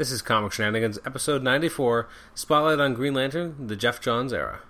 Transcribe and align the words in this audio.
This 0.00 0.12
is 0.12 0.22
Comic 0.22 0.52
Shenanigans, 0.52 0.98
episode 1.04 1.42
94, 1.42 2.08
Spotlight 2.34 2.80
on 2.80 2.94
Green 2.94 3.12
Lantern, 3.12 3.66
the 3.66 3.76
Geoff 3.76 4.00
Johns 4.00 4.32
era. 4.32 4.60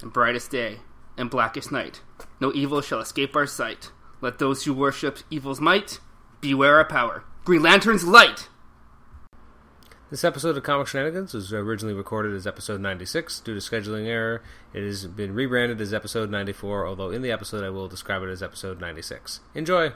And 0.00 0.12
brightest 0.12 0.52
day 0.52 0.78
and 1.16 1.28
blackest 1.28 1.72
night, 1.72 2.00
no 2.38 2.52
evil 2.52 2.80
shall 2.80 3.00
escape 3.00 3.34
our 3.34 3.48
sight. 3.48 3.90
Let 4.20 4.38
those 4.38 4.62
who 4.62 4.72
worship 4.72 5.18
evil's 5.30 5.60
might 5.60 5.98
beware 6.40 6.76
our 6.76 6.84
power. 6.84 7.24
Green 7.42 7.64
Lantern's 7.64 8.04
light! 8.04 8.48
This 10.12 10.22
episode 10.22 10.56
of 10.56 10.62
Comic 10.62 10.86
Shenanigans 10.86 11.34
was 11.34 11.52
originally 11.52 11.94
recorded 11.94 12.32
as 12.36 12.46
episode 12.46 12.80
96. 12.80 13.40
Due 13.40 13.54
to 13.54 13.60
scheduling 13.60 14.06
error, 14.06 14.44
it 14.72 14.84
has 14.84 15.08
been 15.08 15.34
rebranded 15.34 15.80
as 15.80 15.92
episode 15.92 16.30
94, 16.30 16.86
although 16.86 17.10
in 17.10 17.22
the 17.22 17.32
episode 17.32 17.64
I 17.64 17.70
will 17.70 17.88
describe 17.88 18.22
it 18.22 18.28
as 18.28 18.44
episode 18.44 18.80
96. 18.80 19.40
Enjoy! 19.56 19.92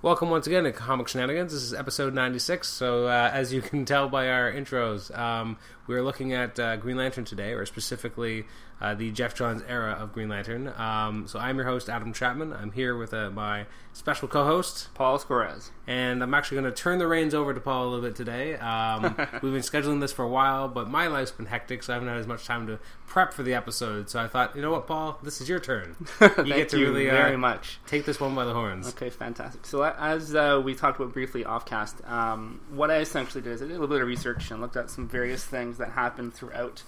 Welcome 0.00 0.30
once 0.30 0.46
again 0.46 0.62
to 0.62 0.70
Comic 0.70 1.08
Shenanigans. 1.08 1.52
This 1.52 1.60
is 1.60 1.74
episode 1.74 2.14
96. 2.14 2.68
So, 2.68 3.08
uh, 3.08 3.30
as 3.34 3.52
you 3.52 3.60
can 3.60 3.84
tell 3.84 4.08
by 4.08 4.30
our 4.30 4.52
intros, 4.52 5.16
um, 5.18 5.56
we're 5.88 6.04
looking 6.04 6.32
at 6.32 6.56
uh, 6.56 6.76
Green 6.76 6.96
Lantern 6.96 7.24
today, 7.24 7.52
or 7.52 7.66
specifically 7.66 8.46
uh, 8.80 8.94
the 8.94 9.10
Geoff 9.10 9.34
Johns 9.34 9.62
era 9.68 9.92
of 9.92 10.12
Green 10.12 10.28
Lantern. 10.28 10.72
Um, 10.76 11.26
so, 11.26 11.38
I'm 11.38 11.56
your 11.56 11.66
host, 11.66 11.88
Adam 11.88 12.12
Chapman. 12.12 12.52
I'm 12.52 12.72
here 12.72 12.96
with 12.96 13.12
uh, 13.12 13.30
my 13.30 13.66
special 13.92 14.28
co 14.28 14.44
host, 14.44 14.88
Paul 14.94 15.18
Squarez. 15.18 15.72
and 15.86 16.22
I'm 16.22 16.32
actually 16.34 16.60
going 16.60 16.72
to 16.72 16.80
turn 16.82 16.98
the 16.98 17.06
reins 17.08 17.34
over 17.34 17.52
to 17.52 17.60
Paul 17.60 17.84
a 17.84 17.88
little 17.88 18.04
bit 18.04 18.14
today. 18.14 18.54
Um, 18.56 19.02
we've 19.42 19.52
been 19.52 19.62
scheduling 19.62 20.00
this 20.00 20.12
for 20.12 20.24
a 20.24 20.28
while, 20.28 20.68
but 20.68 20.88
my 20.88 21.08
life's 21.08 21.32
been 21.32 21.46
hectic, 21.46 21.82
so 21.82 21.92
I 21.92 21.94
haven't 21.94 22.08
had 22.08 22.18
as 22.18 22.26
much 22.28 22.46
time 22.46 22.66
to 22.68 22.78
prep 23.06 23.32
for 23.32 23.42
the 23.42 23.54
episode. 23.54 24.08
So 24.08 24.20
I 24.20 24.28
thought, 24.28 24.54
you 24.54 24.62
know 24.62 24.70
what, 24.70 24.86
Paul, 24.86 25.18
this 25.22 25.40
is 25.40 25.48
your 25.48 25.58
turn. 25.58 25.96
You 26.20 26.28
Thank 26.28 26.46
get 26.46 26.68
to 26.70 26.78
you 26.78 26.86
really 26.86 27.10
uh, 27.10 27.14
very 27.14 27.36
much. 27.36 27.78
take 27.86 28.04
this 28.04 28.20
one 28.20 28.34
by 28.34 28.44
the 28.44 28.52
horns. 28.52 28.88
Okay, 28.90 29.10
fantastic. 29.10 29.66
So, 29.66 29.82
uh, 29.82 29.94
as 29.98 30.34
uh, 30.34 30.60
we 30.64 30.74
talked 30.74 31.00
about 31.00 31.12
briefly 31.12 31.42
offcast, 31.44 32.08
um, 32.08 32.60
what 32.70 32.90
I 32.90 32.98
essentially 32.98 33.42
did 33.42 33.52
is 33.54 33.62
I 33.62 33.66
did 33.66 33.72
a 33.72 33.80
little 33.80 33.88
bit 33.88 34.02
of 34.02 34.06
research 34.06 34.50
and 34.50 34.60
looked 34.60 34.76
at 34.76 34.88
some 34.90 35.08
various 35.08 35.42
things 35.44 35.78
that 35.78 35.90
happened 35.90 36.34
throughout 36.34 36.82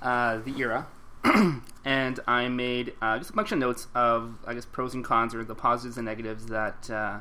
uh, 0.00 0.38
the 0.38 0.58
era. 0.58 0.86
and 1.84 2.20
I 2.26 2.48
made 2.48 2.94
uh, 3.00 3.18
just 3.18 3.30
a 3.30 3.32
bunch 3.32 3.52
of 3.52 3.58
notes 3.58 3.88
of, 3.94 4.36
I 4.46 4.54
guess, 4.54 4.66
pros 4.66 4.94
and 4.94 5.04
cons 5.04 5.34
or 5.34 5.44
the 5.44 5.54
positives 5.54 5.96
and 5.96 6.04
negatives 6.06 6.46
that 6.46 6.90
uh, 6.90 7.20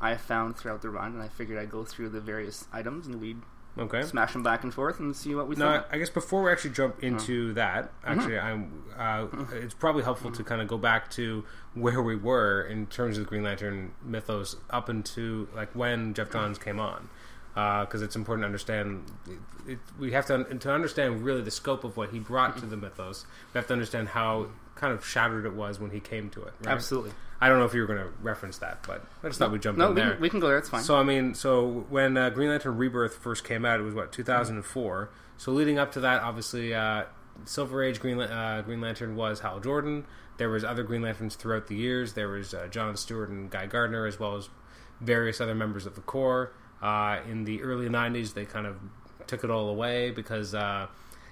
I 0.00 0.16
found 0.16 0.56
throughout 0.56 0.82
the 0.82 0.90
run. 0.90 1.12
And 1.14 1.22
I 1.22 1.28
figured 1.28 1.58
I'd 1.58 1.70
go 1.70 1.84
through 1.84 2.10
the 2.10 2.20
various 2.20 2.66
items 2.72 3.06
and 3.06 3.20
we'd 3.20 3.38
Okay. 3.76 4.02
smash 4.02 4.32
them 4.32 4.42
back 4.42 4.64
and 4.64 4.74
forth 4.74 4.98
and 4.98 5.14
see 5.14 5.36
what 5.36 5.46
we 5.46 5.54
No, 5.54 5.66
thought. 5.66 5.88
I 5.92 5.98
guess 5.98 6.10
before 6.10 6.42
we 6.42 6.50
actually 6.50 6.70
jump 6.70 7.00
into 7.04 7.52
that, 7.52 7.92
actually, 8.04 8.36
I'm. 8.36 8.82
Uh, 8.98 9.28
It's 9.52 9.74
probably 9.74 10.02
helpful 10.02 10.32
to 10.32 10.42
kind 10.42 10.60
of 10.60 10.66
go 10.66 10.78
back 10.78 11.08
to 11.12 11.44
where 11.74 12.02
we 12.02 12.16
were 12.16 12.60
in 12.62 12.86
terms 12.86 13.18
of 13.18 13.24
the 13.24 13.28
Green 13.28 13.44
Lantern 13.44 13.92
mythos 14.02 14.56
up 14.70 14.90
into 14.90 15.48
like 15.54 15.72
when 15.76 16.12
Geoff 16.12 16.30
Johns 16.32 16.58
came 16.58 16.80
on, 16.80 17.08
because 17.84 18.02
it's 18.02 18.16
important 18.16 18.42
to 18.42 18.46
understand. 18.46 19.04
It, 19.66 19.72
it, 19.72 19.78
we 19.98 20.12
have 20.12 20.26
to 20.26 20.44
to 20.44 20.72
understand 20.72 21.24
really 21.24 21.42
the 21.42 21.50
scope 21.50 21.84
of 21.84 21.96
what 21.96 22.10
he 22.10 22.18
brought 22.18 22.58
to 22.58 22.66
the 22.66 22.76
mythos. 22.76 23.24
We 23.52 23.58
have 23.58 23.66
to 23.68 23.72
understand 23.72 24.08
how 24.08 24.48
kind 24.74 24.92
of 24.92 25.04
shattered 25.04 25.44
it 25.44 25.54
was 25.54 25.80
when 25.80 25.90
he 25.90 26.00
came 26.00 26.30
to 26.30 26.42
it. 26.44 26.54
Right? 26.62 26.72
Absolutely. 26.72 27.10
I 27.40 27.48
don't 27.48 27.58
know 27.58 27.64
if 27.64 27.74
you 27.74 27.80
were 27.80 27.86
going 27.86 28.00
to 28.00 28.08
reference 28.22 28.58
that, 28.58 28.84
but 28.86 29.04
I 29.22 29.28
just 29.28 29.38
thought 29.38 29.52
we'd 29.52 29.62
jump 29.62 29.78
No, 29.78 29.88
in 29.88 29.94
we 29.94 30.00
there. 30.00 30.12
can, 30.12 30.20
we 30.20 30.28
can 30.30 30.40
go 30.40 30.48
there. 30.48 30.58
It's 30.58 30.68
fine. 30.68 30.82
So 30.82 30.96
I 30.96 31.02
mean, 31.02 31.34
so 31.34 31.86
when 31.88 32.16
uh, 32.16 32.30
Green 32.30 32.48
Lantern 32.50 32.76
Rebirth 32.76 33.14
first 33.16 33.44
came 33.44 33.64
out, 33.64 33.78
it 33.80 33.84
was 33.84 33.94
what 33.94 34.12
2004. 34.12 35.10
So 35.36 35.52
leading 35.52 35.78
up 35.78 35.92
to 35.92 36.00
that, 36.00 36.22
obviously, 36.22 36.74
uh, 36.74 37.04
Silver 37.44 37.82
Age 37.82 38.00
Green, 38.00 38.20
uh, 38.20 38.62
Green 38.64 38.80
Lantern 38.80 39.14
was 39.16 39.40
Hal 39.40 39.60
Jordan. 39.60 40.04
There 40.38 40.48
was 40.48 40.64
other 40.64 40.82
Green 40.84 41.02
Lanterns 41.02 41.34
throughout 41.36 41.66
the 41.68 41.74
years. 41.76 42.14
There 42.14 42.28
was 42.28 42.54
uh, 42.54 42.66
John 42.70 42.96
Stewart 42.96 43.28
and 43.28 43.50
Guy 43.50 43.66
Gardner, 43.66 44.06
as 44.06 44.18
well 44.18 44.36
as 44.36 44.48
various 45.00 45.40
other 45.40 45.54
members 45.54 45.86
of 45.86 45.94
the 45.94 46.00
Corps. 46.00 46.52
Uh, 46.82 47.18
in 47.28 47.44
the 47.44 47.62
early 47.62 47.88
'90s, 47.88 48.34
they 48.34 48.44
kind 48.44 48.66
of 48.66 48.76
took 49.26 49.44
it 49.44 49.50
all 49.50 49.68
away 49.68 50.10
because. 50.10 50.54
Uh, 50.54 50.86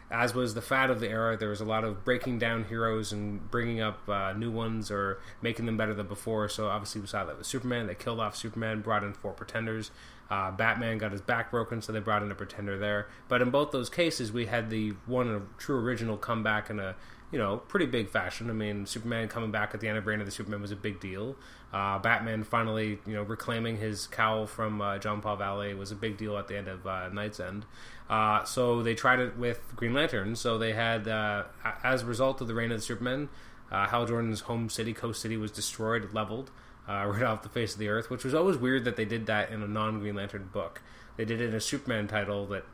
as 0.09 0.35
was 0.35 0.55
the 0.55 0.63
fad 0.63 0.91
of 0.91 1.01
the 1.01 1.09
era, 1.09 1.37
there 1.37 1.49
was 1.49 1.61
a 1.61 1.65
lot 1.65 1.83
of 1.83 2.05
breaking 2.05 2.39
down 2.39 2.65
heroes 2.65 3.13
and 3.13 3.51
bringing 3.51 3.81
up 3.81 4.09
uh, 4.09 4.33
new 4.35 4.53
ones 4.53 4.89
or 4.89 5.19
making 5.43 5.67
them 5.67 5.77
better 5.77 5.95
than 5.95 6.07
before. 6.07 6.49
So 6.49 6.69
obviously 6.69 7.01
we 7.01 7.09
saw 7.09 7.25
that 7.25 7.37
with 7.37 7.47
Superman. 7.47 7.89
They 7.89 7.97
killed 7.97 8.21
off 8.21 8.37
Superman, 8.37 8.83
brought 8.83 9.03
in 9.03 9.15
four 9.15 9.33
pretenders. 9.33 9.91
Uh, 10.31 10.51
Batman 10.51 10.99
got 10.99 11.13
his 11.13 11.21
back 11.21 11.51
broken, 11.51 11.83
so 11.83 11.93
they 11.93 12.01
brought 12.01 12.23
in 12.23 12.31
a 12.31 12.35
pretender 12.35 12.79
there. 12.79 13.09
But 13.29 13.43
in 13.43 13.51
both 13.51 13.71
those 13.71 13.89
cases, 13.89 14.33
we 14.33 14.47
had 14.47 14.71
the 14.71 14.91
one 15.07 15.49
true 15.59 15.79
original 15.79 16.17
comeback 16.17 16.71
in 16.71 16.81
a 16.81 16.95
you 17.33 17.39
know 17.39 17.59
pretty 17.59 17.87
big 17.87 18.09
fashion. 18.09 18.51
I 18.51 18.53
mean, 18.53 18.87
Superman 18.87 19.29
coming 19.29 19.51
back 19.51 19.75
at 19.75 19.81
the 19.81 19.89
end 19.89 19.99
of 19.99 20.07
Reign 20.07 20.21
of 20.21 20.27
the 20.27 20.33
Superman 20.33 20.63
was 20.63 20.73
a 20.73 20.77
big 20.77 21.01
deal. 21.01 21.37
Uh, 21.77 21.99
Batman 21.99 22.43
finally 22.43 22.99
you 23.07 23.13
know 23.13 23.23
reclaiming 23.23 23.77
his 23.77 24.07
cowl 24.07 24.47
from 24.47 24.81
uh, 24.81 24.97
John 24.97 25.21
Paul 25.21 25.37
Valley 25.37 25.75
was 25.75 25.93
a 25.93 25.95
big 25.95 26.17
deal 26.17 26.39
at 26.39 26.49
the 26.49 26.57
end 26.57 26.69
of 26.69 26.87
uh, 26.87 27.11
KnightsEnd. 27.11 27.65
Uh, 28.09 28.45
so 28.45 28.83
they 28.83 28.95
tried 28.95 29.19
it 29.19 29.37
with 29.37 29.61
Green 29.77 29.93
Lantern. 29.93 30.37
So 30.37 30.57
they 30.57 30.73
had, 30.73 31.07
uh, 31.07 31.43
as 31.85 32.03
a 32.03 32.07
result 32.07 32.41
of 32.41 32.49
the 32.49 32.55
reign 32.55 32.73
of 32.73 32.79
the 32.79 32.83
Superman, 32.83 33.29
uh, 33.71 33.89
Hal 33.89 34.07
Jordan's 34.07 34.41
home 34.43 34.71
city, 34.71 34.95
Coast 34.95 35.21
City, 35.21 35.37
was 35.37 35.51
destroyed, 35.51 36.15
leveled, 36.15 36.51
right 36.89 37.23
off 37.23 37.43
the 37.43 37.51
face 37.51 37.75
of 37.75 37.79
the 37.79 37.89
earth. 37.89 38.09
Which 38.09 38.25
was 38.25 38.33
always 38.33 38.57
weird 38.57 38.87
that 38.87 38.97
they 38.97 39.05
did 39.05 39.27
that 39.27 39.51
in 39.51 39.63
a 39.63 39.69
non-Green 39.69 40.15
Lantern 40.15 40.49
book. 40.51 40.81
They 41.19 41.27
did 41.27 41.43
it 41.43 41.51
in 41.51 41.55
a 41.55 41.61
Superman 41.61 42.09
title 42.09 42.47
that, 42.47 42.65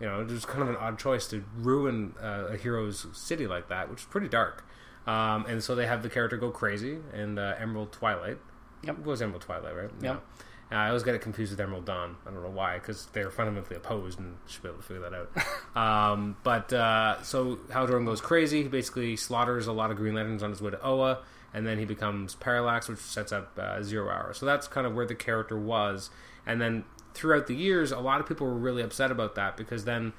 you 0.00 0.06
know, 0.06 0.22
it 0.22 0.28
was 0.28 0.46
kind 0.46 0.62
of 0.62 0.70
an 0.70 0.76
odd 0.76 0.98
choice 0.98 1.26
to 1.28 1.44
ruin 1.54 2.14
a 2.18 2.56
hero's 2.56 3.08
city 3.12 3.46
like 3.46 3.68
that, 3.68 3.90
which 3.90 4.00
is 4.00 4.06
pretty 4.06 4.28
dark. 4.28 4.64
Um, 5.08 5.46
and 5.46 5.64
so 5.64 5.74
they 5.74 5.86
have 5.86 6.02
the 6.02 6.10
character 6.10 6.36
go 6.36 6.50
crazy 6.50 6.98
in 7.14 7.38
uh, 7.38 7.56
Emerald 7.58 7.92
Twilight. 7.92 8.36
Yep. 8.82 8.98
It 8.98 9.04
was 9.06 9.22
Emerald 9.22 9.40
Twilight, 9.40 9.74
right? 9.74 9.90
Yep. 10.02 10.22
Yeah. 10.70 10.76
Uh, 10.76 10.82
I 10.82 10.88
always 10.88 11.02
get 11.02 11.14
it 11.14 11.22
confused 11.22 11.50
with 11.50 11.60
Emerald 11.60 11.86
Dawn. 11.86 12.16
I 12.26 12.30
don't 12.30 12.42
know 12.42 12.50
why, 12.50 12.78
because 12.78 13.06
they're 13.14 13.30
fundamentally 13.30 13.76
opposed, 13.76 14.18
and 14.18 14.36
should 14.46 14.62
be 14.62 14.68
able 14.68 14.80
to 14.80 14.84
figure 14.84 15.08
that 15.08 15.14
out. 15.14 15.76
um, 16.12 16.36
but 16.42 16.70
uh, 16.74 17.22
so 17.22 17.58
Hal 17.72 17.86
Jordan 17.86 18.04
goes 18.04 18.20
crazy. 18.20 18.64
He 18.64 18.68
basically 18.68 19.16
slaughters 19.16 19.66
a 19.66 19.72
lot 19.72 19.90
of 19.90 19.96
Green 19.96 20.14
Lanterns 20.14 20.42
on 20.42 20.50
his 20.50 20.60
way 20.60 20.72
to 20.72 20.84
Oa, 20.84 21.20
and 21.54 21.66
then 21.66 21.78
he 21.78 21.86
becomes 21.86 22.34
Parallax, 22.34 22.86
which 22.86 22.98
sets 22.98 23.32
up 23.32 23.58
uh, 23.58 23.82
Zero 23.82 24.10
Hour. 24.10 24.34
So 24.34 24.44
that's 24.44 24.68
kind 24.68 24.86
of 24.86 24.94
where 24.94 25.06
the 25.06 25.14
character 25.14 25.58
was. 25.58 26.10
And 26.44 26.60
then 26.60 26.84
throughout 27.14 27.46
the 27.46 27.54
years, 27.54 27.90
a 27.90 27.98
lot 28.00 28.20
of 28.20 28.26
people 28.26 28.46
were 28.46 28.52
really 28.52 28.82
upset 28.82 29.10
about 29.10 29.36
that 29.36 29.56
because 29.56 29.86
then 29.86 30.12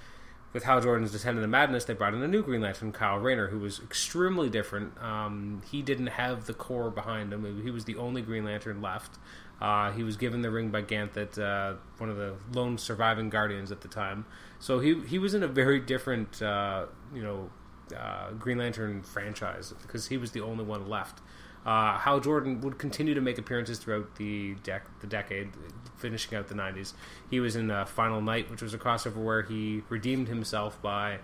with 0.54 0.64
Hal 0.64 0.82
Jordan's 0.82 1.12
Descendant 1.12 1.44
of 1.44 1.50
Madness, 1.50 1.86
they 1.86 1.94
brought 1.94 2.14
in 2.14 2.24
a 2.24 2.28
new 2.28 2.42
Green 2.42 2.62
Lantern, 2.62 2.92
Kyle 2.92 3.18
Rayner, 3.20 3.50
who 3.50 3.60
was 3.60 3.80
extremely 3.80 4.50
different. 4.50 4.98
Um, 5.02 5.62
he 5.70 5.82
didn't 5.82 6.08
have 6.08 6.46
the 6.46 6.54
Corps 6.54 6.90
behind 6.90 7.32
him. 7.32 7.62
He 7.64 7.72
was 7.72 7.86
the 7.86 7.96
only 7.98 8.22
Green 8.22 8.46
Lantern 8.46 8.82
left. 8.82 9.18
Uh, 9.62 9.92
he 9.92 10.04
was 10.04 10.16
given 10.16 10.42
the 10.42 10.50
ring 10.50 10.70
by 10.70 10.82
Ganthet, 10.82 11.38
uh, 11.38 11.76
one 11.98 12.10
of 12.10 12.18
the 12.18 12.36
lone 12.54 12.78
surviving 12.78 13.30
Guardians 13.30 13.72
at 13.72 13.82
the 13.82 13.88
time. 13.90 14.26
So 14.58 14.80
he 14.80 15.02
he 15.02 15.20
was 15.20 15.34
in 15.34 15.44
a 15.44 15.48
very 15.48 15.80
different, 15.80 16.42
uh, 16.42 16.86
you 17.14 17.22
know, 17.22 17.50
uh, 17.96 18.32
Green 18.32 18.58
Lantern 18.58 19.04
franchise 19.04 19.74
because 19.82 20.08
he 20.08 20.18
was 20.18 20.32
the 20.32 20.42
only 20.42 20.64
one 20.64 20.88
left. 20.88 21.20
Uh, 21.66 21.98
Hal 21.98 22.22
Jordan 22.22 22.62
would 22.62 22.78
continue 22.78 23.14
to 23.14 23.22
make 23.22 23.38
appearances 23.38 23.80
throughout 23.80 24.16
the 24.16 24.56
dec- 24.64 24.82
the 25.02 25.08
decade, 25.08 25.50
finishing 26.00 26.38
out 26.38 26.48
the 26.48 26.56
'90s. 26.56 26.94
He 27.30 27.40
was 27.40 27.56
in 27.56 27.70
uh, 27.70 27.86
Final 27.86 28.22
Night, 28.22 28.50
which 28.50 28.62
was 28.62 28.74
a 28.74 28.78
crossover 28.78 29.18
where 29.18 29.44
he 29.44 29.84
redeemed 29.90 30.28
himself 30.28 30.82
by 30.82 31.20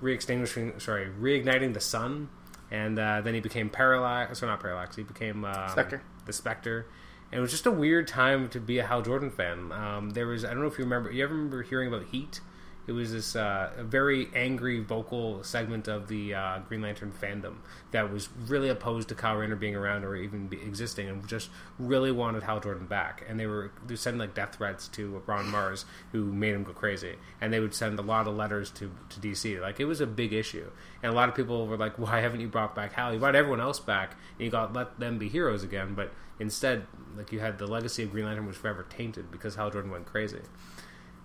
re-extinguishing, 0.00 0.78
sorry, 0.80 1.10
reigniting 1.20 1.74
the 1.74 1.80
sun, 1.80 2.28
and 2.70 2.98
uh, 2.98 3.20
then 3.20 3.34
he 3.34 3.40
became 3.40 3.68
Parallax. 3.68 4.42
Or 4.42 4.46
not 4.46 4.60
Parallax. 4.60 4.96
He 4.96 5.02
became 5.02 5.44
um, 5.44 5.68
Spectre. 5.68 6.02
the 6.26 6.32
Spectre. 6.32 6.86
And 7.32 7.38
it 7.38 7.42
was 7.42 7.50
just 7.52 7.66
a 7.66 7.70
weird 7.70 8.08
time 8.08 8.48
to 8.50 8.60
be 8.60 8.78
a 8.78 8.86
Hal 8.86 9.02
Jordan 9.02 9.30
fan. 9.30 9.70
Um, 9.72 10.10
there 10.10 10.26
was 10.26 10.44
I 10.44 10.50
don't 10.50 10.62
know 10.62 10.66
if 10.68 10.78
you 10.78 10.84
remember. 10.84 11.12
You 11.12 11.22
ever 11.22 11.34
remember 11.34 11.62
hearing 11.62 11.88
about 11.88 12.06
Heat? 12.06 12.40
It 12.86 12.92
was 12.92 13.12
this 13.12 13.36
uh, 13.36 13.70
very 13.78 14.28
angry 14.34 14.80
vocal 14.80 15.42
segment 15.44 15.86
of 15.86 16.08
the 16.08 16.34
uh, 16.34 16.58
Green 16.60 16.82
Lantern 16.82 17.12
fandom 17.12 17.56
that 17.92 18.12
was 18.12 18.28
really 18.46 18.68
opposed 18.68 19.08
to 19.10 19.14
Kyle 19.14 19.36
Rayner 19.36 19.56
being 19.56 19.76
around 19.76 20.04
or 20.04 20.16
even 20.16 20.48
be 20.48 20.60
existing, 20.60 21.08
and 21.08 21.26
just 21.28 21.50
really 21.78 22.10
wanted 22.10 22.42
Hal 22.42 22.60
Jordan 22.60 22.86
back. 22.86 23.24
And 23.28 23.38
they 23.38 23.46
were 23.46 23.70
they 23.86 23.96
sending 23.96 24.18
like 24.18 24.34
death 24.34 24.56
threats 24.56 24.88
to 24.88 25.22
Ron 25.26 25.46
Marz, 25.46 25.84
who 26.12 26.24
made 26.32 26.54
him 26.54 26.64
go 26.64 26.72
crazy. 26.72 27.16
And 27.40 27.52
they 27.52 27.60
would 27.60 27.74
send 27.74 27.98
a 27.98 28.02
lot 28.02 28.26
of 28.26 28.34
letters 28.34 28.70
to 28.72 28.90
to 29.10 29.20
DC. 29.20 29.60
Like 29.60 29.78
it 29.78 29.84
was 29.84 30.00
a 30.00 30.06
big 30.06 30.32
issue, 30.32 30.70
and 31.02 31.12
a 31.12 31.14
lot 31.14 31.28
of 31.28 31.34
people 31.34 31.66
were 31.66 31.76
like, 31.76 31.98
"Why 31.98 32.20
haven't 32.20 32.40
you 32.40 32.48
brought 32.48 32.74
back 32.74 32.92
Hal? 32.92 33.12
You 33.12 33.20
brought 33.20 33.36
everyone 33.36 33.60
else 33.60 33.78
back, 33.78 34.16
and 34.38 34.44
you 34.44 34.50
got 34.50 34.72
let 34.72 34.98
them 34.98 35.18
be 35.18 35.28
heroes 35.28 35.62
again." 35.62 35.94
But 35.94 36.12
instead, 36.40 36.86
like 37.16 37.30
you 37.30 37.40
had 37.40 37.58
the 37.58 37.66
legacy 37.66 38.02
of 38.02 38.10
Green 38.10 38.24
Lantern 38.24 38.46
was 38.46 38.56
forever 38.56 38.86
tainted 38.88 39.30
because 39.30 39.54
Hal 39.54 39.70
Jordan 39.70 39.90
went 39.90 40.06
crazy. 40.06 40.40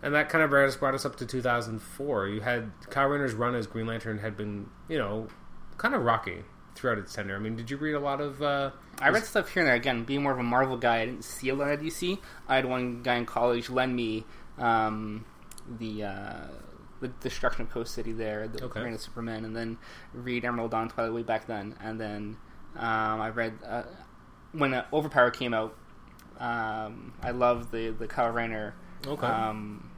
And 0.06 0.14
that 0.14 0.30
kind 0.30 0.44
of 0.44 0.52
brought 0.52 0.68
us, 0.68 0.76
brought 0.78 0.94
us 0.94 1.04
up 1.04 1.16
to 1.18 1.26
2004. 1.26 2.28
You 2.28 2.42
had 2.42 2.72
Kyle 2.92 3.08
Rayner's 3.08 3.34
run 3.34 3.56
as 3.56 3.66
Green 3.68 3.88
Lantern 3.88 4.20
had 4.20 4.38
been, 4.38 4.70
you 4.88 4.98
know, 5.00 5.28
kind 5.78 5.96
of 5.96 6.04
rocky 6.04 6.44
throughout 6.76 7.00
its 7.00 7.14
tenure. 7.14 7.36
I 7.36 7.40
mean, 7.40 7.56
did 7.56 7.72
you 7.72 7.78
read 7.78 7.94
a 7.96 8.00
lot 8.00 8.22
of? 8.22 8.42
Uh, 8.42 8.70
I 9.02 9.10
read 9.10 9.24
stuff 9.26 9.50
here 9.50 9.62
and 9.64 9.68
there. 9.68 9.76
Again, 9.76 10.04
being 10.04 10.22
more 10.22 10.32
of 10.32 10.38
a 10.40 10.44
Marvel 10.44 10.78
guy, 10.78 11.00
I 11.02 11.06
didn't 11.08 11.24
see 11.26 11.50
a 11.50 11.56
lot 11.56 11.72
of 11.72 11.80
DC. 11.80 12.20
I 12.48 12.56
had 12.56 12.66
one 12.66 13.02
guy 13.02 13.16
in 13.16 13.26
college 13.26 13.70
lend 13.70 13.96
me 13.96 14.26
um, 14.60 15.26
the 15.80 16.04
uh, 16.04 16.48
the 17.02 17.08
destruction 17.08 17.64
of 17.64 17.72
Coast 17.72 17.94
City 17.96 18.12
there, 18.12 18.48
the 18.48 18.64
Okay. 18.66 18.82
Reign 18.84 18.94
of 18.94 19.02
Superman, 19.02 19.44
and 19.44 19.56
then 19.56 19.78
read 20.14 20.46
Emerald 20.46 20.70
Dawn 20.72 20.88
Twilight 20.88 21.14
way 21.14 21.24
back 21.24 21.48
then. 21.48 21.76
And 21.82 22.00
then 22.00 22.38
um, 22.76 23.22
I 23.22 23.30
read 23.30 23.54
uh, 23.66 23.84
when 24.52 24.74
uh, 24.76 24.86
Overpower 24.94 25.32
came 25.32 25.54
out. 25.56 25.76
Um, 26.40 27.14
I 27.24 27.32
loved 27.32 27.72
the 27.72 27.90
the 27.90 28.06
Kyle 28.08 28.30
Rayner 28.32 28.76
Okay. 29.08 29.26
um, 29.26 29.90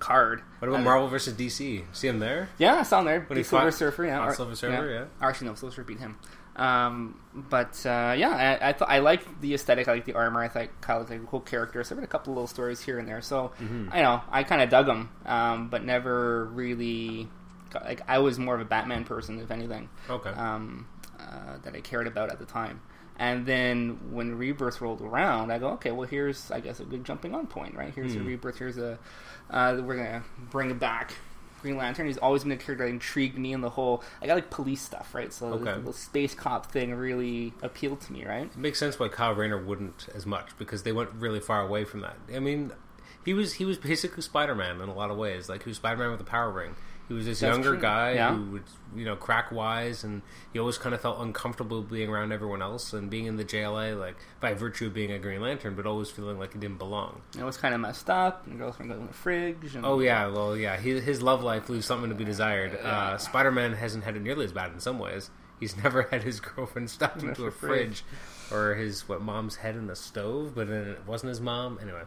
card. 0.00 0.42
What 0.58 0.68
about 0.68 0.82
Marvel 0.82 1.06
versus 1.08 1.34
DC? 1.34 1.84
See 1.92 2.08
him 2.08 2.18
there? 2.18 2.48
Yeah, 2.58 2.74
I 2.76 2.82
saw 2.82 2.98
him 2.98 3.04
there. 3.06 3.20
He 3.28 3.34
Beat 3.34 3.46
Silver 3.46 3.66
fought- 3.66 3.74
Surfer, 3.74 4.04
yeah. 4.06 4.26
Or- 4.26 4.34
Silver 4.34 4.56
Surfer, 4.56 4.90
yeah. 4.90 5.04
Actually, 5.26 5.48
no, 5.48 5.54
Silver 5.54 5.72
Surfer 5.74 5.84
beat 5.86 5.98
him. 6.00 6.16
Um, 6.56 7.20
but 7.32 7.86
uh, 7.86 8.14
yeah, 8.18 8.58
I, 8.60 8.70
I 8.70 8.72
thought 8.72 8.90
I 8.90 8.98
liked 8.98 9.40
the 9.40 9.54
aesthetic. 9.54 9.88
I 9.88 9.92
like 9.92 10.04
the 10.04 10.14
armor. 10.14 10.42
I 10.42 10.48
thought 10.48 10.68
Kyle 10.80 10.98
was 11.00 11.08
like 11.08 11.22
a 11.22 11.24
cool 11.26 11.40
character. 11.40 11.82
So 11.84 11.94
I 11.94 11.98
read 11.98 12.04
a 12.04 12.08
couple 12.08 12.34
little 12.34 12.48
stories 12.48 12.80
here 12.80 12.98
and 12.98 13.06
there. 13.08 13.22
So 13.22 13.52
Mm-hmm. 13.60 13.88
I 13.92 14.02
know 14.02 14.20
I 14.30 14.42
kind 14.42 14.60
of 14.60 14.68
dug 14.68 14.88
him, 14.88 15.10
um, 15.26 15.68
but 15.68 15.84
never 15.84 16.46
really. 16.46 17.28
Got, 17.70 17.84
like 17.84 18.00
I 18.08 18.18
was 18.18 18.36
more 18.38 18.56
of 18.56 18.60
a 18.60 18.64
Batman 18.64 19.04
person, 19.04 19.38
if 19.38 19.50
anything, 19.52 19.88
Okay. 20.10 20.30
um, 20.30 20.88
uh, 21.20 21.58
that 21.62 21.74
I 21.76 21.80
cared 21.80 22.08
about 22.08 22.30
at 22.30 22.40
the 22.40 22.44
time. 22.46 22.80
And 23.20 23.44
then 23.44 23.98
when 24.12 24.38
Rebirth 24.38 24.80
rolled 24.80 25.02
around, 25.02 25.52
I 25.52 25.58
go, 25.58 25.68
okay, 25.72 25.90
well 25.92 26.08
here's 26.08 26.50
I 26.50 26.60
guess 26.60 26.80
a 26.80 26.84
good 26.84 27.04
jumping 27.04 27.34
on 27.34 27.46
point, 27.46 27.74
right? 27.76 27.92
Here's 27.94 28.14
Hmm. 28.14 28.20
a 28.20 28.24
Rebirth. 28.24 28.58
Here's 28.58 28.78
a 28.78 28.98
uh, 29.50 29.80
we're 29.84 29.96
gonna 29.96 30.24
bring 30.50 30.70
it 30.70 30.78
back. 30.80 31.12
Green 31.60 31.76
Lantern. 31.76 32.06
He's 32.06 32.16
always 32.16 32.42
been 32.44 32.52
a 32.52 32.56
character 32.56 32.86
that 32.86 32.90
intrigued 32.90 33.36
me, 33.36 33.52
and 33.52 33.62
the 33.62 33.68
whole 33.68 34.02
I 34.22 34.26
got 34.26 34.34
like 34.36 34.48
police 34.48 34.80
stuff, 34.80 35.14
right? 35.14 35.30
So 35.30 35.48
Okay. 35.48 35.74
the, 35.74 35.80
the 35.80 35.92
space 35.92 36.34
cop 36.34 36.72
thing 36.72 36.94
really 36.94 37.52
appealed 37.62 38.00
to 38.00 38.12
me, 38.14 38.24
right? 38.24 38.46
It 38.46 38.56
makes 38.56 38.78
sense 38.78 38.98
why 38.98 39.08
Kyle 39.08 39.34
Rayner 39.34 39.62
wouldn't 39.62 40.08
as 40.14 40.24
much 40.24 40.56
because 40.58 40.84
they 40.84 40.92
went 40.92 41.10
really 41.12 41.40
far 41.40 41.60
away 41.60 41.84
from 41.84 42.00
that. 42.00 42.16
I 42.34 42.38
mean, 42.38 42.72
he 43.22 43.34
was 43.34 43.52
he 43.54 43.66
was 43.66 43.76
basically 43.76 44.22
Spider 44.22 44.54
Man 44.54 44.80
in 44.80 44.88
a 44.88 44.94
lot 44.94 45.10
of 45.10 45.18
ways. 45.18 45.50
Like 45.50 45.64
he 45.64 45.68
was 45.68 45.76
Spider 45.76 45.98
Man 45.98 46.10
with 46.10 46.20
a 46.22 46.24
power 46.24 46.50
ring. 46.50 46.74
He 47.10 47.14
was 47.16 47.26
this 47.26 47.40
That's 47.40 47.52
younger 47.56 47.70
true. 47.72 47.80
guy 47.80 48.12
Yeah. 48.12 48.36
who 48.36 48.52
would 48.52 48.62
you 48.94 49.04
know 49.04 49.16
crack 49.16 49.50
wise, 49.50 50.04
and 50.04 50.22
he 50.52 50.60
always 50.60 50.78
kind 50.78 50.94
of 50.94 51.00
felt 51.00 51.20
uncomfortable 51.20 51.82
being 51.82 52.08
around 52.08 52.30
everyone 52.30 52.62
else 52.62 52.92
and 52.92 53.10
being 53.10 53.24
in 53.26 53.36
the 53.36 53.44
JLA, 53.44 53.98
like 53.98 54.14
by 54.38 54.54
virtue 54.54 54.86
of 54.86 54.94
being 54.94 55.10
a 55.10 55.18
Green 55.18 55.40
Lantern, 55.40 55.74
but 55.74 55.86
always 55.86 56.08
feeling 56.08 56.38
like 56.38 56.52
he 56.52 56.60
didn't 56.60 56.78
belong. 56.78 57.22
It 57.36 57.42
was 57.42 57.56
kind 57.56 57.74
of 57.74 57.80
messed 57.80 58.08
up, 58.08 58.46
and 58.46 58.58
girlfriend 58.58 58.92
goes 58.92 59.00
in 59.00 59.08
the 59.08 59.12
fridge. 59.12 59.74
And, 59.74 59.84
Oh 59.84 59.98
yeah, 59.98 60.28
well 60.28 60.56
yeah, 60.56 60.76
he, 60.76 61.00
his 61.00 61.20
love 61.20 61.42
life 61.42 61.68
leaves 61.68 61.84
something 61.84 62.10
to 62.10 62.14
be 62.14 62.24
desired. 62.24 62.78
Uh, 62.80 63.18
Spider 63.18 63.50
Man 63.50 63.72
hasn't 63.72 64.04
had 64.04 64.14
it 64.14 64.22
nearly 64.22 64.44
as 64.44 64.52
bad 64.52 64.72
in 64.72 64.78
some 64.78 65.00
ways. 65.00 65.30
He's 65.58 65.76
never 65.82 66.02
had 66.02 66.22
his 66.22 66.38
girlfriend 66.38 66.90
stuffed 66.90 67.24
into 67.24 67.44
a 67.44 67.50
fridge, 67.50 68.04
or 68.52 68.74
his 68.76 69.08
what 69.08 69.20
mom's 69.20 69.56
head 69.56 69.74
in 69.74 69.88
the 69.88 69.96
stove, 69.96 70.52
but 70.54 70.68
then 70.68 70.86
it 70.86 71.00
wasn't 71.08 71.30
his 71.30 71.40
mom. 71.40 71.80
Anyway, 71.82 72.02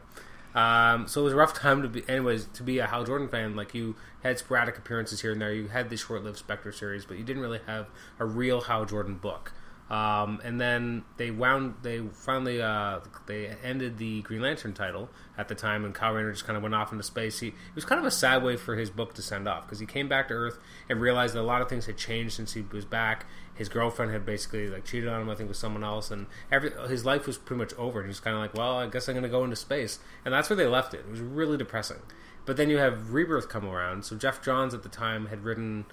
um, 0.56 1.08
so 1.08 1.22
it 1.22 1.24
was 1.26 1.34
a 1.34 1.36
rough 1.36 1.54
time 1.54 1.82
to 1.82 1.88
be. 1.90 2.04
Anyways, 2.08 2.46
to 2.54 2.64
be 2.64 2.80
a 2.80 2.88
Hal 2.88 3.04
Jordan 3.04 3.28
fan, 3.28 3.56
like 3.56 3.74
you 3.74 3.96
had 4.24 4.40
sporadic 4.40 4.78
appearances 4.78 5.22
here 5.22 5.32
and 5.32 5.42
there. 5.42 5.54
You 5.54 5.68
had 5.68 5.90
the 5.90 5.98
short-lived 5.98 6.38
Spectre 6.38 6.72
series, 6.72 7.06
but 7.06 7.18
you 7.18 7.24
didn't 7.24 7.42
really 7.42 7.62
have 7.68 7.88
a 8.20 8.26
real 8.26 8.62
Hal 8.62 8.86
Jordan 8.86 9.16
book. 9.16 9.52
Um, 9.90 10.42
and 10.44 10.60
then 10.60 11.04
they 11.18 11.30
wound. 11.30 11.76
They 11.84 12.00
finally 12.00 12.62
uh, 12.62 13.02
they 13.28 13.54
ended 13.64 13.98
the 13.98 14.22
Green 14.22 14.42
Lantern 14.42 14.74
title 14.74 15.10
at 15.38 15.50
the 15.50 15.56
time, 15.56 15.84
and 15.84 15.94
Kyle 15.94 16.14
Rayner 16.14 16.32
just 16.32 16.46
kind 16.46 16.56
of 16.56 16.64
went 16.64 16.74
off 16.74 16.92
into 16.92 17.04
space. 17.04 17.42
He 17.42 17.50
it 17.50 17.76
was 17.76 17.86
kind 17.86 18.00
of 18.00 18.06
a 18.06 18.12
sad 18.12 18.44
way 18.44 18.56
for 18.56 18.76
his 18.76 18.90
book 18.90 19.14
to 19.16 19.22
send 19.22 19.48
off 19.48 19.66
because 19.66 19.80
he 19.80 19.86
came 19.86 20.08
back 20.08 20.30
to 20.30 20.34
Earth 20.34 20.58
and 20.90 21.02
realized 21.02 21.36
that 21.36 21.42
a 21.42 21.44
lot 21.44 21.62
of 21.62 21.70
things 21.70 21.86
had 21.86 21.98
changed 21.98 22.34
since 22.34 22.54
he 22.54 22.62
was 22.72 22.86
back. 22.86 23.26
His 23.54 23.70
girlfriend 23.70 24.12
had 24.14 24.26
basically 24.26 24.68
like 24.68 24.86
cheated 24.86 25.10
on 25.10 25.22
him, 25.22 25.30
I 25.30 25.36
think, 25.36 25.50
with 25.50 25.58
someone 25.58 25.84
else, 25.84 26.10
and 26.10 26.28
every 26.52 26.72
his 26.88 27.06
life 27.06 27.28
was 27.28 27.38
pretty 27.38 27.60
much 27.60 27.74
over. 27.74 28.00
And 28.00 28.08
he 28.08 28.10
was 28.10 28.22
kind 28.22 28.36
of 28.36 28.42
like, 28.42 28.56
well, 28.56 28.78
I 28.78 28.88
guess 28.88 29.10
I'm 29.10 29.14
going 29.14 29.24
to 29.24 29.30
go 29.30 29.44
into 29.44 29.58
space, 29.58 30.00
and 30.24 30.34
that's 30.34 30.50
where 30.50 30.58
they 30.58 30.66
left 30.66 30.94
it. 30.94 31.02
It 31.02 31.12
was 31.12 31.20
really 31.20 31.58
depressing. 31.58 32.00
But 32.46 32.58
then 32.58 32.70
you 32.70 32.78
have 32.78 33.14
Rebirth 33.14 33.48
come 33.48 33.66
around. 33.66 34.06
So 34.06 34.16
Geoff 34.16 34.42
Johns 34.42 34.74
at 34.74 34.84
the 34.84 34.90
time 34.90 35.28
had 35.28 35.44
written 35.44 35.86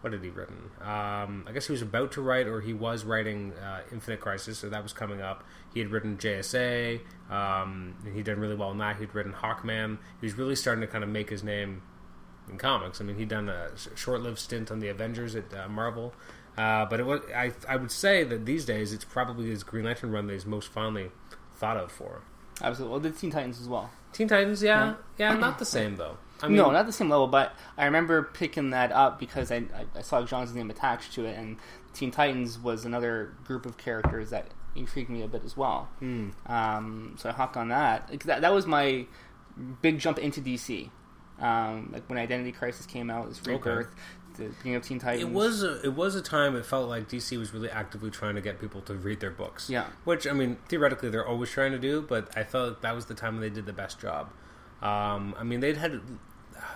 what 0.00 0.12
had 0.12 0.22
he 0.22 0.30
written? 0.30 0.70
Um, 0.80 1.44
I 1.48 1.52
guess 1.52 1.66
he 1.66 1.72
was 1.72 1.82
about 1.82 2.12
to 2.12 2.22
write, 2.22 2.46
or 2.46 2.60
he 2.60 2.72
was 2.72 3.04
writing 3.04 3.52
uh, 3.54 3.80
Infinite 3.90 4.20
Crisis, 4.20 4.58
so 4.58 4.68
that 4.68 4.82
was 4.82 4.92
coming 4.92 5.20
up. 5.20 5.42
He 5.74 5.80
had 5.80 5.90
written 5.90 6.16
JSA, 6.16 7.00
um, 7.30 7.96
and 8.04 8.14
he'd 8.14 8.26
done 8.26 8.38
really 8.38 8.54
well 8.54 8.70
in 8.70 8.78
that. 8.78 8.98
He'd 8.98 9.14
written 9.14 9.32
Hawkman. 9.32 9.98
He 10.20 10.26
was 10.26 10.34
really 10.34 10.54
starting 10.54 10.82
to 10.82 10.86
kind 10.86 11.02
of 11.02 11.10
make 11.10 11.30
his 11.30 11.42
name 11.42 11.82
in 12.48 12.58
comics. 12.58 13.00
I 13.00 13.04
mean, 13.04 13.16
he'd 13.16 13.28
done 13.28 13.48
a 13.48 13.70
short-lived 13.96 14.38
stint 14.38 14.70
on 14.70 14.78
the 14.78 14.88
Avengers 14.88 15.34
at 15.34 15.52
uh, 15.52 15.68
Marvel, 15.68 16.14
uh, 16.56 16.86
but 16.86 17.04
was. 17.04 17.20
I 17.34 17.52
I 17.68 17.76
would 17.76 17.90
say 17.90 18.22
that 18.22 18.46
these 18.46 18.64
days 18.64 18.92
it's 18.92 19.04
probably 19.04 19.48
his 19.50 19.64
Green 19.64 19.84
Lantern 19.84 20.12
run 20.12 20.28
that 20.28 20.32
he's 20.32 20.46
most 20.46 20.68
fondly 20.68 21.10
thought 21.56 21.76
of 21.76 21.90
for. 21.90 22.22
absolutely. 22.62 22.92
Well, 22.92 23.00
the 23.00 23.10
Teen 23.10 23.32
Titans 23.32 23.60
as 23.60 23.68
well. 23.68 23.90
Teen 24.12 24.28
Titans, 24.28 24.62
yeah, 24.62 24.94
yeah, 25.18 25.34
not 25.34 25.58
the 25.58 25.64
same 25.64 25.96
though. 25.96 26.16
I 26.42 26.46
mean, 26.46 26.56
no, 26.56 26.70
not 26.70 26.86
the 26.86 26.92
same 26.92 27.08
level, 27.08 27.26
but 27.26 27.52
I 27.76 27.84
remember 27.86 28.22
picking 28.22 28.70
that 28.70 28.92
up 28.92 29.18
because 29.18 29.50
I, 29.50 29.64
I, 29.96 30.02
saw 30.02 30.22
John's 30.22 30.54
name 30.54 30.70
attached 30.70 31.14
to 31.14 31.24
it, 31.24 31.36
and 31.36 31.56
Teen 31.94 32.10
Titans 32.10 32.58
was 32.58 32.84
another 32.84 33.32
group 33.44 33.66
of 33.66 33.76
characters 33.76 34.30
that 34.30 34.46
intrigued 34.76 35.10
me 35.10 35.22
a 35.22 35.28
bit 35.28 35.44
as 35.44 35.56
well. 35.56 35.88
hmm. 35.98 36.30
Um, 36.46 37.16
so 37.18 37.28
I 37.28 37.32
hopped 37.32 37.56
on 37.56 37.68
that. 37.68 38.08
that. 38.24 38.42
That 38.42 38.52
was 38.52 38.66
my 38.66 39.06
big 39.82 39.98
jump 39.98 40.18
into 40.18 40.40
DC. 40.40 40.90
Um, 41.40 41.90
like 41.92 42.08
when 42.08 42.18
Identity 42.18 42.52
Crisis 42.52 42.86
came 42.86 43.10
out, 43.10 43.24
it 43.24 43.28
was 43.28 43.40
Okay. 43.46 43.88
The 44.38 44.44
beginning 44.44 44.76
of 44.76 44.82
Teen 44.84 44.98
Titans. 44.98 45.22
It 45.22 45.34
was 45.34 45.62
a, 45.62 45.82
it 45.84 45.94
was 45.94 46.14
a 46.14 46.22
time 46.22 46.56
it 46.56 46.64
felt 46.64 46.88
like 46.88 47.08
DC 47.08 47.36
was 47.38 47.52
really 47.52 47.70
actively 47.70 48.10
trying 48.10 48.36
to 48.36 48.40
get 48.40 48.60
people 48.60 48.80
to 48.82 48.94
read 48.94 49.20
their 49.20 49.30
books. 49.30 49.68
Yeah. 49.68 49.86
Which 50.04 50.26
I 50.26 50.32
mean, 50.32 50.56
theoretically 50.68 51.10
they're 51.10 51.26
always 51.26 51.50
trying 51.50 51.72
to 51.72 51.78
do, 51.78 52.02
but 52.02 52.36
I 52.36 52.44
felt 52.44 52.68
like 52.68 52.80
that 52.82 52.94
was 52.94 53.06
the 53.06 53.14
time 53.14 53.34
when 53.34 53.42
they 53.42 53.50
did 53.50 53.66
the 53.66 53.72
best 53.72 54.00
job. 54.00 54.30
Um, 54.80 55.34
I 55.36 55.42
mean, 55.42 55.60
they'd 55.60 55.76
had. 55.76 56.00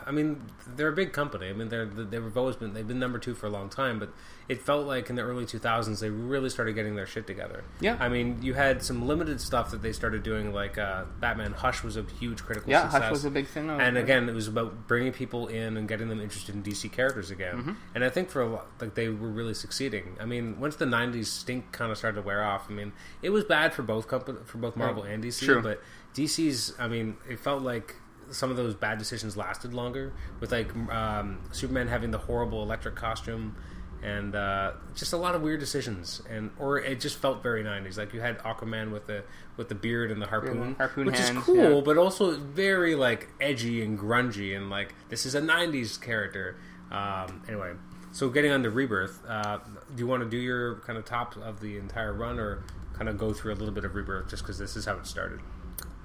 I 0.07 0.11
mean, 0.11 0.43
they're 0.77 0.89
a 0.89 0.95
big 0.95 1.13
company. 1.13 1.49
I 1.49 1.53
mean, 1.53 1.69
they're 1.69 1.87
they've 1.87 2.37
always 2.37 2.57
been 2.57 2.75
they've 2.75 2.87
been 2.87 2.99
number 2.99 3.19
two 3.19 3.35
for 3.35 3.47
a 3.47 3.51
long 3.51 3.69
time, 3.69 3.99
but 3.99 4.11
it 4.49 4.61
felt 4.61 4.87
like 4.87 5.09
in 5.09 5.17
the 5.17 5.23
early 5.23 5.47
2000s 5.47 6.01
they 6.01 6.11
really 6.11 6.51
started 6.51 6.75
getting 6.75 6.95
their 6.95 7.07
shit 7.07 7.27
together. 7.27 7.65
Yeah. 7.81 7.97
I 8.01 8.09
mean, 8.09 8.43
you 8.43 8.55
had 8.55 8.83
some 8.83 9.07
limited 9.07 9.41
stuff 9.41 9.71
that 9.71 9.83
they 9.83 9.93
started 9.93 10.23
doing, 10.23 10.53
like 10.53 10.79
uh, 10.79 11.05
Batman 11.21 11.53
Hush 11.53 11.83
was 11.83 11.97
a 11.97 12.05
huge 12.19 12.43
critical 12.43 12.71
yeah, 12.71 12.83
success. 12.83 13.03
Hush 13.03 13.11
was 13.11 13.25
a 13.25 13.31
big 13.31 13.47
thing. 13.47 13.71
And 13.71 13.79
remember. 13.79 14.01
again, 14.01 14.29
it 14.29 14.35
was 14.35 14.49
about 14.49 14.87
bringing 14.89 15.13
people 15.13 15.47
in 15.47 15.77
and 15.77 15.89
getting 15.89 16.09
them 16.09 16.21
interested 16.21 16.55
in 16.55 16.63
DC 16.63 16.91
characters 16.93 17.31
again. 17.31 17.59
Mm-hmm. 17.59 17.73
And 17.95 18.05
I 18.05 18.09
think 18.09 18.31
for 18.31 18.43
a 18.43 18.47
lot, 18.47 18.67
like 18.81 18.95
they 18.95 19.09
were 19.09 19.29
really 19.29 19.55
succeeding. 19.55 20.17
I 20.21 20.27
mean, 20.27 20.59
once 20.61 20.77
the 20.77 20.85
'90s 20.87 21.27
stink 21.27 21.73
kind 21.73 21.91
of 21.91 21.99
started 21.99 22.21
to 22.21 22.27
wear 22.27 22.45
off, 22.45 22.67
I 22.69 22.73
mean, 22.73 22.93
it 23.23 23.31
was 23.31 23.45
bad 23.45 23.73
for 23.73 23.83
both 23.83 24.09
company, 24.09 24.39
for 24.45 24.59
both 24.59 24.77
Marvel 24.77 25.03
and 25.03 25.23
DC. 25.23 25.45
True. 25.45 25.63
But 25.63 25.81
DC's, 26.15 26.75
I 26.79 26.89
mean, 26.89 27.17
it 27.29 27.39
felt 27.39 27.63
like 27.63 27.97
some 28.33 28.51
of 28.51 28.57
those 28.57 28.75
bad 28.75 28.99
decisions 28.99 29.37
lasted 29.37 29.75
longer. 29.75 30.13
With 30.41 30.53
like 30.53 30.75
um, 30.91 31.41
Superman 31.53 31.89
having 31.89 32.11
the 32.11 32.19
horrible 32.19 32.63
electric 32.63 32.97
costume. 32.97 33.57
And 34.03 34.35
uh, 34.35 34.73
just 34.97 35.13
a 35.13 35.17
lot 35.17 35.37
of 35.37 35.43
weird 35.43 35.61
decisions, 35.61 36.21
and 36.29 36.51
or 36.59 36.77
it 36.77 36.99
just 36.99 37.19
felt 37.19 37.41
very 37.41 37.63
'90s. 37.63 37.97
Like 37.97 38.13
you 38.13 38.21
had 38.21 38.37
Aquaman 38.41 38.91
with 38.91 39.07
the 39.07 39.23
with 39.57 39.69
the 39.69 39.75
beard 39.75 40.11
and 40.11 40.21
the 40.21 40.27
harpoon, 40.27 40.75
harpoon 40.75 41.07
which 41.07 41.21
is 41.21 41.31
cool, 41.31 41.77
yeah. 41.77 41.81
but 41.85 41.99
also 41.99 42.37
very 42.37 42.95
like 42.95 43.29
edgy 43.41 43.83
and 43.83 43.99
grungy 43.99 44.57
and 44.57 44.71
like 44.71 44.95
this 45.09 45.27
is 45.27 45.35
a 45.35 45.41
90s 45.41 46.01
character 46.01 46.57
um, 46.91 47.43
anyway 47.49 47.73
so 48.13 48.29
getting 48.29 48.51
on 48.51 48.63
to 48.63 48.71
rebirth 48.71 49.21
uh, 49.29 49.59
do 49.95 50.01
you 50.01 50.07
want 50.07 50.23
to 50.23 50.29
do 50.29 50.37
your 50.37 50.77
kind 50.81 50.99
of 50.99 51.05
top 51.05 51.37
of 51.37 51.61
the 51.61 51.77
entire 51.77 52.13
run 52.13 52.39
or 52.39 52.65
kind 52.95 53.09
of 53.09 53.19
go 53.19 53.33
through 53.33 53.53
a 53.53 53.57
little 53.57 53.75
bit 53.75 53.85
of 53.85 53.95
rebirth 53.95 54.29
just 54.29 54.43
because 54.43 54.59
this 54.59 54.77
is 54.77 54.85
how 54.85 54.95
it 54.95 55.07
started 55.07 55.41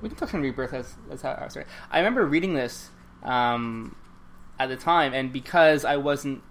We 0.01 0.09
can 0.09 0.17
touch 0.17 0.33
on 0.33 0.41
Rebirth. 0.41 0.71
That's, 0.71 0.95
that's 1.09 1.21
how 1.21 1.39
I 1.41 1.47
sorry. 1.47 1.65
I 1.91 1.99
remember 1.99 2.25
reading 2.25 2.53
this 2.53 2.89
um, 3.23 3.95
at 4.59 4.69
the 4.69 4.75
time, 4.77 5.13
and 5.13 5.33
because 5.33 5.85
I 5.85 5.97
wasn't 5.97 6.43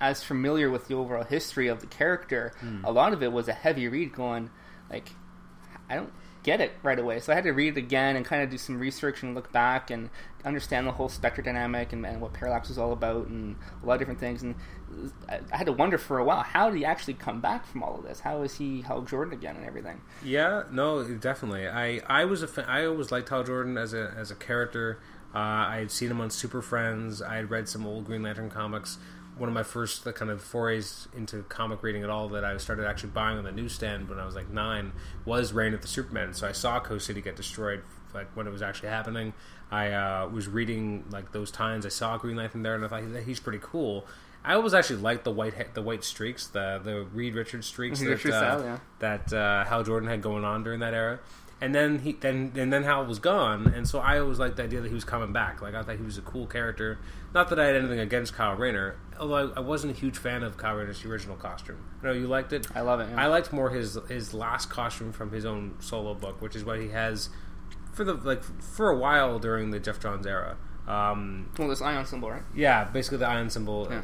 as 0.00 0.24
familiar 0.24 0.70
with 0.70 0.88
the 0.88 0.94
overall 0.94 1.24
history 1.24 1.68
of 1.68 1.80
the 1.80 1.86
character, 1.86 2.52
a 2.84 2.92
lot 2.92 3.12
of 3.12 3.22
it 3.22 3.32
was 3.32 3.48
a 3.48 3.52
heavy 3.52 3.86
read. 3.88 4.12
Going 4.12 4.50
like, 4.90 5.10
I 5.88 5.94
don't 5.94 6.12
get 6.42 6.60
it 6.60 6.72
right 6.82 6.98
away, 6.98 7.20
so 7.20 7.32
I 7.32 7.34
had 7.34 7.44
to 7.44 7.52
read 7.52 7.76
it 7.76 7.78
again 7.78 8.16
and 8.16 8.24
kind 8.24 8.42
of 8.42 8.50
do 8.50 8.58
some 8.58 8.78
research 8.78 9.22
and 9.22 9.34
look 9.34 9.52
back 9.52 9.90
and 9.90 10.10
understand 10.44 10.86
the 10.86 10.92
whole 10.92 11.08
Spectre 11.10 11.42
dynamic 11.42 11.92
and, 11.92 12.06
and 12.06 12.20
what 12.20 12.32
Parallax 12.32 12.68
was 12.68 12.78
all 12.78 12.92
about 12.92 13.26
and 13.26 13.56
a 13.82 13.86
lot 13.86 13.94
of 13.94 13.98
different 14.00 14.20
things. 14.20 14.42
And 14.42 14.54
I, 15.28 15.56
had 15.56 15.66
to 15.66 15.72
wonder 15.72 15.98
for 15.98 16.18
a 16.18 16.24
while 16.24 16.42
how 16.42 16.70
did 16.70 16.78
he 16.78 16.84
actually 16.84 17.14
come 17.14 17.40
back 17.40 17.66
from 17.66 17.82
all 17.82 17.96
of 17.96 18.04
this? 18.04 18.20
How 18.20 18.42
is 18.42 18.56
he 18.56 18.82
Hal 18.82 19.02
Jordan 19.02 19.32
again 19.32 19.56
and 19.56 19.64
everything? 19.64 20.00
Yeah, 20.24 20.64
no, 20.70 21.04
definitely. 21.04 21.68
I 21.68 22.00
I 22.06 22.24
was 22.24 22.42
a 22.42 22.48
fan, 22.48 22.64
I 22.66 22.84
always 22.84 23.10
liked 23.10 23.28
Hal 23.28 23.44
Jordan 23.44 23.76
as 23.76 23.94
a 23.94 24.12
as 24.16 24.30
a 24.30 24.34
character. 24.34 25.00
Uh, 25.34 25.38
I 25.38 25.76
had 25.78 25.90
seen 25.90 26.10
him 26.10 26.20
on 26.20 26.30
Super 26.30 26.60
Friends. 26.60 27.22
I 27.22 27.36
had 27.36 27.50
read 27.50 27.68
some 27.68 27.86
old 27.86 28.06
Green 28.06 28.22
Lantern 28.22 28.50
comics. 28.50 28.98
One 29.38 29.48
of 29.48 29.54
my 29.54 29.62
first 29.62 30.04
kind 30.14 30.30
of 30.30 30.42
forays 30.42 31.08
into 31.16 31.42
comic 31.44 31.82
reading 31.82 32.02
at 32.02 32.10
all 32.10 32.28
that 32.30 32.44
I 32.44 32.56
started 32.56 32.86
actually 32.86 33.10
buying 33.10 33.38
on 33.38 33.44
the 33.44 33.52
newsstand 33.52 34.08
when 34.08 34.18
I 34.18 34.26
was 34.26 34.34
like 34.34 34.50
nine 34.50 34.92
was 35.24 35.52
Reign 35.52 35.72
of 35.72 35.82
the 35.82 35.88
Supermen. 35.88 36.34
So 36.34 36.48
I 36.48 36.52
saw 36.52 36.80
Coast 36.80 37.06
City 37.06 37.22
get 37.22 37.36
destroyed 37.36 37.82
like 38.12 38.26
when 38.36 38.46
it 38.46 38.50
was 38.50 38.60
actually 38.60 38.88
happening. 38.88 39.32
I 39.70 39.92
uh, 39.92 40.28
was 40.28 40.48
reading 40.48 41.04
like 41.10 41.32
those 41.32 41.50
times. 41.50 41.86
I 41.86 41.90
saw 41.90 42.18
Green 42.18 42.36
Lantern 42.36 42.62
there, 42.62 42.74
and 42.74 42.84
I 42.84 42.88
thought 42.88 43.22
he's 43.22 43.40
pretty 43.40 43.60
cool. 43.62 44.06
I 44.44 44.54
always 44.54 44.72
actually 44.74 45.00
liked 45.00 45.24
the 45.24 45.30
white 45.32 45.74
the 45.74 45.82
white 45.82 46.04
streaks, 46.04 46.46
the 46.46 46.80
the 46.82 47.02
Reed 47.12 47.34
Richards 47.34 47.66
streaks 47.66 48.00
that 48.00 48.12
uh, 48.12 48.18
style, 48.18 48.62
yeah. 48.62 48.78
that 49.00 49.32
uh, 49.32 49.64
Hal 49.64 49.82
Jordan 49.84 50.08
had 50.08 50.22
going 50.22 50.44
on 50.44 50.62
during 50.64 50.80
that 50.80 50.94
era. 50.94 51.20
And 51.62 51.74
then 51.74 51.98
he 51.98 52.12
then 52.12 52.52
and 52.56 52.72
then 52.72 52.84
Hal 52.84 53.04
was 53.04 53.18
gone, 53.18 53.66
and 53.76 53.86
so 53.86 53.98
I 53.98 54.18
always 54.18 54.38
liked 54.38 54.56
the 54.56 54.62
idea 54.62 54.80
that 54.80 54.88
he 54.88 54.94
was 54.94 55.04
coming 55.04 55.30
back. 55.34 55.60
Like 55.60 55.74
I 55.74 55.82
thought 55.82 55.96
he 55.96 56.02
was 56.02 56.16
a 56.16 56.22
cool 56.22 56.46
character. 56.46 56.98
Not 57.34 57.50
that 57.50 57.60
I 57.60 57.66
had 57.66 57.76
anything 57.76 58.00
against 58.00 58.32
Kyle 58.32 58.56
Rayner, 58.56 58.96
although 59.18 59.52
I, 59.52 59.58
I 59.58 59.60
wasn't 59.60 59.94
a 59.94 60.00
huge 60.00 60.16
fan 60.16 60.42
of 60.42 60.56
Kyle 60.56 60.74
Rayner's 60.76 61.04
original 61.04 61.36
costume. 61.36 61.84
No, 62.02 62.12
you 62.12 62.26
liked 62.26 62.54
it. 62.54 62.66
I 62.74 62.80
love 62.80 63.00
it. 63.00 63.08
yeah. 63.10 63.22
I 63.22 63.26
liked 63.26 63.52
more 63.52 63.68
his 63.68 63.98
his 64.08 64.32
last 64.32 64.70
costume 64.70 65.12
from 65.12 65.32
his 65.32 65.44
own 65.44 65.74
solo 65.80 66.14
book, 66.14 66.40
which 66.40 66.56
is 66.56 66.64
what 66.64 66.80
he 66.80 66.88
has 66.88 67.28
for 67.92 68.04
the 68.04 68.14
like 68.14 68.42
for 68.42 68.88
a 68.88 68.96
while 68.96 69.38
during 69.38 69.70
the 69.70 69.78
Geoff 69.78 70.00
Johns 70.00 70.26
era. 70.26 70.56
Um, 70.88 71.50
Well, 71.58 71.68
this 71.68 71.82
ion 71.82 72.06
symbol, 72.06 72.30
right? 72.30 72.42
yeah, 72.54 72.84
basically 72.84 73.18
the 73.18 73.28
ion 73.28 73.50
symbol. 73.50 73.86
Yeah. 73.90 74.00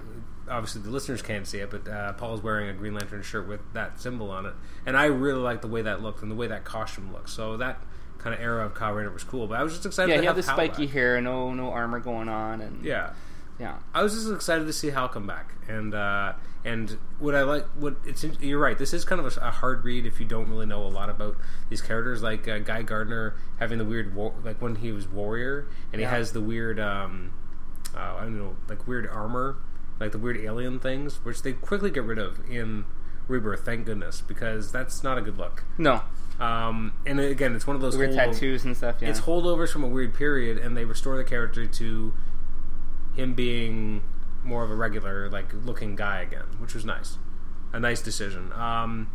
Obviously, 0.48 0.82
the 0.82 0.90
listeners 0.90 1.22
can't 1.22 1.46
see 1.46 1.58
it, 1.58 1.70
but 1.70 1.88
uh, 1.88 2.12
Paul's 2.14 2.42
wearing 2.42 2.68
a 2.68 2.72
Green 2.72 2.94
Lantern 2.94 3.22
shirt 3.22 3.48
with 3.48 3.60
that 3.72 4.00
symbol 4.00 4.30
on 4.30 4.46
it, 4.46 4.54
and 4.86 4.96
I 4.96 5.06
really 5.06 5.40
like 5.40 5.60
the 5.60 5.68
way 5.68 5.82
that 5.82 6.02
looked 6.02 6.22
and 6.22 6.30
the 6.30 6.36
way 6.36 6.46
that 6.46 6.64
costume 6.64 7.12
looks. 7.12 7.32
So 7.32 7.56
that 7.56 7.80
kind 8.18 8.34
of 8.34 8.40
era 8.40 8.64
of 8.64 8.74
Kyle 8.74 8.92
Rayner 8.92 9.10
was 9.10 9.24
cool. 9.24 9.46
But 9.46 9.58
I 9.58 9.62
was 9.62 9.72
just 9.72 9.86
excited. 9.86 10.12
Yeah, 10.14 10.20
he 10.20 10.26
had 10.26 10.36
the 10.36 10.42
spiky 10.42 10.86
back. 10.86 10.94
hair, 10.94 11.20
no 11.20 11.52
no 11.52 11.70
armor 11.70 11.98
going 12.00 12.28
on, 12.28 12.60
and 12.60 12.84
Yeah, 12.84 13.10
yeah. 13.58 13.76
I 13.94 14.02
was 14.02 14.14
just 14.14 14.30
excited 14.32 14.66
to 14.66 14.72
see 14.72 14.88
Hal 14.90 15.08
come 15.08 15.26
back, 15.26 15.52
and 15.68 15.94
uh, 15.94 16.34
and 16.64 16.96
what 17.18 17.34
I 17.34 17.42
like, 17.42 17.64
what 17.76 17.96
it's 18.04 18.24
you're 18.40 18.58
right. 18.60 18.78
This 18.78 18.92
is 18.94 19.04
kind 19.04 19.20
of 19.20 19.36
a, 19.36 19.40
a 19.40 19.50
hard 19.50 19.84
read 19.84 20.06
if 20.06 20.20
you 20.20 20.26
don't 20.26 20.48
really 20.48 20.66
know 20.66 20.82
a 20.84 20.88
lot 20.88 21.10
about 21.10 21.36
these 21.70 21.80
characters. 21.82 22.22
Like 22.22 22.46
uh, 22.46 22.58
Guy 22.60 22.82
Gardner 22.82 23.36
having 23.58 23.78
the 23.78 23.84
weird, 23.84 24.14
war- 24.14 24.34
like 24.44 24.62
when 24.62 24.76
he 24.76 24.92
was 24.92 25.08
warrior, 25.08 25.68
and 25.92 26.00
Yeah. 26.00 26.08
he 26.08 26.14
has 26.16 26.32
the 26.32 26.40
weird, 26.40 26.78
um, 26.80 27.32
uh, 27.96 27.98
I 28.18 28.20
don't 28.22 28.36
know, 28.38 28.56
like 28.68 28.86
weird 28.88 29.06
armor, 29.08 29.56
like 30.00 30.12
the 30.12 30.18
weird 30.18 30.36
alien 30.38 30.78
things, 30.80 31.24
which 31.24 31.42
they 31.42 31.52
quickly 31.52 31.90
get 31.90 32.04
rid 32.04 32.18
of 32.18 32.38
in 32.50 32.84
Rebirth. 33.28 33.64
Thank 33.64 33.86
goodness, 33.86 34.20
because 34.20 34.70
that's 34.72 35.02
not 35.02 35.18
a 35.18 35.20
good 35.20 35.36
look. 35.38 35.64
No, 35.78 36.02
Um, 36.38 36.92
and 37.06 37.18
again, 37.18 37.54
it's 37.56 37.66
one 37.66 37.76
of 37.76 37.82
those 37.82 37.96
weird 37.96 38.12
tattoos 38.34 38.64
and 38.64 38.76
stuff. 38.76 38.96
Yeah, 39.00 39.08
it's 39.08 39.20
holdovers 39.22 39.70
from 39.72 39.82
a 39.84 39.88
weird 39.88 40.14
period, 40.14 40.58
and 40.58 40.76
they 40.76 40.84
restore 40.84 41.16
the 41.16 41.24
character 41.24 41.66
to 41.66 42.14
him 43.14 43.34
being 43.34 44.02
more 44.44 44.62
of 44.62 44.70
a 44.70 44.74
regular, 44.74 45.28
like 45.30 45.52
looking 45.64 45.96
guy 45.96 46.20
again, 46.20 46.44
which 46.58 46.74
was 46.74 46.84
nice. 46.84 47.16
A 47.72 47.80
nice 47.80 48.00
decision. 48.02 48.52
Um, 48.52 49.10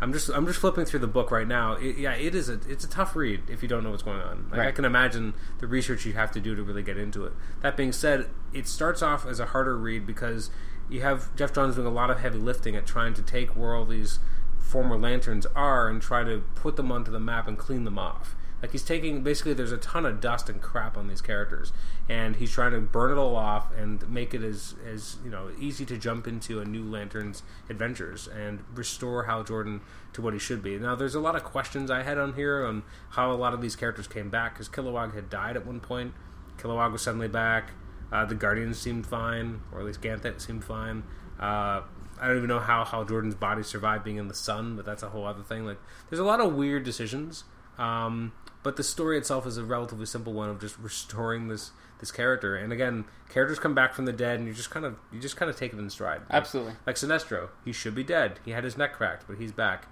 I'm 0.00 0.12
just 0.12 0.30
I'm 0.30 0.46
just 0.46 0.60
flipping 0.60 0.84
through 0.84 1.00
the 1.00 1.08
book 1.08 1.30
right 1.30 1.46
now. 1.46 1.72
It, 1.72 1.98
yeah, 1.98 2.14
it 2.14 2.34
is 2.34 2.48
a 2.48 2.60
it's 2.68 2.84
a 2.84 2.88
tough 2.88 3.16
read 3.16 3.42
if 3.48 3.62
you 3.62 3.68
don't 3.68 3.82
know 3.82 3.90
what's 3.90 4.02
going 4.02 4.20
on. 4.20 4.48
Like 4.50 4.60
I 4.60 4.72
can 4.72 4.84
imagine 4.84 5.34
the 5.58 5.66
research 5.66 6.06
you 6.06 6.12
have 6.12 6.30
to 6.32 6.40
do 6.40 6.54
to 6.54 6.62
really 6.62 6.82
get 6.82 6.96
into 6.96 7.24
it. 7.24 7.32
That 7.62 7.76
being 7.76 7.92
said, 7.92 8.28
it 8.52 8.68
starts 8.68 9.02
off 9.02 9.26
as 9.26 9.40
a 9.40 9.46
harder 9.46 9.76
read 9.76 10.06
because 10.06 10.50
you 10.88 11.00
have 11.02 11.34
Geoff 11.36 11.52
Johns 11.52 11.74
doing 11.74 11.86
a 11.86 11.90
lot 11.90 12.10
of 12.10 12.20
heavy 12.20 12.38
lifting 12.38 12.76
at 12.76 12.86
trying 12.86 13.14
to 13.14 13.22
take 13.22 13.50
where 13.56 13.74
all 13.74 13.84
these 13.84 14.20
former 14.58 14.96
lanterns 14.98 15.46
are 15.56 15.88
and 15.88 16.00
try 16.00 16.22
to 16.22 16.42
put 16.54 16.76
them 16.76 16.92
onto 16.92 17.10
the 17.10 17.20
map 17.20 17.48
and 17.48 17.58
clean 17.58 17.84
them 17.84 17.98
off. 17.98 18.36
Like 18.60 18.72
he's 18.72 18.82
taking 18.82 19.22
basically 19.22 19.54
there's 19.54 19.72
a 19.72 19.78
ton 19.78 20.04
of 20.04 20.20
dust 20.20 20.48
and 20.48 20.60
crap 20.60 20.96
on 20.96 21.06
these 21.06 21.20
characters, 21.20 21.72
and 22.08 22.36
he's 22.36 22.50
trying 22.50 22.72
to 22.72 22.80
burn 22.80 23.12
it 23.12 23.16
all 23.16 23.36
off 23.36 23.72
and 23.76 24.08
make 24.10 24.34
it 24.34 24.42
as 24.42 24.74
as 24.86 25.16
you 25.24 25.30
know 25.30 25.50
easy 25.60 25.84
to 25.86 25.96
jump 25.96 26.26
into 26.26 26.60
a 26.60 26.64
new 26.64 26.82
Lantern's 26.82 27.42
adventures 27.70 28.26
and 28.26 28.64
restore 28.74 29.24
Hal 29.24 29.44
Jordan 29.44 29.80
to 30.12 30.22
what 30.22 30.32
he 30.32 30.38
should 30.40 30.62
be. 30.62 30.76
Now 30.78 30.96
there's 30.96 31.14
a 31.14 31.20
lot 31.20 31.36
of 31.36 31.44
questions 31.44 31.90
I 31.90 32.02
had 32.02 32.18
on 32.18 32.34
here 32.34 32.64
on 32.64 32.82
how 33.10 33.30
a 33.30 33.34
lot 33.34 33.54
of 33.54 33.60
these 33.60 33.76
characters 33.76 34.08
came 34.08 34.28
back 34.28 34.54
because 34.54 34.68
Kilowog 34.68 35.14
had 35.14 35.30
died 35.30 35.56
at 35.56 35.64
one 35.64 35.78
point. 35.78 36.14
Kilowog 36.56 36.92
was 36.92 37.02
suddenly 37.02 37.28
back. 37.28 37.70
Uh, 38.10 38.24
the 38.24 38.34
Guardians 38.34 38.78
seemed 38.78 39.06
fine, 39.06 39.60
or 39.70 39.80
at 39.80 39.86
least 39.86 40.00
Ganthet 40.00 40.40
seemed 40.40 40.64
fine. 40.64 41.02
Uh, 41.38 41.82
I 42.20 42.26
don't 42.26 42.36
even 42.38 42.48
know 42.48 42.58
how 42.58 42.84
Hal 42.84 43.04
Jordan's 43.04 43.34
body 43.34 43.62
survived 43.62 44.04
being 44.04 44.16
in 44.16 44.28
the 44.28 44.34
sun, 44.34 44.76
but 44.76 44.84
that's 44.84 45.02
a 45.02 45.10
whole 45.10 45.26
other 45.26 45.42
thing. 45.42 45.64
Like, 45.64 45.78
there's 46.08 46.18
a 46.18 46.24
lot 46.24 46.40
of 46.40 46.54
weird 46.54 46.84
decisions. 46.84 47.44
Um, 47.76 48.32
but 48.62 48.76
the 48.76 48.82
story 48.82 49.16
itself 49.18 49.46
is 49.46 49.56
a 49.56 49.64
relatively 49.64 50.06
simple 50.06 50.32
one 50.32 50.48
of 50.50 50.60
just 50.60 50.78
restoring 50.78 51.48
this 51.48 51.70
this 52.00 52.10
character. 52.12 52.54
And 52.56 52.72
again, 52.72 53.04
characters 53.28 53.58
come 53.58 53.74
back 53.74 53.92
from 53.94 54.04
the 54.04 54.12
dead, 54.12 54.38
and 54.38 54.46
you 54.48 54.54
just 54.54 54.70
kind 54.70 54.86
of 54.86 54.96
you 55.12 55.20
just 55.20 55.36
kind 55.36 55.50
of 55.50 55.56
take 55.56 55.72
it 55.72 55.78
in 55.78 55.90
stride. 55.90 56.20
Like- 56.22 56.30
absolutely. 56.32 56.74
Like 56.86 56.96
Sinestro, 56.96 57.48
he 57.64 57.72
should 57.72 57.94
be 57.94 58.04
dead. 58.04 58.38
He 58.44 58.52
had 58.52 58.64
his 58.64 58.76
neck 58.76 58.94
cracked, 58.94 59.26
but 59.28 59.38
he's 59.38 59.52
back, 59.52 59.86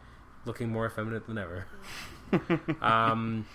looking 0.45 0.71
more 0.71 0.87
effeminate 0.87 1.27
than 1.27 1.39
ever. 1.39 1.67
um, 2.81 3.47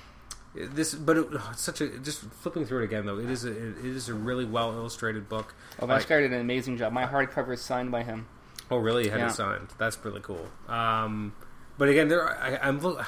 this, 0.54 0.94
but 0.94 1.18
it, 1.18 1.28
oh, 1.32 1.50
it's 1.52 1.62
such 1.62 1.82
a 1.82 1.88
just 2.00 2.22
flipping 2.22 2.66
through 2.66 2.82
it 2.82 2.86
again 2.86 3.06
though. 3.06 3.18
It 3.20 3.30
is 3.30 3.46
a 3.46 3.52
it 3.52 3.86
is 3.86 4.10
a 4.10 4.14
really 4.14 4.46
well 4.46 4.72
illustrated 4.74 5.30
book. 5.30 5.54
Oh, 5.80 5.86
Like- 5.86 6.08
did 6.08 6.32
an 6.32 6.40
amazing 6.42 6.78
job. 6.78 6.94
My 6.94 7.06
hardcover 7.06 7.54
is 7.54 7.62
signed 7.62 7.92
by 7.92 8.04
him. 8.04 8.28
Oh, 8.70 8.78
really? 8.78 9.06
You 9.06 9.12
had 9.12 9.20
Yeah. 9.20 9.28
it 9.28 9.34
signed. 9.34 9.68
That's 9.78 9.98
really 10.06 10.22
cool. 10.22 10.48
Um, 10.70 11.34
but 11.78 11.90
again, 11.90 12.08
there 12.08 12.22
are, 12.24 12.38
I, 12.38 12.58
I'm 12.68 12.80
look, 12.82 13.06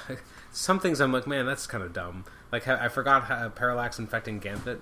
some 0.53 0.79
things 0.79 1.01
I'm 1.01 1.12
like, 1.12 1.27
man, 1.27 1.45
that's 1.45 1.67
kind 1.67 1.83
of 1.83 1.91
dumb. 1.91 2.24
Like 2.51 2.67
I 2.67 2.88
forgot 2.88 3.24
how 3.24 3.50
Parallax 3.50 4.00
infecting 4.00 4.39
Ganthet. 4.39 4.79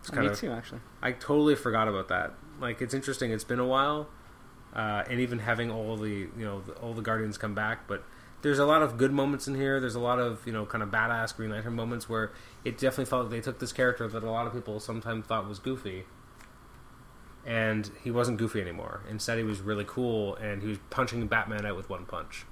It's 0.00 0.10
kind 0.10 0.26
Me 0.26 0.32
of 0.32 0.38
too, 0.38 0.50
actually. 0.50 0.80
I 1.00 1.12
totally 1.12 1.54
forgot 1.54 1.88
about 1.88 2.08
that. 2.08 2.34
Like 2.60 2.82
it's 2.82 2.92
interesting. 2.92 3.30
It's 3.30 3.44
been 3.44 3.60
a 3.60 3.66
while, 3.66 4.08
uh, 4.74 5.04
and 5.08 5.20
even 5.20 5.38
having 5.38 5.70
all 5.70 5.96
the 5.96 6.10
you 6.10 6.30
know 6.36 6.60
the, 6.60 6.72
all 6.74 6.94
the 6.94 7.02
Guardians 7.02 7.38
come 7.38 7.54
back, 7.54 7.86
but 7.86 8.04
there's 8.42 8.58
a 8.58 8.66
lot 8.66 8.82
of 8.82 8.98
good 8.98 9.12
moments 9.12 9.46
in 9.46 9.54
here. 9.54 9.78
There's 9.80 9.94
a 9.94 10.00
lot 10.00 10.18
of 10.18 10.44
you 10.44 10.52
know 10.52 10.66
kind 10.66 10.82
of 10.82 10.90
badass 10.90 11.34
Green 11.34 11.50
Lantern 11.50 11.74
moments 11.74 12.08
where 12.08 12.32
it 12.64 12.72
definitely 12.72 13.06
felt 13.06 13.24
like 13.24 13.30
they 13.30 13.40
took 13.40 13.60
this 13.60 13.72
character 13.72 14.08
that 14.08 14.24
a 14.24 14.30
lot 14.30 14.48
of 14.48 14.52
people 14.52 14.80
sometimes 14.80 15.26
thought 15.26 15.48
was 15.48 15.60
goofy, 15.60 16.04
and 17.46 17.88
he 18.02 18.10
wasn't 18.10 18.38
goofy 18.38 18.60
anymore. 18.60 19.02
Instead, 19.08 19.38
he 19.38 19.44
was 19.44 19.60
really 19.60 19.84
cool, 19.86 20.34
and 20.36 20.62
he 20.62 20.68
was 20.68 20.78
punching 20.90 21.24
Batman 21.28 21.64
out 21.64 21.76
with 21.76 21.88
one 21.88 22.04
punch. 22.04 22.46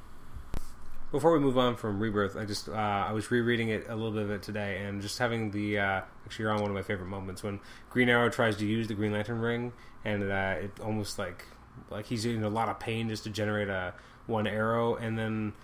Before 1.17 1.33
we 1.33 1.39
move 1.39 1.57
on 1.57 1.77
from 1.77 1.99
Rebirth, 1.99 2.37
I 2.37 2.45
just 2.45 2.69
uh, 2.69 2.73
I 2.73 3.13
was 3.13 3.31
rereading 3.31 3.71
it 3.71 3.87
a 3.89 3.97
little 3.97 4.11
bit 4.11 4.25
of 4.25 4.31
it 4.31 4.43
today, 4.43 4.85
and 4.85 5.01
just 5.01 5.19
having 5.19 5.51
the 5.51 5.79
uh, 5.79 6.03
actually 6.27 6.43
you're 6.43 6.53
on 6.53 6.61
one 6.61 6.69
of 6.69 6.75
my 6.75 6.83
favorite 6.83 7.07
moments 7.07 7.43
when 7.43 7.59
Green 7.89 8.11
Arrow 8.11 8.29
tries 8.29 8.55
to 8.59 8.67
use 8.67 8.87
the 8.87 8.93
Green 8.93 9.13
Lantern 9.13 9.41
ring, 9.41 9.73
and 10.05 10.31
uh, 10.31 10.57
it 10.59 10.73
almost 10.79 11.19
like 11.19 11.47
like 11.89 12.05
he's 12.05 12.27
in 12.27 12.45
a 12.45 12.51
lot 12.51 12.69
of 12.69 12.79
pain 12.79 13.09
just 13.09 13.25
to 13.25 13.31
generate 13.31 13.71
a 13.71 13.95
one 14.27 14.47
arrow, 14.47 14.97
and 14.97 15.17
then 15.17 15.55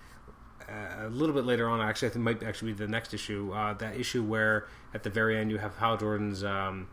uh, 0.67 1.05
a 1.05 1.09
little 1.09 1.35
bit 1.35 1.45
later 1.45 1.69
on, 1.69 1.81
actually, 1.81 2.07
I 2.07 2.11
think 2.13 2.25
might 2.25 2.41
actually 2.41 2.71
be 2.71 2.79
the 2.79 2.87
next 2.87 3.13
issue. 3.13 3.51
Uh, 3.53 3.73
that 3.73 3.95
issue 3.95 4.23
where 4.23 4.65
at 4.91 5.03
the 5.03 5.11
very 5.11 5.37
end 5.37 5.51
you 5.51 5.59
have 5.59 5.77
Hal 5.77 5.97
Jordan's 5.97 6.43
um, 6.43 6.87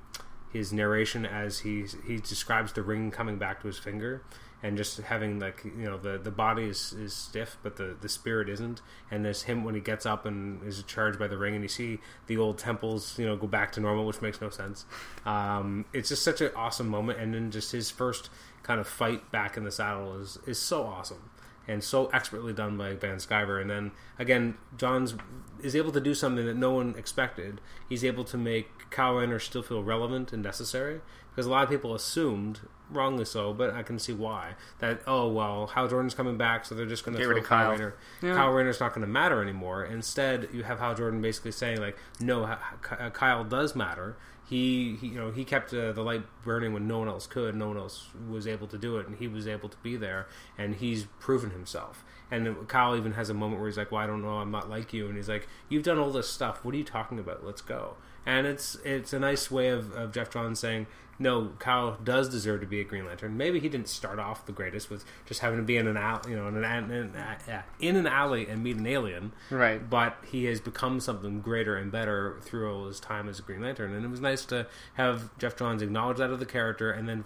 his 0.53 0.71
narration 0.71 1.25
as 1.25 1.61
he 1.61 1.87
he 2.07 2.19
describes 2.19 2.75
the 2.75 2.83
ring 2.83 3.11
coming 3.11 3.39
back 3.39 3.63
to 3.63 3.69
his 3.69 3.79
finger, 3.79 4.21
and 4.63 4.77
just 4.77 4.99
having 4.99 5.39
like 5.39 5.65
you 5.65 5.85
know 5.85 5.97
the 5.99 6.19
the 6.19 6.31
body 6.31 6.65
is, 6.65 6.93
is 6.93 7.15
stiff, 7.15 7.57
but 7.63 7.77
the 7.77 7.97
the 8.01 8.09
spirit 8.09 8.49
isn't. 8.49 8.83
And 9.11 9.25
there's 9.25 9.43
him 9.43 9.65
when 9.65 9.75
he 9.75 9.81
gets 9.81 10.07
up 10.07 10.27
and 10.27 10.63
is 10.63 10.83
charged 10.85 11.19
by 11.19 11.29
the 11.29 11.39
ring, 11.39 11.55
and 11.55 11.63
you 11.63 11.69
see 11.69 11.99
the 12.27 12.37
old 12.37 12.59
temples 12.59 13.19
you 13.19 13.27
know 13.27 13.37
go 13.37 13.47
back 13.47 13.73
to 13.73 13.81
normal, 13.81 14.07
which 14.07 14.23
makes 14.23 14.41
no 14.41 14.51
sense. 14.51 14.85
Um, 15.25 15.85
it's 15.93 16.09
just 16.09 16.23
such 16.23 16.41
an 16.41 16.51
awesome 16.57 16.89
moment, 16.89 17.19
and 17.19 17.35
then 17.35 17.51
just 17.51 17.73
his 17.73 17.91
first 17.91 18.31
kind 18.63 18.81
of 18.81 18.87
fight 18.87 19.31
back 19.33 19.57
in 19.57 19.65
the 19.65 19.73
saddle 19.73 20.21
is 20.21 20.39
is 20.47 20.59
so 20.59 20.85
awesome 20.85 21.31
and 21.71 21.85
so 21.85 22.07
expertly 22.07 22.53
done 22.53 22.77
by 22.77 22.95
Van 22.95 23.17
Sciver. 23.17 23.61
And 23.61 23.71
then 23.71 23.93
again, 24.19 24.57
Johns 24.77 25.15
is 25.63 25.77
able 25.77 25.93
to 25.93 26.01
do 26.01 26.15
something 26.15 26.45
that 26.47 26.57
no 26.57 26.73
one 26.73 26.95
expected. 26.99 27.61
He's 27.89 28.05
able 28.05 28.25
to 28.25 28.37
make 28.37 28.91
Kyle 28.91 29.39
still 29.39 29.63
feel 29.63 29.83
relevant 29.83 30.33
and 30.33 30.43
necessary 30.43 31.01
because 31.31 31.47
a 31.47 31.51
lot 31.51 31.63
of 31.63 31.71
people 31.71 31.95
assumed, 31.95 32.61
wrongly 32.91 33.25
so, 33.25 33.53
but 33.53 33.73
I 33.73 33.83
can 33.83 33.99
see 33.99 34.13
why 34.13 34.55
that 34.81 35.01
oh 35.07 35.29
well, 35.29 35.69
Hal 35.69 35.89
Jordan's 35.89 36.15
coming 36.15 36.37
back, 36.37 36.65
so 36.65 36.75
they're 36.75 36.87
just 36.87 37.05
going 37.05 37.15
to 37.15 37.19
Get 37.19 37.25
throw 37.27 37.35
rid 37.35 37.43
of 37.43 37.49
Kyle 37.49 37.59
Kyle. 37.67 37.71
Rayner. 37.73 37.95
Yeah. 38.23 38.35
Kyle 38.35 38.51
Rayner's 38.51 38.81
not 38.81 38.91
going 38.95 39.07
to 39.07 39.13
matter 39.13 39.43
anymore. 39.43 39.85
Instead, 39.85 40.49
you 40.53 40.63
have 40.65 40.79
Hal 40.79 40.95
Jordan 40.95 41.21
basically 41.23 41.53
saying 41.53 41.81
like, 41.81 41.97
no, 42.21 42.47
H- 42.49 42.59
H- 43.01 43.13
Kyle 43.13 43.45
does 43.45 43.75
matter. 43.77 44.17
He, 44.45 44.97
he, 45.01 45.07
you 45.09 45.15
know, 45.15 45.31
he 45.31 45.45
kept 45.45 45.73
uh, 45.73 45.93
the 45.93 46.03
light 46.03 46.25
burning 46.43 46.73
when 46.73 46.89
no 46.89 46.99
one 46.99 47.07
else 47.07 47.29
could. 47.29 47.55
No 47.55 47.69
one 47.69 47.77
else 47.77 48.09
was 48.29 48.49
able 48.49 48.67
to 48.67 48.77
do 48.79 48.97
it, 48.97 49.07
and 49.07 49.17
he 49.17 49.29
was 49.29 49.47
able 49.47 49.69
to 49.69 49.77
be 49.79 49.97
there, 49.97 50.27
and 50.59 50.75
he's 50.75 51.05
proven 51.21 51.51
himself. 51.51 52.03
And 52.33 52.67
Kyle 52.67 52.97
even 52.97 53.13
has 53.13 53.31
a 53.31 53.35
moment 53.35 53.61
where 53.61 53.69
he's 53.69 53.79
like, 53.79 53.93
"Well, 53.93 54.01
I 54.03 54.09
don't 54.09 54.23
know, 54.23 54.39
I'm 54.39 54.51
not 54.51 54.69
like 54.69 54.93
you," 54.93 55.07
and 55.07 55.17
he's 55.17 55.29
like, 55.29 55.47
"You've 55.69 55.85
done 55.85 55.99
all 55.99 56.11
this 56.11 56.29
stuff. 56.29 56.65
What 56.65 56.75
are 56.75 56.79
you 56.79 56.85
talking 56.85 57.21
about? 57.21 57.45
Let's 57.47 57.61
go." 57.63 57.95
And 58.27 58.45
it's 58.45 58.77
it's 58.85 59.13
a 59.13 59.21
nice 59.21 59.53
way 59.53 59.69
of, 59.69 59.93
of 59.93 60.13
Geoff 60.13 60.31
Johns 60.31 60.59
saying, 60.59 60.89
"No, 61.21 61.53
Kyle 61.61 61.99
does 62.03 62.29
deserve 62.29 62.61
to 62.63 62.67
be 62.67 62.81
a 62.81 62.85
Green 62.85 63.07
Lantern. 63.07 63.37
Maybe 63.37 63.61
he 63.61 63.69
didn't 63.69 63.89
start 63.89 64.19
off 64.19 64.47
the 64.47 64.53
greatest 64.53 64.91
with 64.91 65.05
just 65.27 65.41
having 65.41 65.59
to 65.59 65.65
be 65.65 65.77
in 65.77 65.87
an 65.87 65.97
alley, 65.97 66.31
you 66.31 66.37
know, 66.37 66.49
in 66.49 66.57
an, 66.57 66.91
in 66.91 67.15
an, 67.15 67.63
in 67.79 67.97
an 67.97 68.07
alley 68.07 68.49
and 68.49 68.63
meet 68.65 68.77
an 68.77 68.87
alien." 68.87 69.33
Right. 69.51 69.89
but 69.89 70.17
he 70.27 70.47
has 70.47 70.61
become 70.61 70.99
something 70.99 71.41
greater 71.41 71.77
and 71.77 71.93
better 71.93 72.39
through 72.41 72.73
all 72.73 72.87
his 72.87 72.99
time 72.99 73.29
as 73.29 73.39
a 73.39 73.43
Green 73.43 73.61
Lantern. 73.63 73.93
And 73.95 74.05
it 74.05 74.09
was 74.09 74.21
nice 74.21 74.45
to 74.47 74.67
have 74.95 75.37
Geoff 75.39 75.57
Johns 75.57 75.83
acknowledge 75.83 76.17
that 76.19 76.31
of 76.31 76.41
the 76.41 76.47
character 76.47 76.91
and 76.91 77.09
then 77.09 77.25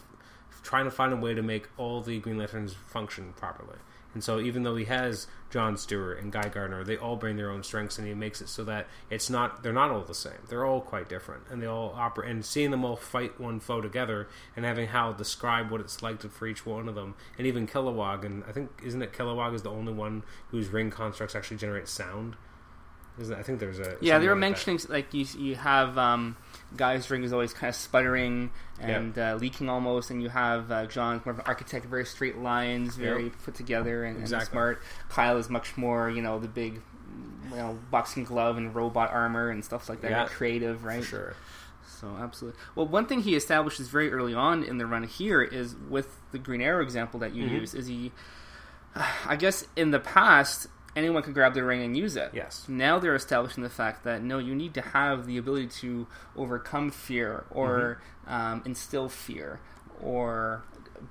f- 0.50 0.60
trying 0.62 0.84
to 0.86 0.90
find 0.90 1.12
a 1.12 1.16
way 1.16 1.32
to 1.32 1.42
make 1.42 1.68
all 1.76 2.00
the 2.00 2.18
Green 2.18 2.36
Lanterns 2.36 2.74
function 2.74 3.32
properly. 3.36 3.78
And 4.14 4.22
so, 4.22 4.40
even 4.40 4.62
though 4.62 4.76
he 4.76 4.84
has 4.86 5.26
John 5.50 5.76
Stewart 5.76 6.20
and 6.20 6.32
Guy 6.32 6.48
Gardner, 6.48 6.84
they 6.84 6.96
all 6.96 7.16
bring 7.16 7.36
their 7.36 7.50
own 7.50 7.62
strengths, 7.62 7.98
and 7.98 8.06
he 8.06 8.14
makes 8.14 8.40
it 8.40 8.48
so 8.48 8.64
that 8.64 8.86
it's 9.10 9.28
not 9.28 9.62
they're 9.62 9.72
not 9.72 9.90
all 9.90 10.02
the 10.02 10.14
same. 10.14 10.32
They're 10.48 10.64
all 10.64 10.80
quite 10.80 11.08
different, 11.08 11.42
and 11.50 11.60
they 11.60 11.66
all 11.66 11.92
operate. 11.96 12.30
And 12.30 12.44
seeing 12.44 12.70
them 12.70 12.84
all 12.84 12.96
fight 12.96 13.40
one 13.40 13.60
foe 13.60 13.80
together, 13.80 14.28
and 14.56 14.64
having 14.64 14.88
Hal 14.88 15.12
describe 15.12 15.70
what 15.70 15.80
it's 15.80 16.02
like 16.02 16.20
to, 16.20 16.28
for 16.28 16.46
each 16.46 16.64
one 16.64 16.88
of 16.88 16.94
them, 16.94 17.14
and 17.36 17.46
even 17.46 17.66
Kilowog, 17.66 18.24
and 18.24 18.44
I 18.48 18.52
think 18.52 18.70
isn't 18.84 19.02
it 19.02 19.12
Kilowog 19.12 19.54
is 19.54 19.62
the 19.62 19.70
only 19.70 19.92
one 19.92 20.22
whose 20.50 20.68
ring 20.68 20.90
constructs 20.90 21.34
actually 21.34 21.58
generate 21.58 21.88
sound. 21.88 22.36
Isn't? 23.18 23.38
I 23.38 23.42
think 23.42 23.60
there's 23.60 23.78
a 23.78 23.96
Yeah, 24.00 24.18
they 24.18 24.26
were 24.26 24.32
like 24.34 24.40
that. 24.40 24.66
mentioning 24.66 24.80
like 24.88 25.14
you 25.14 25.24
you 25.38 25.54
have 25.54 25.96
um, 25.98 26.36
Guy's 26.76 27.08
ring 27.10 27.22
is 27.22 27.32
always 27.32 27.52
kind 27.52 27.68
of 27.68 27.76
sputtering 27.76 28.50
and 28.80 29.16
uh, 29.16 29.36
leaking 29.40 29.68
almost, 29.68 30.10
and 30.10 30.20
you 30.22 30.28
have 30.30 30.70
uh, 30.72 30.86
John's 30.86 31.24
more 31.24 31.32
of 31.32 31.38
an 31.38 31.44
architect, 31.46 31.86
very 31.86 32.04
straight 32.04 32.38
lines, 32.38 32.96
very 32.96 33.24
Yep. 33.24 33.32
put 33.44 33.54
together 33.54 34.04
and, 34.04 34.18
and 34.18 34.42
smart. 34.42 34.82
Kyle 35.08 35.36
is 35.36 35.48
much 35.48 35.76
more, 35.76 36.10
you 36.10 36.22
know, 36.22 36.38
the 36.40 36.48
big 36.48 36.80
you 37.50 37.56
know 37.56 37.78
boxing 37.92 38.24
glove 38.24 38.56
and 38.56 38.74
robot 38.74 39.10
armor 39.12 39.48
and 39.48 39.64
stuff 39.64 39.88
like 39.88 40.00
that. 40.00 40.10
Yeah. 40.10 40.24
Creative, 40.26 40.84
right? 40.84 41.00
For 41.04 41.08
sure. 41.08 41.34
So 41.86 42.08
absolutely. 42.20 42.58
Well, 42.74 42.88
one 42.88 43.06
thing 43.06 43.20
he 43.20 43.36
establishes 43.36 43.88
very 43.88 44.10
early 44.12 44.34
on 44.34 44.64
in 44.64 44.78
the 44.78 44.86
run 44.86 45.04
here 45.04 45.40
is 45.40 45.76
with 45.88 46.16
the 46.32 46.38
Green 46.38 46.60
Arrow 46.60 46.82
example 46.82 47.20
that 47.20 47.32
you 47.34 47.44
Mhm. 47.44 47.60
use. 47.60 47.74
Is 47.74 47.86
he? 47.86 48.10
I 49.26 49.36
guess 49.36 49.66
in 49.76 49.90
the 49.92 50.00
past, 50.00 50.66
anyone 50.96 51.22
could 51.22 51.34
grab 51.34 51.54
the 51.54 51.64
ring 51.64 51.82
and 51.82 51.96
use 51.96 52.16
it. 52.16 52.30
Yes. 52.32 52.64
Now 52.68 52.98
they're 52.98 53.14
establishing 53.14 53.62
the 53.62 53.70
fact 53.70 54.04
that 54.04 54.22
no, 54.22 54.38
you 54.38 54.54
need 54.54 54.74
to 54.74 54.80
have 54.80 55.26
the 55.26 55.36
ability 55.38 55.68
to 55.80 56.06
overcome 56.36 56.90
fear 56.90 57.44
or 57.50 58.00
Mm-hmm. 58.26 58.34
um, 58.34 58.62
instill 58.64 59.08
fear 59.08 59.60
or 60.02 60.62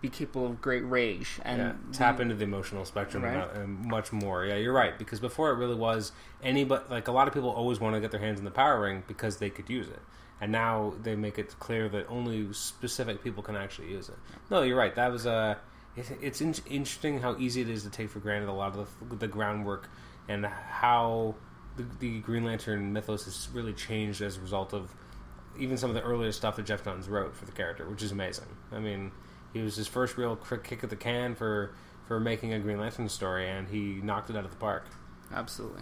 be 0.02 0.10
capable 0.10 0.48
of 0.48 0.60
great 0.62 0.82
rage 0.82 1.40
and 1.44 1.60
yeah, 1.60 1.74
tap 1.92 2.20
into 2.20 2.34
the 2.34 2.44
emotional 2.44 2.84
spectrum 2.86 3.24
Right. 3.24 3.36
and, 3.54 3.64
and 3.64 3.86
much 3.86 4.12
more. 4.12 4.46
Yeah, 4.46 4.56
you're 4.56 4.74
right. 4.74 4.98
Because 4.98 5.20
before 5.20 5.52
it 5.52 5.56
really 5.58 5.76
was 5.76 6.12
anybody. 6.42 6.84
Like 6.90 7.08
a 7.08 7.12
lot 7.12 7.28
of 7.28 7.34
people 7.34 7.50
always 7.52 7.80
want 7.80 7.94
to 7.96 8.02
get 8.02 8.10
their 8.12 8.20
hands 8.20 8.40
in 8.40 8.46
the 8.46 8.52
power 8.52 8.80
ring 8.82 9.04
because 9.08 9.38
they 9.38 9.50
could 9.52 9.70
use 9.70 9.88
it, 9.88 10.00
and 10.42 10.52
now 10.52 10.94
they 11.04 11.16
make 11.16 11.38
it 11.38 11.54
clear 11.60 11.88
that 11.90 12.08
only 12.10 12.52
specific 12.54 13.24
people 13.24 13.44
can 13.44 13.56
actually 13.56 13.90
use 13.92 14.10
it. 14.10 14.16
No, 14.50 14.64
you're 14.64 14.78
right. 14.78 14.96
That 14.96 15.12
was 15.12 15.26
a. 15.28 15.60
It's, 15.96 16.12
it's 16.22 16.42
in, 16.42 16.56
interesting 16.70 17.20
how 17.20 17.38
easy 17.38 17.62
it 17.62 17.70
is 17.70 17.84
to 17.84 17.90
take 17.90 18.10
for 18.10 18.20
granted 18.20 18.50
a 18.50 18.54
lot 18.54 18.76
of 18.76 18.90
the, 19.10 19.16
the 19.16 19.28
groundwork 19.28 19.90
and 20.28 20.46
how 20.46 21.36
the, 21.78 21.86
the 22.00 22.20
Green 22.22 22.44
Lantern 22.44 22.94
mythos 22.94 23.26
has 23.26 23.48
really 23.54 23.74
changed 23.74 24.22
as 24.22 24.38
a 24.38 24.42
result 24.42 24.74
of 24.74 24.94
even 25.58 25.78
some 25.78 25.90
of 25.90 25.96
the 25.96 26.02
earlier 26.02 26.32
stuff 26.32 26.56
that 26.56 26.66
Geoff 26.66 26.84
Johns 26.84 27.08
wrote 27.08 27.36
for 27.36 27.46
the 27.46 27.52
character, 27.52 27.88
which 27.88 28.02
is 28.02 28.12
amazing. 28.12 28.48
I 28.72 28.80
mean, 28.80 29.12
he 29.54 29.62
was 29.62 29.76
his 29.76 29.88
first 29.88 30.18
real 30.18 30.36
kick 30.36 30.84
at 30.84 30.90
the 30.90 30.96
can 30.96 31.36
for 31.36 31.76
for 32.08 32.20
making 32.20 32.54
a 32.54 32.60
Green 32.60 32.80
Lantern 32.80 33.08
story, 33.08 33.48
and 33.48 33.68
he 33.70 34.02
knocked 34.04 34.30
it 34.30 34.36
out 34.36 34.44
of 34.46 34.52
the 34.52 34.58
park. 34.58 34.86
absolutely. 35.34 35.82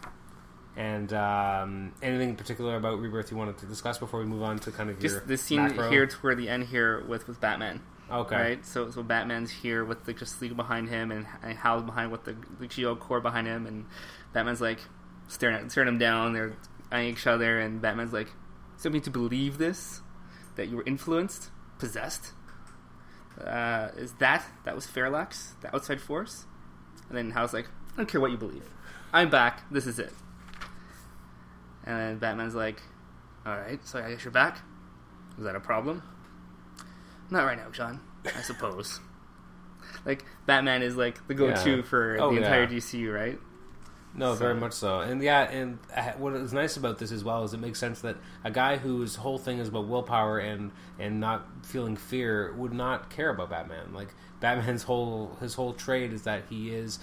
And 0.78 1.12
um, 1.14 1.92
anything 2.02 2.36
particular 2.38 2.78
about 2.78 3.00
Rebirth 3.00 3.30
you 3.30 3.36
wanted 3.36 3.58
to 3.58 3.66
discuss 3.66 3.98
before 3.98 4.22
we 4.22 4.26
move 4.26 4.42
on 4.42 4.58
to 4.60 4.72
kind 4.72 4.90
of 4.90 5.02
your 5.04 5.12
Just 5.12 5.28
the 5.28 5.38
scene 5.38 5.64
macro? 5.64 5.90
here 5.90 6.08
toward 6.08 6.38
the 6.38 6.48
end 6.48 6.68
here 6.68 7.04
with 7.06 7.28
with 7.28 7.42
Batman. 7.42 7.82
Okay, 8.12 8.36
Right, 8.36 8.66
so 8.66 8.92
so 8.92 9.04
Batman's 9.04 9.52
here 9.52 9.86
with 9.86 10.04
the 10.04 10.12
Justice 10.14 10.42
League 10.42 10.58
behind 10.58 10.90
him, 10.90 11.12
and, 11.12 11.26
and 11.42 11.58
Hal's 11.58 11.84
behind 11.84 12.12
with 12.12 12.26
the 12.26 12.36
the 12.60 12.68
GL 12.68 13.00
Corps 13.00 13.22
behind 13.22 13.48
him, 13.48 13.66
and 13.66 13.86
Batman's 14.34 14.60
like 14.60 14.80
staring 15.28 15.56
at 15.56 15.72
staring 15.72 15.88
him 15.88 15.98
down. 15.98 16.34
They're 16.34 16.58
eyeing 16.92 17.14
each 17.14 17.26
other, 17.26 17.60
and 17.60 17.82
Batman's 17.82 18.12
like, 18.12 18.28
"So 18.76 18.84
"Something 18.84 19.02
to 19.04 19.10
believe 19.10 19.58
this 19.58 20.02
that 20.56 20.68
you 20.68 20.76
were 20.76 20.84
influenced, 20.86 21.52
possessed. 21.80 22.34
Uh, 23.40 23.90
is 23.96 24.12
that 24.14 24.46
that 24.66 24.76
was 24.76 24.86
Parallax, 24.88 25.56
the 25.62 25.74
outside 25.74 26.02
force?" 26.02 26.46
And 27.08 27.18
then 27.18 27.32
Hal's 27.32 27.54
like, 27.54 27.68
"I 27.94 27.98
don't 27.98 28.10
care 28.10 28.20
what 28.20 28.32
you 28.32 28.38
believe. 28.38 28.70
I'm 29.14 29.30
back. 29.30 29.72
This 29.72 29.88
is 29.88 30.00
it." 30.00 30.12
And 31.86 32.20
Batman's 32.20 32.56
like, 32.56 32.82
"All 33.46 33.56
right, 33.56 33.80
so 33.88 34.00
I 34.00 34.12
guess 34.12 34.26
you're 34.26 34.32
back. 34.32 34.60
Is 35.38 35.46
that 35.46 35.56
a 35.56 35.62
problem?" 35.62 36.04
Not 37.32 37.46
right 37.46 37.58
now, 37.58 37.70
John. 37.72 38.00
I 38.26 38.42
suppose. 38.42 39.00
like 40.06 40.24
Batman 40.46 40.82
is 40.84 40.96
like 40.96 41.26
the 41.28 41.34
go-to 41.34 41.78
Yeah. 41.78 41.82
for 41.84 42.18
Oh, 42.20 42.32
the 42.32 42.38
entire 42.38 42.64
yeah. 42.64 42.68
DCU, 42.78 43.14
right? 43.14 43.40
No, 44.14 44.34
So- 44.34 44.40
very 44.40 44.56
much 44.56 44.74
so. 44.74 45.00
And 45.00 45.22
yeah, 45.24 45.44
and 45.50 45.80
uh, 45.96 46.12
what 46.18 46.34
is 46.34 46.52
nice 46.54 46.76
about 46.76 46.98
this 47.00 47.12
as 47.12 47.24
well 47.24 47.44
is 47.44 47.54
it 47.54 47.60
makes 47.60 47.80
sense 47.80 48.02
that 48.02 48.18
a 48.44 48.52
guy 48.52 48.78
whose 48.78 49.16
whole 49.16 49.38
thing 49.38 49.60
is 49.60 49.70
about 49.70 49.88
willpower 49.88 50.38
and 50.40 50.72
and 51.00 51.20
not 51.20 51.48
feeling 51.66 51.96
fear 51.96 52.54
would 52.54 52.74
not 52.74 53.10
care 53.10 53.30
about 53.30 53.50
Batman. 53.52 53.94
Like 53.94 54.10
Batman's 54.42 54.84
whole 54.92 55.38
his 55.40 55.54
whole 55.54 55.74
trade 55.74 56.12
is 56.14 56.24
that 56.24 56.44
he 56.50 56.72
is 56.72 57.00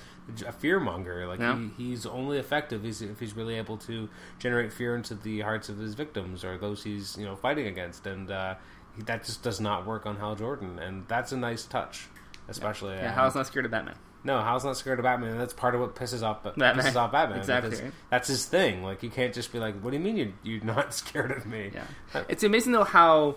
a 0.47 0.52
fear 0.52 0.78
monger. 0.80 1.26
Like 1.26 1.40
Yeah. 1.40 1.56
he, 1.78 1.85
he's 1.90 2.04
only 2.04 2.37
effective 2.38 2.85
if 2.85 3.18
he's 3.20 3.35
really 3.35 3.54
able 3.54 3.78
to 3.78 4.08
generate 4.38 4.73
fear 4.73 4.94
into 4.94 5.14
the 5.14 5.40
hearts 5.40 5.68
of 5.70 5.78
his 5.78 5.94
victims 5.94 6.44
or 6.44 6.58
those 6.58 6.82
he's 6.85 7.16
you 7.16 7.25
know 7.25 7.37
fighting 7.37 7.66
against. 7.68 8.06
And 8.06 8.30
uh, 8.30 8.56
he, 8.99 9.02
that 9.05 9.25
just 9.25 9.43
does 9.43 9.61
not 9.61 9.87
work 9.87 10.05
on 10.05 10.17
Hal 10.17 10.35
Jordan, 10.37 10.78
and 10.78 11.09
that's 11.09 11.33
a 11.33 11.37
nice 11.38 11.64
touch. 11.64 12.06
Especially, 12.49 12.95
Yeah, 12.97 13.08
um, 13.08 13.15
Hal's 13.15 13.34
not 13.34 13.47
scared 13.47 13.65
of 13.67 13.71
Batman. 13.71 13.95
no, 14.25 14.41
Hal's 14.41 14.65
not 14.65 14.76
scared 14.76 14.99
of 14.99 15.04
Batman. 15.04 15.30
and 15.32 15.41
That's 15.41 15.52
part 15.52 15.75
of 15.75 15.80
what 15.80 15.95
pisses 15.95 16.23
off 16.23 16.43
Batman. 16.43 16.76
pisses 16.76 16.97
off 16.97 17.13
Batman. 17.13 17.39
Exactly, 17.39 17.76
right? 17.80 17.93
That's 18.11 18.28
his 18.28 18.45
thing. 18.47 18.82
Like 18.82 19.02
you 19.02 19.11
can't 19.11 19.32
just 19.34 19.52
be 19.52 19.58
like, 19.58 19.78
"What 19.80 19.91
do 19.93 19.97
you 19.97 20.02
mean 20.02 20.17
you're, 20.17 20.32
you're 20.43 20.65
not 20.65 20.93
scared 21.02 21.30
of 21.30 21.47
me?" 21.47 21.71
Yeah, 21.75 22.23
it's 22.28 22.43
amazing 22.43 22.73
though 22.73 22.84
how 22.84 23.37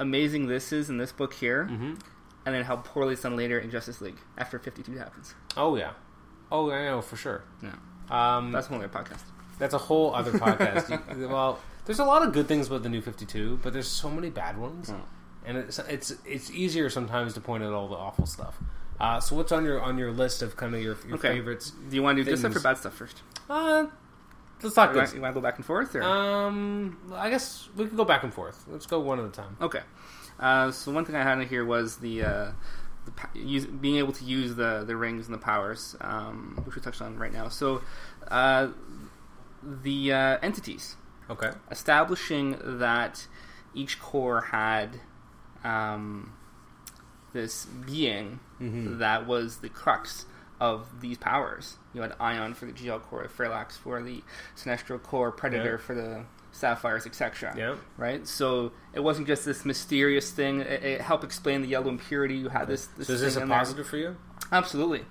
amazing 0.00 0.46
this 0.46 0.72
is 0.72 0.88
in 0.90 0.96
this 0.98 1.12
book 1.12 1.34
here, 1.34 1.66
hmm 1.66 1.94
and 2.44 2.52
then 2.52 2.64
how 2.64 2.74
poorly 2.74 3.12
it's 3.12 3.22
done 3.22 3.36
later 3.36 3.56
in 3.60 3.70
Justice 3.70 4.00
League 4.00 4.18
after 4.36 4.58
Fifty 4.58 4.82
Two 4.82 4.96
happens. 4.96 5.34
Oh 5.56 5.76
yeah. 5.76 5.92
Oh, 6.50 6.70
I 6.72 6.84
know 6.84 7.00
for 7.00 7.16
sure. 7.16 7.42
Yeah, 7.62 7.70
Um, 8.10 8.50
that's 8.52 8.68
one 8.68 8.80
other 8.80 8.88
podcast. 8.88 9.22
that's 9.60 9.74
a 9.74 9.78
whole 9.78 10.12
other 10.14 10.32
podcast. 10.32 11.28
Well, 11.30 11.58
there's 11.84 11.98
a 11.98 12.04
lot 12.04 12.22
of 12.22 12.32
good 12.32 12.46
things 12.48 12.66
about 12.68 12.82
the 12.82 12.88
new 12.88 13.00
Fifty 13.00 13.26
Two, 13.26 13.58
but 13.62 13.72
there's 13.72 13.88
so 13.88 14.08
many 14.10 14.30
bad 14.30 14.58
ones, 14.58 14.90
Oh. 14.90 15.00
and 15.44 15.56
it's 15.58 15.78
it's 15.80 16.14
it's 16.24 16.50
easier 16.50 16.88
sometimes 16.90 17.34
to 17.34 17.40
point 17.40 17.62
out 17.64 17.72
all 17.72 17.88
the 17.88 17.96
awful 17.96 18.26
stuff. 18.26 18.58
Uh, 19.00 19.18
so 19.18 19.34
what's 19.34 19.50
on 19.52 19.64
your 19.64 19.80
on 19.82 19.98
your 19.98 20.12
list 20.12 20.42
of 20.42 20.56
kind 20.56 20.74
of 20.74 20.80
your, 20.82 20.96
your 21.06 21.16
Okay. 21.16 21.28
favorites? 21.30 21.72
Do 21.88 21.96
you 21.96 22.02
want 22.02 22.16
to 22.18 22.24
do 22.24 22.30
good 22.30 22.38
stuff 22.38 22.54
or 22.54 22.60
bad 22.60 22.78
stuff 22.78 22.94
first? 22.94 23.22
Uh, 23.50 23.86
let's 24.62 24.74
talk 24.76 24.92
You 24.92 24.98
want, 24.98 25.14
you 25.14 25.20
want 25.20 25.34
to 25.34 25.40
go 25.40 25.42
back 25.42 25.56
and 25.56 25.64
forth, 25.66 25.94
or 25.96 26.02
Um, 26.02 26.98
I 27.14 27.28
guess 27.30 27.68
we 27.76 27.86
could 27.86 27.96
go 27.96 28.04
back 28.04 28.22
and 28.22 28.32
forth. 28.32 28.64
Let's 28.68 28.86
go 28.86 29.00
one 29.00 29.18
at 29.18 29.24
a 29.24 29.30
time. 29.30 29.56
Okay. 29.60 29.80
Uh, 30.38 30.70
so 30.70 30.92
one 30.92 31.04
thing 31.04 31.16
I 31.16 31.22
had 31.22 31.38
in 31.40 31.48
here 31.48 31.64
was 31.64 31.96
the, 31.98 32.22
uh, 32.24 32.52
the 33.04 33.38
use, 33.38 33.66
being 33.66 33.96
able 33.96 34.12
to 34.12 34.24
use 34.24 34.54
the, 34.54 34.82
the 34.84 34.96
rings 34.96 35.26
and 35.26 35.34
the 35.34 35.38
powers, 35.38 35.94
um, 36.00 36.60
which 36.64 36.74
we 36.76 36.82
touched 36.82 37.02
on 37.02 37.16
right 37.18 37.32
now. 37.32 37.48
So 37.48 37.82
uh, 38.28 38.68
the 39.62 40.12
uh, 40.12 40.38
entities 40.42 40.96
Okay. 41.30 41.50
establishing 41.70 42.58
that 42.62 43.26
each 43.74 44.00
core 44.00 44.40
had 44.42 45.00
um, 45.64 46.32
this 47.32 47.64
being 47.64 48.40
Mhm. 48.60 48.98
that 48.98 49.26
was 49.26 49.58
the 49.58 49.68
crux 49.68 50.26
of 50.60 51.00
these 51.00 51.18
powers. 51.18 51.76
You 51.94 52.02
had 52.02 52.14
Ion 52.20 52.54
for 52.54 52.66
the 52.66 52.72
GL 52.72 52.98
Corps, 53.00 53.28
Parallax 53.36 53.76
for 53.76 54.02
the 54.02 54.22
Sinestro 54.56 55.02
Corps, 55.02 55.32
Predator 55.32 55.78
for 55.78 55.94
the 55.94 56.24
Sapphires, 56.52 57.06
etc 57.06 57.54
Yeah. 57.56 57.76
right? 57.96 58.26
So 58.26 58.72
it 58.92 59.00
wasn't 59.00 59.26
just 59.26 59.44
this 59.44 59.64
mysterious 59.64 60.30
thing. 60.30 60.60
It, 60.60 60.82
it 60.84 61.00
helped 61.00 61.24
explain 61.24 61.62
the 61.62 61.68
yellow 61.68 61.88
impurity. 61.88 62.34
You 62.36 62.48
had 62.50 62.68
this. 62.68 62.86
this 62.86 63.06
So 63.06 63.14
is 63.14 63.20
this 63.20 63.36
a 63.36 63.42
in 63.42 63.48
there. 63.48 63.58
positive 63.58 63.86
for 63.86 63.96
you? 63.96 64.16
Absolutely. 64.52 65.06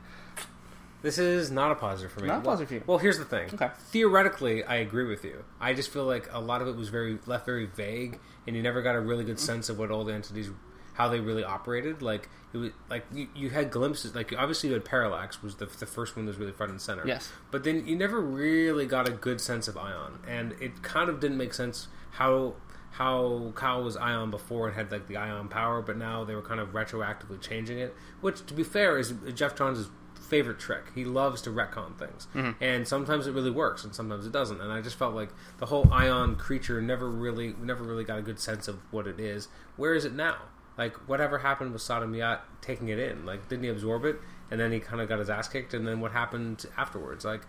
This 1.01 1.17
is 1.17 1.49
not 1.51 1.71
a 1.71 1.75
positive 1.75 2.11
for 2.11 2.19
me. 2.19 2.27
Not 2.27 2.39
a 2.41 2.45
positive 2.45 2.67
for 2.67 2.73
you. 2.75 2.83
Well, 2.85 2.97
here's 2.99 3.17
the 3.17 3.25
thing. 3.25 3.49
Okay. 3.53 3.69
Theoretically, 3.89 4.63
I 4.63 4.75
agree 4.75 5.05
with 5.07 5.23
you. 5.23 5.43
I 5.59 5.73
just 5.73 5.89
feel 5.91 6.05
like 6.05 6.29
a 6.31 6.39
lot 6.39 6.61
of 6.61 6.67
it 6.67 6.75
was 6.75 6.89
very 6.89 7.17
left 7.25 7.45
very 7.45 7.65
vague, 7.65 8.19
and 8.47 8.55
you 8.55 8.61
never 8.61 8.81
got 8.81 8.95
a 8.95 8.99
really 8.99 9.23
good 9.23 9.37
Mm-hmm. 9.37 9.45
sense 9.45 9.69
of 9.69 9.79
what 9.79 9.91
all 9.91 10.03
the 10.03 10.13
entities, 10.13 10.49
how 10.93 11.07
they 11.09 11.19
really 11.19 11.43
operated. 11.43 12.01
Like 12.01 12.29
it 12.53 12.57
was 12.57 12.71
like 12.89 13.05
you, 13.13 13.27
you 13.35 13.49
had 13.49 13.71
glimpses. 13.71 14.13
Like 14.13 14.33
obviously, 14.37 14.69
you 14.69 14.73
had 14.75 14.85
Parallax 14.85 15.41
was 15.41 15.55
the 15.55 15.65
the 15.65 15.85
first 15.85 16.15
one 16.15 16.25
that 16.25 16.31
was 16.31 16.37
really 16.39 16.51
front 16.51 16.71
and 16.71 16.81
center. 16.81 17.07
Yes. 17.07 17.31
But 17.49 17.63
then 17.63 17.87
you 17.87 17.95
never 17.95 18.19
really 18.21 18.85
got 18.85 19.07
a 19.07 19.11
good 19.11 19.41
sense 19.41 19.67
of 19.67 19.77
Ion, 19.77 20.19
and 20.27 20.53
it 20.61 20.83
kind 20.83 21.09
of 21.09 21.19
didn't 21.19 21.37
make 21.37 21.53
sense 21.53 21.87
how 22.11 22.55
how 22.95 23.53
Kyle 23.55 23.81
was 23.83 23.95
Ion 23.95 24.29
before 24.31 24.67
and 24.67 24.75
had 24.75 24.91
like 24.91 25.07
the 25.07 25.15
Ion 25.17 25.47
power, 25.47 25.81
but 25.81 25.97
now 25.97 26.25
they 26.25 26.35
were 26.35 26.41
kind 26.41 26.59
of 26.59 26.73
retroactively 26.73 27.39
changing 27.39 27.79
it. 27.79 27.95
Which, 28.19 28.45
to 28.47 28.53
be 28.53 28.63
fair, 28.63 28.97
is 28.99 29.13
Geoff 29.33 29.55
Johns' 29.55 29.87
favorite 30.31 30.59
trick. 30.59 30.85
He 30.95 31.03
loves 31.03 31.41
to 31.41 31.49
retcon 31.49 31.99
things, 31.99 32.27
mm-hmm. 32.33 32.63
and 32.63 32.87
sometimes 32.87 33.27
it 33.27 33.33
really 33.33 33.51
works, 33.51 33.83
and 33.83 33.93
sometimes 33.93 34.25
it 34.25 34.31
doesn't. 34.31 34.61
And 34.61 34.71
I 34.71 34.79
just 34.79 34.97
felt 34.97 35.13
like 35.13 35.27
the 35.57 35.65
whole 35.65 35.91
Ion 35.91 36.37
creature 36.37 36.81
never 36.81 37.09
really 37.09 37.53
never 37.61 37.83
really 37.83 38.05
got 38.05 38.17
a 38.17 38.21
good 38.21 38.39
sense 38.39 38.69
of 38.69 38.79
what 38.91 39.07
it 39.07 39.19
is. 39.19 39.49
Where 39.75 39.93
is 39.93 40.05
it 40.05 40.13
now? 40.13 40.37
Like 40.77 40.95
whatever 41.09 41.39
happened 41.39 41.73
with 41.73 41.81
Sodam 41.81 42.17
Yat 42.17 42.45
taking 42.61 42.87
it 42.87 42.97
in? 42.97 43.25
Like 43.25 43.49
didn't 43.49 43.65
he 43.65 43.69
absorb 43.69 44.05
it, 44.05 44.21
and 44.49 44.57
then 44.57 44.71
he 44.71 44.79
kind 44.79 45.01
of 45.01 45.09
got 45.09 45.19
his 45.19 45.29
ass 45.29 45.49
kicked, 45.49 45.73
and 45.73 45.85
then 45.85 45.99
what 45.99 46.13
happened 46.13 46.65
afterwards? 46.77 47.25
Like. 47.25 47.41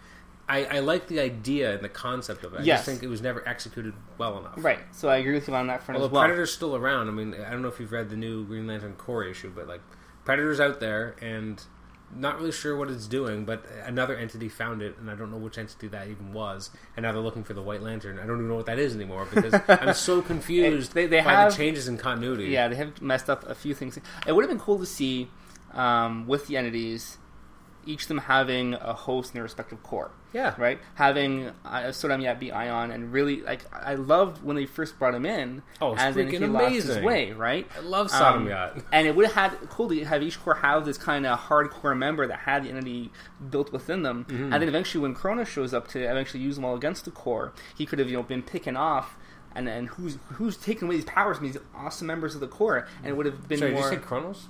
I, 0.48 0.64
I 0.64 0.78
like 0.80 1.06
the 1.06 1.20
idea 1.20 1.72
and 1.72 1.84
the 1.84 1.88
concept 1.88 2.42
of 2.44 2.52
it. 2.52 2.60
I 2.60 2.62
Yes. 2.64 2.80
just 2.80 2.86
think 2.86 3.04
it 3.04 3.06
was 3.06 3.22
never 3.22 3.48
executed 3.48 3.94
well 4.18 4.38
enough. 4.38 4.54
Right. 4.56 4.80
So 4.90 5.08
I 5.08 5.18
agree 5.18 5.34
with 5.34 5.46
you 5.46 5.54
on 5.54 5.68
that 5.68 5.84
front 5.84 5.96
Although 5.96 6.08
as 6.08 6.12
well. 6.12 6.22
Predator's 6.24 6.52
still 6.52 6.74
around. 6.74 7.06
I 7.08 7.12
mean, 7.12 7.32
I 7.32 7.50
don't 7.52 7.62
know 7.62 7.68
if 7.68 7.78
you've 7.78 7.92
read 7.92 8.10
the 8.10 8.16
new 8.16 8.44
Green 8.44 8.66
Lantern 8.66 8.94
Corps 8.94 9.22
issue, 9.22 9.52
but 9.54 9.68
like 9.68 9.80
Predator's 10.26 10.58
out 10.58 10.80
there 10.80 11.14
and 11.22 11.62
not 12.14 12.38
really 12.38 12.52
sure 12.52 12.76
what 12.76 12.90
it's 12.90 13.06
doing, 13.06 13.44
but 13.44 13.64
another 13.84 14.14
entity 14.16 14.48
found 14.48 14.82
it, 14.82 14.96
and 14.98 15.10
I 15.10 15.14
don't 15.14 15.30
know 15.30 15.36
which 15.38 15.58
entity 15.58 15.88
that 15.88 16.08
even 16.08 16.32
was. 16.32 16.70
And 16.96 17.04
now 17.04 17.12
they're 17.12 17.22
looking 17.22 17.44
for 17.44 17.54
the 17.54 17.62
White 17.62 17.82
Lantern. 17.82 18.18
I 18.18 18.26
don't 18.26 18.36
even 18.36 18.48
know 18.48 18.56
what 18.56 18.66
that 18.66 18.78
is 18.78 18.94
anymore 18.94 19.26
because 19.32 19.54
I'm 19.68 19.94
so 19.94 20.20
confused 20.22 20.92
They- 20.92 21.06
they 21.06 21.20
by 21.22 21.32
have- 21.32 21.50
the 21.52 21.56
changes 21.56 21.88
in 21.88 21.96
continuity. 21.98 22.46
Yeah, 22.46 22.68
they 22.68 22.76
have 22.76 23.00
messed 23.00 23.30
up 23.30 23.48
a 23.48 23.54
few 23.54 23.74
things. 23.74 23.98
It 24.26 24.32
would 24.32 24.42
have 24.42 24.50
been 24.50 24.58
cool 24.60 24.78
to 24.78 24.86
see 24.86 25.28
um, 25.72 26.26
with 26.26 26.46
the 26.48 26.56
entities 26.56 27.16
each 27.86 28.02
of 28.02 28.08
them 28.08 28.18
having 28.18 28.74
a 28.74 28.92
host 28.92 29.30
in 29.30 29.34
their 29.34 29.42
respective 29.42 29.82
Corps. 29.82 30.10
Yeah. 30.32 30.54
Right? 30.56 30.78
Having 30.94 31.48
uh, 31.64 31.80
Sodam 31.90 32.22
Yat 32.22 32.40
be 32.40 32.50
Ion, 32.52 32.90
and 32.90 33.12
really, 33.12 33.42
like, 33.42 33.60
I 33.72 33.96
loved 33.96 34.42
when 34.42 34.56
they 34.56 34.64
first 34.66 34.98
brought 34.98 35.14
him 35.14 35.26
in. 35.26 35.62
Oh, 35.80 35.94
as 35.94 36.14
freaking 36.16 36.30
he 36.40 36.46
lost 36.46 36.74
his 36.74 36.84
amazing. 36.86 37.04
way, 37.04 37.32
right? 37.32 37.66
I 37.76 37.80
love 37.80 38.10
Sodam 38.10 38.76
Um, 38.76 38.82
and 38.92 39.06
it 39.06 39.14
would 39.14 39.26
have 39.26 39.34
had 39.34 39.68
cool 39.68 39.88
to 39.90 40.04
have 40.04 40.22
each 40.22 40.40
Corps 40.42 40.54
have 40.54 40.84
this 40.86 40.96
kind 40.96 41.26
of 41.26 41.38
hardcore 41.38 41.96
member 41.96 42.26
that 42.26 42.38
had 42.40 42.64
the 42.64 42.70
entity 42.70 43.10
built 43.50 43.72
within 43.72 44.02
them, 44.02 44.24
Mm-hmm. 44.24 44.44
and 44.44 44.54
then 44.54 44.68
eventually 44.68 45.02
when 45.02 45.14
Cronus 45.14 45.48
shows 45.48 45.74
up 45.74 45.88
to 45.88 46.00
eventually 46.00 46.42
use 46.42 46.56
them 46.56 46.64
all 46.64 46.74
against 46.76 47.04
the 47.04 47.10
Corps, 47.10 47.52
he 47.76 47.84
could 47.84 47.98
have 47.98 48.08
you 48.08 48.16
know 48.16 48.22
been 48.22 48.42
picking 48.42 48.76
off. 48.76 49.16
And 49.54 49.68
then 49.68 49.84
who's 49.88 50.16
who's 50.30 50.56
taking 50.56 50.88
away 50.88 50.96
these 50.96 51.04
powers 51.04 51.36
from 51.36 51.46
these 51.46 51.58
awesome 51.74 52.06
members 52.06 52.34
of 52.34 52.40
the 52.40 52.48
Corps, 52.48 52.86
and 53.02 53.08
it 53.08 53.16
would 53.18 53.26
have 53.26 53.46
been 53.48 53.58
Sorry, 53.58 53.72
more 53.72 53.82
did 53.82 53.96
you 53.96 54.00
say 54.00 54.02
Kronos? 54.06 54.46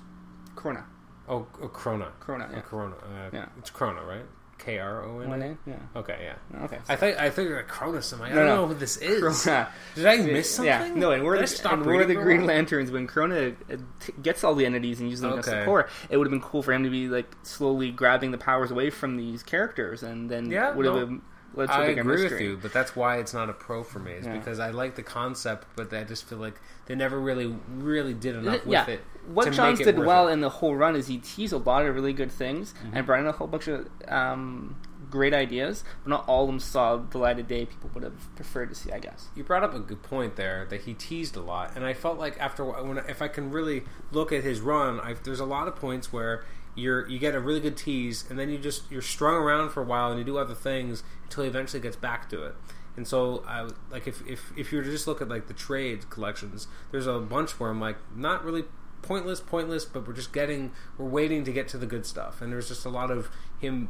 Corona. 0.55 0.85
Oh, 1.33 1.47
oh 1.61 1.67
Krona. 1.67 2.07
Krona, 2.21 2.47
Oh, 2.49 2.53
yeah. 2.53 2.61
Corona. 2.61 2.95
Uh, 2.95 3.29
Yeah. 3.33 3.45
It's 3.57 3.71
Krona, 3.71 4.05
right? 4.07 4.25
K 4.59 4.77
R 4.79 5.03
O 5.03 5.19
N. 5.19 5.41
A? 5.41 5.57
Yeah. 5.69 5.75
Okay, 5.95 6.17
yeah. 6.23 6.63
Okay. 6.65 6.79
I 6.87 6.95
think 6.95 7.19
I 7.19 7.29
think 7.29 7.49
like 7.49 7.67
Cronus. 7.67 8.13
I'm 8.13 8.19
like, 8.21 8.31
I 8.31 8.35
don't 8.35 8.45
no. 8.45 8.55
know 8.55 8.67
who 8.67 8.75
this 8.75 8.95
is. 8.97 9.21
Krona. 9.21 9.67
Did 9.95 10.05
I 10.05 10.17
miss 10.17 10.51
something? 10.55 10.67
Yeah, 10.67 10.93
no, 10.95 11.11
and 11.11 11.23
we're 11.25 11.37
the, 11.45 11.69
and 11.69 11.85
we're 11.85 12.05
the 12.05 12.15
Green? 12.15 12.45
Lanterns. 12.45 12.89
When 12.89 13.05
Krona 13.07 13.55
uh, 13.71 13.77
t- 13.99 14.13
gets 14.21 14.43
all 14.45 14.55
the 14.55 14.65
entities 14.65 15.01
and 15.01 15.09
uses 15.09 15.21
them 15.21 15.31
against 15.31 15.49
the 15.49 15.57
Okay. 15.57 15.65
Corps, 15.65 15.89
it 16.09 16.15
would 16.17 16.27
have 16.27 16.31
been 16.31 16.39
cool 16.39 16.63
for 16.63 16.71
him 16.71 16.83
to 16.83 16.89
be 16.89 17.09
like 17.09 17.29
slowly 17.43 17.91
grabbing 17.91 18.31
the 18.31 18.37
powers 18.37 18.71
away 18.71 18.89
from 18.89 19.17
these 19.17 19.43
characters, 19.43 20.01
and 20.01 20.29
then 20.29 20.49
Yeah, 20.49 20.73
would 20.73 20.85
have 20.85 20.95
no. 20.95 21.05
been- 21.07 21.21
led 21.55 21.67
to 21.67 21.73
I 21.73 21.85
agree 21.87 22.03
mystery. 22.03 22.29
with 22.31 22.41
you, 22.41 22.57
but 22.61 22.73
that's 22.73 22.95
why 22.95 23.17
it's 23.17 23.31
not 23.33 23.47
a 23.49 23.53
pro 23.53 23.83
for 23.83 23.99
me. 23.99 24.13
Is 24.13 24.25
Yeah. 24.25 24.37
because 24.37 24.59
I 24.59 24.69
like 24.71 24.95
the 24.95 25.03
concept, 25.03 25.67
but 25.75 25.93
I 25.93 26.03
just 26.03 26.23
feel 26.27 26.39
like 26.39 26.55
they 26.87 26.95
never 26.95 27.19
really, 27.19 27.53
really 27.75 28.13
did 28.15 28.35
enough 28.37 28.61
yeah, 28.65 28.85
with 28.85 28.89
it. 28.95 29.01
What 29.27 29.51
Johns 29.53 29.79
did 29.79 29.97
well 29.99 30.27
it. 30.27 30.33
in 30.33 30.41
the 30.41 30.49
whole 30.49 30.75
run 30.75 30.95
is 30.95 31.07
he 31.07 31.17
teased 31.17 31.53
a 31.53 31.57
lot 31.57 31.85
of 31.85 31.95
really 31.95 32.13
good 32.13 32.31
things 32.31 32.73
Mm-hmm. 32.73 32.97
and 32.97 33.05
brought 33.05 33.19
in 33.19 33.27
a 33.27 33.31
whole 33.31 33.47
bunch 33.47 33.67
of 33.67 33.87
um, 34.07 34.75
great 35.09 35.33
ideas, 35.33 35.83
but 36.03 36.09
not 36.09 36.27
all 36.27 36.43
of 36.43 36.47
them 36.47 36.59
saw 36.59 36.97
the 36.97 37.17
light 37.17 37.39
of 37.39 37.47
day. 37.47 37.65
People 37.65 37.89
would 37.93 38.03
have 38.03 38.35
preferred 38.35 38.69
to 38.69 38.75
see, 38.75 38.91
I 38.91 38.99
guess. 38.99 39.27
You 39.35 39.43
brought 39.43 39.63
up 39.63 39.73
a 39.73 39.79
good 39.79 40.01
point 40.03 40.35
there 40.35 40.65
that 40.69 40.81
he 40.81 40.93
teased 40.93 41.35
a 41.35 41.41
lot, 41.41 41.75
and 41.75 41.85
I 41.85 41.93
felt 41.93 42.17
like 42.17 42.39
after 42.39 42.65
when 42.65 42.97
if 43.09 43.21
I 43.21 43.27
can 43.27 43.51
really 43.51 43.83
look 44.11 44.31
at 44.31 44.43
his 44.43 44.59
run, 44.59 44.99
I, 44.99 45.13
there's 45.13 45.39
a 45.39 45.45
lot 45.45 45.67
of 45.67 45.75
points 45.75 46.11
where 46.11 46.43
you're 46.75 47.07
you 47.07 47.19
get 47.19 47.35
a 47.35 47.39
really 47.39 47.59
good 47.59 47.77
tease, 47.77 48.25
and 48.29 48.39
then 48.39 48.49
you 48.49 48.57
just 48.57 48.89
you're 48.91 49.01
strung 49.03 49.35
around 49.35 49.69
for 49.69 49.81
a 49.81 49.85
while, 49.85 50.09
and 50.09 50.17
you 50.17 50.25
do 50.25 50.37
other 50.37 50.55
things 50.55 51.03
until 51.25 51.43
he 51.43 51.49
eventually 51.49 51.81
gets 51.81 51.95
back 51.95 52.29
to 52.31 52.43
it. 52.43 52.55
And 52.97 53.07
so, 53.07 53.43
I 53.47 53.69
like 53.91 54.07
if 54.07 54.25
if 54.27 54.51
if 54.57 54.71
you 54.71 54.79
were 54.79 54.83
to 54.83 54.91
just 54.91 55.07
look 55.07 55.21
at 55.21 55.29
like 55.29 55.47
the 55.47 55.53
trade 55.53 56.09
collections, 56.09 56.67
there's 56.91 57.07
a 57.07 57.19
bunch 57.19 57.59
where 57.59 57.69
I'm 57.69 57.79
like 57.79 57.97
not 58.15 58.43
really 58.43 58.65
pointless, 59.03 59.39
pointless, 59.39 59.85
but 59.85 60.07
we're 60.07 60.13
just 60.13 60.33
getting 60.33 60.71
we're 60.97 61.07
waiting 61.07 61.43
to 61.43 61.51
get 61.51 61.67
to 61.69 61.77
the 61.77 61.85
good 61.85 62.05
stuff, 62.05 62.41
and 62.41 62.51
there's 62.51 62.69
just 62.69 62.85
a 62.85 62.89
lot 62.89 63.11
of 63.11 63.29
him 63.59 63.89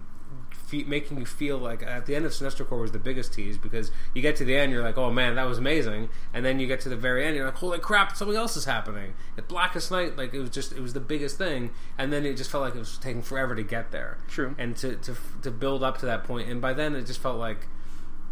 fe- 0.51 0.83
making 0.83 1.17
you 1.19 1.25
feel 1.25 1.57
like 1.57 1.83
at 1.83 2.05
the 2.05 2.15
end 2.15 2.25
of 2.25 2.31
Sinestro 2.31 2.67
Corps 2.67 2.81
was 2.81 2.91
the 2.91 2.99
biggest 2.99 3.33
tease 3.33 3.57
because 3.57 3.91
you 4.13 4.21
get 4.21 4.35
to 4.37 4.45
the 4.45 4.57
end, 4.57 4.71
you're 4.71 4.83
like, 4.83 4.97
oh 4.97 5.11
man, 5.11 5.35
that 5.35 5.45
was 5.45 5.57
amazing, 5.57 6.09
and 6.33 6.43
then 6.43 6.59
you 6.59 6.67
get 6.67 6.81
to 6.81 6.89
the 6.89 6.95
very 6.95 7.25
end, 7.25 7.35
you're 7.35 7.45
like, 7.45 7.55
holy 7.55 7.79
crap, 7.79 8.17
something 8.17 8.35
else 8.35 8.57
is 8.57 8.65
happening. 8.65 9.13
At 9.37 9.47
Blackest 9.47 9.91
Night, 9.91 10.17
like 10.17 10.33
it 10.33 10.39
was 10.39 10.49
just 10.49 10.73
it 10.73 10.81
was 10.81 10.93
the 10.93 10.99
biggest 10.99 11.37
thing, 11.37 11.71
and 11.97 12.11
then 12.11 12.25
it 12.25 12.35
just 12.35 12.49
felt 12.49 12.63
like 12.63 12.75
it 12.75 12.79
was 12.79 12.97
taking 12.97 13.21
forever 13.21 13.55
to 13.55 13.63
get 13.63 13.91
there. 13.91 14.17
True. 14.27 14.55
and 14.57 14.75
to 14.77 14.95
to 14.97 15.15
to 15.43 15.51
build 15.51 15.83
up 15.83 15.99
to 15.99 16.05
that 16.05 16.23
point. 16.23 16.33
point, 16.33 16.49
and 16.49 16.61
by 16.61 16.73
then 16.73 16.95
it 16.95 17.05
just 17.05 17.21
felt 17.21 17.37
like. 17.37 17.67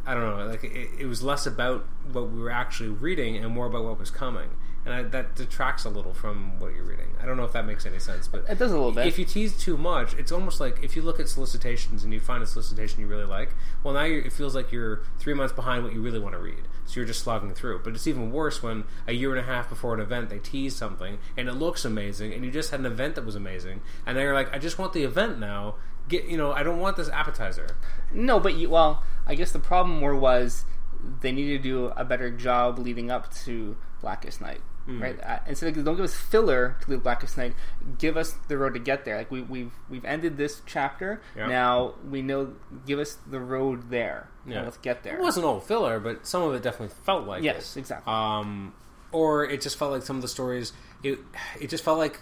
I 0.06 0.14
don't 0.14 0.24
know. 0.38 0.46
Like 0.48 0.64
it, 0.64 0.90
it 1.00 1.06
was 1.06 1.22
less 1.22 1.46
about 1.46 1.86
what 2.12 2.30
we 2.32 2.40
were 2.42 2.50
actually 2.50 2.90
reading 2.90 3.38
and 3.38 3.54
more 3.54 3.68
about 3.68 3.84
what 3.84 4.00
was 4.00 4.10
coming, 4.10 4.50
and 4.86 4.94
I, 4.94 5.04
that 5.04 5.36
detracts 5.36 5.86
a 5.86 5.90
little 5.90 6.14
from 6.14 6.60
what 6.60 6.74
you're 6.74 6.84
reading. 6.84 7.08
I 7.22 7.26
don't 7.26 7.38
know 7.38 7.44
if 7.44 7.54
that 7.54 7.66
makes 7.68 7.86
any 7.86 8.00
sense, 8.00 8.28
but 8.28 8.46
It 8.50 8.58
does 8.58 8.72
a 8.72 8.76
little 8.76 8.92
bit. 8.92 9.06
if 9.06 9.20
you 9.20 9.26
tease 9.26 9.56
too 9.56 9.78
much, 9.78 10.16
it's 10.16 10.32
almost 10.32 10.60
like 10.60 10.84
if 10.84 10.96
you 10.96 11.04
look 11.04 11.20
at 11.20 11.30
solicitations 11.30 12.04
and 12.04 12.12
you 12.12 12.20
find 12.20 12.42
a 12.42 12.48
solicitation 12.48 13.00
you 13.00 13.06
really 13.06 13.26
like, 13.26 13.50
well, 13.84 13.94
now 13.94 14.04
you're, 14.06 14.22
it 14.22 14.34
feels 14.34 14.56
like 14.56 14.72
you're 14.72 15.02
three 15.20 15.36
months 15.36 15.54
behind 15.54 15.84
what 15.84 15.94
you 15.94 16.02
really 16.02 16.20
want 16.20 16.34
to 16.34 16.42
read. 16.42 16.64
So 16.86 17.00
you're 17.00 17.06
just 17.08 17.22
slogging 17.22 17.54
through. 17.54 17.82
But 17.84 17.94
it's 17.94 18.08
even 18.08 18.32
worse 18.32 18.64
when 18.64 18.86
a 19.08 19.14
year 19.14 19.30
and 19.30 19.40
a 19.40 19.44
half 19.44 19.70
before 19.70 19.94
an 19.94 20.00
event 20.02 20.30
they 20.32 20.40
tease 20.40 20.76
something 20.76 21.20
and 21.38 21.48
it 21.48 21.54
looks 21.54 21.86
amazing, 21.86 22.34
and 22.34 22.44
you 22.44 22.50
just 22.50 22.72
had 22.72 22.80
an 22.80 22.88
event 22.88 23.14
that 23.16 23.26
was 23.26 23.36
amazing, 23.36 23.82
and 24.08 24.18
then 24.18 24.24
you're 24.24 24.34
like, 24.34 24.52
I 24.52 24.58
just 24.58 24.80
want 24.80 24.94
the 24.94 25.04
event 25.04 25.38
now. 25.40 25.76
Get 26.12 26.26
you 26.26 26.38
know, 26.38 26.52
I 26.52 26.62
don't 26.64 26.80
want 26.80 26.98
this 26.98 27.10
appetizer. 27.10 27.68
No, 28.14 28.40
but 28.40 28.56
you, 28.56 28.70
well, 28.70 29.02
I 29.26 29.36
guess 29.36 29.52
the 29.52 29.60
problem 29.60 29.98
more 30.00 30.16
was 30.16 30.66
they 31.22 31.32
needed 31.32 31.64
to 31.64 31.70
do 31.70 31.86
a 31.96 32.04
better 32.06 32.30
job 32.30 32.78
leading 32.78 33.10
up 33.10 33.34
to 33.46 33.78
Blackest 34.02 34.42
Night, 34.42 34.62
Hmm. 34.86 35.02
right? 35.02 35.20
Uh, 35.24 35.40
instead 35.48 35.76
of 35.78 35.86
don't 35.86 35.96
give 35.96 36.04
us 36.06 36.14
filler 36.16 36.76
to 36.82 36.92
lead 36.92 37.04
Blackest 37.04 37.38
Night, 37.38 37.54
give 37.98 38.18
us 38.18 38.34
the 38.50 38.58
road 38.58 38.74
to 38.74 38.80
get 38.80 39.06
there. 39.06 39.18
Like 39.18 39.32
we, 39.32 39.42
we've 39.42 39.72
we've 39.90 40.04
ended 40.06 40.38
this 40.38 40.62
chapter. 40.66 41.22
Yeah. 41.36 41.48
Now 41.48 41.94
we 42.08 42.22
know. 42.22 42.54
Give 42.86 43.00
us 43.00 43.18
the 43.30 43.40
road 43.40 43.90
there. 43.90 44.28
Yeah. 44.46 44.64
let's 44.64 44.78
get 44.78 45.04
there. 45.04 45.16
It 45.18 45.22
wasn't 45.22 45.46
all 45.46 45.60
filler, 45.60 46.00
but 46.00 46.28
some 46.28 46.42
of 46.44 46.54
it 46.56 46.62
definitely 46.64 46.96
felt 47.06 47.26
like 47.28 47.42
yes, 47.44 47.78
it. 47.78 47.80
exactly. 47.82 48.12
um, 48.12 48.74
or 49.12 49.46
it 49.46 49.62
just 49.62 49.78
felt 49.78 49.92
like 49.92 50.04
some 50.04 50.16
of 50.18 50.22
the 50.22 50.28
stories. 50.28 50.74
It 51.04 51.20
it 51.60 51.70
just 51.70 51.84
felt 51.84 51.98
like 52.00 52.20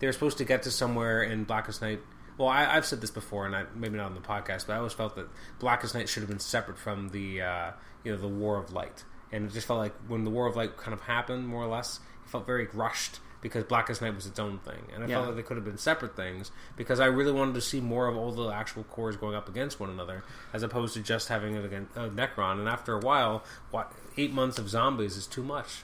they 0.00 0.06
were 0.06 0.12
supposed 0.12 0.38
to 0.38 0.44
get 0.44 0.62
to 0.62 0.70
somewhere 0.70 1.22
in 1.22 1.44
Blackest 1.44 1.82
Night. 1.82 2.00
Well, 2.38 2.48
I, 2.48 2.66
I've 2.76 2.84
said 2.84 3.00
this 3.00 3.10
before, 3.10 3.46
and 3.46 3.56
I, 3.56 3.64
maybe 3.74 3.96
not 3.96 4.06
on 4.06 4.14
the 4.14 4.20
podcast, 4.20 4.66
but 4.66 4.74
I 4.74 4.76
always 4.76 4.92
felt 4.92 5.16
that 5.16 5.28
Blackest 5.58 5.94
Night 5.94 6.08
should 6.08 6.22
have 6.22 6.28
been 6.30 6.38
separate 6.38 6.76
from 6.78 7.08
the 7.08 7.40
uh, 7.42 7.70
you 8.04 8.12
know 8.12 8.18
the 8.18 8.28
War 8.28 8.58
of 8.58 8.72
Light, 8.72 9.04
and 9.32 9.46
it 9.48 9.52
just 9.52 9.66
felt 9.66 9.78
like 9.78 9.94
when 10.08 10.24
the 10.24 10.30
War 10.30 10.46
of 10.46 10.54
Light 10.56 10.76
kind 10.76 10.92
of 10.92 11.00
happened, 11.02 11.48
more 11.48 11.62
or 11.62 11.66
less, 11.68 12.00
it 12.24 12.30
felt 12.30 12.44
very 12.46 12.66
rushed 12.74 13.20
because 13.40 13.64
Blackest 13.64 14.02
Night 14.02 14.14
was 14.14 14.26
its 14.26 14.38
own 14.38 14.58
thing, 14.58 14.88
and 14.94 15.04
I 15.04 15.06
Yeah. 15.06 15.16
felt 15.16 15.26
like 15.28 15.36
they 15.36 15.42
could 15.42 15.56
have 15.56 15.64
been 15.64 15.78
separate 15.78 16.16
things 16.16 16.50
because 16.76 17.00
I 17.00 17.06
really 17.06 17.32
wanted 17.32 17.54
to 17.54 17.60
see 17.60 17.80
more 17.80 18.06
of 18.08 18.16
all 18.16 18.32
the 18.32 18.48
actual 18.48 18.82
cores 18.84 19.16
going 19.16 19.34
up 19.36 19.48
against 19.48 19.78
one 19.78 19.88
another, 19.88 20.24
as 20.52 20.62
opposed 20.62 20.94
to 20.94 21.00
just 21.00 21.28
having 21.28 21.54
it 21.54 21.64
against 21.64 21.96
uh, 21.96 22.08
Nekron. 22.08 22.58
And 22.58 22.68
after 22.68 22.94
a 22.94 22.98
while, 22.98 23.44
what 23.70 23.92
eight 24.16 24.32
months 24.32 24.58
of 24.58 24.68
zombies 24.68 25.16
is 25.16 25.26
too 25.26 25.42
much. 25.42 25.82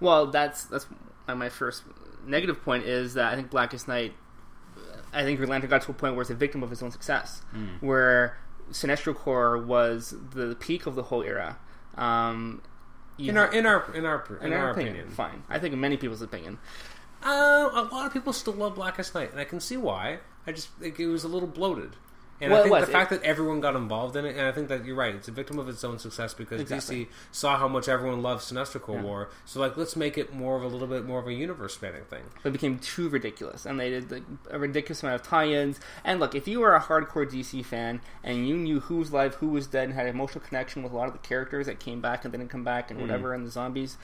Well, 0.00 0.26
that's 0.26 0.64
that's 0.64 0.86
my 1.26 1.48
first 1.48 1.82
negative 2.26 2.62
point 2.62 2.84
is 2.84 3.14
that 3.14 3.32
I 3.32 3.36
think 3.36 3.50
Blackest 3.50 3.86
Night, 3.88 4.14
I 5.12 5.22
think 5.24 5.38
Green 5.38 5.48
Lantern 5.50 5.70
got 5.70 5.82
to 5.82 5.90
a 5.90 5.94
point 5.94 6.14
where 6.14 6.22
it's 6.22 6.30
a 6.30 6.34
victim 6.34 6.62
of 6.62 6.70
his 6.70 6.82
own 6.82 6.90
success, 6.90 7.42
where 7.80 8.38
Sinestro 8.70 9.14
Corps 9.14 9.58
was 9.58 10.14
the 10.34 10.54
peak 10.60 10.86
of 10.86 10.94
the 10.94 11.04
whole 11.04 11.22
era. 11.22 11.58
Um, 11.96 12.62
you 13.16 13.30
In 13.30 13.36
our 13.38 13.52
in 13.52 13.66
our 13.66 13.92
in 13.94 14.04
our 14.04 14.24
in, 14.40 14.46
in 14.48 14.52
our 14.52 14.66
our 14.66 14.70
opinion, 14.70 14.94
opinion, 14.94 15.14
fine. 15.14 15.42
I 15.48 15.58
think 15.58 15.72
in 15.74 15.80
many 15.80 15.96
people's 15.96 16.22
opinion. 16.22 16.58
Uh, 17.24 17.68
a 17.72 17.88
lot 17.90 18.06
of 18.06 18.12
people 18.12 18.32
still 18.32 18.52
love 18.52 18.76
Blackest 18.76 19.14
Night, 19.14 19.32
and 19.32 19.40
I 19.40 19.44
can 19.44 19.58
see 19.60 19.76
why. 19.76 20.18
I 20.46 20.52
just 20.52 20.68
think 20.78 21.00
it 21.00 21.08
was 21.08 21.24
a 21.24 21.28
little 21.28 21.48
bloated. 21.48 21.96
And 22.40 22.52
Well, 22.52 22.60
I 22.60 22.68
think 22.68 22.86
the 22.86 22.92
fact 22.92 23.10
that 23.10 23.22
everyone 23.24 23.60
got 23.60 23.74
involved 23.74 24.14
in 24.14 24.24
it, 24.24 24.36
and 24.36 24.46
I 24.46 24.52
think 24.52 24.68
that 24.68 24.84
you're 24.84 24.94
right, 24.94 25.14
it's 25.14 25.26
a 25.26 25.32
victim 25.32 25.58
of 25.58 25.68
its 25.68 25.82
own 25.82 25.98
success 25.98 26.34
because 26.34 26.60
Exactly. 26.60 27.06
DC 27.06 27.08
saw 27.32 27.56
how 27.56 27.66
much 27.66 27.88
everyone 27.88 28.22
loved 28.22 28.42
Sinestro 28.42 28.80
Corps 28.80 28.96
Yeah. 28.96 29.02
War. 29.02 29.30
So, 29.44 29.58
like, 29.60 29.76
let's 29.76 29.96
make 29.96 30.16
it 30.16 30.32
more 30.32 30.56
of 30.56 30.62
a 30.62 30.68
little 30.68 30.86
bit 30.86 31.04
more 31.04 31.18
of 31.18 31.26
a 31.26 31.32
universe 31.32 31.74
spanning 31.74 32.04
thing. 32.04 32.24
But 32.42 32.50
it 32.50 32.52
became 32.52 32.78
too 32.78 33.08
ridiculous, 33.08 33.66
and 33.66 33.78
they 33.80 33.90
did 33.90 34.10
like, 34.10 34.22
a 34.50 34.58
ridiculous 34.58 35.02
amount 35.02 35.20
of 35.20 35.26
tie-ins. 35.26 35.80
And 36.04 36.20
look, 36.20 36.34
if 36.34 36.46
you 36.46 36.60
were 36.60 36.76
a 36.76 36.80
hardcore 36.80 37.28
DC 37.28 37.64
fan 37.64 38.00
and 38.22 38.46
you 38.46 38.56
knew 38.56 38.80
who 38.80 38.98
was 38.98 39.10
alive, 39.10 39.34
who 39.36 39.48
was 39.48 39.66
dead, 39.66 39.84
and 39.84 39.94
had 39.94 40.06
an 40.06 40.14
emotional 40.14 40.44
connection 40.44 40.82
with 40.82 40.92
a 40.92 40.96
lot 40.96 41.08
of 41.08 41.12
the 41.14 41.18
characters 41.18 41.66
that 41.66 41.80
came 41.80 42.00
back 42.00 42.24
and 42.24 42.32
didn't 42.32 42.48
come 42.48 42.64
back, 42.64 42.90
and 42.90 43.00
mm. 43.00 43.02
whatever, 43.02 43.34
and 43.34 43.44
the 43.44 43.50
zombies, 43.50 43.96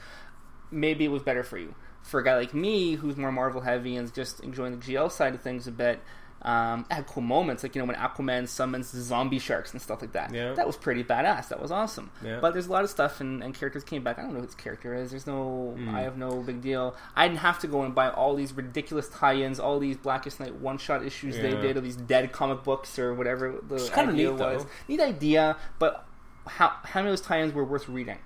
maybe 0.71 1.05
it 1.05 1.11
was 1.11 1.23
better 1.23 1.43
for 1.43 1.57
you. 1.57 1.73
For 2.03 2.19
a 2.19 2.23
guy 2.23 2.35
like 2.35 2.53
me, 2.53 2.95
who's 2.95 3.17
more 3.17 3.31
Marvel 3.31 3.61
heavy 3.61 3.95
and 3.95 4.13
just 4.13 4.41
enjoying 4.41 4.77
the 4.77 4.85
GL 4.85 5.11
side 5.11 5.33
of 5.33 5.41
things 5.41 5.67
a 5.67 5.71
bit, 5.71 6.01
um, 6.45 6.85
I 6.91 6.95
had 6.95 7.07
cool 7.07 7.23
moments, 7.23 7.63
like 7.63 7.75
you 7.75 7.81
know 7.81 7.87
when 7.87 7.95
Aquaman 7.95 8.47
summons 8.47 8.91
zombie 8.91 9.39
sharks 9.39 9.71
and 9.71 9.81
stuff 9.81 10.01
like 10.01 10.11
that. 10.11 10.31
Yeah. 10.31 10.53
That 10.53 10.67
was 10.67 10.77
pretty 10.77 11.03
badass. 11.03 11.47
That 11.49 11.59
was 11.59 11.71
awesome. 11.71 12.11
Yeah. 12.23 12.39
But 12.39 12.53
there's 12.53 12.67
a 12.67 12.71
lot 12.71 12.83
of 12.83 12.91
stuff 12.91 13.19
and, 13.19 13.43
and 13.43 13.55
characters 13.55 13.83
came 13.83 14.03
back. 14.03 14.19
I 14.19 14.21
don't 14.21 14.33
know 14.33 14.41
who 14.41 14.45
this 14.45 14.53
character 14.53 14.93
is. 14.93 15.09
There's 15.09 15.25
no. 15.25 15.73
Hmm. 15.75 15.95
I 15.95 16.01
have 16.01 16.17
no 16.17 16.43
big 16.43 16.61
deal. 16.61 16.95
I 17.15 17.27
didn't 17.27 17.39
have 17.39 17.57
to 17.59 17.67
go 17.67 17.81
and 17.81 17.95
buy 17.95 18.11
all 18.11 18.35
these 18.35 18.53
ridiculous 18.53 19.09
tie-ins, 19.09 19.59
all 19.59 19.79
these 19.79 19.97
Blackest 19.97 20.39
Night 20.39 20.53
one-shot 20.53 21.03
issues 21.03 21.35
they 21.35 21.49
did, 21.49 21.77
or 21.77 21.81
these 21.81 21.95
dead 21.95 22.31
comic 22.31 22.63
books 22.63 22.99
or 22.99 23.15
whatever 23.15 23.55
the 23.67 23.75
idea 23.97 24.29
neat, 24.29 24.37
though. 24.37 24.53
was. 24.53 24.65
Neat 24.87 25.01
idea, 25.01 25.57
but 25.79 26.05
how 26.45 26.73
how 26.83 26.99
many 26.99 27.11
of 27.11 27.17
those 27.17 27.25
tie-ins 27.25 27.53
were 27.53 27.65
worth 27.65 27.89
reading? 27.89 28.19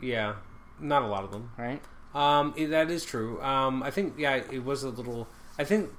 Yeah, 0.00 0.36
not 0.80 1.02
a 1.02 1.06
lot 1.06 1.24
of 1.24 1.30
them. 1.30 1.50
Right? 1.58 1.82
Um, 2.14 2.54
that 2.56 2.90
is 2.90 3.04
true. 3.04 3.42
Um, 3.42 3.82
I 3.82 3.90
think 3.90 4.14
yeah, 4.16 4.36
it 4.36 4.64
was 4.64 4.82
a 4.82 4.88
little. 4.88 5.28
I 5.58 5.64
think 5.64 5.90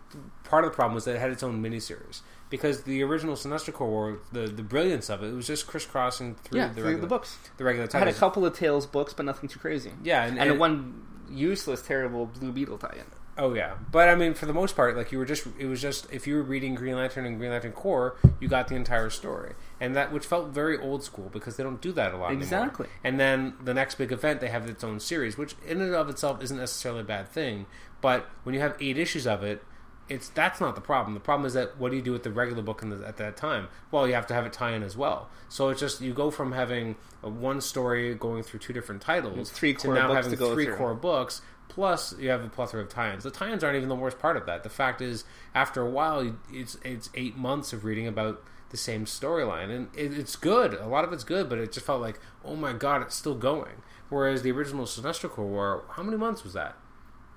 part 0.43 0.63
of 0.65 0.71
the 0.71 0.75
problem 0.75 0.93
was 0.95 1.05
that 1.05 1.15
it 1.15 1.19
had 1.19 1.31
its 1.31 1.43
own 1.43 1.61
miniseries 1.61 2.21
because 2.49 2.83
the 2.83 3.01
original 3.03 3.35
Sinestro 3.35 3.73
Corps 3.73 3.89
War, 3.89 4.19
the 4.31 4.47
the 4.47 4.63
brilliance 4.63 5.09
of 5.09 5.23
it, 5.23 5.27
it 5.27 5.33
was 5.33 5.47
just 5.47 5.67
crisscrossing 5.67 6.35
through 6.35 6.59
yeah, 6.59 6.67
the 6.67 6.75
through 6.75 6.83
regular 6.83 7.01
the 7.01 7.07
books. 7.07 7.37
the 7.57 7.63
regular 7.63 7.89
I 7.93 7.97
had 7.99 8.07
a 8.07 8.13
couple 8.13 8.45
of 8.45 8.55
Tales 8.55 8.85
books, 8.85 9.13
but 9.13 9.25
nothing 9.25 9.49
too 9.49 9.59
crazy. 9.59 9.91
yeah, 10.03 10.23
and, 10.25 10.37
And, 10.39 10.51
and- 10.51 10.59
one 10.59 11.03
useless, 11.29 11.81
terrible 11.81 12.25
Blue 12.27 12.51
Beetle 12.53 12.77
tie-in. 12.77 13.03
Oh 13.39 13.53
yeah, 13.53 13.75
but 13.91 14.09
I 14.09 14.15
mean, 14.15 14.33
for 14.33 14.47
the 14.47 14.53
most 14.53 14.75
part, 14.75 14.97
like 14.97 15.11
you 15.11 15.19
were 15.19 15.25
just 15.25 15.47
it 15.59 15.67
was 15.67 15.81
just 15.81 16.11
if 16.11 16.25
you 16.25 16.35
were 16.35 16.43
reading 16.43 16.73
Green 16.73 16.95
Lantern 16.95 17.25
and 17.25 17.37
Green 17.37 17.51
Lantern 17.51 17.71
Corps, 17.71 18.17
you 18.39 18.47
got 18.47 18.67
the 18.67 18.75
entire 18.75 19.11
story, 19.11 19.53
and 19.79 19.95
that 19.95 20.11
which 20.11 20.25
felt 20.25 20.49
very 20.49 20.77
old 20.77 21.03
school 21.03 21.29
because 21.31 21.55
they 21.55 21.63
don't 21.63 21.79
do 21.79 21.91
that 21.91 22.13
a 22.13 22.17
lot 22.17 22.27
anymore. 22.27 22.43
Exactly. 22.43 22.87
And 23.03 23.19
then 23.19 23.53
the 23.63 23.75
next 23.75 23.95
big 23.95 24.11
event, 24.11 24.41
they 24.41 24.47
have 24.47 24.67
its 24.67 24.83
own 24.83 24.99
series, 24.99 25.37
which 25.37 25.55
in 25.67 25.81
and 25.81 25.93
of 25.93 26.09
itself 26.09 26.41
isn't 26.41 26.57
necessarily 26.57 27.01
a 27.01 27.05
bad 27.05 27.29
thing, 27.29 27.67
but 28.01 28.27
when 28.43 28.55
you 28.55 28.61
have 28.61 28.75
eight 28.79 28.97
issues 28.97 29.27
of 29.27 29.43
it, 29.43 29.63
it's 30.09 30.29
that's 30.29 30.61
not 30.61 30.75
the 30.75 30.81
problem. 30.81 31.13
The 31.13 31.19
problem 31.19 31.45
is 31.45 31.53
that 31.53 31.77
what 31.77 31.91
do 31.91 31.97
you 31.97 32.01
do 32.01 32.11
with 32.11 32.23
the 32.23 32.31
regular 32.31 32.63
book 32.63 32.81
the, 32.81 33.03
at 33.05 33.17
that 33.17 33.37
time? 33.37 33.67
Well, 33.91 34.07
you 34.07 34.13
have 34.13 34.27
to 34.27 34.33
have 34.33 34.45
it 34.45 34.53
tie 34.53 34.71
in 34.71 34.83
as 34.83 34.95
well. 34.95 35.29
So 35.49 35.69
it's 35.69 35.79
just 35.79 36.01
you 36.01 36.13
go 36.13 36.31
from 36.31 36.53
having 36.53 36.95
one 37.21 37.61
story 37.61 38.13
going 38.15 38.43
through 38.43 38.61
two 38.61 38.73
different 38.73 39.01
titles 39.01 39.49
three 39.49 39.73
to 39.75 39.93
now 39.93 40.13
having 40.13 40.31
to 40.31 40.37
go 40.37 40.53
three 40.53 40.65
through. 40.65 40.77
core 40.77 40.95
books. 40.95 41.41
Plus, 41.69 42.17
you 42.17 42.29
have 42.29 42.43
a 42.43 42.49
plethora 42.49 42.81
of 42.81 42.89
tie-ins. 42.89 43.23
The 43.23 43.31
tie-ins 43.31 43.63
aren't 43.63 43.77
even 43.77 43.89
the 43.89 43.95
worst 43.95 44.19
part 44.19 44.37
of 44.37 44.45
that. 44.45 44.63
The 44.63 44.69
fact 44.69 45.01
is, 45.01 45.25
after 45.53 45.81
a 45.81 45.89
while, 45.89 46.35
it's 46.51 46.77
it's 46.83 47.09
eight 47.13 47.37
months 47.37 47.73
of 47.73 47.85
reading 47.85 48.07
about 48.07 48.43
the 48.69 48.77
same 48.77 49.05
storyline, 49.05 49.69
and 49.69 49.87
it, 49.95 50.17
it's 50.17 50.35
good. 50.35 50.73
A 50.73 50.87
lot 50.87 51.03
of 51.03 51.13
it's 51.13 51.23
good, 51.23 51.49
but 51.49 51.57
it 51.57 51.71
just 51.71 51.85
felt 51.85 52.01
like, 52.01 52.19
oh 52.43 52.55
my 52.55 52.73
god, 52.73 53.01
it's 53.01 53.15
still 53.15 53.35
going. 53.35 53.81
Whereas 54.09 54.41
the 54.41 54.51
original 54.51 54.85
Sinestro 54.85 55.29
Corps 55.29 55.45
War, 55.45 55.83
how 55.91 56.03
many 56.03 56.17
months 56.17 56.43
was 56.43 56.53
that? 56.53 56.75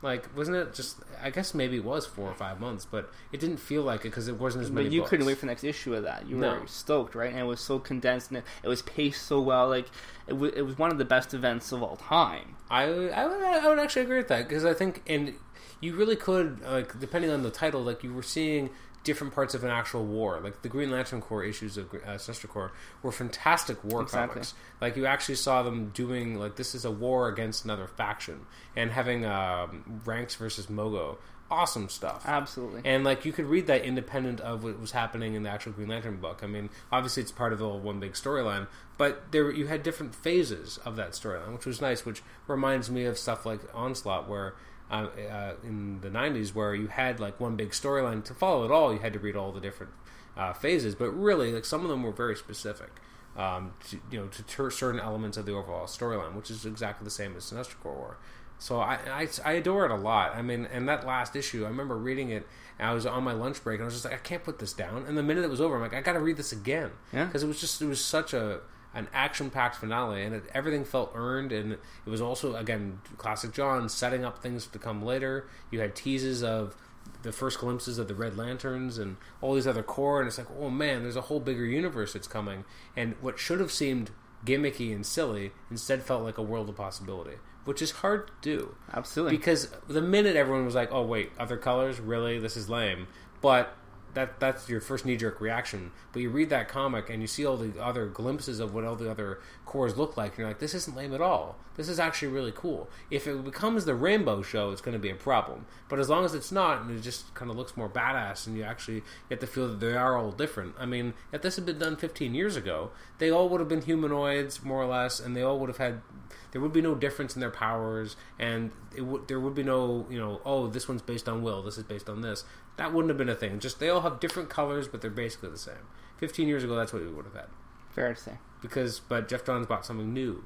Like, 0.02 0.34
wasn't 0.34 0.56
it 0.56 0.72
just? 0.74 0.96
I 1.22 1.28
guess 1.30 1.52
maybe 1.54 1.76
it 1.76 1.84
was 1.84 2.06
four 2.06 2.26
or 2.28 2.34
five 2.34 2.58
months, 2.58 2.86
but 2.90 3.12
it 3.32 3.40
didn't 3.40 3.58
feel 3.58 3.82
like 3.82 4.00
it 4.00 4.04
because 4.04 4.28
it 4.28 4.38
wasn't 4.40 4.64
as 4.64 4.70
many. 4.70 4.86
But 4.86 4.92
you 4.92 5.00
books. 5.00 5.10
couldn't 5.10 5.26
wait 5.26 5.34
for 5.34 5.42
the 5.42 5.46
next 5.48 5.62
issue 5.64 5.94
of 5.94 6.04
that. 6.04 6.26
You 6.26 6.36
No. 6.36 6.60
were 6.60 6.66
stoked, 6.66 7.14
right? 7.14 7.30
And 7.30 7.38
it 7.38 7.44
was 7.44 7.60
so 7.60 7.78
condensed 7.78 8.30
and 8.30 8.38
it, 8.38 8.44
it 8.62 8.68
was 8.68 8.80
paced 8.82 9.26
so 9.26 9.40
well. 9.42 9.68
Like 9.68 9.86
it, 10.26 10.30
w- 10.32 10.52
it 10.56 10.62
was 10.62 10.78
one 10.78 10.90
of 10.90 10.96
the 10.96 11.04
best 11.04 11.34
events 11.34 11.70
of 11.72 11.82
all 11.82 11.96
time. 11.96 12.56
I 12.70 12.84
I 12.84 13.26
would, 13.26 13.42
I 13.42 13.68
would 13.68 13.78
actually 13.78 14.02
agree 14.02 14.16
with 14.16 14.28
that 14.28 14.48
because 14.48 14.64
I 14.64 14.72
think 14.72 15.02
and 15.06 15.34
you 15.82 15.94
really 15.94 16.16
could 16.16 16.62
like 16.62 16.98
depending 16.98 17.30
on 17.30 17.42
the 17.42 17.50
title 17.50 17.82
like 17.82 18.02
you 18.02 18.14
were 18.14 18.22
seeing 18.22 18.70
different 19.02 19.34
parts 19.34 19.54
of 19.54 19.64
an 19.64 19.70
actual 19.70 20.04
war 20.04 20.40
like 20.40 20.62
the 20.62 20.68
Green 20.68 20.90
Lantern 20.90 21.20
Corps 21.20 21.42
issues 21.44 21.76
of 21.76 21.92
uh, 21.94 21.98
Sinestro 22.16 22.48
Corps 22.48 22.72
were 23.02 23.12
fantastic 23.12 23.82
war 23.82 24.02
Exactly. 24.02 24.28
comics 24.34 24.54
like 24.80 24.96
you 24.96 25.06
actually 25.06 25.36
saw 25.36 25.62
them 25.62 25.90
doing 25.94 26.38
like 26.38 26.56
this 26.56 26.74
is 26.74 26.84
a 26.84 26.90
war 26.90 27.28
against 27.28 27.64
another 27.64 27.86
faction 27.86 28.40
and 28.76 28.90
having 28.90 29.24
um, 29.24 30.02
Ranx 30.04 30.34
versus 30.34 30.66
Mogo 30.66 31.16
awesome 31.50 31.88
stuff 31.88 32.22
Absolutely. 32.26 32.80
and 32.84 33.02
like 33.02 33.24
you 33.24 33.32
could 33.32 33.46
read 33.46 33.66
that 33.66 33.82
independent 33.82 34.38
of 34.40 34.62
what 34.62 34.78
was 34.78 34.92
happening 34.92 35.34
in 35.34 35.42
the 35.42 35.50
actual 35.50 35.72
Green 35.72 35.88
Lantern 35.88 36.18
book. 36.18 36.40
I 36.44 36.46
mean, 36.46 36.70
obviously 36.92 37.22
it's 37.24 37.32
part 37.32 37.52
of 37.52 37.58
the 37.58 37.68
one 37.68 37.98
big 37.98 38.12
storyline, 38.12 38.68
but 38.98 39.32
there 39.32 39.50
you 39.50 39.66
had 39.66 39.82
different 39.82 40.14
phases 40.14 40.78
of 40.84 40.94
that 40.96 41.10
storyline, 41.10 41.52
which 41.52 41.66
was 41.66 41.80
nice. 41.80 42.06
Which 42.06 42.22
reminds 42.46 42.88
me 42.88 43.04
of 43.04 43.18
stuff 43.18 43.44
like 43.44 43.58
Onslaught, 43.74 44.28
where 44.28 44.54
uh, 44.90 45.07
uh, 45.31 45.55
in 45.62 46.00
the 46.00 46.09
'90s, 46.11 46.55
where 46.55 46.74
you 46.74 46.88
had 46.88 47.20
like 47.20 47.38
one 47.40 47.57
big 47.57 47.70
storyline 47.70 48.24
to 48.24 48.35
follow 48.35 48.64
it 48.64 48.70
all, 48.70 48.92
you 48.92 48.98
had 48.98 49.12
to 49.12 49.18
read 49.18 49.37
all 49.37 49.53
the 49.53 49.61
different 49.61 49.92
uh, 50.37 50.53
phases. 50.53 50.94
But 50.94 51.11
really, 51.11 51.53
like 51.53 51.64
some 51.64 51.83
of 51.85 51.88
them 51.90 52.03
were 52.03 52.12
very 52.12 52.37
specific. 52.37 52.90
Um, 53.37 53.74
to, 53.88 54.00
you 54.11 54.18
know, 54.18 54.26
to 54.26 54.42
ter- 54.42 54.70
certain 54.70 55.00
elements 55.00 55.37
of 55.37 55.46
the 55.46 55.53
overall 55.53 55.87
storyline, 55.87 56.35
which 56.35 56.50
is 56.50 56.66
exactly 56.66 57.05
the 57.05 57.11
same 57.12 57.37
as 57.37 57.44
Sinestro 57.44 57.79
Corps 57.81 57.94
War. 57.94 58.16
So 58.59 58.81
I, 58.81 58.98
I, 59.09 59.29
I 59.44 59.53
adore 59.53 59.87
it 59.87 59.92
a 59.92 59.96
lot. 59.96 60.35
I 60.35 60.42
mean, 60.42 60.66
and 60.70 60.87
that 60.88 61.07
last 61.07 61.35
issue, 61.37 61.64
I 61.64 61.68
remember 61.68 61.96
reading 61.96 62.31
it. 62.31 62.46
And 62.79 62.88
I 62.88 62.92
was 62.92 63.07
on 63.07 63.22
my 63.22 63.33
lunch 63.33 63.62
break, 63.62 63.76
and 63.76 63.85
I 63.85 63.87
was 63.87 63.94
just 63.94 64.05
like, 64.05 64.14
I 64.14 64.18
can't 64.18 64.42
put 64.42 64.59
this 64.59 64.72
down. 64.72 65.05
And 65.07 65.16
the 65.16 65.22
minute 65.22 65.44
it 65.44 65.48
was 65.48 65.61
over, 65.61 65.76
I'm 65.76 65.81
like, 65.81 65.94
I 65.94 66.00
got 66.03 66.14
to 66.14 66.18
read 66.20 66.37
this 66.37 66.50
again 66.53 66.90
Yeah. 67.12 67.26
because 67.26 67.42
it 67.44 67.46
was 67.46 67.61
just 67.61 67.81
it 67.81 67.87
was 67.87 68.05
such 68.05 68.35
a 68.35 68.61
an 68.94 69.09
action 69.12 69.50
packed 69.50 69.76
finale, 69.76 70.22
and 70.22 70.35
it, 70.35 70.44
everything 70.55 70.85
felt 70.85 71.12
earned. 71.14 71.53
And 71.53 71.72
it 71.72 71.81
was 72.07 72.20
also 72.20 72.57
again 72.57 73.00
classic 73.18 73.53
John 73.53 73.88
setting 73.88 74.24
up 74.24 74.42
things 74.42 74.66
to 74.66 74.79
come 74.79 75.05
later. 75.05 75.46
You 75.70 75.81
had 75.81 75.94
teases 75.94 76.42
of 76.42 76.76
the 77.22 77.33
first 77.33 77.59
glimpses 77.59 77.98
of 77.98 78.09
the 78.09 78.14
Red 78.14 78.37
Lanterns 78.37 78.98
and 78.98 79.16
all 79.40 79.55
these 79.55 79.66
other 79.66 79.83
core, 79.83 80.20
and 80.20 80.29
it's 80.29 80.38
like, 80.38 80.46
oh 80.59 80.70
man, 80.70 81.03
there's 81.03 81.16
a 81.16 81.22
whole 81.22 81.40
bigger 81.40 81.64
universe 81.64 82.12
that's 82.14 82.26
coming. 82.29 82.64
And 82.96 83.14
what 83.20 83.38
should 83.38 83.61
have 83.61 83.72
seemed 83.72 84.11
gimmicky 84.44 84.94
and 84.94 85.05
silly 85.05 85.53
instead 85.70 86.03
felt 86.03 86.22
like 86.22 86.38
a 86.38 86.42
world 86.42 86.68
of 86.68 86.76
possibility, 86.76 87.37
which 87.64 87.83
is 87.83 87.90
hard 87.90 88.29
to 88.29 88.33
do 88.40 88.74
Absolutely. 88.92 89.37
because 89.37 89.68
the 89.87 90.00
minute 90.00 90.37
everyone 90.37 90.64
was 90.64 90.74
like, 90.74 90.90
"Oh 90.92 91.03
wait, 91.03 91.31
other 91.38 91.57
colors? 91.57 92.00
Really? 92.00 92.38
This 92.38 92.57
is 92.57 92.68
lame." 92.70 93.07
But 93.42 93.74
that 94.14 94.40
that's 94.40 94.68
your 94.68 94.81
first 94.81 95.05
knee 95.05 95.16
jerk 95.16 95.40
reaction. 95.40 95.92
But 96.12 96.23
you 96.23 96.31
read 96.31 96.51
that 96.51 96.68
comic 96.68 97.09
and 97.11 97.20
you 97.23 97.27
see 97.27 97.44
all 97.46 97.57
the 97.57 97.83
other 97.83 98.07
glimpses 98.07 98.61
of 98.61 98.75
what 98.75 98.85
all 98.85 98.96
the 98.96 99.11
other 99.11 99.40
cores 99.66 99.96
look 99.96 100.16
like, 100.16 100.33
and 100.33 100.38
you're 100.38 100.49
like, 100.49 100.59
"This 100.59 100.75
isn't 100.75 100.96
lame 100.96 101.14
at 101.14 101.20
all. 101.20 101.57
This 101.77 101.88
is 101.88 102.01
actually 102.01 102.29
really 102.29 102.53
cool." 102.53 102.88
If 103.11 103.27
it 103.27 103.44
becomes 103.44 103.85
the 103.85 103.94
Rainbow 103.94 104.42
Show, 104.42 104.70
it's 104.70 104.81
going 104.81 104.94
to 104.94 104.99
be 104.99 105.11
a 105.11 105.14
problem. 105.14 105.66
But 105.88 105.99
as 105.99 106.09
long 106.09 106.25
as 106.25 106.35
it's 106.35 106.53
not, 106.53 106.83
and 106.83 106.90
it 106.90 107.01
just 107.03 107.33
kind 107.35 107.51
of 107.51 107.57
looks 107.57 107.77
more 107.77 107.88
badass, 107.88 108.46
and 108.46 108.57
you 108.57 108.62
actually 108.62 109.03
get 109.29 109.40
the 109.40 109.46
feel 109.46 109.68
that 109.68 109.81
they 109.81 109.94
are 109.94 110.16
all 110.16 110.33
different. 110.33 110.75
I 110.79 110.87
mean, 110.87 111.14
if 111.33 111.42
this 111.42 111.57
had 111.57 111.66
been 111.66 111.79
done 111.79 111.96
15 111.96 112.35
years 112.35 112.57
ago, 112.57 112.90
they 113.18 113.31
all 113.31 113.49
would 113.49 113.61
have 113.61 113.68
been 113.68 113.83
humanoids 113.83 114.62
more 114.62 114.83
or 114.83 114.87
less, 114.87 115.20
and 115.20 115.37
they 115.37 115.42
all 115.42 115.59
would 115.59 115.68
have 115.68 115.79
had 115.79 116.03
there 116.52 116.60
would 116.60 116.72
be 116.72 116.82
no 116.82 116.94
difference 116.94 117.34
in 117.34 117.40
their 117.40 117.50
powers, 117.50 118.16
and 118.38 118.70
it 118.96 119.02
would 119.02 119.28
there 119.28 119.40
would 119.40 119.54
be 119.54 119.62
no 119.62 120.06
you 120.10 120.18
know 120.18 120.40
oh 120.44 120.66
this 120.66 120.88
one's 120.88 121.02
based 121.02 121.28
on 121.28 121.42
will, 121.42 121.62
this 121.62 121.78
is 121.78 121.84
based 121.84 122.08
on 122.08 122.20
this. 122.20 122.44
That 122.76 122.92
wouldn't 122.92 123.10
have 123.10 123.18
been 123.18 123.28
a 123.28 123.34
thing. 123.34 123.58
Just 123.58 123.78
they 123.80 123.88
all 123.88 124.00
have 124.00 124.20
different 124.20 124.48
colors, 124.48 124.88
but 124.88 125.00
they're 125.02 125.10
basically 125.10 125.50
the 125.50 125.58
same. 125.58 125.74
Fifteen 126.16 126.48
years 126.48 126.64
ago, 126.64 126.76
that's 126.76 126.92
what 126.92 127.02
we 127.02 127.08
would 127.08 127.24
have 127.24 127.34
had. 127.34 127.46
Fair 127.90 128.14
to 128.14 128.20
say. 128.20 128.32
Because 128.62 129.00
but 129.00 129.28
Geoff 129.28 129.44
Johns 129.44 129.66
bought 129.66 129.84
something 129.86 130.12
new. 130.12 130.44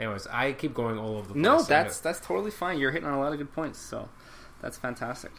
Anyways, 0.00 0.26
I 0.26 0.52
keep 0.52 0.74
going 0.74 0.98
all 0.98 1.16
over 1.16 1.28
the 1.28 1.34
place. 1.34 1.42
No, 1.42 1.62
that's 1.62 2.00
that's 2.00 2.20
totally 2.20 2.50
fine. 2.50 2.78
You're 2.78 2.90
hitting 2.90 3.06
on 3.06 3.14
a 3.14 3.20
lot 3.20 3.32
of 3.32 3.38
good 3.38 3.52
points, 3.52 3.78
so 3.78 4.08
that's 4.60 4.78
fantastic. 4.78 5.32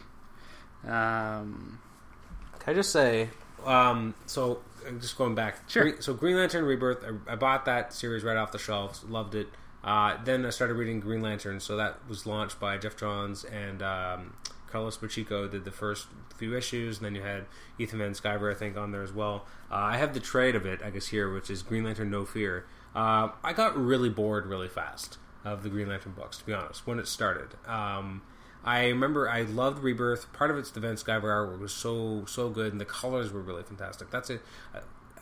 Um, 0.84 1.80
Can 2.58 2.72
I 2.72 2.74
just 2.74 2.92
say, 2.92 3.30
um, 3.64 4.14
so 4.26 4.60
uh, 4.86 4.92
just 4.92 5.16
going 5.16 5.34
back. 5.34 5.68
Sure. 5.68 5.82
Green- 5.82 6.02
so 6.02 6.14
Green 6.14 6.36
Lantern 6.36 6.64
Rebirth, 6.64 7.04
I, 7.04 7.32
I 7.32 7.36
bought 7.36 7.64
that 7.64 7.92
series 7.92 8.22
right 8.22 8.36
off 8.36 8.52
the 8.52 8.58
shelves, 8.58 9.02
loved 9.04 9.34
it. 9.34 9.48
Uh, 9.84 10.16
then 10.24 10.46
I 10.46 10.50
started 10.50 10.74
reading 10.74 10.98
Green 10.98 11.20
Lantern, 11.20 11.60
so 11.60 11.76
that 11.76 11.98
was 12.08 12.26
launched 12.26 12.58
by 12.58 12.78
Geoff 12.78 12.96
Johns 12.96 13.44
and 13.44 13.82
um, 13.82 14.32
Carlos 14.74 14.96
Pacheco 14.96 15.46
did 15.46 15.64
the 15.64 15.70
first 15.70 16.08
few 16.36 16.56
issues, 16.56 16.96
and 16.96 17.06
then 17.06 17.14
you 17.14 17.22
had 17.22 17.44
Ethan 17.78 18.00
Van 18.00 18.12
Sciver, 18.12 18.50
I 18.50 18.58
think, 18.58 18.76
on 18.76 18.90
there 18.90 19.02
as 19.02 19.12
well. 19.12 19.46
Uh, 19.70 19.74
I 19.74 19.98
have 19.98 20.14
the 20.14 20.20
trade 20.20 20.56
of 20.56 20.66
it, 20.66 20.80
I 20.82 20.90
guess, 20.90 21.08
here, 21.08 21.32
which 21.32 21.48
is 21.48 21.62
Green 21.62 21.84
Lantern 21.84 22.10
No 22.10 22.24
Fear. 22.24 22.64
Uh, 22.92 23.28
I 23.44 23.52
got 23.52 23.76
really 23.76 24.08
bored 24.08 24.46
really 24.46 24.66
fast 24.66 25.18
of 25.44 25.62
the 25.62 25.68
Green 25.68 25.88
Lantern 25.88 26.12
books, 26.12 26.38
to 26.38 26.44
be 26.44 26.52
honest, 26.52 26.86
when 26.88 26.98
it 26.98 27.06
started. 27.06 27.50
Um, 27.68 28.22
I 28.64 28.86
remember 28.88 29.28
I 29.28 29.42
loved 29.42 29.82
Rebirth. 29.82 30.32
Part 30.32 30.50
of 30.50 30.58
it's 30.58 30.70
the 30.70 30.80
Van 30.80 30.96
Sciver 30.96 31.24
artwork 31.24 31.60
was 31.60 31.72
so 31.72 32.24
so 32.26 32.48
good, 32.48 32.72
and 32.72 32.80
the 32.80 32.86
colors 32.86 33.30
were 33.30 33.42
really 33.42 33.62
fantastic. 33.62 34.10
That's 34.10 34.30
it. 34.30 34.42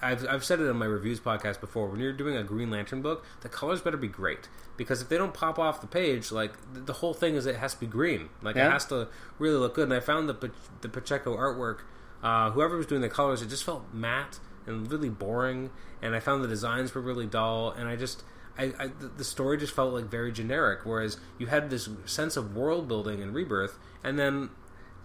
I've, 0.02 0.26
I've 0.28 0.44
said 0.44 0.60
it 0.60 0.68
on 0.68 0.76
my 0.76 0.86
reviews 0.86 1.20
podcast 1.20 1.60
before. 1.60 1.88
When 1.88 2.00
you're 2.00 2.12
doing 2.12 2.36
a 2.36 2.42
Green 2.42 2.70
Lantern 2.70 3.02
book, 3.02 3.24
the 3.42 3.48
colors 3.48 3.80
better 3.80 3.96
be 3.96 4.08
great 4.08 4.48
because 4.76 5.00
if 5.00 5.08
they 5.08 5.16
don't 5.16 5.32
pop 5.32 5.58
off 5.58 5.80
the 5.80 5.86
page, 5.86 6.32
like 6.32 6.52
th- 6.74 6.86
the 6.86 6.92
whole 6.94 7.14
thing 7.14 7.34
is 7.36 7.46
it 7.46 7.56
has 7.56 7.74
to 7.74 7.80
be 7.80 7.86
green. 7.86 8.28
Like 8.42 8.56
Yeah. 8.56 8.66
it 8.68 8.72
has 8.72 8.86
to 8.86 9.08
really 9.38 9.56
look 9.56 9.74
good. 9.74 9.84
And 9.84 9.94
I 9.94 10.00
found 10.00 10.28
the 10.28 10.50
the 10.80 10.88
Pacheco 10.88 11.36
artwork. 11.36 11.78
Uh, 12.22 12.50
whoever 12.52 12.76
was 12.76 12.86
doing 12.86 13.00
the 13.00 13.08
colors, 13.08 13.42
it 13.42 13.48
just 13.48 13.64
felt 13.64 13.84
matte 13.92 14.38
and 14.66 14.90
really 14.90 15.08
boring. 15.08 15.70
And 16.00 16.14
I 16.14 16.20
found 16.20 16.42
the 16.44 16.48
designs 16.48 16.94
were 16.94 17.00
really 17.00 17.26
dull. 17.26 17.70
And 17.70 17.88
I 17.88 17.96
just 17.96 18.22
I, 18.58 18.72
I 18.78 18.90
the- 19.16 19.24
story 19.24 19.56
just 19.56 19.72
felt 19.74 19.92
like 19.94 20.04
very 20.06 20.32
generic. 20.32 20.80
Whereas 20.84 21.16
you 21.38 21.46
had 21.46 21.70
this 21.70 21.88
sense 22.06 22.36
of 22.36 22.56
world 22.56 22.88
building 22.88 23.22
and 23.22 23.34
Rebirth, 23.34 23.78
and 24.04 24.18
then 24.18 24.50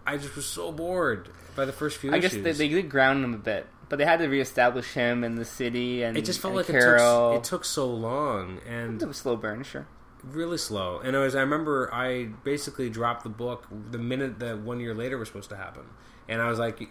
I 0.06 0.18
just 0.18 0.36
was 0.36 0.46
so 0.46 0.72
bored 0.72 1.30
by 1.56 1.66
the 1.66 1.74
first 1.74 1.98
few 1.98 2.14
I 2.14 2.20
guess 2.20 2.34
they, 2.34 2.52
they 2.52 2.68
did 2.68 2.90
ground 2.90 3.24
them 3.24 3.34
a 3.34 3.38
bit, 3.38 3.68
but 3.90 3.98
they 3.98 4.06
had 4.06 4.20
to 4.20 4.28
reestablish 4.28 4.94
him 4.94 5.24
in 5.24 5.36
the 5.36 5.46
city 5.46 6.04
and 6.04 6.18
it 6.18 6.26
just 6.26 6.40
felt 6.40 6.56
like 6.56 6.68
Carol. 6.68 7.32
it 7.32 7.36
took, 7.36 7.46
it 7.46 7.50
took 7.50 7.66
so 7.66 7.88
long 7.88 8.60
and 8.68 9.02
It 9.02 9.08
was 9.08 9.18
a 9.18 9.22
slow 9.22 9.36
burn, 9.36 9.64
sure. 9.64 9.88
really 10.24 10.58
slow. 10.58 11.00
And 11.00 11.16
was, 11.16 11.36
I 11.36 11.42
remember 11.42 11.94
I 11.94 12.26
basically 12.44 12.90
dropped 12.90 13.24
the 13.24 13.30
book 13.30 13.68
the 13.92 13.98
minute 13.98 14.40
that 14.40 14.60
one 14.60 14.80
year 14.80 14.94
later 14.94 15.18
was 15.18 15.28
supposed 15.30 15.50
to 15.50 15.58
happen. 15.58 15.84
And 16.28 16.42
I 16.42 16.50
was 16.50 16.60
like, 16.60 16.90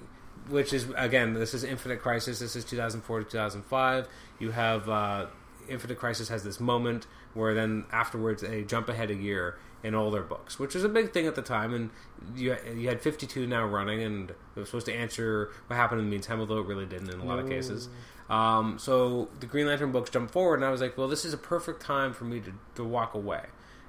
which 0.48 0.72
is, 0.72 0.86
again, 0.96 1.34
this 1.34 1.54
is 1.54 1.64
Infinite 1.64 2.00
Crisis. 2.00 2.38
This 2.38 2.56
is 2.56 2.64
2004 2.64 3.18
to 3.18 3.24
2005. 3.24 4.08
You 4.38 4.52
have 4.52 4.88
uh, 4.88 5.26
Infinite 5.68 5.98
Crisis 5.98 6.28
has 6.28 6.44
this 6.44 6.60
moment 6.60 7.06
where 7.34 7.52
then 7.52 7.84
afterwards 7.92 8.42
they 8.42 8.62
jump 8.64 8.88
ahead 8.88 9.10
a 9.10 9.14
year 9.14 9.58
in 9.86 9.94
all 9.94 10.10
their 10.10 10.22
books, 10.22 10.58
which 10.58 10.74
was 10.74 10.82
a 10.82 10.88
big 10.88 11.12
thing 11.12 11.28
at 11.28 11.36
the 11.36 11.42
time. 11.42 11.72
And 11.72 11.90
you, 12.34 12.56
you 12.74 12.88
had 12.88 13.00
52 13.00 13.46
now 13.46 13.64
running, 13.64 14.02
and 14.02 14.30
it 14.30 14.36
was 14.56 14.68
supposed 14.68 14.86
to 14.86 14.92
answer 14.92 15.52
what 15.68 15.76
happened 15.76 16.00
in 16.00 16.06
the 16.06 16.10
meantime, 16.10 16.40
although 16.40 16.58
it 16.58 16.66
really 16.66 16.86
didn't 16.86 17.08
in 17.08 17.20
a 17.20 17.24
lot 17.24 17.38
of 17.38 17.48
cases. 17.48 17.88
Um, 18.28 18.80
so 18.80 19.28
the 19.38 19.46
Green 19.46 19.68
Lantern 19.68 19.92
books 19.92 20.10
jumped 20.10 20.32
forward, 20.32 20.56
and 20.56 20.64
I 20.64 20.70
was 20.70 20.80
like, 20.80 20.98
well, 20.98 21.06
this 21.06 21.24
is 21.24 21.32
a 21.32 21.38
perfect 21.38 21.80
time 21.80 22.12
for 22.12 22.24
me 22.24 22.40
to, 22.40 22.52
to 22.74 22.84
walk 22.84 23.14
away. 23.14 23.44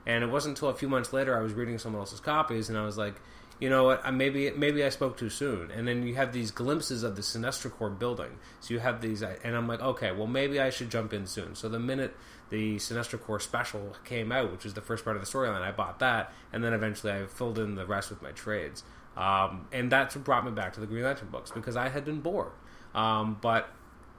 And 0.06 0.24
it 0.24 0.28
wasn't 0.28 0.58
until 0.58 0.70
a 0.70 0.76
few 0.76 0.88
months 0.88 1.12
later 1.12 1.36
I 1.36 1.42
was 1.42 1.54
reading 1.54 1.80
someone 1.80 2.00
else's 2.00 2.20
copies, 2.20 2.70
and 2.70 2.78
I 2.78 2.86
was 2.86 2.98
like, 2.98 3.16
you 3.60 3.72
know 3.72 3.86
what? 3.86 4.14
Maybe 4.14 4.52
maybe 4.52 4.84
I 4.84 4.90
spoke 4.90 5.18
too 5.18 5.32
soon. 5.32 5.72
And 5.72 5.88
then 5.88 6.06
you 6.06 6.14
have 6.14 6.32
these 6.32 6.52
glimpses 6.52 7.02
of 7.02 7.16
the 7.16 7.24
Sinestro 7.24 7.72
Corps 7.72 7.90
building. 7.90 8.38
So 8.60 8.76
you 8.76 8.80
have 8.80 9.02
these, 9.02 9.24
and 9.24 9.56
I'm 9.56 9.68
like, 9.68 9.82
okay, 9.82 10.12
well 10.12 10.28
maybe 10.28 10.60
I 10.60 10.70
should 10.70 10.92
jump 10.92 11.12
in 11.12 11.26
soon. 11.26 11.56
So 11.56 11.68
the 11.68 11.80
minute 11.80 12.16
the 12.50 12.78
Sinestro 12.78 13.22
Corps 13.22 13.40
special 13.40 13.96
came 14.06 14.32
out, 14.32 14.52
which 14.52 14.64
was 14.64 14.74
the 14.74 14.82
first 14.82 15.04
part 15.04 15.16
of 15.16 15.22
the 15.24 15.28
storyline, 15.28 15.62
I 15.62 15.72
bought 15.72 16.00
that, 16.00 16.32
and 16.54 16.64
then 16.64 16.74
eventually 16.74 17.12
I 17.12 17.26
filled 17.26 17.60
in 17.60 17.76
the 17.76 17.86
rest 17.86 18.10
with 18.10 18.22
my 18.22 18.32
trades. 18.32 18.84
Um, 19.16 19.68
and 19.72 19.92
that's 19.92 20.16
what 20.16 20.24
brought 20.24 20.46
me 20.46 20.52
back 20.52 20.74
to 20.74 20.80
the 20.80 20.86
Green 20.86 21.04
Lantern 21.04 21.30
books 21.30 21.52
because 21.52 21.76
I 21.76 21.90
had 21.90 22.06
been 22.06 22.22
bored. 22.22 22.52
Um, 22.94 23.38
but 23.42 23.70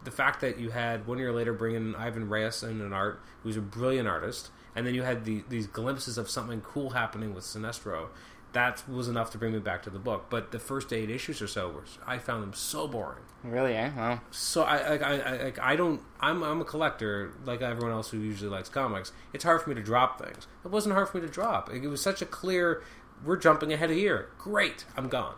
the 0.04 0.10
fact 0.10 0.40
that 0.40 0.58
you 0.58 0.70
had 0.70 1.06
one 1.06 1.18
year 1.18 1.32
later 1.32 1.52
bring 1.52 1.74
in 1.74 1.94
Ivan 1.94 2.28
Reis 2.28 2.62
in 2.62 2.80
an 2.80 2.92
art, 2.92 3.20
who's 3.42 3.56
a 3.56 3.60
brilliant 3.60 4.08
artist, 4.08 4.50
and 4.74 4.86
then 4.86 4.94
you 4.94 5.02
had 5.02 5.24
the, 5.24 5.44
these 5.48 5.66
glimpses 5.66 6.18
of 6.18 6.28
something 6.28 6.60
cool 6.60 6.90
happening 6.90 7.34
with 7.34 7.44
Sinestro, 7.44 8.08
that 8.52 8.82
was 8.88 9.08
enough 9.08 9.30
to 9.32 9.38
bring 9.38 9.52
me 9.52 9.58
back 9.58 9.82
to 9.82 9.90
the 9.90 9.98
book. 9.98 10.26
But 10.30 10.52
the 10.52 10.58
first 10.58 10.92
eight 10.92 11.10
issues 11.10 11.42
or 11.42 11.46
so, 11.46 11.68
were, 11.68 11.84
I 12.06 12.18
found 12.18 12.42
them 12.42 12.54
so 12.54 12.88
boring. 12.88 13.24
Really, 13.44 13.74
eh? 13.74 13.90
Well, 13.96 14.20
So 14.30 14.62
I, 14.62 14.88
like, 14.90 15.02
I, 15.02 15.18
I, 15.18 15.42
like, 15.44 15.58
I 15.58 15.76
don't. 15.76 16.00
I'm, 16.20 16.42
I'm 16.42 16.60
a 16.60 16.64
collector, 16.64 17.32
like 17.44 17.62
everyone 17.62 17.92
else 17.92 18.10
who 18.10 18.18
usually 18.18 18.50
likes 18.50 18.68
comics. 18.68 19.12
It's 19.32 19.44
hard 19.44 19.62
for 19.62 19.68
me 19.70 19.76
to 19.76 19.82
drop 19.82 20.20
things. 20.22 20.46
It 20.64 20.70
wasn't 20.70 20.94
hard 20.94 21.08
for 21.08 21.18
me 21.18 21.26
to 21.26 21.32
drop. 21.32 21.72
It 21.72 21.86
was 21.88 22.02
such 22.02 22.22
a 22.22 22.26
clear. 22.26 22.82
We're 23.24 23.36
jumping 23.36 23.72
ahead 23.72 23.90
of 23.90 23.96
here. 23.96 24.28
Great, 24.38 24.84
I'm 24.96 25.08
gone. 25.08 25.34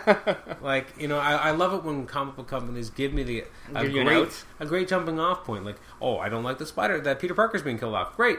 like 0.62 0.86
you 0.98 1.06
know, 1.06 1.18
I, 1.18 1.34
I 1.34 1.50
love 1.50 1.74
it 1.74 1.84
when 1.84 2.06
comic 2.06 2.36
book 2.36 2.48
companies 2.48 2.88
give 2.90 3.12
me 3.12 3.22
the 3.22 3.44
a 3.74 3.86
Give 3.86 4.04
great 4.04 4.44
a 4.58 4.66
great 4.66 4.88
jumping 4.88 5.20
off 5.20 5.44
point. 5.44 5.64
Like, 5.64 5.76
oh, 6.00 6.18
I 6.18 6.28
don't 6.30 6.44
like 6.44 6.58
the 6.58 6.66
spider 6.66 6.98
that 7.00 7.18
Peter 7.20 7.34
Parker's 7.34 7.62
being 7.62 7.78
killed 7.78 7.94
off. 7.94 8.16
Great, 8.16 8.38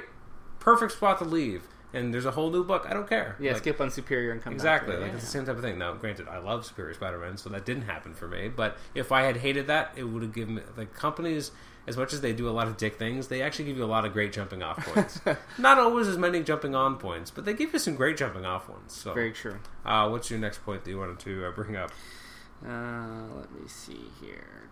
perfect 0.59 0.93
spot 0.93 1.19
to 1.19 1.25
leave. 1.25 1.67
And 1.93 2.13
there's 2.13 2.25
a 2.25 2.31
whole 2.31 2.49
new 2.51 2.63
book. 2.63 2.85
I 2.89 2.93
don't 2.93 3.07
care. 3.09 3.35
yeah, 3.39 3.51
Like, 3.51 3.61
skip 3.63 3.81
on 3.81 3.91
Superior 3.91 4.31
and 4.31 4.41
come 4.41 4.53
Exactly, 4.53 4.93
back. 4.93 5.01
like 5.01 5.09
yeah, 5.11 5.15
it's 5.17 5.25
the 5.25 5.29
same 5.31 5.45
type 5.45 5.57
of 5.57 5.61
thing. 5.61 5.77
Now, 5.77 5.93
granted, 5.93 6.27
I 6.29 6.37
love 6.37 6.65
Superior 6.65 6.93
Spider-Man, 6.93 7.35
so 7.37 7.49
that 7.49 7.65
didn't 7.65 7.83
happen 7.83 8.13
for 8.13 8.27
me. 8.29 8.47
But 8.47 8.77
if 8.95 9.11
I 9.11 9.23
had 9.23 9.37
hated 9.37 9.67
that, 9.67 9.91
it 9.97 10.05
would 10.05 10.21
have 10.21 10.33
given 10.33 10.55
me 10.55 10.61
like 10.77 10.93
companies. 10.93 11.51
As 11.87 11.97
much 11.97 12.13
as 12.13 12.21
they 12.21 12.31
do 12.31 12.47
a 12.47 12.51
lot 12.51 12.67
of 12.67 12.77
dick 12.77 12.97
things, 12.99 13.27
they 13.27 13.41
actually 13.41 13.65
give 13.65 13.75
you 13.75 13.83
a 13.83 13.85
lot 13.85 14.05
of 14.05 14.13
great 14.13 14.31
jumping 14.31 14.61
off 14.61 14.77
points. 14.93 15.19
Not 15.57 15.79
always 15.79 16.07
as 16.07 16.15
many 16.17 16.43
jumping 16.43 16.75
on 16.75 16.97
points, 16.97 17.31
but 17.31 17.43
they 17.43 17.53
give 17.55 17.73
you 17.73 17.79
some 17.79 17.95
great 17.95 18.17
jumping 18.17 18.45
off 18.45 18.69
ones. 18.69 18.93
So, 18.93 19.13
Very 19.15 19.31
true. 19.31 19.57
uh, 19.83 20.07
what's 20.07 20.29
your 20.29 20.39
next 20.39 20.63
point 20.63 20.83
that 20.83 20.91
you 20.91 20.99
wanted 20.99 21.17
to 21.19 21.47
uh, 21.47 21.51
bring 21.51 21.75
up? 21.75 21.91
Uh, 22.63 23.23
let 23.35 23.51
me 23.51 23.61
see 23.67 23.99
here. 24.21 24.69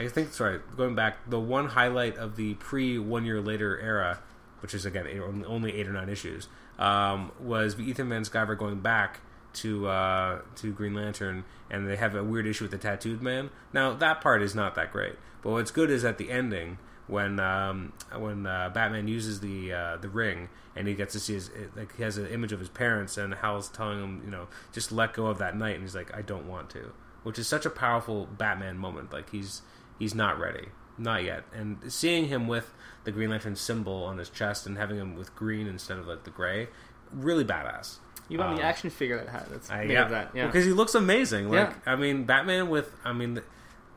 I 0.00 0.08
think, 0.08 0.32
sorry, 0.32 0.60
going 0.76 0.96
back, 0.96 1.28
the 1.30 1.38
one 1.40 1.66
highlight 1.68 2.16
of 2.18 2.34
the 2.36 2.54
pre 2.54 2.98
one 2.98 3.24
year 3.24 3.40
later 3.40 3.78
era, 3.80 4.18
which 4.60 4.74
is 4.74 4.84
again 4.86 5.06
eight, 5.06 5.20
only 5.20 5.74
eight 5.74 5.86
or 5.88 5.92
nine 5.92 6.08
issues, 6.08 6.48
um, 6.78 7.32
was 7.40 7.78
Ethan 7.78 8.08
Van 8.08 8.22
Sciver 8.22 8.56
going 8.56 8.80
back 8.80 9.20
to 9.54 9.88
uh, 9.88 10.40
to 10.56 10.72
Green 10.72 10.94
Lantern, 10.94 11.44
and 11.70 11.88
they 11.88 11.96
have 11.96 12.14
a 12.14 12.24
weird 12.24 12.46
issue 12.46 12.64
with 12.64 12.70
the 12.70 12.78
tattooed 12.78 13.22
man. 13.22 13.50
Now 13.72 13.94
that 13.94 14.20
part 14.20 14.42
is 14.42 14.54
not 14.54 14.74
that 14.74 14.92
great, 14.92 15.16
but 15.42 15.50
what's 15.50 15.70
good 15.70 15.90
is 15.90 16.04
at 16.04 16.18
the 16.18 16.30
ending 16.30 16.78
when 17.06 17.40
um, 17.40 17.92
when 18.16 18.46
uh, 18.46 18.70
Batman 18.70 19.08
uses 19.08 19.40
the 19.40 19.72
uh, 19.72 19.96
the 19.96 20.08
ring 20.08 20.48
and 20.78 20.86
he 20.86 20.94
gets 20.94 21.12
to 21.12 21.20
see 21.20 21.34
his 21.34 21.50
like 21.74 21.96
he 21.96 22.04
has 22.04 22.18
an 22.18 22.26
image 22.28 22.52
of 22.52 22.60
his 22.60 22.68
parents, 22.68 23.18
and 23.18 23.34
Hal's 23.34 23.68
telling 23.68 23.98
him, 23.98 24.22
you 24.24 24.30
know, 24.30 24.46
just 24.72 24.92
let 24.92 25.12
go 25.12 25.26
of 25.26 25.38
that 25.38 25.56
night, 25.56 25.74
and 25.74 25.82
he's 25.82 25.94
like, 25.94 26.16
I 26.16 26.22
don't 26.22 26.46
want 26.46 26.70
to, 26.70 26.92
which 27.24 27.38
is 27.38 27.48
such 27.48 27.66
a 27.66 27.70
powerful 27.70 28.26
Batman 28.26 28.78
moment. 28.78 29.12
Like 29.12 29.30
he's 29.30 29.62
he's 29.98 30.14
not 30.14 30.38
ready, 30.38 30.68
not 30.96 31.24
yet, 31.24 31.42
and 31.52 31.78
seeing 31.92 32.28
him 32.28 32.46
with 32.46 32.72
the 33.08 33.12
Green 33.12 33.30
Lantern 33.30 33.56
symbol 33.56 34.04
on 34.04 34.18
his 34.18 34.28
chest 34.28 34.66
and 34.66 34.76
having 34.76 34.98
him 34.98 35.16
with 35.16 35.34
green 35.34 35.66
instead 35.66 35.96
of 35.98 36.06
like 36.06 36.24
the 36.24 36.30
gray, 36.30 36.68
really 37.10 37.42
badass. 37.42 37.96
You 38.28 38.36
want 38.38 38.56
the 38.56 38.62
Um, 38.62 38.68
action 38.68 38.90
figure 38.90 39.16
that 39.16 39.28
had 39.30 39.46
that's 39.50 39.70
I, 39.70 39.84
made 39.86 39.92
yeah, 39.92 40.04
of 40.04 40.10
that? 40.10 40.30
Yeah. 40.34 40.46
because 40.46 40.66
he 40.66 40.72
looks 40.72 40.94
amazing. 40.94 41.48
Like 41.48 41.70
Yeah. 41.70 41.74
I 41.92 41.96
mean, 41.96 42.24
Batman 42.24 42.68
with 42.68 42.94
I 43.02 43.14
mean, 43.14 43.40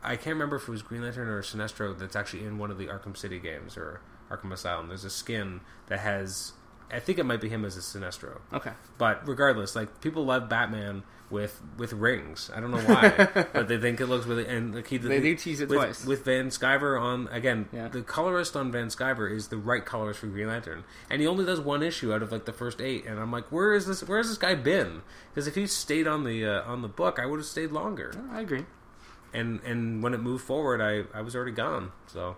I 0.02 0.15
can't 0.15 0.36
remember 0.36 0.56
if 0.56 0.63
it 0.63 0.71
was 0.71 0.82
Green 0.82 1.02
Lantern 1.02 1.28
or 1.28 1.41
Sinestro 1.41 1.97
that's 2.00 2.15
actually 2.15 2.45
in 2.45 2.58
one 2.58 2.71
of 2.71 2.78
the 2.78 2.88
Arkham 2.88 3.17
City 3.17 3.38
games 3.39 3.76
or 3.76 4.00
Arkham 4.32 4.54
Asylum. 4.54 4.88
There's 4.88 5.04
a 5.04 5.10
skin 5.10 5.60
that 5.88 6.00
has. 6.00 6.54
I 6.89 7.00
think 7.02 7.19
it 7.19 7.26
might 7.26 7.41
be 7.41 7.50
him 7.50 7.65
as 7.65 7.76
a 7.76 7.82
Sinestro. 7.82 8.39
okay. 8.54 8.71
But 8.97 9.28
regardless, 9.28 9.76
like 9.76 10.00
people 10.00 10.24
love 10.24 10.47
Batman 10.47 11.04
with 11.32 11.62
with 11.78 11.94
rings. 11.94 12.52
I 12.54 12.60
don't 12.60 12.72
know 12.72 12.82
why, 12.82 13.10
but 13.54 13.67
they 13.67 13.78
think 13.78 14.00
it 14.02 14.08
looks 14.08 14.26
really 14.26 14.46
and 14.46 14.76
like 14.76 14.88
he 14.88 14.98
They 14.98 15.20
do 15.20 15.36
tease 15.36 15.62
it 15.62 15.70
with, 15.70 15.78
twice. 15.78 16.06
with 16.06 16.26
Van 16.26 16.50
Sciver 16.50 17.00
on 17.00 17.28
again. 17.30 17.70
Yeah. 17.72 17.88
The 17.88 18.02
colorist 18.02 18.56
on 18.56 18.72
Van 18.72 18.88
Sciver 18.88 19.32
is 19.32 19.48
the 19.48 19.58
right 19.58 19.86
colorist 19.86 20.20
for 20.20 20.28
Green 20.28 20.48
Lantern, 20.48 20.84
and 21.10 21.22
he 21.22 21.28
only 21.28 21.46
does 21.46 21.60
one 21.60 21.82
issue 21.82 22.13
out 22.13 22.22
of 22.22 22.32
like 22.32 22.46
the 22.46 22.54
first 22.54 22.82
eight. 22.82 23.06
And 23.06 23.20
I'm 23.20 23.32
like, 23.32 23.52
where 23.52 23.74
is 23.74 23.86
this? 23.88 24.04
Where 24.04 24.17
has 24.17 24.28
this 24.30 24.38
guy 24.38 24.56
been? 24.56 25.02
Because 25.34 25.48
if 25.48 25.56
he 25.56 25.67
stayed 25.67 26.08
on 26.08 26.24
the 26.24 26.46
uh, 26.46 26.62
on 26.63 26.82
the 26.82 26.88
book, 26.89 27.20
I 27.20 27.26
would 27.26 27.39
have 27.39 27.46
stayed 27.48 27.72
longer. 27.72 28.12
I 28.32 28.41
agree. 28.41 28.65
And 29.34 29.62
and 29.63 30.04
when 30.04 30.13
it 30.13 30.20
moved 30.20 30.44
forward, 30.44 30.82
I 30.82 31.06
I 31.17 31.22
was 31.22 31.36
already 31.36 31.54
gone. 31.54 31.91
So. 32.08 32.36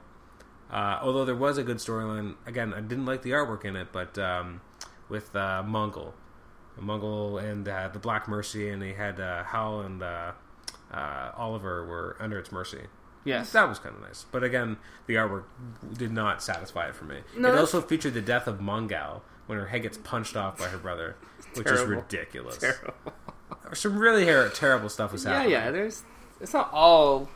Uh, 0.71 0.97
although 1.03 1.23
there 1.23 1.35
was 1.35 1.59
a 1.59 1.63
good 1.63 1.77
storyline, 1.77 2.33
again, 2.47 2.73
I 2.73 2.81
didn't 2.81 3.05
like 3.05 3.21
the 3.21 3.29
artwork 3.31 3.63
in 3.63 3.75
it, 3.75 3.89
but 3.91 4.17
um, 4.17 4.59
with 5.07 5.35
uh, 5.35 5.61
Mongul, 5.63 6.13
Mongul 6.81 7.41
and 7.43 7.67
uh, 7.67 7.89
the 7.89 7.99
Black 7.99 8.27
Mercy, 8.27 8.69
and 8.69 8.81
they 8.81 8.93
had 8.93 9.19
uh, 9.19 9.43
Hal 9.43 9.81
and 9.81 10.01
uh, 10.03 10.31
uh, 10.93 11.31
Oliver 11.37 11.85
were 11.85 12.15
under 12.19 12.37
its 12.39 12.51
mercy. 12.51 12.81
Yes. 13.25 13.51
That 13.53 13.69
was 13.69 13.79
kind 13.79 13.95
of 13.95 14.01
nice, 14.01 14.25
but 14.31 14.43
again, 14.43 14.77
the 15.07 15.15
artwork 15.15 15.43
did 15.97 16.11
not 16.11 16.43
satisfy 16.43 16.87
it 16.89 16.95
for 16.95 17.05
me. 17.05 17.19
No, 17.37 17.49
it 17.49 17.51
that's- 17.53 17.59
also 17.59 17.81
featured 17.81 18.13
the 18.13 18.21
death 18.21 18.47
of 18.47 18.59
Mongal 18.59 19.21
when 19.47 19.57
her 19.57 19.67
head 19.67 19.81
gets 19.83 19.97
punched 19.97 20.35
off 20.35 20.57
by 20.57 20.65
her 20.67 20.77
brother, 20.77 21.15
which 21.55 21.69
is 21.69 21.81
ridiculous. 21.83 22.57
Terrible. 22.57 22.93
Some 23.73 23.97
really 23.97 24.25
her- 24.25 24.49
terrible 24.49 24.89
stuff 24.89 25.11
was 25.13 25.23
happening. 25.23 25.51
Yeah, 25.51 25.65
yeah. 25.65 25.71
There's. 25.71 26.03
It's 26.41 26.53
not 26.53 26.69
all 26.73 27.29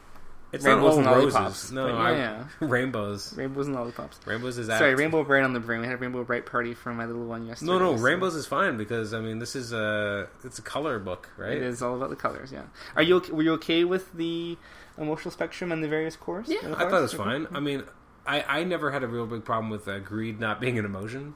It's 0.53 0.63
Rainbows 0.63 0.97
not 0.97 1.07
all 1.07 1.13
and 1.13 1.23
roses. 1.25 1.33
lollipops, 1.33 1.71
No, 1.71 1.88
but 1.88 1.95
I- 1.95 2.45
rainbows. 2.65 3.33
rainbows 3.36 3.67
and 3.67 3.75
lollipops. 3.75 4.17
Rainbows 4.25 4.57
is 4.57 4.67
that. 4.67 4.79
Sorry. 4.79 4.95
Rainbow 4.95 5.23
Brite 5.25 5.43
on 5.43 5.51
the 5.53 5.60
brain. 5.60 5.81
We 5.81 5.88
had 5.88 5.95
a 5.95 5.97
Rainbow 5.97 6.23
Brite 6.23 6.45
party 6.45 6.73
for 6.73 6.93
my 6.93 7.05
little 7.05 7.25
one 7.25 7.45
yesterday. 7.45 7.71
No, 7.71 7.79
no, 7.79 7.97
so 7.97 8.01
rainbows 8.01 8.33
is 8.36 8.45
fine 8.45 8.77
because 8.77 9.13
I 9.13 9.19
mean 9.19 9.39
this 9.39 9.55
is 9.57 9.73
a 9.73 10.29
it's 10.45 10.57
a 10.57 10.62
color 10.62 10.99
book, 10.99 11.29
right? 11.38 11.51
It 11.57 11.63
is 11.63 11.81
all 11.81 11.95
about 11.97 12.10
the 12.12 12.15
colors. 12.15 12.51
Yeah. 12.53 12.62
Are 12.95 13.03
you? 13.03 13.17
Okay, 13.17 13.31
were 13.33 13.43
you 13.43 13.53
okay 13.53 13.83
with 13.83 14.13
the 14.13 14.57
emotional 14.97 15.31
spectrum 15.31 15.71
and 15.73 15.83
the 15.83 15.88
various 15.89 16.15
Corps? 16.15 16.43
Yeah, 16.47 16.60
I 16.77 16.89
thought 16.89 16.99
it 16.99 17.01
was 17.01 17.13
fine. 17.13 17.47
I 17.51 17.60
mean, 17.60 17.83
I 18.25 18.41
I 18.60 18.63
never 18.63 18.91
had 18.91 19.03
a 19.03 19.07
real 19.07 19.25
big 19.27 19.43
problem 19.43 19.69
with 19.69 19.86
uh, 19.88 19.99
greed 19.99 20.39
not 20.39 20.62
being 20.62 20.79
an 20.79 20.86
emotion. 20.86 21.36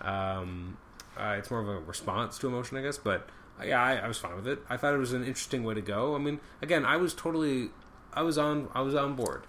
Um, 0.00 0.76
uh, 1.18 1.36
it's 1.38 1.50
more 1.50 1.60
of 1.60 1.68
a 1.68 1.78
response 1.80 2.38
to 2.38 2.46
emotion, 2.46 2.76
I 2.76 2.82
guess. 2.82 2.98
But 2.98 3.28
uh, 3.60 3.64
yeah, 3.64 3.82
I, 3.82 3.96
I 3.96 4.08
was 4.08 4.18
fine 4.18 4.36
with 4.36 4.46
it. 4.46 4.60
I 4.68 4.76
thought 4.76 4.94
it 4.94 4.98
was 4.98 5.12
an 5.12 5.24
interesting 5.24 5.64
way 5.64 5.74
to 5.74 5.80
go. 5.82 6.14
I 6.14 6.18
mean, 6.18 6.40
again, 6.62 6.84
I 6.84 6.96
was 6.96 7.14
totally, 7.14 7.70
I 8.14 8.22
was 8.22 8.38
on, 8.38 8.68
I 8.74 8.80
was 8.80 8.94
on 8.94 9.14
board. 9.14 9.42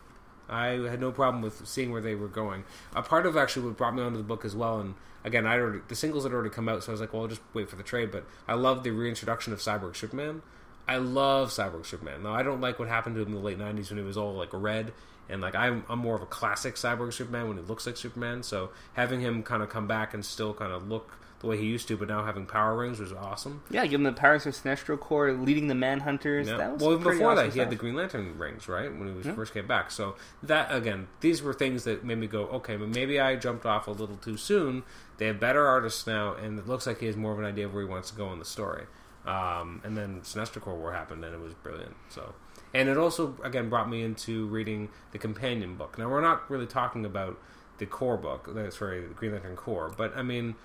I 0.50 0.68
had 0.90 1.00
no 1.00 1.12
problem 1.12 1.42
with 1.42 1.66
seeing 1.68 1.92
where 1.92 2.02
they 2.02 2.16
were 2.16 2.28
going. 2.28 2.66
A 2.96 3.02
part 3.02 3.26
of 3.26 3.36
actually 3.36 3.66
what 3.68 3.78
brought 3.78 3.96
me 3.96 4.04
onto 4.04 4.18
the 4.18 4.24
book 4.24 4.46
as 4.46 4.56
well, 4.56 4.80
and 4.80 4.96
again, 5.24 5.48
I 5.48 5.58
already 5.58 5.80
the 5.88 5.96
singles 5.96 6.24
had 6.24 6.34
already 6.34 6.52
come 6.52 6.70
out, 6.70 6.84
so 6.84 6.92
I 6.92 6.94
was 6.94 7.02
like, 7.02 7.14
well, 7.14 7.24
I'll 7.24 7.28
just 7.28 7.42
wait 7.54 7.70
for 7.70 7.76
the 7.76 7.84
trade. 7.84 8.12
But 8.12 8.26
I 8.48 8.54
love 8.54 8.84
the 8.84 8.92
reintroduction 8.92 9.54
of 9.54 9.60
Cyborg 9.60 9.96
Superman. 9.96 10.42
I 10.88 10.98
love 10.98 11.50
Cyborg 11.50 11.86
Superman. 11.86 12.24
Now, 12.24 12.36
I 12.36 12.44
don't 12.44 12.62
like 12.62 12.78
what 12.78 12.88
happened 12.88 13.16
to 13.16 13.22
him 13.22 13.30
in 13.30 13.34
the 13.34 13.40
late 13.40 13.58
'90s 13.58 13.90
when 13.90 13.98
he 13.98 14.06
was 14.06 14.18
all 14.18 14.34
like 14.34 14.50
red, 14.54 14.94
and 15.28 15.42
like 15.42 15.56
I'm, 15.56 15.84
I'm 15.90 16.00
more 16.00 16.16
of 16.16 16.22
a 16.22 16.28
classic 16.28 16.76
Cyborg 16.76 17.14
Superman 17.14 17.48
when 17.48 17.58
he 17.58 17.64
looks 17.64 17.88
like 17.88 17.98
Superman. 17.98 18.44
So 18.44 18.70
having 18.94 19.22
him 19.22 19.42
kind 19.42 19.64
of 19.64 19.70
come 19.70 19.88
back 19.88 20.14
and 20.14 20.24
still 20.24 20.54
kind 20.54 20.72
of 20.72 20.88
look 20.88 21.18
the 21.46 21.52
way 21.52 21.58
he 21.58 21.66
used 21.66 21.88
to, 21.88 21.98
but 21.98 22.08
now 22.08 22.26
having 22.26 22.46
power 22.46 22.76
rings 22.76 23.00
was 23.00 23.14
awesome. 23.14 23.64
Yeah, 23.70 23.86
give 23.86 24.00
him 24.00 24.04
the 24.04 24.12
powers 24.12 24.46
of 24.46 24.54
Sinestro 24.56 25.00
Corps, 25.00 25.32
leading 25.32 25.68
the 25.68 25.76
Manhunters. 25.76 26.48
Yeah. 26.48 26.58
That 26.58 26.74
was 26.74 26.82
well, 26.82 26.92
even 26.94 27.04
before 27.04 27.32
awesome 27.32 27.46
that, 27.46 27.54
he 27.54 27.60
had 27.60 27.70
the. 27.70 27.76
Green 27.76 27.96
Lantern 27.96 28.38
rings, 28.38 28.68
right? 28.68 28.92
When 28.92 29.08
he 29.08 29.14
was 29.14 29.28
first 29.28 29.54
came 29.54 29.68
back. 29.68 29.92
So 29.92 30.16
that 30.44 30.74
again, 30.74 31.08
these 31.22 31.42
were 31.42 31.54
things 31.54 31.84
that 31.84 32.04
made 32.04 32.18
me 32.18 32.28
go, 32.28 32.44
okay, 32.48 32.76
but 32.78 32.90
maybe 32.90 33.20
I 33.20 33.36
jumped 33.36 33.66
off 33.66 33.88
a 33.88 33.92
little 33.92 34.18
too 34.18 34.38
soon. 34.38 34.84
They 35.18 35.28
have 35.28 35.40
better 35.40 35.66
artists 35.68 36.08
now, 36.08 36.34
and 36.34 36.58
it 36.58 36.68
looks 36.68 36.88
like 36.88 37.00
he 37.00 37.06
has 37.06 37.16
more 37.16 37.32
of 37.32 37.40
an 37.40 37.46
idea 37.46 37.68
of 37.68 37.74
where 37.74 37.84
he 37.84 37.90
wants 37.90 38.10
to 38.10 38.18
go 38.18 38.34
in 38.34 38.40
the 38.40 38.46
story. 38.46 38.86
Um, 39.26 39.82
and 39.84 39.96
then 39.96 40.22
Sinestro 40.22 40.62
Corps 40.62 40.76
War 40.76 40.94
happened, 40.94 41.24
and 41.24 41.34
it 41.34 41.40
was 41.40 41.54
brilliant. 41.54 41.96
So, 42.10 42.34
and 42.74 42.90
it 42.90 42.98
also 42.98 43.38
again 43.44 43.70
brought 43.70 43.90
me 43.90 44.04
into 44.04 44.48
reading 44.48 44.90
the 45.12 45.20
companion 45.20 45.76
book. 45.76 45.98
Now 45.98 46.10
we're 46.10 46.22
not 46.22 46.50
really 46.50 46.68
talking 46.68 47.06
about 47.06 47.40
the 47.78 47.86
Corps 47.86 48.18
book, 48.18 48.50
sorry, 48.72 49.06
the 49.06 49.14
Green 49.14 49.34
Lantern 49.34 49.56
Corps, 49.56 49.94
but 49.96 50.18
I 50.18 50.24
mean. 50.24 50.56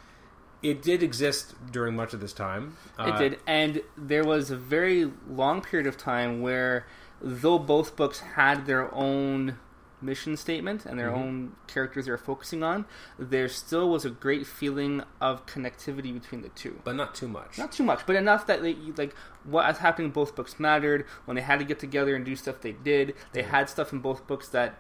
It 0.62 0.82
did 0.82 1.02
exist 1.02 1.54
during 1.72 1.96
much 1.96 2.12
of 2.12 2.20
this 2.20 2.32
time. 2.32 2.76
It 2.98 3.02
Uh, 3.14 3.18
did, 3.18 3.38
and 3.46 3.82
there 3.96 4.24
was 4.24 4.50
a 4.50 4.56
very 4.56 5.10
long 5.28 5.62
period 5.62 5.86
of 5.86 5.96
time 5.96 6.42
where, 6.42 6.86
though 7.20 7.58
both 7.58 7.96
books 7.96 8.20
had 8.20 8.66
their 8.66 8.94
own 8.94 9.56
mission 10.02 10.34
statement 10.34 10.86
and 10.86 10.98
their 10.98 11.10
Mhm. 11.10 11.14
own 11.16 11.56
characters 11.66 12.06
they 12.06 12.10
were 12.10 12.16
focusing 12.16 12.62
on, 12.62 12.86
there 13.18 13.48
still 13.48 13.90
was 13.90 14.06
a 14.06 14.10
great 14.10 14.46
feeling 14.46 15.02
of 15.20 15.44
connectivity 15.44 16.12
between 16.12 16.40
the 16.42 16.48
two. 16.50 16.80
but 16.84 16.94
not 16.94 17.14
too 17.14 17.28
much. 17.28 17.58
Not 17.58 17.70
too 17.72 17.82
much, 17.82 18.06
but 18.06 18.16
enough 18.16 18.46
that 18.46 18.62
they, 18.62 18.74
like 18.96 19.14
what 19.44 19.66
was 19.66 19.78
happening 19.78 20.06
in 20.06 20.12
both 20.12 20.34
books 20.34 20.58
mattered. 20.58 21.04
When 21.26 21.34
they 21.34 21.42
had 21.42 21.58
to 21.58 21.64
get 21.66 21.78
together 21.78 22.14
and 22.16 22.24
do 22.24 22.34
stuff, 22.36 22.60
they 22.62 22.72
did. 22.72 23.14
They 23.32 23.42
had 23.42 23.68
stuff 23.68 23.92
in 23.92 23.98
both 24.00 24.26
books 24.26 24.48
that 24.48 24.78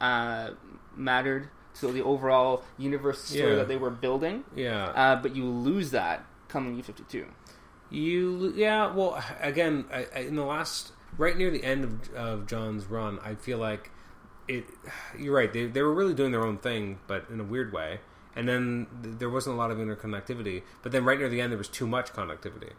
uh, 0.00 0.50
mattered 0.94 1.48
to 1.80 1.92
the 1.92 2.02
overall 2.02 2.62
universe 2.76 3.22
story 3.24 3.50
Yeah. 3.50 3.56
that 3.56 3.68
they 3.68 3.76
were 3.76 3.90
building. 3.90 4.44
yeah. 4.54 4.86
Uh, 4.86 5.16
but 5.16 5.34
you 5.36 5.44
lose 5.44 5.90
that 5.92 6.24
coming 6.48 6.76
U 6.76 6.82
fifty 6.82 7.04
two. 7.04 7.26
You, 7.90 8.52
yeah. 8.54 8.92
Well, 8.92 9.22
again, 9.40 9.86
I, 9.92 10.06
I, 10.14 10.18
in 10.20 10.36
the 10.36 10.44
last, 10.44 10.92
right 11.16 11.36
near 11.36 11.50
the 11.50 11.64
end 11.64 11.84
of, 11.84 12.14
of 12.14 12.46
Johns' 12.46 12.84
run, 12.86 13.18
I 13.24 13.34
feel 13.34 13.58
like 13.58 13.90
it. 14.46 14.64
You're 15.18 15.34
right. 15.34 15.52
They 15.52 15.66
they 15.66 15.82
were 15.82 15.94
really 15.94 16.14
doing 16.14 16.32
their 16.32 16.44
own 16.44 16.58
thing, 16.58 16.98
but 17.06 17.26
in 17.30 17.40
a 17.40 17.44
weird 17.44 17.72
way. 17.72 18.00
And 18.36 18.46
then 18.48 18.86
th- 19.02 19.16
there 19.18 19.30
wasn't 19.30 19.54
a 19.54 19.58
lot 19.58 19.70
of 19.70 19.78
interconnectivity. 19.78 20.62
But 20.82 20.92
then 20.92 21.04
right 21.04 21.18
near 21.18 21.28
the 21.28 21.40
end, 21.40 21.50
there 21.50 21.58
was 21.58 21.68
too 21.68 21.86
much 21.86 22.12
connectivity. 22.12 22.72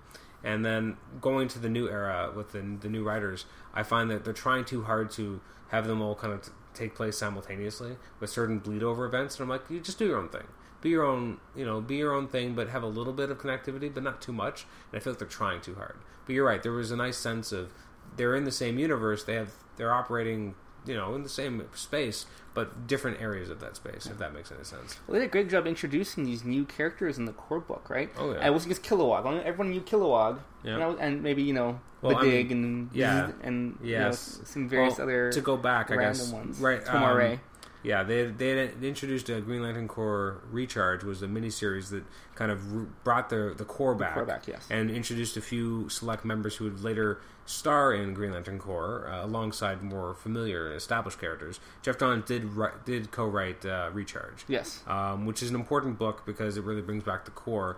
And 0.44 0.64
then 0.64 0.96
going 1.20 1.48
to 1.50 1.60
the 1.60 1.68
new 1.70 1.90
era 1.90 2.32
with 2.34 2.52
the, 2.54 2.62
the 2.80 2.88
new 2.88 3.04
writers, 3.04 3.46
I 3.74 3.84
find 3.84 4.10
that 4.10 4.24
they're 4.24 4.32
trying 4.34 4.64
too 4.64 4.84
hard 4.84 5.12
to 5.14 5.42
have 5.70 5.86
them 5.86 6.02
all 6.02 6.16
kind 6.16 6.34
of 6.34 6.44
t- 6.44 6.52
take 6.80 6.96
place 6.96 7.18
simultaneously 7.18 7.98
with 8.20 8.30
certain 8.30 8.60
bleed 8.60 8.84
over 8.84 9.06
events. 9.06 9.36
And 9.36 9.44
I'm 9.44 9.50
like, 9.50 9.70
you 9.70 9.80
just 9.80 10.00
do 10.00 10.08
your 10.08 10.18
own 10.18 10.30
thing. 10.30 10.48
be 10.82 10.90
your 10.90 11.04
own, 11.04 11.40
you 11.56 11.66
know, 11.66 11.82
be 11.82 11.98
your 11.98 12.14
own 12.14 12.28
thing, 12.28 12.56
but 12.56 12.70
have 12.70 12.84
a 12.84 12.88
little 12.88 13.14
bit 13.14 13.30
of 13.30 13.38
connectivity, 13.38 13.94
but 13.94 14.04
not 14.04 14.22
too 14.22 14.32
much. 14.32 14.66
And 14.92 15.00
I 15.00 15.04
feel 15.04 15.14
like 15.14 15.20
they're 15.20 15.28
trying 15.28 15.62
too 15.62 15.76
hard. 15.76 15.96
But 16.26 16.36
you're 16.36 16.46
right. 16.46 16.64
There 16.64 16.72
was 16.72 16.92
a 16.92 16.96
nice 16.96 17.18
sense 17.18 17.52
of 17.52 17.74
they're 18.16 18.36
in 18.36 18.46
the 18.46 18.52
same 18.52 18.80
universe. 18.80 19.24
They 19.24 19.36
have 19.36 19.52
they're 19.78 19.94
operating, 19.94 20.56
you 20.86 20.96
know, 20.96 21.16
in 21.16 21.24
the 21.24 21.30
same 21.30 21.64
space, 21.76 22.26
but 22.54 22.88
different 22.88 23.22
areas 23.22 23.50
of 23.50 23.60
that 23.62 23.76
space. 23.76 24.06
If 24.06 24.18
that 24.20 24.34
makes 24.34 24.52
any 24.52 24.64
sense. 24.64 24.98
Well, 25.08 25.14
they 25.14 25.20
did 25.20 25.26
a 25.30 25.32
great 25.32 25.50
job 25.50 25.68
introducing 25.68 26.24
these 26.26 26.44
new 26.44 26.66
characters 26.66 27.18
in 27.18 27.26
the 27.26 27.34
Corps 27.34 27.60
book, 27.60 27.90
right? 27.90 28.10
Oh, 28.18 28.34
yeah. 28.34 28.40
I 28.46 28.50
wasn't 28.50 28.72
just 28.76 28.84
Kilowog. 28.84 29.44
Everyone 29.44 29.72
knew 29.72 29.82
Kilowog. 29.82 30.40
Yeah. 30.64 30.78
Know, 30.78 30.98
and 31.00 31.24
maybe 31.24 31.42
you 31.44 31.54
know 31.54 31.80
Well, 32.02 32.14
the 32.14 32.18
I 32.20 32.24
dig 32.26 32.50
mean, 32.50 32.64
and 32.64 32.90
yeah. 32.94 33.32
and 33.44 33.78
you 33.84 33.98
know, 34.00 34.12
some 34.12 34.68
various 34.68 34.98
Well, 34.98 35.04
other 35.08 35.32
to 35.32 35.42
go 35.42 35.56
back, 35.58 35.90
I 35.92 35.96
guess. 35.98 36.32
ones. 36.32 36.60
Right. 36.60 36.84
Tomar-Re. 36.86 37.34
um, 37.34 37.40
Yeah, 37.82 38.04
they 38.04 38.26
they 38.26 38.70
introduced 38.82 39.30
a 39.30 39.40
Green 39.40 39.64
Lantern 39.64 39.88
Corps 39.88 40.42
Recharge 40.52 41.04
was 41.04 41.22
a 41.24 41.28
miniseries 41.28 41.90
that 41.92 42.04
kind 42.36 42.52
of 42.52 43.04
brought 43.04 43.30
the 43.30 43.54
the 43.56 43.64
Corps 43.64 43.96
back, 43.96 44.16
Corps 44.16 44.26
back, 44.26 44.48
yes. 44.48 44.68
and 44.70 44.92
introduced 44.92 45.38
a 45.38 45.42
few 45.42 45.88
select 45.88 46.26
members 46.26 46.58
who 46.58 46.66
would 46.66 46.84
later 46.84 47.22
star 47.46 47.94
in 47.94 48.14
Green 48.14 48.32
Lantern 48.32 48.60
Corps 48.60 49.08
uh, 49.08 49.26
alongside 49.26 49.82
more 49.82 50.14
familiar 50.14 50.68
and 50.68 50.76
established 50.76 51.20
characters. 51.20 51.60
Geoff 51.82 51.98
Johns 51.98 52.26
did 52.26 52.44
write, 52.44 52.86
did 52.86 53.12
co-write 53.12 53.66
uh, 53.66 53.90
Recharge, 53.94 54.46
yes. 54.48 54.84
um, 54.86 55.26
which 55.26 55.42
is 55.42 55.50
an 55.50 55.56
important 55.56 55.98
book 55.98 56.26
because 56.26 56.58
it 56.58 56.64
really 56.64 56.82
brings 56.82 57.04
back 57.04 57.26
the 57.26 57.32
Corps. 57.32 57.78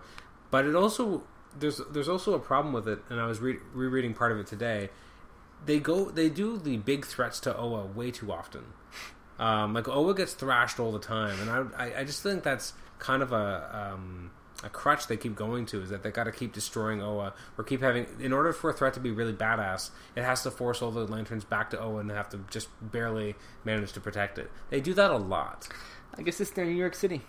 But 0.50 0.66
it 0.66 0.74
also 0.74 1.22
there's 1.58 1.80
there's 1.90 2.08
also 2.08 2.34
a 2.34 2.38
problem 2.38 2.74
with 2.74 2.88
it, 2.88 3.00
and 3.08 3.20
I 3.20 3.26
was 3.26 3.40
re- 3.40 3.58
rereading 3.72 4.14
part 4.14 4.32
of 4.32 4.38
it 4.38 4.46
today. 4.46 4.90
They 5.64 5.78
go 5.78 6.06
they 6.06 6.28
do 6.28 6.58
the 6.58 6.76
big 6.78 7.06
threats 7.06 7.38
to 7.40 7.56
Oa 7.56 7.86
way 7.86 8.10
too 8.10 8.32
often. 8.32 8.64
Um, 9.38 9.74
like 9.74 9.88
Oa 9.88 10.14
gets 10.14 10.34
thrashed 10.34 10.78
all 10.78 10.92
the 10.92 10.98
time, 10.98 11.38
and 11.40 11.50
I, 11.50 11.86
I 11.86 12.00
I 12.00 12.04
just 12.04 12.22
think 12.22 12.42
that's 12.42 12.74
kind 12.98 13.22
of 13.22 13.32
a 13.32 13.92
um, 13.94 14.30
a 14.62 14.68
crutch 14.68 15.06
they 15.06 15.16
keep 15.16 15.34
going 15.34 15.66
to 15.66 15.82
is 15.82 15.90
that 15.90 16.02
they 16.02 16.10
got 16.10 16.24
to 16.24 16.32
keep 16.32 16.52
destroying 16.52 17.02
Oa 17.02 17.34
or 17.58 17.64
keep 17.64 17.80
having 17.80 18.06
in 18.20 18.32
order 18.32 18.52
for 18.52 18.70
a 18.70 18.72
threat 18.72 18.94
to 18.94 19.00
be 19.00 19.10
really 19.10 19.32
badass, 19.32 19.90
it 20.14 20.22
has 20.22 20.42
to 20.44 20.50
force 20.50 20.82
all 20.82 20.90
the 20.90 21.06
lanterns 21.06 21.44
back 21.44 21.70
to 21.70 21.80
Oa 21.80 21.98
and 21.98 22.10
have 22.10 22.28
to 22.30 22.40
just 22.50 22.68
barely 22.80 23.34
manage 23.64 23.92
to 23.92 24.00
protect 24.00 24.38
it. 24.38 24.50
They 24.70 24.80
do 24.80 24.94
that 24.94 25.10
a 25.10 25.16
lot. 25.16 25.68
I 26.16 26.22
guess 26.22 26.40
it's 26.40 26.50
their 26.50 26.64
New 26.64 26.72
York 26.72 26.94
City. 26.94 27.22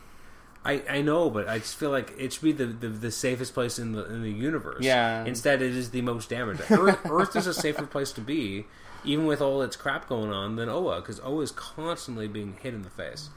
I, 0.65 0.81
I 0.89 1.01
know, 1.01 1.29
but 1.29 1.49
I 1.49 1.59
just 1.59 1.75
feel 1.75 1.89
like 1.89 2.13
it 2.17 2.33
should 2.33 2.43
be 2.43 2.51
the, 2.53 2.67
the, 2.67 2.87
the 2.87 3.11
safest 3.11 3.53
place 3.53 3.79
in 3.79 3.91
the 3.91 4.05
in 4.05 4.21
the 4.21 4.31
universe. 4.31 4.83
Yeah. 4.83 5.25
Instead, 5.25 5.61
it 5.61 5.75
is 5.75 5.89
the 5.89 6.01
most 6.01 6.29
damaged. 6.29 6.61
Earth, 6.71 6.99
Earth 7.09 7.35
is 7.35 7.47
a 7.47 7.53
safer 7.53 7.85
place 7.85 8.11
to 8.13 8.21
be, 8.21 8.65
even 9.03 9.25
with 9.25 9.41
all 9.41 9.61
its 9.61 9.75
crap 9.75 10.07
going 10.07 10.31
on, 10.31 10.55
than 10.55 10.69
Oa, 10.69 11.01
because 11.01 11.19
Oa 11.21 11.41
is 11.41 11.51
constantly 11.51 12.27
being 12.27 12.57
hit 12.61 12.73
in 12.73 12.81
the 12.83 12.89
face. 12.89 13.29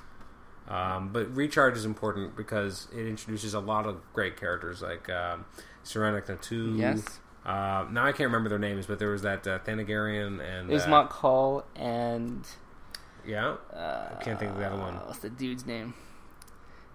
Um, 0.69 1.11
but 1.13 1.35
Recharge 1.35 1.77
is 1.77 1.85
important 1.85 2.37
because 2.37 2.89
it 2.93 3.07
introduces 3.07 3.55
a 3.55 3.61
lot 3.61 3.87
of 3.87 4.01
great 4.13 4.37
characters 4.37 4.83
like 4.83 5.09
um, 5.09 5.45
Soranik 5.85 6.27
Natu. 6.27 6.79
Yes. 6.79 7.05
Uh, 7.45 7.87
now 7.93 8.05
I 8.05 8.11
can't 8.11 8.27
remember 8.27 8.49
their 8.49 8.59
names, 8.59 8.87
but 8.87 8.99
there 8.99 9.11
was 9.11 9.23
that 9.23 9.47
uh, 9.47 9.61
Thanagarian 9.61 10.41
and 10.41 10.69
was 10.69 10.83
uh, 10.83 11.07
Kol 11.07 11.65
and 11.77 12.45
Yeah, 13.25 13.57
uh, 13.73 14.09
I 14.19 14.23
can't 14.23 14.39
think 14.39 14.51
of 14.51 14.59
the 14.59 14.67
other 14.67 14.81
one. 14.81 14.95
What's 14.95 15.21
the 15.21 15.31
dude's 15.31 15.65
name? 15.65 15.95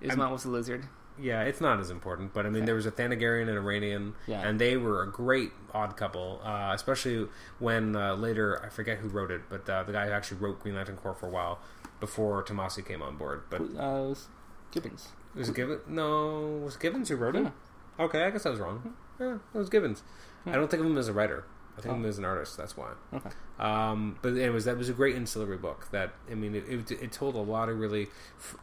Isamot 0.02 0.32
was 0.32 0.44
a 0.44 0.50
lizard. 0.50 0.86
Yeah, 1.20 1.44
it's 1.44 1.62
not 1.62 1.80
as 1.80 1.90
important, 1.90 2.34
but 2.34 2.46
I 2.46 2.50
mean, 2.50 2.66
there 2.66 2.76
was 2.76 2.86
a 2.86 2.92
Thanagarian 2.92 3.48
and 3.50 3.60
Rannian, 3.66 4.14
Yeah. 4.28 4.42
and 4.42 4.60
they 4.60 4.78
were 4.78 5.04
a 5.04 5.08
great 5.12 5.52
odd 5.74 5.96
couple, 5.98 6.42
uh, 6.44 6.72
especially 6.74 7.28
when 7.60 7.96
uh, 7.96 8.16
later, 8.16 8.64
I 8.66 8.70
forget 8.70 8.98
who 9.00 9.08
wrote 9.08 9.30
it, 9.32 9.42
but 9.50 9.70
uh, 9.70 9.84
the 9.84 9.92
guy 9.92 10.08
who 10.08 10.12
actually 10.14 10.38
wrote 10.40 10.60
Green 10.62 10.76
Lantern 10.76 10.98
Corps 10.98 11.14
for 11.14 11.28
a 11.28 11.30
while 11.30 11.60
before 12.00 12.44
Tomasi 12.44 12.84
came 12.86 13.02
on 13.02 13.18
board. 13.18 13.44
But 13.50 13.62
Uh, 13.62 13.66
it 13.66 14.10
was 14.10 14.28
Gibbons. 14.72 15.10
was 15.36 15.50
it 15.50 15.56
Gibbons? 15.56 15.82
No, 15.88 16.62
was 16.64 16.78
Gibbons 16.78 17.10
who 17.10 17.16
wrote 17.18 17.36
it? 17.36 17.48
Okay, 18.00 18.24
I 18.24 18.30
guess 18.32 18.46
I 18.46 18.50
was 18.50 18.60
wrong. 18.60 18.94
Yeah, 19.20 19.38
it 19.54 19.58
was 19.58 19.70
Gibbons. 19.70 20.02
I 20.46 20.54
don't 20.54 20.72
think 20.72 20.82
of 20.82 20.88
him 20.90 20.98
as 20.98 21.08
a 21.08 21.14
writer. 21.14 21.44
I 21.86 21.90
think 21.90 22.06
Oh. 22.06 22.08
as 22.10 22.18
an 22.18 22.26
artist. 22.26 22.58
That's 22.58 22.76
why. 22.78 22.92
Okay. 23.14 23.30
Um, 23.60 24.18
but 24.22 24.30
anyways, 24.30 24.66
that 24.66 24.78
was 24.78 24.90
a 24.90 24.94
great 24.94 25.16
ancillary 25.16 25.58
book. 25.58 25.88
That 25.92 26.14
I 26.32 26.36
mean, 26.36 26.56
it, 26.56 26.66
it, 26.68 26.92
it 26.92 27.12
told 27.12 27.36
a 27.36 27.40
lot 27.40 27.70
of 27.70 27.80
really. 27.80 28.08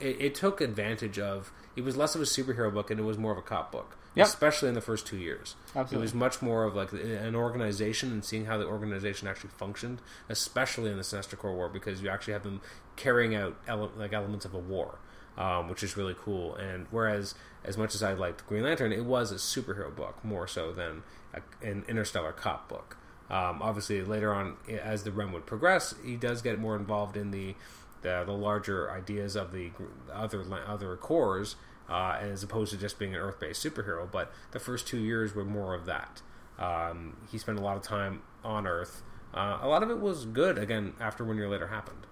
It, 0.00 0.20
it 0.20 0.34
took 0.34 0.60
advantage 0.60 1.18
of. 1.18 1.52
It 1.76 1.82
was 1.84 1.96
less 1.96 2.14
of 2.14 2.20
a 2.20 2.24
superhero 2.24 2.72
book 2.72 2.90
and 2.90 2.98
it 2.98 3.04
was 3.04 3.18
more 3.18 3.30
of 3.30 3.38
a 3.38 3.42
cop 3.42 3.70
book, 3.70 3.96
Yep. 4.16 4.26
especially 4.26 4.68
in 4.68 4.74
the 4.74 4.80
first 4.80 5.06
two 5.06 5.16
years. 5.16 5.54
Absolutely. 5.76 5.96
It 5.98 6.00
was 6.00 6.14
much 6.14 6.42
more 6.42 6.64
of 6.64 6.74
like 6.74 6.90
an 6.92 7.36
organization 7.36 8.10
and 8.10 8.24
seeing 8.24 8.46
how 8.46 8.58
the 8.58 8.66
organization 8.66 9.28
actually 9.28 9.50
functioned, 9.50 10.00
especially 10.28 10.90
in 10.90 10.96
the 10.96 11.04
Sinestro 11.04 11.38
Corps 11.38 11.54
War, 11.54 11.68
because 11.68 12.02
you 12.02 12.08
actually 12.08 12.32
have 12.32 12.42
them 12.42 12.60
carrying 12.96 13.36
out 13.36 13.56
ele- 13.68 13.92
like 13.96 14.12
elements 14.12 14.44
of 14.44 14.54
a 14.54 14.58
war, 14.58 14.98
um, 15.36 15.68
which 15.68 15.84
is 15.84 15.96
really 15.96 16.16
cool. 16.18 16.56
And 16.56 16.86
whereas, 16.90 17.36
as 17.64 17.78
much 17.78 17.94
as 17.94 18.02
I 18.02 18.12
liked 18.14 18.44
Green 18.48 18.64
Lantern, 18.64 18.92
it 18.92 19.04
was 19.04 19.30
a 19.30 19.36
superhero 19.36 19.94
book 19.94 20.24
more 20.24 20.48
so 20.48 20.72
than 20.72 21.04
a, 21.32 21.42
an 21.64 21.84
interstellar 21.86 22.32
cop 22.32 22.68
book. 22.68 22.96
Um, 23.30 23.60
obviously, 23.60 24.02
later 24.02 24.32
on, 24.32 24.56
as 24.82 25.04
the 25.04 25.12
run 25.12 25.32
would 25.32 25.44
progress, 25.46 25.94
he 26.04 26.16
does 26.16 26.40
get 26.42 26.58
more 26.58 26.76
involved 26.76 27.16
in 27.16 27.30
the 27.30 27.54
the, 28.02 28.22
the 28.24 28.32
larger 28.32 28.90
ideas 28.90 29.36
of 29.36 29.52
the 29.52 29.70
other 30.12 30.44
other 30.66 30.96
Corps, 30.96 31.56
uh, 31.90 32.16
as 32.20 32.42
opposed 32.42 32.70
to 32.72 32.78
just 32.78 32.98
being 32.98 33.14
an 33.14 33.20
Earth 33.20 33.38
based 33.40 33.64
superhero. 33.64 34.10
But 34.10 34.32
the 34.52 34.58
first 34.60 34.86
two 34.86 34.98
years 34.98 35.34
were 35.34 35.44
more 35.44 35.74
of 35.74 35.84
that. 35.86 36.22
Um, 36.58 37.16
he 37.30 37.38
spent 37.38 37.58
a 37.58 37.62
lot 37.62 37.76
of 37.76 37.82
time 37.82 38.22
on 38.44 38.66
Earth. 38.66 39.02
Uh, 39.34 39.58
a 39.60 39.68
lot 39.68 39.82
of 39.82 39.90
it 39.90 39.98
was 40.00 40.24
good. 40.24 40.56
Again, 40.58 40.94
after 41.00 41.24
One 41.24 41.36
Year 41.36 41.48
Later 41.48 41.66
happened, 41.68 42.06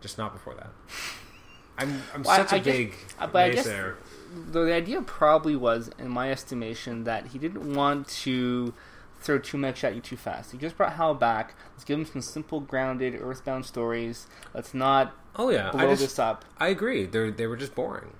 just 0.00 0.18
not 0.18 0.32
before 0.32 0.54
that. 0.54 0.70
I'm 1.78 2.02
I'm 2.14 2.22
Well, 2.22 2.36
such 2.36 2.52
a 2.52 2.56
I 2.56 2.60
big 2.60 2.94
uh, 3.18 3.26
but 3.26 3.42
I 3.42 3.50
guess- 3.50 3.66
the 4.52 4.72
idea 4.72 5.02
probably 5.02 5.56
was, 5.56 5.90
in 5.98 6.08
my 6.08 6.30
estimation, 6.30 7.04
that 7.04 7.28
he 7.28 7.38
didn't 7.38 7.74
want 7.74 8.06
to 8.08 8.72
throw 9.20 9.38
too 9.38 9.58
much 9.58 9.84
at 9.84 9.94
you 9.94 10.00
too 10.00 10.16
fast. 10.16 10.52
He 10.52 10.58
just 10.58 10.76
brought 10.76 10.94
Hal 10.94 11.14
back. 11.14 11.54
Let's 11.72 11.84
give 11.84 11.98
him 11.98 12.06
some 12.06 12.22
simple, 12.22 12.60
grounded, 12.60 13.14
earthbound 13.20 13.66
stories. 13.66 14.26
Let's 14.54 14.74
not 14.74 15.14
Oh 15.36 15.50
yeah, 15.50 15.70
blow 15.70 15.80
I 15.80 15.86
just 15.86 16.00
this 16.02 16.18
up. 16.18 16.44
I 16.58 16.68
agree. 16.68 17.06
They 17.06 17.30
they 17.30 17.46
were 17.46 17.56
just 17.56 17.74
boring. 17.74 18.14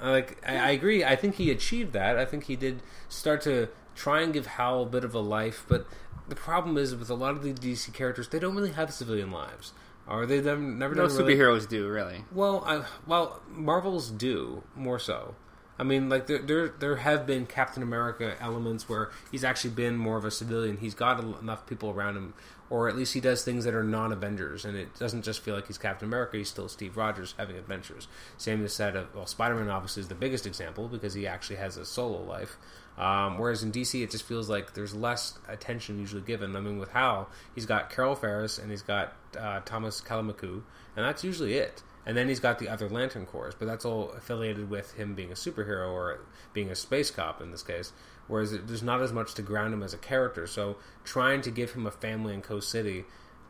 I 0.00 0.10
Like 0.10 0.38
I, 0.46 0.56
I 0.56 0.70
agree. 0.70 1.04
I 1.04 1.16
think 1.16 1.34
he 1.36 1.50
achieved 1.50 1.92
that. 1.92 2.16
I 2.16 2.24
think 2.24 2.44
he 2.44 2.56
did 2.56 2.82
start 3.08 3.40
to 3.42 3.68
try 3.94 4.22
and 4.22 4.32
give 4.32 4.46
Hal 4.46 4.82
a 4.82 4.86
bit 4.86 5.04
of 5.04 5.14
a 5.14 5.20
life. 5.20 5.64
But 5.68 5.86
the 6.28 6.34
problem 6.36 6.76
is 6.78 6.94
with 6.96 7.10
a 7.10 7.14
lot 7.14 7.32
of 7.32 7.42
the 7.42 7.52
DC 7.52 7.92
characters, 7.92 8.28
they 8.28 8.38
don't 8.38 8.54
really 8.56 8.72
have 8.72 8.92
civilian 8.92 9.30
lives. 9.30 9.72
Or 10.06 10.26
they 10.26 10.40
never 10.40 10.60
never 10.60 10.94
No 10.94 11.06
done 11.06 11.16
really- 11.16 11.34
superheroes 11.34 11.68
do 11.68 11.88
really. 11.88 12.24
Well, 12.32 12.62
I, 12.66 12.84
well, 13.06 13.40
Marvels 13.48 14.10
do 14.10 14.62
more 14.76 14.98
so. 14.98 15.34
I 15.78 15.82
mean, 15.82 16.08
like 16.08 16.26
there, 16.26 16.38
there, 16.38 16.68
there 16.68 16.96
have 16.96 17.26
been 17.26 17.46
Captain 17.46 17.82
America 17.82 18.36
elements 18.40 18.88
where 18.88 19.10
he's 19.32 19.42
actually 19.42 19.70
been 19.70 19.96
more 19.96 20.16
of 20.16 20.24
a 20.24 20.30
civilian. 20.30 20.76
He's 20.76 20.94
got 20.94 21.18
enough 21.20 21.66
people 21.66 21.90
around 21.90 22.16
him, 22.16 22.34
or 22.70 22.88
at 22.88 22.96
least 22.96 23.14
he 23.14 23.20
does 23.20 23.44
things 23.44 23.64
that 23.64 23.74
are 23.74 23.82
non-Avengers, 23.82 24.64
and 24.64 24.76
it 24.76 24.96
doesn't 24.98 25.22
just 25.22 25.40
feel 25.40 25.54
like 25.54 25.66
he's 25.66 25.78
Captain 25.78 26.06
America. 26.06 26.36
He's 26.36 26.48
still 26.48 26.68
Steve 26.68 26.96
Rogers 26.96 27.34
having 27.36 27.56
adventures. 27.56 28.06
Same 28.38 28.64
is 28.64 28.72
said 28.72 28.94
of 28.94 29.12
well, 29.14 29.26
Spider-Man 29.26 29.68
obviously 29.68 30.00
is 30.02 30.08
the 30.08 30.14
biggest 30.14 30.46
example 30.46 30.86
because 30.86 31.14
he 31.14 31.26
actually 31.26 31.56
has 31.56 31.76
a 31.76 31.84
solo 31.84 32.22
life. 32.22 32.56
Um, 32.96 33.38
whereas 33.38 33.64
in 33.64 33.72
DC, 33.72 34.02
it 34.04 34.10
just 34.10 34.24
feels 34.24 34.48
like 34.48 34.74
there's 34.74 34.94
less 34.94 35.38
attention 35.48 35.98
usually 35.98 36.22
given. 36.22 36.54
I 36.54 36.60
mean, 36.60 36.78
with 36.78 36.90
Hal, 36.90 37.28
he's 37.54 37.66
got 37.66 37.90
Carol 37.90 38.14
Ferris 38.14 38.58
and 38.58 38.70
he's 38.70 38.82
got 38.82 39.14
uh, 39.36 39.60
Thomas 39.64 40.00
Kalmaku, 40.00 40.62
and 40.96 41.04
that's 41.04 41.24
usually 41.24 41.54
it. 41.54 41.82
And 42.06 42.16
then 42.16 42.28
he's 42.28 42.40
got 42.40 42.58
the 42.58 42.68
other 42.68 42.88
Lantern 42.88 43.24
Corps, 43.26 43.54
but 43.58 43.66
that's 43.66 43.84
all 43.84 44.10
affiliated 44.10 44.68
with 44.68 44.92
him 44.94 45.14
being 45.14 45.30
a 45.30 45.34
superhero 45.34 45.90
or 45.90 46.20
being 46.52 46.70
a 46.70 46.74
space 46.74 47.10
cop 47.10 47.40
in 47.40 47.50
this 47.50 47.62
case. 47.62 47.92
Whereas 48.26 48.52
there's 48.52 48.82
not 48.82 49.02
as 49.02 49.12
much 49.12 49.34
to 49.34 49.42
ground 49.42 49.72
him 49.72 49.82
as 49.82 49.94
a 49.94 49.98
character. 49.98 50.46
So 50.46 50.76
trying 51.04 51.40
to 51.42 51.50
give 51.50 51.72
him 51.72 51.86
a 51.86 51.90
family 51.90 52.34
in 52.34 52.42
Coast 52.42 52.70
City, 52.70 53.04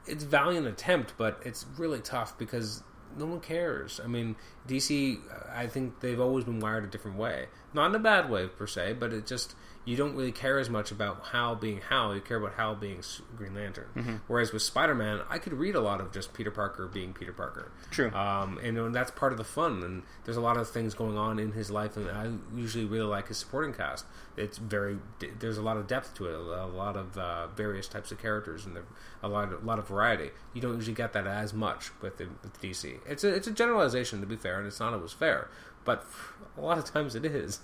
it's 0.06 0.24
valiant 0.24 0.66
attempt, 0.66 1.14
but 1.16 1.40
it's 1.44 1.66
really 1.76 2.00
tough 2.00 2.38
because 2.38 2.82
no 3.16 3.26
one 3.26 3.40
cares. 3.40 4.00
I 4.02 4.06
mean, 4.06 4.36
DC, 4.68 5.18
I 5.52 5.66
think 5.66 6.00
they've 6.00 6.20
always 6.20 6.44
been 6.44 6.60
wired 6.60 6.84
a 6.84 6.88
different 6.88 7.16
way. 7.16 7.46
Not 7.72 7.90
in 7.90 7.94
a 7.94 8.00
bad 8.00 8.30
way 8.30 8.46
per 8.46 8.66
se, 8.66 8.94
but 8.94 9.12
it 9.12 9.26
just 9.26 9.54
you 9.84 9.96
don't 9.96 10.16
really 10.16 10.32
care 10.32 10.58
as 10.58 10.70
much 10.70 10.90
about 10.90 11.26
Hal 11.32 11.56
being 11.56 11.80
Hal. 11.88 12.14
You 12.14 12.20
care 12.20 12.38
about 12.38 12.54
Hal 12.54 12.74
being 12.74 13.02
Green 13.36 13.54
Lantern. 13.54 14.20
Whereas 14.26 14.52
with 14.52 14.62
Spider 14.62 14.94
Man, 14.94 15.20
I 15.28 15.38
could 15.38 15.52
read 15.52 15.74
a 15.74 15.80
lot 15.80 16.00
of 16.00 16.12
just 16.12 16.32
Peter 16.32 16.50
Parker 16.50 16.86
being 16.86 17.12
Peter 17.12 17.32
Parker. 17.32 17.70
True. 17.90 18.10
Um, 18.12 18.58
and, 18.62 18.76
know, 18.76 18.88
that's 18.90 19.10
part 19.10 19.32
of 19.32 19.38
the 19.38 19.44
fun. 19.44 19.82
And 19.82 20.02
there's 20.24 20.36
a 20.36 20.40
lot 20.40 20.56
of 20.56 20.68
things 20.70 20.94
going 20.94 21.18
on 21.18 21.38
in 21.38 21.52
his 21.52 21.70
life, 21.70 21.96
and 21.96 22.10
I 22.10 22.30
usually 22.56 22.84
really 22.84 23.06
like 23.06 23.28
his 23.28 23.38
supporting 23.38 23.74
cast. 23.74 24.06
It's 24.36 24.58
very 24.58 24.98
there's 25.38 25.58
a 25.58 25.62
lot 25.62 25.76
of 25.76 25.86
depth 25.86 26.14
to 26.14 26.26
it, 26.26 26.34
a 26.34 26.66
lot 26.66 26.96
of 26.96 27.16
uh, 27.18 27.46
various 27.48 27.86
types 27.86 28.10
of 28.10 28.20
characters, 28.20 28.64
and 28.64 28.78
a 29.22 29.28
lot 29.28 29.52
of, 29.52 29.62
a 29.62 29.66
lot 29.66 29.78
of 29.78 29.88
variety. 29.88 30.30
You 30.54 30.60
don't 30.60 30.74
usually 30.74 30.94
get 30.94 31.12
that 31.12 31.26
as 31.26 31.52
much 31.52 31.90
with 32.00 32.16
the, 32.16 32.28
with 32.42 32.60
DC. 32.60 32.98
It's 33.06 33.22
a 33.22 33.28
it's 33.34 33.46
a 33.46 33.52
generalization 33.52 34.20
to 34.20 34.26
be 34.26 34.36
fair, 34.36 34.58
and 34.58 34.66
it's 34.66 34.80
not 34.80 34.92
always 34.92 35.12
fair, 35.12 35.48
but 35.84 36.04
a 36.58 36.60
lot 36.60 36.78
of 36.78 36.84
times 36.84 37.14
it 37.14 37.24
is. 37.24 37.60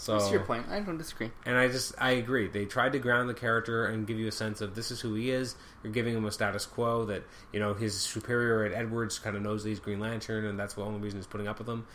So 0.00 0.18
That's 0.18 0.30
your 0.30 0.40
point. 0.40 0.64
I 0.70 0.80
don't 0.80 0.96
disagree. 0.96 1.30
and 1.44 1.58
I 1.58 1.68
just 1.68 1.92
I 1.98 2.12
agree. 2.12 2.48
They 2.48 2.64
tried 2.64 2.92
to 2.92 2.98
ground 2.98 3.28
the 3.28 3.34
character 3.34 3.84
and 3.84 4.06
give 4.06 4.18
you 4.18 4.28
a 4.28 4.32
sense 4.32 4.62
of 4.62 4.74
this 4.74 4.90
is 4.90 5.02
who 5.02 5.12
he 5.12 5.30
is. 5.30 5.56
You're 5.82 5.92
giving 5.92 6.16
him 6.16 6.24
a 6.24 6.32
status 6.32 6.64
quo 6.64 7.04
that 7.04 7.22
you 7.52 7.60
know 7.60 7.74
his 7.74 8.00
superior 8.00 8.64
at 8.64 8.72
Edwards 8.72 9.18
kind 9.18 9.36
of 9.36 9.42
knows 9.42 9.62
that 9.62 9.68
he's 9.68 9.78
Green 9.78 10.00
Lantern, 10.00 10.46
and 10.46 10.58
that's 10.58 10.72
the 10.72 10.80
only 10.80 11.00
reason 11.00 11.18
he's 11.18 11.26
putting 11.26 11.48
up 11.48 11.58
with 11.58 11.68
him. 11.68 11.86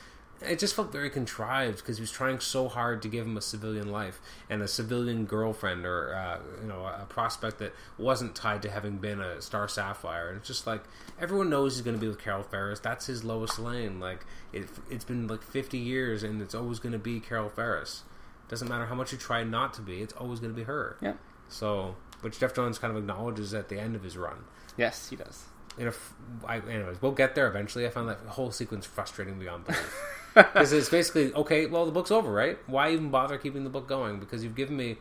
It 0.41 0.59
just 0.59 0.75
felt 0.75 0.91
very 0.91 1.09
contrived 1.09 1.77
because 1.77 1.97
he 1.97 2.01
was 2.01 2.11
trying 2.11 2.39
so 2.41 2.67
hard 2.67 3.01
to 3.03 3.07
give 3.07 3.25
him 3.25 3.37
a 3.37 3.41
civilian 3.41 3.89
life 3.91 4.19
and 4.49 4.61
a 4.61 4.67
civilian 4.67 5.25
girlfriend 5.25 5.85
or 5.85 6.13
uh, 6.13 6.39
you 6.61 6.67
know 6.67 6.85
a 6.85 7.05
prospect 7.07 7.59
that 7.59 7.73
wasn't 7.97 8.35
tied 8.35 8.61
to 8.63 8.69
having 8.69 8.97
been 8.97 9.21
a 9.21 9.41
star 9.41 9.67
sapphire. 9.67 10.27
And 10.29 10.37
it's 10.37 10.47
just 10.47 10.67
like 10.67 10.83
everyone 11.19 11.49
knows 11.49 11.75
he's 11.75 11.83
going 11.83 11.95
to 11.95 12.01
be 12.01 12.07
with 12.07 12.19
carol 12.21 12.43
ferris. 12.43 12.79
That's 12.79 13.05
his 13.05 13.23
Lois 13.23 13.57
Lane. 13.57 13.99
Like 13.99 14.25
it, 14.51 14.67
it's 14.89 15.05
been 15.05 15.27
like 15.27 15.41
50 15.41 15.77
years 15.77 16.21
and 16.23 16.41
it's 16.41 16.53
always 16.53 16.79
going 16.79 16.93
to 16.93 16.99
be 16.99 17.19
carol 17.21 17.49
ferris. 17.49 18.03
Doesn't 18.49 18.67
matter 18.67 18.85
how 18.85 18.95
much 18.95 19.11
you 19.13 19.17
try 19.17 19.43
not 19.43 19.73
to 19.75 19.81
be 19.81 20.01
it's 20.01 20.13
always 20.13 20.39
going 20.39 20.51
to 20.51 20.57
be 20.57 20.63
her. 20.65 20.97
Yeah. 21.01 21.13
so 21.47 21.95
which 22.21 22.39
Geoff 22.39 22.53
Johns 22.53 22.77
kind 22.79 22.91
of 22.91 22.97
acknowledges 22.97 23.53
at 23.53 23.69
the 23.69 23.79
end 23.79 23.95
of 23.95 24.03
his 24.03 24.17
run. 24.17 24.37
Yes, 24.77 25.09
he 25.09 25.15
does. 25.15 25.43
you 25.77 25.83
know, 25.85 25.89
f- 25.91 26.13
I, 26.45 26.57
anyways, 26.57 27.01
we'll 27.01 27.11
get 27.11 27.35
there 27.35 27.47
eventually. 27.47 27.85
I 27.85 27.89
found 27.89 28.09
that 28.09 28.19
whole 28.27 28.51
sequence 28.51 28.85
frustrating 28.85 29.37
beyond 29.39 29.65
belief 29.65 30.21
because 30.35 30.73
it's 30.73 30.89
basically 30.89 31.33
okay. 31.33 31.65
Well, 31.65 31.85
the 31.85 31.91
book's 31.91 32.11
over, 32.11 32.31
right? 32.31 32.57
Why 32.67 32.91
even 32.91 33.09
bother 33.09 33.37
keeping 33.37 33.63
the 33.63 33.69
book 33.69 33.87
going? 33.87 34.19
Because 34.19 34.43
you've 34.43 34.55
given 34.55 34.77
me 34.77 34.97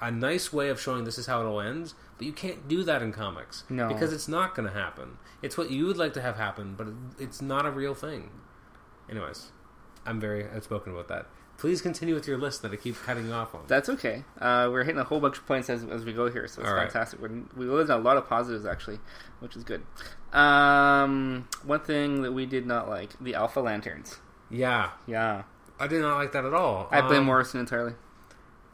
a 0.00 0.10
nice 0.10 0.52
way 0.52 0.68
of 0.68 0.80
showing 0.80 1.04
this 1.04 1.18
is 1.18 1.26
how 1.26 1.40
it 1.40 1.44
all 1.46 1.60
ends, 1.60 1.94
but 2.18 2.26
you 2.26 2.32
can't 2.32 2.68
do 2.68 2.82
that 2.84 3.02
in 3.02 3.12
comics 3.12 3.64
No. 3.70 3.88
because 3.88 4.12
it's 4.12 4.28
not 4.28 4.54
going 4.54 4.68
to 4.68 4.74
happen. 4.74 5.16
It's 5.42 5.56
what 5.56 5.70
you 5.70 5.86
would 5.86 5.96
like 5.96 6.12
to 6.14 6.20
have 6.22 6.36
happen, 6.36 6.74
but 6.76 6.88
it's 7.18 7.40
not 7.40 7.64
a 7.66 7.70
real 7.70 7.94
thing. 7.94 8.30
Anyways, 9.10 9.48
I'm 10.04 10.20
very 10.20 10.44
outspoken 10.50 10.92
about 10.92 11.08
that. 11.08 11.26
Please 11.58 11.80
continue 11.80 12.14
with 12.14 12.28
your 12.28 12.36
list 12.36 12.60
that 12.60 12.70
I 12.72 12.76
keep 12.76 12.96
cutting 13.04 13.28
you 13.28 13.32
off 13.32 13.54
on. 13.54 13.62
That's 13.66 13.88
okay. 13.88 14.24
Uh, 14.38 14.68
we're 14.70 14.84
hitting 14.84 15.00
a 15.00 15.04
whole 15.04 15.20
bunch 15.20 15.38
of 15.38 15.46
points 15.46 15.70
as, 15.70 15.82
as 15.84 16.04
we 16.04 16.12
go 16.12 16.30
here, 16.30 16.46
so 16.46 16.60
it's 16.60 16.68
All 16.68 16.76
right. 16.76 16.92
fantastic. 16.92 17.18
We're, 17.18 17.30
we 17.56 17.64
lived 17.64 17.88
a 17.88 17.96
lot 17.96 18.18
of 18.18 18.28
positives 18.28 18.66
actually, 18.66 18.98
which 19.40 19.56
is 19.56 19.64
good. 19.64 19.82
Um, 20.34 21.48
one 21.64 21.80
thing 21.80 22.20
that 22.22 22.32
we 22.32 22.44
did 22.44 22.66
not 22.66 22.90
like: 22.90 23.18
the 23.18 23.34
Alpha 23.34 23.60
Lanterns. 23.60 24.18
Yeah, 24.50 24.90
Yeah, 25.06 25.42
I 25.78 25.86
did 25.88 26.00
not 26.02 26.16
like 26.16 26.32
that 26.32 26.44
at 26.44 26.54
all. 26.54 26.88
I 26.90 27.00
blame 27.02 27.20
Um, 27.20 27.26
Morrison 27.26 27.60
entirely. 27.60 27.94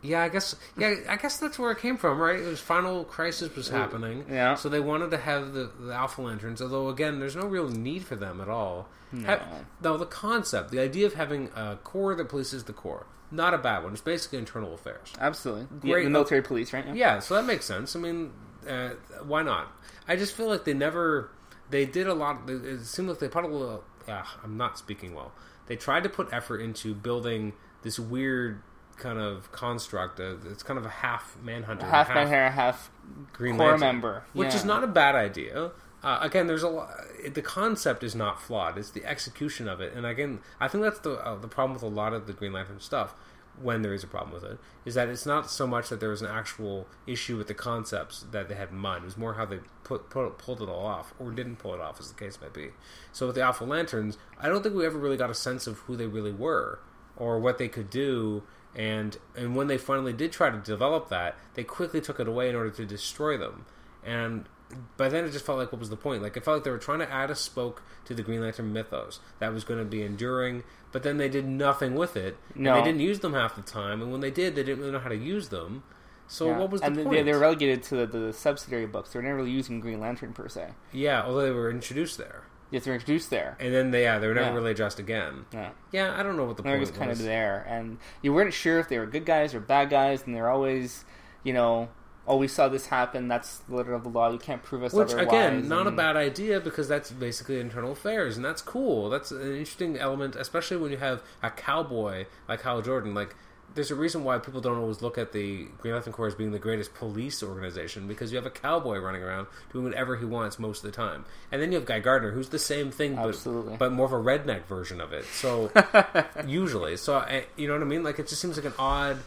Yeah, 0.02 0.22
I 0.22 0.28
guess. 0.28 0.56
Yeah, 0.76 0.94
I 1.08 1.16
guess 1.16 1.38
that's 1.38 1.58
where 1.58 1.70
it 1.70 1.78
came 1.78 1.96
from, 1.96 2.18
right? 2.18 2.38
It 2.40 2.46
was 2.46 2.60
Final 2.60 3.04
Crisis 3.04 3.54
was 3.54 3.68
happening, 3.68 4.24
Yeah. 4.28 4.56
So 4.56 4.68
they 4.68 4.80
wanted 4.80 5.12
to 5.12 5.16
have 5.18 5.52
the, 5.52 5.70
the 5.80 5.92
Alpha 5.94 6.20
Lanterns, 6.22 6.60
although 6.60 6.88
again, 6.88 7.20
there's 7.20 7.36
no 7.36 7.46
real 7.46 7.68
need 7.68 8.04
for 8.04 8.16
them 8.16 8.40
at 8.40 8.48
all. 8.48 8.88
No. 9.12 9.26
Ha- 9.28 9.40
no, 9.82 9.96
the 9.96 10.06
concept, 10.06 10.70
the 10.72 10.80
idea 10.80 11.06
of 11.06 11.14
having 11.14 11.50
a 11.54 11.76
Corps 11.84 12.14
that 12.16 12.28
polices 12.28 12.64
the 12.64 12.72
Corps, 12.72 13.06
not 13.30 13.54
a 13.54 13.58
bad 13.58 13.84
one. 13.84 13.92
It's 13.92 14.00
basically 14.02 14.38
internal 14.40 14.74
affairs. 14.74 15.12
Absolutely. 15.20 15.66
The- 15.80 15.88
Great. 15.88 16.04
The, 16.04 16.10
military 16.10 16.42
police, 16.42 16.72
right? 16.72 16.84
Yeah, 16.94 17.20
so 17.20 17.34
that 17.36 17.44
makes 17.44 17.64
sense. 17.64 17.94
I 17.94 18.00
mean, 18.00 18.32
uh, 18.68 18.90
why 19.24 19.42
not? 19.42 19.70
I 20.08 20.16
just 20.16 20.34
feel 20.34 20.48
like 20.48 20.64
they 20.64 20.74
never. 20.74 21.30
They 21.70 21.86
did 21.86 22.06
a 22.08 22.14
lot. 22.14 22.48
It 22.48 22.84
seemed 22.84 23.08
like 23.08 23.18
they 23.20 23.28
put 23.28 23.44
a 23.44 23.46
little. 23.48 23.84
Uh, 24.08 24.22
I'm 24.42 24.56
not 24.56 24.78
speaking 24.78 25.14
well. 25.14 25.30
They 25.66 25.76
tried 25.76 26.02
to 26.02 26.08
put 26.08 26.32
effort 26.32 26.60
into 26.60 26.94
building 26.94 27.52
this 27.82 27.98
weird 27.98 28.62
kind 28.96 29.18
of 29.18 29.50
construct. 29.52 30.20
Uh, 30.20 30.34
it's 30.50 30.62
kind 30.62 30.78
of 30.78 30.84
a 30.84 30.90
half 30.90 31.36
manhunter, 31.42 31.86
half 31.86 32.08
man 32.08 32.26
hair, 32.28 32.50
half 32.50 32.90
Green 33.32 33.56
core 33.56 33.68
Lantern, 33.70 33.80
member, 33.80 34.24
which 34.32 34.50
Yeah. 34.50 34.56
is 34.56 34.64
not 34.64 34.84
a 34.84 34.86
bad 34.86 35.14
idea. 35.14 35.70
Uh, 36.04 36.18
again, 36.20 36.46
there's 36.48 36.62
a 36.64 36.68
lot. 36.68 36.90
The 37.32 37.42
concept 37.42 38.02
is 38.02 38.14
not 38.14 38.40
flawed; 38.42 38.76
it's 38.76 38.90
the 38.90 39.04
execution 39.04 39.68
of 39.68 39.80
it. 39.80 39.92
And 39.94 40.04
again, 40.04 40.40
I 40.60 40.66
think 40.68 40.82
that's 40.82 40.98
the 40.98 41.12
uh, 41.24 41.36
the 41.36 41.48
problem 41.48 41.74
with 41.74 41.82
a 41.84 41.86
lot 41.94 42.12
of 42.12 42.26
the 42.26 42.32
Green 42.32 42.52
Lantern 42.52 42.80
stuff. 42.80 43.14
When 43.60 43.82
there 43.82 43.92
is 43.92 44.02
a 44.02 44.06
problem 44.06 44.32
with 44.32 44.44
it, 44.44 44.58
is 44.84 44.94
that 44.94 45.08
it's 45.08 45.26
not 45.26 45.50
so 45.50 45.66
much 45.66 45.88
that 45.90 46.00
there 46.00 46.08
was 46.08 46.22
an 46.22 46.28
actual 46.28 46.86
issue 47.06 47.36
with 47.36 47.48
the 47.48 47.54
concepts 47.54 48.24
that 48.32 48.48
they 48.48 48.54
had 48.54 48.70
in 48.70 48.76
mind. 48.76 49.02
It 49.02 49.06
was 49.06 49.18
more 49.18 49.34
how 49.34 49.44
they 49.44 49.58
put, 49.84 50.10
put 50.10 50.38
pulled 50.38 50.62
it 50.62 50.68
all 50.68 50.86
off, 50.86 51.12
or 51.18 51.30
didn't 51.30 51.56
pull 51.56 51.74
it 51.74 51.80
off, 51.80 52.00
as 52.00 52.10
the 52.10 52.18
case 52.18 52.40
might 52.40 52.54
be. 52.54 52.70
So 53.12 53.26
with 53.26 53.36
the 53.36 53.42
Alpha 53.42 53.64
Lanterns, 53.64 54.16
I 54.40 54.48
don't 54.48 54.62
think 54.62 54.74
we 54.74 54.86
ever 54.86 54.98
really 54.98 55.16
got 55.16 55.30
a 55.30 55.34
sense 55.34 55.66
of 55.66 55.78
who 55.80 55.96
they 55.96 56.06
really 56.06 56.32
were 56.32 56.80
or 57.16 57.38
what 57.38 57.58
they 57.58 57.68
could 57.68 57.90
do. 57.90 58.42
And 58.74 59.18
and 59.36 59.54
when 59.54 59.66
they 59.66 59.78
finally 59.78 60.14
did 60.14 60.32
try 60.32 60.50
to 60.50 60.58
develop 60.58 61.08
that, 61.10 61.36
they 61.54 61.64
quickly 61.64 62.00
took 62.00 62.18
it 62.18 62.26
away 62.26 62.48
in 62.48 62.54
order 62.54 62.70
to 62.70 62.86
destroy 62.86 63.36
them. 63.36 63.66
And 64.04 64.48
by 64.96 65.08
then, 65.08 65.24
it 65.24 65.30
just 65.32 65.44
felt 65.46 65.58
like 65.58 65.72
what 65.72 65.78
was 65.78 65.90
the 65.90 65.96
point? 65.96 66.22
Like 66.22 66.36
it 66.36 66.44
felt 66.44 66.56
like 66.58 66.64
they 66.64 66.70
were 66.70 66.78
trying 66.78 67.00
to 67.00 67.10
add 67.10 67.30
a 67.30 67.34
spoke 67.34 67.82
to 68.06 68.14
the 68.14 68.22
Green 68.22 68.40
Lantern 68.40 68.72
mythos 68.72 69.20
that 69.38 69.52
was 69.52 69.64
going 69.64 69.78
to 69.78 69.84
be 69.84 70.02
enduring, 70.02 70.62
but 70.92 71.02
then 71.02 71.16
they 71.18 71.28
did 71.28 71.46
nothing 71.46 71.94
with 71.94 72.16
it. 72.16 72.36
And 72.54 72.64
No. 72.64 72.74
they 72.76 72.82
didn't 72.82 73.00
use 73.00 73.20
them 73.20 73.32
half 73.34 73.56
the 73.56 73.62
time, 73.62 74.02
and 74.02 74.10
when 74.12 74.20
they 74.20 74.30
did, 74.30 74.54
they 74.54 74.62
didn't 74.62 74.80
really 74.80 74.92
know 74.92 74.98
how 74.98 75.08
to 75.08 75.16
use 75.16 75.48
them. 75.50 75.82
So 76.28 76.46
Yeah. 76.48 76.58
what 76.58 76.70
was 76.70 76.80
the 76.80 76.86
and 76.88 76.96
point? 76.96 77.10
They, 77.10 77.22
they 77.22 77.32
were 77.32 77.38
relegated 77.40 77.82
to 77.84 77.96
the, 77.96 78.06
the 78.06 78.32
subsidiary 78.32 78.86
books. 78.86 79.12
They 79.12 79.18
were 79.18 79.22
never 79.24 79.36
really 79.36 79.50
using 79.50 79.80
Green 79.80 80.00
Lantern 80.00 80.32
per 80.32 80.48
se. 80.48 80.68
yeah, 80.92 81.22
although 81.24 81.42
they 81.42 81.50
were 81.50 81.70
introduced 81.70 82.16
there, 82.18 82.44
Yet 82.70 82.84
they 82.84 82.90
were 82.90 82.94
introduced 82.94 83.28
there. 83.28 83.56
and 83.60 83.74
then 83.74 83.90
they 83.90 84.04
yeah 84.04 84.18
they 84.18 84.26
were 84.28 84.34
never 84.34 84.46
Yeah. 84.48 84.54
really 84.54 84.70
addressed 84.70 84.98
again. 84.98 85.44
Yeah. 85.52 85.70
Yeah, 85.90 86.14
I 86.18 86.22
don't 86.22 86.36
know 86.38 86.44
what 86.44 86.56
the 86.56 86.62
point 86.62 86.80
just 86.80 86.94
kind 86.94 87.10
was. 87.10 87.20
of 87.20 87.26
there, 87.26 87.66
and 87.68 87.98
you 88.22 88.32
weren't 88.32 88.54
sure 88.54 88.78
if 88.78 88.88
they 88.88 88.98
were 88.98 89.04
good 89.06 89.26
guys 89.26 89.54
or 89.54 89.60
bad 89.60 89.90
guys, 89.90 90.22
and 90.24 90.34
they're 90.34 90.48
always, 90.48 91.04
you 91.44 91.52
know, 91.52 91.88
oh, 92.26 92.36
we 92.36 92.48
saw 92.48 92.68
this 92.68 92.86
happen. 92.86 93.28
That's 93.28 93.58
the 93.58 93.76
letter 93.76 93.94
of 93.94 94.04
the 94.04 94.08
law. 94.08 94.30
You 94.30 94.38
can't 94.38 94.62
prove 94.62 94.82
us 94.82 94.92
Which 94.92 95.08
otherwise. 95.08 95.26
again, 95.26 95.68
not 95.68 95.86
a 95.86 95.90
bad 95.90 96.16
idea 96.16 96.60
because 96.60 96.88
that's 96.88 97.10
basically 97.10 97.58
internal 97.60 97.92
affairs, 97.92 98.36
and 98.36 98.44
that's 98.44 98.62
cool. 98.62 99.10
That's 99.10 99.30
an 99.30 99.40
interesting 99.42 99.96
element, 99.96 100.36
especially 100.36 100.76
when 100.76 100.90
you 100.92 100.98
have 100.98 101.22
a 101.42 101.50
cowboy 101.50 102.26
like 102.48 102.62
Hal 102.62 102.82
Jordan. 102.82 103.14
Like, 103.14 103.34
there's 103.74 103.90
a 103.90 103.94
reason 103.94 104.22
why 104.22 104.38
people 104.38 104.60
don't 104.60 104.76
always 104.76 105.00
look 105.00 105.16
at 105.16 105.32
the 105.32 105.66
Green 105.78 105.94
Lantern 105.94 106.12
Corps 106.12 106.26
as 106.26 106.34
being 106.34 106.52
the 106.52 106.58
greatest 106.58 106.94
police 106.94 107.42
organization 107.42 108.06
because 108.06 108.30
you 108.30 108.36
have 108.36 108.44
a 108.44 108.50
cowboy 108.50 108.98
running 108.98 109.22
around 109.22 109.46
doing 109.72 109.84
whatever 109.84 110.16
he 110.16 110.26
wants 110.26 110.58
most 110.58 110.84
of 110.84 110.90
the 110.90 110.96
time, 110.96 111.24
and 111.50 111.60
then 111.60 111.72
you 111.72 111.78
have 111.78 111.86
Guy 111.86 111.98
Gardner, 111.98 112.32
who's 112.32 112.50
the 112.50 112.58
same 112.58 112.90
thing, 112.90 113.16
but, 113.16 113.28
Absolutely. 113.28 113.76
but 113.78 113.90
more 113.92 114.06
of 114.06 114.12
a 114.12 114.16
redneck 114.16 114.66
version 114.66 115.00
of 115.00 115.12
it. 115.12 115.24
So 115.24 115.72
usually, 116.46 116.96
so 116.96 117.24
you 117.56 117.66
know 117.66 117.74
what 117.74 117.82
I 117.82 117.86
mean? 117.86 118.02
Like, 118.02 118.18
it 118.18 118.28
just 118.28 118.40
seems 118.40 118.56
like 118.56 118.66
an 118.66 118.74
odd 118.78 119.18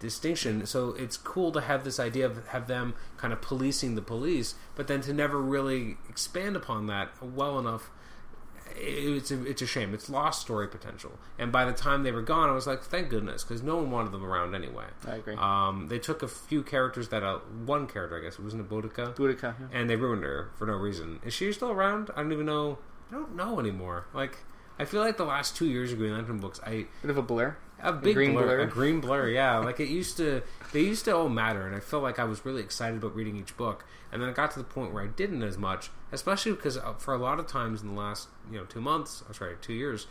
distinction. 0.00 0.66
So 0.66 0.94
it's 0.94 1.16
cool 1.16 1.52
to 1.52 1.60
have 1.60 1.84
this 1.84 2.00
idea 2.00 2.26
of 2.26 2.48
have 2.48 2.66
them 2.66 2.94
kind 3.16 3.32
of 3.32 3.40
policing 3.40 3.94
the 3.94 4.02
police, 4.02 4.56
but 4.74 4.88
then 4.88 5.00
to 5.02 5.12
never 5.12 5.40
really 5.40 5.98
expand 6.08 6.56
upon 6.56 6.86
that 6.88 7.10
well 7.22 7.58
enough. 7.60 7.90
It's 8.82 9.30
a, 9.30 9.44
it's 9.44 9.60
a 9.60 9.66
shame. 9.66 9.92
It's 9.94 10.08
lost 10.08 10.40
story 10.40 10.68
potential. 10.68 11.18
And 11.38 11.50
by 11.52 11.64
the 11.64 11.72
time 11.72 12.02
they 12.02 12.12
were 12.12 12.22
gone, 12.22 12.48
I 12.48 12.52
was 12.52 12.66
like, 12.68 12.82
thank 12.82 13.10
goodness, 13.10 13.42
because 13.42 13.62
no 13.62 13.76
one 13.76 13.90
wanted 13.90 14.12
them 14.12 14.24
around 14.24 14.54
anyway. 14.54 14.86
I 15.06 15.16
agree. 15.16 15.34
Um, 15.34 15.88
they 15.88 15.98
took 15.98 16.22
a 16.22 16.28
few 16.28 16.62
characters 16.62 17.08
that 17.08 17.22
uh, 17.22 17.40
one 17.66 17.88
character, 17.88 18.16
I 18.16 18.22
guess, 18.22 18.34
it 18.34 18.42
wasn't 18.42 18.62
a 18.62 18.64
Boodikka, 18.64 19.16
Boodikka, 19.16 19.54
yeah. 19.58 19.78
and 19.78 19.90
they 19.90 19.96
ruined 19.96 20.22
her 20.22 20.50
for 20.56 20.66
no 20.66 20.74
reason. 20.74 21.18
Is 21.24 21.34
she 21.34 21.52
still 21.52 21.72
around? 21.72 22.10
I 22.16 22.22
don't 22.22 22.32
even 22.32 22.46
know. 22.46 22.78
I 23.10 23.14
don't 23.14 23.34
know 23.34 23.58
anymore. 23.58 24.06
Like, 24.14 24.38
I 24.78 24.84
feel 24.84 25.02
like 25.02 25.18
the 25.18 25.24
last 25.24 25.56
two 25.56 25.66
years 25.66 25.92
of 25.92 25.98
Green 25.98 26.12
Lantern 26.12 26.38
books, 26.38 26.60
I 26.64 26.86
Bit 27.02 27.10
of 27.10 27.18
a 27.18 27.22
blur. 27.22 27.56
A 27.82 27.92
big 27.92 28.14
green 28.14 28.32
blur, 28.32 28.44
blur. 28.44 28.60
a 28.60 28.66
green 28.66 29.00
blur. 29.00 29.28
Yeah, 29.28 29.58
like 29.58 29.80
it 29.80 29.88
used 29.88 30.16
to. 30.18 30.42
They 30.72 30.82
used 30.82 31.04
to 31.06 31.16
all 31.16 31.28
matter, 31.28 31.66
and 31.66 31.74
I 31.74 31.80
felt 31.80 32.02
like 32.02 32.18
I 32.18 32.24
was 32.24 32.44
really 32.44 32.62
excited 32.62 32.98
about 32.98 33.14
reading 33.14 33.36
each 33.36 33.56
book. 33.56 33.84
And 34.12 34.20
then 34.20 34.28
it 34.28 34.34
got 34.34 34.50
to 34.52 34.58
the 34.58 34.64
point 34.64 34.92
where 34.92 35.02
I 35.04 35.06
didn't 35.06 35.42
as 35.42 35.56
much, 35.56 35.90
especially 36.10 36.52
because 36.52 36.76
uh, 36.76 36.94
for 36.94 37.14
a 37.14 37.18
lot 37.18 37.38
of 37.38 37.46
times 37.46 37.82
in 37.82 37.88
the 37.88 38.00
last 38.00 38.28
you 38.50 38.58
know 38.58 38.64
two 38.64 38.80
months, 38.80 39.22
or 39.28 39.34
sorry, 39.34 39.56
two 39.60 39.72
years, 39.72 40.06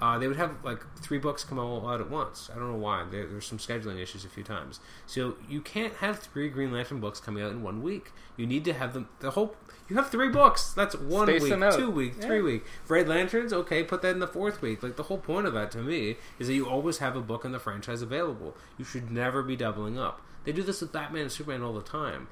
uh, 0.00 0.18
they 0.18 0.28
would 0.28 0.36
have 0.36 0.64
like 0.64 0.80
three 1.00 1.18
books 1.18 1.44
come 1.44 1.58
out 1.58 2.00
at 2.00 2.10
once. 2.10 2.48
I 2.52 2.58
don't 2.58 2.70
know 2.70 2.78
why. 2.78 3.04
There, 3.10 3.26
there's 3.26 3.46
some 3.46 3.58
scheduling 3.58 4.00
issues 4.00 4.24
a 4.24 4.28
few 4.28 4.44
times, 4.44 4.80
so 5.06 5.36
you 5.48 5.60
can't 5.60 5.94
have 5.94 6.20
three 6.20 6.48
Green 6.48 6.72
Lantern 6.72 7.00
books 7.00 7.20
coming 7.20 7.42
out 7.42 7.50
in 7.50 7.62
one 7.62 7.82
week. 7.82 8.12
You 8.36 8.46
need 8.46 8.64
to 8.66 8.72
have 8.72 8.94
them. 8.94 9.08
The 9.18 9.32
whole 9.32 9.56
you 9.90 9.96
have 9.96 10.08
three 10.10 10.28
books. 10.30 10.72
That's 10.72 10.94
one 10.94 11.26
Space 11.26 11.42
week, 11.42 11.70
two 11.76 11.90
week, 11.90 12.14
Yeah. 12.18 12.26
three 12.26 12.40
week. 12.40 12.64
Red 12.88 13.08
Lanterns, 13.08 13.52
okay, 13.52 13.82
put 13.84 14.00
that 14.02 14.10
in 14.10 14.20
the 14.20 14.26
fourth 14.28 14.62
week. 14.62 14.82
Like 14.82 14.96
the 14.96 15.02
whole 15.04 15.18
point 15.18 15.46
of 15.46 15.52
that 15.54 15.70
to 15.72 15.78
me 15.78 16.16
is 16.38 16.46
that 16.46 16.54
you 16.54 16.66
always 16.68 16.98
have 16.98 17.16
a 17.16 17.20
book 17.20 17.44
in 17.44 17.52
the 17.52 17.58
franchise 17.58 18.00
available. 18.00 18.56
You 18.78 18.84
should 18.84 19.10
never 19.10 19.42
be 19.42 19.56
doubling 19.56 19.98
up. 19.98 20.22
They 20.44 20.52
do 20.52 20.62
this 20.62 20.80
with 20.80 20.92
Batman 20.92 21.22
and 21.22 21.32
Superman 21.32 21.62
all 21.62 21.74
the 21.74 21.82
time. 21.82 22.28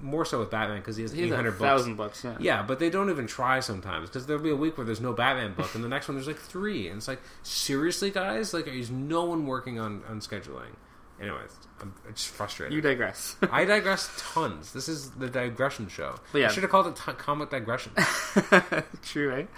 More 0.00 0.24
so 0.24 0.40
with 0.40 0.50
Batman 0.50 0.78
because 0.78 0.96
he 0.96 1.02
has 1.02 1.14
eight 1.14 1.30
books. 1.30 1.58
thousand 1.58 1.94
books. 1.94 2.24
Yeah. 2.24 2.36
Yeah, 2.40 2.62
but 2.64 2.80
they 2.80 2.90
don't 2.90 3.08
even 3.08 3.28
try 3.28 3.60
sometimes 3.60 4.08
because 4.08 4.26
there'll 4.26 4.42
be 4.42 4.50
a 4.50 4.56
week 4.56 4.76
where 4.76 4.84
there's 4.84 5.00
no 5.00 5.12
Batman 5.12 5.54
book, 5.54 5.72
and 5.76 5.84
the 5.84 5.88
next 5.88 6.08
one 6.08 6.16
there's 6.16 6.26
like 6.26 6.38
three, 6.40 6.88
and 6.88 6.96
it's 6.96 7.06
like 7.06 7.20
seriously, 7.44 8.10
guys, 8.10 8.52
like 8.52 8.66
is 8.66 8.90
no 8.90 9.22
one 9.24 9.46
working 9.46 9.78
on 9.78 10.02
on 10.08 10.18
scheduling? 10.18 10.74
Anyways, 11.22 11.56
I'm 11.80 11.94
it's 12.08 12.26
frustrating. 12.26 12.74
You 12.74 12.82
digress. 12.82 13.36
I 13.52 13.64
digress 13.64 14.10
tons. 14.18 14.72
This 14.72 14.88
is 14.88 15.12
the 15.12 15.28
digression 15.28 15.88
show. 15.88 16.16
Yeah. 16.34 16.46
I 16.46 16.48
should 16.50 16.64
have 16.64 16.70
called 16.70 16.88
it 16.88 16.96
t- 16.96 17.12
comic 17.12 17.50
digression. 17.50 17.92
True, 19.02 19.30
right? 19.30 19.48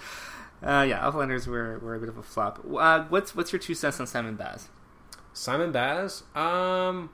Uh, 0.63 0.83
yeah, 0.87 1.03
Alpha 1.03 1.17
Lanterns 1.17 1.47
were, 1.47 1.79
were 1.79 1.95
a 1.95 1.99
bit 1.99 2.09
of 2.09 2.17
a 2.17 2.23
flop. 2.23 2.63
Uh, 2.77 3.05
what's 3.09 3.35
what's 3.35 3.51
your 3.51 3.59
two 3.59 3.73
cents 3.73 3.99
on 3.99 4.05
Simon 4.05 4.35
Baz? 4.35 4.69
Simon 5.33 5.71
Baz, 5.71 6.23
um, 6.35 7.09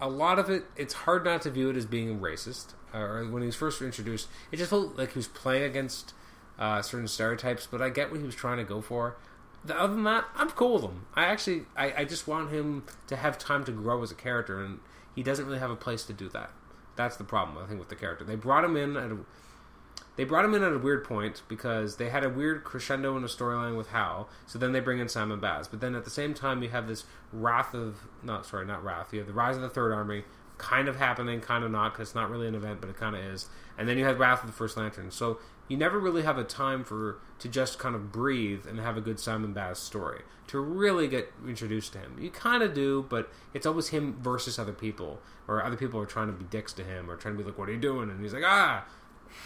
a 0.00 0.08
lot 0.08 0.38
of 0.38 0.48
it, 0.48 0.64
it's 0.76 0.94
hard 0.94 1.24
not 1.24 1.42
to 1.42 1.50
view 1.50 1.68
it 1.68 1.76
as 1.76 1.84
being 1.84 2.20
racist. 2.20 2.74
Or 2.94 3.24
when 3.30 3.42
he 3.42 3.46
was 3.46 3.56
first 3.56 3.82
introduced, 3.82 4.28
it 4.52 4.56
just 4.58 4.70
felt 4.70 4.96
like 4.96 5.12
he 5.12 5.18
was 5.18 5.28
playing 5.28 5.64
against 5.64 6.14
uh, 6.58 6.82
certain 6.82 7.08
stereotypes. 7.08 7.66
But 7.70 7.82
I 7.82 7.88
get 7.88 8.10
what 8.10 8.20
he 8.20 8.26
was 8.26 8.34
trying 8.34 8.58
to 8.58 8.64
go 8.64 8.80
for. 8.80 9.16
The, 9.64 9.78
other 9.78 9.94
than 9.94 10.04
that, 10.04 10.24
I'm 10.34 10.50
cool 10.50 10.74
with 10.74 10.82
him. 10.82 11.06
I 11.14 11.26
actually, 11.26 11.62
I, 11.76 11.92
I 11.98 12.04
just 12.04 12.26
want 12.26 12.50
him 12.50 12.84
to 13.06 13.16
have 13.16 13.38
time 13.38 13.64
to 13.64 13.72
grow 13.72 14.02
as 14.02 14.10
a 14.10 14.14
character, 14.14 14.62
and 14.62 14.80
he 15.14 15.22
doesn't 15.22 15.46
really 15.46 15.60
have 15.60 15.70
a 15.70 15.76
place 15.76 16.04
to 16.04 16.12
do 16.12 16.28
that. 16.30 16.50
That's 16.96 17.16
the 17.16 17.24
problem 17.24 17.62
I 17.62 17.66
think 17.66 17.78
with 17.78 17.88
the 17.88 17.96
character. 17.96 18.24
They 18.24 18.34
brought 18.34 18.64
him 18.64 18.76
in 18.76 18.96
at 18.96 19.10
a, 19.12 19.18
they 20.16 20.24
brought 20.24 20.44
him 20.44 20.54
in 20.54 20.62
at 20.62 20.72
a 20.72 20.78
weird 20.78 21.04
point 21.04 21.42
because 21.48 21.96
they 21.96 22.10
had 22.10 22.24
a 22.24 22.28
weird 22.28 22.64
crescendo 22.64 23.16
in 23.16 23.22
the 23.22 23.28
storyline 23.28 23.76
with 23.76 23.88
Hal. 23.88 24.28
So 24.46 24.58
then 24.58 24.72
they 24.72 24.80
bring 24.80 24.98
in 24.98 25.08
Simon 25.08 25.40
Baz, 25.40 25.68
but 25.68 25.80
then 25.80 25.94
at 25.94 26.04
the 26.04 26.10
same 26.10 26.34
time 26.34 26.62
you 26.62 26.68
have 26.68 26.86
this 26.86 27.04
Wrath 27.32 27.72
of 27.72 27.96
not 28.22 28.44
sorry 28.44 28.66
not 28.66 28.84
Wrath. 28.84 29.12
You 29.12 29.20
have 29.20 29.28
the 29.28 29.32
Rise 29.32 29.56
of 29.56 29.62
the 29.62 29.70
Third 29.70 29.92
Army 29.92 30.24
kind 30.58 30.86
of 30.86 30.96
happening, 30.96 31.40
kind 31.40 31.64
of 31.64 31.70
not 31.70 31.92
because 31.92 32.08
it's 32.08 32.14
not 32.14 32.30
really 32.30 32.46
an 32.46 32.54
event, 32.54 32.80
but 32.80 32.90
it 32.90 32.96
kind 32.96 33.16
of 33.16 33.22
is. 33.22 33.48
And 33.78 33.88
then 33.88 33.96
you 33.96 34.04
have 34.04 34.20
Wrath 34.20 34.42
of 34.42 34.46
the 34.46 34.52
First 34.52 34.76
Lantern. 34.76 35.10
So 35.10 35.38
you 35.72 35.78
never 35.78 35.98
really 35.98 36.22
have 36.22 36.36
a 36.36 36.44
time 36.44 36.84
for 36.84 37.16
to 37.38 37.48
just 37.48 37.78
kind 37.78 37.94
of 37.94 38.12
breathe 38.12 38.66
and 38.66 38.78
have 38.78 38.98
a 38.98 39.00
good 39.00 39.18
Simon 39.18 39.54
Baz 39.54 39.78
story 39.78 40.20
to 40.48 40.60
really 40.60 41.08
get 41.08 41.32
introduced 41.48 41.94
to 41.94 41.98
him. 41.98 42.18
You 42.20 42.30
kind 42.30 42.62
of 42.62 42.74
do, 42.74 43.06
but 43.08 43.30
it's 43.54 43.64
always 43.64 43.88
him 43.88 44.18
versus 44.20 44.58
other 44.58 44.74
people, 44.74 45.18
or 45.48 45.64
other 45.64 45.76
people 45.76 45.98
are 45.98 46.04
trying 46.04 46.26
to 46.26 46.34
be 46.34 46.44
dicks 46.44 46.74
to 46.74 46.84
him, 46.84 47.10
or 47.10 47.16
trying 47.16 47.38
to 47.38 47.42
be 47.42 47.48
like, 47.48 47.56
"What 47.56 47.70
are 47.70 47.72
you 47.72 47.80
doing?" 47.80 48.10
And 48.10 48.20
he's 48.22 48.34
like, 48.34 48.44
"Ah." 48.44 48.84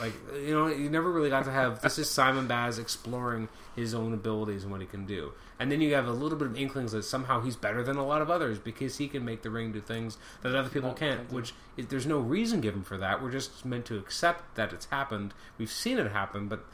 Like 0.00 0.14
you 0.34 0.52
know, 0.52 0.66
you 0.66 0.90
never 0.90 1.12
really 1.12 1.30
got 1.30 1.44
to 1.44 1.52
have 1.52 1.80
this 1.80 1.96
is 1.96 2.10
Simon 2.10 2.48
Baz 2.48 2.80
exploring 2.80 3.48
his 3.76 3.94
own 3.94 4.12
abilities 4.12 4.64
and 4.64 4.72
what 4.72 4.80
he 4.80 4.86
can 4.88 5.06
do, 5.06 5.32
and 5.58 5.70
then 5.70 5.80
you 5.80 5.94
have 5.94 6.06
a 6.06 6.12
little 6.12 6.38
bit 6.38 6.48
of 6.48 6.58
inklings 6.58 6.92
that 6.92 7.04
somehow 7.04 7.40
he's 7.40 7.56
better 7.56 7.82
than 7.82 7.96
a 7.96 8.06
lot 8.06 8.22
of 8.22 8.30
others 8.30 8.58
because 8.58 8.98
he 8.98 9.08
can 9.08 9.24
make 9.24 9.42
the 9.42 9.50
ring 9.50 9.72
do 9.72 9.80
things 9.80 10.18
that 10.42 10.54
other 10.54 10.68
people 10.68 10.92
can't. 10.92 11.32
Which 11.32 11.54
is, 11.76 11.86
there's 11.86 12.06
no 12.06 12.18
reason 12.18 12.60
given 12.60 12.82
for 12.82 12.98
that. 12.98 13.22
We're 13.22 13.30
just 13.30 13.64
meant 13.64 13.86
to 13.86 13.96
accept 13.96 14.56
that 14.56 14.72
it's 14.72 14.86
happened. 14.86 15.34
We've 15.58 15.70
seen 15.70 15.98
it 15.98 16.12
happen, 16.12 16.48
but 16.48 16.64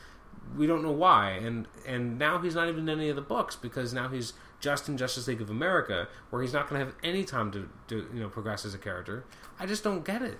we 0.57 0.66
don't 0.66 0.83
know 0.83 0.93
why. 0.93 1.30
And 1.30 1.66
and 1.87 2.18
now 2.18 2.39
he's 2.39 2.55
not 2.55 2.68
even 2.68 2.89
in 2.89 2.99
any 2.99 3.09
of 3.09 3.16
the 3.16 3.22
books 3.22 3.57
because 3.57 3.93
now 3.93 4.09
he's 4.09 4.33
just 4.61 4.89
in 4.89 4.97
Justice 4.97 5.26
League 5.26 5.41
of 5.41 5.51
America, 5.51 6.09
where 6.30 6.43
he's 6.43 6.53
not 6.53 6.68
going 6.68 6.80
to 6.80 6.87
have 6.87 6.95
any 7.03 7.24
time 7.24 7.51
to, 7.53 7.68
to 7.89 8.07
you 8.14 8.20
know 8.20 8.28
progress 8.28 8.64
as 8.64 8.74
a 8.74 8.78
character. 8.78 9.24
I 9.59 9.66
just 9.66 9.85
don't 9.85 10.05
get 10.05 10.22
it. 10.22 10.39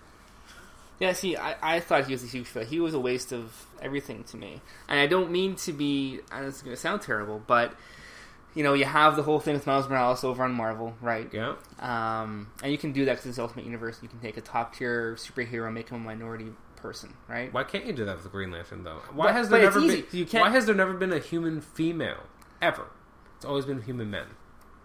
Yeah, 1.03 1.15
see, 1.15 1.37
I, 1.37 1.57
I 1.77 1.81
thought 1.81 2.07
he 2.07 2.13
was 2.13 2.23
a 2.23 2.29
huge 2.29 2.47
fail. 2.47 2.65
He 2.65 2.79
was 2.79 2.95
a 2.95 3.01
waste 3.01 3.33
of 3.33 3.67
everything 3.81 4.23
to 4.25 4.37
me. 4.37 4.61
And 4.89 5.01
I 5.01 5.09
don't 5.09 5.33
mean 5.33 5.57
to 5.57 5.73
be, 5.73 6.21
and 6.31 6.47
it's 6.47 6.63
going 6.63 6.77
to 6.77 6.81
sound 6.81 7.03
terrible, 7.03 7.43
but, 7.45 7.75
you 8.55 8.63
know, 8.63 8.75
you 8.75 8.85
have 8.85 9.17
the 9.17 9.23
whole 9.23 9.41
thing 9.41 9.55
with 9.55 9.67
Miles 9.67 9.89
Morales 9.89 10.25
over 10.25 10.43
on 10.45 10.53
Marvel, 10.53 10.95
right? 11.01 11.29
Yeah. 11.33 11.55
Um, 11.79 12.51
and 12.63 12.71
you 12.73 12.79
can 12.79 12.93
do 12.93 13.05
that 13.07 13.13
because 13.13 13.27
it's 13.27 13.39
Ultimate 13.39 13.65
Universe. 13.65 13.99
You 14.03 14.09
can 14.09 14.19
take 14.21 14.37
a 14.37 14.41
top 14.41 14.75
tier 14.77 15.15
superhero, 15.17 15.73
make 15.73 15.89
him 15.89 15.97
a 15.97 16.05
minority 16.05 16.49
person, 16.77 17.15
right? 17.29 17.53
Why 17.53 17.65
can't 17.65 17.87
you 17.87 17.93
do 17.93 18.05
that 18.05 18.15
with 18.17 18.25
the 18.25 18.31
Green 18.31 18.51
Lantern 18.51 18.85
though? 18.85 19.01
Why 19.13 19.27
But- 19.27 19.35
has 19.35 19.49
there 19.49 19.63
never 19.63 19.81
been? 19.81 20.05
You 20.13 20.27
can't- 20.27 20.45
Why 20.45 20.51
has 20.51 20.67
there 20.67 20.75
never 20.75 20.95
been 20.95 21.13
a 21.13 21.19
human 21.19 21.61
female 21.61 22.25
ever? 22.61 22.87
It's 23.37 23.45
always 23.45 23.65
been 23.65 23.83
human 23.83 24.11
men. 24.11 24.27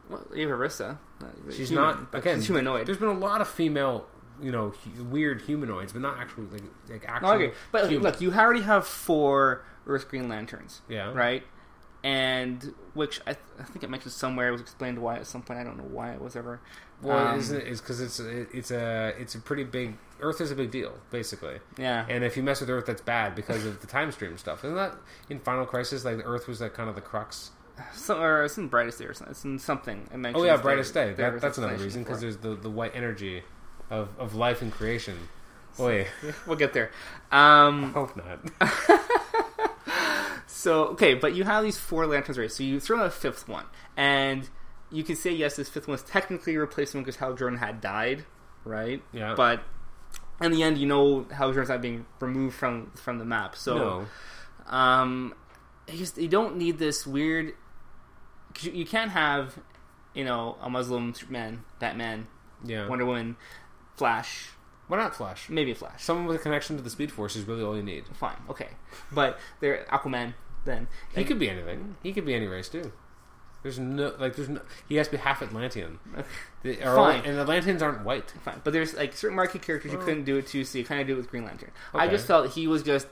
Well, 0.09 0.25
Eva 0.35 0.53
Rissa. 0.53 0.97
uh, 1.21 1.25
She's 1.51 1.69
human, 1.69 1.83
not 1.85 2.15
again 2.15 2.37
She's 2.37 2.47
humanoid. 2.47 2.87
There's 2.87 2.97
been 2.97 3.09
a 3.09 3.13
lot 3.13 3.41
of 3.41 3.47
female, 3.49 4.05
you 4.41 4.51
know, 4.51 4.69
hu- 4.69 5.03
weird 5.03 5.41
humanoids, 5.41 5.91
but 5.91 6.01
not 6.01 6.17
actually 6.19 6.45
like 6.47 6.61
like 6.89 7.05
actual. 7.07 7.27
No, 7.29 7.35
agree. 7.35 7.51
But 7.71 7.89
human. 7.89 8.03
look, 8.03 8.21
you 8.21 8.31
already 8.31 8.61
have 8.61 8.87
four 8.87 9.65
Earth 9.85 10.07
Green 10.07 10.29
Lanterns, 10.29 10.81
yeah, 10.87 11.11
right? 11.13 11.43
And 12.07 12.73
which 12.93 13.19
I, 13.27 13.31
I 13.59 13.63
think 13.63 13.83
it 13.83 13.89
mentioned 13.89 14.13
somewhere. 14.13 14.47
It 14.47 14.51
was 14.53 14.61
explained 14.61 14.97
why 14.97 15.17
at 15.17 15.27
some 15.27 15.41
point. 15.41 15.59
I 15.59 15.63
don't 15.65 15.75
know 15.77 15.89
why 15.91 16.13
it 16.13 16.21
was 16.21 16.37
ever. 16.37 16.61
Well, 17.01 17.17
Um? 17.17 17.39
It's 17.39 17.81
because 17.81 17.99
it's 17.99 18.21
a, 18.21 18.57
it's 18.57 18.71
a 18.71 19.13
it's 19.19 19.35
a 19.35 19.39
pretty 19.39 19.65
big. 19.65 19.97
Earth 20.21 20.39
is 20.39 20.49
a 20.49 20.55
big 20.55 20.71
deal, 20.71 20.93
basically. 21.11 21.59
Yeah. 21.77 22.05
And 22.07 22.23
if 22.23 22.37
you 22.37 22.43
mess 22.43 22.61
with 22.61 22.69
Earth, 22.69 22.85
that's 22.85 23.01
bad 23.01 23.35
because 23.35 23.65
of 23.65 23.81
the 23.81 23.87
time 23.87 24.13
stream 24.13 24.37
stuff. 24.37 24.63
Isn't 24.63 24.77
that 24.77 24.95
in 25.29 25.39
Final 25.41 25.65
Crisis? 25.65 26.05
Like 26.05 26.19
Earth 26.23 26.47
was 26.47 26.61
like 26.61 26.73
kind 26.73 26.87
of 26.87 26.95
the 26.95 27.01
crux. 27.01 27.51
So, 27.93 28.21
or 28.21 28.45
it's 28.45 28.57
in 28.57 28.69
Brightest 28.69 28.99
Day 28.99 29.05
or 29.05 29.13
something. 29.13 29.31
It's 29.31 29.43
in 29.43 29.59
something. 29.59 30.07
It 30.13 30.33
Oh 30.33 30.45
yeah, 30.45 30.55
brightest 30.55 30.93
day. 30.93 31.13
That, 31.13 31.41
that's 31.41 31.57
another 31.57 31.75
reason 31.75 32.03
because 32.03 32.21
there's 32.21 32.37
the 32.37 32.55
the 32.55 32.69
white 32.69 32.95
energy 32.95 33.43
of 33.89 34.17
of 34.17 34.33
life 34.33 34.61
and 34.61 34.71
creation. 34.71 35.17
Oh 35.77 35.87
yeah, 35.89 36.05
We'll 36.45 36.55
get 36.55 36.71
there. 36.71 36.89
Um, 37.33 37.91
hope 37.91 38.15
not. 38.15 38.39
so 40.67 40.87
okay, 40.89 41.13
but 41.13 41.33
you 41.33 41.45
have 41.45 41.63
these 41.63 41.77
four 41.79 42.05
lanterns, 42.05 42.37
right? 42.37 42.51
So 42.51 42.61
you 42.63 42.79
throw 42.81 42.99
in 42.99 43.05
a 43.05 43.09
fifth 43.09 43.47
one, 43.47 43.63
and 43.95 44.49
you 44.91 45.03
can 45.03 45.15
say 45.15 45.31
yes, 45.31 45.55
this 45.55 45.69
fifth 45.69 45.87
one 45.87 45.95
is 45.95 46.03
technically 46.03 46.55
a 46.55 46.59
replacement 46.59 47.05
because 47.05 47.17
Hal 47.17 47.35
Jordan 47.35 47.57
had 47.59 47.79
died, 47.79 48.25
right? 48.65 49.01
Yeah. 49.13 49.33
But 49.35 49.63
in 50.41 50.51
the 50.51 50.63
end, 50.63 50.77
you 50.77 50.85
know 50.85 51.25
Hal 51.31 51.49
Jordan's 51.53 51.69
not 51.69 51.81
being 51.81 52.05
removed 52.19 52.55
from 52.55 52.91
from 52.95 53.17
the 53.17 53.23
map. 53.25 53.55
So 53.55 53.77
no. 53.77 54.75
um, 54.77 55.33
you, 55.89 55.97
just, 55.97 56.17
you 56.17 56.27
don't 56.27 56.57
need 56.57 56.77
this 56.79 57.07
weird. 57.07 57.53
'cause 58.53 58.65
You, 58.65 58.73
you 58.73 58.85
can't 58.85 59.11
have, 59.11 59.57
you 60.13 60.25
know, 60.25 60.57
a 60.61 60.69
Muslim 60.69 61.13
man, 61.29 61.63
Batman, 61.79 62.27
Yeah. 62.65 62.87
Wonder 62.89 63.05
Woman, 63.05 63.37
Flash, 63.95 64.49
Why 64.87 64.97
not 64.97 65.15
Flash? 65.15 65.49
maybe 65.49 65.73
Flash. 65.73 66.03
Someone 66.03 66.25
with 66.27 66.35
a 66.35 66.39
connection 66.39 66.75
to 66.77 66.81
the 66.83 66.89
Speed 66.89 67.11
Force 67.11 67.35
is 67.35 67.45
really 67.45 67.63
all 67.63 67.75
you 67.77 67.83
need. 67.83 68.03
Fine, 68.13 68.37
okay, 68.49 68.69
but 69.11 69.39
they're 69.61 69.85
Aquaman. 69.91 70.33
Then 70.67 70.87
He 71.15 71.23
could 71.23 71.39
be 71.39 71.49
anything. 71.49 71.95
He 72.03 72.13
could 72.13 72.25
be 72.25 72.35
any 72.35 72.45
race 72.47 72.69
too. 72.69 72.91
There's 73.63 73.79
no 73.79 74.13
like. 74.19 74.35
There's 74.35 74.49
no. 74.49 74.61
He 74.87 74.95
has 74.95 75.07
to 75.07 75.11
be 75.13 75.17
half 75.17 75.41
Atlantean. 75.41 75.97
Fine. 76.63 77.25
And 77.25 77.39
Atlanteans 77.39 77.81
aren't 77.81 78.03
white. 78.05 78.31
fine. 78.43 78.61
But 78.63 78.73
there's 78.73 78.93
like 78.93 79.13
certain 79.13 79.35
marquee 79.35 79.59
characters 79.59 79.91
you 79.91 79.97
couldn't 79.97 80.25
do 80.25 80.37
it 80.37 80.47
to, 80.47 80.63
so 80.63 80.77
you 80.77 80.85
kind 80.85 81.01
of 81.01 81.07
do 81.07 81.13
it 81.13 81.17
with 81.17 81.29
Green 81.29 81.43
Lantern. 81.45 81.71
I 81.93 82.07
just 82.07 82.27
felt 82.27 82.51
he 82.51 82.67
was 82.67 82.83
just 82.83 83.07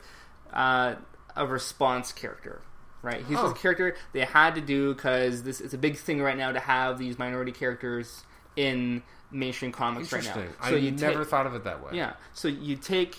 uh, 0.53 0.95
a 1.35 1.45
response 1.47 2.11
character, 2.11 2.61
right? 3.01 3.25
He's 3.27 3.37
Oh. 3.37 3.51
a 3.51 3.53
character 3.55 3.95
they 4.13 4.21
had 4.21 4.55
to 4.55 4.61
do 4.61 4.93
because 4.93 5.43
this 5.43 5.59
it's 5.61 5.73
a 5.73 5.77
big 5.77 5.97
thing 5.97 6.21
right 6.21 6.37
now 6.37 6.51
to 6.51 6.59
have 6.59 6.99
these 6.99 7.17
minority 7.17 7.51
characters 7.51 8.23
in 8.55 9.01
mainstream 9.31 9.71
comics 9.71 10.13
right 10.13 10.23
now. 10.23 10.33
So 10.33 10.45
I 10.61 10.69
you 10.75 10.91
never 10.91 11.23
take, 11.23 11.29
thought 11.29 11.47
of 11.47 11.55
it 11.55 11.63
that 11.65 11.83
way. 11.83 11.91
yeah. 11.93 12.13
So 12.33 12.47
you 12.47 12.75
take, 12.77 13.17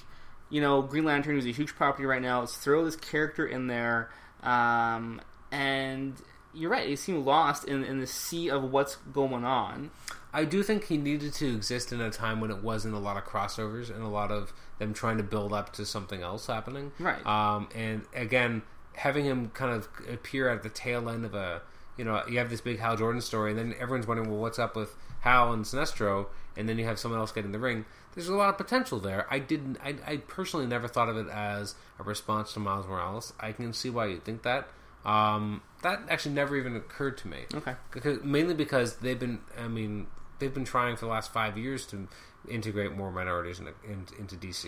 you 0.49 0.61
know, 0.61 0.81
Green 0.81 1.05
Lantern, 1.05 1.35
who's 1.35 1.45
a 1.47 1.51
huge 1.53 1.75
property 1.75 2.07
right 2.07 2.23
now. 2.23 2.41
Let's 2.41 2.57
throw 2.57 2.85
this 2.85 2.97
character 2.97 3.47
in 3.47 3.67
there, 3.67 4.11
um, 4.47 5.21
and 5.51 6.15
you're 6.55 6.71
right. 6.71 6.89
he 6.89 6.97
seemed 6.97 7.27
lost 7.27 7.65
in 7.65 7.85
in 7.85 8.01
the 8.01 8.07
sea 8.07 8.49
of 8.49 8.73
what's 8.73 8.97
going 9.13 9.45
on. 9.45 9.91
I 10.33 10.45
do 10.45 10.63
think 10.63 10.87
he 10.87 10.97
needed 10.97 11.33
to 11.35 11.55
exist 11.55 11.93
in 11.93 12.01
a 12.01 12.11
time 12.11 12.41
when 12.41 12.51
it 12.51 12.63
wasn't 12.63 12.95
a 12.95 12.99
lot 12.99 13.17
of 13.17 13.25
crossovers 13.25 13.91
and 13.91 14.03
a 14.03 14.09
lot 14.09 14.31
of 14.31 14.53
them 14.79 14.93
trying 14.93 15.17
to 15.17 15.23
build 15.23 15.53
up 15.53 15.73
to 15.75 15.87
something 15.87 16.23
else 16.23 16.47
happening. 16.47 16.93
Right. 16.99 17.25
Um, 17.27 17.69
and 17.75 18.03
again, 18.15 18.63
having 18.95 19.25
him 19.25 19.51
kind 19.51 19.73
of 19.73 19.89
appear 20.11 20.49
at 20.51 20.63
the 20.63 20.69
tail 20.69 21.09
end 21.09 21.25
of 21.25 21.35
a, 21.35 21.63
you 21.97 22.05
know, 22.05 22.23
you 22.29 22.39
have 22.39 22.51
this 22.51 22.61
big 22.61 22.81
Hal 22.81 22.97
Jordan 22.97 23.23
story, 23.23 23.51
and 23.53 23.59
then 23.59 23.75
everyone's 23.81 24.07
wondering, 24.07 24.29
well, 24.31 24.41
what's 24.41 24.59
up 24.59 24.77
with 24.77 24.95
Hal 25.21 25.53
and 25.53 25.65
Sinestro? 25.65 26.27
And 26.55 26.69
then 26.69 26.79
you 26.79 26.85
have 26.85 26.99
someone 26.99 27.19
else 27.21 27.33
get 27.33 27.45
in 27.45 27.53
the 27.53 27.59
ring. 27.59 27.87
There's 28.17 28.29
a 28.29 28.35
lot 28.35 28.49
of 28.49 28.57
potential 28.57 28.99
there. 28.99 29.27
I 29.31 29.39
didn't. 29.39 29.79
I, 29.85 29.95
I 30.05 30.17
personally 30.17 30.67
never 30.67 30.89
thought 30.89 31.09
of 31.09 31.17
it 31.17 31.29
as 31.29 31.77
a 32.01 32.03
response 32.03 32.53
to 32.55 32.61
Miles 32.61 32.87
Morales. 32.89 33.33
I 33.39 33.53
can 33.53 33.73
see 33.73 33.91
why 33.91 34.07
you 34.07 34.19
think 34.19 34.43
that. 34.43 34.67
Um, 35.05 35.63
that 35.83 36.01
actually 36.09 36.35
never 36.35 36.57
even 36.57 36.75
occurred 36.75 37.17
to 37.19 37.29
me 37.29 37.45
Okay. 37.55 37.75
because 37.93 38.25
mainly 38.25 38.55
because 38.55 38.97
they've 38.97 39.21
been 39.21 39.39
i 39.57 39.69
mean 39.69 40.09
they've 40.41 40.53
been 40.53 40.65
trying 40.65 40.97
for 40.97 41.05
the 41.05 41.13
last 41.13 41.33
five 41.33 41.57
years 41.57 41.87
to 41.87 42.09
integrate 42.49 42.91
more 42.97 43.13
minorities 43.13 43.61
into, 43.61 43.73
in, 43.89 44.07
into 44.19 44.35
dc 44.35 44.67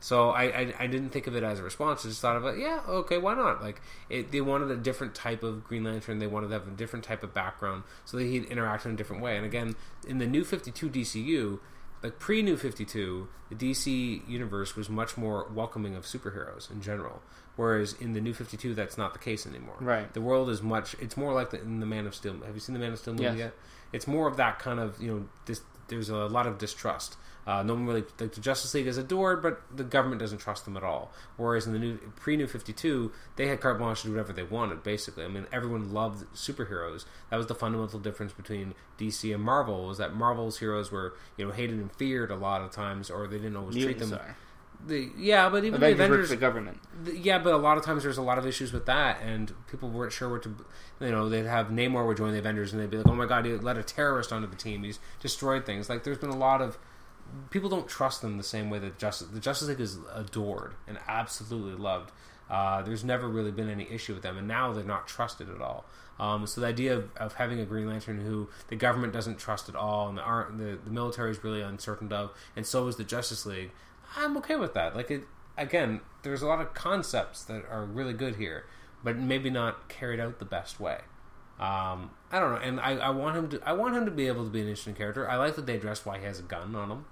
so 0.00 0.30
I, 0.30 0.42
I 0.44 0.74
i 0.80 0.86
didn't 0.88 1.10
think 1.10 1.28
of 1.28 1.36
it 1.36 1.44
as 1.44 1.60
a 1.60 1.62
response 1.62 2.04
i 2.04 2.08
just 2.08 2.20
thought 2.20 2.34
of 2.34 2.44
it 2.46 2.58
yeah 2.58 2.80
okay 2.88 3.18
why 3.18 3.34
not 3.34 3.62
like 3.62 3.80
it, 4.10 4.32
they 4.32 4.40
wanted 4.40 4.72
a 4.72 4.76
different 4.76 5.14
type 5.14 5.44
of 5.44 5.62
green 5.62 5.84
lantern 5.84 6.18
they 6.18 6.26
wanted 6.26 6.48
to 6.48 6.54
have 6.54 6.66
a 6.66 6.72
different 6.72 7.04
type 7.04 7.22
of 7.22 7.32
background 7.32 7.84
so 8.04 8.16
that 8.16 8.24
he'd 8.24 8.46
interact 8.46 8.86
in 8.86 8.90
a 8.92 8.96
different 8.96 9.22
way 9.22 9.36
and 9.36 9.46
again 9.46 9.76
in 10.08 10.18
the 10.18 10.26
new 10.26 10.42
52 10.42 10.90
dcu 10.90 11.60
like 12.06 12.18
pre 12.18 12.42
New 12.42 12.56
Fifty 12.56 12.84
Two, 12.84 13.28
the 13.50 13.54
DC 13.54 14.26
universe 14.28 14.74
was 14.76 14.88
much 14.88 15.16
more 15.16 15.46
welcoming 15.54 15.94
of 15.94 16.04
superheroes 16.04 16.70
in 16.70 16.80
general. 16.80 17.22
Whereas 17.56 17.94
in 18.00 18.12
the 18.12 18.20
New 18.20 18.34
Fifty 18.34 18.56
Two, 18.56 18.74
that's 18.74 18.98
not 18.98 19.12
the 19.12 19.18
case 19.18 19.46
anymore. 19.46 19.76
Right. 19.80 20.12
The 20.12 20.20
world 20.20 20.50
is 20.50 20.62
much. 20.62 20.94
It's 21.00 21.16
more 21.16 21.32
like 21.32 21.50
the, 21.50 21.60
in 21.60 21.80
the 21.80 21.86
Man 21.86 22.06
of 22.06 22.14
Steel. 22.14 22.34
Have 22.44 22.54
you 22.54 22.60
seen 22.60 22.74
the 22.74 22.78
Man 22.80 22.92
of 22.92 22.98
Steel 22.98 23.14
movie 23.14 23.24
Yes. 23.24 23.36
yet? 23.38 23.54
It's 23.92 24.06
more 24.06 24.26
of 24.28 24.36
that 24.36 24.58
kind 24.58 24.80
of 24.80 25.00
you 25.00 25.08
know. 25.46 25.54
There's 25.88 26.08
a 26.08 26.16
lot 26.26 26.46
of 26.48 26.58
distrust. 26.58 27.16
Uh, 27.46 27.62
no 27.62 27.74
one 27.74 27.86
really 27.86 28.04
like 28.18 28.32
the 28.32 28.40
Justice 28.40 28.74
League 28.74 28.86
is 28.88 28.98
adored, 28.98 29.40
but 29.40 29.62
the 29.74 29.84
government 29.84 30.20
doesn't 30.20 30.38
trust 30.38 30.64
them 30.64 30.76
at 30.76 30.82
all. 30.82 31.12
Whereas 31.36 31.66
in 31.66 31.72
the 31.72 31.78
new 31.78 31.96
pre 32.16 32.36
New 32.36 32.46
Fifty 32.48 32.72
Two, 32.72 33.12
they 33.36 33.46
had 33.46 33.60
carte 33.60 33.78
blanche 33.78 34.00
to 34.02 34.08
do 34.08 34.12
whatever 34.14 34.32
they 34.32 34.42
wanted. 34.42 34.82
Basically, 34.82 35.24
I 35.24 35.28
mean, 35.28 35.46
everyone 35.52 35.92
loved 35.92 36.26
superheroes. 36.34 37.04
That 37.30 37.36
was 37.36 37.46
the 37.46 37.54
fundamental 37.54 38.00
difference 38.00 38.32
between 38.32 38.74
DC 38.98 39.32
and 39.32 39.44
Marvel. 39.44 39.86
Was 39.86 39.98
that 39.98 40.14
Marvel's 40.14 40.58
heroes 40.58 40.90
were 40.90 41.14
you 41.36 41.46
know 41.46 41.52
hated 41.52 41.78
and 41.78 41.92
feared 41.92 42.30
a 42.32 42.36
lot 42.36 42.62
of 42.62 42.72
times, 42.72 43.10
or 43.10 43.28
they 43.28 43.36
didn't 43.38 43.56
always 43.56 43.76
treat 43.76 43.98
them. 44.00 44.12
are. 44.14 44.36
The, 44.86 45.10
yeah, 45.16 45.48
but 45.48 45.64
even 45.64 45.76
Avengers, 45.76 45.98
the 45.98 46.04
Avengers, 46.04 46.28
the 46.30 46.36
government. 46.36 46.80
Th- 47.06 47.18
Yeah, 47.18 47.38
but 47.38 47.54
a 47.54 47.56
lot 47.56 47.78
of 47.78 47.84
times 47.84 48.02
there's 48.02 48.18
a 48.18 48.22
lot 48.22 48.38
of 48.38 48.46
issues 48.46 48.72
with 48.72 48.86
that, 48.86 49.20
and 49.22 49.52
people 49.70 49.88
weren't 49.88 50.12
sure 50.12 50.28
what 50.28 50.42
to. 50.42 50.54
You 51.00 51.10
know, 51.10 51.28
they'd 51.28 51.46
have 51.46 51.68
Namor 51.68 52.06
would 52.06 52.16
join 52.18 52.32
the 52.32 52.38
Avengers, 52.38 52.72
and 52.72 52.82
they'd 52.82 52.90
be 52.90 52.98
like, 52.98 53.08
"Oh 53.08 53.14
my 53.14 53.24
god, 53.26 53.46
he 53.46 53.52
let 53.52 53.78
a 53.78 53.82
terrorist 53.82 54.32
onto 54.32 54.48
the 54.48 54.56
team. 54.56 54.82
He's 54.82 54.98
destroyed 55.20 55.64
things." 55.64 55.88
Like, 55.88 56.04
there's 56.04 56.18
been 56.18 56.30
a 56.30 56.36
lot 56.36 56.60
of 56.60 56.76
people 57.50 57.68
don't 57.68 57.88
trust 57.88 58.22
them 58.22 58.36
the 58.36 58.44
same 58.44 58.70
way 58.70 58.78
that 58.78 58.98
Justice 58.98 59.28
the 59.28 59.40
Justice 59.40 59.68
League 59.68 59.80
is 59.80 59.98
adored 60.14 60.74
and 60.86 60.98
absolutely 61.08 61.74
loved. 61.74 62.12
Uh, 62.48 62.82
there's 62.82 63.02
never 63.02 63.28
really 63.28 63.50
been 63.50 63.68
any 63.68 63.88
issue 63.90 64.14
with 64.14 64.22
them, 64.22 64.38
and 64.38 64.46
now 64.46 64.72
they're 64.72 64.84
not 64.84 65.08
trusted 65.08 65.50
at 65.50 65.60
all. 65.60 65.84
Um, 66.18 66.46
so 66.46 66.60
the 66.60 66.66
idea 66.66 66.96
of, 66.96 67.10
of 67.16 67.34
having 67.34 67.60
a 67.60 67.66
Green 67.66 67.88
Lantern 67.88 68.20
who 68.20 68.48
the 68.68 68.76
government 68.76 69.12
doesn't 69.12 69.38
trust 69.38 69.68
at 69.68 69.74
all, 69.74 70.08
and 70.08 70.18
the 70.18 70.46
the, 70.56 70.78
the 70.84 70.90
military 70.90 71.30
is 71.30 71.42
really 71.42 71.60
uncertain 71.60 72.12
of, 72.12 72.30
and 72.54 72.64
so 72.66 72.86
is 72.88 72.96
the 72.96 73.04
Justice 73.04 73.46
League. 73.46 73.72
I'm 74.16 74.36
okay 74.38 74.56
with 74.56 74.74
that. 74.74 74.94
Like 74.94 75.10
it, 75.10 75.24
again, 75.56 76.00
there's 76.22 76.42
a 76.42 76.46
lot 76.46 76.60
of 76.60 76.74
concepts 76.74 77.42
that 77.44 77.64
are 77.70 77.84
really 77.84 78.12
good 78.12 78.36
here, 78.36 78.64
but 79.02 79.16
maybe 79.16 79.50
not 79.50 79.88
carried 79.88 80.20
out 80.20 80.38
the 80.38 80.44
best 80.44 80.78
way. 80.78 81.00
Um, 81.58 82.10
I 82.30 82.38
don't 82.40 82.52
know, 82.54 82.60
and 82.60 82.80
I, 82.80 82.96
I 82.96 83.10
want 83.10 83.36
him 83.36 83.48
to. 83.50 83.60
I 83.66 83.72
want 83.72 83.94
him 83.96 84.04
to 84.04 84.10
be 84.10 84.26
able 84.26 84.44
to 84.44 84.50
be 84.50 84.60
an 84.60 84.66
interesting 84.68 84.94
character. 84.94 85.28
I 85.28 85.36
like 85.36 85.56
that 85.56 85.66
they 85.66 85.76
addressed 85.76 86.04
why 86.04 86.18
he 86.18 86.24
has 86.24 86.38
a 86.38 86.42
gun 86.42 86.74
on 86.74 86.90
him. 86.90 87.04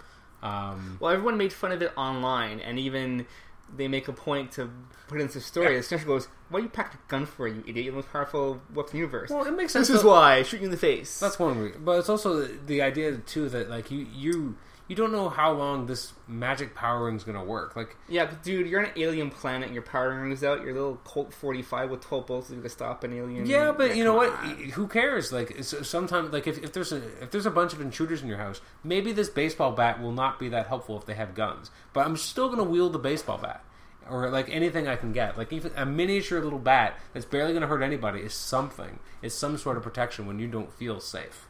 Um, 0.43 0.99
Well, 1.01 1.13
everyone 1.13 1.39
made 1.39 1.53
fun 1.53 1.73
of 1.73 1.81
it 1.81 1.93
online, 1.97 2.61
and 2.61 2.79
even 2.79 3.27
they 3.75 3.89
make 3.89 4.09
a 4.09 4.13
point 4.13 4.53
to 4.53 4.71
put 5.09 5.21
into 5.21 5.35
the 5.35 5.41
story. 5.41 5.73
Yeah. 5.73 5.79
The 5.79 5.83
Sinister 5.85 6.07
goes, 6.07 6.29
"Why 6.51 6.61
you 6.61 6.69
packed 6.69 6.95
a 6.95 6.99
gun 7.09 7.25
for 7.25 7.49
you 7.49 7.61
idiot? 7.67 7.85
You're 7.87 7.93
the 7.93 7.97
most 7.97 8.13
powerful 8.13 8.61
weapon 8.75 8.91
in 8.91 8.93
the 8.93 8.99
universe." 8.99 9.31
well, 9.31 9.45
it 9.47 9.53
makes 9.57 9.73
sense. 9.73 9.89
this 9.89 9.99
is 9.99 10.05
why 10.05 10.43
shoot 10.43 10.59
you 10.61 10.67
in 10.67 10.71
the 10.71 10.77
face. 10.77 11.19
That's 11.21 11.39
one 11.39 11.59
reason, 11.59 11.83
but 11.85 11.99
it's 11.99 12.11
also 12.11 12.43
the, 12.43 12.55
the 12.67 12.83
idea 12.83 13.17
too 13.17 13.49
that 13.49 13.71
like 13.71 13.91
you 13.91 14.07
you 14.13 14.57
you 14.87 14.95
don't 14.95 15.13
know 15.13 15.29
how 15.29 15.53
long 15.53 15.87
this 15.87 16.13
magic 16.29 16.75
power 16.75 17.07
ring 17.07 17.17
is 17.17 17.25
going 17.25 17.39
to 17.39 17.45
work. 17.45 17.75
Like 17.75 17.97
yeah, 18.09 18.27
'cause, 18.27 18.37
dude. 18.43 18.67
You're 18.69 18.81
on 18.81 18.87
an 18.87 18.93
alien 18.97 19.31
planet, 19.31 19.67
and 19.67 19.75
your 19.75 19.83
power 19.83 20.11
rings 20.11 20.45
out. 20.45 20.63
Your 20.63 20.75
little 20.75 20.97
Colt 21.05 21.33
45 21.33 21.91
with 21.91 22.01
12 22.03 22.27
bullets 22.27 22.47
is 22.49 22.53
going 22.53 22.63
to 22.65 22.69
stop 22.69 23.03
an 23.05 23.13
alien. 23.13 23.47
Yeah, 23.47 23.73
but 23.73 23.97
you 23.97 24.05
know 24.05 24.15
what? 24.15 24.31
on. 24.33 24.57
Who 24.75 24.87
cares? 24.87 25.33
Like 25.33 25.63
sometimes, 25.63 26.33
like 26.33 26.47
if, 26.47 26.63
if 26.63 26.73
there's 26.73 26.93
a 26.93 26.99
if 27.23 27.31
there's 27.31 27.47
a 27.47 27.51
bunch 27.51 27.73
of 27.73 27.81
intruders 27.81 28.23
in 28.23 28.29
your 28.29 28.39
house, 28.39 28.61
maybe 28.83 29.13
this 29.13 29.29
baseball 29.29 29.73
bat 29.73 30.01
will 30.03 30.13
not 30.13 30.39
be 30.39 30.49
that 30.51 30.67
helpful 30.67 30.99
if 30.99 31.07
they 31.07 31.15
have 31.15 31.35
guns. 31.35 31.71
But 31.93 32.07
I'm 32.07 32.17
still 32.17 32.47
going 32.49 32.59
to 32.59 32.65
wield 32.65 32.93
the 32.93 32.99
baseball 32.99 33.39
bat 33.39 33.65
or 34.11 34.29
like 34.29 34.51
anything 34.51 34.87
I 34.87 34.97
can 34.97 35.13
get. 35.13 35.39
Like 35.39 35.53
even 35.53 35.73
a 35.77 35.87
miniature 35.87 36.43
little 36.43 36.59
bat 36.59 36.99
that's 37.15 37.25
barely 37.25 37.53
going 37.53 37.63
to 37.63 37.69
hurt 37.69 37.83
anybody 37.83 38.21
is 38.21 38.35
something. 38.35 38.99
It's 39.23 39.35
some 39.35 39.57
sort 39.57 39.77
of 39.79 39.83
protection 39.83 40.27
when 40.27 40.39
you 40.39 40.47
don't 40.47 40.73
feel 40.73 41.01
safe. 41.01 41.47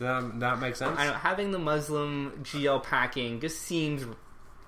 Does 0.00 0.24
that, 0.24 0.40
that 0.40 0.60
make 0.60 0.76
sense? 0.76 0.98
I 0.98 1.04
having 1.12 1.50
the 1.50 1.58
Muslim 1.58 2.40
GL 2.42 2.82
packing 2.82 3.38
just 3.38 3.60
seems 3.60 4.04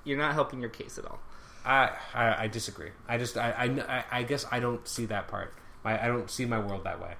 you're 0.04 0.18
not 0.18 0.34
helping 0.34 0.60
your 0.60 0.68
case 0.68 0.98
at 0.98 1.06
all. 1.06 1.20
I, 1.64 1.90
I 2.14 2.42
I 2.44 2.48
disagree. 2.48 2.90
I 3.08 3.16
just 3.16 3.38
I, 3.38 3.50
I 3.90 4.04
I 4.10 4.22
guess 4.24 4.44
I 4.52 4.60
don't 4.60 4.86
see 4.86 5.06
that 5.06 5.28
part. 5.28 5.54
I, 5.84 5.98
I 5.98 6.06
don't 6.08 6.30
see 6.30 6.44
my 6.44 6.58
world 6.58 6.84
that 6.84 7.00
way. 7.00 7.14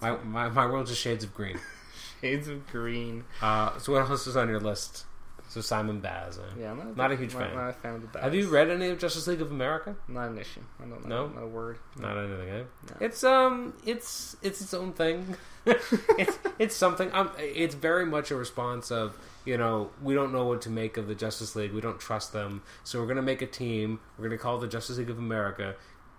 My 0.00 0.16
my, 0.16 0.48
my 0.48 0.66
world's 0.66 0.90
just 0.90 1.02
shades 1.02 1.24
of 1.24 1.34
green. 1.34 1.60
Shades 2.22 2.46
of 2.46 2.64
green. 2.68 3.24
Uh, 3.42 3.76
so 3.78 3.92
what 3.94 4.08
else 4.08 4.28
is 4.28 4.36
on 4.36 4.48
your 4.48 4.60
list? 4.60 5.06
So 5.52 5.60
Simon 5.60 6.00
Baz. 6.00 6.38
uh, 6.38 6.44
Yeah, 6.58 6.70
I'm 6.70 6.78
not, 6.78 6.96
Not 6.96 7.12
a 7.12 7.16
huge 7.16 7.34
not, 7.34 7.42
fan. 7.42 7.54
Not 7.54 7.68
a 7.68 7.72
fan 7.74 7.94
of 7.96 8.00
the 8.00 8.06
bad. 8.06 8.22
Have 8.22 8.34
you 8.34 8.48
read 8.48 8.70
any 8.70 8.88
of 8.88 8.98
Justice 8.98 9.26
League 9.26 9.42
of 9.42 9.50
America? 9.50 9.94
Not 10.08 10.30
an 10.30 10.38
issue. 10.38 10.62
I 10.80 10.86
don't 10.86 11.06
No? 11.06 11.26
Not 11.28 11.42
a 11.42 11.46
word. 11.46 11.78
Not 11.98 12.16
anything. 12.16 12.48
Eh? 12.48 12.62
No. 12.88 12.96
It's 13.00 13.22
um, 13.22 13.74
it's 13.84 14.34
it's 14.40 14.62
its 14.62 14.72
own 14.72 14.94
thing. 14.94 15.36
it's 15.66 16.38
it's 16.58 16.74
something. 16.74 17.12
Um, 17.12 17.32
it's 17.38 17.74
very 17.74 18.06
much 18.06 18.30
a 18.30 18.34
response 18.34 18.90
of 18.90 19.18
you 19.44 19.58
know 19.58 19.90
we 20.02 20.14
don't 20.14 20.32
know 20.32 20.46
what 20.46 20.62
to 20.62 20.70
make 20.70 20.96
of 20.96 21.06
the 21.06 21.14
Justice 21.14 21.54
League. 21.54 21.74
We 21.74 21.82
don't 21.82 22.00
trust 22.00 22.32
them, 22.32 22.62
so 22.82 22.98
we're 22.98 23.06
gonna 23.06 23.20
make 23.20 23.42
a 23.42 23.46
team. 23.46 24.00
We're 24.16 24.24
gonna 24.28 24.38
call 24.38 24.56
it 24.56 24.60
the 24.62 24.68
Justice 24.68 24.96
League 24.96 25.10
of 25.10 25.18
America. 25.18 25.74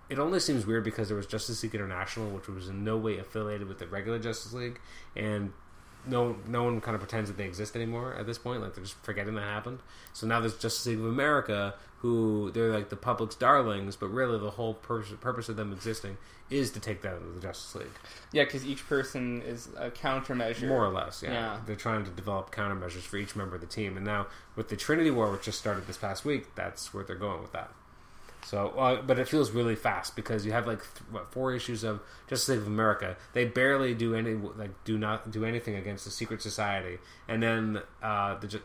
It 0.08 0.20
only 0.20 0.38
seems 0.38 0.64
weird 0.64 0.84
because 0.84 1.08
there 1.08 1.16
was 1.16 1.26
Justice 1.26 1.60
League 1.64 1.74
International, 1.74 2.30
which 2.30 2.46
was 2.46 2.68
in 2.68 2.84
no 2.84 2.96
way 2.96 3.18
affiliated 3.18 3.66
with 3.66 3.80
the 3.80 3.88
regular 3.88 4.20
Justice 4.20 4.52
League, 4.52 4.78
and 5.16 5.52
no 6.06 6.36
no 6.46 6.64
one 6.64 6.80
kind 6.80 6.94
of 6.94 7.00
pretends 7.00 7.28
that 7.30 7.36
they 7.36 7.44
exist 7.46 7.74
anymore 7.76 8.14
at 8.14 8.26
this 8.26 8.38
point. 8.38 8.62
Like 8.62 8.74
they're 8.74 8.84
just 8.84 8.96
forgetting 9.02 9.34
that 9.34 9.42
happened. 9.42 9.80
So 10.12 10.26
now 10.26 10.40
there's 10.40 10.54
Justice 10.56 10.86
League 10.86 10.98
of 10.98 11.06
America, 11.06 11.74
who 11.98 12.50
they're 12.52 12.72
like 12.72 12.88
the 12.90 12.96
public's 12.96 13.34
darlings, 13.34 13.96
but 13.96 14.08
really 14.08 14.38
the 14.38 14.50
whole 14.52 14.74
purpose 14.74 15.12
purpose 15.20 15.48
of 15.48 15.56
them 15.56 15.72
existing 15.72 16.16
is 16.50 16.70
to 16.72 16.78
take 16.80 17.00
down 17.02 17.32
the 17.34 17.40
Justice 17.40 17.74
League, 17.74 17.98
Yeah, 18.30 18.44
because 18.44 18.66
each 18.66 18.86
person 18.86 19.40
is 19.42 19.68
a 19.78 19.90
countermeasure. 19.90 20.68
more 20.68 20.84
or 20.84 20.90
less. 20.92 21.22
Yeah. 21.22 21.32
Yeah. 21.32 21.60
they're 21.64 21.74
trying 21.74 22.04
to 22.04 22.10
develop 22.10 22.54
countermeasures 22.54 23.00
for 23.00 23.16
each 23.16 23.34
member 23.34 23.54
of 23.54 23.62
the 23.62 23.66
team, 23.66 23.96
and 23.96 24.04
now 24.04 24.26
with 24.54 24.68
the 24.68 24.76
Trinity 24.76 25.10
War, 25.10 25.32
which 25.32 25.44
just 25.44 25.58
started 25.58 25.86
this 25.86 25.96
past 25.96 26.22
week, 26.26 26.54
that's 26.54 26.92
where 26.92 27.02
they're 27.02 27.16
going 27.16 27.40
with 27.40 27.52
that. 27.52 27.72
So, 28.54 28.68
uh, 28.78 29.02
but 29.02 29.18
it 29.18 29.26
feels 29.26 29.50
really 29.50 29.74
fast 29.74 30.14
because 30.14 30.46
you 30.46 30.52
have 30.52 30.64
like 30.64 30.78
th- 30.78 31.10
what 31.10 31.32
four 31.32 31.52
issues 31.52 31.82
of 31.82 32.00
Justice 32.28 32.50
League 32.50 32.58
of 32.60 32.68
America. 32.68 33.16
They 33.32 33.46
barely 33.46 33.94
do 33.94 34.14
any 34.14 34.34
like 34.34 34.70
do 34.84 34.96
not 34.96 35.32
do 35.32 35.44
anything 35.44 35.74
against 35.74 36.04
the 36.04 36.12
secret 36.12 36.40
society, 36.40 36.98
and 37.26 37.42
then 37.42 37.82
uh, 38.00 38.38
the 38.38 38.62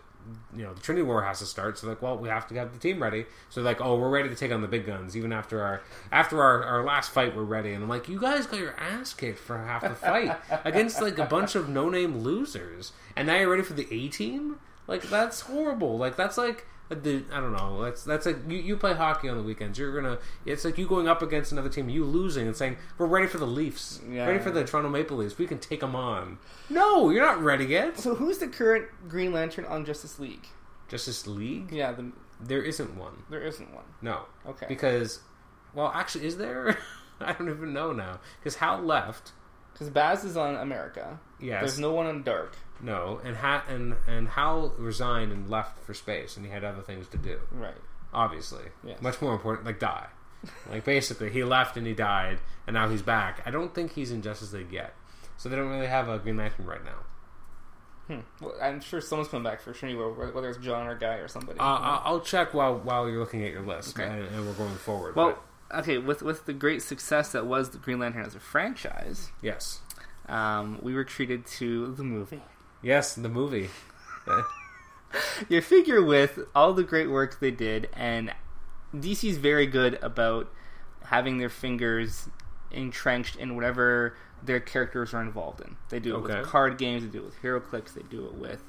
you 0.56 0.62
know 0.62 0.76
the 0.76 0.80
Trinity 0.80 1.02
War 1.02 1.24
has 1.24 1.40
to 1.40 1.48
start. 1.48 1.80
So 1.80 1.88
like, 1.88 2.04
well, 2.04 2.20
we 2.20 2.30
have 2.30 2.48
to 2.50 2.54
have 2.54 2.72
the 2.72 2.78
team 2.78 3.02
ready. 3.02 3.26
So 3.50 3.64
like, 3.64 3.82
oh, 3.82 3.98
we're 3.98 4.12
ready 4.12 4.30
to 4.30 4.36
take 4.36 4.52
on 4.52 4.62
the 4.62 4.68
big 4.68 4.86
guns. 4.86 5.18
Even 5.18 5.34
after 5.34 5.60
our 5.60 5.82
after 6.12 6.40
our, 6.40 6.64
our 6.64 6.84
last 6.84 7.10
fight, 7.10 7.36
we're 7.36 7.42
ready. 7.42 7.74
And 7.74 7.82
I'm 7.82 7.90
like, 7.90 8.08
you 8.08 8.20
guys 8.20 8.46
got 8.46 8.60
your 8.60 8.80
ass 8.80 9.16
kicked 9.16 9.40
for 9.40 9.58
half 9.58 9.82
the 9.82 9.96
fight 9.96 10.38
against 10.66 11.02
like 11.02 11.18
a 11.18 11.26
bunch 11.26 11.56
of 11.56 11.68
no 11.68 11.90
name 11.90 12.20
losers, 12.20 12.92
and 13.16 13.26
now 13.26 13.40
you're 13.40 13.50
ready 13.50 13.64
for 13.64 13.74
the 13.74 13.88
A 13.92 14.08
team. 14.10 14.60
Like 14.86 15.02
that's 15.10 15.40
horrible. 15.42 15.98
Like 15.98 16.16
that's 16.16 16.38
like 16.38 16.68
I 16.92 16.96
don't 16.96 17.54
know. 17.54 17.84
That's 17.84 18.04
that's 18.04 18.26
like 18.26 18.38
you, 18.48 18.58
you 18.58 18.76
play 18.78 18.94
hockey 18.94 19.30
on 19.30 19.38
the 19.38 19.44
weekends. 19.44 19.78
You're 19.78 19.94
gonna. 19.94 20.18
It's 20.46 20.66
like 20.66 20.78
you 20.78 20.88
going 20.88 21.08
up 21.08 21.22
against 21.22 21.52
another 21.52 21.70
team, 21.70 21.88
you 21.90 22.04
losing, 22.04 22.48
and 22.48 22.56
saying 22.56 22.78
we're 22.98 23.06
ready 23.06 23.28
for 23.28 23.38
the 23.38 23.46
Leafs, 23.48 24.02
Yeah. 24.10 24.26
ready 24.26 24.40
for 24.40 24.50
the 24.52 24.64
Toronto 24.64 24.90
Maple 24.90 25.18
Leafs. 25.18 25.38
We 25.38 25.46
can 25.46 25.60
take 25.60 25.82
them 25.82 25.96
on. 25.96 26.40
No, 26.70 27.10
you're 27.12 27.24
not 27.26 27.42
ready 27.42 27.66
yet. 27.66 28.00
So 28.00 28.16
who's 28.16 28.40
the 28.40 28.48
current 28.48 28.88
Green 29.08 29.32
Lantern 29.32 29.66
on 29.66 29.86
Justice 29.86 30.18
League? 30.20 30.48
Justice 30.88 31.28
League. 31.28 31.72
Yeah, 31.72 31.92
the, 31.92 32.12
There 32.42 32.64
isn't 32.64 32.96
one. 32.98 33.24
there 33.30 33.42
isn't 33.44 33.72
one. 33.74 33.86
No, 34.02 34.22
Okay. 34.48 34.66
because 34.68 35.20
well, 35.76 35.92
actually, 35.94 36.26
is 36.26 36.38
there? 36.38 36.76
I 37.22 37.34
don't 37.34 37.50
even 37.50 37.74
know 37.74 37.92
now. 37.92 38.20
Because 38.40 38.56
Hal 38.56 38.80
left. 38.82 39.34
Because 39.74 39.92
Baz 39.92 40.24
is 40.24 40.36
on 40.36 40.56
America. 40.56 41.20
Yes. 41.40 41.62
There's 41.62 41.80
no 41.80 41.92
one 41.94 42.08
on 42.08 42.24
Dark. 42.24 42.56
No, 42.82 43.20
and 43.24 43.38
ha- 43.38 43.64
and 43.70 43.96
and 44.08 44.30
Hal 44.30 44.74
resigned 44.78 45.32
and 45.32 45.50
left 45.50 45.80
for 45.84 45.94
space, 45.94 46.36
and 46.38 46.46
he 46.46 46.52
had 46.52 46.64
other 46.64 46.82
things 46.82 47.08
to 47.10 47.18
do. 47.18 47.40
Right. 47.52 47.76
obviously. 48.14 48.64
Yes. 48.84 49.02
Much 49.02 49.22
more 49.22 49.34
important, 49.34 49.66
like 49.66 49.80
die. 49.80 50.08
like 50.72 50.86
basically, 50.86 51.30
he 51.30 51.44
left 51.44 51.76
and 51.78 51.86
he 51.86 51.94
died, 51.94 52.40
and 52.66 52.74
now 52.74 52.88
he's 52.90 53.02
back. 53.02 53.42
I 53.46 53.52
don't 53.52 53.76
think 53.76 53.94
he's 53.94 54.12
in 54.12 54.22
Justice 54.22 54.54
League 54.54 54.72
yet, 54.72 54.94
so 55.38 55.50
they 55.50 55.56
don't 55.56 55.70
really 55.70 55.88
have 55.88 56.08
a 56.10 56.18
Green 56.18 56.38
Lantern 56.38 56.66
right 56.66 56.84
now. 56.86 57.00
Hmm. 58.08 58.22
Well, 58.44 58.56
I'm 58.62 58.82
sure 58.82 59.02
someone's 59.02 59.30
coming 59.30 59.44
back 59.44 59.62
for 59.62 59.76
War, 59.96 60.32
whether 60.32 60.50
it's 60.50 60.58
John 60.60 60.88
or 60.88 60.96
Guy 60.96 61.16
or 61.16 61.28
somebody. 61.28 61.60
Uh, 61.60 61.64
I- 61.64 62.02
I'll 62.06 62.22
check 62.22 62.54
while 62.56 62.78
while 62.80 63.08
you're 63.10 63.20
looking 63.20 63.44
at 63.44 63.52
your 63.52 63.62
list, 63.62 64.00
Okay. 64.00 64.08
and, 64.10 64.26
and 64.28 64.48
we're 64.48 64.54
going 64.54 64.76
forward. 64.78 65.16
well, 65.16 65.38
but 65.70 65.80
okay, 65.80 65.98
with 66.00 66.24
with 66.24 66.46
the 66.48 66.54
great 66.54 66.82
success 66.82 67.32
that 67.34 67.46
was 67.46 67.70
the 67.70 67.78
Green 67.78 68.00
Lantern 68.00 68.26
as 68.26 68.34
a 68.34 68.40
franchise, 68.40 69.30
yes, 69.44 69.82
um, 70.28 70.80
we 70.82 70.96
were 70.96 71.04
treated 71.04 71.46
to 71.46 71.94
the 71.94 72.04
movie. 72.04 72.42
Yes, 72.82 73.16
the 73.16 73.30
movie. 73.30 73.70
You 75.50 75.60
figure 75.62 76.04
with 76.04 76.38
all 76.54 76.74
the 76.74 76.84
great 76.84 77.10
work 77.10 77.40
they 77.40 77.50
did, 77.50 77.90
and 77.94 78.32
DC's 78.96 79.38
very 79.38 79.66
good 79.66 79.98
about 80.04 80.52
having 81.06 81.40
their 81.40 81.50
fingers 81.50 82.30
entrenched 82.70 83.36
in 83.36 83.56
whatever 83.56 84.16
their 84.44 84.60
characters 84.60 85.12
are 85.16 85.22
involved 85.24 85.62
in. 85.62 85.78
They 85.90 86.00
do 86.00 86.14
it 86.16 86.20
Okay. 86.20 86.38
with 86.42 86.46
card 86.48 86.78
games, 86.78 87.02
they 87.04 87.10
do 87.10 87.20
it 87.20 87.26
with 87.26 87.42
HeroClix, 87.42 87.96
they 87.96 88.04
do 88.04 88.26
it 88.28 88.36
with 88.36 88.62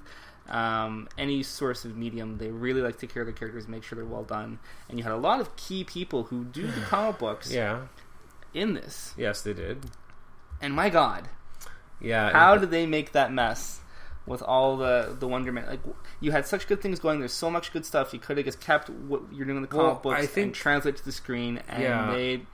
um, 0.48 1.08
any 1.18 1.42
source 1.42 1.84
of 1.84 1.94
medium. 1.98 2.38
They 2.38 2.48
really 2.50 2.80
like 2.80 2.96
to 3.00 3.06
care 3.06 3.24
their 3.24 3.34
characters, 3.34 3.68
make 3.68 3.82
sure 3.84 3.96
they're 3.96 4.06
well 4.06 4.24
done. 4.24 4.61
And 4.88 4.96
you 4.98 5.02
had 5.04 5.12
a 5.12 5.16
lot 5.18 5.40
of 5.40 5.54
key 5.56 5.84
people 5.84 6.24
who 6.24 6.44
do 6.44 6.66
the 6.66 6.80
comic 6.86 7.18
books 7.18 7.52
yeah, 7.52 7.82
in 8.54 8.72
this. 8.72 9.12
yes, 9.18 9.42
they 9.42 9.52
did. 9.52 9.84
And 10.62 10.72
my 10.72 10.88
God, 10.88 11.28
Yeah, 12.00 12.30
how 12.32 12.56
did 12.56 12.70
they 12.70 12.86
make 12.86 13.12
that 13.12 13.30
mess 13.30 13.80
with 14.27 14.43
all 14.43 14.77
the 14.77 15.16
the 15.18 15.27
wonderment? 15.29 15.68
Like 15.68 15.81
you 16.21 16.33
had 16.33 16.47
such 16.47 16.66
good 16.68 16.81
things 16.81 16.99
going. 17.01 17.18
There's 17.18 17.33
so 17.33 17.51
much 17.51 17.73
good 17.73 17.85
stuff. 17.87 18.12
You 18.12 18.21
could 18.21 18.37
have 18.37 18.47
just 18.47 18.61
kept 18.61 18.89
what 18.91 19.23
you're 19.33 19.45
doing 19.47 19.57
in 19.57 19.62
the 19.62 19.68
comic 19.68 19.87
Well, 19.87 19.95
books 20.14 20.23
I 20.23 20.27
think- 20.27 20.47
and 20.47 20.55
translate 20.55 20.97
to 20.97 21.05
the 21.05 21.12
screen, 21.12 21.62
and 21.68 21.83
Yeah. 21.83 22.12
they 22.12 22.47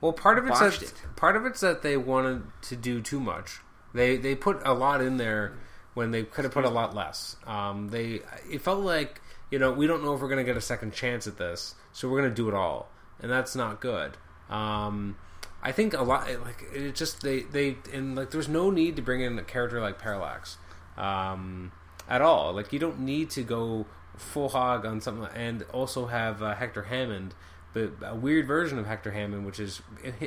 Well, 0.00 0.12
part 0.12 0.38
of 0.38 0.46
it's 0.46 0.58
that, 0.58 0.82
it. 0.82 0.92
part 1.16 1.36
of 1.36 1.46
it's 1.46 1.60
that 1.60 1.82
they 1.82 1.96
wanted 1.96 2.42
to 2.62 2.76
do 2.76 3.00
too 3.00 3.20
much. 3.20 3.60
They 3.94 4.16
they 4.16 4.34
put 4.34 4.60
a 4.64 4.74
lot 4.74 5.00
in 5.00 5.16
there 5.16 5.52
when 5.94 6.10
they 6.10 6.24
could 6.24 6.44
have 6.44 6.52
put 6.52 6.64
a 6.64 6.68
lot 6.70 6.94
less. 6.94 7.36
Um, 7.46 7.88
they 7.88 8.20
it 8.50 8.60
felt 8.60 8.80
like 8.80 9.20
you 9.50 9.58
know 9.58 9.70
we 9.72 9.86
don't 9.86 10.02
know 10.04 10.14
if 10.14 10.20
we're 10.20 10.28
going 10.28 10.38
to 10.38 10.44
get 10.44 10.56
a 10.56 10.60
second 10.60 10.92
chance 10.92 11.26
at 11.26 11.36
this, 11.38 11.74
so 11.92 12.08
we're 12.08 12.18
going 12.20 12.30
to 12.30 12.34
do 12.34 12.48
it 12.48 12.54
all, 12.54 12.88
and 13.20 13.30
that's 13.30 13.54
not 13.54 13.80
good. 13.80 14.16
Um, 14.50 15.16
I 15.64 15.72
think 15.72 15.94
a 15.94 16.02
lot 16.02 16.28
like 16.42 16.62
it 16.74 16.94
just 16.94 17.22
they 17.22 17.40
they 17.40 17.76
and 17.92 18.14
like 18.14 18.30
there's 18.30 18.48
no 18.48 18.70
need 18.70 18.96
to 18.96 19.02
bring 19.02 19.22
in 19.22 19.38
a 19.38 19.42
character 19.42 19.80
like 19.80 19.98
Parallax 19.98 20.58
um, 20.98 21.72
at 22.08 22.20
all. 22.20 22.52
Like 22.52 22.72
you 22.72 22.78
don't 22.78 23.00
need 23.00 23.30
to 23.30 23.42
go 23.42 23.86
full 24.18 24.50
hog 24.50 24.84
on 24.84 25.00
something 25.00 25.26
and 25.34 25.62
also 25.72 26.06
have 26.06 26.42
uh, 26.42 26.54
Hector 26.54 26.82
Hammond, 26.82 27.34
but 27.72 27.92
a 28.02 28.14
weird 28.14 28.46
version 28.46 28.78
of 28.78 28.86
Hector 28.86 29.12
Hammond, 29.12 29.46
which 29.46 29.58
is 29.58 29.80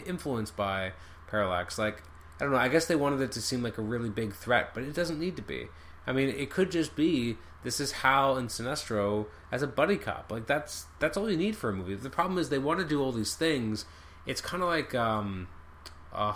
influenced 0.06 0.58
by 0.58 0.94
Parallax. 1.28 1.78
Like 1.78 2.02
I 2.40 2.44
don't 2.44 2.52
know. 2.52 2.58
I 2.58 2.68
guess 2.68 2.88
they 2.88 2.96
wanted 2.96 3.22
it 3.22 3.32
to 3.34 3.42
seem 3.42 3.62
like 3.62 3.78
a 3.78 3.84
really 3.84 4.10
big 4.10 4.34
threat, 4.34 4.72
but 4.74 4.84
it 4.84 4.96
doesn't 4.96 5.20
need 5.20 5.36
to 5.36 5.44
be. 5.44 5.68
I 6.08 6.14
mean, 6.14 6.30
it 6.30 6.50
could 6.50 6.72
just 6.72 6.96
be 6.96 7.38
this 7.64 7.80
is 7.80 7.92
Hal 7.92 8.38
and 8.38 8.50
Sinestro 8.50 9.28
as 9.52 9.62
a 9.62 9.68
buddy 9.68 9.98
cop. 9.98 10.32
Like 10.32 10.48
that's 10.48 10.86
that's 11.00 11.16
all 11.16 11.30
you 11.30 11.38
need 11.38 11.56
for 11.56 11.70
a 11.70 11.74
movie. 11.74 11.94
The 11.94 12.10
problem 12.10 12.40
is 12.40 12.50
they 12.50 12.58
want 12.58 12.80
to 12.80 12.86
do 12.86 13.04
all 13.04 13.12
these 13.12 13.36
things. 13.36 13.86
It's 14.28 14.42
kind 14.42 14.62
of 14.62 14.70
like 14.70 14.94
um, 14.94 15.48
uh, 16.14 16.36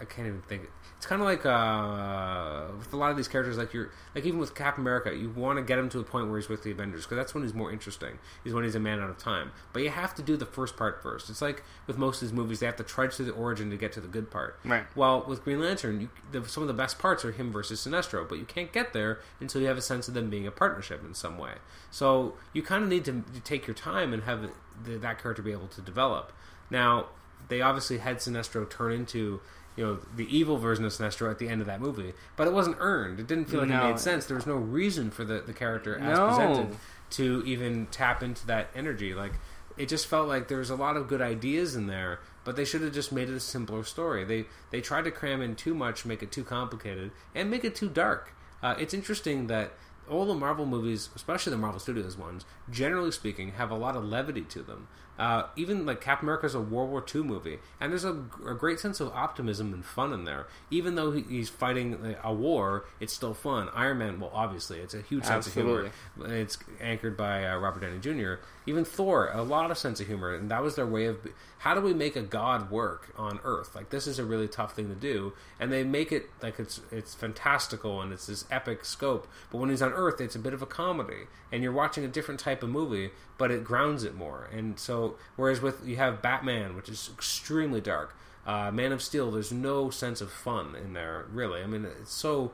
I 0.00 0.04
can't 0.04 0.28
even 0.28 0.42
think. 0.42 0.68
It's 0.96 1.06
kind 1.06 1.20
of 1.20 1.26
like 1.26 1.46
uh, 1.46 2.76
with 2.76 2.92
a 2.92 2.96
lot 2.96 3.10
of 3.12 3.16
these 3.16 3.28
characters, 3.28 3.56
like 3.56 3.72
you're 3.72 3.90
like 4.14 4.24
even 4.24 4.38
with 4.40 4.54
Captain 4.54 4.82
America, 4.82 5.14
you 5.14 5.30
want 5.30 5.58
to 5.58 5.64
get 5.64 5.78
him 5.78 5.88
to 5.90 6.00
a 6.00 6.04
point 6.04 6.28
where 6.28 6.38
he's 6.38 6.48
with 6.48 6.64
the 6.64 6.72
Avengers 6.72 7.04
because 7.04 7.16
that's 7.16 7.34
when 7.34 7.44
he's 7.44 7.54
more 7.54 7.72
interesting. 7.72 8.18
Is 8.44 8.52
when 8.52 8.64
he's 8.64 8.74
a 8.74 8.80
man 8.80 9.00
out 9.00 9.10
of 9.10 9.18
time. 9.18 9.52
But 9.72 9.82
you 9.82 9.90
have 9.90 10.14
to 10.16 10.22
do 10.22 10.36
the 10.36 10.46
first 10.46 10.76
part 10.76 11.02
first. 11.02 11.30
It's 11.30 11.42
like 11.42 11.62
with 11.86 11.98
most 11.98 12.20
of 12.20 12.28
these 12.28 12.32
movies, 12.32 12.60
they 12.60 12.66
have 12.66 12.76
to 12.76 12.84
trudge 12.84 13.14
through 13.14 13.26
the 13.26 13.32
origin 13.32 13.70
to 13.70 13.76
get 13.76 13.92
to 13.92 14.00
the 14.00 14.08
good 14.08 14.30
part. 14.30 14.58
Right. 14.64 14.84
Well, 14.96 15.24
with 15.26 15.44
Green 15.44 15.60
Lantern, 15.60 16.00
you, 16.00 16.08
the, 16.32 16.48
some 16.48 16.62
of 16.62 16.68
the 16.68 16.74
best 16.74 16.98
parts 16.98 17.24
are 17.24 17.32
him 17.32 17.52
versus 17.52 17.84
Sinestro, 17.84 18.28
but 18.28 18.38
you 18.38 18.44
can't 18.44 18.72
get 18.72 18.92
there 18.92 19.20
until 19.40 19.60
you 19.60 19.68
have 19.68 19.78
a 19.78 19.82
sense 19.82 20.08
of 20.08 20.14
them 20.14 20.30
being 20.30 20.46
a 20.46 20.52
partnership 20.52 21.04
in 21.04 21.14
some 21.14 21.38
way. 21.38 21.54
So 21.90 22.34
you 22.52 22.62
kind 22.62 22.82
of 22.82 22.88
need 22.88 23.04
to, 23.04 23.24
to 23.34 23.40
take 23.40 23.66
your 23.66 23.74
time 23.74 24.12
and 24.12 24.24
have 24.24 24.50
the, 24.84 24.98
that 24.98 25.20
character 25.22 25.42
be 25.42 25.52
able 25.52 25.68
to 25.68 25.80
develop. 25.80 26.32
Now, 26.70 27.06
they 27.48 27.60
obviously 27.60 27.98
had 27.98 28.16
Sinestro 28.18 28.68
turn 28.68 28.92
into 28.92 29.40
you 29.76 29.84
know 29.86 29.98
the 30.16 30.26
evil 30.36 30.58
version 30.58 30.84
of 30.84 30.92
Sinestro 30.92 31.30
at 31.30 31.38
the 31.38 31.48
end 31.48 31.60
of 31.60 31.66
that 31.68 31.80
movie, 31.80 32.12
but 32.36 32.46
it 32.48 32.52
wasn't 32.52 32.76
earned. 32.80 33.20
It 33.20 33.26
didn't 33.26 33.46
feel 33.46 33.60
like 33.60 33.68
No. 33.68 33.84
it 33.86 33.90
made 33.90 34.00
sense. 34.00 34.26
There 34.26 34.36
was 34.36 34.46
no 34.46 34.56
reason 34.56 35.10
for 35.10 35.24
the, 35.24 35.40
the 35.40 35.52
character 35.52 35.96
as 35.98 36.18
No. 36.18 36.28
presented 36.28 36.76
to 37.10 37.42
even 37.46 37.86
tap 37.86 38.22
into 38.22 38.46
that 38.48 38.70
energy. 38.74 39.14
Like 39.14 39.32
it 39.76 39.88
just 39.88 40.06
felt 40.08 40.26
like 40.26 40.48
there 40.48 40.58
was 40.58 40.70
a 40.70 40.74
lot 40.76 40.96
of 40.96 41.06
good 41.06 41.22
ideas 41.22 41.76
in 41.76 41.86
there, 41.86 42.18
but 42.44 42.56
they 42.56 42.64
should 42.64 42.80
have 42.82 42.92
just 42.92 43.12
made 43.12 43.28
it 43.28 43.34
a 43.34 43.40
simpler 43.40 43.84
story. 43.84 44.24
They 44.24 44.46
they 44.70 44.80
tried 44.80 45.04
to 45.04 45.10
cram 45.12 45.40
in 45.40 45.54
too 45.54 45.74
much, 45.74 46.04
make 46.04 46.22
it 46.22 46.32
too 46.32 46.42
complicated, 46.44 47.12
and 47.34 47.48
make 47.48 47.64
it 47.64 47.76
too 47.76 47.88
dark. 47.88 48.32
Uh, 48.60 48.74
it's 48.78 48.92
interesting 48.92 49.46
that 49.46 49.72
all 50.10 50.24
the 50.26 50.34
Marvel 50.34 50.66
movies, 50.66 51.10
especially 51.14 51.50
the 51.52 51.58
Marvel 51.58 51.78
Studios 51.78 52.16
ones, 52.16 52.44
generally 52.70 53.12
speaking, 53.12 53.52
have 53.52 53.70
a 53.70 53.76
lot 53.76 53.94
of 53.94 54.02
levity 54.04 54.40
to 54.42 54.62
them. 54.62 54.88
Uh, 55.18 55.44
even 55.56 55.84
like 55.84 56.00
Captain 56.00 56.26
America 56.26 56.46
is 56.46 56.54
a 56.54 56.60
World 56.60 56.90
War 56.90 57.04
II 57.14 57.22
movie, 57.22 57.58
and 57.80 57.90
there's 57.90 58.04
a, 58.04 58.24
a 58.46 58.54
great 58.54 58.78
sense 58.78 59.00
of 59.00 59.08
optimism 59.08 59.74
and 59.74 59.84
fun 59.84 60.12
in 60.12 60.24
there. 60.24 60.46
Even 60.70 60.94
though 60.94 61.10
he, 61.10 61.22
he's 61.22 61.48
fighting 61.48 62.16
a 62.22 62.32
war, 62.32 62.84
it's 63.00 63.12
still 63.12 63.34
fun. 63.34 63.68
Iron 63.74 63.98
Man, 63.98 64.20
well, 64.20 64.30
obviously, 64.32 64.78
it's 64.78 64.94
a 64.94 65.02
huge 65.02 65.24
sense 65.24 65.46
of 65.48 65.54
humor. 65.54 65.90
It's 66.24 66.58
anchored 66.80 67.16
by 67.16 67.46
uh, 67.46 67.56
Robert 67.58 67.80
Downey 67.80 67.98
Jr. 67.98 68.34
Even 68.68 68.84
Thor, 68.84 69.30
a 69.32 69.42
lot 69.42 69.70
of 69.70 69.78
sense 69.78 69.98
of 69.98 70.08
humor, 70.08 70.34
and 70.34 70.50
that 70.50 70.62
was 70.62 70.74
their 70.74 70.86
way 70.86 71.06
of 71.06 71.26
how 71.60 71.74
do 71.74 71.80
we 71.80 71.94
make 71.94 72.16
a 72.16 72.22
god 72.22 72.70
work 72.70 73.14
on 73.16 73.40
Earth? 73.42 73.74
Like 73.74 73.88
this 73.88 74.06
is 74.06 74.18
a 74.18 74.24
really 74.24 74.46
tough 74.46 74.76
thing 74.76 74.90
to 74.90 74.94
do, 74.94 75.32
and 75.58 75.72
they 75.72 75.84
make 75.84 76.12
it 76.12 76.28
like 76.42 76.58
it's 76.58 76.82
it's 76.92 77.14
fantastical 77.14 78.02
and 78.02 78.12
it's 78.12 78.26
this 78.26 78.44
epic 78.50 78.84
scope. 78.84 79.26
But 79.50 79.56
when 79.56 79.70
he's 79.70 79.80
on 79.80 79.94
Earth, 79.94 80.20
it's 80.20 80.36
a 80.36 80.38
bit 80.38 80.52
of 80.52 80.60
a 80.60 80.66
comedy, 80.66 81.28
and 81.50 81.62
you're 81.62 81.72
watching 81.72 82.04
a 82.04 82.08
different 82.08 82.40
type 82.40 82.62
of 82.62 82.68
movie, 82.68 83.10
but 83.38 83.50
it 83.50 83.64
grounds 83.64 84.04
it 84.04 84.14
more. 84.14 84.50
And 84.52 84.78
so, 84.78 85.16
whereas 85.36 85.62
with 85.62 85.86
you 85.86 85.96
have 85.96 86.20
Batman, 86.20 86.76
which 86.76 86.90
is 86.90 87.08
extremely 87.10 87.80
dark, 87.80 88.14
uh, 88.46 88.70
Man 88.70 88.92
of 88.92 89.00
Steel, 89.00 89.30
there's 89.30 89.50
no 89.50 89.88
sense 89.88 90.20
of 90.20 90.30
fun 90.30 90.76
in 90.76 90.92
there 90.92 91.24
really. 91.32 91.62
I 91.62 91.66
mean, 91.66 91.86
it's 91.86 92.12
so 92.12 92.52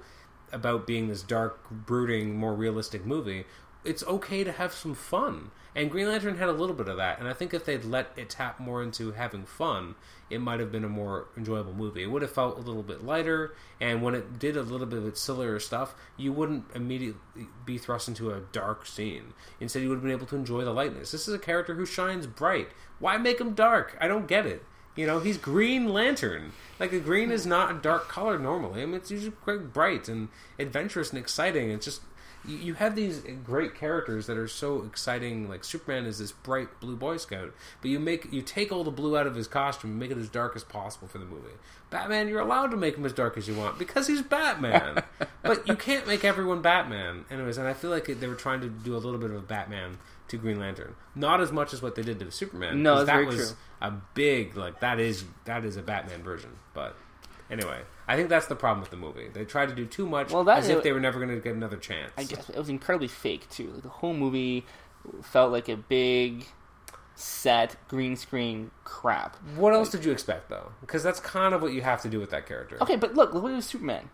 about 0.52 0.86
being 0.86 1.08
this 1.08 1.22
dark, 1.22 1.68
brooding, 1.70 2.36
more 2.36 2.54
realistic 2.54 3.04
movie, 3.04 3.46
it's 3.84 4.04
okay 4.04 4.44
to 4.44 4.52
have 4.52 4.72
some 4.72 4.94
fun. 4.94 5.50
And 5.76 5.90
Green 5.90 6.06
Lantern 6.08 6.38
had 6.38 6.48
a 6.48 6.52
little 6.52 6.74
bit 6.74 6.88
of 6.88 6.98
that. 6.98 7.18
And 7.18 7.26
I 7.26 7.32
think 7.32 7.52
if 7.52 7.64
they'd 7.64 7.84
let 7.84 8.12
it 8.16 8.30
tap 8.30 8.60
more 8.60 8.82
into 8.82 9.12
having 9.12 9.44
fun, 9.44 9.96
it 10.30 10.40
might 10.40 10.60
have 10.60 10.70
been 10.70 10.84
a 10.84 10.88
more 10.88 11.26
enjoyable 11.36 11.72
movie. 11.72 12.04
It 12.04 12.10
would 12.10 12.22
have 12.22 12.30
felt 12.30 12.56
a 12.56 12.60
little 12.60 12.82
bit 12.82 13.04
lighter. 13.04 13.54
And 13.80 14.00
when 14.00 14.14
it 14.14 14.38
did 14.38 14.56
a 14.56 14.62
little 14.62 14.86
bit 14.86 14.98
of 14.98 15.06
its 15.06 15.20
sillier 15.20 15.58
stuff, 15.58 15.94
you 16.16 16.32
wouldn't 16.32 16.64
immediately 16.74 17.48
be 17.64 17.78
thrust 17.78 18.06
into 18.06 18.30
a 18.30 18.40
dark 18.52 18.86
scene. 18.86 19.34
Instead, 19.58 19.82
you 19.82 19.88
would 19.88 19.96
have 19.96 20.04
been 20.04 20.12
able 20.12 20.26
to 20.26 20.36
enjoy 20.36 20.64
the 20.64 20.72
lightness. 20.72 21.10
This 21.10 21.26
is 21.26 21.34
a 21.34 21.38
character 21.38 21.74
who 21.74 21.86
shines 21.86 22.26
bright. 22.26 22.68
Why 23.00 23.16
make 23.16 23.40
him 23.40 23.54
dark? 23.54 23.96
I 24.00 24.06
don't 24.06 24.28
get 24.28 24.46
it. 24.46 24.64
You 24.96 25.08
know, 25.08 25.18
he's 25.18 25.38
Green 25.38 25.92
Lantern. 25.92 26.52
Like, 26.78 26.92
a 26.92 27.00
green 27.00 27.32
is 27.32 27.44
not 27.44 27.72
a 27.72 27.74
dark 27.74 28.08
color 28.08 28.38
normally. 28.38 28.80
I 28.80 28.86
mean, 28.86 28.94
it's 28.94 29.10
usually 29.10 29.32
quite 29.32 29.72
bright 29.72 30.08
and 30.08 30.28
adventurous 30.56 31.10
and 31.10 31.18
exciting. 31.18 31.70
It's 31.70 31.84
just, 31.84 32.02
you, 32.46 32.56
you 32.56 32.74
have 32.74 32.94
these 32.94 33.22
great 33.44 33.74
characters 33.74 34.26
that 34.26 34.36
are 34.36 34.48
so 34.48 34.82
exciting. 34.82 35.48
Like, 35.48 35.64
Superman 35.64 36.06
is 36.06 36.18
this 36.18 36.32
bright 36.32 36.80
blue 36.80 36.96
Boy 36.96 37.16
Scout, 37.16 37.52
but 37.80 37.90
you 37.90 37.98
make, 37.98 38.32
you 38.32 38.42
take 38.42 38.72
all 38.72 38.84
the 38.84 38.90
blue 38.90 39.16
out 39.16 39.26
of 39.26 39.34
his 39.34 39.48
costume 39.48 39.90
and 39.90 40.00
make 40.00 40.10
it 40.10 40.18
as 40.18 40.28
dark 40.28 40.56
as 40.56 40.64
possible 40.64 41.08
for 41.08 41.18
the 41.18 41.24
movie. 41.24 41.54
Batman, 41.90 42.28
you're 42.28 42.40
allowed 42.40 42.70
to 42.72 42.76
make 42.76 42.96
him 42.96 43.04
as 43.04 43.12
dark 43.12 43.36
as 43.36 43.46
you 43.46 43.54
want 43.54 43.78
because 43.78 44.06
he's 44.06 44.22
Batman. 44.22 45.02
but 45.42 45.66
you 45.68 45.76
can't 45.76 46.06
make 46.06 46.24
everyone 46.24 46.60
Batman. 46.60 47.24
Anyways, 47.30 47.58
and 47.58 47.68
I 47.68 47.72
feel 47.72 47.90
like 47.90 48.06
they 48.06 48.26
were 48.26 48.34
trying 48.34 48.60
to 48.62 48.68
do 48.68 48.96
a 48.96 48.98
little 48.98 49.18
bit 49.18 49.30
of 49.30 49.36
a 49.36 49.42
Batman 49.42 49.98
to 50.28 50.36
Green 50.36 50.58
Lantern. 50.58 50.94
Not 51.14 51.40
as 51.40 51.52
much 51.52 51.72
as 51.72 51.82
what 51.82 51.94
they 51.94 52.02
did 52.02 52.18
to 52.18 52.30
Superman. 52.30 52.82
No, 52.82 53.04
that 53.04 53.26
was 53.26 53.36
true. 53.36 53.56
a 53.80 53.92
big 54.14 54.56
like 54.56 54.80
that 54.80 54.98
is 54.98 55.24
that 55.44 55.64
is 55.64 55.76
a 55.76 55.82
Batman 55.82 56.22
version. 56.22 56.50
But 56.72 56.96
anyway, 57.50 57.82
I 58.08 58.16
think 58.16 58.28
that's 58.28 58.46
the 58.46 58.56
problem 58.56 58.80
with 58.80 58.90
the 58.90 58.96
movie. 58.96 59.28
They 59.32 59.44
tried 59.44 59.68
to 59.70 59.74
do 59.74 59.86
too 59.86 60.06
much 60.06 60.30
Well, 60.32 60.44
that- 60.44 60.58
as 60.58 60.68
if 60.68 60.82
they 60.82 60.92
were 60.92 61.00
never 61.00 61.18
going 61.18 61.34
to 61.34 61.40
get 61.40 61.54
another 61.54 61.76
chance. 61.76 62.12
I 62.16 62.24
guess 62.24 62.48
it 62.50 62.56
was 62.56 62.68
incredibly 62.68 63.08
fake 63.08 63.48
too. 63.50 63.70
Like 63.72 63.82
the 63.82 63.88
whole 63.88 64.14
movie 64.14 64.64
felt 65.22 65.52
like 65.52 65.68
a 65.68 65.76
big 65.76 66.46
set 67.14 67.76
green 67.88 68.16
screen 68.16 68.70
crap. 68.84 69.36
What 69.56 69.72
else 69.72 69.90
did 69.90 70.04
you 70.04 70.12
expect 70.12 70.48
though? 70.50 70.72
Because 70.80 71.02
that's 71.02 71.20
kind 71.20 71.54
of 71.54 71.62
what 71.62 71.72
you 71.72 71.82
have 71.82 72.02
to 72.02 72.08
do 72.08 72.18
with 72.18 72.30
that 72.30 72.46
character. 72.46 72.76
Okay, 72.82 72.96
but 72.96 73.14
look, 73.14 73.32
look 73.32 73.42
what 73.42 73.52
it 73.52 73.56
was 73.56 73.66
Superman, 73.66 74.10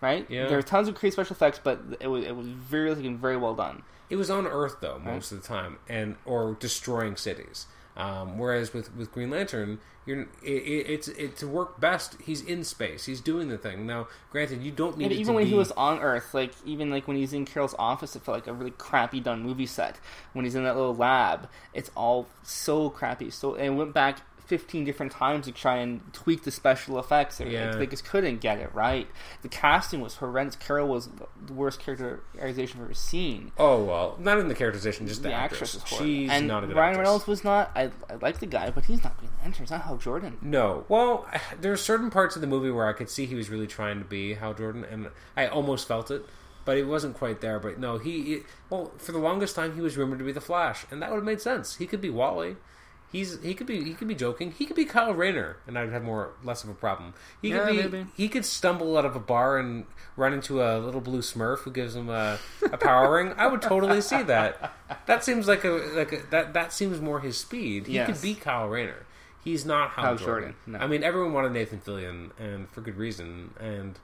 right? 0.00 0.26
Yeah. 0.28 0.46
There 0.48 0.56
were 0.58 0.62
tons 0.62 0.88
of 0.88 0.94
great 0.94 1.12
special 1.12 1.34
effects, 1.34 1.60
but 1.62 1.80
it 2.00 2.08
was 2.08 2.24
it 2.24 2.36
was 2.36 2.46
very 2.48 2.84
realistic 2.84 3.06
and 3.06 3.18
very 3.18 3.36
well 3.36 3.54
done. 3.54 3.82
It 4.10 4.16
was 4.16 4.28
on 4.30 4.46
Earth 4.46 4.76
though 4.80 4.98
most 4.98 5.32
of 5.32 5.40
the 5.40 5.48
time, 5.48 5.78
and 5.88 6.16
or 6.26 6.54
destroying 6.60 7.16
cities. 7.16 7.66
Um, 7.96 8.38
whereas 8.38 8.72
with, 8.72 8.94
with 8.96 9.12
Green 9.12 9.30
Lantern, 9.30 9.78
you're 10.06 10.22
it, 10.22 10.28
it, 10.42 10.90
it's 10.90 11.08
it 11.08 11.36
to 11.36 11.46
work 11.46 11.78
best. 11.78 12.16
He's 12.22 12.40
in 12.40 12.64
space. 12.64 13.04
He's 13.04 13.20
doing 13.20 13.48
the 13.48 13.58
thing. 13.58 13.86
Now, 13.86 14.08
granted, 14.30 14.62
you 14.62 14.72
don't 14.72 14.96
need 14.96 15.12
it 15.12 15.14
even 15.14 15.26
to 15.26 15.32
when 15.34 15.44
be, 15.44 15.50
he 15.50 15.56
was 15.56 15.70
on 15.72 16.00
Earth, 16.00 16.34
like 16.34 16.52
even 16.64 16.90
like 16.90 17.06
when 17.06 17.16
he's 17.16 17.32
in 17.32 17.44
Carol's 17.44 17.74
office, 17.78 18.16
it 18.16 18.22
felt 18.22 18.38
like 18.38 18.46
a 18.46 18.52
really 18.52 18.72
crappy 18.72 19.20
done 19.20 19.42
movie 19.42 19.66
set. 19.66 20.00
When 20.32 20.44
he's 20.44 20.54
in 20.54 20.64
that 20.64 20.74
little 20.74 20.94
lab, 20.94 21.48
it's 21.74 21.90
all 21.94 22.28
so 22.42 22.90
crappy. 22.90 23.30
So 23.30 23.54
and 23.54 23.66
it 23.66 23.76
went 23.76 23.92
back 23.92 24.22
fifteen 24.58 24.84
different 24.84 25.12
times 25.12 25.46
to 25.46 25.52
try 25.52 25.76
and 25.76 26.00
tweak 26.12 26.44
the 26.44 26.50
special 26.50 26.98
effects. 26.98 27.40
Or, 27.40 27.46
Yeah. 27.48 27.74
They 27.74 27.86
just 27.86 28.04
couldn't 28.04 28.40
get 28.40 28.58
it 28.58 28.70
right. 28.74 29.08
The 29.40 29.48
casting 29.48 30.00
was 30.02 30.16
horrendous. 30.16 30.56
Carol 30.56 30.88
was 30.88 31.08
the 31.46 31.52
worst 31.52 31.80
characterization 31.80 32.78
I've 32.80 32.84
ever 32.84 32.94
seen. 32.94 33.52
Oh 33.58 33.82
well, 33.84 34.16
not 34.20 34.38
in 34.38 34.48
the 34.48 34.54
characterization, 34.54 35.06
just 35.06 35.22
the, 35.22 35.28
The 35.30 35.34
actress. 35.34 35.76
actress. 35.76 35.98
She's 35.98 36.30
and 36.30 36.46
not 36.46 36.64
a 36.64 36.66
good 36.66 36.76
Ryan 36.76 36.90
actress. 36.90 37.06
Reynolds 37.06 37.26
was 37.26 37.44
not. 37.44 37.70
I, 37.74 37.90
I 38.10 38.14
like 38.20 38.40
the 38.40 38.46
guy, 38.46 38.70
but 38.70 38.84
he's 38.84 39.02
not 39.02 39.16
Green 39.18 39.30
Lantern. 39.42 39.62
He's 39.64 39.70
not 39.70 39.82
Hal 39.82 39.96
Jordan. 39.96 40.36
No. 40.42 40.84
Well, 40.88 41.26
there 41.60 41.72
are 41.72 41.76
certain 41.76 42.10
parts 42.10 42.36
of 42.36 42.42
the 42.42 42.48
movie 42.48 42.70
where 42.70 42.86
I 42.86 42.92
could 42.92 43.08
see 43.08 43.24
he 43.26 43.34
was 43.34 43.48
really 43.48 43.66
trying 43.66 43.98
to 44.00 44.04
be 44.04 44.34
Hal 44.34 44.54
Jordan, 44.54 44.84
and 44.84 45.08
I 45.36 45.46
almost 45.46 45.88
felt 45.88 46.10
it, 46.10 46.26
but 46.64 46.76
it 46.76 46.84
wasn't 46.86 47.16
quite 47.16 47.40
there. 47.40 47.58
But 47.58 47.78
no, 47.78 47.98
he. 47.98 48.34
It, 48.34 48.42
well, 48.70 48.92
for 48.98 49.12
the 49.12 49.18
longest 49.18 49.56
time, 49.56 49.74
he 49.74 49.80
was 49.80 49.96
rumored 49.96 50.18
to 50.18 50.24
be 50.24 50.32
the 50.32 50.40
Flash, 50.40 50.84
and 50.90 51.00
that 51.02 51.10
would 51.10 51.16
have 51.16 51.24
made 51.24 51.40
sense. 51.40 51.76
He 51.76 51.86
could 51.86 52.00
be 52.00 52.10
Wally. 52.10 52.56
He's 53.12 53.38
he 53.42 53.52
could 53.54 53.66
be 53.66 53.84
he 53.84 53.92
could 53.92 54.08
be 54.08 54.14
joking. 54.14 54.52
He 54.52 54.64
could 54.64 54.74
be 54.74 54.86
Kyle 54.86 55.12
Rayner, 55.12 55.58
and 55.66 55.78
I'd 55.78 55.90
have 55.92 56.02
more 56.02 56.30
less 56.42 56.64
of 56.64 56.70
a 56.70 56.74
problem. 56.74 57.12
He 57.42 57.50
Yeah, 57.50 57.66
could 57.66 57.70
be 57.70 57.76
maybe. 57.82 58.06
he 58.16 58.28
could 58.28 58.46
stumble 58.46 58.96
out 58.96 59.04
of 59.04 59.14
a 59.14 59.20
bar 59.20 59.58
and 59.58 59.84
run 60.16 60.32
into 60.32 60.62
a 60.62 60.78
little 60.78 61.02
blue 61.02 61.20
Smurf 61.20 61.58
who 61.58 61.70
gives 61.70 61.94
him 61.94 62.08
a, 62.08 62.38
a 62.72 62.78
power 62.78 63.14
ring. 63.14 63.34
I 63.36 63.46
would 63.48 63.60
totally 63.60 64.00
see 64.00 64.22
that. 64.22 64.72
That 65.06 65.22
seems 65.24 65.46
like 65.46 65.62
a 65.64 65.68
like 65.94 66.12
a, 66.12 66.22
that 66.30 66.54
that 66.54 66.72
seems 66.72 67.00
more 67.02 67.20
his 67.20 67.36
speed. 67.36 67.86
He 67.86 67.94
Yes. 67.94 68.06
could 68.10 68.22
be 68.22 68.34
Kyle 68.34 68.66
Rayner. 68.68 69.04
He's 69.44 69.66
not 69.66 69.90
Hal, 69.90 70.04
Hal 70.04 70.16
Jordan. 70.16 70.26
Jordan, 70.50 70.54
no. 70.66 70.78
I 70.78 70.86
mean, 70.86 71.02
everyone 71.02 71.32
wanted 71.34 71.52
Nathan 71.52 71.80
Fillion, 71.80 72.30
and 72.38 72.68
for 72.70 72.80
good 72.80 72.96
reason. 72.96 73.50
And 73.60 73.98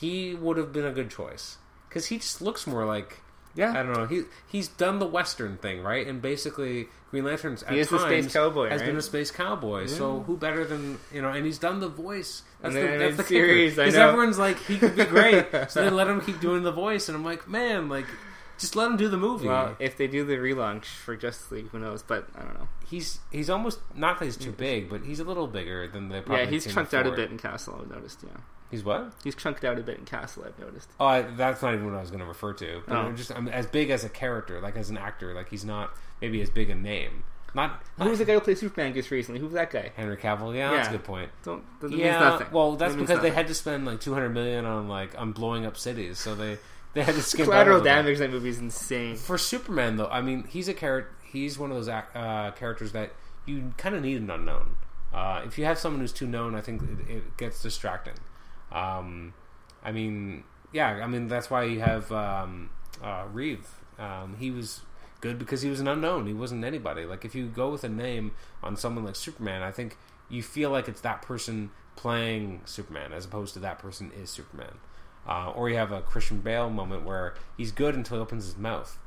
he 0.00 0.34
would 0.34 0.56
have 0.56 0.72
been 0.72 0.86
a 0.86 0.92
good 0.92 1.10
choice 1.10 1.58
because 1.88 2.06
he 2.06 2.16
just 2.18 2.40
looks 2.42 2.66
more 2.66 2.84
like 2.86 3.20
Yeah. 3.58 3.72
I 3.72 3.82
don't 3.82 3.92
know. 3.92 4.06
He 4.06 4.22
he's 4.46 4.68
done 4.68 5.00
the 5.00 5.06
Western 5.06 5.58
thing, 5.58 5.82
right? 5.82 6.06
And 6.06 6.22
basically, 6.22 6.86
Green 7.10 7.24
Lantern's 7.24 7.64
at 7.64 7.72
He 7.72 7.80
is 7.80 7.88
the 7.88 7.98
times 7.98 8.26
space 8.26 8.32
cowboy, 8.32 8.68
has 8.68 8.80
right? 8.80 8.86
been 8.86 8.96
a 8.96 9.02
space 9.02 9.32
cowboy. 9.32 9.86
So 9.86 10.20
who 10.20 10.36
better 10.36 10.64
than 10.64 10.98
you 11.12 11.20
know? 11.20 11.30
And 11.30 11.44
he's 11.44 11.58
done 11.58 11.80
the 11.80 11.88
voice. 11.88 12.42
That's 12.60 12.74
And 12.74 12.84
the, 12.84 12.88
then 12.88 12.98
that's 13.00 13.10
in 13.10 13.16
the 13.16 13.24
series, 13.24 13.78
I 13.78 13.86
Because 13.86 13.98
everyone's 13.98 14.38
like, 14.38 14.58
he 14.60 14.78
could 14.78 14.94
be 14.94 15.04
great. 15.04 15.46
so 15.68 15.82
they 15.82 15.90
let 15.90 16.06
him 16.06 16.20
keep 16.20 16.40
doing 16.40 16.62
the 16.62 16.70
voice, 16.70 17.08
and 17.08 17.16
I'm 17.16 17.24
like, 17.24 17.48
man, 17.48 17.88
like. 17.88 18.06
Just 18.58 18.74
let 18.74 18.90
him 18.90 18.96
do 18.96 19.08
the 19.08 19.16
movie. 19.16 19.46
Well, 19.46 19.76
if 19.78 19.96
they 19.96 20.08
do 20.08 20.24
the 20.24 20.34
relaunch 20.34 20.86
for 20.86 21.14
Justice 21.14 21.48
League, 21.52 21.68
who 21.68 21.78
knows? 21.78 22.02
But 22.02 22.26
I 22.34 22.42
don't 22.42 22.54
know. 22.54 22.66
he's 22.90 23.20
he's 23.30 23.48
almost 23.48 23.78
not 23.94 24.18
that 24.18 24.24
he's 24.24 24.36
too 24.36 24.50
big, 24.50 24.90
but 24.90 25.04
he's 25.04 25.20
a 25.20 25.24
little 25.24 25.46
bigger 25.46 25.86
than 25.86 26.08
the. 26.08 26.24
yeah, 26.28 26.44
he's 26.44 26.66
chunked 26.66 26.92
out 26.92 27.06
a 27.06 27.12
bit 27.12 27.30
in 27.30 27.38
Castle. 27.38 27.78
I've 27.80 27.88
noticed. 27.88 28.18
Yeah, 28.24 28.32
He's 28.70 28.84
what? 28.84 29.12
he's 29.24 29.34
chunked 29.34 29.64
out 29.64 29.78
a 29.78 29.82
bit 29.82 29.98
in 29.98 30.04
Castle. 30.04 30.44
I've 30.46 30.58
noticed. 30.58 30.90
Oh, 31.00 31.06
I, 31.06 31.22
that's 31.22 31.62
not 31.62 31.72
even 31.74 31.86
what 31.86 31.94
I 31.94 32.00
was 32.00 32.10
going 32.10 32.20
to 32.20 32.26
refer 32.26 32.52
to. 32.54 32.82
But 32.86 32.94
Oh. 32.96 33.00
I'm 33.00 33.16
just 33.16 33.30
I'm 33.34 33.48
as 33.48 33.66
big 33.66 33.90
as 33.90 34.04
a 34.04 34.08
character, 34.08 34.60
like 34.60 34.76
as 34.76 34.90
an 34.90 34.98
actor, 34.98 35.32
like 35.34 35.48
he's 35.48 35.64
not 35.64 35.90
maybe 36.20 36.40
as 36.42 36.50
big 36.50 36.68
a 36.70 36.74
name. 36.74 37.24
Not, 37.54 37.82
Who 37.98 38.10
was 38.10 38.18
the 38.18 38.26
guy 38.26 38.34
who 38.34 38.40
played 38.40 38.58
Superman 38.58 38.92
just 38.92 39.10
recently? 39.10 39.40
Who 39.40 39.46
was 39.46 39.54
that 39.54 39.70
guy? 39.70 39.90
Henry 39.96 40.18
Cavill? 40.18 40.54
Yeah, 40.54 40.70
that's 40.70 40.88
a 40.88 40.92
good 40.92 41.04
point. 41.04 41.30
Don't. 41.44 41.64
That 41.80 41.92
yeah, 41.92 42.42
well, 42.52 42.76
that's 42.76 42.94
That 42.94 43.00
because 43.00 43.20
they 43.22 43.30
had 43.30 43.46
to 43.48 43.54
spend 43.54 43.86
like 43.86 44.00
200 44.00 44.28
million 44.28 44.66
on 44.66 44.86
like 44.86 45.18
on 45.18 45.32
blowing 45.32 45.64
up 45.64 45.78
cities, 45.78 46.18
so 46.18 46.34
they 46.34 46.58
they 46.92 47.02
had 47.02 47.14
to 47.14 47.22
skip 47.30 47.44
collateral 47.46 47.80
damage. 47.80 48.18
That 48.18 48.30
movie 48.30 48.50
is 48.50 48.58
insane. 48.58 49.16
For 49.16 49.38
Superman, 49.38 49.96
though, 49.96 50.08
I 50.08 50.20
mean, 50.20 50.44
he's 50.44 50.68
a 50.68 50.74
character. 50.74 51.10
He's 51.24 51.58
one 51.58 51.70
of 51.70 51.76
those 51.76 51.88
uh, 51.88 52.52
characters 52.56 52.92
that 52.92 53.12
you 53.46 53.72
kind 53.78 53.94
of 53.94 54.02
need 54.02 54.18
an 54.20 54.30
unknown. 54.30 54.76
Uh, 55.12 55.42
if 55.46 55.58
you 55.58 55.64
have 55.64 55.78
someone 55.78 56.00
who's 56.02 56.12
too 56.12 56.26
known, 56.26 56.54
I 56.54 56.60
think 56.60 56.82
it, 56.82 57.10
it 57.10 57.36
gets 57.38 57.62
distracting. 57.62 58.14
Um, 58.72 59.34
I 59.82 59.92
mean, 59.92 60.44
yeah, 60.72 60.88
I 61.02 61.06
mean 61.06 61.28
that's 61.28 61.50
why 61.50 61.64
you 61.64 61.80
have 61.80 62.10
um, 62.12 62.70
uh, 63.02 63.24
Reeve. 63.32 63.66
Um, 63.98 64.36
he 64.38 64.50
was 64.50 64.80
good 65.20 65.38
because 65.38 65.62
he 65.62 65.70
was 65.70 65.80
an 65.80 65.88
unknown. 65.88 66.26
He 66.26 66.32
wasn't 66.34 66.64
anybody. 66.64 67.04
Like 67.04 67.24
if 67.24 67.34
you 67.34 67.46
go 67.46 67.70
with 67.70 67.84
a 67.84 67.88
name 67.88 68.32
on 68.62 68.76
someone 68.76 69.04
like 69.04 69.16
Superman, 69.16 69.62
I 69.62 69.70
think 69.72 69.96
you 70.28 70.42
feel 70.42 70.70
like 70.70 70.88
it's 70.88 71.00
that 71.00 71.22
person 71.22 71.70
playing 71.96 72.60
Superman 72.64 73.12
as 73.12 73.24
opposed 73.24 73.54
to 73.54 73.60
that 73.60 73.78
person 73.78 74.12
is 74.20 74.30
Superman. 74.30 74.78
Uh, 75.26 75.50
or 75.50 75.68
you 75.68 75.76
have 75.76 75.92
a 75.92 76.00
Christian 76.00 76.40
Bale 76.40 76.70
moment 76.70 77.04
where 77.04 77.34
he's 77.56 77.70
good 77.72 77.94
until 77.94 78.16
he 78.16 78.20
opens 78.22 78.44
his 78.46 78.56
mouth. 78.56 78.98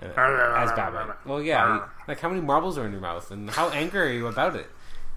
uh, 0.00 0.06
as 0.06 0.72
Batman. 0.72 1.16
Well, 1.26 1.42
yeah. 1.42 1.86
like, 2.08 2.20
how 2.20 2.28
many 2.28 2.40
marbles 2.40 2.78
are 2.78 2.86
in 2.86 2.92
your 2.92 3.00
mouth, 3.00 3.30
and 3.30 3.50
how 3.50 3.68
angry 3.70 4.00
are 4.00 4.12
you 4.12 4.26
about 4.26 4.56
it? 4.56 4.68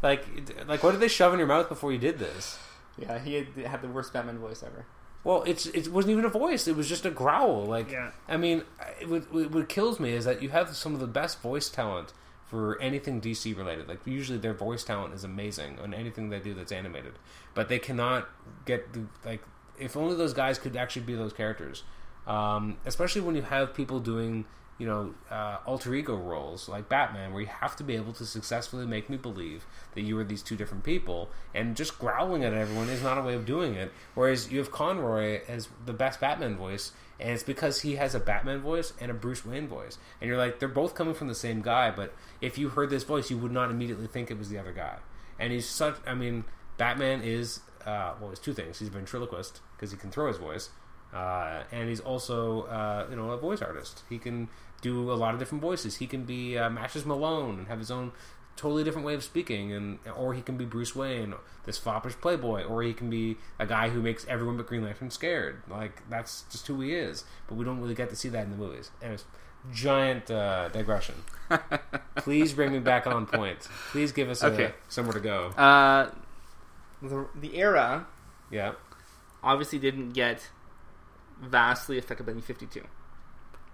Like, 0.01 0.25
like, 0.67 0.83
what 0.83 0.91
did 0.91 0.99
they 1.01 1.07
shove 1.07 1.33
in 1.33 1.39
your 1.39 1.47
mouth 1.47 1.69
before 1.69 1.91
you 1.91 1.97
did 1.97 2.17
this? 2.19 2.57
Yeah, 3.01 3.19
he 3.19 3.33
had, 3.35 3.47
had 3.65 3.81
the 3.81 3.87
worst 3.87 4.13
Batman 4.13 4.39
voice 4.39 4.63
ever. 4.63 4.85
Well, 5.23 5.43
it's 5.45 5.65
it 5.67 5.91
wasn't 5.91 6.13
even 6.13 6.25
a 6.25 6.29
voice; 6.29 6.67
it 6.67 6.75
was 6.75 6.87
just 6.87 7.05
a 7.05 7.11
growl. 7.11 7.65
Like, 7.65 7.91
Yeah. 7.91 8.11
I 8.27 8.37
mean, 8.37 8.63
it, 9.01 9.09
what, 9.09 9.51
what 9.51 9.69
kills 9.69 9.99
me 9.99 10.11
is 10.13 10.25
that 10.25 10.41
you 10.41 10.49
have 10.49 10.75
some 10.75 10.93
of 10.93 10.99
the 10.99 11.07
best 11.07 11.41
voice 11.41 11.69
talent 11.69 12.13
for 12.45 12.79
anything 12.81 13.21
DC 13.21 13.55
related. 13.55 13.87
Like, 13.87 13.99
usually 14.05 14.37
their 14.39 14.53
voice 14.53 14.83
talent 14.83 15.13
is 15.13 15.23
amazing 15.23 15.77
on 15.79 15.93
anything 15.93 16.29
they 16.29 16.39
do 16.39 16.53
that's 16.53 16.71
animated, 16.71 17.13
but 17.53 17.67
they 17.69 17.79
cannot 17.79 18.29
get 18.65 18.93
the 18.93 19.05
like. 19.25 19.43
If 19.77 19.95
only 19.95 20.15
those 20.15 20.33
guys 20.33 20.57
could 20.57 20.75
actually 20.75 21.03
be 21.03 21.15
those 21.15 21.33
characters, 21.33 21.83
um, 22.27 22.77
especially 22.85 23.21
when 23.21 23.35
you 23.35 23.41
have 23.43 23.73
people 23.73 23.99
doing 23.99 24.45
you 24.79 24.87
know 24.87 25.13
uh, 25.29 25.57
alter 25.65 25.93
ego 25.93 26.15
roles 26.15 26.67
like 26.67 26.89
Batman, 26.89 27.31
where 27.31 27.41
you 27.41 27.47
have 27.47 27.75
to 27.75 27.83
be 27.83 27.95
able 27.95 28.13
to 28.13 28.25
successfully 28.25 28.87
make 28.87 29.09
me 29.09 29.17
believe 29.17 29.65
that 29.93 30.01
you 30.01 30.17
are 30.17 30.23
these 30.23 30.41
two 30.41 30.55
different 30.55 30.83
people, 30.83 31.29
and 31.53 31.75
just 31.75 31.99
growling 31.99 32.43
at 32.43 32.53
everyone 32.53 32.89
is 32.89 33.03
not 33.03 33.17
a 33.17 33.21
way 33.21 33.35
of 33.35 33.45
doing 33.45 33.75
it. 33.75 33.91
Whereas 34.15 34.51
you 34.51 34.57
have 34.57 34.71
Conroy 34.71 35.41
as 35.47 35.69
the 35.85 35.93
best 35.93 36.19
Batman 36.19 36.55
voice, 36.55 36.93
and 37.19 37.29
it's 37.31 37.43
because 37.43 37.81
he 37.81 37.97
has 37.97 38.15
a 38.15 38.19
Batman 38.19 38.61
voice 38.61 38.93
and 38.99 39.11
a 39.11 39.13
Bruce 39.13 39.45
Wayne 39.45 39.67
voice, 39.67 39.99
and 40.19 40.27
you're 40.27 40.37
like 40.37 40.59
they're 40.59 40.67
both 40.67 40.95
coming 40.95 41.13
from 41.13 41.27
the 41.27 41.35
same 41.35 41.61
guy, 41.61 41.91
but 41.91 42.15
if 42.41 42.57
you 42.57 42.69
heard 42.69 42.89
this 42.89 43.03
voice, 43.03 43.29
you 43.29 43.37
would 43.37 43.51
not 43.51 43.69
immediately 43.69 44.07
think 44.07 44.31
it 44.31 44.37
was 44.39 44.49
the 44.49 44.57
other 44.57 44.73
guy. 44.73 44.97
And 45.37 45.53
he's 45.53 45.69
such, 45.69 45.95
I 46.05 46.15
mean, 46.15 46.43
Batman 46.77 47.21
is 47.21 47.61
uh, 47.85 48.13
well, 48.19 48.31
it's 48.31 48.39
two 48.39 48.53
things. 48.53 48.79
He's 48.79 48.87
a 48.87 48.91
ventriloquist 48.91 49.61
because 49.75 49.91
he 49.91 49.97
can 49.97 50.11
throw 50.11 50.27
his 50.27 50.37
voice, 50.37 50.69
uh, 51.13 51.63
and 51.71 51.89
he's 51.89 51.99
also 51.99 52.63
uh, 52.63 53.07
you 53.09 53.15
know 53.15 53.31
a 53.31 53.37
voice 53.37 53.61
artist. 53.61 54.03
He 54.09 54.17
can 54.17 54.49
do 54.81 55.11
a 55.11 55.13
lot 55.13 55.33
of 55.33 55.39
different 55.39 55.61
voices. 55.61 55.97
He 55.97 56.07
can 56.07 56.23
be 56.23 56.57
uh, 56.57 56.69
Matches 56.69 57.05
Malone 57.05 57.59
and 57.59 57.67
have 57.67 57.79
his 57.79 57.91
own 57.91 58.11
totally 58.55 58.83
different 58.83 59.05
way 59.05 59.13
of 59.13 59.23
speaking, 59.23 59.71
and 59.71 59.99
or 60.17 60.33
he 60.33 60.41
can 60.41 60.57
be 60.57 60.65
Bruce 60.65 60.93
Wayne, 60.95 61.33
this 61.65 61.77
foppish 61.77 62.13
playboy, 62.19 62.63
or 62.65 62.83
he 62.83 62.93
can 62.93 63.09
be 63.09 63.37
a 63.57 63.65
guy 63.65 63.87
who 63.89 64.01
makes 64.01 64.25
everyone 64.27 64.57
but 64.57 64.67
Green 64.67 64.83
Lantern 64.83 65.09
scared. 65.09 65.61
Like 65.69 66.01
that's 66.09 66.43
just 66.51 66.67
who 66.67 66.79
he 66.81 66.93
is. 66.93 67.23
But 67.47 67.55
we 67.55 67.63
don't 67.65 67.79
really 67.81 67.95
get 67.95 68.09
to 68.09 68.15
see 68.15 68.29
that 68.29 68.43
in 68.45 68.51
the 68.51 68.57
movies. 68.57 68.91
And 69.01 69.13
it's 69.13 69.23
giant 69.73 70.29
uh, 70.31 70.69
digression. 70.69 71.15
Please 72.17 72.53
bring 72.53 72.71
me 72.73 72.79
back 72.79 73.07
on 73.07 73.25
point. 73.25 73.59
Please 73.91 74.11
give 74.11 74.29
us 74.29 74.43
Okay. 74.43 74.65
a, 74.65 74.73
somewhere 74.89 75.13
to 75.13 75.19
go. 75.19 75.47
Uh, 75.57 76.11
the, 77.01 77.27
the 77.35 77.57
era 77.57 78.07
Yeah. 78.51 78.73
obviously 79.43 79.79
didn't 79.79 80.09
get 80.11 80.49
vastly 81.41 81.97
affected 81.97 82.25
by 82.25 82.33
the 82.33 82.41
52, 82.41 82.83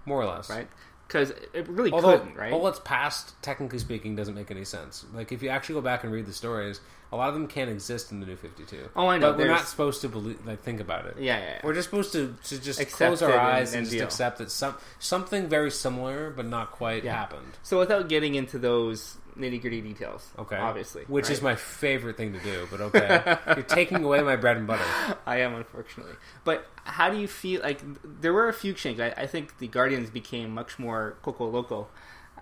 More 0.05 0.21
or 0.21 0.25
less. 0.25 0.49
right? 0.49 0.67
Because 1.07 1.31
it 1.53 1.67
really 1.67 1.91
Although 1.91 2.17
couldn't, 2.19 2.35
right? 2.35 2.51
all 2.51 2.63
that's 2.65 2.79
past, 2.79 3.39
technically 3.43 3.77
speaking, 3.79 4.15
doesn't 4.15 4.33
make 4.33 4.49
any 4.49 4.65
sense. 4.65 5.05
Like 5.13 5.31
if 5.31 5.43
you 5.43 5.49
actually 5.49 5.75
go 5.75 5.81
back 5.81 6.03
and 6.03 6.11
read 6.11 6.25
the 6.25 6.33
stories, 6.33 6.81
a 7.11 7.15
lot 7.15 7.27
of 7.29 7.35
them 7.35 7.47
can't 7.47 7.69
exist 7.69 8.11
in 8.11 8.19
the 8.21 8.25
New 8.25 8.35
Fifty 8.35 8.63
Two. 8.63 8.89
Oh, 8.95 9.05
I 9.07 9.19
know, 9.19 9.31
But 9.31 9.37
we're 9.37 9.47
not 9.47 9.67
supposed 9.67 10.01
to 10.01 10.09
believe, 10.09 10.43
like 10.47 10.61
think 10.63 10.79
about 10.79 11.05
it. 11.05 11.17
yeah, 11.19 11.37
yeah, 11.37 11.45
yeah. 11.45 11.59
We're 11.63 11.75
just 11.75 11.89
supposed 11.89 12.11
to, 12.13 12.35
to 12.45 12.59
just 12.59 12.79
Accept 12.79 12.97
close 12.97 13.21
our 13.21 13.31
and- 13.31 13.39
eyes 13.39 13.73
and, 13.73 13.83
and 13.83 13.91
just 13.91 14.03
accept 14.03 14.39
that 14.39 14.49
some 14.49 14.75
something 14.97 15.47
very 15.47 15.69
similar 15.69 16.31
but 16.31 16.45
not 16.47 16.71
quite 16.71 17.03
Yeah. 17.03 17.15
happened. 17.15 17.53
So 17.61 17.77
without 17.77 18.09
getting 18.09 18.33
into 18.33 18.57
those 18.57 19.17
nitty 19.37 19.61
gritty 19.61 19.81
details, 19.81 20.27
Okay, 20.39 20.55
obviously, 20.57 21.03
which 21.05 21.29
is 21.29 21.41
my 21.41 21.55
favorite 21.55 22.17
thing 22.17 22.33
to 22.33 22.39
do. 22.39 22.67
But 22.71 22.81
okay, 22.81 23.37
you're 23.47 23.63
taking 23.63 24.03
away 24.03 24.21
my 24.21 24.35
bread 24.35 24.57
and 24.57 24.67
butter. 24.67 24.83
I 25.25 25.41
am 25.41 25.55
unfortunately. 25.55 26.15
But 26.43 26.65
how 26.83 27.09
do 27.09 27.17
you 27.17 27.27
feel? 27.27 27.61
Like 27.61 27.81
there 28.21 28.33
were 28.33 28.47
a 28.49 28.53
few 28.53 28.73
changes. 28.73 29.01
I, 29.01 29.23
I 29.23 29.27
think 29.27 29.57
the 29.57 29.67
Guardians 29.67 30.09
became 30.09 30.51
much 30.51 30.79
more 30.79 31.17
coco 31.21 31.49
loco 31.49 31.87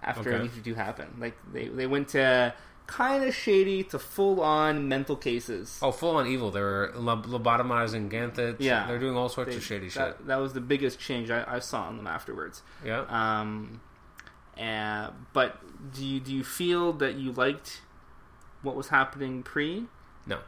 after 0.02 0.34
Okay. 0.34 0.50
Two 0.64 0.74
happened. 0.76 1.16
Like 1.20 1.36
they 1.52 1.68
they 1.68 1.88
went 1.88 2.10
to 2.10 2.54
kind 2.86 3.24
of 3.24 3.34
shady 3.34 3.82
to 3.82 3.98
full 3.98 4.42
on 4.42 4.90
mental 4.90 5.16
cases. 5.16 5.80
Oh, 5.82 5.92
full 5.92 6.18
on 6.18 6.28
evil. 6.28 6.52
They 6.52 6.60
were 6.60 6.92
lob- 6.96 7.26
lobotomizing 7.28 8.10
Ganthet. 8.12 8.58
Yeah. 8.60 8.86
they're 8.88 9.00
doing 9.00 9.16
all 9.16 9.30
sorts 9.30 9.52
They- 9.52 9.56
of 9.58 9.64
shady 9.64 9.88
shit. 9.88 10.00
that, 10.02 10.28
that 10.28 10.36
was 10.36 10.52
the 10.52 10.60
biggest 10.60 11.00
change 11.00 11.32
I, 11.32 11.46
I 11.48 11.60
saw 11.60 11.90
in 11.90 11.96
them 11.96 12.08
afterwards. 12.08 12.62
Yeah. 12.86 13.06
Um, 13.08 13.80
and, 14.58 15.12
but 15.34 15.60
do 15.94 16.06
you 16.06 16.20
do 16.20 16.34
you 16.34 16.44
feel 16.44 16.94
that 16.94 17.16
you 17.16 17.32
liked 17.32 17.82
what 18.62 18.76
was 18.76 18.90
happening 18.90 19.44
pre? 19.44 19.86
No, 20.26 20.40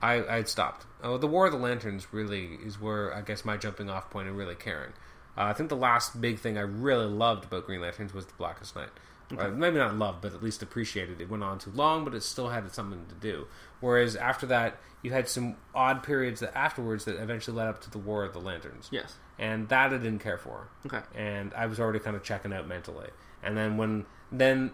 I 0.00 0.24
I'd 0.36 0.48
stopped. 0.48 0.86
Oh, 1.02 1.18
the 1.18 1.26
War 1.26 1.46
of 1.46 1.52
the 1.52 1.58
Lanterns 1.58 2.12
really 2.12 2.58
is 2.64 2.80
where 2.80 3.14
I 3.14 3.20
guess 3.20 3.44
my 3.44 3.56
jumping 3.56 3.90
off 3.90 4.10
point 4.10 4.28
and 4.28 4.36
really 4.36 4.54
caring. 4.54 4.92
Uh, 5.36 5.42
I 5.42 5.52
think 5.52 5.68
the 5.68 5.76
last 5.76 6.20
big 6.20 6.38
thing 6.38 6.56
I 6.56 6.62
really 6.62 7.06
loved 7.06 7.44
about 7.44 7.66
Green 7.66 7.80
Lanterns 7.80 8.14
was 8.14 8.26
the 8.26 8.34
Blackest 8.34 8.76
Night. 8.76 8.90
Uh, 9.36 9.48
maybe 9.48 9.78
not 9.78 9.96
loved, 9.96 10.20
but 10.20 10.34
at 10.34 10.42
least 10.42 10.62
appreciated. 10.62 11.20
It 11.20 11.28
went 11.28 11.42
on 11.42 11.58
too 11.58 11.72
long, 11.74 12.04
but 12.04 12.14
it 12.14 12.22
still 12.22 12.50
had 12.50 12.70
something 12.72 13.06
to 13.06 13.14
do. 13.14 13.46
Whereas 13.84 14.16
after 14.16 14.46
that, 14.46 14.78
you 15.02 15.10
had 15.12 15.28
some 15.28 15.56
odd 15.74 16.02
periods 16.02 16.40
that 16.40 16.56
afterwards 16.56 17.04
that 17.04 17.20
eventually 17.20 17.54
led 17.56 17.68
up 17.68 17.82
to 17.82 17.90
the 17.90 17.98
War 17.98 18.24
of 18.24 18.32
the 18.32 18.40
Lanterns, 18.40 18.88
Yes. 18.90 19.16
and 19.38 19.68
that 19.68 19.92
I 19.92 19.98
didn't 19.98 20.20
care 20.20 20.38
for 20.38 20.68
Okay. 20.86 21.02
and 21.14 21.52
I 21.52 21.66
was 21.66 21.78
already 21.78 21.98
kind 21.98 22.16
of 22.16 22.22
checking 22.22 22.52
out 22.54 22.66
mentally. 22.66 23.10
And 23.42 23.58
then 23.58 23.76
when 23.76 24.06
then 24.32 24.70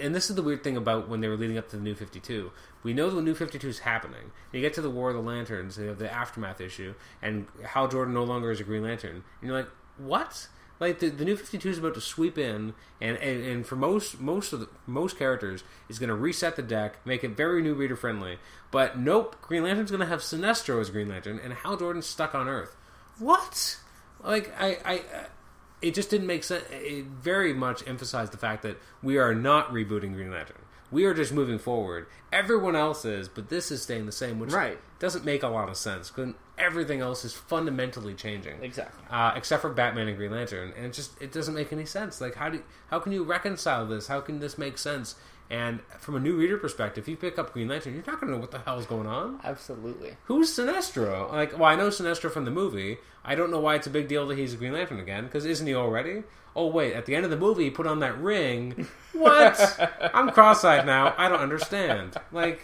and 0.00 0.14
this 0.14 0.30
is 0.30 0.34
the 0.36 0.42
weird 0.42 0.64
thing 0.64 0.78
about 0.78 1.08
when 1.10 1.20
they 1.20 1.28
were 1.28 1.36
leading 1.36 1.58
up 1.58 1.68
to 1.68 1.76
the 1.76 1.82
New 1.82 1.94
Fifty 1.94 2.20
Two. 2.20 2.50
We 2.82 2.94
know 2.94 3.10
the 3.10 3.20
New 3.20 3.34
Fifty 3.34 3.58
Two 3.58 3.68
is 3.68 3.80
happening. 3.80 4.32
You 4.50 4.62
get 4.62 4.72
to 4.74 4.80
the 4.80 4.88
War 4.90 5.10
of 5.10 5.16
the 5.16 5.20
Lanterns, 5.22 5.76
you 5.76 5.88
have 5.88 5.98
the 5.98 6.10
aftermath 6.10 6.58
issue, 6.62 6.94
and 7.20 7.46
Hal 7.64 7.86
Jordan 7.88 8.14
no 8.14 8.24
longer 8.24 8.50
is 8.50 8.60
a 8.60 8.64
Green 8.64 8.82
Lantern, 8.82 9.16
and 9.40 9.48
you're 9.50 9.58
like, 9.58 9.68
what? 9.98 10.48
Like 10.80 11.00
the, 11.00 11.08
the 11.08 11.24
New 11.24 11.36
Fifty 11.36 11.58
Two 11.58 11.70
is 11.70 11.78
about 11.78 11.94
to 11.94 12.00
sweep 12.00 12.38
in, 12.38 12.74
and, 13.00 13.16
and, 13.16 13.44
and 13.44 13.66
for 13.66 13.76
most 13.76 14.20
most 14.20 14.52
of 14.52 14.60
the, 14.60 14.68
most 14.86 15.18
characters 15.18 15.64
is 15.88 15.98
going 15.98 16.08
to 16.08 16.14
reset 16.14 16.56
the 16.56 16.62
deck, 16.62 17.04
make 17.04 17.24
it 17.24 17.30
very 17.30 17.62
new 17.62 17.74
reader 17.74 17.96
friendly. 17.96 18.38
But 18.70 18.98
nope, 18.98 19.36
Green 19.42 19.64
Lantern's 19.64 19.90
going 19.90 20.00
to 20.00 20.06
have 20.06 20.20
Sinestro 20.20 20.80
as 20.80 20.90
Green 20.90 21.08
Lantern, 21.08 21.40
and 21.42 21.52
Hal 21.52 21.76
Jordan's 21.76 22.06
stuck 22.06 22.34
on 22.34 22.48
Earth. 22.48 22.76
What? 23.18 23.78
Like 24.22 24.52
I, 24.60 24.78
I, 24.84 25.02
it 25.82 25.94
just 25.94 26.10
didn't 26.10 26.26
make 26.26 26.44
sense. 26.44 26.64
It 26.70 27.04
very 27.06 27.52
much 27.52 27.86
emphasized 27.86 28.32
the 28.32 28.38
fact 28.38 28.62
that 28.62 28.78
we 29.02 29.18
are 29.18 29.34
not 29.34 29.72
rebooting 29.72 30.14
Green 30.14 30.30
Lantern. 30.30 30.58
We 30.90 31.04
are 31.04 31.12
just 31.14 31.32
moving 31.32 31.58
forward. 31.58 32.06
Everyone 32.32 32.74
else 32.76 33.04
is, 33.04 33.28
but 33.28 33.48
this 33.50 33.70
is 33.70 33.82
staying 33.82 34.06
the 34.06 34.12
same, 34.12 34.38
which 34.38 34.52
Right. 34.52 34.78
doesn't 34.98 35.24
make 35.24 35.42
a 35.42 35.48
lot 35.48 35.68
of 35.68 35.76
sense. 35.76 36.10
Because 36.10 36.34
everything 36.56 37.00
else 37.00 37.24
is 37.24 37.34
fundamentally 37.34 38.14
changing, 38.14 38.62
Exactly. 38.62 39.04
uh, 39.10 39.32
except 39.36 39.62
for 39.62 39.70
Batman 39.70 40.08
and 40.08 40.16
Green 40.16 40.30
Lantern, 40.32 40.72
and 40.76 40.86
it 40.86 40.92
just 40.92 41.20
it 41.20 41.30
doesn't 41.32 41.54
make 41.54 41.72
any 41.72 41.84
sense. 41.84 42.20
Like 42.20 42.34
how 42.36 42.48
do 42.48 42.62
how 42.90 42.98
can 43.00 43.12
you 43.12 43.22
reconcile 43.22 43.86
this? 43.86 44.06
How 44.08 44.20
can 44.20 44.40
this 44.40 44.56
make 44.58 44.78
sense? 44.78 45.14
And 45.50 45.80
from 45.98 46.14
a 46.14 46.20
new 46.20 46.36
reader 46.36 46.58
perspective, 46.58 47.04
if 47.04 47.08
you 47.08 47.16
pick 47.16 47.38
up 47.38 47.54
Green 47.54 47.68
Lantern, 47.68 47.94
you're 47.94 48.04
not 48.06 48.20
going 48.20 48.26
to 48.30 48.34
know 48.34 48.40
what 48.40 48.50
the 48.50 48.58
hell 48.58 48.78
is 48.78 48.84
going 48.84 49.06
on. 49.06 49.40
Absolutely. 49.42 50.16
Who's 50.24 50.50
Sinestro? 50.54 51.32
Like, 51.32 51.52
well, 51.54 51.64
I 51.70 51.74
know 51.74 51.88
Sinestro 51.88 52.30
from 52.30 52.44
the 52.44 52.50
movie. 52.50 52.98
I 53.28 53.34
don't 53.34 53.50
know 53.50 53.60
why 53.60 53.74
it's 53.74 53.86
a 53.86 53.90
big 53.90 54.08
deal 54.08 54.26
that 54.28 54.38
he's 54.38 54.54
a 54.54 54.56
Green 54.56 54.72
Lantern 54.72 54.98
again. 55.00 55.24
Because 55.24 55.44
isn't 55.44 55.66
he 55.66 55.74
already? 55.74 56.22
Oh 56.56 56.66
wait, 56.68 56.94
at 56.94 57.06
the 57.06 57.14
end 57.14 57.24
of 57.24 57.30
the 57.30 57.36
movie, 57.36 57.64
he 57.64 57.70
put 57.70 57.86
on 57.86 58.00
that 58.00 58.18
ring. 58.18 58.86
What? 59.12 59.58
I'm 60.14 60.30
cross-eyed 60.30 60.86
now. 60.86 61.12
I 61.18 61.28
don't 61.28 61.40
understand. 61.40 62.16
Like, 62.30 62.60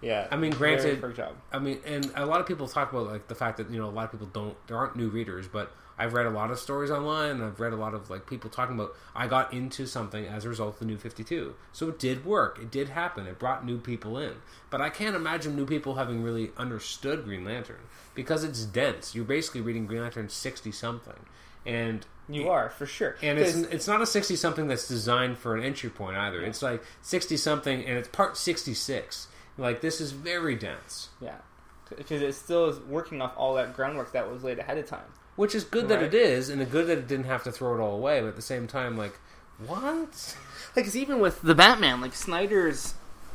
Yeah. 0.00 0.28
I 0.30 0.36
mean, 0.36 0.52
granted- 0.52 1.00
job. 1.16 1.34
I 1.52 1.58
mean, 1.58 1.80
and 1.84 2.10
a 2.14 2.24
lot 2.24 2.40
of 2.40 2.46
people 2.46 2.68
talk 2.68 2.92
about 2.92 3.06
like 3.06 3.26
the 3.28 3.34
fact 3.34 3.56
that 3.58 3.68
you 3.70 3.78
know 3.80 3.88
a 3.88 3.90
lot 3.90 4.04
of 4.06 4.12
people 4.12 4.28
don't. 4.32 4.56
There 4.66 4.76
aren't 4.76 4.96
new 4.96 5.08
readers, 5.08 5.46
but 5.48 5.72
I've 6.02 6.14
read 6.14 6.26
a 6.26 6.30
lot 6.30 6.50
of 6.50 6.58
stories 6.58 6.90
online. 6.90 7.40
I've 7.40 7.60
read 7.60 7.72
a 7.72 7.76
lot 7.76 7.94
of 7.94 8.10
like 8.10 8.26
people 8.26 8.50
talking 8.50 8.74
about 8.74 8.94
I 9.14 9.26
got 9.28 9.52
into 9.52 9.86
something 9.86 10.26
as 10.26 10.44
a 10.44 10.48
result 10.48 10.74
of 10.74 10.78
the 10.80 10.84
New 10.86 10.98
Fifty 10.98 11.22
Two. 11.24 11.54
So 11.72 11.88
it 11.88 11.98
did 11.98 12.24
work. 12.24 12.58
It 12.60 12.70
did 12.70 12.88
happen. 12.88 13.26
It 13.26 13.38
brought 13.38 13.64
new 13.64 13.78
people 13.78 14.18
in. 14.18 14.34
But 14.70 14.80
I 14.80 14.90
can't 14.90 15.14
imagine 15.16 15.54
new 15.54 15.66
people 15.66 15.94
having 15.94 16.22
really 16.22 16.50
understood 16.56 17.24
Green 17.24 17.44
Lantern 17.44 17.80
because 18.14 18.42
it's 18.44 18.64
dense. 18.64 19.14
You're 19.14 19.24
basically 19.24 19.60
reading 19.60 19.86
Green 19.86 20.02
Lantern 20.02 20.28
sixty 20.28 20.72
something, 20.72 21.20
and 21.64 22.04
You 22.28 22.48
are 22.48 22.70
for 22.70 22.86
sure. 22.86 23.16
and 23.22 23.38
it's 23.38 23.54
it's 23.56 23.86
not 23.86 24.00
a 24.02 24.06
sixty 24.06 24.34
something 24.36 24.66
that's 24.66 24.88
designed 24.88 25.38
for 25.38 25.54
an 25.56 25.62
entry 25.62 25.90
point 25.90 26.16
either. 26.16 26.40
It's 26.42 26.62
like 26.62 26.82
sixty 27.02 27.36
something, 27.36 27.84
and 27.84 27.96
it's 27.98 28.08
part 28.08 28.36
sixty 28.36 28.74
six. 28.74 29.28
Like 29.58 29.80
this 29.82 30.00
is 30.00 30.12
very 30.12 30.54
dense. 30.56 31.10
yeah, 31.20 31.36
because 31.94 32.22
it 32.22 32.34
still 32.34 32.66
is 32.70 32.80
working 32.80 33.20
off 33.20 33.34
all 33.36 33.54
that 33.56 33.76
groundwork 33.76 34.12
that 34.12 34.30
was 34.30 34.42
laid 34.42 34.58
ahead 34.58 34.78
of 34.78 34.86
time. 34.86 35.12
Which 35.36 35.54
is 35.54 35.64
good 35.64 35.88
that 35.88 36.02
it 36.02 36.12
is, 36.14 36.48
and 36.50 36.68
good 36.70 36.86
that 36.88 36.98
it 36.98 37.08
didn't 37.08 37.24
have 37.26 37.42
to 37.44 37.52
throw 37.52 37.74
it 37.74 37.80
all 37.80 37.94
away. 37.96 38.20
But 38.20 38.28
at 38.28 38.36
the 38.36 38.42
same 38.42 38.66
time, 38.66 38.96
like, 38.96 39.18
what? 39.66 40.36
Like, 40.74 40.86
'cause 40.86 40.96
even 40.96 41.20
with 41.20 41.42
the 41.42 41.54
Batman, 41.54 42.00
like 42.00 42.14
Snyder's 42.14 42.94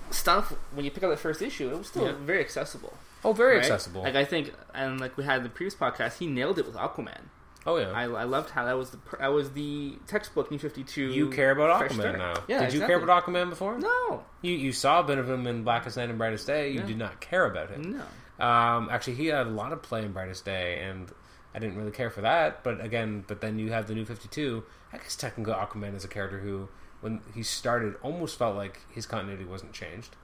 stuff 0.10 0.54
when 0.74 0.86
you 0.86 0.90
pick 0.92 1.04
up 1.04 1.12
the 1.12 1.18
first 1.18 1.40
issue, 1.42 1.70
it 1.70 1.78
was 1.78 1.88
still 1.88 2.06
Yeah. 2.08 2.14
very 2.20 2.40
accessible. 2.40 2.94
Oh, 3.24 3.32
very 3.34 3.56
right? 3.58 3.60
accessible. 3.64 4.02
Like 4.02 4.16
I 4.16 4.26
think, 4.26 4.54
and 4.74 5.00
like 5.00 5.16
we 5.18 5.24
had 5.24 5.38
in 5.38 5.44
the 5.44 5.50
previous 5.50 5.76
podcast, 5.76 6.18
he 6.18 6.26
nailed 6.26 6.58
it 6.58 6.66
with 6.66 6.76
Aquaman. 6.76 7.20
oh 7.68 7.78
yeah. 7.78 7.92
I, 7.92 8.04
I 8.06 8.24
loved 8.24 8.50
how 8.52 8.66
that 8.66 8.76
was 8.78 8.90
the 8.90 8.98
that 9.20 9.28
was 9.28 9.52
the 9.52 9.98
textbook 10.08 10.50
New 10.50 10.58
Fifty 10.58 10.84
Two. 10.84 11.08
you 11.12 11.30
care 11.30 11.52
about 11.52 11.80
Aquaman 11.80 11.94
start. 12.00 12.18
now. 12.18 12.34
Yeah, 12.48 12.62
Did 12.66 12.74
you 12.74 12.80
care 12.80 12.98
about 12.98 13.24
Aquaman 13.26 13.50
before? 13.52 13.78
No, 13.78 14.24
You 14.42 14.54
you 14.54 14.72
saw 14.72 15.02
a 15.02 15.04
bit 15.04 15.20
of 15.20 15.30
him 15.30 15.46
in 15.46 15.64
Blackest 15.64 15.98
Night 15.98 16.10
and 16.10 16.18
Brightest 16.18 16.48
Day. 16.48 16.70
You 16.72 16.80
Yeah. 16.80 16.86
did 16.88 16.98
not 16.98 17.22
care 17.22 17.46
about 17.46 17.70
him. 17.70 18.00
no. 18.40 18.44
Um, 18.44 18.90
actually, 18.92 19.16
he 19.16 19.28
had 19.28 19.46
a 19.46 19.50
lot 19.52 19.74
of 19.74 19.84
play 19.84 20.04
in 20.04 20.12
Brightest 20.12 20.44
Day, 20.46 20.80
and 20.90 21.12
I 21.58 21.60
didn't 21.60 21.76
really 21.76 21.92
care 21.92 22.12
for 22.12 22.22
that. 22.22 22.64
But 22.64 22.80
again, 22.86 23.24
but 23.28 23.42
then 23.42 23.58
you 23.58 23.72
have 23.72 23.88
the 23.88 23.96
New 23.96 24.06
Fifty 24.06 24.28
Two. 24.28 24.64
I 24.94 24.98
guess 24.98 25.16
technically 25.16 25.54
Aquaman 25.54 25.96
is 25.96 26.06
a 26.06 26.08
character 26.08 26.38
who, 26.38 26.70
when 27.02 27.22
he 27.34 27.42
started, 27.42 27.96
almost 28.04 28.38
felt 28.38 28.56
like 28.56 28.82
his 28.92 29.08
continuity 29.08 29.44
wasn't 29.44 29.74
changed 29.74 30.16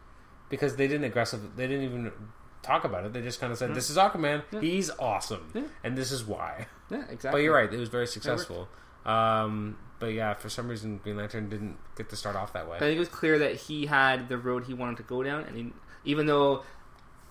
because 0.49 0.75
they 0.75 0.87
didn't 0.87 1.05
aggressive. 1.05 1.55
They 1.55 1.65
didn't 1.65 1.85
even 1.85 2.11
talk 2.61 2.83
about 2.83 3.03
it. 3.05 3.13
They 3.13 3.23
just 3.23 3.41
kind 3.41 3.51
of 3.51 3.57
said, 3.57 3.73
"This 3.73 3.89
is 3.89 3.97
Aquaman. 3.97 4.43
Yeah. 4.51 4.59
He's 4.61 4.91
awesome, 4.99 5.49
Yeah. 5.55 5.63
and 5.83 5.97
this 5.97 6.11
is 6.11 6.23
why." 6.23 6.67
Yeah, 6.91 6.99
exactly. 7.09 7.31
But 7.31 7.37
you're 7.37 7.55
right; 7.55 7.73
it 7.73 7.79
was 7.79 7.89
very 7.89 8.05
successful. 8.05 8.69
Um, 9.03 9.77
but 9.99 10.13
yeah, 10.13 10.35
for 10.35 10.49
some 10.49 10.67
reason, 10.67 10.99
Green 10.99 11.17
Lantern 11.17 11.49
didn't 11.49 11.77
get 11.97 12.09
to 12.11 12.15
start 12.15 12.35
off 12.35 12.53
that 12.53 12.69
way. 12.69 12.75
I 12.77 12.79
think 12.79 12.95
it 12.97 12.99
was 12.99 13.09
clear 13.09 13.39
that 13.39 13.55
he 13.55 13.87
had 13.87 14.29
the 14.29 14.37
road 14.37 14.65
he 14.65 14.75
wanted 14.75 14.97
to 14.97 15.03
go 15.03 15.23
down, 15.23 15.45
and 15.45 15.57
he, 15.57 15.73
even 16.05 16.27
though 16.27 16.63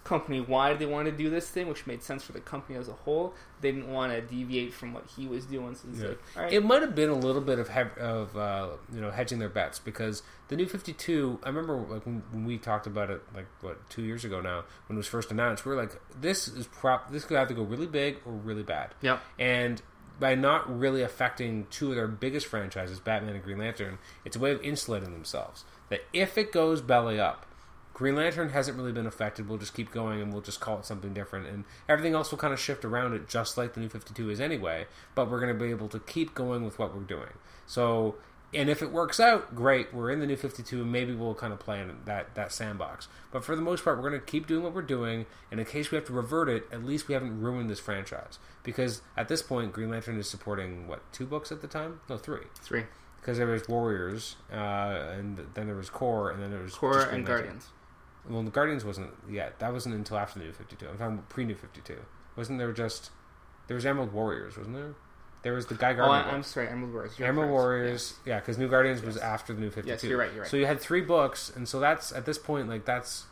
company 0.04 0.40
wide 0.40 0.78
they 0.78 0.86
wanted 0.86 1.12
to 1.12 1.16
do 1.16 1.30
this 1.30 1.48
thing, 1.48 1.68
which 1.68 1.86
made 1.86 2.02
sense 2.02 2.24
for 2.24 2.32
the 2.32 2.40
company 2.40 2.78
as 2.78 2.88
a 2.88 2.92
whole, 2.92 3.34
they 3.60 3.70
didn't 3.70 3.88
want 3.92 4.12
to 4.12 4.20
deviate 4.20 4.74
from 4.74 4.92
what 4.92 5.04
he 5.16 5.26
was 5.28 5.46
doing. 5.46 5.74
So 5.74 5.86
Yeah. 5.92 6.08
like, 6.08 6.18
all 6.36 6.42
right, 6.42 6.52
It 6.52 6.64
might 6.64 6.82
have 6.82 6.94
been 6.94 7.10
a 7.10 7.14
little 7.14 7.40
bit 7.42 7.58
of 7.58 7.68
he- 7.68 8.00
of 8.00 8.36
uh, 8.36 8.68
you 8.92 9.00
know 9.00 9.10
hedging 9.10 9.38
their 9.38 9.48
bets 9.48 9.78
because 9.78 10.22
the 10.48 10.56
new 10.56 10.66
Fifty 10.66 10.92
Two. 10.92 11.38
I 11.44 11.48
remember 11.48 11.76
like 11.76 12.04
when, 12.04 12.22
when 12.32 12.44
we 12.44 12.58
talked 12.58 12.86
about 12.86 13.10
it 13.10 13.22
like 13.34 13.46
what 13.60 13.88
two 13.90 14.02
years 14.02 14.24
ago 14.24 14.40
now 14.40 14.64
when 14.88 14.96
it 14.96 14.98
was 14.98 15.06
first 15.06 15.30
announced. 15.30 15.64
We 15.64 15.74
were 15.74 15.80
like, 15.80 16.00
this 16.20 16.48
is 16.48 16.66
prop. 16.66 17.10
This 17.12 17.24
could 17.24 17.36
either 17.36 17.54
go 17.54 17.62
really 17.62 17.86
big 17.86 18.18
or 18.26 18.32
really 18.32 18.62
bad. 18.64 18.94
Yeah, 19.02 19.18
And 19.38 19.80
by 20.20 20.34
not 20.34 20.78
really 20.78 21.02
affecting 21.02 21.66
two 21.70 21.88
of 21.90 21.96
their 21.96 22.06
biggest 22.06 22.46
franchises, 22.46 23.00
Batman 23.00 23.34
and 23.34 23.42
Green 23.42 23.58
Lantern, 23.58 23.98
it's 24.24 24.36
a 24.36 24.38
way 24.38 24.52
of 24.52 24.60
insulating 24.62 25.12
themselves. 25.12 25.64
That 25.88 26.02
if 26.12 26.36
it 26.38 26.52
goes 26.52 26.80
belly 26.80 27.18
up, 27.18 27.46
Green 27.94 28.16
Lantern 28.16 28.50
hasn't 28.50 28.76
really 28.76 28.92
been 28.92 29.06
affected. 29.06 29.48
We'll 29.48 29.58
just 29.58 29.74
keep 29.74 29.92
going 29.92 30.20
and 30.20 30.32
we'll 30.32 30.42
just 30.42 30.60
call 30.60 30.78
it 30.78 30.86
something 30.86 31.12
different. 31.12 31.46
And 31.46 31.64
everything 31.88 32.14
else 32.14 32.30
will 32.30 32.38
kind 32.38 32.52
of 32.52 32.60
shift 32.60 32.84
around 32.84 33.14
it, 33.14 33.28
just 33.28 33.58
like 33.58 33.74
the 33.74 33.80
new 33.80 33.88
52 33.88 34.30
is 34.30 34.40
anyway. 34.40 34.86
But 35.14 35.30
we're 35.30 35.40
going 35.40 35.56
to 35.56 35.64
be 35.64 35.70
able 35.70 35.88
to 35.88 35.98
keep 35.98 36.34
going 36.34 36.64
with 36.64 36.78
what 36.78 36.94
we're 36.94 37.02
doing. 37.02 37.32
So, 37.66 38.16
and 38.54 38.68
if 38.70 38.82
it 38.82 38.92
works 38.92 39.20
out, 39.20 39.54
great. 39.54 39.92
We're 39.92 40.10
in 40.10 40.20
the 40.20 40.26
new 40.26 40.36
52 40.36 40.82
and 40.82 40.90
maybe 40.92 41.14
we'll 41.14 41.34
kind 41.34 41.52
of 41.52 41.60
play 41.60 41.80
in 41.80 41.98
that, 42.06 42.34
that 42.34 42.52
sandbox. 42.52 43.08
But 43.30 43.44
for 43.44 43.56
the 43.56 43.62
most 43.62 43.84
part, 43.84 43.98
we're 43.98 44.08
going 44.08 44.20
to 44.20 44.26
keep 44.26 44.46
doing 44.46 44.62
what 44.62 44.74
we're 44.74 44.82
doing. 44.82 45.26
And 45.50 45.60
in 45.60 45.66
case 45.66 45.90
we 45.90 45.96
have 45.96 46.06
to 46.06 46.12
revert 46.12 46.48
it, 46.48 46.66
at 46.72 46.84
least 46.84 47.08
we 47.08 47.14
haven't 47.14 47.40
ruined 47.40 47.68
this 47.68 47.80
franchise. 47.80 48.38
Because 48.62 49.02
at 49.16 49.28
this 49.28 49.42
point, 49.42 49.72
Green 49.72 49.90
Lantern 49.90 50.18
is 50.18 50.28
supporting, 50.28 50.86
what, 50.86 51.00
two 51.12 51.26
books 51.26 51.52
at 51.52 51.60
the 51.60 51.68
time? 51.68 52.00
No, 52.08 52.16
three 52.16 52.46
three 52.60 52.84
because 53.22 53.38
there 53.38 53.46
was 53.46 53.68
Warriors, 53.68 54.34
uh, 54.52 54.56
and 55.16 55.38
then 55.54 55.66
there 55.66 55.76
was 55.76 55.88
Corps, 55.88 56.30
and 56.30 56.42
then 56.42 56.50
there 56.50 56.60
was 56.60 56.74
Core 56.74 57.02
and 57.02 57.26
Lantern. 57.26 57.60
Well, 58.28 58.42
the 58.42 58.50
Guardians 58.50 58.84
wasn't 58.84 59.10
yet. 59.28 59.58
That 59.58 59.72
wasn't 59.72 59.94
until 59.96 60.16
after 60.18 60.38
the 60.38 60.44
New 60.46 60.52
Fifty 60.52 60.76
Two. 60.76 60.86
I'm 60.88 60.98
talking 60.98 61.14
about 61.14 61.28
pre 61.28 61.44
New 61.44 61.54
Fifty 61.56 61.80
Two. 61.80 61.98
Wasn't 62.36 62.58
there 62.58 62.72
just 62.72 63.10
there 63.66 63.74
was 63.74 63.84
Emerald 63.86 64.12
Warriors? 64.12 64.56
Wasn't 64.56 64.76
there? 64.76 64.94
There 65.42 65.54
was 65.54 65.66
the 65.66 65.74
Guy 65.74 65.90
Oh, 65.92 65.96
Gardner. 65.96 66.14
I, 66.14 66.22
book. 66.24 66.32
I'm 66.34 66.42
sorry, 66.44 66.68
Emerald 66.68 66.92
Warriors. 66.92 67.18
You're 67.18 67.26
Emerald 67.28 67.48
correct. 67.48 67.60
Warriors, 67.62 68.14
yeah, 68.24 68.38
because 68.38 68.58
New 68.58 68.68
Guardians 68.68 69.02
was 69.02 69.16
after 69.16 69.52
the 69.52 69.60
New 69.60 69.70
Fifty 69.70 69.82
Two. 69.82 69.88
Yes, 69.88 70.04
you're 70.04 70.18
right, 70.18 70.32
you're 70.32 70.42
right. 70.42 70.50
So 70.50 70.56
you 70.56 70.66
had 70.66 70.78
three 70.80 71.00
books, 71.00 71.50
and 71.54 71.68
so 71.68 71.80
that's 71.80 72.12
at 72.12 72.24
this 72.26 72.38
point, 72.38 72.68
like 72.68 72.84
that's 72.84 73.24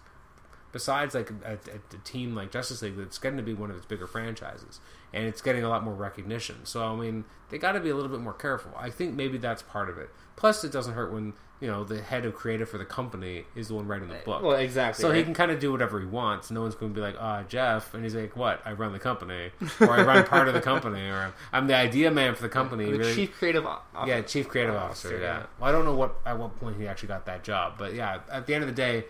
besides 0.73 1.15
like 1.15 1.31
a, 1.45 1.53
a, 1.53 1.97
a 1.97 1.99
team 2.05 2.35
like 2.35 2.51
Justice 2.51 2.83
League, 2.83 2.97
that's 2.97 3.19
getting 3.19 3.37
to 3.37 3.43
be 3.45 3.55
one 3.55 3.71
of 3.71 3.77
its 3.77 3.87
bigger 3.87 4.07
franchises, 4.09 4.81
and 5.13 5.25
it's 5.27 5.41
getting 5.43 5.65
a 5.65 5.69
lot 5.69 5.83
more 5.85 5.95
recognition. 5.95 6.65
So 6.65 6.85
I 6.85 6.97
mean, 6.97 7.25
they 7.51 7.59
got 7.59 7.73
to 7.73 7.81
be 7.81 7.91
a 7.91 7.95
little 7.95 8.11
bit 8.11 8.21
more 8.21 8.33
careful. 8.35 8.73
I 8.79 8.91
think 8.91 9.15
maybe 9.15 9.39
that's 9.39 9.63
part 9.63 9.89
of 9.91 9.99
it. 9.99 10.11
Plus, 10.37 10.65
it 10.65 10.73
doesn't 10.73 10.95
hurt 10.95 11.13
when 11.13 11.35
you 11.61 11.67
know 11.67 11.85
the 11.85 12.01
head 12.01 12.25
of 12.25 12.35
creative 12.35 12.67
for 12.71 12.79
the 12.79 12.85
company 12.87 13.45
is 13.55 13.69
the 13.69 13.75
one 13.75 13.87
writing 13.87 14.09
the 14.09 14.15
book. 14.25 14.43
Well, 14.43 14.57
exactly. 14.57 15.03
So 15.03 15.13
he 15.13 15.23
can 15.23 15.35
kind 15.35 15.51
of 15.51 15.61
do 15.61 15.71
whatever 15.71 16.01
he 16.01 16.07
wants. 16.07 16.51
No 16.51 16.63
one's 16.63 16.75
going 16.75 16.93
to 16.93 16.95
be 16.95 17.03
like, 17.03 17.17
"Ah, 17.21 17.43
Geoff," 17.43 17.93
and 17.93 18.03
he's 18.03 18.15
like, 18.15 18.35
"What? 18.35 18.63
I 18.65 18.73
run 18.73 18.93
the 18.93 18.99
company, 18.99 19.51
or 19.81 19.91
I 19.91 20.03
run 20.03 20.25
part 20.25 20.49
of 20.49 20.55
the 20.55 20.61
company, 20.63 21.03
or 21.03 21.35
I'm 21.53 21.67
the 21.67 21.77
idea 21.77 22.11
man 22.11 22.35
for 22.35 22.41
the 22.43 22.49
company." 22.49 22.87
the 22.91 22.99
Really- 22.99 23.15
chief 23.15 23.37
creative 23.37 23.67
officer. 23.67 24.07
yeah, 24.09 24.23
chief 24.23 24.49
creative 24.49 24.75
officer. 24.75 25.19
Yeah. 25.21 25.43
Well, 25.59 25.69
I 25.69 25.73
don't 25.73 25.85
know 25.85 25.95
what 25.95 26.17
at 26.25 26.39
what 26.39 26.59
point 26.59 26.77
he 26.79 26.87
actually 26.87 27.09
got 27.09 27.27
that 27.27 27.45
job, 27.45 27.75
but 27.77 27.93
yeah, 27.93 28.21
at 28.31 28.47
the 28.47 28.55
end 28.55 28.65
of 28.65 28.69
the 28.71 28.75
day, 28.77 29.05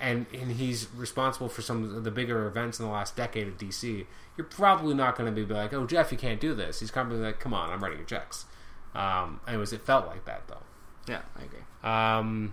and 0.00 0.26
and 0.32 0.52
he's 0.52 0.88
responsible 0.94 1.48
for 1.48 1.62
some 1.62 1.96
of 1.96 2.04
the 2.04 2.10
bigger 2.10 2.46
events 2.46 2.78
in 2.78 2.86
the 2.86 2.90
last 2.90 3.16
decade 3.16 3.48
of 3.48 3.58
DC. 3.58 4.06
You're 4.36 4.46
probably 4.46 4.94
not 4.94 5.16
going 5.16 5.32
to 5.34 5.46
be 5.46 5.52
like, 5.52 5.72
"Oh, 5.72 5.86
Geoff, 5.86 6.12
you 6.12 6.18
can't 6.18 6.40
do 6.40 6.54
this." 6.54 6.80
He's 6.80 6.90
probably 6.90 7.18
like, 7.18 7.40
"Come 7.40 7.54
on, 7.54 7.70
I'm 7.70 7.80
writing 7.82 7.98
your 7.98 8.06
checks." 8.06 8.46
Um, 8.94 9.40
anyways, 9.46 9.72
it 9.72 9.82
felt 9.82 10.06
like 10.06 10.24
that 10.24 10.48
though. 10.48 10.62
Yeah, 11.08 11.22
I 11.36 11.44
agree. 11.44 11.60
Um, 11.82 12.52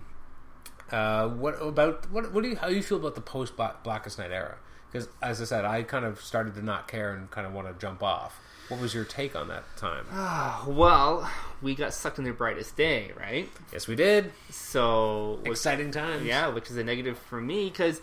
uh, 0.90 1.28
what 1.28 1.60
about 1.60 2.10
what? 2.10 2.32
What 2.32 2.42
do 2.42 2.50
you? 2.50 2.56
How 2.56 2.68
do 2.68 2.74
you 2.74 2.82
feel 2.82 2.98
about 2.98 3.14
the 3.14 3.20
post 3.20 3.54
Blackest 3.56 4.18
Night 4.18 4.30
era? 4.30 4.56
Because 4.90 5.08
as 5.22 5.42
I 5.42 5.44
said, 5.44 5.64
I 5.64 5.82
kind 5.82 6.04
of 6.04 6.20
started 6.20 6.54
to 6.54 6.62
not 6.62 6.88
care 6.88 7.12
and 7.12 7.30
kind 7.30 7.46
of 7.46 7.52
want 7.52 7.68
to 7.68 7.74
jump 7.74 8.02
off. 8.02 8.40
What 8.68 8.80
was 8.80 8.94
your 8.94 9.04
take 9.04 9.36
on 9.36 9.48
that 9.48 9.64
time? 9.76 10.06
Ah, 10.10 10.64
well, 10.66 11.30
we 11.62 11.74
got 11.74 11.94
sucked 11.94 12.18
in 12.18 12.24
their 12.24 12.32
brightest 12.32 12.76
day, 12.76 13.12
right? 13.18 13.48
yes, 13.72 13.86
we 13.86 13.94
did. 13.94 14.32
So, 14.50 15.38
which, 15.42 15.52
Exciting 15.52 15.92
times. 15.92 16.24
yeah, 16.24 16.48
which 16.48 16.70
is 16.70 16.76
a 16.76 16.82
negative 16.84 17.16
for 17.18 17.40
me 17.40 17.68
because 17.70 18.00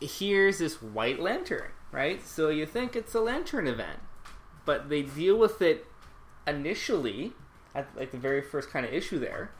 here's 0.00 0.58
this 0.58 0.80
white 0.80 1.18
lantern, 1.18 1.70
right? 1.90 2.24
So 2.26 2.50
you 2.50 2.66
think 2.66 2.94
it's 2.94 3.14
a 3.14 3.20
lantern 3.20 3.66
event, 3.66 3.98
but 4.64 4.88
they 4.88 5.02
deal 5.02 5.36
with 5.36 5.60
it 5.60 5.86
initially 6.46 7.32
at 7.74 7.88
like 7.96 8.10
the 8.12 8.18
very 8.18 8.42
first 8.42 8.70
kind 8.70 8.86
of 8.86 8.92
issue 8.92 9.18
there, 9.18 9.50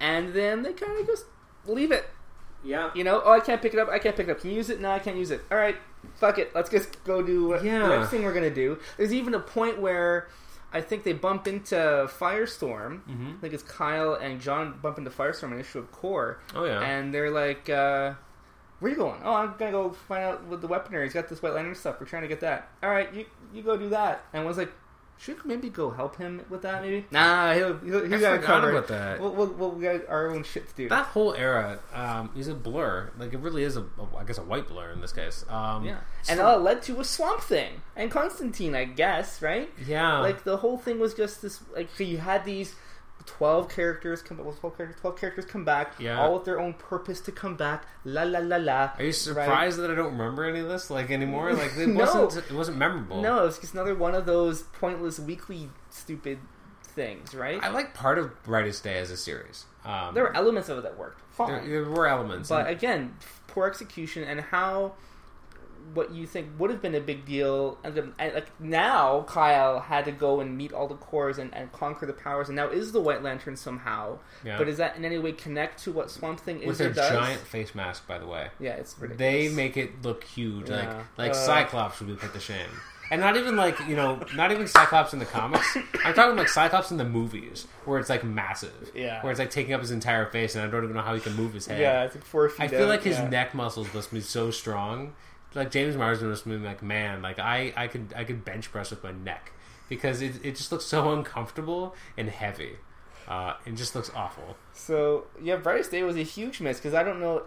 and 0.00 0.32
then 0.32 0.62
they 0.62 0.72
kind 0.72 0.98
of 1.00 1.06
just 1.06 1.24
leave 1.66 1.90
it. 1.90 2.08
Yeah. 2.64 2.90
You 2.94 3.04
know, 3.04 3.20
oh, 3.24 3.32
I 3.32 3.40
can't 3.40 3.60
pick 3.62 3.74
it 3.74 3.78
up. 3.78 3.88
I 3.88 3.98
can't 3.98 4.16
pick 4.16 4.26
it 4.28 4.30
up. 4.30 4.40
Can 4.40 4.50
you 4.50 4.56
use 4.56 4.70
it? 4.70 4.80
No, 4.80 4.90
I 4.90 4.98
can't 4.98 5.16
use 5.16 5.30
it. 5.30 5.42
All 5.52 5.58
right, 5.58 5.76
fuck 6.16 6.38
it. 6.38 6.54
Let's 6.54 6.70
just 6.70 7.02
go 7.04 7.22
do 7.22 7.48
what, 7.48 7.62
Yeah. 7.64 7.80
the 7.86 7.98
next 7.98 8.10
thing 8.10 8.24
we're 8.24 8.32
gonna 8.34 8.48
do. 8.50 8.78
There's 8.96 9.12
even 9.12 9.34
a 9.34 9.40
point 9.40 9.78
where 9.78 10.28
I 10.72 10.80
think 10.80 11.04
they 11.04 11.12
bump 11.12 11.46
into 11.46 11.76
Firestorm. 12.18 13.02
Mhm. 13.08 13.36
I 13.36 13.40
think 13.40 13.54
it's 13.54 13.62
Kyle 13.62 14.14
and 14.14 14.40
John 14.40 14.78
bump 14.82 14.98
into 14.98 15.10
Firestorm 15.10 15.48
in 15.48 15.52
an 15.54 15.60
issue 15.60 15.78
of 15.78 15.92
Corps, 15.92 16.40
Oh 16.54 16.64
yeah. 16.64 16.80
and 16.80 17.14
they're 17.14 17.30
like, 17.30 17.68
uh, 17.70 18.14
"Where 18.80 18.90
you 18.90 18.96
going? 18.98 19.20
Oh, 19.24 19.34
I'm 19.34 19.54
gonna 19.58 19.70
go 19.70 19.90
find 19.90 20.24
out 20.24 20.42
what 20.44 20.60
the 20.60 20.66
weaponry. 20.66 21.04
He's 21.04 21.14
got 21.14 21.28
this 21.28 21.42
White 21.42 21.54
Lantern 21.54 21.74
stuff. 21.76 22.00
We're 22.00 22.06
trying 22.06 22.22
to 22.22 22.28
get 22.28 22.40
that. 22.40 22.68
All 22.82 22.90
right, 22.90 23.12
you 23.14 23.26
you 23.52 23.62
go 23.62 23.76
do 23.76 23.88
that." 23.90 24.24
And 24.32 24.44
was 24.44 24.58
like. 24.58 24.72
Should 25.16 25.44
maybe 25.46 25.70
go 25.70 25.90
help 25.90 26.16
him 26.16 26.44
with 26.50 26.62
that? 26.62 26.82
Maybe 26.82 27.06
nah. 27.10 27.54
He'll 27.54 27.78
he'll, 27.78 27.98
I 28.04 28.08
he's 28.08 28.20
got 28.20 28.34
it 28.34 28.40
forgot 28.40 28.42
covered. 28.46 28.70
about 28.74 28.88
that. 28.88 29.20
We'll, 29.20 29.32
we'll, 29.32 29.46
we'll, 29.52 29.70
we 29.70 29.82
got 29.84 30.06
our 30.08 30.28
own 30.30 30.42
shit 30.44 30.68
to 30.68 30.74
do. 30.74 30.88
that 30.88 31.06
whole 31.06 31.32
era 31.34 31.78
um, 31.94 32.30
is 32.36 32.48
a 32.48 32.54
blur. 32.54 33.10
Like 33.18 33.32
it 33.32 33.38
really 33.38 33.62
is 33.62 33.76
a, 33.76 33.82
a, 33.82 34.16
I 34.18 34.24
guess, 34.24 34.38
a 34.38 34.42
white 34.42 34.68
blur 34.68 34.90
in 34.90 35.00
this 35.00 35.12
case. 35.12 35.44
Um, 35.48 35.84
Yeah, 35.84 35.98
and 36.28 36.38
so- 36.38 36.46
all 36.46 36.58
it 36.58 36.62
led 36.62 36.82
to 36.82 36.94
was 36.96 37.08
Swamp 37.08 37.40
Thing 37.40 37.80
and 37.96 38.10
Constantine, 38.10 38.74
I 38.74 38.84
guess, 38.84 39.40
right? 39.40 39.70
yeah. 39.86 40.18
Like 40.18 40.44
the 40.44 40.58
whole 40.58 40.76
thing 40.78 40.98
was 40.98 41.14
just 41.14 41.40
this. 41.42 41.60
Like 41.74 41.88
so 41.96 42.04
you 42.04 42.18
had 42.18 42.44
these 42.44 42.74
twelve 43.26 43.68
characters 43.68 44.22
come, 44.22 44.38
well, 44.38 44.52
twelve 44.58 44.76
characters, 44.76 45.00
twelve 45.00 45.16
characters 45.18 45.44
come 45.44 45.64
back, 45.64 45.94
Yeah. 45.98 46.20
all 46.20 46.34
with 46.34 46.44
their 46.44 46.60
own 46.60 46.74
purpose 46.74 47.20
to 47.22 47.32
come 47.32 47.56
back. 47.56 47.84
La 48.04 48.22
la 48.22 48.38
la 48.40 48.56
la. 48.56 48.90
Are 48.98 49.04
you 49.04 49.12
surprised 49.12 49.78
that 49.78 49.90
I 49.90 49.94
don't 49.94 50.12
remember 50.12 50.44
any 50.44 50.60
of 50.60 50.68
this 50.68 50.90
like 50.90 51.10
anymore? 51.10 51.52
Like 51.54 51.76
it 51.76 51.88
No. 51.88 52.00
wasn't. 52.00 52.46
It 52.50 52.54
wasn't 52.54 52.76
memorable. 52.78 53.22
No, 53.22 53.42
it 53.42 53.46
was 53.46 53.58
just 53.58 53.74
another 53.74 53.94
one 53.94 54.14
of 54.14 54.26
those 54.26 54.62
pointless 54.62 55.18
weekly 55.18 55.70
stupid 55.90 56.38
things, 56.82 57.34
right? 57.34 57.62
I 57.62 57.70
like 57.70 57.94
part 57.94 58.18
of 58.18 58.42
Brightest 58.44 58.84
Day 58.84 58.98
as 58.98 59.10
a 59.10 59.16
series. 59.16 59.64
Um, 59.84 60.14
there 60.14 60.22
were 60.22 60.36
elements 60.36 60.68
of 60.68 60.78
it 60.78 60.82
that 60.82 60.96
worked 60.96 61.20
there, 61.36 61.46
fine, 61.60 61.68
there 61.70 61.84
were 61.84 62.06
elements, 62.06 62.48
but 62.48 62.66
and- 62.66 62.68
again, 62.76 63.16
poor 63.48 63.66
execution 63.66 64.22
and 64.24 64.40
how. 64.40 64.94
What 65.92 66.12
you 66.12 66.26
think 66.26 66.48
would 66.58 66.70
have 66.70 66.80
been 66.80 66.94
a 66.94 67.00
big 67.00 67.26
deal, 67.26 67.78
and, 67.84 68.14
and 68.18 68.34
like 68.34 68.58
now, 68.60 69.22
Kyle 69.28 69.80
had 69.80 70.06
to 70.06 70.12
go 70.12 70.40
and 70.40 70.56
meet 70.56 70.72
all 70.72 70.88
the 70.88 70.94
Corps 70.94 71.38
and, 71.38 71.54
and 71.54 71.70
conquer 71.72 72.06
the 72.06 72.12
powers, 72.14 72.48
and 72.48 72.56
now 72.56 72.68
is 72.68 72.92
the 72.92 73.00
White 73.00 73.22
Lantern 73.22 73.56
somehow. 73.56 74.18
yeah. 74.44 74.56
But 74.56 74.64
does 74.64 74.78
that 74.78 74.96
in 74.96 75.04
any 75.04 75.18
way 75.18 75.32
connect 75.32 75.82
to 75.84 75.92
what 75.92 76.10
Swamp 76.10 76.40
Thing 76.40 76.60
is 76.62 76.66
with 76.68 76.78
their 76.78 76.90
does? 76.90 77.10
giant 77.10 77.40
face 77.42 77.74
mask, 77.74 78.06
by 78.06 78.18
the 78.18 78.26
way. 78.26 78.48
Yeah, 78.58 78.72
it's 78.72 78.96
ridiculous. 78.98 79.18
They 79.18 79.48
make 79.54 79.76
it 79.76 80.02
look 80.02 80.24
huge. 80.24 80.70
Yeah. 80.70 80.76
Like 80.76 81.18
like 81.18 81.30
Uh. 81.32 81.34
Cyclops 81.34 82.00
would 82.00 82.08
be 82.08 82.14
put 82.16 82.32
to 82.32 82.40
shame. 82.40 82.70
And 83.10 83.20
not 83.20 83.36
even 83.36 83.54
like 83.54 83.78
you 83.86 83.94
know, 83.96 84.18
not 84.34 84.50
even 84.50 84.66
Cyclops 84.66 85.12
in 85.12 85.18
the 85.18 85.26
comics. 85.26 85.76
I'm 86.04 86.14
talking 86.14 86.36
like 86.36 86.48
Cyclops 86.48 86.90
in 86.90 86.96
the 86.96 87.04
movies, 87.04 87.66
where 87.84 87.98
it's 87.98 88.08
like 88.08 88.24
massive. 88.24 88.90
Yeah. 88.94 89.22
Where 89.22 89.30
it's 89.30 89.38
like 89.38 89.50
taking 89.50 89.74
up 89.74 89.82
his 89.82 89.90
entire 89.90 90.24
face, 90.26 90.54
and 90.54 90.64
I 90.64 90.68
don't 90.70 90.82
even 90.84 90.96
know 90.96 91.02
how 91.02 91.14
he 91.14 91.20
can 91.20 91.34
move 91.34 91.52
his 91.52 91.66
head. 91.66 91.80
yeah, 91.80 92.04
it's 92.04 92.14
like 92.14 92.24
four 92.24 92.48
feet. 92.48 92.64
I 92.64 92.68
feel 92.68 92.84
out, 92.84 92.88
like 92.88 93.02
his 93.02 93.18
yeah. 93.18 93.28
neck 93.28 93.54
muscles 93.54 93.92
must 93.92 94.10
be 94.12 94.22
so 94.22 94.50
strong. 94.50 95.12
Like 95.54 95.70
James 95.70 95.96
Marsden 95.96 96.28
must 96.30 96.44
be 96.44 96.56
like, 96.58 96.82
man, 96.82 97.22
like 97.22 97.38
I, 97.38 97.72
I 97.76 97.86
could 97.88 98.12
I 98.16 98.24
could 98.24 98.44
bench 98.44 98.70
press 98.72 98.90
with 98.90 99.02
my 99.02 99.12
neck 99.12 99.52
because 99.88 100.20
it, 100.22 100.44
it 100.44 100.56
just 100.56 100.72
looks 100.72 100.84
so 100.84 101.12
uncomfortable 101.12 101.94
and 102.16 102.28
heavy. 102.28 102.76
uh, 103.28 103.54
it 103.64 103.74
just 103.74 103.94
looks 103.94 104.10
awful. 104.14 104.56
So 104.72 105.26
yeah, 105.40 105.56
Brightest 105.56 105.90
Day 105.90 106.02
was 106.02 106.16
a 106.16 106.22
huge 106.22 106.60
miss 106.60 106.78
because 106.78 106.94
I 106.94 107.02
don't 107.02 107.20
know 107.20 107.42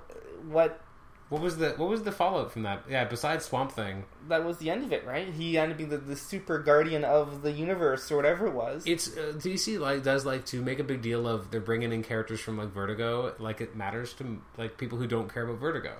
what 0.48 0.82
What 1.30 1.42
was 1.42 1.58
the 1.58 1.72
what 1.72 1.90
was 1.90 2.04
the 2.04 2.12
follow 2.14 2.42
up 2.44 2.52
from 2.52 2.64
that? 2.64 2.84
Yeah, 2.90 3.04
besides 3.04 3.44
Swamp 3.46 3.74
Thing, 3.74 4.06
that 4.30 4.46
was 4.46 4.58
the 4.60 4.70
end 4.70 4.86
of 4.86 4.94
it, 4.94 5.06
right? 5.06 5.28
He 5.28 5.58
ended 5.58 5.72
up 5.74 5.78
being 5.78 5.90
the, 5.90 5.98
the 5.98 6.16
super 6.16 6.58
guardian 6.60 7.04
of 7.04 7.42
the 7.42 7.52
universe 7.52 8.10
or 8.12 8.16
whatever 8.16 8.48
it 8.48 8.54
was. 8.54 8.84
it's 8.86 9.10
uh, 9.18 9.34
DC 9.36 9.78
like 9.80 10.04
does 10.04 10.26
like 10.26 10.46
to 10.46 10.62
make 10.62 10.80
a 10.80 10.86
big 10.86 11.02
deal 11.02 11.28
of 11.28 11.52
they're 11.52 11.60
bringing 11.60 11.92
in 11.92 12.02
characters 12.02 12.40
from 12.40 12.58
like 12.58 12.70
Vertigo, 12.70 13.36
like 13.40 13.60
it 13.60 13.76
matters 13.76 14.14
to 14.14 14.42
like 14.58 14.78
people 14.78 14.98
who 14.98 15.06
don't 15.08 15.32
care 15.34 15.44
about 15.44 15.60
Vertigo. 15.60 15.98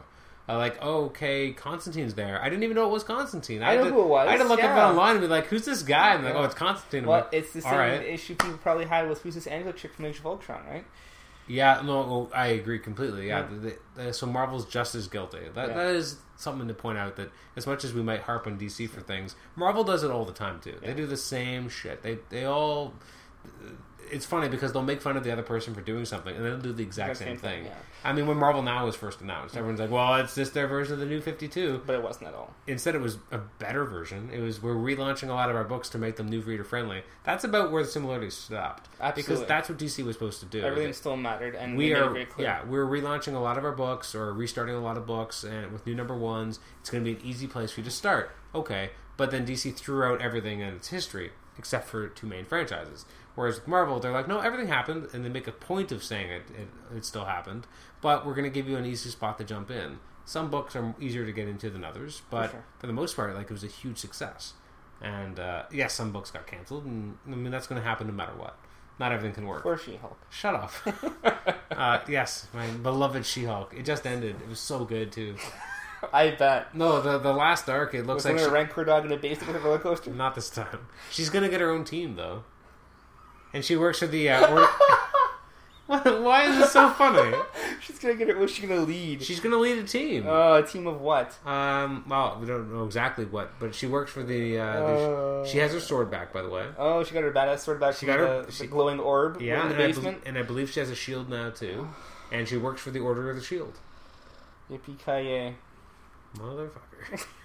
Uh, 0.50 0.58
like, 0.58 0.78
oh, 0.82 1.06
okay, 1.06 1.52
Constantine's 1.52 2.14
there. 2.14 2.42
I 2.42 2.48
didn't 2.48 2.64
even 2.64 2.76
know 2.76 2.88
it 2.88 2.92
was 2.92 3.04
Constantine. 3.04 3.62
I 3.62 3.72
had 3.72 3.80
know 3.80 3.90
to, 3.90 3.94
who 3.96 4.02
it 4.04 4.08
was, 4.08 4.28
I 4.30 4.32
had 4.32 4.38
to 4.38 4.48
look 4.48 4.60
yeah. 4.60 4.78
up 4.78 4.92
online 4.92 5.12
and 5.12 5.22
be 5.22 5.28
like, 5.28 5.48
who's 5.48 5.66
this 5.66 5.84
guy? 5.84 6.14
And 6.14 6.24
like, 6.24 6.36
oh, 6.36 6.44
it's 6.44 6.56
Constantine. 6.56 7.04
I'm 7.04 7.10
well, 7.10 7.20
like, 7.22 7.34
it's 7.34 7.52
the 7.52 7.62
same 7.62 7.74
right. 7.74 8.02
issue 8.02 8.36
people 8.36 8.58
probably 8.58 8.86
had 8.86 9.10
with 9.10 9.22
who's 9.22 9.36
this 9.36 9.46
Angela 9.46 9.74
chick 9.74 9.94
from 9.94 10.06
Age 10.06 10.20
of 10.20 10.26
Ultron, 10.26 10.66
right? 10.66 10.86
Yeah, 11.48 11.82
no, 11.84 12.30
I 12.34 12.48
agree 12.48 12.80
completely. 12.80 13.28
Yeah, 13.28 13.40
Yeah. 13.40 13.58
The, 13.96 14.04
the, 14.04 14.14
so 14.14 14.26
Marvel's 14.26 14.66
just 14.66 14.96
as 14.96 15.08
guilty. 15.08 15.40
That 15.54 15.70
Yeah. 15.70 15.76
that 15.76 15.96
is 15.96 16.18
something 16.36 16.68
to 16.68 16.74
point 16.74 16.98
out. 16.98 17.16
That 17.16 17.32
as 17.56 17.66
much 17.66 17.84
as 17.84 17.94
we 17.94 18.02
might 18.02 18.22
harp 18.22 18.48
on 18.48 18.58
DC 18.58 18.90
for 18.90 19.02
things, 19.02 19.36
Marvel 19.56 19.84
does 19.84 20.04
it 20.04 20.12
all 20.12 20.26
the 20.26 20.34
time 20.34 20.60
too. 20.60 20.78
They 20.82 20.94
do 20.94 21.06
the 21.06 21.18
same 21.18 21.70
shit. 21.70 22.04
They 22.04 22.20
they 22.30 22.46
all. 22.46 22.94
It's 24.12 24.26
funny 24.26 24.50
because 24.50 24.74
they'll 24.74 24.84
make 24.84 25.02
fun 25.02 25.18
of 25.18 25.24
the 25.24 25.32
other 25.32 25.44
person 25.44 25.74
for 25.74 25.82
doing 25.82 26.06
something, 26.06 26.36
and 26.36 26.44
then 26.46 26.54
they'll 26.54 26.62
do 26.62 26.74
the 26.74 26.84
exact 26.84 27.18
same, 27.18 27.30
same 27.30 27.38
thing, 27.38 27.66
yeah. 27.66 27.74
I 28.04 28.14
mean, 28.14 28.28
when 28.28 28.38
Marvel 28.38 28.62
Now 28.62 28.86
was 28.86 28.96
first 28.96 29.22
announced, 29.22 29.58
everyone's 29.58 29.80
like, 29.80 29.90
"Well, 29.90 30.16
it's 30.16 30.36
just 30.36 30.54
their 30.54 30.68
version 30.68 30.94
of 30.94 31.00
the 31.00 31.06
New 31.06 31.20
Fifty 31.22 31.48
Two. 31.48 31.82
But 31.86 31.96
it 31.96 32.04
wasn't 32.04 32.28
at 32.30 32.34
all. 32.36 32.54
Instead, 32.68 32.96
it 32.96 33.02
was 33.02 33.18
a 33.32 33.38
better 33.38 33.86
version. 33.86 34.30
It 34.32 34.40
was 34.40 34.62
we're 34.62 34.76
relaunching 34.76 35.30
a 35.30 35.34
lot 35.34 35.50
of 35.50 35.56
our 35.56 35.64
books 35.64 35.90
to 35.90 35.98
make 35.98 36.16
them 36.16 36.28
new 36.30 36.42
reader 36.42 36.64
friendly. 36.64 37.04
That's 37.24 37.44
about 37.44 37.72
where 37.72 37.84
the 37.84 37.90
similarities 37.90 38.36
stopped, 38.36 38.88
Absolutely. 39.02 39.24
because 39.36 39.48
that's 39.48 39.70
what 39.70 39.78
DC 39.78 40.06
was 40.06 40.16
supposed 40.16 40.40
to 40.42 40.46
do. 40.46 40.62
Everything 40.62 40.94
still 40.94 41.18
mattered, 41.18 41.56
and 41.56 41.76
we 41.78 41.90
they 41.90 41.94
made 41.96 42.00
it 42.00 42.04
are 42.04 42.26
clear. 42.32 42.48
yeah 42.48 42.64
we're 42.66 42.86
relaunching 42.86 43.34
a 43.34 43.40
lot 43.40 43.58
of 43.58 43.66
our 43.66 43.72
books 43.72 44.14
or 44.16 44.32
restarting 44.34 44.76
a 44.76 44.80
lot 44.80 44.98
of 44.98 45.06
books 45.06 45.44
and 45.44 45.72
with 45.72 45.86
new 45.86 45.96
number 45.96 46.16
ones 46.16 46.60
it's 46.80 46.90
going 46.90 47.04
to 47.04 47.10
be 47.14 47.20
an 47.20 47.26
easy 47.26 47.48
place 47.48 47.72
for 47.72 47.80
you 47.82 47.84
to 47.84 47.92
start 47.92 48.32
okay 48.54 48.92
but 49.18 49.32
then 49.32 49.46
dc 49.46 49.74
threw 49.76 50.04
out 50.04 50.22
everything 50.22 50.60
in 50.60 50.74
its 50.74 50.90
history 50.90 51.32
except 51.58 51.88
for 51.88 52.08
two 52.08 52.28
main 52.28 52.46
franchises 52.46 53.06
whereas 53.38 53.56
with 53.56 53.68
marvel 53.68 54.00
they're 54.00 54.12
like 54.12 54.28
no 54.28 54.40
everything 54.40 54.68
happened 54.68 55.08
and 55.14 55.24
they 55.24 55.30
make 55.30 55.48
a 55.48 55.52
point 55.52 55.92
of 55.92 56.04
saying 56.04 56.30
it 56.30 56.44
it, 56.60 56.68
it 56.98 57.06
still 57.06 57.26
happened 57.26 57.68
but 58.02 58.26
we're 58.26 58.34
going 58.34 58.44
to 58.44 58.50
give 58.50 58.68
you 58.68 58.76
an 58.76 58.86
easy 58.86 59.10
spot 59.10 59.38
to 59.38 59.44
jump 59.44 59.70
in 59.70 60.00
some 60.26 60.50
books 60.50 60.76
are 60.76 60.96
easier 61.00 61.26
to 61.26 61.32
get 61.32 61.48
into 61.48 61.70
than 61.70 61.84
others 61.84 62.24
but 62.30 62.52
sure. 62.52 62.66
for 62.80 62.88
the 62.88 62.94
most 62.94 63.16
part 63.16 63.34
like 63.36 63.46
it 63.46 63.54
was 63.54 63.64
a 63.64 63.68
huge 63.68 63.98
success 63.98 64.54
and 65.02 65.40
uh, 65.40 65.64
yes 65.72 65.94
some 65.94 66.12
books 66.12 66.32
got 66.32 66.48
canceled 66.48 66.84
and 66.86 67.18
i 67.28 67.30
mean 67.36 67.52
that's 67.52 67.68
going 67.68 67.80
to 67.80 67.88
happen 67.88 68.08
no 68.08 68.14
matter 68.14 68.34
what 68.36 68.58
not 69.00 69.12
everything 69.12 69.36
can 69.36 69.46
work 69.46 69.62
Poor 69.62 69.78
She-Hulk. 69.78 70.18
Shut 70.32 70.56
up. 70.56 70.72
uh, 71.72 72.00
yes, 72.10 72.48
my 72.52 72.66
beloved 72.68 73.28
She-Hulk. 73.28 73.76
It 73.78 73.86
just 73.86 74.08
ended. 74.08 74.38
It 74.42 74.50
was 74.50 74.60
so 74.60 74.86
good 74.86 75.12
too. 75.12 75.36
I 76.14 76.32
bet. 76.32 76.74
No, 76.76 77.02
the 77.02 77.18
the 77.18 77.34
last 77.34 77.70
arc. 77.70 77.94
It 77.94 78.06
looks 78.06 78.26
Was 78.26 78.34
like 78.34 78.44
she, 78.44 78.50
rancor 78.50 78.84
dog 78.86 79.06
in 79.06 79.12
a 79.12 79.18
basement 79.18 79.54
with 79.54 79.62
a 79.62 79.66
roller 79.66 79.80
coaster? 79.80 80.12
not 80.12 80.36
this 80.36 80.50
time. 80.50 80.88
She's 81.12 81.30
gonna 81.30 81.50
get 81.50 81.62
her 81.62 81.70
own 81.70 81.84
team 81.84 82.16
though, 82.16 82.44
and 83.58 83.66
she 83.66 83.76
works 83.76 83.98
for 84.00 84.06
the. 84.08 84.30
Uh, 84.30 84.54
or- 84.56 84.70
Why- 85.88 86.44
is 86.50 86.58
this 86.60 86.72
so 86.74 86.90
funny? 86.92 87.36
She's 87.82 87.98
gonna 87.98 88.14
get 88.16 88.30
it. 88.30 88.38
What's 88.38 88.52
she 88.54 88.68
gonna 88.68 88.82
lead? 88.82 89.24
She's 89.24 89.40
gonna 89.40 89.58
lead 89.58 89.78
a 89.80 89.84
team. 89.84 90.26
Oh, 90.28 90.56
a 90.56 90.64
team 90.64 90.86
of 90.86 91.00
what? 91.02 91.36
Um, 91.48 92.04
well, 92.08 92.38
we 92.40 92.46
don't 92.46 92.72
know 92.74 92.84
exactly 92.86 93.24
what, 93.26 93.58
but 93.60 93.74
she 93.74 93.88
works 93.88 94.12
for 94.12 94.22
the. 94.22 94.60
Uh, 94.60 94.74
the 95.44 95.46
she 95.50 95.58
has 95.60 95.72
her 95.74 95.80
sword 95.80 96.12
back, 96.12 96.32
by 96.34 96.42
the 96.42 96.50
way. 96.50 96.66
Oh, 96.78 97.04
she 97.04 97.14
got 97.14 97.24
her 97.24 97.32
badass 97.32 97.60
sword 97.60 97.80
back 97.80 97.96
She 97.96 98.06
got 98.06 98.20
her- 98.20 98.44
the, 98.44 98.52
she- 98.52 98.64
the 98.66 98.68
glowing 98.68 99.00
orb 99.00 99.42
Yeah, 99.42 99.64
in 99.64 99.70
the 99.70 99.74
and 99.76 99.84
I, 99.84 99.88
basement. 99.88 100.18
bel- 100.24 100.28
and 100.28 100.38
I 100.38 100.42
believe 100.44 100.70
she 100.70 100.80
has 100.82 100.90
a 100.90 100.96
shield 100.96 101.30
now 101.30 101.50
too, 101.52 101.88
and 102.32 102.48
she 102.48 102.58
works 102.58 102.82
for 102.82 102.92
the 102.92 103.00
Order 103.00 103.30
of 103.32 103.38
the 103.38 103.42
Shield. 103.44 103.80
Yippee 104.70 104.98
ki 105.00 105.12
yay, 105.30 105.56
Motherfucker. 106.36 107.26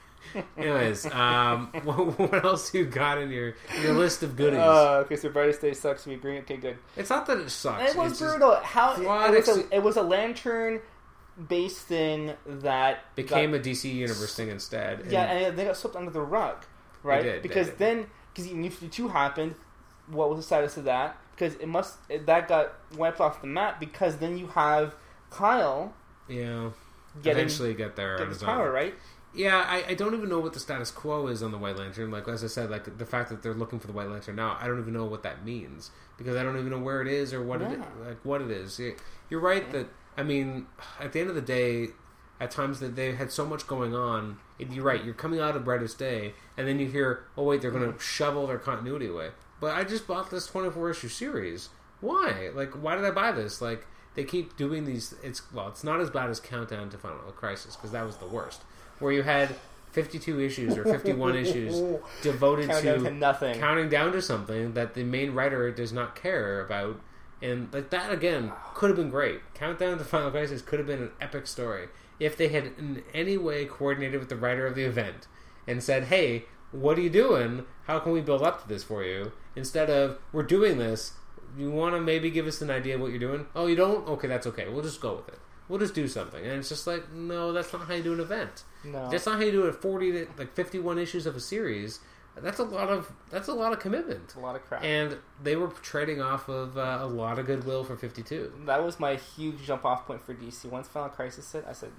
Anyways, 0.57 1.07
um, 1.13 1.67
what, 1.85 2.19
what 2.19 2.45
else 2.45 2.73
you 2.75 2.85
got 2.85 3.19
in 3.19 3.31
your 3.31 3.55
your 3.83 3.95
list 3.95 4.23
of 4.23 4.37
goodies? 4.37 4.59
Uh, 4.59 5.03
okay, 5.05 5.17
so 5.17 5.29
Brightest 5.29 5.61
Day 5.61 5.75
sucks. 5.75 6.07
We 6.07 6.15
agree. 6.15 6.39
Okay, 6.39 6.57
good. 6.57 6.79
it's 6.97 7.11
not 7.11 7.27
that 7.27 7.39
it 7.39 7.51
sucks. 7.51 7.93
It 7.93 7.97
was 7.97 8.13
it's 8.13 8.21
just 8.21 8.39
brutal. 8.39 8.57
How 8.63 8.95
flawed 8.95 9.35
it 9.35 9.47
was, 9.47 9.59
a, 9.59 9.75
it 9.77 9.83
was 9.83 9.97
a 9.97 10.03
lantern 10.03 10.81
based 11.49 11.79
thing 11.87 12.33
that 12.47 13.15
became 13.15 13.53
got, 13.53 13.61
a 13.61 13.63
DC 13.63 13.93
universe 13.93 14.35
thing 14.35 14.49
instead. 14.49 15.01
and- 15.01 15.13
yeah, 15.13 15.23
and 15.25 15.59
they 15.59 15.65
got 15.65 15.77
swept 15.77 15.97
under 15.97 16.11
the 16.11 16.21
rug, 16.21 16.65
right? 17.03 17.23
did, 17.23 17.43
they 17.43 17.49
because 17.49 17.69
did. 17.69 17.79
then 17.79 18.07
because 18.35 18.51
New 18.53 18.71
Fifty 18.71 18.89
Two 18.89 19.09
happened. 19.09 19.55
What 20.09 20.29
was 20.29 20.39
the 20.39 20.43
status 20.43 20.77
of 20.77 20.85
that? 20.85 21.17
Because 21.35 21.55
it 21.55 21.69
must 21.69 21.97
that 22.27 22.49
got 22.49 22.75
wiped 22.97 23.21
off 23.21 23.41
the 23.41 23.47
map. 23.47 23.81
Because 23.81 24.17
then 24.19 24.37
you 24.37 24.49
have 24.49 24.95
Kyle 25.31 25.95
yeah. 26.29 26.71
getting 27.23 27.39
Eventually 27.39 27.75
get 27.75 27.97
there 27.97 28.17
get 28.17 28.25
on 28.25 28.29
his 28.29 28.39
his 28.41 28.45
power, 28.45 28.69
own. 28.69 28.75
right? 28.75 28.95
Yeah, 29.35 29.65
I, 29.67 29.85
I 29.89 29.95
don't 29.95 30.15
even 30.15 30.29
know 30.29 30.41
what 30.41 30.53
the 30.53 30.61
status 30.61 30.91
quo 30.91 31.27
is 31.29 31.43
on 31.43 31.53
the 31.53 31.59
White 31.59 31.77
Lantern. 31.79 32.11
Like 32.11 32.29
as 32.29 32.45
I 32.45 32.49
said, 32.49 32.71
like 32.71 32.99
the 32.99 33.07
fact 33.07 33.31
that 33.31 33.43
they're 33.43 33.55
looking 33.55 33.81
for 33.81 33.87
the 33.87 33.93
White 33.93 34.09
Lantern 34.09 34.37
now, 34.37 34.59
I 34.61 34.67
don't 34.67 34.79
even 34.79 34.93
know 34.93 35.07
what 35.07 35.23
that 35.23 35.45
means 35.45 35.91
because 36.19 36.37
I 36.37 36.43
don't 36.43 36.59
even 36.59 36.71
know 36.71 36.79
where 36.79 37.01
it 37.01 37.09
is 37.09 37.33
or 37.33 37.43
what 37.43 37.63
it 37.63 37.79
like 38.05 38.23
what 38.25 38.43
it 38.43 38.51
is. 38.51 38.79
You- 38.79 38.97
You're 39.31 39.41
right 39.41 39.71
that 39.73 39.89
I 40.17 40.23
mean, 40.23 40.67
at 41.01 41.13
the 41.13 41.21
end 41.21 41.31
of 41.31 41.35
the 41.35 41.41
day, 41.41 41.89
at 42.41 42.51
times 42.51 42.81
that 42.81 42.97
they 42.97 43.15
had 43.15 43.31
so 43.31 43.47
much 43.47 43.67
going 43.67 43.95
on. 43.95 44.39
You're 44.59 44.85
right. 44.85 45.03
You're 45.03 45.15
coming 45.15 45.41
out 45.41 45.57
of 45.57 45.65
Brightest 45.65 45.99
Day, 45.99 46.35
and 46.57 46.69
then 46.69 46.79
you 46.79 46.89
hear, 46.89 47.25
oh 47.37 47.45
wait, 47.45 47.63
they're 47.63 47.71
going 47.71 47.85
to 47.85 47.91
mm-hmm. 47.91 47.99
shovel 47.99 48.47
their 48.47 48.59
continuity 48.59 49.09
away. 49.09 49.31
But 49.61 49.77
I 49.77 49.85
just 49.85 50.07
bought 50.07 50.31
this 50.31 50.47
24 50.47 50.91
issue 50.91 51.09
series. 51.09 51.69
Why? 52.01 52.51
Like, 52.53 52.73
why 52.73 52.97
did 52.97 53.05
I 53.05 53.13
buy 53.13 53.31
this? 53.31 53.63
Like, 53.63 53.87
they 54.15 54.25
keep 54.25 54.57
doing 54.57 54.85
these. 54.85 55.15
It's 55.23 55.41
well, 55.53 55.69
it's 55.69 55.85
not 55.85 56.01
as 56.01 56.11
bad 56.11 56.31
as 56.31 56.41
Countdown 56.41 56.91
to 56.91 56.99
Final 56.99 57.21
Crisis 57.33 57.77
because 57.77 57.93
that 57.93 58.05
was 58.05 58.17
the 58.17 58.27
worst, 58.27 58.63
where 59.03 59.13
you 59.13 59.23
had 59.23 59.55
52 59.93 60.41
issues 60.41 60.79
or 60.79 60.85
51 60.85 61.37
issues 61.37 62.01
devoted 62.23 62.71
to 62.71 62.99
to 62.99 63.11
nothing. 63.11 63.59
counting 63.59 63.89
down 63.89 64.13
to 64.13 64.23
something 64.23 64.73
that 64.73 64.95
the 64.95 65.05
main 65.05 65.35
writer 65.35 65.71
does 65.71 65.93
not 65.93 66.15
care 66.17 66.65
about. 66.65 67.01
And 67.43 67.69
like 67.73 67.91
that 67.91 68.13
again 68.13 68.53
could 68.75 68.89
have 68.89 68.97
been 68.97 69.11
great. 69.11 69.41
Countdown 69.55 69.99
to 69.99 70.05
Final 70.05 70.31
Crisis 70.31 70.63
could 70.63 70.79
have 70.79 70.87
been 70.87 71.03
an 71.03 71.11
epic 71.21 71.47
story 71.47 71.89
if 72.19 72.37
they 72.37 72.49
had 72.49 72.67
in 72.79 73.03
any 73.13 73.37
way 73.37 73.65
coordinated 73.67 74.21
with 74.21 74.29
the 74.29 74.37
writer 74.37 74.67
of 74.67 74.75
the 74.77 74.85
event 74.85 75.27
and 75.67 75.83
said, 75.83 76.05
"Hey, 76.05 76.45
what 76.71 76.97
are 76.97 77.03
you 77.03 77.11
doing? 77.11 77.67
How 77.87 77.99
can 77.99 78.13
we 78.13 78.21
build 78.21 78.43
up 78.43 78.63
to 78.63 78.69
this 78.69 78.85
for 78.85 79.03
you?" 79.03 79.33
Instead 79.57 79.91
of 79.91 80.19
"We're 80.33 80.45
doing 80.45 80.79
this. 80.79 81.15
You 81.59 81.71
want 81.71 81.95
to 81.95 82.01
maybe 82.01 82.31
give 82.31 82.47
us 82.47 82.63
an 82.63 82.71
idea 82.71 82.95
of 82.95 83.03
what 83.03 83.11
you're 83.11 83.19
doing? 83.19 83.47
Oh, 83.55 83.67
you 83.67 83.77
don't? 83.77 84.09
Okay, 84.09 84.27
that's 84.27 84.47
okay. 84.47 84.69
We'll 84.71 84.83
just 84.83 85.03
go 85.03 85.17
with 85.17 85.29
it. 85.29 85.39
We'll 85.73 85.81
just 85.81 85.95
do 85.95 86.07
something." 86.07 86.45
And 86.45 86.59
it's 86.61 86.69
just 86.69 86.87
like, 86.87 87.11
no, 87.13 87.53
that's 87.55 87.73
not 87.73 87.87
how 87.89 87.95
you 87.95 88.03
do 88.03 88.13
an 88.13 88.21
event. 88.21 88.65
No. 88.85 89.09
That's 89.09 89.25
not 89.25 89.37
how 89.39 89.45
you 89.45 89.53
do 89.53 89.65
it. 89.69 89.75
Forty 89.77 90.13
to 90.13 90.27
like 90.37 90.53
fifty-one 90.53 90.99
issues 90.99 91.25
of 91.25 91.35
a 91.35 91.41
series. 91.41 92.01
That's 92.37 92.59
a 92.59 92.65
lot 92.65 92.89
of 92.91 93.11
that's 93.31 93.49
a 93.49 93.55
lot 93.55 93.73
of 93.73 93.79
commitment. 93.79 94.35
a 94.37 94.41
lot 94.41 94.55
of 94.55 94.63
crap. 94.65 94.85
And 94.85 95.17
they 95.43 95.57
were 95.57 95.69
trading 95.69 96.21
off 96.21 96.49
of 96.49 96.77
uh, 96.77 96.99
a 97.01 97.07
lot 97.07 97.39
of 97.39 97.47
goodwill 97.47 97.85
for 97.85 97.97
fifty-two. 97.97 98.53
that 98.67 98.85
was 98.85 99.01
my 99.01 99.15
huge 99.17 99.63
jump 99.65 99.85
off 99.87 100.07
point 100.07 100.23
for 100.23 100.35
DC. 100.35 100.67
Once 100.67 100.89
Final 100.89 101.09
Crisis 101.09 101.51
hit, 101.53 101.65
I 101.67 101.73
said, 101.73 101.91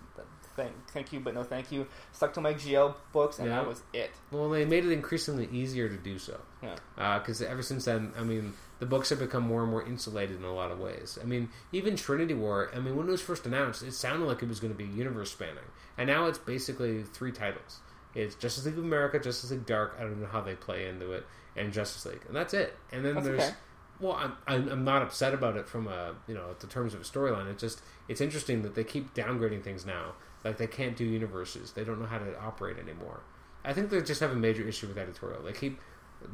"Thank, 0.56 0.72
thank 0.92 1.12
you, 1.14 1.20
but 1.20 1.34
no, 1.34 1.44
thank 1.44 1.72
you." 1.72 1.88
Stuck 2.12 2.34
to 2.34 2.42
my 2.42 2.54
GL 2.54 2.96
books, 3.12 3.40
and 3.40 3.48
Yeah. 3.48 3.56
that 3.58 3.68
was 3.68 3.82
it. 3.94 4.12
Well, 4.32 4.50
they 4.50 4.66
made 4.66 4.86
it 4.86 4.92
increasingly 4.92 5.48
easier 5.52 5.90
to 5.90 5.98
do 5.98 6.18
so. 6.20 6.40
Yeah. 6.62 6.76
Uh, 6.98 7.20
because 7.20 7.42
ever 7.42 7.62
since 7.62 7.86
then, 7.86 8.14
I 8.18 8.24
mean, 8.24 8.54
the 8.80 8.86
books 8.86 9.10
have 9.10 9.20
become 9.20 9.44
more 9.44 9.62
and 9.64 9.72
more 9.72 9.84
insulated 9.84 10.38
in 10.38 10.44
a 10.44 10.54
lot 10.54 10.72
of 10.72 10.80
ways. 10.80 11.18
I 11.22 11.26
mean, 11.26 11.50
even 11.72 11.96
Trinity 11.96 12.34
War. 12.34 12.70
I 12.76 12.80
mean, 12.80 12.96
when 12.96 13.08
it 13.08 13.12
was 13.12 13.22
first 13.22 13.46
announced, 13.46 13.84
it 13.84 13.94
sounded 13.94 14.26
like 14.26 14.42
it 14.44 14.50
was 14.50 14.60
going 14.60 14.74
to 14.74 14.78
be 14.78 14.86
universe 14.86 15.32
spanning, 15.32 15.64
and 15.98 16.08
now 16.08 16.26
it's 16.28 16.38
basically 16.38 17.04
three 17.04 17.32
titles. 17.32 17.80
It's 18.16 18.36
Justice 18.36 18.66
League 18.66 18.78
of 18.78 18.84
America, 18.84 19.20
Justice 19.20 19.52
League 19.52 19.66
Dark. 19.66 19.96
I 19.98 20.04
don't 20.04 20.22
know 20.22 20.28
how 20.28 20.42
they 20.42 20.56
play 20.56 20.88
into 20.88 21.14
it, 21.14 21.26
and 21.56 21.74
Justice 21.74 22.06
League, 22.06 22.22
and 22.28 22.36
that's 22.36 22.54
it. 22.54 22.78
And 22.92 23.04
then 23.04 23.16
That's 23.16 23.26
there's 23.26 23.42
okay. 23.42 23.54
well, 24.00 24.14
I'm, 24.14 24.34
I'm 24.46 24.70
I'm 24.70 24.84
not 24.84 25.02
upset 25.02 25.34
about 25.34 25.58
it 25.58 25.68
from 25.68 25.88
a 25.88 26.14
you 26.28 26.36
know 26.36 26.56
the 26.60 26.68
terms 26.68 26.94
of 26.94 27.02
a 27.02 27.04
storyline. 27.04 27.50
It's 27.50 27.62
just 27.62 27.82
it's 28.08 28.22
interesting 28.22 28.62
that 28.64 28.76
they 28.76 28.84
keep 28.84 29.14
downgrading 29.16 29.64
things 29.64 29.86
now. 29.86 30.14
Like 30.44 30.58
they 30.58 30.68
can't 30.68 30.96
do 30.96 31.06
universes. 31.06 31.72
They 31.72 31.84
don't 31.84 32.00
know 32.00 32.06
how 32.06 32.20
to 32.20 32.40
operate 32.40 32.78
anymore. 32.78 33.22
I 33.64 33.74
think 33.74 33.90
they 33.90 34.02
just 34.02 34.20
have 34.20 34.32
a 34.32 34.36
major 34.36 34.68
issue 34.68 34.88
with 34.88 34.98
editorial. 34.98 35.42
They 35.42 35.54
keep. 35.54 35.80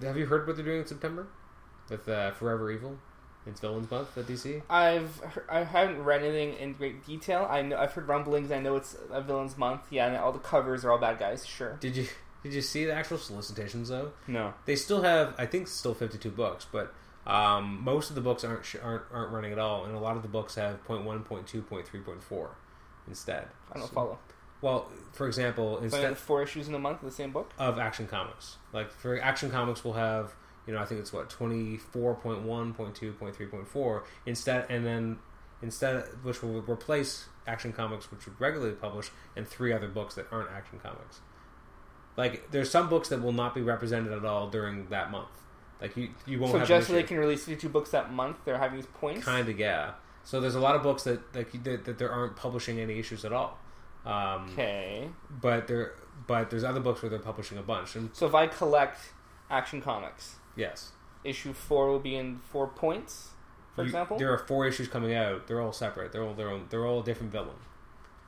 Have 0.02 0.18
you 0.18 0.26
heard 0.26 0.48
what 0.48 0.56
they're 0.56 0.65
doing 0.65 0.81
in 0.81 0.88
September 0.88 1.27
with 1.90 2.07
uh, 2.10 2.31
Forever 2.31 2.72
Evil? 2.72 2.98
It's 3.45 3.60
Villains 3.60 3.90
Month 3.90 4.18
at 4.18 4.26
DC. 4.26 4.61
I've 4.69 5.22
I 5.49 5.64
haven't 5.64 6.03
read 6.03 6.23
anything 6.23 6.56
in 6.60 6.73
great 6.73 7.06
detail. 7.06 7.48
I 7.49 7.61
know 7.61 7.77
I've 7.77 7.94
heard 7.94 8.07
rumblings. 8.07 8.52
I 8.52 8.60
know 8.60 8.76
it's 8.76 8.95
a 9.11 9.22
villain's 9.22 9.57
month. 9.57 9.81
Yeah, 9.90 10.07
and 10.07 10.18
all 10.18 10.31
the 10.31 10.40
covers 10.40 10.84
are 10.86 10.91
all 10.91 10.98
bad 10.98 11.19
guys. 11.19 11.45
Sure. 11.45 11.77
Did 11.80 11.95
you 11.95 12.07
did 12.44 12.53
you 12.53 12.61
see 12.61 12.86
the 12.86 12.94
actual 12.94 13.18
solicitations 13.18 13.90
though? 13.90 14.11
No. 14.27 14.53
They 14.65 14.76
still 14.76 15.02
have 15.03 15.34
I 15.38 15.45
think 15.45 15.68
still 15.68 15.94
52 15.94 16.30
books, 16.30 16.68
but 16.69 16.94
um, 17.26 17.81
most 17.84 18.10
of 18.10 18.15
the 18.15 18.22
books 18.22 18.44
aren't 18.44 18.76
aren't 18.84 19.03
aren't 19.11 19.31
running 19.31 19.52
at 19.53 19.60
all, 19.60 19.86
and 19.86 19.95
a 19.95 19.99
lot 19.99 20.15
of 20.15 20.22
the 20.22 20.27
books 20.27 20.56
have 20.56 20.84
point 20.84 21.06
one, 21.06 21.23
point 21.23 21.48
two, 21.48 21.61
point 21.61 21.88
three, 21.88 22.02
point 22.02 22.22
four 22.22 22.52
instead. 23.10 23.48
I 23.72 23.80
don't 23.80 23.88
So- 23.88 23.94
follow. 23.94 24.19
Well, 24.61 24.91
for 25.14 25.26
example, 25.27 25.77
instead 25.80 26.18
four 26.18 26.44
issues 26.44 26.68
in 26.68 26.76
a 26.76 26.80
month 26.80 27.02
of 27.02 27.06
the 27.06 27.15
same 27.15 27.31
book. 27.31 27.52
of 27.57 27.80
Action 27.80 28.07
Comics, 28.07 28.57
like 28.73 28.91
for 28.91 29.19
Action 29.19 29.49
Comics, 29.52 29.84
we'll 29.84 29.94
have 29.94 30.34
you 30.68 30.73
know, 30.76 30.81
I 30.81 30.86
think 30.86 30.99
it's 31.02 31.11
what 31.11 31.30
twenty 31.30 31.77
four 31.77 32.14
point 32.15 32.41
one, 32.44 32.73
point 32.73 32.94
two, 32.94 33.14
point 33.14 33.36
three, 33.36 33.48
point 33.48 33.68
four 33.68 34.03
instead, 34.26 34.65
and 34.69 34.86
then 34.86 35.18
instead, 35.61 36.03
which 36.23 36.44
will 36.44 36.61
replace 36.61 37.27
Action 37.48 37.73
Comics, 37.73 38.11
which 38.11 38.26
would 38.26 38.40
regularly 38.40 38.73
publish, 38.76 39.10
and 39.36 39.48
three 39.48 39.73
other 39.73 39.88
books 39.88 40.15
that 40.15 40.27
aren't 40.31 40.52
Action 40.52 40.80
Comics. 40.80 41.22
Like 42.18 42.52
there's 42.52 42.69
some 42.69 42.90
books 42.90 43.10
that 43.10 43.22
will 43.22 43.31
not 43.31 43.56
be 43.56 43.61
represented 43.61 44.11
at 44.11 44.26
all 44.26 44.49
during 44.49 44.88
that 44.90 45.10
month. 45.10 45.30
Like 45.81 45.95
you, 45.95 46.10
you 46.26 46.40
won't 46.40 46.52
So 46.52 46.60
have 46.60 46.68
just 46.68 46.88
so 46.88 46.94
they 46.94 47.03
can 47.03 47.18
release 47.18 47.45
52 47.45 47.69
books 47.69 47.91
that 47.91 48.11
month, 48.11 48.38
they're 48.44 48.57
having 48.57 48.77
these 48.77 48.86
points. 48.88 49.23
Kind 49.26 49.48
of, 49.48 49.57
yeah. 49.57 49.94
So 50.24 50.40
there's 50.41 50.56
a 50.56 50.60
lot 50.60 50.76
of 50.76 50.84
books 50.84 51.04
that 51.04 51.34
like 51.36 51.52
that, 51.64 51.86
that 51.86 51.98
there 51.98 52.12
aren't 52.12 52.36
publishing 52.36 52.80
any 52.80 53.00
issues 53.00 53.26
at 53.26 53.34
all. 53.34 53.58
Um, 54.06 54.50
Okay. 54.54 55.10
But 55.30 55.68
there, 55.68 55.94
but 56.28 56.50
there's 56.50 56.64
other 56.64 56.80
books 56.80 57.02
where 57.02 57.10
they're 57.10 57.20
publishing 57.20 57.58
a 57.58 57.62
bunch. 57.64 57.96
And 57.96 58.10
So 58.14 58.26
if 58.28 58.36
I 58.36 58.48
collect 58.48 59.00
Action 59.50 59.82
Comics, 59.82 60.36
yes, 60.56 60.91
issue 61.24 61.54
four 61.54 61.88
will 61.90 62.00
be 62.00 62.16
in 62.16 62.40
four 62.52 62.68
points, 62.68 63.32
for 63.76 63.82
You- 63.82 63.88
example. 63.88 64.18
there 64.18 64.32
are 64.32 64.38
four 64.38 64.66
issues 64.68 64.88
coming 64.88 65.14
out. 65.14 65.48
They're 65.48 65.62
all 65.62 65.74
separate. 65.74 66.12
They're 66.12 66.24
all 66.24 66.34
their 66.34 66.50
own. 66.50 66.68
They're 66.70 66.86
all 66.86 67.02
a 67.02 67.04
different 67.04 67.32
villain. 67.32 67.56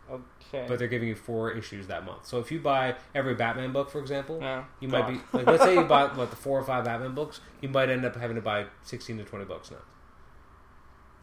Okay. 0.09 0.65
But 0.67 0.77
they're 0.79 0.89
giving 0.89 1.07
you 1.07 1.15
four 1.15 1.51
issues 1.51 1.87
that 1.87 2.03
month. 2.05 2.25
So 2.25 2.39
if 2.39 2.51
you 2.51 2.59
buy 2.59 2.95
every 3.15 3.33
Batman 3.35 3.71
book, 3.71 3.89
for 3.89 3.99
example, 3.99 4.39
yeah. 4.41 4.65
you 4.81 4.89
might 4.89 5.07
be 5.07 5.21
like, 5.31 5.47
let's 5.47 5.63
say 5.63 5.73
you 5.75 5.83
bought 5.95 6.17
what 6.17 6.29
the 6.31 6.35
four 6.35 6.59
or 6.59 6.63
five 6.63 6.83
Batman 6.83 7.13
books, 7.15 7.39
you 7.61 7.69
might 7.69 7.89
end 7.89 8.03
up 8.03 8.15
having 8.17 8.35
to 8.35 8.41
buy 8.41 8.65
sixteen 8.81 9.17
to 9.19 9.23
twenty 9.23 9.45
books 9.45 9.71
now. 9.71 9.77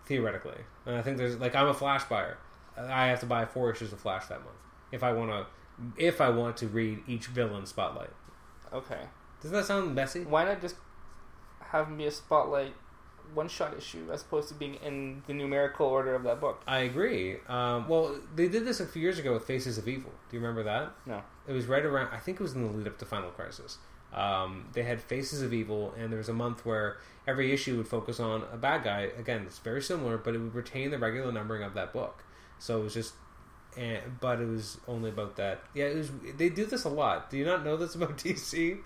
Theoretically, 0.09 0.57
and 0.87 0.97
I 0.97 1.03
think 1.03 1.19
there's 1.19 1.37
like 1.39 1.55
I'm 1.55 1.69
a 1.69 1.75
Flash 1.75 2.05
buyer. 2.05 2.39
I 2.79 3.07
have 3.09 3.21
to 3.21 3.27
buy 3.27 3.45
four 3.45 3.71
issues 3.71 3.93
of 3.93 4.01
Flash 4.01 4.27
that 4.27 4.41
month 4.43 4.57
if 4.91 5.03
I 5.03 5.13
want 5.13 5.31
to. 5.31 5.47
If 5.97 6.21
I 6.21 6.31
want 6.31 6.57
to 6.59 6.67
read 6.67 7.01
each 7.07 7.27
villain 7.27 7.67
spotlight, 7.67 8.11
Okay. 8.73 9.03
doesn't 9.43 9.57
that 9.57 9.67
sound 9.67 9.95
messy? 9.95 10.25
Why 10.25 10.45
not 10.45 10.61
just 10.63 10.77
have 11.61 11.87
them 11.89 11.99
be 11.99 12.07
a 12.07 12.11
spotlight 12.11 12.73
one 13.35 13.47
shot 13.49 13.77
issue 13.77 14.09
as 14.11 14.23
opposed 14.23 14.49
to 14.49 14.55
being 14.55 14.75
in 14.77 15.23
the 15.27 15.35
numerical 15.35 15.87
order 15.87 16.15
of 16.15 16.23
that 16.23 16.41
book? 16.41 16.63
I 16.67 16.79
agree. 16.79 17.37
Um, 17.47 17.87
well, 17.87 18.19
they 18.35 18.49
did 18.49 18.65
this 18.65 18.81
a 18.81 18.87
few 18.87 19.03
years 19.03 19.19
ago 19.19 19.35
with 19.35 19.45
Faces 19.45 19.77
of 19.79 19.87
Evil. 19.87 20.11
Do 20.31 20.37
you 20.37 20.41
remember 20.41 20.63
that? 20.63 20.93
No. 21.05 21.23
It 21.47 21.53
was 21.53 21.67
right 21.67 21.85
around. 21.85 22.09
I 22.13 22.17
think 22.19 22.41
it 22.41 22.43
was 22.43 22.55
in 22.55 22.67
the 22.67 22.73
lead 22.73 22.87
up 22.87 22.99
to 22.99 23.05
Final 23.05 23.31
Crisis. 23.31 23.77
Um, 24.13 24.69
they 24.73 24.83
had 24.83 25.01
Faces 25.01 25.43
of 25.43 25.53
Evil, 25.53 25.95
and 25.99 26.11
there 26.11 26.19
was 26.19 26.29
a 26.29 26.35
month 26.35 26.65
where 26.65 26.97
every 27.27 27.53
issue 27.53 27.77
would 27.77 27.89
focus 27.89 28.19
on 28.19 28.45
a 28.53 28.57
bad 28.57 28.85
guy. 28.85 29.11
Again, 29.19 29.43
it's 29.47 29.59
very 29.59 29.83
similar, 29.83 30.17
but 30.17 30.35
it 30.35 30.39
would 30.39 30.55
retain 30.55 30.91
the 30.91 30.99
regular 30.99 31.31
numbering 31.31 31.63
of 31.63 31.75
that 31.75 31.93
book. 31.93 32.25
So 32.59 32.81
it 32.81 32.85
was 32.85 32.95
just, 32.95 33.15
and, 33.77 34.01
but 34.21 34.41
it 34.41 34.47
was 34.49 34.79
only 34.89 35.11
about 35.11 35.37
that. 35.37 35.63
Yeah, 35.75 35.87
it 35.87 35.97
was. 35.97 36.11
They 36.37 36.49
do 36.49 36.65
this 36.65 36.85
a 36.85 36.89
lot. 36.89 37.31
Do 37.31 37.37
you 37.37 37.45
not 37.45 37.65
know 37.65 37.77
this 37.77 37.95
about 37.95 38.17
DC? 38.19 38.79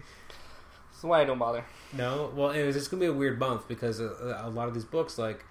That's 0.90 1.04
why 1.04 1.22
I 1.22 1.24
don't 1.24 1.38
bother. 1.38 1.64
No. 1.92 2.30
Well, 2.34 2.50
it 2.50 2.64
was 2.66 2.74
just 2.74 2.90
gonna 2.90 3.00
be 3.00 3.06
a 3.06 3.12
weird 3.12 3.38
month 3.38 3.68
because 3.68 4.00
a, 4.00 4.42
a 4.44 4.50
lot 4.50 4.68
of 4.68 4.74
these 4.74 4.84
books, 4.84 5.18
like 5.18 5.44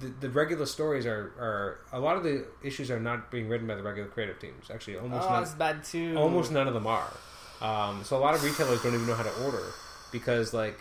the, 0.00 0.08
the 0.20 0.28
regular 0.28 0.66
stories, 0.66 1.06
are 1.06 1.32
are 1.38 1.80
a 1.92 2.00
lot 2.00 2.16
of 2.16 2.24
the 2.24 2.46
issues 2.62 2.90
are 2.90 3.00
not 3.00 3.30
being 3.30 3.48
written 3.48 3.66
by 3.66 3.76
the 3.76 3.82
regular 3.82 4.08
creative 4.08 4.38
teams. 4.40 4.70
Actually, 4.70 4.98
almost 4.98 5.26
oh, 5.26 5.30
none, 5.30 5.42
that's 5.42 5.54
bad 5.54 5.84
too. 5.84 6.16
almost 6.16 6.50
none 6.52 6.66
of 6.66 6.74
them 6.74 6.86
are. 6.86 7.12
Um, 7.60 8.04
so 8.04 8.16
a 8.16 8.20
lot 8.20 8.34
of 8.34 8.42
retailers 8.44 8.82
don't 8.82 8.94
even 8.94 9.06
know 9.06 9.14
how 9.14 9.22
to 9.24 9.44
order 9.44 9.64
because 10.12 10.54
like 10.54 10.78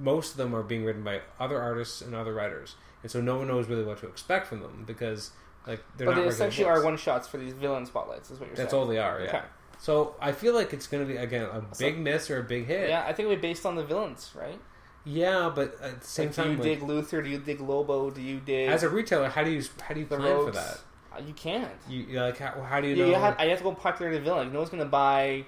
most 0.00 0.32
of 0.32 0.36
them 0.36 0.54
are 0.54 0.62
being 0.62 0.84
written 0.84 1.02
by 1.02 1.20
other 1.38 1.60
artists 1.60 2.00
and 2.02 2.14
other 2.14 2.32
writers, 2.32 2.76
and 3.02 3.10
so 3.10 3.20
no 3.20 3.38
one 3.38 3.48
knows 3.48 3.68
really 3.68 3.84
what 3.84 3.98
to 4.00 4.06
expect 4.06 4.46
from 4.46 4.60
them 4.60 4.84
because 4.86 5.30
like 5.66 5.82
they're 5.96 6.06
But 6.06 6.16
not 6.16 6.22
they 6.22 6.28
essentially 6.28 6.66
are 6.68 6.84
one 6.84 6.96
shots 6.96 7.26
for 7.28 7.38
these 7.38 7.52
villain 7.52 7.86
spotlights, 7.86 8.30
is 8.30 8.38
what 8.38 8.46
you're 8.46 8.56
That's 8.56 8.56
saying. 8.56 8.66
That's 8.66 8.74
all 8.74 8.86
they 8.86 8.98
are. 8.98 9.20
Yeah. 9.20 9.28
Okay. 9.28 9.40
So 9.78 10.14
I 10.20 10.32
feel 10.32 10.54
like 10.54 10.72
it's 10.72 10.86
going 10.86 11.06
to 11.06 11.12
be 11.12 11.18
again 11.18 11.44
a 11.44 11.62
So- 11.74 11.84
big 11.84 11.98
miss 11.98 12.30
or 12.30 12.38
a 12.38 12.42
big 12.42 12.66
hit. 12.66 12.88
Yeah, 12.90 13.02
I 13.02 13.12
think 13.12 13.26
it'll 13.26 13.36
be 13.36 13.40
based 13.40 13.64
on 13.66 13.76
the 13.76 13.84
villains, 13.84 14.30
right? 14.34 14.58
Yeah, 15.04 15.50
but 15.54 15.80
at 15.80 16.02
the 16.02 16.06
same 16.06 16.26
Like, 16.26 16.36
do 16.36 16.42
you 16.42 16.48
like, 16.50 16.62
dig 16.62 16.80
Luthor? 16.80 17.24
Do 17.24 17.30
you 17.30 17.38
dig 17.38 17.60
Lobo? 17.60 18.10
Do 18.10 18.20
you 18.20 18.38
dig 18.40 18.68
as 18.68 18.82
a 18.82 18.88
retailer, 18.90 19.28
how 19.28 19.42
do 19.42 19.50
you 19.50 19.62
how 19.80 19.94
do 19.94 20.00
you 20.00 20.06
the 20.06 20.16
plan 20.16 20.44
for 20.44 20.50
that? 20.52 20.78
Uh, 21.12 21.20
You 21.26 21.32
can't. 21.32 21.70
You 21.88 22.20
like 22.20 22.38
how, 22.38 22.60
how 22.62 22.80
do 22.80 22.88
you 22.88 22.96
know? 22.96 23.06
you 23.06 23.14
have, 23.14 23.36
I 23.38 23.46
have 23.46 23.58
to 23.58 23.64
go 23.64 23.72
popular 23.72 24.12
to 24.12 24.20
villain. 24.20 24.44
Like, 24.44 24.52
no 24.52 24.58
one's 24.60 24.70
gonna 24.70 24.84
buy. 24.84 25.46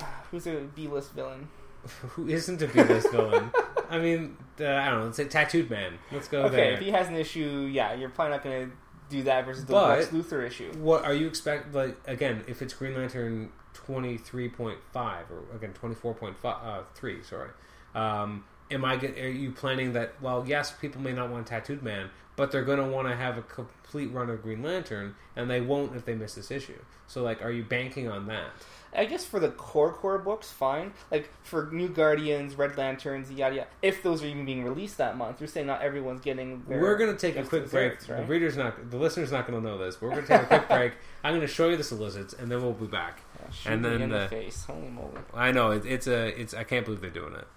Who's 0.30 0.46
a 0.46 0.60
B-list 0.74 1.12
villain? 1.12 1.48
who 2.10 2.26
isn't 2.28 2.62
a 2.62 2.66
B-list 2.66 3.10
villain? 3.10 3.50
I 3.90 3.98
mean, 3.98 4.36
uh, 4.58 4.64
I 4.64 4.88
don't 4.88 5.00
know. 5.00 5.04
Let's 5.04 5.18
say 5.18 5.26
Tattooed 5.26 5.68
Man. 5.68 5.98
Let's 6.10 6.28
go 6.28 6.44
Okay, 6.44 6.56
there. 6.56 6.72
if 6.72 6.80
he 6.80 6.90
has 6.90 7.08
an 7.08 7.16
issue, 7.16 7.68
yeah, 7.70 7.92
you're 7.92 8.08
probably 8.08 8.30
not 8.32 8.42
gonna 8.42 8.70
do 9.10 9.22
that 9.24 9.44
versus 9.44 9.66
the 9.66 9.72
But- 9.74 9.98
Lex 9.98 10.06
Luthor 10.10 10.46
issue. 10.46 10.72
What 10.78 11.04
are 11.04 11.12
you 11.12 11.26
expect? 11.26 11.74
Like 11.74 11.96
again, 12.06 12.42
if 12.48 12.62
it's 12.62 12.72
Green 12.72 12.94
Lantern 12.94 13.50
twenty 13.74 14.16
three 14.16 14.48
point 14.48 14.78
five 14.92 15.26
or 15.30 15.42
again 15.54 15.74
twenty 15.74 15.94
four 15.94 16.14
point 16.14 16.38
five 16.38 16.56
uh, 16.66 16.82
three, 16.94 17.22
sorry. 17.22 17.50
Um, 17.94 18.44
am 18.74 18.84
I 18.84 18.96
get? 18.96 19.18
Are 19.18 19.28
you 19.30 19.52
planning 19.52 19.92
that? 19.94 20.20
Well, 20.20 20.44
yes, 20.46 20.72
people 20.72 21.00
may 21.00 21.12
not 21.12 21.30
want 21.30 21.46
Tattooed 21.46 21.82
Man, 21.82 22.10
but 22.36 22.50
they're 22.52 22.64
going 22.64 22.78
to 22.78 22.84
want 22.86 23.08
to 23.08 23.16
have 23.16 23.38
a 23.38 23.42
complete 23.42 24.12
run 24.12 24.28
of 24.30 24.42
Green 24.42 24.62
Lantern, 24.62 25.14
and 25.36 25.48
they 25.50 25.60
won't 25.60 25.94
if 25.96 26.04
they 26.04 26.14
miss 26.14 26.34
this 26.34 26.50
issue. 26.50 26.78
So, 27.06 27.22
like, 27.22 27.42
are 27.42 27.50
you 27.50 27.62
banking 27.64 28.08
on 28.08 28.26
that? 28.26 28.48
I 28.96 29.06
guess 29.06 29.24
for 29.24 29.40
the 29.40 29.48
core 29.48 29.92
core 29.92 30.18
books, 30.18 30.50
fine. 30.52 30.92
Like 31.10 31.28
for 31.42 31.68
New 31.72 31.88
Guardians, 31.88 32.54
Red 32.54 32.78
Lanterns, 32.78 33.28
yada 33.30 33.56
yada. 33.56 33.68
If 33.82 34.04
those 34.04 34.22
are 34.22 34.26
even 34.26 34.44
being 34.44 34.62
released 34.62 34.98
that 34.98 35.16
month, 35.16 35.40
you're 35.40 35.48
saying 35.48 35.66
not 35.66 35.82
everyone's 35.82 36.20
getting. 36.20 36.62
Their 36.68 36.80
We're 36.80 36.96
going 36.96 37.10
to 37.10 37.18
take 37.18 37.36
a 37.36 37.42
quick 37.42 37.68
break. 37.70 38.08
right? 38.08 38.18
The 38.18 38.24
reader's 38.24 38.56
not, 38.56 38.90
the 38.92 38.96
listener's 38.96 39.32
not 39.32 39.48
going 39.48 39.60
to 39.60 39.68
know 39.68 39.78
this. 39.78 39.96
But 39.96 40.06
we're 40.06 40.14
going 40.20 40.26
to 40.26 40.28
take 40.28 40.42
a 40.42 40.46
quick 40.46 40.68
break. 40.68 40.92
I'm 41.24 41.32
going 41.34 41.40
to 41.46 41.52
show 41.52 41.70
you 41.70 41.76
the 41.76 41.82
solicits, 41.82 42.34
and 42.34 42.48
then 42.50 42.62
we'll 42.62 42.72
be 42.72 42.86
back. 42.86 43.20
Yeah, 43.66 43.72
and 43.72 43.84
then 43.84 44.08
the- 44.10 44.18
the 44.18 44.28
face. 44.28 44.64
Holy 44.64 44.88
moly! 44.88 45.10
I 45.34 45.50
know 45.50 45.72
it, 45.72 45.84
it's 45.84 46.06
a, 46.06 46.28
it's. 46.40 46.54
I 46.54 46.62
can't 46.62 46.84
believe 46.84 47.00
they're 47.00 47.10
doing 47.10 47.34
it. 47.34 47.48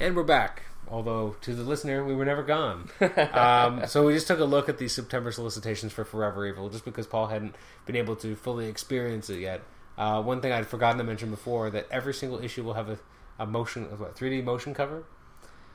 And 0.00 0.16
we're 0.16 0.24
back. 0.24 0.62
Although 0.88 1.36
to 1.42 1.54
the 1.54 1.62
listener, 1.62 2.04
we 2.04 2.14
were 2.14 2.24
never 2.24 2.42
gone. 2.42 2.90
um, 3.32 3.86
so 3.86 4.04
we 4.06 4.12
just 4.12 4.26
took 4.26 4.38
a 4.40 4.44
look 4.44 4.68
at 4.68 4.78
the 4.78 4.88
September 4.88 5.32
solicitations 5.32 5.92
for 5.92 6.04
Forever 6.04 6.46
Evil, 6.46 6.68
just 6.68 6.84
because 6.84 7.06
Paul 7.06 7.28
hadn't 7.28 7.54
been 7.86 7.96
able 7.96 8.16
to 8.16 8.34
fully 8.36 8.66
experience 8.66 9.30
it 9.30 9.38
yet. 9.38 9.62
Uh, 9.96 10.20
one 10.20 10.40
thing 10.40 10.52
I'd 10.52 10.66
forgotten 10.66 10.98
to 10.98 11.04
mention 11.04 11.30
before 11.30 11.70
that 11.70 11.86
every 11.90 12.12
single 12.12 12.42
issue 12.42 12.64
will 12.64 12.74
have 12.74 12.88
a, 12.88 12.98
a 13.38 13.46
motion, 13.46 13.84
what, 13.98 14.16
3D 14.16 14.44
motion 14.44 14.74
cover, 14.74 15.04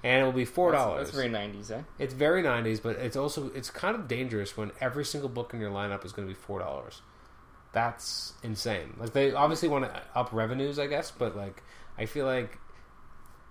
and 0.04 0.22
it 0.22 0.26
will 0.26 0.34
be 0.34 0.46
four 0.46 0.72
That's, 0.72 0.84
dollars. 0.84 1.08
that's 1.08 1.18
very 1.18 1.30
'90s, 1.30 1.72
eh? 1.72 1.82
It's 1.98 2.14
very 2.14 2.44
90s, 2.44 2.82
but 2.84 2.98
it's 2.98 3.16
also 3.16 3.50
it's 3.56 3.70
kind 3.70 3.96
of 3.96 4.08
dangerous 4.08 4.56
when 4.58 4.72
every 4.82 5.06
single 5.06 5.30
book 5.30 5.54
in 5.54 5.62
your 5.62 5.72
lineup 5.72 6.06
is 6.06 6.12
going 6.12 6.28
to 6.28 6.34
be 6.34 6.40
four 6.40 6.60
dollars. 6.60 7.02
That's 7.72 8.34
insane. 8.44 8.96
Like 9.00 9.14
they 9.14 9.32
obviously 9.32 9.70
want 9.70 9.86
to 9.86 10.02
up 10.14 10.30
revenues, 10.34 10.78
I 10.78 10.88
guess, 10.88 11.12
but 11.12 11.36
like 11.38 11.64
I 11.98 12.06
feel 12.06 12.26
like 12.26 12.60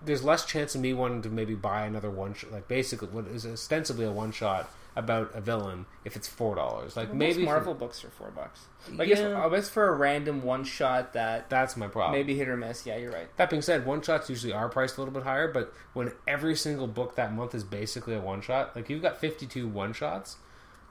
there's 0.04 0.22
less 0.24 0.44
chance 0.44 0.74
of 0.74 0.80
me 0.80 0.92
wanting 0.94 1.22
to 1.22 1.28
maybe 1.30 1.54
buy 1.54 1.84
another 1.86 2.10
one 2.10 2.34
shot, 2.34 2.52
like 2.52 2.68
basically 2.68 3.08
what 3.08 3.26
is 3.26 3.44
ostensibly 3.46 4.04
a 4.04 4.12
one 4.12 4.30
shot 4.32 4.70
about 4.96 5.30
a 5.34 5.40
villain 5.40 5.86
if 6.04 6.16
it's 6.16 6.26
four 6.26 6.54
dollars. 6.56 6.96
Like 6.96 7.08
Well, 7.08 7.16
maybe 7.16 7.34
most 7.34 7.40
for- 7.40 7.44
Marvel 7.44 7.74
books 7.74 8.04
are 8.04 8.10
four 8.10 8.30
bucks. 8.30 8.62
I 8.98 9.04
guess 9.04 9.18
Yeah. 9.18 9.44
I 9.44 9.48
guess 9.48 9.68
for 9.68 9.88
a 9.88 9.92
random 9.92 10.42
one 10.42 10.64
shot 10.64 11.12
that 11.12 11.48
that's 11.50 11.76
my 11.76 11.86
problem. 11.88 12.18
maybe 12.18 12.36
hit 12.36 12.48
or 12.48 12.56
miss. 12.56 12.84
Yeah, 12.86 12.96
you're 12.96 13.12
right. 13.12 13.28
That 13.36 13.50
being 13.50 13.62
said, 13.62 13.86
one 13.86 14.02
shots 14.02 14.28
usually 14.28 14.52
are 14.52 14.68
priced 14.68 14.96
a 14.96 15.00
little 15.00 15.14
bit 15.14 15.22
higher, 15.24 15.52
but 15.52 15.72
when 15.92 16.12
every 16.26 16.56
single 16.56 16.86
book 16.88 17.14
that 17.16 17.32
month 17.32 17.54
is 17.54 17.64
basically 17.64 18.14
a 18.14 18.20
one 18.20 18.40
shot, 18.40 18.74
like 18.74 18.88
you've 18.90 19.02
got 19.02 19.18
52 19.20 19.68
one 19.68 19.92
shots, 19.92 20.36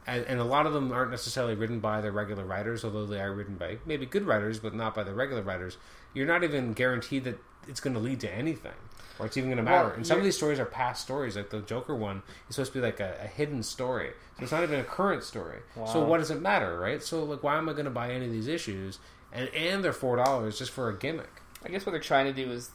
and, 0.05 0.23
and 0.25 0.39
a 0.39 0.45
lot 0.45 0.65
of 0.65 0.71
them 0.73 0.91
aren't 0.93 1.11
necessarily 1.11 1.55
written 1.55 1.79
by 1.81 1.99
the 1.99 2.11
regular 2.11 2.45
writers, 2.45 2.85
although 2.85 3.05
they 3.05 3.19
are 3.19 3.33
written 3.33 3.55
by 3.55 3.77
maybe 3.85 4.05
good 4.05 4.25
writers, 4.25 4.59
but 4.59 4.73
not 4.73 4.95
by 4.95 5.03
the 5.03 5.13
regular 5.13 5.41
writers. 5.41 5.77
You're 6.13 6.27
not 6.27 6.43
even 6.45 6.71
guaranteed 6.73 7.25
that 7.25 7.39
it's 7.67 7.79
going 7.79 7.93
to 7.93 7.99
lead 7.99 8.19
to 8.21 8.33
anything, 8.33 8.73
or 9.19 9.25
it's 9.25 9.37
even 9.37 9.49
going 9.49 9.57
to 9.57 9.63
matter. 9.63 9.87
Well, 9.89 9.95
and 9.97 10.07
some 10.07 10.17
of 10.17 10.23
these 10.23 10.35
stories 10.37 10.59
are 10.59 10.65
past 10.65 11.01
stories, 11.03 11.35
like 11.35 11.49
the 11.49 11.61
Joker 11.61 11.95
one 11.95 12.23
is 12.49 12.55
supposed 12.55 12.73
to 12.73 12.79
be 12.79 12.85
like 12.85 12.99
a, 12.99 13.17
a 13.23 13.27
hidden 13.27 13.63
story, 13.63 14.11
so 14.37 14.43
it's 14.43 14.51
not 14.51 14.63
even 14.63 14.79
a 14.79 14.83
current 14.83 15.23
story. 15.23 15.59
So 15.85 16.03
what 16.03 16.19
does 16.19 16.31
it 16.31 16.41
matter, 16.41 16.79
right? 16.79 17.01
So 17.01 17.23
like, 17.23 17.43
why 17.43 17.57
am 17.57 17.69
I 17.69 17.73
going 17.73 17.85
to 17.85 17.91
buy 17.91 18.11
any 18.11 18.25
of 18.25 18.31
these 18.31 18.47
issues? 18.47 18.99
And 19.33 19.49
and 19.53 19.83
they're 19.83 19.93
four 19.93 20.15
dollars 20.15 20.57
just 20.57 20.71
for 20.71 20.89
a 20.89 20.97
gimmick. 20.97 21.41
I 21.65 21.69
guess 21.69 21.85
what 21.85 21.91
they're 21.91 22.01
trying 22.01 22.25
to 22.25 22.33
do 22.33 22.51
is 22.51 22.69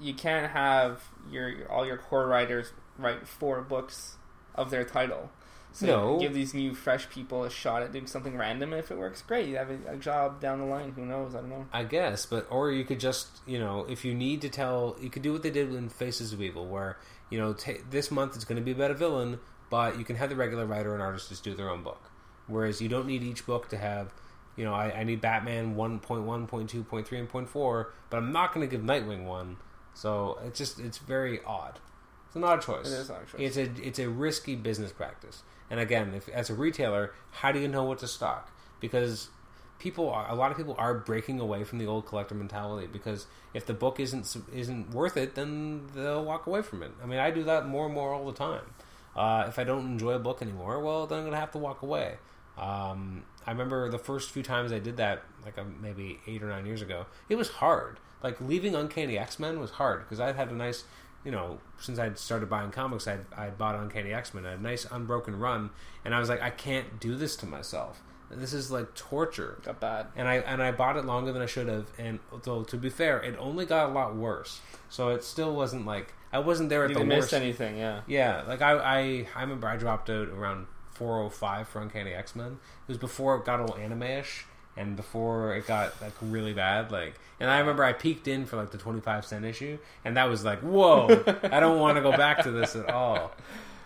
you 0.00 0.14
can't 0.14 0.50
have 0.50 1.02
your 1.30 1.70
all 1.70 1.86
your 1.86 1.98
core 1.98 2.26
writers 2.26 2.72
write 2.98 3.26
four 3.26 3.60
books 3.62 4.16
of 4.54 4.70
their 4.70 4.84
title. 4.84 5.30
So 5.72 5.86
No. 5.86 6.18
give 6.20 6.34
these 6.34 6.52
new 6.54 6.74
fresh 6.74 7.08
people 7.08 7.44
a 7.44 7.50
shot 7.50 7.82
at 7.82 7.92
doing 7.92 8.06
something 8.06 8.36
random, 8.36 8.72
and 8.72 8.78
if 8.80 8.90
it 8.90 8.98
works, 8.98 9.22
great. 9.22 9.48
You 9.48 9.56
have 9.56 9.70
a, 9.70 9.92
a 9.92 9.96
job 9.96 10.40
down 10.40 10.58
the 10.60 10.66
line. 10.66 10.92
Who 10.92 11.04
knows? 11.06 11.34
I 11.34 11.38
don't 11.40 11.48
know. 11.50 11.66
I 11.72 11.84
guess, 11.84 12.26
but 12.26 12.46
or 12.50 12.70
you 12.70 12.84
could 12.84 13.00
just 13.00 13.28
you 13.46 13.58
know 13.58 13.86
if 13.88 14.04
you 14.04 14.14
need 14.14 14.42
to 14.42 14.48
tell, 14.48 14.96
you 15.00 15.10
could 15.10 15.22
do 15.22 15.32
what 15.32 15.42
they 15.42 15.50
did 15.50 15.72
in 15.74 15.88
Faces 15.88 16.32
of 16.32 16.42
Evil, 16.42 16.66
where 16.66 16.98
you 17.30 17.38
know 17.38 17.52
ta 17.54 17.72
this 17.90 18.10
month 18.10 18.36
it's 18.36 18.44
going 18.44 18.56
to 18.60 18.64
be 18.64 18.72
about 18.72 18.90
a 18.90 18.94
villain, 18.94 19.38
but 19.70 19.98
you 19.98 20.04
can 20.04 20.16
have 20.16 20.28
the 20.28 20.36
regular 20.36 20.66
writer 20.66 20.92
and 20.92 21.02
artist 21.02 21.30
just 21.30 21.42
do 21.42 21.54
their 21.54 21.70
own 21.70 21.82
book. 21.82 22.10
Whereas 22.46 22.82
you 22.82 22.88
don't 22.88 23.06
need 23.06 23.22
each 23.22 23.46
book 23.46 23.68
to 23.70 23.78
have, 23.78 24.12
you 24.56 24.64
know, 24.64 24.74
I, 24.74 25.00
I 25.00 25.04
need 25.04 25.20
Batman 25.20 25.76
1.1, 25.76 26.00
0.2, 26.02 26.84
0.3, 26.84 27.18
and 27.18 27.30
0.4, 27.30 27.86
but 28.10 28.16
I'm 28.16 28.32
not 28.32 28.52
going 28.52 28.68
to 28.68 28.76
give 28.76 28.84
Nightwing 28.84 29.24
one. 29.24 29.56
So 29.94 30.38
it's 30.44 30.58
just 30.58 30.80
it's 30.80 30.98
very 30.98 31.40
odd. 31.46 31.78
It's 32.32 32.40
not 32.40 32.58
a 32.58 32.66
choice. 32.66 32.90
It 32.90 32.94
is 32.94 33.10
an 33.10 33.16
odd 33.16 33.28
choice. 33.28 33.40
It's 33.40 33.56
a 33.58 33.86
it's 33.86 33.98
a 33.98 34.08
risky 34.08 34.56
business 34.56 34.90
practice. 34.90 35.42
And 35.70 35.78
again, 35.78 36.14
if 36.14 36.28
as 36.30 36.48
a 36.48 36.54
retailer, 36.54 37.12
how 37.30 37.52
do 37.52 37.58
you 37.58 37.68
know 37.68 37.84
what 37.84 37.98
to 37.98 38.08
stock? 38.08 38.50
Because 38.80 39.28
people 39.78 40.08
are, 40.08 40.30
a 40.30 40.34
lot 40.34 40.50
of 40.50 40.56
people 40.56 40.74
are 40.78 40.94
breaking 40.94 41.40
away 41.40 41.62
from 41.64 41.78
the 41.78 41.86
old 41.86 42.06
collector 42.06 42.34
mentality 42.34 42.86
because 42.86 43.26
if 43.52 43.66
the 43.66 43.74
book 43.74 44.00
isn't 44.00 44.34
isn't 44.54 44.90
worth 44.92 45.18
it, 45.18 45.34
then 45.34 45.88
they'll 45.94 46.24
walk 46.24 46.46
away 46.46 46.62
from 46.62 46.82
it. 46.82 46.92
I 47.02 47.06
mean, 47.06 47.18
I 47.18 47.30
do 47.30 47.44
that 47.44 47.66
more 47.66 47.84
and 47.84 47.94
more 47.94 48.14
all 48.14 48.24
the 48.24 48.32
time. 48.32 48.64
Uh, 49.14 49.44
if 49.46 49.58
I 49.58 49.64
don't 49.64 49.84
enjoy 49.84 50.12
a 50.12 50.18
book 50.18 50.40
anymore, 50.40 50.80
well, 50.80 51.06
then 51.06 51.18
I'm 51.18 51.24
gonna 51.24 51.36
have 51.36 51.50
to 51.52 51.58
walk 51.58 51.82
away. 51.82 52.14
Um, 52.56 53.24
I 53.46 53.50
remember 53.50 53.90
the 53.90 53.98
first 53.98 54.30
few 54.30 54.42
times 54.42 54.72
I 54.72 54.78
did 54.78 54.96
that, 54.98 55.24
like 55.44 55.58
uh, 55.58 55.64
maybe 55.80 56.20
eight 56.26 56.42
or 56.42 56.48
nine 56.48 56.64
years 56.64 56.80
ago. 56.80 57.06
It 57.28 57.36
was 57.36 57.48
hard. 57.48 57.98
Like 58.22 58.40
leaving 58.40 58.74
Uncanny 58.74 59.18
X 59.18 59.38
Men 59.38 59.58
was 59.58 59.72
hard 59.72 60.00
because 60.00 60.20
I 60.20 60.32
had 60.32 60.50
a 60.50 60.54
nice, 60.54 60.84
you 61.24 61.30
know, 61.30 61.58
since 61.78 61.98
I'd 61.98 62.18
started 62.18 62.48
buying 62.50 62.70
comics, 62.70 63.06
I'd, 63.06 63.26
I'd 63.36 63.56
bought 63.58 63.74
Uncanny 63.76 64.12
X 64.12 64.34
Men, 64.34 64.44
a 64.44 64.56
nice 64.56 64.86
unbroken 64.90 65.38
run, 65.38 65.70
and 66.04 66.14
I 66.14 66.18
was 66.18 66.28
like, 66.28 66.42
I 66.42 66.50
can't 66.50 66.98
do 67.00 67.16
this 67.16 67.36
to 67.36 67.46
myself. 67.46 68.00
This 68.30 68.54
is 68.54 68.70
like 68.70 68.94
torture. 68.94 69.58
Got 69.62 69.78
bad. 69.78 70.06
And 70.16 70.26
I 70.26 70.36
and 70.36 70.62
I 70.62 70.72
bought 70.72 70.96
it 70.96 71.04
longer 71.04 71.32
than 71.32 71.42
I 71.42 71.46
should 71.46 71.68
have. 71.68 71.88
And 71.98 72.18
though 72.44 72.64
to 72.64 72.76
be 72.78 72.88
fair, 72.88 73.20
it 73.22 73.36
only 73.38 73.66
got 73.66 73.90
a 73.90 73.92
lot 73.92 74.16
worse. 74.16 74.60
So 74.88 75.10
it 75.10 75.22
still 75.22 75.54
wasn't 75.54 75.84
like 75.84 76.14
I 76.32 76.38
wasn't 76.38 76.70
there 76.70 76.82
at 76.84 76.90
You 76.90 76.96
the 76.96 77.04
worst. 77.04 77.34
anything, 77.34 77.76
yeah. 77.76 78.00
Yeah, 78.06 78.42
like 78.48 78.62
I, 78.62 78.72
I 78.78 79.26
I 79.36 79.42
remember 79.42 79.68
I 79.68 79.76
dropped 79.76 80.08
out 80.08 80.28
around 80.30 80.66
405 80.94 81.68
for 81.68 81.82
Uncanny 81.82 82.14
X 82.14 82.34
Men. 82.34 82.52
It 82.52 82.88
was 82.88 82.96
before 82.96 83.36
it 83.36 83.44
got 83.44 83.60
all 83.60 83.76
anime-ish 83.76 84.46
and 84.76 84.96
before 84.96 85.54
it 85.54 85.66
got 85.66 86.00
like 86.02 86.12
really 86.20 86.52
bad. 86.54 86.90
Like, 86.90 87.14
and 87.40 87.50
I 87.50 87.58
remember 87.58 87.84
I 87.84 87.92
peeked 87.92 88.28
in 88.28 88.46
for 88.46 88.56
like 88.56 88.70
the 88.70 88.78
25 88.78 89.24
cent 89.26 89.44
issue, 89.44 89.78
and 90.04 90.16
that 90.16 90.28
was 90.28 90.44
like, 90.44 90.60
whoa! 90.60 91.22
I 91.42 91.60
don't 91.60 91.78
want 91.80 91.96
to 91.96 92.02
go 92.02 92.16
back 92.16 92.42
to 92.44 92.50
this 92.50 92.74
at 92.76 92.88
all. 92.90 93.32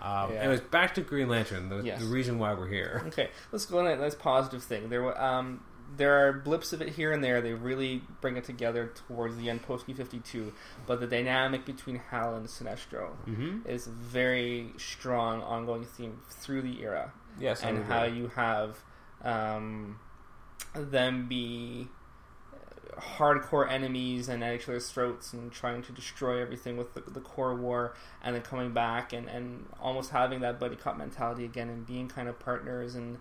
Um, 0.03 0.33
Yeah. 0.33 0.41
Anyways, 0.41 0.61
back 0.61 0.95
to 0.95 1.01
Green 1.01 1.29
Lantern. 1.29 1.69
The, 1.69 1.79
Yes. 1.83 2.01
the 2.01 2.07
reason 2.07 2.39
why 2.39 2.55
we're 2.55 2.69
here. 2.69 3.03
Okay, 3.09 3.31
let's 3.51 3.67
go 3.67 3.81
on 3.81 3.87
a 3.87 3.97
nice 3.97 4.15
positive 4.15 4.63
thing. 4.63 4.89
There, 4.89 5.03
were, 5.03 5.21
um, 5.21 5.65
there 5.97 6.29
are 6.29 6.33
blips 6.35 6.73
of 6.73 6.81
it 6.83 6.91
here 6.91 7.11
and 7.13 7.25
there. 7.25 7.41
They 7.41 7.55
really 7.55 8.03
bring 8.21 8.37
it 8.37 8.45
together 8.45 8.93
towards 9.09 9.37
the 9.37 9.49
end, 9.51 9.63
post 9.63 9.89
New 9.89 9.95
Fifty 9.95 10.19
Two. 10.21 10.53
But 10.87 11.01
the 11.01 11.07
dynamic 11.09 11.65
between 11.65 11.97
Hal 12.11 12.37
and 12.37 12.47
Sinestro 12.47 13.17
Mm-hmm. 13.27 13.69
is 13.69 13.87
a 13.89 13.91
very 13.91 14.73
strong, 14.77 15.43
ongoing 15.43 15.85
theme 15.85 16.19
through 16.29 16.63
the 16.63 16.83
era, 16.83 17.13
Yes, 17.41 17.63
and 17.65 17.85
how 17.85 18.05
you 18.05 18.29
have 18.37 18.79
um, 19.25 19.99
them 20.77 21.27
be 21.29 21.89
hardcore 22.99 23.71
enemies 23.71 24.29
and 24.29 24.43
at 24.43 24.55
each 24.55 24.69
other's 24.69 24.91
throats 24.91 25.33
and 25.33 25.53
trying 25.53 25.83
to 25.83 25.93
destroy 25.93 26.41
everything 26.41 26.77
with 26.77 26.95
the, 26.95 27.01
the 27.11 27.21
Corps 27.21 27.55
war 27.55 27.95
and 28.23 28.35
then 28.35 28.43
coming 28.43 28.73
back 28.73 29.13
and, 29.13 29.29
and 29.29 29.67
almost 29.81 30.11
having 30.11 30.41
that 30.41 30.59
buddy 30.59 30.77
cop 30.77 30.97
mentality 30.97 31.45
again 31.45 31.69
and 31.69 31.87
being 31.87 32.09
kind 32.09 32.29
of 32.29 32.39
partners 32.39 32.95
and 32.95 33.19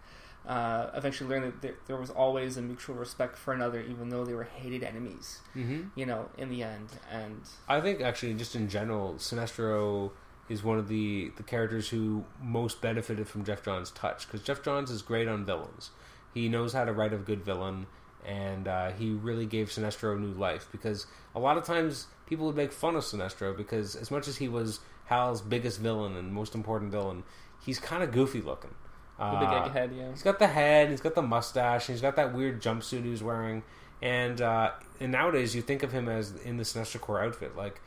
uh, 0.48 0.92
eventually 0.94 1.30
learning 1.30 1.52
that 1.52 1.62
there, 1.62 1.76
there 1.88 1.98
was 1.98 2.10
always 2.10 2.56
a 2.56 2.62
mutual 2.62 2.96
respect 2.96 3.38
for 3.38 3.54
another 3.54 3.82
even 3.82 4.10
though 4.10 4.24
they 4.24 4.34
were 4.34 4.44
hated 4.44 4.84
enemies 4.84 5.40
Mm-hmm. 5.56 5.88
you 5.96 6.06
know 6.06 6.30
in 6.38 6.50
the 6.50 6.64
end 6.64 6.88
and 7.12 7.42
I 7.68 7.82
think 7.82 8.00
actually, 8.02 8.34
just 8.36 8.56
in 8.56 8.70
general, 8.70 9.16
Sinestro 9.16 10.12
is 10.48 10.64
one 10.64 10.78
of 10.78 10.88
the 10.88 11.32
the 11.38 11.44
characters 11.44 11.90
who 11.90 12.24
most 12.42 12.80
benefited 12.80 13.28
from 13.28 13.44
Geoff 13.44 13.64
Johns' 13.66 13.90
touch 13.92 14.28
because 14.28 14.42
Geoff 14.42 14.62
Johns 14.64 14.90
is 14.92 15.02
great 15.02 15.28
on 15.28 15.44
villains. 15.46 15.90
He 16.36 16.50
knows 16.50 16.72
how 16.74 16.86
to 16.86 16.92
write 16.94 17.14
a 17.14 17.18
good 17.18 17.44
villain, 17.44 17.88
and 18.26 18.68
uh, 18.68 18.92
he 18.92 19.10
really 19.12 19.46
gave 19.48 19.70
Sinestro 19.70 20.20
new 20.20 20.34
life 20.34 20.68
because 20.72 21.08
a 21.34 21.40
lot 21.40 21.58
of 21.58 21.64
times 21.64 22.06
people 22.28 22.46
would 22.46 22.56
make 22.56 22.72
fun 22.72 22.96
of 22.96 23.04
Sinestro 23.04 23.56
because 23.58 23.96
as 23.96 24.12
much 24.12 24.28
as 24.28 24.36
he 24.38 24.48
was 24.48 24.80
Hal's 25.06 25.42
biggest 25.42 25.80
villain 25.80 26.16
and 26.18 26.32
most 26.34 26.54
important 26.54 26.92
villain, 26.92 27.24
he's 27.66 27.80
kind 27.80 28.04
of 28.04 28.12
goofy 28.12 28.42
looking. 28.42 28.76
the 29.18 29.38
big 29.40 29.48
Uh, 29.48 29.70
egghead 29.70 29.98
yeah 29.98 30.10
He's 30.12 30.24
got 30.24 30.40
the 30.40 30.48
head, 30.48 30.90
he's 30.90 31.00
got 31.02 31.16
the 31.16 31.22
mustache, 31.22 31.88
he's 31.88 32.02
got 32.02 32.18
that 32.18 32.34
weird 32.34 32.62
jumpsuit 32.62 33.04
he's 33.06 33.24
wearing, 33.24 33.64
and 34.02 34.42
uh, 34.42 34.72
and 35.00 35.12
nowadays 35.12 35.56
you 35.56 35.62
think 35.62 35.84
of 35.84 35.92
him 35.94 36.10
as 36.10 36.34
in 36.44 36.58
the 36.58 36.64
Sinestro 36.64 37.00
Corps 37.00 37.24
outfit, 37.24 37.56
like 37.56 37.80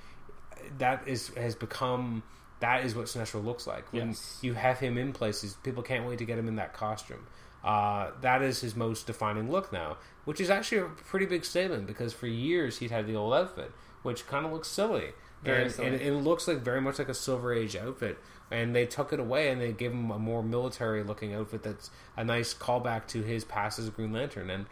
that 0.79 1.07
is 1.07 1.29
has 1.37 1.55
become 1.55 2.23
that 2.61 2.85
is 2.85 2.95
what 2.95 3.07
Sinestro 3.07 3.45
looks 3.45 3.66
like. 3.66 3.93
When 3.93 4.09
Yes. 4.09 4.39
you 4.43 4.55
have 4.55 4.79
him 4.81 4.97
in 4.99 5.12
places, 5.12 5.55
people 5.62 5.83
can't 5.83 6.07
wait 6.07 6.19
to 6.19 6.25
get 6.25 6.39
him 6.39 6.49
in 6.49 6.57
that 6.57 6.73
costume. 6.73 7.27
Uh, 7.64 8.10
that 8.20 8.40
is 8.40 8.60
his 8.60 8.76
most 8.76 9.06
defining 9.06 9.51
look 9.51 9.72
now, 9.72 9.97
which 10.24 10.40
is 10.40 10.48
actually 10.48 10.78
a 10.78 10.85
pretty 10.85 11.26
big 11.26 11.44
statement 11.44 11.86
because 11.86 12.12
for 12.12 12.26
years 12.26 12.78
he'd 12.78 12.90
had 12.90 13.06
the 13.06 13.16
old 13.16 13.35
outfit, 13.35 13.72
which 14.02 14.26
kind 14.26 14.47
of 14.47 14.52
looks 14.52 14.68
silly. 14.68 15.12
Very 15.43 15.62
and, 15.62 15.72
silly. 15.72 15.89
and 15.89 16.01
it 16.01 16.12
looks 16.14 16.48
like 16.48 16.59
very 16.59 16.80
much 16.80 16.98
like 16.98 17.09
a 17.09 17.14
Silver 17.14 17.52
Age 17.52 17.76
outfit. 17.76 18.18
And 18.51 18.74
they 18.74 18.86
took 18.86 19.12
it 19.12 19.20
away 19.20 19.51
and 19.51 19.60
they 19.60 19.72
gave 19.72 19.93
him 19.93 20.10
a 20.10 20.18
more 20.18 20.43
military 20.43 21.02
looking 21.02 21.35
outfit 21.35 21.62
that's 21.62 21.90
a 22.16 22.24
nice 22.24 22.55
callback 22.55 23.06
to 23.09 23.22
his 23.22 23.44
past 23.44 23.78
as 23.78 23.90
Green 23.90 24.12
Lantern. 24.12 24.51
And 24.51 24.66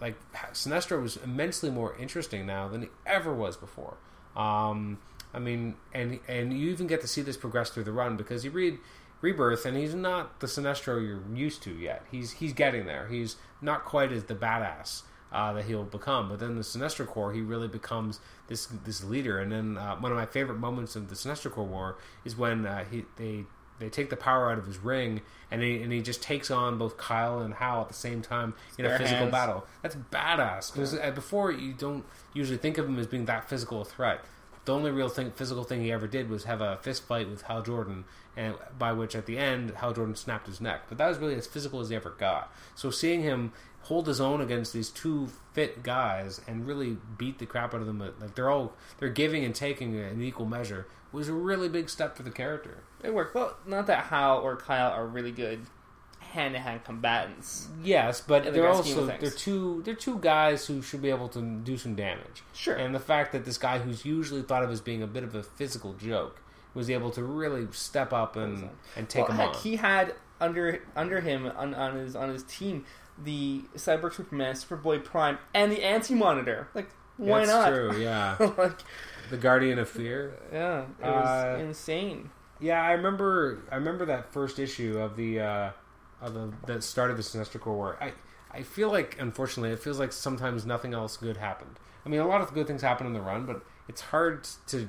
like 0.00 0.16
Sinestro 0.52 1.00
was 1.00 1.16
immensely 1.18 1.70
more 1.70 1.96
interesting 1.96 2.46
now 2.46 2.68
than 2.68 2.82
he 2.82 2.88
ever 3.06 3.32
was 3.32 3.56
before. 3.56 3.96
Um, 4.34 4.98
I 5.32 5.38
mean, 5.38 5.76
and 5.92 6.18
and 6.26 6.52
you 6.52 6.70
even 6.70 6.86
get 6.86 7.00
to 7.02 7.08
see 7.08 7.22
this 7.22 7.36
progress 7.36 7.70
through 7.70 7.84
the 7.84 7.92
run 7.92 8.16
because 8.16 8.44
you 8.44 8.50
read 8.50 8.78
Rebirth 9.20 9.66
and 9.66 9.76
he's 9.76 9.94
not 9.94 10.40
the 10.40 10.46
Sinestro 10.46 11.06
you're 11.06 11.22
used 11.34 11.62
to 11.64 11.72
yet. 11.72 12.04
He's 12.10 12.32
he's 12.32 12.52
getting 12.52 12.86
there. 12.86 13.08
He's 13.08 13.36
not 13.60 13.84
quite 13.84 14.12
as 14.12 14.24
the 14.24 14.34
badass 14.34 15.02
uh, 15.32 15.52
that 15.52 15.64
he'll 15.64 15.84
become. 15.84 16.28
But 16.28 16.40
then 16.40 16.56
the 16.56 16.62
Sinestro 16.62 17.06
Corps, 17.06 17.32
he 17.32 17.40
really 17.40 17.68
becomes 17.68 18.20
this 18.48 18.66
this 18.66 19.04
leader. 19.04 19.38
And 19.38 19.52
then 19.52 19.78
uh, 19.78 19.96
one 19.96 20.12
of 20.12 20.18
my 20.18 20.26
favorite 20.26 20.58
moments 20.58 20.96
of 20.96 21.08
the 21.08 21.14
Sinestro 21.14 21.50
Corps 21.50 21.64
War 21.64 21.98
is 22.24 22.36
when 22.36 22.66
uh, 22.66 22.84
he 22.90 23.04
they 23.16 23.44
they 23.78 23.88
take 23.88 24.10
the 24.10 24.16
power 24.16 24.50
out 24.50 24.58
of 24.58 24.66
his 24.66 24.78
ring 24.78 25.22
and 25.50 25.62
he 25.62 25.82
and 25.82 25.92
he 25.92 26.02
just 26.02 26.22
takes 26.22 26.50
on 26.50 26.78
both 26.78 26.96
Kyle 26.96 27.40
and 27.40 27.54
Hal 27.54 27.82
at 27.82 27.88
the 27.88 27.94
same 27.94 28.22
time 28.22 28.54
in 28.78 28.84
a 28.84 28.90
physical 28.90 29.18
hands. 29.18 29.30
battle. 29.32 29.66
That's 29.82 29.96
badass 29.96 30.72
because 30.72 30.94
before 31.14 31.50
you 31.50 31.72
don't 31.72 32.04
usually 32.34 32.58
think 32.58 32.78
of 32.78 32.86
him 32.86 32.98
as 32.98 33.06
being 33.06 33.24
that 33.26 33.48
physical 33.48 33.80
a 33.80 33.84
threat. 33.84 34.20
The 34.66 34.74
only 34.74 34.90
real 34.90 35.08
thing, 35.08 35.30
physical 35.30 35.64
thing 35.64 35.80
he 35.80 35.90
ever 35.90 36.06
did 36.06 36.28
was 36.28 36.44
have 36.44 36.60
a 36.60 36.76
fist 36.82 37.04
fight 37.04 37.30
with 37.30 37.42
Hal 37.42 37.62
Jordan, 37.62 38.04
and 38.36 38.54
by 38.78 38.92
which 38.92 39.14
at 39.14 39.26
the 39.26 39.38
end 39.38 39.72
Hal 39.76 39.92
Jordan 39.92 40.14
snapped 40.14 40.46
his 40.46 40.60
neck. 40.60 40.82
But 40.88 40.98
that 40.98 41.08
was 41.08 41.18
really 41.18 41.34
as 41.34 41.46
physical 41.46 41.80
as 41.80 41.88
he 41.88 41.96
ever 41.96 42.10
got. 42.10 42.52
So 42.74 42.90
seeing 42.90 43.22
him 43.22 43.52
hold 43.82 44.06
his 44.06 44.20
own 44.20 44.40
against 44.40 44.72
these 44.72 44.90
two 44.90 45.28
fit 45.52 45.82
guys 45.82 46.40
and 46.46 46.66
really 46.66 46.96
beat 47.18 47.38
the 47.38 47.46
crap 47.46 47.74
out 47.74 47.80
of 47.80 47.86
them, 47.86 48.00
uh, 48.02 48.10
like 48.20 48.34
they're 48.34 48.50
all 48.50 48.74
they're 48.98 49.08
giving 49.08 49.44
and 49.44 49.54
taking 49.54 49.94
in 49.94 50.22
equal 50.22 50.46
measure, 50.46 50.86
was 51.12 51.28
a 51.28 51.32
really 51.32 51.68
big 51.68 51.88
step 51.88 52.16
for 52.16 52.22
the 52.22 52.30
character. 52.30 52.78
it 53.02 53.12
worked 53.12 53.34
well 53.34 53.56
not 53.66 53.86
that 53.86 54.04
Hal 54.04 54.38
or 54.38 54.56
Kyle 54.56 54.92
are 54.92 55.06
really 55.06 55.32
good 55.32 55.66
hand-to-hand 56.18 56.84
combatants 56.84 57.66
Yes, 57.82 58.20
but 58.20 58.44
the 58.44 58.52
they're 58.52 58.62
grand 58.62 58.84
scheme 58.84 58.98
of 58.98 59.10
also 59.10 59.20
they're 59.20 59.30
two 59.30 59.82
they're 59.84 59.94
two 59.94 60.18
guys 60.18 60.66
who 60.66 60.80
should 60.82 61.02
be 61.02 61.10
able 61.10 61.28
to 61.30 61.40
do 61.40 61.76
some 61.76 61.96
damage. 61.96 62.44
Sure. 62.52 62.76
And 62.76 62.94
the 62.94 63.00
fact 63.00 63.32
that 63.32 63.44
this 63.44 63.58
guy 63.58 63.78
who's 63.78 64.04
usually 64.04 64.42
thought 64.42 64.62
of 64.62 64.70
as 64.70 64.80
being 64.80 65.02
a 65.02 65.08
bit 65.08 65.24
of 65.24 65.34
a 65.34 65.42
physical 65.42 65.94
joke 65.94 66.40
was 66.74 66.88
able 66.90 67.10
to 67.10 67.22
really 67.22 67.66
step 67.72 68.12
up 68.12 68.36
and 68.36 68.68
and 68.96 69.08
take 69.08 69.28
well, 69.28 69.32
him 69.32 69.36
heck, 69.38 69.56
on. 69.56 69.62
he 69.62 69.76
had 69.76 70.14
under 70.40 70.82
under 70.96 71.20
him 71.20 71.46
on, 71.56 71.74
on 71.74 71.96
his 71.96 72.16
on 72.16 72.28
his 72.30 72.42
team 72.44 72.84
the 73.22 73.62
Cyborg 73.76 74.14
Superman, 74.14 74.54
Superboy 74.54 75.04
Prime, 75.04 75.38
and 75.54 75.70
the 75.70 75.82
Anti 75.84 76.14
Monitor. 76.14 76.68
Like, 76.74 76.88
why 77.18 77.44
That's 77.44 77.50
not? 77.50 77.68
true. 77.68 77.92
Yeah, 78.02 78.36
like, 78.56 78.80
the 79.28 79.36
Guardian 79.36 79.78
of 79.78 79.88
Fear. 79.88 80.34
yeah, 80.52 80.82
it 80.82 81.04
was 81.04 81.28
Uh, 81.28 81.58
insane. 81.60 82.30
Yeah, 82.60 82.82
I 82.82 82.92
remember. 82.92 83.62
I 83.70 83.76
remember 83.76 84.04
that 84.06 84.32
first 84.32 84.58
issue 84.58 84.98
of 84.98 85.16
the 85.16 85.40
uh, 85.40 85.70
of 86.22 86.34
the 86.34 86.52
that 86.66 86.82
started 86.82 87.16
the 87.16 87.22
Sinestro 87.22 87.60
Corps 87.60 87.74
War. 87.76 87.98
I 88.00 88.12
I 88.52 88.62
feel 88.62 88.90
like, 88.90 89.16
unfortunately, 89.20 89.70
it 89.70 89.78
feels 89.80 89.98
like 89.98 90.12
sometimes 90.12 90.66
nothing 90.66 90.92
else 90.94 91.16
good 91.16 91.36
happened. 91.36 91.78
I 92.04 92.08
mean, 92.08 92.20
a 92.20 92.26
lot 92.26 92.40
of 92.40 92.52
good 92.54 92.66
things 92.66 92.82
happen 92.82 93.06
in 93.06 93.12
the 93.12 93.20
run, 93.20 93.44
but 93.46 93.62
it's 93.88 94.00
hard 94.00 94.46
to 94.68 94.88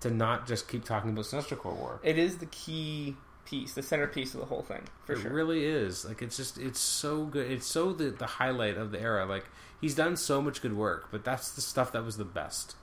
to 0.00 0.10
not 0.10 0.46
just 0.46 0.68
keep 0.68 0.84
talking 0.84 1.10
about 1.10 1.24
Sinestro 1.24 1.58
Corps 1.58 1.74
War. 1.74 2.00
It 2.02 2.18
is 2.18 2.38
the 2.38 2.46
key 2.46 3.16
piece, 3.44 3.74
the 3.74 3.82
centerpiece 3.82 4.34
of 4.34 4.40
the 4.40 4.46
whole 4.46 4.62
thing, 4.62 4.82
for 5.04 5.14
sure. 5.14 5.20
it 5.20 5.22
sure. 5.22 5.32
really 5.32 5.64
is. 5.64 6.04
Like 6.04 6.22
it's 6.22 6.36
just 6.36 6.58
it's 6.58 6.80
so 6.80 7.24
good. 7.24 7.50
It's 7.50 7.66
so 7.66 7.92
the 7.92 8.10
the 8.10 8.26
highlight 8.26 8.76
of 8.76 8.92
the 8.92 9.00
era. 9.00 9.26
Like 9.26 9.44
he's 9.80 9.94
done 9.94 10.16
so 10.16 10.40
much 10.40 10.62
good 10.62 10.76
work, 10.76 11.08
but 11.10 11.24
that's 11.24 11.52
the 11.52 11.60
stuff 11.60 11.92
that 11.92 12.04
was 12.04 12.16
the 12.16 12.24
best. 12.24 12.76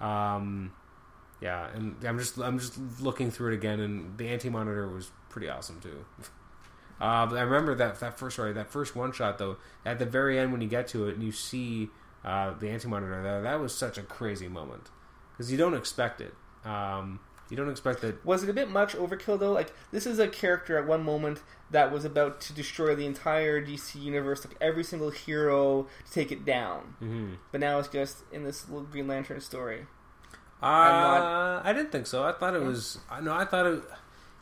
Um, 0.00 0.72
yeah, 1.40 1.68
and 1.74 1.96
I'm 2.04 2.18
just 2.18 2.38
I'm 2.38 2.58
just 2.58 2.78
looking 3.00 3.30
through 3.30 3.52
it 3.52 3.54
again, 3.54 3.80
and 3.80 4.16
the 4.18 4.28
Anti 4.28 4.50
Monitor 4.50 4.88
was 4.88 5.10
pretty 5.28 5.48
awesome 5.48 5.80
too. 5.80 6.04
Uh, 7.00 7.26
but 7.26 7.36
I 7.36 7.40
remember 7.40 7.74
that 7.74 7.98
that 7.98 8.16
first 8.16 8.36
sorry 8.36 8.52
that 8.52 8.70
first 8.70 8.94
one 8.94 9.10
shot 9.10 9.36
though. 9.36 9.56
At 9.84 9.98
the 9.98 10.06
very 10.06 10.38
end, 10.38 10.52
when 10.52 10.60
you 10.60 10.68
get 10.68 10.86
to 10.88 11.08
it 11.08 11.14
and 11.14 11.24
you 11.24 11.32
see 11.32 11.88
uh, 12.24 12.54
the 12.56 12.68
Anti 12.68 12.86
Monitor, 12.86 13.20
that, 13.24 13.42
that 13.42 13.60
was 13.60 13.74
such 13.74 13.98
a 13.98 14.02
crazy 14.02 14.46
moment 14.46 14.88
because 15.32 15.50
you 15.50 15.58
don't 15.58 15.74
expect 15.74 16.20
it. 16.20 16.32
Um, 16.64 17.20
you 17.50 17.56
don't 17.56 17.68
expect 17.70 18.00
that. 18.02 18.24
Was 18.24 18.42
it 18.42 18.48
a 18.48 18.52
bit 18.52 18.70
much 18.70 18.94
overkill 18.94 19.38
though? 19.38 19.52
Like 19.52 19.72
this 19.90 20.06
is 20.06 20.18
a 20.18 20.28
character 20.28 20.78
at 20.78 20.86
one 20.86 21.02
moment 21.04 21.42
that 21.70 21.90
was 21.92 22.04
about 22.04 22.40
to 22.42 22.52
destroy 22.52 22.94
the 22.94 23.04
entire 23.06 23.64
DC 23.64 24.00
universe, 24.00 24.44
like 24.46 24.56
every 24.60 24.84
single 24.84 25.10
hero 25.10 25.86
to 26.06 26.12
take 26.12 26.30
it 26.32 26.44
down. 26.44 26.96
mhm. 27.02 27.36
But 27.50 27.60
now 27.60 27.78
it's 27.78 27.88
just 27.88 28.18
in 28.32 28.44
this 28.44 28.68
little 28.68 28.84
Green 28.86 29.06
Lantern 29.08 29.40
story. 29.40 29.86
Uh, 30.62 30.66
not- 30.66 31.66
I 31.66 31.72
didn't 31.72 31.90
think 31.92 32.06
so. 32.06 32.22
I 32.24 32.32
thought 32.32 32.54
it 32.54 32.62
was. 32.62 32.98
I 33.10 33.20
know. 33.20 33.34
I 33.34 33.44
thought 33.44 33.66
it. 33.66 33.82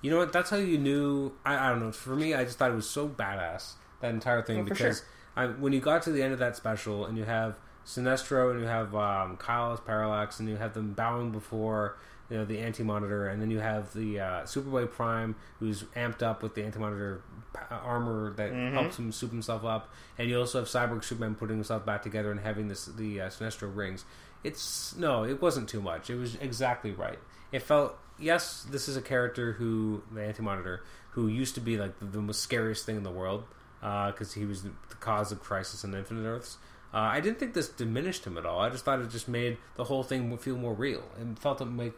You 0.03 0.11
know 0.11 0.19
what? 0.19 0.33
That's 0.33 0.51
how 0.51 0.57
you 0.57 0.79
knew. 0.79 1.33
I, 1.45 1.67
I 1.67 1.69
don't 1.71 1.81
know. 1.81 1.93
For 1.93 2.15
me, 2.15 2.35
I 2.35 2.45
just 2.45 2.59
thought 2.59 2.71
it 2.71 2.75
was 2.75 2.89
so 2.89 3.09
badass 3.09 3.73
that 4.01 4.11
entire 4.13 4.43
thing 4.43 4.61
Oh, 4.61 4.65
because 4.65 5.03
I, 5.37 5.47
when 5.47 5.73
you 5.73 5.81
got 5.81 6.03
to 6.03 6.11
the 6.13 6.23
end 6.23 6.33
of 6.33 6.39
that 6.39 6.57
special 6.57 7.07
and 7.07 7.17
you 7.19 7.25
have 7.25 7.57
Sinestro 7.87 8.51
and 8.51 8.61
you 8.61 8.67
have 8.67 8.95
um, 8.95 9.37
Kyle 9.37 9.73
as 9.73 9.81
Parallax 9.81 10.39
and 10.41 10.49
you 10.49 10.57
have 10.57 10.75
them 10.75 10.93
bowing 10.93 11.31
before 11.31 11.97
you 12.31 12.37
know 12.37 12.45
the 12.45 12.59
Anti 12.61 12.83
Monitor 12.85 13.27
and 13.29 13.41
then 13.43 13.51
you 13.51 13.59
have 13.59 13.93
the 13.93 14.21
uh, 14.21 14.43
Superboy 14.43 14.91
Prime 14.91 15.35
who's 15.59 15.83
amped 15.97 16.23
up 16.23 16.43
with 16.43 16.55
the 16.55 16.63
Anti 16.65 16.79
Monitor 16.79 17.23
armor 17.71 18.33
that 18.35 18.53
Mhm. 18.53 18.73
helps 18.73 18.99
him 18.99 19.11
soup 19.13 19.31
himself 19.33 19.65
up, 19.65 19.89
and 20.19 20.29
you 20.29 20.39
also 20.39 20.61
have 20.61 20.69
Cyborg 20.69 21.03
Superman 21.05 21.35
putting 21.35 21.57
himself 21.57 21.85
back 21.85 22.03
together 22.03 22.31
and 22.31 22.41
having 22.41 22.69
this 22.69 22.87
the 22.87 23.23
uh, 23.23 23.29
Sinestro 23.29 23.75
rings. 23.75 24.05
It's 24.45 24.95
no, 24.97 25.25
it 25.25 25.43
wasn't 25.43 25.69
too 25.69 25.81
much. 25.81 26.09
It 26.11 26.17
was 26.17 26.37
exactly 26.37 26.93
right. 26.93 27.19
It 27.53 27.63
felt 27.63 27.99
yes, 28.19 28.65
this 28.71 28.89
is 28.89 28.97
a 28.97 29.03
character 29.03 29.53
who 29.53 30.03
the 30.13 30.23
Anti 30.25 30.43
Monitor 30.43 30.83
who 31.13 31.27
used 31.27 31.55
to 31.57 31.61
be 31.61 31.77
like 31.77 31.99
the, 31.99 32.05
the 32.05 32.21
most 32.21 32.41
scariest 32.41 32.87
thing 32.87 32.97
in 32.97 33.03
the 33.03 33.11
world 33.11 33.45
because 33.81 34.35
he 34.35 34.45
was 34.45 34.63
the, 34.63 34.71
the 34.91 34.95
cause 34.97 35.33
of 35.33 35.43
Crisis 35.43 35.85
on 35.85 35.95
Infinite 35.95 36.25
Earths. 36.29 36.59
Uh, 36.93 36.99
I 36.99 37.21
didn't 37.21 37.39
think 37.39 37.55
this 37.55 37.69
diminished 37.69 38.25
him 38.25 38.37
at 38.37 38.45
all. 38.45 38.61
I 38.61 38.69
just 38.69 38.85
thought 38.85 39.01
it 39.01 39.11
just 39.11 39.29
made 39.29 39.59
the 39.77 39.85
whole 39.85 40.03
thing 40.03 40.37
feel 40.37 40.57
more 40.57 40.75
real 40.75 41.05
and 41.19 41.39
felt 41.39 41.61
it 41.61 41.67
make 41.67 41.93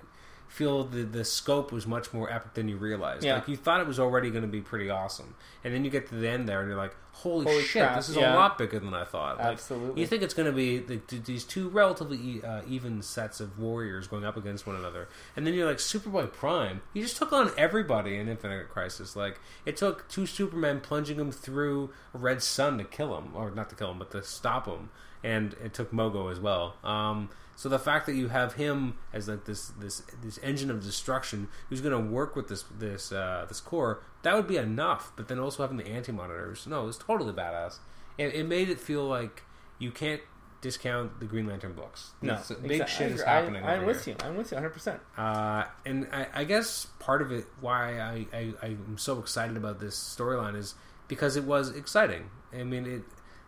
feel 0.53 0.85
the 0.85 1.03
the 1.03 1.25
scope 1.25 1.73
was 1.73 1.87
much 1.87 2.13
more 2.13 2.31
epic 2.31 2.53
than 2.53 2.69
you 2.69 2.77
realized. 2.77 3.25
Yeah. 3.25 3.37
Like 3.37 3.49
you 3.49 3.57
thought 3.57 3.81
it 3.81 3.87
was 3.87 3.99
already 3.99 4.31
going 4.31 4.43
to 4.43 4.49
be 4.49 4.61
pretty 4.61 4.91
awesome, 4.91 5.35
and 5.65 5.73
then 5.73 5.83
you 5.83 5.91
get 5.91 6.09
to 6.11 6.15
the 6.15 6.29
end 6.29 6.47
there 6.47 6.61
and 6.61 6.69
you're 6.69 6.77
like, 6.77 6.95
"Holy, 7.13 7.47
Holy 7.47 7.63
shit, 7.63 7.83
crap, 7.83 7.97
this 7.97 8.11
is 8.11 8.17
yeah. 8.17 8.35
a 8.35 8.37
lot 8.37 8.59
bigger 8.59 8.79
than 8.79 8.93
I 8.93 9.05
thought." 9.05 9.39
Like, 9.39 9.47
Absolutely. 9.47 10.03
you 10.03 10.07
think 10.07 10.23
it's 10.23 10.35
going 10.35 10.51
to 10.51 10.55
be 10.55 10.79
the, 10.79 11.01
these 11.25 11.45
two 11.45 11.71
relatively 11.71 12.45
uh, 12.45 12.61
even 12.69 13.01
sets 13.01 13.41
of 13.41 13.59
warriors 13.59 14.07
going 14.07 14.27
up 14.27 14.37
against 14.37 14.67
one 14.67 14.77
another, 14.77 15.09
and 15.37 15.47
then 15.47 15.55
you're 15.55 15.67
like 15.67 15.79
Superboy 15.79 16.31
Prime. 16.31 16.83
He 16.93 17.01
just 17.01 17.17
took 17.17 17.33
on 17.33 17.51
everybody 17.57 18.17
in 18.19 18.29
Infinite 18.29 18.69
Crisis. 18.69 19.17
Like 19.17 19.41
it 19.65 19.79
took 19.79 20.07
two 20.11 20.27
Supermen 20.27 20.81
plunging 20.81 21.19
him 21.19 21.33
through 21.33 21.91
a 22.13 22.19
red 22.19 22.43
sun 22.43 22.77
to 22.77 22.85
kill 22.85 23.17
him, 23.17 23.35
or 23.35 23.51
not 23.51 23.71
to 23.71 23.75
kill 23.75 23.93
him, 23.93 23.99
but 23.99 24.11
to 24.11 24.23
stop 24.23 24.67
him, 24.67 24.91
and 25.25 25.55
it 25.65 25.73
took 25.73 25.93
Mogo 25.93 26.31
as 26.31 26.39
well. 26.39 26.77
Um, 26.85 27.31
so 27.57 27.69
the 27.69 27.79
fact 27.79 28.07
that 28.07 28.15
you 28.15 28.29
have 28.29 28.55
him 28.55 28.95
as 29.13 29.29
like 29.29 29.45
this 29.45 29.69
this 29.79 30.03
this 30.23 30.39
engine 30.39 30.71
of 30.71 30.83
destruction 30.83 31.49
who's 31.69 31.81
going 31.81 31.93
to 31.93 32.11
work 32.11 32.35
with 32.37 32.49
this 32.49 32.65
this 32.79 33.13
uh, 33.13 33.45
this 33.49 33.61
Corps 33.61 34.03
that 34.23 34.35
would 34.35 34.47
be 34.49 34.57
enough. 34.57 35.13
But 35.17 35.29
then 35.29 35.39
also 35.39 35.63
having 35.63 35.77
the 35.77 35.87
anti 35.87 36.13
monitors, 36.13 36.67
no, 36.67 36.89
it's 36.89 36.99
totally 36.99 37.33
badass. 37.33 37.79
It, 38.19 38.35
it 38.35 38.47
made 38.47 38.69
it 38.69 38.79
feel 38.81 39.05
like 39.05 39.43
you 39.79 39.91
can't 39.91 40.21
discount 40.61 41.19
the 41.19 41.27
Green 41.27 41.47
Lantern 41.47 41.73
books. 41.73 42.13
no, 42.23 42.35
It's- 42.35 42.51
big 42.53 42.71
exact- 42.73 42.91
shit 42.91 43.11
is 43.13 43.21
agree. 43.21 43.33
I- 43.33 43.35
happening. 43.41 43.65
I'm 43.65 43.85
with 43.85 44.07
you. 44.07 44.15
I'm 44.21 44.37
with 44.37 44.53
you 44.53 44.57
100. 44.57 44.71
percent 44.73 45.01
Uh, 45.19 45.65
and 45.85 46.07
I, 46.13 46.29
I 46.33 46.45
guess 46.45 46.87
part 47.01 47.21
of 47.21 47.33
it 47.33 47.47
why 47.61 47.99
I, 47.99 48.27
I, 48.33 48.53
I'm 48.63 48.97
so 48.97 49.19
excited 49.19 49.57
about 49.57 49.81
this 49.81 49.97
storyline 49.97 50.55
is 50.57 50.75
because 51.09 51.37
it 51.37 51.45
was 51.45 51.71
exciting. 51.71 52.31
I 52.53 52.63
mean, 52.63 52.87
it 52.87 53.03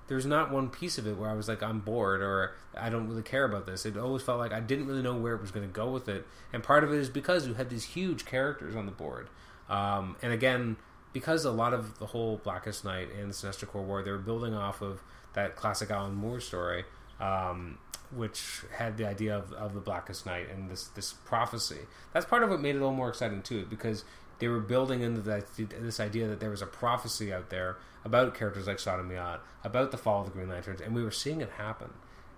there's 0.06 0.26
not 0.26 0.50
one 0.50 0.68
piece 0.68 0.98
of 0.98 1.06
it 1.06 1.16
where 1.16 1.30
I 1.30 1.34
was 1.34 1.48
like 1.48 1.62
I'm 1.62 1.80
bored 1.80 2.20
or 2.20 2.54
I 2.76 2.90
don't 2.90 3.08
really 3.08 3.22
care 3.22 3.44
about 3.44 3.66
this. 3.66 3.86
It 3.86 3.96
always 3.96 4.22
felt 4.22 4.38
like 4.38 4.52
I 4.52 4.60
didn't 4.60 4.86
really 4.86 5.02
know 5.02 5.14
where 5.14 5.34
it 5.34 5.40
was 5.40 5.50
going 5.50 5.66
to 5.66 5.72
go 5.72 5.90
with 5.90 6.08
it. 6.08 6.26
And 6.52 6.62
part 6.62 6.84
of 6.84 6.92
it 6.92 6.98
is 6.98 7.08
because 7.08 7.46
you 7.46 7.54
had 7.54 7.70
these 7.70 7.84
huge 7.84 8.24
characters 8.24 8.76
on 8.76 8.86
the 8.86 8.92
board. 8.92 9.28
Um, 9.68 10.16
and 10.22 10.32
again, 10.32 10.76
because 11.12 11.44
a 11.44 11.50
lot 11.50 11.72
of 11.72 11.98
the 11.98 12.06
whole 12.06 12.38
Blackest 12.38 12.84
Night 12.84 13.08
and 13.18 13.30
the 13.30 13.34
Sinestro 13.34 13.68
Corps 13.68 13.82
War, 13.82 14.02
they 14.02 14.10
were 14.10 14.18
building 14.18 14.52
off 14.52 14.82
of 14.82 15.02
that 15.34 15.56
classic 15.56 15.90
Alan 15.90 16.14
Moore 16.14 16.40
story, 16.40 16.84
um, 17.20 17.78
which 18.10 18.62
had 18.76 18.98
the 18.98 19.08
idea 19.08 19.36
of, 19.36 19.52
of 19.52 19.74
the 19.74 19.80
Blackest 19.80 20.26
Night 20.26 20.48
and 20.50 20.70
this 20.70 20.88
this 20.88 21.12
prophecy. 21.12 21.80
That's 22.12 22.26
part 22.26 22.42
of 22.42 22.50
what 22.50 22.60
made 22.60 22.70
it 22.70 22.78
a 22.78 22.80
little 22.80 22.92
more 22.92 23.08
exciting 23.08 23.42
too, 23.42 23.64
because 23.70 24.04
they 24.38 24.48
were 24.48 24.60
building 24.60 25.00
into 25.00 25.20
that 25.22 25.46
this 25.56 26.00
idea 26.00 26.28
that 26.28 26.40
there 26.40 26.50
was 26.50 26.62
a 26.62 26.66
prophecy 26.66 27.32
out 27.32 27.50
there 27.50 27.76
about 28.04 28.34
characters 28.34 28.66
like 28.66 28.78
Sodam 28.78 29.10
Yat, 29.10 29.40
about 29.62 29.90
the 29.90 29.96
fall 29.96 30.20
of 30.20 30.26
the 30.26 30.32
Green 30.32 30.48
Lanterns, 30.48 30.80
and 30.80 30.94
we 30.94 31.02
were 31.02 31.10
seeing 31.10 31.40
it 31.40 31.50
happen. 31.50 31.90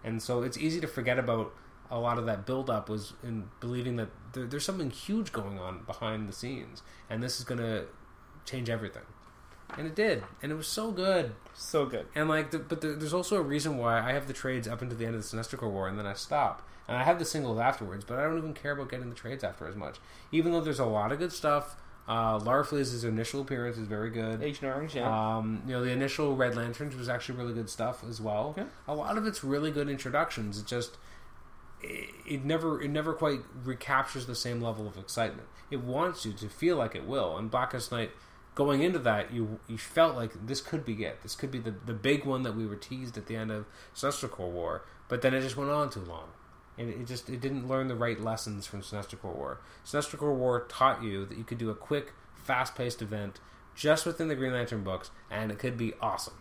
And 0.05 0.23
so 0.23 0.43
it's 0.43 0.57
easy 0.57 0.81
to 0.81 0.87
forget 0.87 1.19
about 1.19 1.53
a 1.91 1.99
lot 1.99 2.19
of 2.19 2.27
that 2.27 2.47
build 2.47 2.71
up 2.71 2.89
was 2.89 3.13
in 3.23 3.49
believing 3.61 3.97
that 3.97 4.09
there, 4.33 4.47
there's 4.47 4.65
something 4.65 4.91
huge 4.91 5.33
going 5.33 5.59
on 5.59 5.83
behind 5.85 6.29
the 6.29 6.33
scenes, 6.33 6.83
and 7.11 7.23
this 7.23 7.39
is 7.39 7.45
going 7.45 7.61
to 7.61 7.87
change 8.45 8.71
everything. 8.71 9.03
And 9.77 9.87
it 9.87 9.97
did, 9.97 10.23
and 10.43 10.53
it 10.53 10.55
was 10.55 10.69
so 10.69 10.93
good. 10.93 11.35
So 11.55 11.87
good. 11.87 12.07
And 12.15 12.29
like, 12.29 12.53
the, 12.53 12.59
but 12.61 12.81
the, 12.81 12.89
there's 12.89 13.15
also 13.15 13.37
a 13.37 13.43
reason 13.43 13.79
why 13.79 13.99
I 13.99 14.13
have 14.13 14.29
the 14.29 14.33
trades 14.33 14.69
up 14.69 14.81
until 14.81 14.97
the 14.97 15.07
end 15.07 15.17
of 15.17 15.29
the 15.29 15.37
Sinestro 15.37 15.59
Corps 15.59 15.71
War, 15.71 15.89
and 15.89 15.99
then 15.99 16.07
I 16.07 16.15
stop. 16.15 16.63
And 16.89 16.97
I 16.97 17.03
have 17.03 17.19
the 17.19 17.25
singles 17.25 17.59
afterwards, 17.59 18.05
but 18.05 18.19
I 18.19 18.23
don't 18.23 18.39
even 18.39 18.55
care 18.55 18.71
about 18.71 18.91
getting 18.91 19.09
the 19.09 19.17
trades 19.17 19.43
after 19.43 19.67
as 19.67 19.75
much. 19.75 19.97
Even 20.31 20.53
though 20.53 20.61
there's 20.61 20.79
a 20.79 20.87
lot 20.87 21.11
of 21.11 21.19
good 21.19 21.33
stuff. 21.33 21.77
Uh, 22.09 22.39
Larfleeze's 22.39 23.03
initial 23.03 23.41
appearance 23.41 23.79
is 23.79 23.89
very 23.89 24.11
good. 24.11 24.43
Agent 24.43 24.65
Orange, 24.65 24.95
yeah. 24.95 25.37
Um, 25.37 25.63
you 25.67 25.73
know, 25.73 25.85
the 25.85 25.91
initial 25.91 26.37
Red 26.37 26.55
Lanterns 26.55 26.95
was 26.95 27.09
actually 27.09 27.39
really 27.39 27.53
good 27.53 27.69
stuff 27.69 28.05
as 28.09 28.21
well. 28.21 28.55
Yeah. 28.57 28.65
A 28.87 28.95
lot 28.95 29.19
of 29.19 29.27
it's 29.27 29.43
really 29.43 29.73
good 29.73 29.89
introductions. 29.89 30.59
It 30.59 30.67
just 30.67 30.97
it, 31.83 32.11
it 32.25 32.45
never 32.45 32.81
it 32.81 32.91
never 32.91 33.13
quite 33.13 33.41
recaptures 33.65 34.27
the 34.27 34.37
same 34.37 34.61
level 34.61 34.87
of 34.87 34.97
excitement. 34.97 35.49
It 35.71 35.81
wants 35.81 36.25
you 36.25 36.33
to 36.35 36.49
feel 36.49 36.77
like 36.77 36.95
it 36.95 37.07
will. 37.07 37.37
And 37.37 37.51
Blackest 37.51 37.91
Night, 37.91 38.13
going 38.55 38.83
into 38.83 39.01
that, 39.01 39.33
you 39.33 39.59
you 39.67 39.77
felt 39.77 40.15
like 40.15 40.47
this 40.47 40.61
could 40.61 40.85
be 40.85 41.05
it. 41.05 41.23
This 41.23 41.35
could 41.35 41.51
be 41.51 41.59
the 41.59 41.75
the 41.85 41.93
big 41.93 42.25
one 42.25 42.45
that 42.45 42.55
we 42.55 42.67
were 42.67 42.77
teased 42.77 43.19
at 43.19 43.27
the 43.27 43.35
end 43.35 43.51
of 43.51 43.67
Corps 44.31 44.51
War. 44.51 44.85
But 45.09 45.23
then 45.23 45.35
it 45.35 45.41
just 45.41 45.57
went 45.57 45.71
on 45.71 45.91
too 45.91 46.01
long. 46.01 46.29
And 46.79 46.91
it 46.91 47.07
just 47.07 47.31
it 47.31 47.41
didn't 47.41 47.69
learn 47.69 47.89
the 47.89 47.97
right 47.97 48.21
lessons 48.21 48.67
from 48.67 48.83
Sinestro 48.83 49.23
War. 49.25 49.61
Sinestro 49.85 50.35
War 50.35 50.67
taught 50.69 51.03
you 51.03 51.25
that 51.27 51.39
you 51.39 51.45
could 51.45 51.59
do 51.59 51.71
a 51.71 51.75
quick, 51.75 52.13
fast-paced 52.35 53.01
event 53.01 53.41
just 53.75 54.05
within 54.07 54.29
the 54.29 54.35
Green 54.35 54.53
Lantern 54.53 54.83
books, 54.85 55.11
and 55.31 55.51
it 55.51 55.59
could 55.59 55.77
be 55.77 55.95
awesome. 56.01 56.35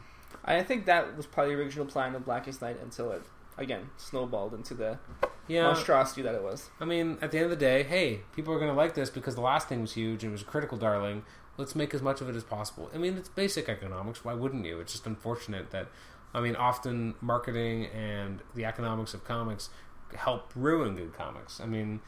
I 0.44 0.62
think 0.64 0.86
that 0.86 1.16
was 1.18 1.26
probably 1.26 1.56
the 1.56 1.62
original 1.62 1.86
plan 1.86 2.16
of 2.16 2.26
Blackest 2.26 2.62
Night 2.62 2.78
until 2.82 3.12
it 3.12 3.24
again 3.57 3.90
snowballed 3.98 4.53
into 4.53 4.74
the 4.74 4.99
Yeah, 5.48 5.64
monstrosity 5.64 6.22
that 6.24 6.36
it 6.36 6.44
was. 6.44 6.70
I 6.80 6.86
mean, 6.86 7.18
at 7.22 7.32
the 7.32 7.38
end 7.38 7.45
of 7.45 7.52
the 7.52 7.56
day, 7.56 7.84
hey, 7.84 8.22
people 8.36 8.53
are 8.53 8.60
going 8.60 8.72
to 8.72 8.76
like 8.76 8.95
this 8.95 9.10
because 9.10 9.36
the 9.36 9.41
last 9.41 9.70
thing 9.70 9.82
was 9.82 9.94
huge 9.94 10.24
and 10.24 10.32
it 10.32 10.34
was 10.34 10.41
a 10.41 10.45
critical 10.45 10.78
darling. 10.78 11.24
Let's 11.57 11.76
make 11.76 11.94
as 11.94 12.02
much 12.02 12.20
of 12.20 12.30
it 12.30 12.36
as 12.36 12.44
possible. 12.44 12.90
I 12.94 12.98
mean, 12.98 13.18
it's 13.18 13.30
basic 13.30 13.70
economics. 13.70 14.26
Why 14.26 14.34
wouldn't 14.34 14.66
you? 14.66 14.80
It's 14.80 14.91
just 14.91 15.06
unfortunate 15.06 15.72
that, 15.72 15.88
I 16.34 16.41
mean, 16.41 16.56
often 16.56 17.16
marketing 17.22 17.86
and 17.88 18.41
the 18.56 18.66
economics 18.66 19.14
of 19.14 19.24
comics 19.24 19.70
help 20.16 20.52
ruin 20.56 20.96
good 20.96 21.14
comics. 21.14 21.60
I 21.60 21.66
mean, 21.66 22.00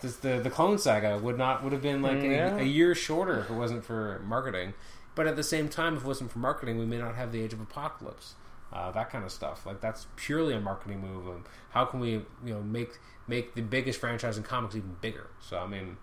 this, 0.00 0.16
the 0.16 0.40
the 0.40 0.50
Clone 0.50 0.78
Saga 0.78 1.18
would 1.18 1.38
not 1.38 1.62
would 1.62 1.72
have 1.72 1.82
been 1.82 2.02
like 2.02 2.22
Yeah. 2.22 2.56
a, 2.56 2.58
a 2.58 2.64
year 2.64 2.94
shorter 2.94 3.40
if 3.40 3.50
it 3.50 3.54
wasn't 3.54 3.84
for 3.84 4.20
marketing. 4.24 4.74
But 5.14 5.26
at 5.26 5.36
the 5.36 5.42
same 5.42 5.68
time, 5.68 5.96
if 5.96 6.02
it 6.04 6.06
wasn't 6.06 6.32
for 6.32 6.38
marketing, 6.38 6.78
we 6.78 6.86
may 6.86 6.96
not 6.98 7.14
have 7.16 7.32
the 7.32 7.42
Age 7.42 7.52
of 7.52 7.60
Apocalypse. 7.60 8.34
Uh, 8.72 8.90
that 8.92 9.10
kind 9.10 9.24
of 9.24 9.30
stuff. 9.30 9.66
Like 9.66 9.80
that's 9.82 10.06
purely 10.16 10.54
a 10.54 10.60
marketing 10.60 11.00
move. 11.02 11.26
Of 11.26 11.42
how 11.70 11.84
can 11.84 12.00
we, 12.00 12.10
you 12.12 12.24
know, 12.44 12.62
make 12.62 12.98
make 13.28 13.54
the 13.54 13.60
biggest 13.62 14.00
franchise 14.00 14.38
in 14.38 14.42
comics 14.42 14.74
even 14.74 14.96
bigger? 15.02 15.28
So 15.40 15.58
I 15.58 15.66
mean, 15.66 15.98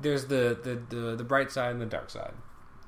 there's 0.00 0.26
the 0.26 0.58
the, 0.62 0.96
the, 0.96 1.16
the 1.16 1.24
bright 1.24 1.52
side 1.52 1.70
and 1.72 1.80
the 1.80 1.86
dark 1.86 2.10
side. 2.10 2.32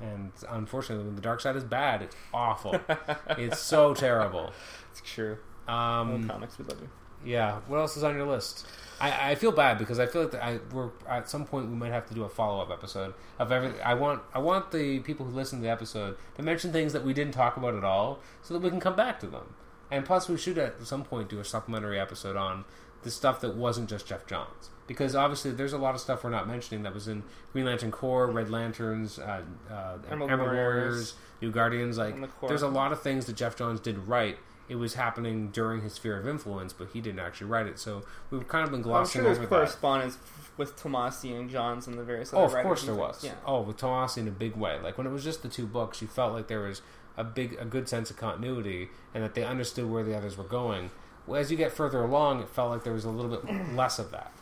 And 0.00 0.32
unfortunately, 0.50 1.06
when 1.06 1.14
the 1.14 1.22
dark 1.22 1.40
side 1.40 1.56
is 1.56 1.64
bad, 1.64 2.02
it's 2.02 2.16
awful. 2.34 2.78
it's 3.30 3.60
so 3.60 3.94
terrible. 3.94 4.52
It's 4.90 5.00
true. 5.00 5.38
Um, 5.68 6.28
comics, 6.28 6.58
we 6.58 6.64
love 6.66 6.80
you. 6.80 6.88
Yeah. 7.24 7.60
What 7.66 7.78
else 7.78 7.96
is 7.96 8.04
on 8.04 8.14
your 8.14 8.26
list? 8.26 8.66
I, 8.98 9.32
I 9.32 9.34
feel 9.34 9.52
bad 9.52 9.78
because 9.78 9.98
I 9.98 10.06
feel 10.06 10.24
like 10.24 10.34
I 10.34 10.58
we're 10.72 10.90
at 11.06 11.28
some 11.28 11.44
point 11.44 11.68
we 11.68 11.74
might 11.74 11.92
have 11.92 12.06
to 12.06 12.14
do 12.14 12.24
a 12.24 12.28
follow 12.28 12.62
up 12.62 12.70
episode 12.70 13.14
of 13.38 13.52
every. 13.52 13.78
I 13.82 13.94
want 13.94 14.22
I 14.32 14.38
want 14.38 14.70
the 14.70 15.00
people 15.00 15.26
who 15.26 15.32
listen 15.32 15.58
to 15.58 15.62
the 15.62 15.70
episode 15.70 16.16
to 16.36 16.42
mention 16.42 16.72
things 16.72 16.92
that 16.94 17.04
we 17.04 17.12
didn't 17.12 17.34
talk 17.34 17.56
about 17.56 17.74
at 17.74 17.84
all, 17.84 18.20
so 18.42 18.54
that 18.54 18.60
we 18.60 18.70
can 18.70 18.80
come 18.80 18.96
back 18.96 19.20
to 19.20 19.26
them. 19.26 19.54
And 19.90 20.04
plus, 20.04 20.28
we 20.28 20.36
should 20.38 20.58
at 20.58 20.84
some 20.86 21.04
point 21.04 21.28
do 21.28 21.38
a 21.40 21.44
supplementary 21.44 22.00
episode 22.00 22.36
on 22.36 22.64
the 23.02 23.10
stuff 23.10 23.40
that 23.42 23.54
wasn't 23.54 23.88
just 23.88 24.06
Geoff 24.06 24.26
Johns, 24.26 24.70
because 24.86 25.14
obviously 25.14 25.52
there's 25.52 25.74
a 25.74 25.78
lot 25.78 25.94
of 25.94 26.00
stuff 26.00 26.24
we're 26.24 26.30
not 26.30 26.48
mentioning 26.48 26.82
that 26.84 26.94
was 26.94 27.06
in 27.06 27.22
Green 27.52 27.66
Lantern 27.66 27.92
Corps, 27.92 28.26
Red 28.28 28.50
Lanterns, 28.50 29.18
uh, 29.18 29.42
uh, 29.70 29.98
Emerald 30.10 30.30
Warriors, 30.30 30.56
Warriors, 30.56 31.14
New 31.42 31.50
Guardians. 31.50 31.98
Like, 31.98 32.18
the 32.18 32.28
there's 32.48 32.62
a 32.62 32.68
lot 32.68 32.92
of 32.92 33.02
things 33.02 33.26
that 33.26 33.36
Geoff 33.36 33.56
Johns 33.56 33.78
did 33.78 33.98
right. 34.08 34.38
It 34.68 34.76
was 34.76 34.94
happening 34.94 35.50
during 35.50 35.82
his 35.82 35.94
sphere 35.94 36.18
of 36.18 36.26
influence, 36.26 36.72
but 36.72 36.88
he 36.92 37.00
didn't 37.00 37.20
actually 37.20 37.46
write 37.48 37.66
it. 37.66 37.78
So 37.78 38.04
we've 38.30 38.46
kind 38.48 38.64
of 38.64 38.70
been 38.70 38.82
glossing 38.82 39.20
I'm 39.20 39.24
sure 39.24 39.34
there's 39.34 39.38
over 39.38 39.46
that. 39.46 39.54
correspondence 39.54 40.18
with 40.56 40.76
Tomasi 40.76 41.38
and 41.38 41.48
Johns 41.48 41.86
and 41.86 41.96
the 41.98 42.02
various 42.02 42.32
other 42.32 42.42
Oh, 42.42 42.46
of 42.46 42.62
course 42.64 42.84
there 42.84 42.94
was. 42.94 43.22
Yeah. 43.24 43.34
Oh, 43.44 43.60
with 43.60 43.76
Tomasi 43.76 44.18
in 44.18 44.28
a 44.28 44.32
big 44.32 44.56
way. 44.56 44.78
Like 44.80 44.98
when 44.98 45.06
it 45.06 45.10
was 45.10 45.22
just 45.22 45.42
the 45.42 45.48
two 45.48 45.66
books, 45.66 46.02
you 46.02 46.08
felt 46.08 46.32
like 46.32 46.48
there 46.48 46.60
was 46.60 46.82
a 47.16 47.24
big, 47.24 47.56
a 47.60 47.64
good 47.64 47.88
sense 47.88 48.10
of 48.10 48.16
continuity, 48.16 48.88
and 49.14 49.22
that 49.22 49.34
they 49.34 49.44
understood 49.44 49.88
where 49.90 50.02
the 50.02 50.16
others 50.16 50.36
were 50.36 50.44
going. 50.44 50.90
Well, 51.26 51.40
as 51.40 51.50
you 51.50 51.56
get 51.56 51.72
further 51.72 52.02
along, 52.02 52.40
it 52.40 52.48
felt 52.48 52.70
like 52.70 52.84
there 52.84 52.92
was 52.92 53.04
a 53.04 53.10
little 53.10 53.30
bit 53.30 53.72
less 53.74 53.98
of 53.98 54.10
that, 54.10 54.32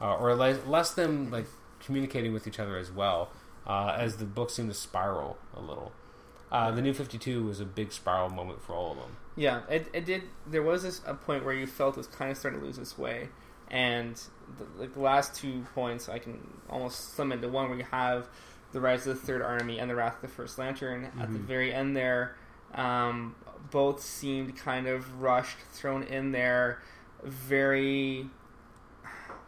uh, 0.00 0.16
or 0.16 0.34
less, 0.34 0.58
less 0.66 0.92
them 0.92 1.30
like 1.30 1.46
communicating 1.80 2.32
with 2.32 2.46
each 2.46 2.58
other 2.58 2.76
as 2.76 2.90
well. 2.90 3.30
Uh, 3.66 3.94
as 3.98 4.16
the 4.16 4.24
book 4.24 4.48
seemed 4.50 4.70
to 4.70 4.74
spiral 4.74 5.36
a 5.54 5.60
little. 5.60 5.92
Uh, 6.50 6.70
the 6.70 6.80
New 6.80 6.94
Fifty 6.94 7.18
Two 7.18 7.44
was 7.44 7.60
a 7.60 7.66
big 7.66 7.92
spiral 7.92 8.30
moment 8.30 8.62
for 8.62 8.72
all 8.72 8.92
of 8.92 8.96
them. 8.98 9.16
Yeah, 9.38 9.60
it, 9.70 9.88
it 9.92 10.04
did. 10.04 10.22
There 10.48 10.62
was 10.62 10.82
this, 10.82 11.00
a 11.06 11.14
point 11.14 11.44
where 11.44 11.54
you 11.54 11.66
felt 11.66 11.94
it 11.94 11.98
was 11.98 12.06
kind 12.08 12.30
of 12.30 12.36
starting 12.36 12.58
to 12.60 12.66
lose 12.66 12.76
its 12.78 12.98
way, 12.98 13.28
and 13.70 14.20
the, 14.58 14.64
like 14.80 14.94
the 14.94 15.00
last 15.00 15.36
two 15.36 15.64
points, 15.74 16.08
I 16.08 16.18
can 16.18 16.40
almost 16.68 17.14
sum 17.14 17.30
into 17.32 17.48
one 17.48 17.68
where 17.68 17.78
you 17.78 17.84
have 17.90 18.28
the 18.72 18.80
rise 18.80 19.06
of 19.06 19.18
the 19.20 19.26
Third 19.26 19.40
Army 19.40 19.78
and 19.78 19.88
the 19.88 19.94
Wrath 19.94 20.16
of 20.16 20.22
the 20.22 20.28
First 20.28 20.58
Lantern 20.58 21.04
at 21.20 21.32
the 21.32 21.38
Mhm. 21.38 21.44
very 21.44 21.72
end 21.72 21.96
there. 21.96 22.34
Um, 22.74 23.36
both 23.70 24.02
seemed 24.02 24.56
kind 24.56 24.86
of 24.88 25.22
rushed, 25.22 25.58
thrown 25.72 26.02
in 26.02 26.32
there. 26.32 26.82
Very, 27.22 28.28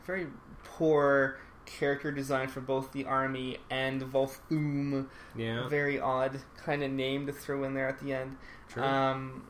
very 0.06 0.28
poor 0.64 1.38
character 1.66 2.10
design 2.10 2.48
for 2.48 2.60
both 2.60 2.92
the 2.92 3.04
army 3.04 3.58
and 3.70 4.02
Volthoom. 4.02 5.06
Yeah, 5.36 5.68
Very 5.68 6.00
odd 6.00 6.40
kind 6.64 6.82
of 6.82 6.90
name 6.90 7.26
to 7.26 7.32
throw 7.32 7.64
in 7.64 7.74
there 7.74 7.88
at 7.88 8.00
the 8.00 8.12
end. 8.14 8.36
true. 8.68 8.82
Um, 8.82 9.46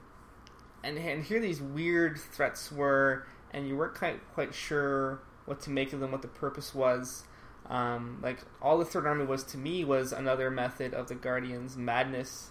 and 0.84 0.96
and 0.98 1.22
here 1.24 1.40
these 1.40 1.60
weird 1.60 2.18
threats 2.18 2.70
were, 2.72 3.26
and 3.52 3.66
you 3.68 3.76
weren't 3.76 3.94
quite 3.94 4.20
quite 4.34 4.54
sure 4.54 5.20
what 5.46 5.60
to 5.62 5.70
make 5.70 5.92
of 5.92 6.00
them, 6.00 6.12
what 6.12 6.22
the 6.22 6.28
purpose 6.28 6.74
was. 6.74 7.24
Um, 7.68 8.18
like 8.22 8.38
all 8.60 8.78
the 8.78 8.84
Third 8.84 9.06
Army 9.06 9.24
was 9.24 9.44
to 9.44 9.58
me 9.58 9.84
was 9.84 10.12
another 10.12 10.50
method 10.50 10.92
of 10.94 11.08
the 11.08 11.14
Guardians' 11.14 11.76
madness 11.76 12.50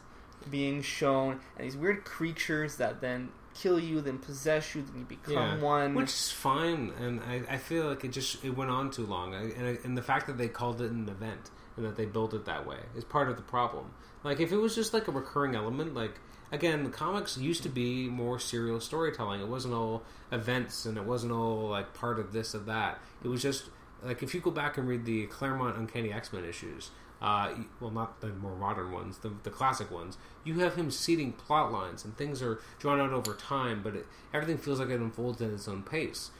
being 0.49 0.81
shown, 0.81 1.39
and 1.57 1.65
these 1.65 1.76
weird 1.76 2.06
creatures 2.06 2.77
that 2.77 3.01
then 3.01 3.30
kill 3.53 3.77
you, 3.80 3.99
then 3.99 4.18
possess 4.19 4.73
you, 4.73 4.81
then 4.81 4.99
you 4.99 5.03
become 5.06 5.34
Yeah. 5.34 5.57
one. 5.60 5.93
Which 5.95 6.10
is 6.14 6.31
fine, 6.31 6.93
and 6.97 7.19
I, 7.22 7.41
I 7.49 7.57
feel 7.57 7.88
like 7.88 8.06
it 8.06 8.11
just 8.14 8.43
it 8.45 8.51
went 8.56 8.72
on 8.72 8.89
too 8.91 9.06
long, 9.06 9.34
I, 9.35 9.41
and, 9.51 9.68
I- 9.68 9.80
and 9.84 9.97
the 9.97 10.01
fact 10.01 10.27
that 10.27 10.38
they 10.38 10.47
called 10.47 10.81
it 10.81 10.91
an 10.91 11.10
event 11.10 11.51
and 11.76 11.85
that 11.85 11.97
they 11.97 12.06
built 12.06 12.34
it 12.34 12.45
that 12.45 12.65
way 12.65 12.77
is 12.95 13.03
part 13.03 13.30
of 13.30 13.35
the 13.35 13.41
problem. 13.41 13.91
Like 14.23 14.39
if 14.39 14.51
it 14.53 14.57
was 14.57 14.76
just 14.76 14.93
like 14.93 15.07
a 15.10 15.11
recurring 15.11 15.56
element, 15.56 15.93
like 15.93 16.14
again, 16.52 16.84
the 16.84 16.90
comics 16.90 17.38
used 17.38 17.64
to 17.64 17.70
be 17.70 18.08
more 18.08 18.40
serial 18.40 18.80
storytelling. 18.80 19.42
It 19.42 19.48
wasn't 19.48 19.74
all 19.74 20.04
events, 20.32 20.86
and 20.86 20.98
it 20.98 21.06
wasn't 21.06 21.32
all 21.32 21.70
like 21.70 21.94
part 21.94 22.20
of 22.20 22.34
this 22.34 22.56
or 22.56 22.60
that. 22.60 23.00
It 23.24 23.28
was 23.28 23.42
just 23.42 23.66
like 24.04 24.24
if 24.24 24.34
you 24.34 24.40
go 24.40 24.52
back 24.52 24.78
and 24.78 24.88
read 24.88 25.06
the 25.06 25.26
Claremont 25.28 25.78
Uncanny 25.78 26.12
X 26.12 26.32
Men 26.34 26.46
issues. 26.46 26.92
Uh, 27.22 27.54
well, 27.82 27.92
not 27.92 28.22
the 28.22 28.28
more 28.28 28.56
modern 28.56 28.94
ones, 28.94 29.18
the, 29.18 29.30
the 29.44 29.50
classic 29.50 29.92
ones. 29.92 30.18
You 30.46 30.60
have 30.60 30.76
him 30.76 30.90
seeding 30.90 31.34
plot 31.34 31.70
lines, 31.70 32.06
and 32.06 32.16
things 32.16 32.42
are 32.42 32.62
drawn 32.80 33.02
out 33.02 33.12
over 33.12 33.34
time, 33.34 33.82
but 33.84 33.94
it, 33.94 34.08
everything 34.34 34.58
feels 34.58 34.80
like 34.80 34.88
it 34.88 35.02
unfolds 35.02 35.42
at 35.42 35.50
its 35.50 35.68
own 35.68 35.84
pace. 35.84 36.32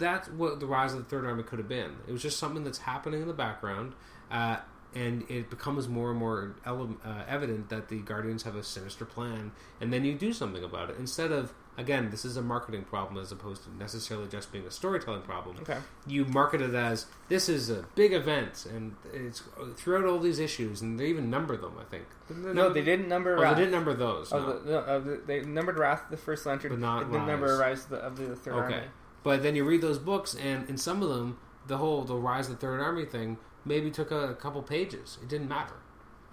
That's 0.00 0.28
what 0.28 0.58
the 0.58 0.66
rise 0.66 0.94
of 0.94 0.98
the 0.98 1.04
Third 1.04 1.24
Army 1.24 1.44
could 1.44 1.60
have 1.60 1.68
been. 1.68 1.98
It 2.08 2.12
was 2.12 2.22
just 2.22 2.40
something 2.40 2.64
that's 2.64 2.78
happening 2.78 3.22
in 3.22 3.28
the 3.28 3.34
background, 3.34 3.92
uh, 4.28 4.56
and 4.94 5.28
it 5.30 5.50
becomes 5.50 5.88
more 5.88 6.10
and 6.10 6.18
more 6.18 6.54
ele- 6.64 6.96
uh, 7.04 7.22
evident 7.28 7.68
that 7.68 7.88
the 7.88 8.00
Guardians 8.00 8.42
have 8.44 8.56
a 8.56 8.62
sinister 8.62 9.04
plan, 9.04 9.52
and 9.80 9.92
then 9.92 10.04
you 10.04 10.14
do 10.14 10.32
something 10.32 10.64
about 10.64 10.90
it 10.90 10.96
instead 10.98 11.32
of 11.32 11.52
again, 11.78 12.08
this 12.10 12.24
is 12.24 12.38
a 12.38 12.42
marketing 12.42 12.84
problem 12.84 13.22
as 13.22 13.30
opposed 13.30 13.62
to 13.64 13.76
necessarily 13.76 14.26
just 14.28 14.50
being 14.50 14.66
a 14.66 14.70
storytelling 14.70 15.20
problem 15.20 15.56
okay. 15.60 15.76
you 16.06 16.24
market 16.24 16.62
it 16.62 16.74
as 16.74 17.04
this 17.28 17.50
is 17.50 17.68
a 17.68 17.84
big 17.94 18.14
event 18.14 18.64
and 18.74 18.94
it's 19.12 19.42
throughout 19.74 20.06
all 20.06 20.18
these 20.18 20.38
issues 20.38 20.80
and 20.80 20.98
they 20.98 21.06
even 21.08 21.28
number 21.28 21.54
them 21.54 21.74
i 21.78 21.84
think 21.84 22.04
No, 22.30 22.70
they 22.72 22.80
didn't 22.82 23.08
number 23.08 23.36
oh, 23.36 23.42
they 23.54 23.54
didn't 23.60 23.72
number 23.72 23.92
those 23.92 24.32
Oh, 24.32 24.38
no. 24.38 24.58
the, 24.58 24.70
no, 24.70 24.78
uh, 24.78 24.98
the, 25.00 25.20
they 25.26 25.40
numbered 25.42 25.76
Wrath 25.78 26.04
the 26.10 26.16
First 26.16 26.46
Lantern, 26.46 26.70
But 26.70 26.78
not 26.78 27.12
they 27.12 27.18
number 27.18 27.58
Rise. 27.58 27.60
Rise 27.60 27.84
of 27.84 27.88
the, 27.90 27.96
of 27.98 28.16
the 28.16 28.36
Third 28.36 28.54
okay 28.54 28.74
Army. 28.76 28.86
but 29.22 29.42
then 29.42 29.54
you 29.54 29.64
read 29.64 29.82
those 29.82 29.98
books 29.98 30.34
and 30.34 30.66
in 30.70 30.78
some 30.78 31.02
of 31.02 31.10
them 31.10 31.36
the 31.66 31.76
whole 31.76 32.04
the 32.04 32.14
rise 32.16 32.48
of 32.48 32.54
the 32.54 32.60
third 32.66 32.80
army 32.80 33.04
thing 33.04 33.36
maybe 33.66 33.90
took 33.90 34.10
a, 34.10 34.34
couple 34.34 34.62
pages 34.62 35.18
it 35.22 35.28
didn't 35.28 35.48
matter 35.48 35.74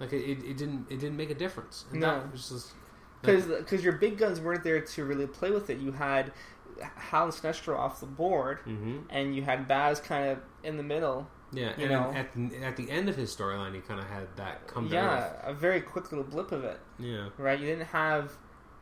like 0.00 0.12
it, 0.12 0.22
it, 0.24 0.38
it 0.44 0.56
didn't 0.56 0.86
it 0.90 0.98
didn't 1.00 1.16
make 1.16 1.30
a 1.30 1.34
difference 1.34 1.84
and 1.90 2.00
No. 2.00 2.22
just 2.34 2.72
because 3.22 3.82
your 3.84 3.94
big 3.94 4.16
guns 4.18 4.40
weren't 4.40 4.64
there 4.64 4.80
to 4.80 5.04
really 5.04 5.26
play 5.26 5.50
with 5.50 5.70
it. 5.70 5.78
You 5.78 5.92
had 5.92 6.32
Hal 6.96 7.24
and 7.24 7.32
Sinestro 7.32 7.78
off 7.78 8.00
the 8.00 8.06
board, 8.06 8.58
hmm 8.64 8.98
and 9.08 9.34
you 9.34 9.42
had 9.42 9.66
Baz 9.68 10.00
kind 10.00 10.28
of 10.30 10.38
in 10.62 10.76
the 10.76 10.82
middle. 10.82 11.26
yeah 11.52 11.72
You 11.78 11.84
and 11.84 11.90
know. 11.92 12.12
at, 12.12 12.32
the- 12.34 12.56
at 12.64 12.76
the 12.76 12.90
end 12.90 13.08
of 13.08 13.16
his 13.16 13.34
storyline 13.34 13.74
he 13.74 13.80
kind 13.80 14.00
of 14.00 14.06
had 14.06 14.26
that 14.36 14.66
come 14.66 14.88
yeah, 14.88 15.20
earth. 15.28 15.32
a 15.44 15.54
very 15.54 15.80
quick 15.80 16.10
little 16.12 16.24
blip 16.24 16.52
of 16.52 16.64
it, 16.64 16.80
yeah 16.98 17.28
right? 17.38 17.58
You 17.58 17.66
didn't 17.66 17.86
have 17.88 18.32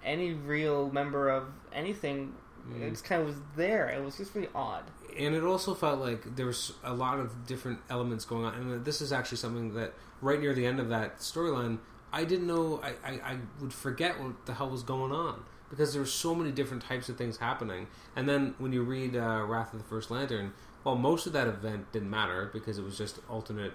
any 0.04 0.32
real 0.34 0.90
member 0.90 1.28
of 1.28 1.44
anything. 1.72 2.34
Mm. 2.68 2.82
It 2.82 2.90
just 2.90 3.04
kind 3.04 3.20
of 3.20 3.26
was 3.28 3.36
there. 3.56 3.88
It 3.90 4.02
was 4.02 4.16
just 4.16 4.34
really 4.34 4.48
odd. 4.54 4.84
And 5.18 5.34
it 5.34 5.43
also 5.43 5.74
felt 5.74 6.01
like 6.01 6.36
there 6.36 6.47
was 6.47 6.72
a 6.84 6.93
lot 6.94 7.18
of 7.18 7.47
different 7.47 7.78
elements 7.90 8.24
going 8.24 8.44
on 8.44 8.55
and 8.55 8.84
this 8.84 9.01
is 9.01 9.12
actually 9.12 9.39
something 9.39 9.74
that 9.74 9.93
right 10.20 10.40
near 10.40 10.55
the 10.55 10.66
end 10.66 10.80
of 10.80 10.89
that 10.89 11.18
storyline 11.18 11.78
i 12.12 12.24
didn't 12.24 12.47
know 12.47 12.80
I, 12.82 13.12
I, 13.12 13.32
I 13.32 13.36
would 13.60 13.72
forget 13.72 14.20
what 14.20 14.47
the 14.47 14.55
hell 14.55 14.70
was 14.70 14.82
going 14.82 15.12
on 15.12 15.44
because 15.70 15.93
there 15.93 16.02
were 16.02 16.06
so 16.06 16.34
many 16.34 16.51
different 16.51 16.82
types 16.82 17.09
of 17.09 17.16
things 17.16 17.39
happening 17.39 17.86
and 18.16 18.28
then 18.28 18.55
when 18.59 18.72
you 18.72 18.82
read 18.82 19.16
uh, 19.16 19.44
wrath 19.47 19.72
of 19.72 19.78
the 19.78 19.84
first 19.84 20.10
lantern 20.10 20.52
well 20.84 20.97
most 20.97 21.26
of 21.26 21.32
that 21.32 21.47
event 21.47 21.90
didn't 21.93 22.10
matter 22.10 22.51
because 22.52 22.78
it 22.78 22.84
was 22.84 22.97
just 22.97 23.20
alternate 23.28 23.72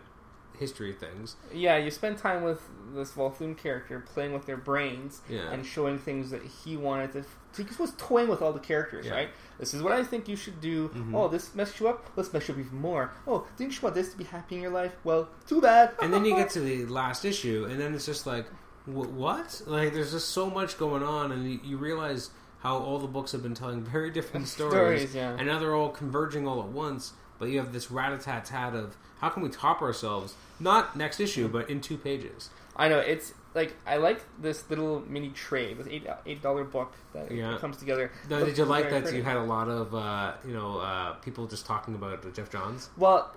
history 0.57 0.93
things 0.93 1.35
Yeah, 1.53 1.77
you 1.77 1.91
spend 1.91 2.18
time 2.18 2.43
with 2.43 2.61
this 2.93 3.11
Volthoom 3.11 3.55
character 3.55 3.99
playing 3.99 4.34
with 4.34 4.45
their 4.45 4.57
brains 4.57 5.22
yeah 5.30 5.51
and 5.51 5.65
showing 5.65 5.99
things 5.99 6.31
that 6.31 6.41
he 6.43 6.76
wanted 6.76 7.11
to. 7.14 7.26
So 7.57 7.63
he 7.63 7.81
was 7.81 7.91
toying 7.97 8.27
with 8.27 8.41
all 8.43 8.53
the 8.53 8.59
characters, 8.59 9.07
Yeah. 9.07 9.13
right? 9.13 9.29
This 9.59 9.73
is 9.73 9.81
what 9.81 9.91
I 9.91 10.03
think 10.03 10.27
you 10.27 10.35
should 10.35 10.61
do. 10.61 10.89
Mhm. 10.89 11.15
Oh, 11.15 11.27
this 11.27 11.55
messed 11.55 11.79
you 11.79 11.88
up. 11.88 12.05
Let's 12.15 12.31
mess 12.31 12.47
you 12.47 12.53
up 12.53 12.59
even 12.59 12.79
more. 12.79 13.11
Oh, 13.27 13.47
didn't 13.57 13.73
you 13.75 13.79
want 13.81 13.95
this 13.95 14.11
to 14.11 14.17
be 14.17 14.25
happy 14.25 14.55
in 14.57 14.61
your 14.61 14.71
life? 14.71 14.93
Well, 15.03 15.27
too 15.47 15.59
bad. 15.61 15.93
and 16.01 16.13
then 16.13 16.23
you 16.23 16.35
get 16.35 16.51
to 16.51 16.59
the 16.59 16.85
last 16.85 17.25
issue, 17.25 17.65
and 17.69 17.79
then 17.81 17.95
it's 17.95 18.05
just 18.05 18.27
like, 18.27 18.45
what? 18.85 19.61
Like, 19.65 19.93
there's 19.93 20.11
just 20.11 20.29
so 20.29 20.49
much 20.49 20.77
going 20.77 21.01
on, 21.03 21.31
and 21.31 21.51
you, 21.51 21.59
you 21.63 21.77
realize 21.77 22.29
how 22.59 22.77
all 22.77 22.99
the 22.99 23.07
books 23.07 23.31
have 23.31 23.41
been 23.43 23.55
telling 23.55 23.81
very 23.97 24.11
different 24.11 24.47
stories, 24.55 24.71
Stories, 25.09 25.15
yeah. 25.15 25.35
and 25.38 25.47
now 25.47 25.57
they're 25.59 25.75
all 25.75 25.89
converging 25.89 26.47
all 26.47 26.59
at 26.61 26.67
once. 26.69 27.13
But 27.39 27.49
you 27.49 27.59
have 27.59 27.71
this 27.73 27.91
rat-a-tat-tat 27.91 28.73
of 28.75 28.97
how 29.19 29.29
can 29.29 29.43
we 29.43 29.49
top 29.49 29.81
ourselves? 29.81 30.34
Not 30.59 30.95
next 30.95 31.19
issue, 31.19 31.47
but 31.47 31.69
in 31.69 31.81
two 31.81 31.97
pages. 31.97 32.49
I 32.75 32.89
know 32.89 32.97
it's 32.99 33.34
like 33.57 33.75
I 33.85 33.97
like 33.97 34.21
this 34.39 34.69
little 34.69 35.01
mini 35.07 35.29
trade, 35.31 35.77
this 35.79 35.88
eight 35.88 36.05
eight 36.25 36.41
dollar 36.41 36.63
book 36.63 36.93
that 37.13 37.29
Yeah. 37.31 37.57
comes 37.57 37.75
together. 37.77 38.11
Now, 38.29 38.45
did 38.45 38.57
you 38.57 38.65
like 38.65 38.89
that 38.91 39.11
you 39.13 39.23
had 39.23 39.35
a 39.35 39.43
lot 39.43 39.67
of 39.67 39.93
uh, 39.93 40.34
you 40.47 40.53
know 40.53 40.77
uh, 40.79 41.13
people 41.25 41.47
just 41.47 41.65
talking 41.65 41.95
about 41.95 42.34
Geoff 42.34 42.49
Johns? 42.49 42.89
Well, 42.95 43.35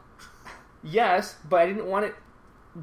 yes, 0.84 1.36
but 1.48 1.60
I 1.62 1.66
didn't 1.66 1.86
want 1.86 2.05
it 2.05 2.14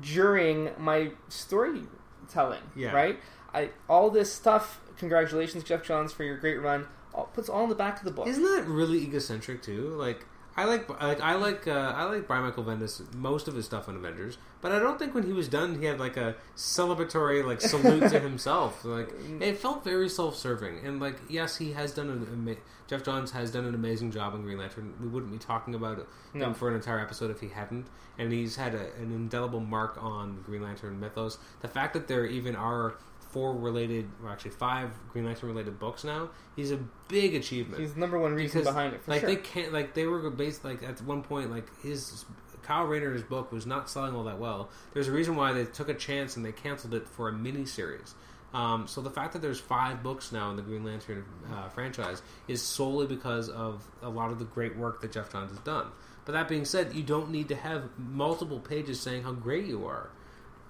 during 0.01 0.71
my 0.77 1.11
storytelling. 1.29 2.63
Yeah. 2.75 2.91
Right. 2.91 3.19
I 3.53 3.69
all 3.87 4.09
this 4.09 4.33
stuff. 4.33 4.81
Congratulations, 4.97 5.63
Geoff 5.63 5.83
Johns, 5.83 6.11
for 6.11 6.23
your 6.23 6.37
great 6.37 6.59
run. 6.61 6.87
All, 7.13 7.25
puts 7.33 7.49
all 7.49 7.63
in 7.63 7.69
the 7.69 7.75
back 7.75 7.99
of 7.99 8.03
the 8.05 8.11
book. 8.11 8.27
Isn't 8.27 8.43
that 8.43 8.65
really 8.67 8.97
egocentric 8.97 9.61
too? 9.61 9.89
Like 9.95 10.25
I 10.57 10.65
like 10.65 10.89
like 11.01 11.21
I 11.21 11.35
like 11.35 11.67
uh, 11.67 11.93
I 11.95 12.05
like 12.05 12.25
Brian 12.27 12.43
Michael 12.43 12.63
Bendis 12.63 13.13
most 13.13 13.47
of 13.47 13.53
his 13.55 13.65
stuff 13.65 13.87
on 13.87 13.95
Avengers, 13.95 14.39
but 14.59 14.71
I 14.71 14.79
don't 14.79 14.97
think 14.97 15.13
when 15.13 15.23
he 15.23 15.31
was 15.31 15.47
done 15.47 15.79
he 15.79 15.85
had 15.85 15.99
like 15.99 16.17
a 16.17 16.35
celebratory 16.55 17.45
like 17.45 17.61
salute 17.61 18.09
to 18.09 18.19
himself. 18.29 18.83
Like 18.83 19.09
it 19.39 19.57
felt 19.59 19.83
very 19.83 20.09
self-serving, 20.09 20.85
and 20.85 20.99
like 20.99 21.15
yes, 21.29 21.57
he 21.57 21.73
has 21.73 21.93
done 21.93 22.09
an 22.09 22.27
ama- 22.31 22.59
Geoff 22.87 23.03
Johns 23.03 23.31
has 23.31 23.51
done 23.51 23.65
an 23.65 23.75
amazing 23.75 24.11
job 24.11 24.33
in 24.33 24.41
Green 24.41 24.57
Lantern. 24.57 24.93
We 25.01 25.07
wouldn't 25.07 25.31
be 25.31 25.37
talking 25.37 25.75
about 25.75 25.99
it 25.99 26.07
No. 26.33 26.53
for 26.53 26.69
an 26.69 26.75
entire 26.75 26.99
episode 26.99 27.29
if 27.31 27.39
he 27.41 27.49
hadn't, 27.49 27.85
and 28.17 28.31
he's 28.31 28.55
had 28.55 28.73
a, 28.73 28.93
an 28.95 29.11
indelible 29.11 29.59
mark 29.59 30.01
on 30.01 30.41
Green 30.45 30.63
Lantern 30.63 30.99
mythos. 30.99 31.37
The 31.61 31.67
fact 31.67 31.93
that 31.93 32.07
there 32.07 32.25
even 32.25 32.55
are 32.55 32.95
four 33.37 33.53
related, 33.53 34.09
or 34.23 34.29
actually 34.29 34.49
five 34.49 34.89
Green 35.13 35.25
Lantern 35.25 35.49
related 35.49 35.77
books 35.79 36.03
now, 36.03 36.31
is 36.55 36.71
a 36.71 36.79
big 37.07 37.35
achievement 37.35 37.79
He's 37.79 37.93
the 37.93 37.99
number 37.99 38.17
one 38.17 38.33
reason 38.33 38.61
because 38.61 38.73
behind 38.73 38.95
it 38.95 39.03
for 39.03 39.11
like 39.11 39.21
sure. 39.21 39.29
they 39.29 39.35
can't 39.35 39.71
like 39.71 39.93
they 39.93 40.07
were 40.07 40.29
based 40.31 40.65
like 40.65 40.81
at 40.81 40.99
one 41.03 41.21
point 41.21 41.51
like 41.51 41.65
his 41.81 42.25
Kyle 42.63 42.85
Rayner's 42.85 43.21
book 43.21 43.51
was 43.51 43.67
not 43.67 43.89
selling 43.89 44.15
all 44.15 44.23
that 44.23 44.39
well. 44.39 44.69
There's 44.93 45.07
a 45.07 45.11
reason 45.11 45.35
why 45.35 45.53
they 45.53 45.65
took 45.65 45.87
a 45.87 45.93
chance 45.93 46.35
and 46.35 46.43
they 46.43 46.51
canceled 46.51 46.95
it 46.95 47.07
for 47.07 47.29
a 47.29 47.31
mini 47.31 47.65
series. 47.65 48.15
Um, 48.53 48.87
so 48.87 49.01
the 49.01 49.11
fact 49.11 49.33
that 49.33 49.41
there's 49.41 49.59
five 49.59 50.01
books 50.01 50.31
now 50.31 50.49
in 50.49 50.55
the 50.55 50.63
Green 50.63 50.83
Lantern 50.83 51.23
uh, 51.53 51.69
franchise 51.69 52.23
is 52.47 52.61
solely 52.61 53.05
because 53.05 53.49
of 53.49 53.85
a 54.01 54.09
lot 54.09 54.31
of 54.31 54.39
the 54.39 54.45
great 54.45 54.75
work 54.75 55.01
that 55.01 55.11
Geoff 55.11 55.31
Johns 55.31 55.51
has 55.51 55.59
done. 55.59 55.87
But 56.25 56.31
that 56.31 56.47
being 56.47 56.65
said, 56.65 56.95
you 56.95 57.03
don't 57.03 57.29
need 57.29 57.49
to 57.49 57.55
have 57.55 57.83
multiple 57.97 58.59
pages 58.59 58.99
saying 58.99 59.23
how 59.23 59.33
great 59.33 59.65
you 59.65 59.85
are. 59.85 60.09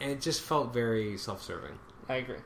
And 0.02 0.12
it 0.12 0.22
just 0.22 0.42
felt 0.42 0.74
very 0.74 1.18
self-serving 1.18 1.80
I 2.10 2.16
agree. 2.16 2.38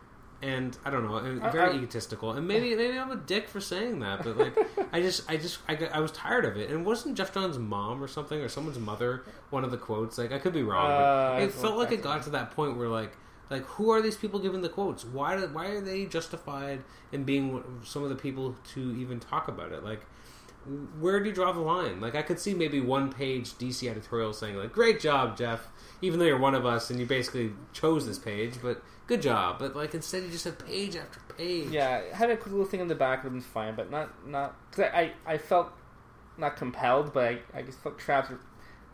And 0.44 0.76
I 0.84 0.90
don't 0.90 1.06
know, 1.06 1.18
and 1.18 1.44
I- 1.44 1.52
very 1.52 1.72
I- 1.72 1.76
egotistical, 1.76 2.32
and 2.32 2.48
maybe 2.48 2.76
maybe 2.76 2.98
I'm 2.98 3.12
a 3.12 3.16
dick 3.16 3.48
for 3.48 3.62
saying 3.62 4.00
that, 4.00 4.24
but 4.24 4.38
like 4.38 4.58
I 4.92 5.00
just 5.02 5.30
I 5.30 5.38
just 5.38 5.60
I, 5.68 5.76
got, 5.76 5.94
I 5.94 6.00
was 6.00 6.12
tired 6.12 6.46
of 6.46 6.58
it, 6.58 6.72
and 6.72 6.84
wasn't 6.86 7.16
Geoff 7.16 7.32
Johns' 7.34 7.60
mom 7.60 8.04
or 8.04 8.08
something 8.08 8.40
or 8.42 8.50
someone's 8.50 8.80
mother 8.80 9.24
one 9.52 9.64
of 9.64 9.70
the 9.70 9.78
quotes? 9.78 10.18
Like 10.18 10.32
I 10.32 10.40
could 10.40 10.54
be 10.54 10.64
wrong, 10.64 10.90
Uh, 10.90 11.34
but 11.36 11.44
it 11.44 11.52
felt 11.54 11.78
like 11.78 11.92
it 11.92 12.02
got 12.02 12.24
to 12.24 12.32
that 12.32 12.52
point 12.52 12.76
where 12.78 12.88
like 12.90 13.12
like 13.52 13.66
who 13.66 13.92
are 13.92 14.02
these 14.02 14.16
people 14.16 14.40
giving 14.40 14.62
the 14.62 14.70
quotes? 14.70 15.06
Why 15.06 15.36
do, 15.36 15.48
why 15.48 15.68
are 15.68 15.82
they 15.82 16.06
justified 16.06 16.82
in 17.12 17.24
being 17.24 17.64
some 17.84 18.02
of 18.04 18.10
the 18.10 18.16
people 18.16 18.56
to 18.74 18.96
even 18.98 19.20
talk 19.20 19.48
about 19.48 19.72
it? 19.72 19.84
Like 19.84 20.02
where 21.00 21.20
do 21.20 21.28
you 21.30 21.34
draw 21.36 21.52
the 21.52 21.60
line? 21.60 22.00
Like 22.02 22.16
I 22.16 22.22
could 22.22 22.40
see 22.40 22.54
maybe 22.54 22.80
one 22.80 23.12
page 23.12 23.52
DC 23.54 23.90
editorial 23.90 24.32
saying 24.34 24.56
like, 24.56 24.72
"Great 24.72 25.00
job, 25.00 25.36
Geoff," 25.38 25.68
even 26.02 26.20
though 26.20 26.26
you're 26.26 26.38
one 26.38 26.54
of 26.56 26.66
us 26.66 26.90
and 26.90 27.00
you 27.00 27.06
basically 27.06 27.52
chose 27.74 28.06
this 28.08 28.20
page, 28.20 28.56
but 28.62 28.82
good 29.12 29.22
job. 29.22 29.60
But 29.60 29.76
like 29.76 29.94
instead, 29.94 30.24
you 30.24 30.30
just 30.30 30.46
have 30.46 30.58
page 30.66 30.96
after 30.96 31.20
page. 31.38 31.70
Yeah, 31.70 32.02
having 32.14 32.36
a 32.36 32.38
quick 32.38 32.52
little 32.52 32.66
thing 32.66 32.80
in 32.80 32.88
the 32.88 32.96
back 32.96 33.24
would 33.24 33.32
have 33.32 33.34
been 33.34 33.42
fine, 33.42 33.76
but 33.76 33.92
not 33.92 34.28
not 34.28 34.56
because 34.70 34.92
I, 34.94 35.14
I 35.28 35.34
I 35.34 35.38
felt 35.38 35.72
not 36.38 36.56
compelled, 36.58 37.14
but 37.14 37.24
I, 37.32 37.40
I 37.54 37.62
just 37.62 37.80
felt 37.80 38.00
trapped. 38.00 38.32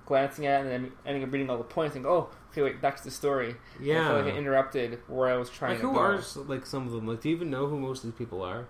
glancing 0.06 0.45
at 0.45 0.61
it 0.61 0.72
and 0.73 0.85
then 0.85 0.91
ending 1.06 1.22
up 1.23 1.31
reading 1.34 1.49
all 1.49 1.57
the 1.57 1.64
points 1.65 1.94
and 1.95 2.06
go, 2.06 2.10
oh, 2.10 2.30
okay, 2.52 2.61
wait, 2.61 2.81
back 2.81 2.95
to 2.95 3.03
the 3.03 3.11
story. 3.11 3.49
And 3.49 3.57
I 3.57 3.84
Yeah. 3.84 4.07
feel 4.07 4.18
like 4.23 4.34
I 4.34 4.38
interrupted 4.38 4.99
where 5.10 5.27
I 5.30 5.35
was 5.35 5.49
trying 5.49 5.72
Like 5.72 5.81
to 5.81 5.88
who 5.88 5.94
go. 5.95 5.99
are 5.99 6.22
like 6.48 6.65
some 6.65 6.88
of 6.88 6.94
them? 6.94 7.06
Like, 7.06 7.19
do 7.22 7.27
you 7.30 7.35
even 7.35 7.49
know 7.49 7.68
who 7.68 7.77
most 7.77 8.06
of 8.06 8.11
these 8.11 8.18
people 8.18 8.41
are? 8.41 8.68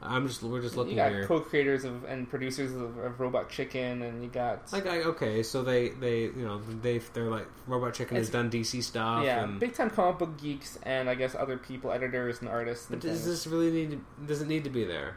I'm 0.00 0.28
just 0.28 0.42
we're 0.42 0.60
just 0.60 0.76
looking 0.76 0.92
you 0.92 0.96
got 0.96 1.10
here. 1.10 1.26
co-creators 1.26 1.84
of, 1.84 2.04
and 2.04 2.28
producers 2.28 2.72
of, 2.72 2.98
of 2.98 3.18
Robot 3.18 3.48
Chicken, 3.50 4.02
and 4.02 4.22
you 4.22 4.30
got 4.30 4.72
Like, 4.72 4.86
I, 4.86 5.02
okay, 5.02 5.42
so 5.42 5.62
they 5.62 5.88
they 5.90 6.22
you 6.22 6.44
know 6.44 6.60
they 6.82 6.98
they're 6.98 7.30
like 7.30 7.46
Robot 7.66 7.94
Chicken 7.94 8.16
has 8.16 8.30
done 8.30 8.50
DC 8.50 8.82
stuff. 8.82 9.24
yeah, 9.24 9.44
and, 9.44 9.58
big 9.58 9.74
time 9.74 9.90
comic 9.90 10.18
book 10.18 10.40
geeks, 10.40 10.78
and 10.84 11.10
I 11.10 11.14
guess 11.14 11.34
other 11.34 11.58
people, 11.58 11.90
editors 11.90 12.40
and 12.40 12.48
artists. 12.48 12.86
but 12.86 12.94
And 12.94 13.02
does 13.02 13.22
things. 13.22 13.26
this 13.26 13.46
really 13.46 13.70
need? 13.70 13.90
To, 13.90 14.26
does 14.26 14.40
it 14.40 14.48
need 14.48 14.64
to 14.64 14.70
be 14.70 14.84
there? 14.84 15.16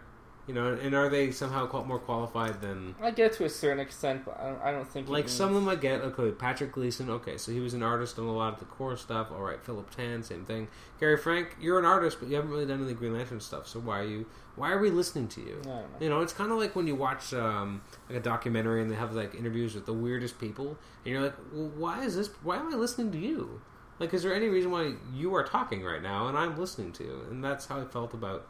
You 0.51 0.55
know, 0.59 0.73
and 0.73 0.93
are 0.93 1.07
they 1.07 1.31
somehow 1.31 1.65
more 1.85 1.97
qualified 1.97 2.59
than? 2.59 2.93
I 3.01 3.11
get 3.11 3.31
to 3.33 3.45
a 3.45 3.49
certain 3.49 3.79
extent, 3.79 4.25
but 4.25 4.37
I 4.37 4.49
don't, 4.49 4.61
I 4.61 4.71
don't 4.71 4.85
think 4.85 5.07
Like 5.07 5.29
some 5.29 5.47
of 5.47 5.55
them 5.55 5.69
I 5.69 5.75
get, 5.75 6.01
okay, 6.01 6.29
Patrick 6.31 6.73
Gleason, 6.73 7.09
okay, 7.09 7.37
so 7.37 7.53
he 7.53 7.61
was 7.61 7.73
an 7.73 7.81
artist 7.81 8.19
on 8.19 8.25
a 8.25 8.33
lot 8.33 8.51
of 8.51 8.59
the 8.59 8.65
core 8.65 8.97
stuff. 8.97 9.31
All 9.31 9.39
right, 9.39 9.63
Philip 9.63 9.95
Tan, 9.95 10.21
same 10.23 10.43
thing. 10.43 10.67
Gary 10.99 11.15
Frank, 11.15 11.55
you're 11.61 11.79
an 11.79 11.85
artist, 11.85 12.17
but 12.19 12.27
you 12.27 12.35
haven't 12.35 12.51
really 12.51 12.65
done 12.65 12.83
any 12.83 12.93
Green 12.93 13.13
Lantern 13.13 13.39
stuff. 13.39 13.65
So 13.65 13.79
why 13.79 13.99
are 13.99 14.03
you? 14.03 14.25
Why 14.57 14.73
are 14.73 14.79
we 14.79 14.89
listening 14.89 15.29
to 15.29 15.41
you? 15.41 15.61
Know. 15.63 15.85
You 16.01 16.09
know, 16.09 16.19
it's 16.19 16.33
kind 16.33 16.51
of 16.51 16.57
like 16.57 16.75
when 16.75 16.85
you 16.85 16.95
watch 16.95 17.33
um, 17.33 17.81
like 18.09 18.19
a 18.19 18.21
documentary 18.21 18.81
and 18.81 18.91
they 18.91 18.95
have 18.95 19.13
like 19.15 19.33
interviews 19.33 19.73
with 19.73 19.85
the 19.85 19.93
weirdest 19.93 20.37
people, 20.37 20.77
and 21.05 21.13
you're 21.13 21.21
like, 21.21 21.35
well, 21.53 21.71
why 21.77 22.03
is 22.03 22.17
this? 22.17 22.27
Why 22.43 22.57
am 22.57 22.73
I 22.73 22.75
listening 22.75 23.09
to 23.13 23.17
you? 23.17 23.61
Like, 23.99 24.13
is 24.13 24.23
there 24.23 24.33
any 24.33 24.49
reason 24.49 24.71
why 24.71 24.95
you 25.13 25.33
are 25.35 25.43
talking 25.45 25.81
right 25.81 26.01
now 26.01 26.27
and 26.27 26.35
I'm 26.35 26.57
listening 26.57 26.91
to 26.93 27.03
you? 27.03 27.21
And 27.29 27.41
that's 27.41 27.67
how 27.67 27.79
I 27.79 27.85
felt 27.85 28.15
about 28.15 28.47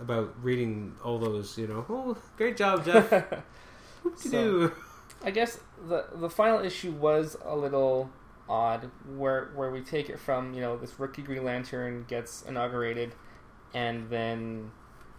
about 0.00 0.34
reading 0.42 0.94
all 1.04 1.18
those. 1.18 1.56
You 1.58 1.68
know, 1.68 1.86
oh, 1.88 2.16
great 2.36 2.56
job, 2.56 2.84
Geoff. 2.84 3.10
Whoop-de-doo. 4.02 4.72
I 5.24 5.30
guess 5.30 5.58
the 5.88 6.06
the 6.14 6.30
final 6.30 6.64
issue 6.64 6.92
was 6.92 7.36
a 7.44 7.56
little 7.56 8.10
odd, 8.48 8.90
where 9.16 9.50
where 9.54 9.70
we 9.70 9.80
take 9.80 10.08
it 10.08 10.18
from 10.18 10.54
you 10.54 10.60
know 10.60 10.76
this 10.76 10.98
rookie 10.98 11.22
Green 11.22 11.44
Lantern 11.44 12.04
gets 12.08 12.42
inaugurated, 12.42 13.14
and 13.74 14.08
then 14.10 14.70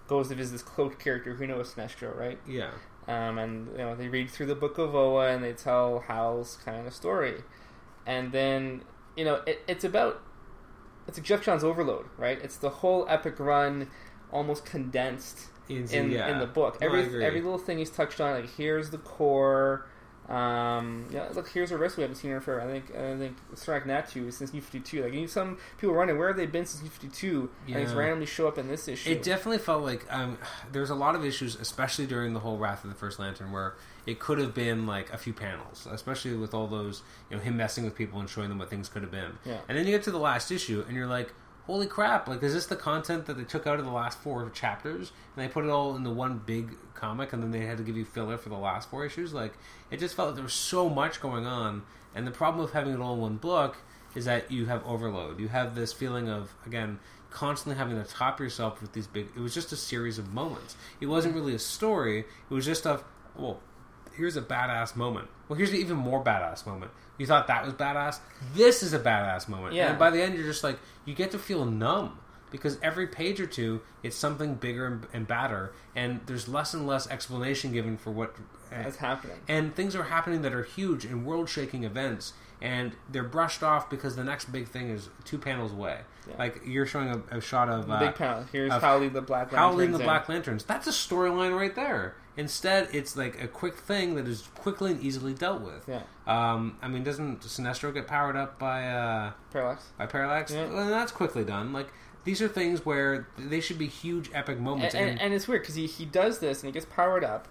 goes 0.07 0.29
to 0.29 0.35
visit 0.35 0.53
this 0.53 0.63
cloaked 0.63 0.99
character 0.99 1.35
who 1.35 1.45
knows 1.45 1.73
Sinestro, 1.73 2.15
right? 2.17 2.39
yeah. 2.47 2.71
Um, 3.07 3.39
and 3.39 3.67
you 3.71 3.77
know 3.79 3.95
they 3.95 4.07
read 4.07 4.29
through 4.29 4.45
the 4.45 4.55
book 4.55 4.77
of 4.77 4.93
Oa 4.93 5.31
and 5.33 5.43
they 5.43 5.53
tell 5.53 5.99
Hal's 6.07 6.57
kind 6.63 6.85
of 6.85 6.93
story, 6.93 7.43
and 8.05 8.31
then 8.31 8.83
you 9.17 9.25
know 9.25 9.41
it, 9.47 9.61
it's 9.67 9.83
about 9.83 10.21
it's 11.07 11.17
a 11.17 11.21
Geoff 11.21 11.43
Johns 11.43 11.63
overload, 11.63 12.05
right? 12.17 12.39
It's 12.41 12.57
the 12.57 12.69
whole 12.69 13.05
epic 13.09 13.39
run, 13.39 13.89
almost 14.31 14.65
condensed 14.65 15.47
In, 15.67 15.87
in 15.89 16.11
yeah. 16.11 16.29
in 16.31 16.39
the 16.39 16.45
book. 16.47 16.79
No, 16.81 16.87
Every 16.87 17.23
every 17.23 17.41
little 17.41 17.57
thing 17.59 17.77
he's 17.77 17.89
touched 17.91 18.19
on, 18.21 18.33
like 18.41 18.49
here's 18.55 18.89
the 18.89 18.97
core. 18.97 19.85
Um, 20.27 21.07
yeah, 21.11 21.27
look, 21.33 21.49
here's 21.49 21.71
a 21.71 21.77
risk 21.77 21.97
we 21.97 22.03
haven't 22.03 22.17
seen 22.17 22.29
her 22.29 22.39
for. 22.39 22.61
I 22.61 22.65
think 22.67 22.95
I 22.95 23.17
think 23.17 23.35
Soranik 23.55 23.87
Natu 23.87 24.31
since 24.31 24.53
New 24.53 24.61
Fifty 24.61 24.79
Two. 24.79 25.03
Like 25.03 25.13
you- 25.13 25.27
some 25.27 25.57
people 25.79 25.95
running, 25.95 26.19
where 26.19 26.27
have 26.27 26.37
they 26.37 26.45
been 26.45 26.67
since 26.67 26.83
New 26.83 26.89
Fifty 26.89 27.07
Two? 27.07 27.49
And 27.67 27.77
he's 27.77 27.91
Yeah. 27.91 27.97
randomly 27.97 28.27
show 28.27 28.47
up 28.47 28.59
in 28.59 28.67
this 28.67 28.87
issue. 28.87 29.09
It 29.09 29.23
definitely 29.23 29.57
felt 29.57 29.83
like 29.83 30.05
um, 30.13 30.37
there's 30.71 30.91
a 30.91 30.95
lot 30.95 31.15
of 31.15 31.25
issues, 31.25 31.55
especially 31.55 32.05
during 32.05 32.33
the 32.33 32.39
whole 32.41 32.59
Wrath 32.59 32.83
of 32.83 32.91
the 32.91 32.95
First 32.95 33.17
Lantern, 33.17 33.51
where 33.51 33.73
it 34.05 34.19
could 34.19 34.37
have 34.37 34.53
been 34.53 34.85
like 34.85 35.11
a 35.11 35.17
few 35.17 35.33
panels, 35.33 35.87
especially 35.89 36.35
with 36.35 36.53
all 36.53 36.67
those, 36.67 37.01
you 37.31 37.37
know, 37.37 37.41
him 37.41 37.57
messing 37.57 37.83
with 37.83 37.95
people 37.95 38.19
and 38.19 38.29
showing 38.29 38.49
them 38.49 38.59
what 38.59 38.69
things 38.69 38.87
could 38.87 39.01
have 39.01 39.11
been. 39.11 39.39
Yeah. 39.45 39.57
And 39.67 39.75
then 39.75 39.85
you 39.87 39.91
get 39.91 40.03
to 40.03 40.11
the 40.11 40.19
last 40.19 40.51
issue, 40.51 40.83
and 40.87 40.95
you're 40.95 41.07
like, 41.07 41.33
holy 41.69 41.85
crap! 41.85 42.27
Like, 42.27 42.41
is 42.41 42.55
this 42.55 42.65
the 42.65 42.75
content 42.75 43.27
that 43.27 43.37
they 43.37 43.43
took 43.43 43.67
out 43.67 43.77
of 43.77 43.85
the 43.85 43.91
last 43.91 44.17
four 44.17 44.49
chapters, 44.49 45.11
and 45.35 45.45
they 45.45 45.47
put 45.47 45.65
it 45.65 45.69
all 45.69 45.95
into 45.95 46.09
one 46.09 46.41
big 46.43 46.75
comic, 46.95 47.31
and 47.31 47.43
then 47.43 47.51
they 47.51 47.63
had 47.67 47.77
to 47.77 47.83
give 47.83 47.95
you 47.95 48.05
filler 48.05 48.39
for 48.39 48.49
the 48.49 48.57
last 48.57 48.89
four 48.89 49.05
issues? 49.05 49.33
Like, 49.33 49.53
it 49.91 49.99
just 49.99 50.15
felt 50.15 50.29
like 50.29 50.35
there 50.35 50.43
was 50.43 50.53
so 50.53 50.89
much 50.89 51.21
going 51.21 51.45
on, 51.45 51.83
and 52.15 52.25
the 52.25 52.31
problem 52.31 52.63
with 52.63 52.73
having 52.73 52.95
it 52.95 52.99
all 52.99 53.13
in 53.13 53.21
one 53.21 53.37
book 53.37 53.77
is 54.15 54.25
that 54.25 54.51
you 54.51 54.65
have 54.65 54.83
overload. 54.83 55.39
You 55.39 55.49
have 55.49 55.75
this 55.75 55.93
feeling 55.93 56.27
of 56.27 56.55
again 56.65 56.99
constantly 57.29 57.77
having 57.77 58.03
to 58.03 58.09
top 58.09 58.39
yourself 58.39 58.81
with 58.81 58.93
these 58.93 59.05
big. 59.05 59.27
It 59.35 59.39
was 59.39 59.53
just 59.53 59.71
a 59.71 59.75
series 59.75 60.17
of 60.17 60.33
moments. 60.33 60.75
It 60.99 61.05
wasn't 61.05 61.35
really 61.35 61.53
a 61.53 61.59
story. 61.59 62.21
It 62.21 62.53
was 62.53 62.65
just 62.65 62.87
a 62.87 63.01
well. 63.35 63.59
Here's 64.19 64.37
a 64.37 64.41
badass 64.41 64.95
moment. 64.95 65.27
Well, 65.47 65.57
here's 65.57 65.71
an 65.71 65.77
even 65.77 65.97
more 65.97 66.23
badass 66.23 66.65
moment. 66.67 66.91
You 67.17 67.25
thought 67.25 67.47
that 67.47 67.65
was 67.65 67.73
badass. 67.73 68.19
This 68.53 68.83
is 68.83 68.93
a 68.93 68.99
badass 68.99 69.47
moment. 69.47 69.73
Yeah. 69.73 69.89
And 69.89 69.97
by 69.99 70.09
the 70.11 70.21
end, 70.21 70.35
you're 70.35 70.45
just 70.45 70.63
like 70.63 70.77
you 71.05 71.15
get 71.15 71.31
to 71.31 71.39
feel 71.39 71.65
numb 71.65 72.19
because 72.51 72.77
every 72.83 73.07
page 73.07 73.39
or 73.39 73.45
two, 73.47 73.81
it's 74.03 74.15
something 74.15 74.55
bigger 74.55 74.85
and, 74.87 75.07
and 75.13 75.27
badder, 75.27 75.71
and 75.95 76.19
there's 76.25 76.47
less 76.47 76.73
and 76.73 76.85
less 76.87 77.07
explanation 77.09 77.71
given 77.71 77.95
for 77.97 78.11
what 78.11 78.35
That's 78.71 78.97
happening. 78.97 79.37
and 79.47 79.75
things 79.75 79.95
are 79.95 80.03
happening 80.03 80.41
that 80.43 80.53
are 80.53 80.63
huge 80.63 81.05
and 81.05 81.25
world-shaking 81.25 81.83
events 81.83 82.33
and 82.61 82.91
they're 83.09 83.23
brushed 83.23 83.63
off 83.63 83.89
because 83.89 84.15
the 84.17 84.23
next 84.23 84.51
big 84.51 84.67
thing 84.67 84.89
is 84.89 85.07
two 85.23 85.37
panels 85.37 85.71
away 85.71 85.99
Yeah. 86.27 86.35
like 86.39 86.59
you're 86.65 86.85
showing 86.85 87.09
a, 87.31 87.37
a 87.37 87.39
shot 87.41 87.69
of 87.69 87.87
The 87.87 87.93
uh, 87.93 87.99
big 87.99 88.15
panel. 88.15 88.45
Here's 88.51 88.73
of 88.73 88.81
Howley 88.81 89.07
the 89.07 89.21
Black 89.21 89.51
Lantern. 89.53 89.59
howling 89.59 89.91
the 89.93 89.99
black 89.99 90.27
lanterns 90.27 90.65
that's 90.65 90.85
a 90.85 90.91
storyline 90.91 91.55
right 91.55 91.73
there 91.73 92.15
instead 92.37 92.87
it's 92.93 93.15
like 93.17 93.41
a 93.41 93.47
quick 93.47 93.75
thing 93.75 94.15
that 94.15 94.27
is 94.27 94.47
quickly 94.55 94.91
and 94.91 95.01
easily 95.03 95.33
dealt 95.33 95.61
with 95.61 95.87
Yeah, 95.87 96.01
um, 96.27 96.77
i 96.81 96.87
mean 96.87 97.03
doesn't 97.03 97.41
sinestro 97.41 97.93
get 97.93 98.07
powered 98.07 98.35
up 98.35 98.57
by 98.59 98.87
uh, 98.87 99.31
Parallax. 99.51 99.85
by 99.97 100.05
parallax 100.05 100.51
Yeah. 100.53 100.67
well, 100.71 100.87
that's 100.89 101.11
quickly 101.11 101.43
done 101.43 101.73
like 101.73 101.87
these 102.25 102.41
are 102.41 102.47
things 102.47 102.85
where 102.85 103.27
they 103.37 103.59
should 103.61 103.77
be 103.79 103.87
huge 103.87 104.29
epic 104.33 104.57
And, 104.57 104.65
moments 104.65 104.95
and, 104.95 105.19
and 105.19 105.33
it's 105.33 105.47
weird 105.47 105.61
because 105.63 105.75
he, 105.75 105.87
he 105.87 106.05
does 106.05 106.39
this 106.39 106.61
and 106.61 106.67
he 106.67 106.71
gets 106.73 106.85
powered 106.85 107.23
up, 107.23 107.47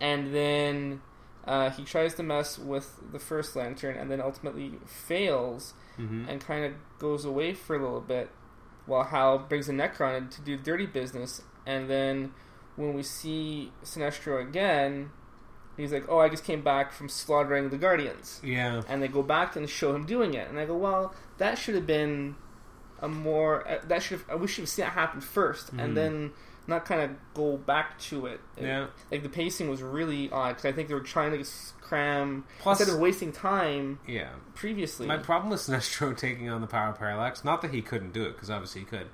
and 0.00 0.32
then 0.32 1.02
uh, 1.44 1.70
he 1.70 1.84
tries 1.84 2.14
to 2.14 2.22
mess 2.22 2.56
with 2.56 3.00
the 3.12 3.18
first 3.18 3.56
lantern 3.56 3.96
and 3.96 4.10
then 4.10 4.20
ultimately 4.20 4.74
fails 4.86 5.74
Mhm. 5.98 6.26
and 6.28 6.40
kind 6.40 6.64
of 6.64 6.72
goes 7.00 7.24
away 7.24 7.52
for 7.52 7.74
a 7.76 7.80
little 7.82 8.00
bit 8.00 8.30
while 8.86 9.02
Hal 9.04 9.38
brings 9.40 9.68
a 9.68 9.72
Nekron 9.72 10.30
to 10.30 10.40
do 10.40 10.56
dirty 10.56 10.86
business. 10.86 11.42
And 11.66 11.90
then 11.90 12.32
when 12.76 12.94
we 12.94 13.02
see 13.02 13.72
Sinestro 13.84 14.40
again, 14.40 15.10
he's 15.76 15.92
like, 15.92 16.04
"Oh, 16.08 16.18
I 16.18 16.28
just 16.28 16.44
came 16.44 16.62
back 16.62 16.92
from 16.92 17.08
slaughtering 17.08 17.70
the 17.70 17.78
Guardians." 17.78 18.40
yeah 18.42 18.82
And 18.88 19.02
they 19.02 19.08
go 19.08 19.22
back 19.22 19.56
and 19.56 19.68
show 19.68 19.94
him 19.94 20.04
doing 20.06 20.34
it, 20.34 20.48
and 20.48 20.58
I 20.58 20.64
go, 20.66 20.76
"Well, 20.76 21.14
that 21.38 21.58
should 21.58 21.74
have 21.74 21.86
been 21.86 22.36
a 23.00 23.08
more 23.08 23.66
uh, 23.68 23.78
that 23.88 24.02
should 24.02 24.20
have, 24.28 24.40
we 24.40 24.46
should 24.46 24.62
have 24.62 24.68
seen 24.68 24.84
that 24.84 24.92
happen 24.92 25.20
1st 25.20 25.72
Mhm. 25.74 25.82
and 25.84 25.96
then." 25.96 26.32
Not 26.64 26.84
kind 26.84 27.02
of 27.02 27.10
go 27.34 27.56
back 27.56 27.98
to 28.02 28.26
it. 28.26 28.40
It- 28.56 28.62
yeah 28.66 28.86
like 29.10 29.24
the 29.24 29.28
pacing 29.28 29.68
was 29.68 29.82
really 29.82 30.30
odd 30.30 30.50
because 30.50 30.64
I 30.64 30.70
think 30.70 30.86
they 30.86 30.94
were 30.94 31.00
trying 31.00 31.32
to 31.32 31.50
cram 31.80 32.44
Plus- 32.60 32.78
instead 32.78 32.94
of 32.94 33.00
wasting 33.00 33.32
time 33.32 33.98
yeah 34.06 34.28
previously. 34.54 35.08
My 35.08 35.18
problem 35.18 35.50
with 35.50 35.58
Sinestro 35.60 36.16
taking 36.26 36.48
on 36.48 36.60
the 36.60 36.68
power 36.68 36.90
of 36.90 36.98
Parallax, 37.00 37.42
not 37.44 37.62
that 37.62 37.72
he 37.72 37.82
couldn't 37.82 38.12
do 38.12 38.22
it, 38.22 38.34
because 38.34 38.48
obviously 38.48 38.82
he 38.82 38.86
could, 38.86 39.08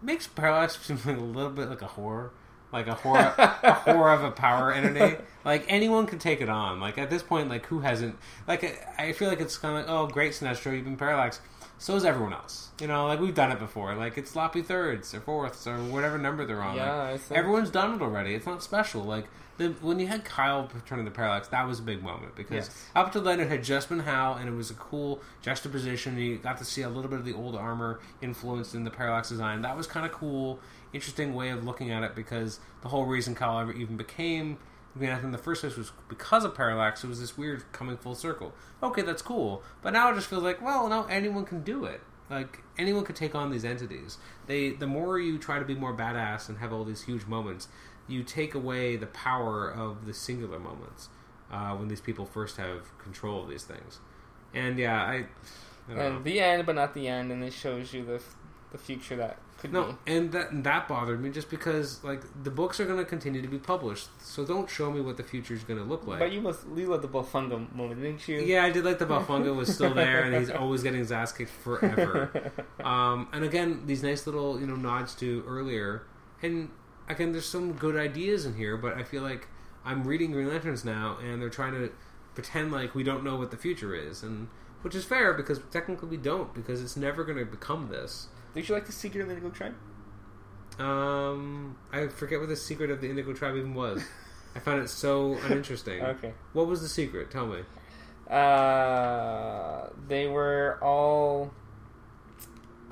makes 0.00 0.26
Parallax 0.26 0.78
seem 0.86 0.96
like 1.04 1.18
a 1.18 1.20
little 1.20 1.50
bit 1.50 1.68
like 1.68 1.82
a 1.82 1.86
horror. 1.86 2.32
Like 2.72 2.86
a 2.86 2.94
horror, 2.94 3.34
a 3.38 3.72
horror 3.74 4.12
of 4.12 4.22
a 4.24 4.30
power 4.30 4.72
entity. 4.72 5.16
Like 5.44 5.64
anyone 5.68 6.06
can 6.06 6.18
take 6.18 6.40
it 6.40 6.48
on. 6.48 6.80
Like 6.80 6.98
at 6.98 7.10
this 7.10 7.22
point, 7.22 7.48
like 7.48 7.66
who 7.66 7.80
hasn't? 7.80 8.16
Like 8.46 8.78
I 8.98 9.12
feel 9.12 9.28
like 9.28 9.40
it's 9.40 9.56
kind 9.58 9.76
of 9.78 9.86
like, 9.86 9.90
oh, 9.92 10.06
great 10.06 10.32
Sinestro, 10.32 10.74
you've 10.74 10.84
been 10.84 10.96
Parallax. 10.96 11.40
So 11.78 11.96
is 11.96 12.04
everyone 12.04 12.34
else. 12.34 12.68
You 12.80 12.86
know, 12.86 13.06
like 13.06 13.20
we've 13.20 13.34
done 13.34 13.50
it 13.50 13.58
before. 13.58 13.94
Like 13.94 14.18
it's 14.18 14.30
sloppy 14.30 14.62
thirds 14.62 15.14
or 15.14 15.20
fourths 15.20 15.66
or 15.66 15.76
whatever 15.78 16.18
number 16.18 16.44
they're 16.44 16.62
on. 16.62 16.76
Yeah, 16.76 17.10
Like, 17.12 17.20
everyone's 17.32 17.70
done 17.70 17.94
it 17.94 18.02
already. 18.02 18.34
It's 18.34 18.46
not 18.46 18.62
special. 18.62 19.02
Like 19.02 19.24
the, 19.56 19.70
when 19.80 19.98
you 19.98 20.06
had 20.06 20.24
Kyle 20.24 20.70
turn 20.86 21.04
the 21.04 21.10
Parallax, 21.10 21.48
that 21.48 21.66
was 21.66 21.78
a 21.80 21.82
big 21.82 22.02
moment 22.02 22.34
because 22.36 22.66
Yes. 22.66 22.86
up 22.94 23.06
until 23.06 23.22
then 23.22 23.40
it 23.40 23.48
had 23.48 23.62
just 23.64 23.88
been 23.90 24.00
Hal, 24.00 24.34
and 24.34 24.48
it 24.48 24.52
was 24.54 24.70
a 24.70 24.74
cool 24.74 25.20
juxtaposition. 25.42 26.16
You 26.18 26.36
got 26.38 26.56
to 26.58 26.64
see 26.64 26.82
a 26.82 26.88
little 26.88 27.10
bit 27.10 27.18
of 27.18 27.24
the 27.24 27.34
old 27.34 27.54
armor 27.56 28.00
influenced 28.22 28.74
in 28.74 28.84
the 28.84 28.90
Parallax 28.90 29.28
design. 29.28 29.60
That 29.62 29.76
was 29.76 29.86
kind 29.86 30.06
of 30.06 30.12
cool, 30.12 30.58
interesting 30.92 31.34
way 31.34 31.50
of 31.50 31.64
looking 31.64 31.90
at 31.90 32.02
it 32.02 32.14
because 32.14 32.60
the 32.82 32.88
whole 32.88 33.06
reason 33.06 33.34
Kyle 33.34 33.60
ever 33.60 33.72
even 33.72 33.96
became 33.96 34.58
Lantern 34.98 35.26
in 35.26 35.32
the 35.32 35.38
first 35.38 35.60
place 35.60 35.76
was 35.76 35.92
because 36.08 36.44
of 36.44 36.54
Parallax. 36.54 37.04
It 37.04 37.08
was 37.08 37.20
this 37.20 37.38
weird 37.38 37.70
coming 37.72 37.96
full 37.96 38.14
circle. 38.14 38.52
Okay, 38.82 39.02
that's 39.02 39.22
cool, 39.22 39.62
but 39.82 39.92
now 39.92 40.10
it 40.10 40.14
just 40.16 40.26
feels 40.28 40.42
like 40.42 40.60
well, 40.60 40.88
now 40.88 41.06
anyone 41.06 41.44
can 41.44 41.62
do 41.62 41.84
it. 41.84 42.00
Like 42.28 42.62
anyone 42.78 43.04
could 43.04 43.16
take 43.16 43.34
on 43.34 43.50
these 43.50 43.64
entities. 43.64 44.18
They 44.46 44.70
the 44.70 44.86
more 44.86 45.18
you 45.18 45.38
try 45.38 45.58
to 45.58 45.64
be 45.64 45.74
more 45.74 45.94
badass 45.96 46.48
and 46.48 46.58
have 46.58 46.72
all 46.72 46.84
these 46.84 47.02
huge 47.02 47.26
moments, 47.26 47.68
you 48.08 48.22
take 48.22 48.54
away 48.54 48.96
the 48.96 49.06
power 49.06 49.70
of 49.70 50.06
the 50.06 50.14
singular 50.14 50.58
moments 50.58 51.08
uh, 51.50 51.74
when 51.76 51.88
these 51.88 52.00
people 52.00 52.26
first 52.26 52.56
have 52.56 52.96
control 52.98 53.42
of 53.44 53.48
these 53.48 53.64
things. 53.64 54.00
And 54.52 54.78
yeah, 54.78 55.02
I, 55.02 55.14
I 55.14 55.24
don't 55.88 55.96
know. 55.96 56.16
and 56.16 56.24
the 56.24 56.40
end, 56.40 56.66
but 56.66 56.74
not 56.74 56.94
the 56.94 57.06
end, 57.06 57.30
and 57.30 57.42
it 57.44 57.52
shows 57.52 57.92
you 57.92 58.04
the 58.04 58.16
f- 58.16 58.36
the 58.72 58.78
future 58.78 59.16
that 59.16 59.38
could 59.60 59.72
No, 59.72 59.92
be. 60.04 60.12
and 60.14 60.32
that 60.32 60.50
and 60.50 60.64
that 60.64 60.88
bothered 60.88 61.22
me 61.22 61.30
just 61.30 61.48
because 61.50 62.02
like 62.02 62.22
the 62.42 62.50
books 62.50 62.80
are 62.80 62.86
going 62.86 62.98
to 62.98 63.04
continue 63.04 63.40
to 63.42 63.48
be 63.48 63.58
published, 63.58 64.08
so 64.20 64.44
don't 64.44 64.68
show 64.68 64.90
me 64.90 65.00
what 65.00 65.16
the 65.16 65.22
future 65.22 65.54
is 65.54 65.62
going 65.64 65.78
to 65.78 65.84
look 65.84 66.06
like. 66.06 66.18
but 66.18 66.32
you 66.32 66.40
must 66.40 66.60
you 66.74 66.86
loved 66.86 67.04
the 67.04 67.08
Bolphunga 67.08 67.72
moment, 67.74 68.00
didn't 68.02 68.26
you? 68.26 68.40
yeah, 68.40 68.64
I 68.64 68.70
did 68.70 68.84
like 68.84 68.98
the 68.98 69.06
Bolphunga 69.14 69.54
was 69.54 69.72
still 69.74 69.94
there, 69.94 70.22
and 70.24 70.34
he's 70.34 70.50
always 70.50 70.82
getting 70.82 71.00
his 71.00 71.12
ass 71.12 71.32
kicked 71.32 71.50
forever. 71.50 72.52
Um, 72.84 73.28
and 73.32 73.44
again, 73.44 73.82
these 73.86 74.02
nice 74.02 74.26
little 74.26 74.58
you 74.58 74.66
know 74.66 74.74
nods 74.76 75.14
to 75.16 75.44
earlier, 75.46 76.02
and 76.42 76.70
again, 77.08 77.32
there's 77.32 77.46
some 77.48 77.72
good 77.74 77.96
ideas 77.96 78.46
in 78.46 78.54
here, 78.56 78.76
but 78.78 78.94
I 78.96 79.02
feel 79.02 79.22
like 79.22 79.48
I'm 79.84 80.04
reading 80.04 80.32
Green 80.32 80.48
Lanterns 80.48 80.84
now, 80.84 81.18
and 81.22 81.40
they're 81.42 81.50
trying 81.50 81.72
to 81.74 81.90
pretend 82.34 82.72
like 82.72 82.94
we 82.94 83.02
don't 83.02 83.22
know 83.22 83.36
what 83.36 83.50
the 83.50 83.56
future 83.58 83.94
is, 83.94 84.22
and 84.22 84.48
which 84.82 84.94
is 84.94 85.04
fair 85.04 85.34
because 85.34 85.60
technically 85.70 86.08
we 86.08 86.16
don't 86.16 86.54
because 86.54 86.82
it's 86.82 86.96
never 86.96 87.22
going 87.22 87.36
to 87.38 87.44
become 87.44 87.88
this. 87.90 88.28
Did 88.54 88.68
you 88.68 88.74
like 88.74 88.86
the 88.86 88.92
secret 88.92 89.22
of 89.22 89.28
the 89.28 89.34
Indigo 89.34 89.50
Tribe? 89.50 89.74
Um, 90.78 91.76
I 91.92 92.08
forget 92.08 92.40
what 92.40 92.48
the 92.48 92.56
secret 92.56 92.90
of 92.90 93.00
the 93.00 93.08
Indigo 93.10 93.32
Tribe 93.32 93.56
even 93.56 93.74
was. 93.74 94.02
I 94.54 94.58
found 94.58 94.82
it 94.82 94.88
so 94.88 95.34
uninteresting. 95.44 96.00
Okay. 96.04 96.32
What 96.52 96.66
was 96.66 96.80
the 96.82 96.88
secret? 96.88 97.30
Tell 97.30 97.46
me. 97.46 97.60
Uh, 98.28 99.88
they 100.08 100.26
were 100.26 100.78
all 100.82 101.52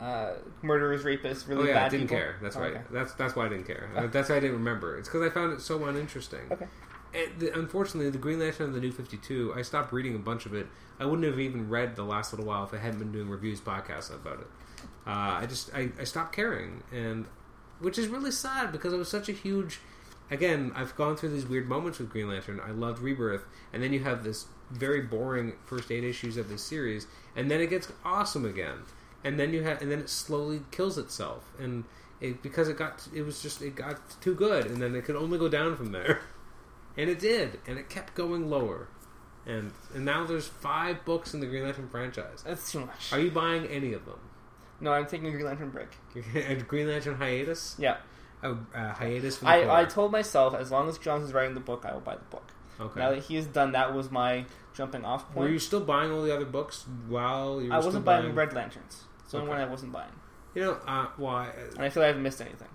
uh, 0.01 0.33
murderers, 0.63 1.03
rapists, 1.05 1.49
really 1.49 1.63
oh 1.63 1.67
yeah, 1.67 1.75
bad 1.75 1.87
I 1.87 1.89
didn't 1.89 2.03
people. 2.09 2.17
care. 2.19 2.37
That's 2.43 2.57
Oh, 2.57 2.61
right. 2.61 2.73
okay. 2.75 2.83
That's 2.93 3.13
that's 3.15 3.35
why 3.37 3.47
I 3.47 3.49
didn't 3.49 3.67
care. 3.67 3.89
Uh, 3.97 4.07
That's 4.09 4.29
why 4.29 4.37
I 4.37 4.41
didn't 4.41 4.57
remember. 4.57 4.97
It's 4.99 5.09
because 5.09 5.23
I 5.23 5.31
found 5.31 5.53
it 5.53 5.61
so 5.61 5.85
uninteresting. 5.85 6.41
Okay. 6.53 6.67
And 7.15 7.41
the, 7.41 7.59
unfortunately, 7.59 8.11
the 8.11 8.19
Green 8.19 8.39
Lantern 8.39 8.69
of 8.69 8.75
the 8.75 8.81
New 8.81 8.93
Fifty 8.93 9.17
Two. 9.17 9.53
I 9.57 9.63
stopped 9.63 9.93
reading 9.93 10.15
a 10.15 10.19
bunch 10.21 10.47
of 10.47 10.55
it. 10.55 10.67
I 11.01 11.07
wouldn't 11.07 11.25
have 11.27 11.39
even 11.41 11.69
read 11.69 11.97
the 11.97 12.05
last 12.05 12.33
little 12.33 12.47
while 12.47 12.65
if 12.65 12.75
I 12.75 12.79
hadn't 12.79 12.99
been 12.99 13.13
doing 13.13 13.29
reviews, 13.29 13.61
podcasts 13.61 14.13
about 14.15 14.41
it. 14.41 14.47
Uh, 15.09 15.39
I 15.41 15.47
just 15.47 15.75
I, 15.75 15.89
I 15.99 16.05
stopped 16.05 16.37
caring, 16.37 16.83
and 16.93 17.25
which 17.81 17.97
is 17.97 18.09
really 18.09 18.31
sad 18.31 18.73
because 18.73 18.93
it 18.93 18.99
was 18.99 19.09
such 19.09 19.31
a 19.31 19.33
huge. 19.33 19.81
Again, 20.31 20.71
I've 20.75 20.95
gone 20.95 21.17
through 21.17 21.31
these 21.31 21.47
weird 21.47 21.67
moments 21.67 21.99
with 21.99 22.11
Green 22.11 22.29
Lantern. 22.29 22.61
I 22.61 22.73
loved 22.73 22.99
Rebirth, 23.01 23.47
and 23.73 23.83
then 23.83 23.95
you 23.95 24.01
have 24.01 24.23
this 24.23 24.45
very 24.71 25.01
boring 25.01 25.55
first 25.65 25.91
eight 25.91 26.05
issues 26.05 26.37
of 26.37 26.51
this 26.51 26.63
series, 26.63 27.07
and 27.35 27.51
then 27.51 27.63
it 27.63 27.71
gets 27.71 27.91
awesome 28.05 28.45
again, 28.45 28.81
and 29.25 29.41
then 29.41 29.55
you 29.55 29.63
have, 29.63 29.81
and 29.81 29.91
then 29.91 29.99
it 29.99 30.11
slowly 30.11 30.61
kills 30.71 30.99
itself, 30.99 31.51
and 31.59 31.85
it 32.21 32.43
because 32.43 32.69
it 32.69 32.77
got 32.77 33.09
it 33.15 33.23
was 33.23 33.41
just 33.41 33.63
it 33.63 33.75
got 33.77 34.21
too 34.21 34.35
good, 34.35 34.67
and 34.67 34.83
then 34.83 34.95
it 34.95 35.07
could 35.07 35.17
only 35.17 35.39
go 35.39 35.49
down 35.49 35.75
from 35.75 35.93
there, 35.93 36.21
and 36.99 37.09
it 37.09 37.19
did, 37.19 37.61
and 37.67 37.79
it 37.79 37.89
kept 37.89 38.15
going 38.15 38.51
lower, 38.51 38.89
and 39.47 39.73
and 39.95 40.05
now 40.05 40.27
there's 40.27 40.49
five 40.49 41.03
books 41.07 41.33
in 41.33 41.41
the 41.41 41.47
Green 41.47 41.63
Lantern 41.63 41.89
franchise. 41.89 42.45
That's 42.45 42.71
too 42.71 42.81
much. 42.81 43.11
Are 43.11 43.21
you 43.21 43.31
buying 43.31 43.65
any 43.69 43.95
of 43.95 44.05
them? 44.05 44.19
No, 44.81 44.93
I'm 44.93 45.07
taking 45.07 45.27
a 45.27 45.31
Green 45.31 45.45
Lantern 45.47 45.71
break. 45.71 45.89
a 46.35 46.55
Green 46.57 46.89
Lantern 46.89 47.17
hiatus? 47.17 47.77
Yeah. 47.79 47.97
A 48.43 48.53
uh, 48.75 48.93
hiatus 48.95 49.39
from 49.39 49.47
the 49.47 49.53
I, 49.53 49.81
I 49.81 49.85
told 49.85 50.13
myself 50.13 50.55
as 50.55 50.71
long 50.71 50.89
as 50.89 50.97
Johns 50.99 51.25
is 51.25 51.33
writing 51.33 51.55
the 51.55 51.61
book, 51.61 51.85
I 51.85 51.93
will 51.93 52.01
buy 52.01 52.15
the 52.15 52.25
book. 52.31 52.53
okay. 52.81 53.01
Now 53.01 53.11
that 53.11 53.25
he 53.25 53.35
has 53.35 53.47
done 53.47 53.73
that, 53.73 53.93
was 53.93 54.11
my 54.13 54.45
jumping 54.75 55.05
off 55.05 55.27
point. 55.27 55.39
Were 55.39 55.49
you 55.49 55.59
still 55.59 55.81
buying 55.81 56.13
all 56.13 56.23
the 56.23 56.33
other 56.35 56.45
books 56.45 56.85
while 57.09 57.61
you 57.61 57.69
were 57.71 57.75
I 57.75 57.79
wasn't 57.79 58.05
buying, 58.05 58.23
buying 58.27 58.35
Red 58.37 58.53
Lanterns. 58.53 59.05
It's 59.23 59.33
the 59.33 59.39
only 59.39 59.51
Okay. 59.51 59.59
one 59.59 59.69
I 59.69 59.71
wasn't 59.71 59.93
buying, 59.93 60.13
You 60.55 60.63
know, 60.63 60.73
uh, 60.87 61.07
why? 61.17 61.49
and 61.75 61.83
I 61.85 61.89
feel 61.89 62.03
like 62.03 62.05
I 62.05 62.07
haven't 62.09 62.23
missed 62.23 62.41
anything. 62.41 62.69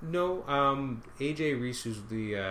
No, 0.00 0.42
um, 0.48 1.02
AJ 1.20 1.60
Reese, 1.60 1.82
who's 1.82 2.02
the 2.10 2.36
uh, 2.36 2.42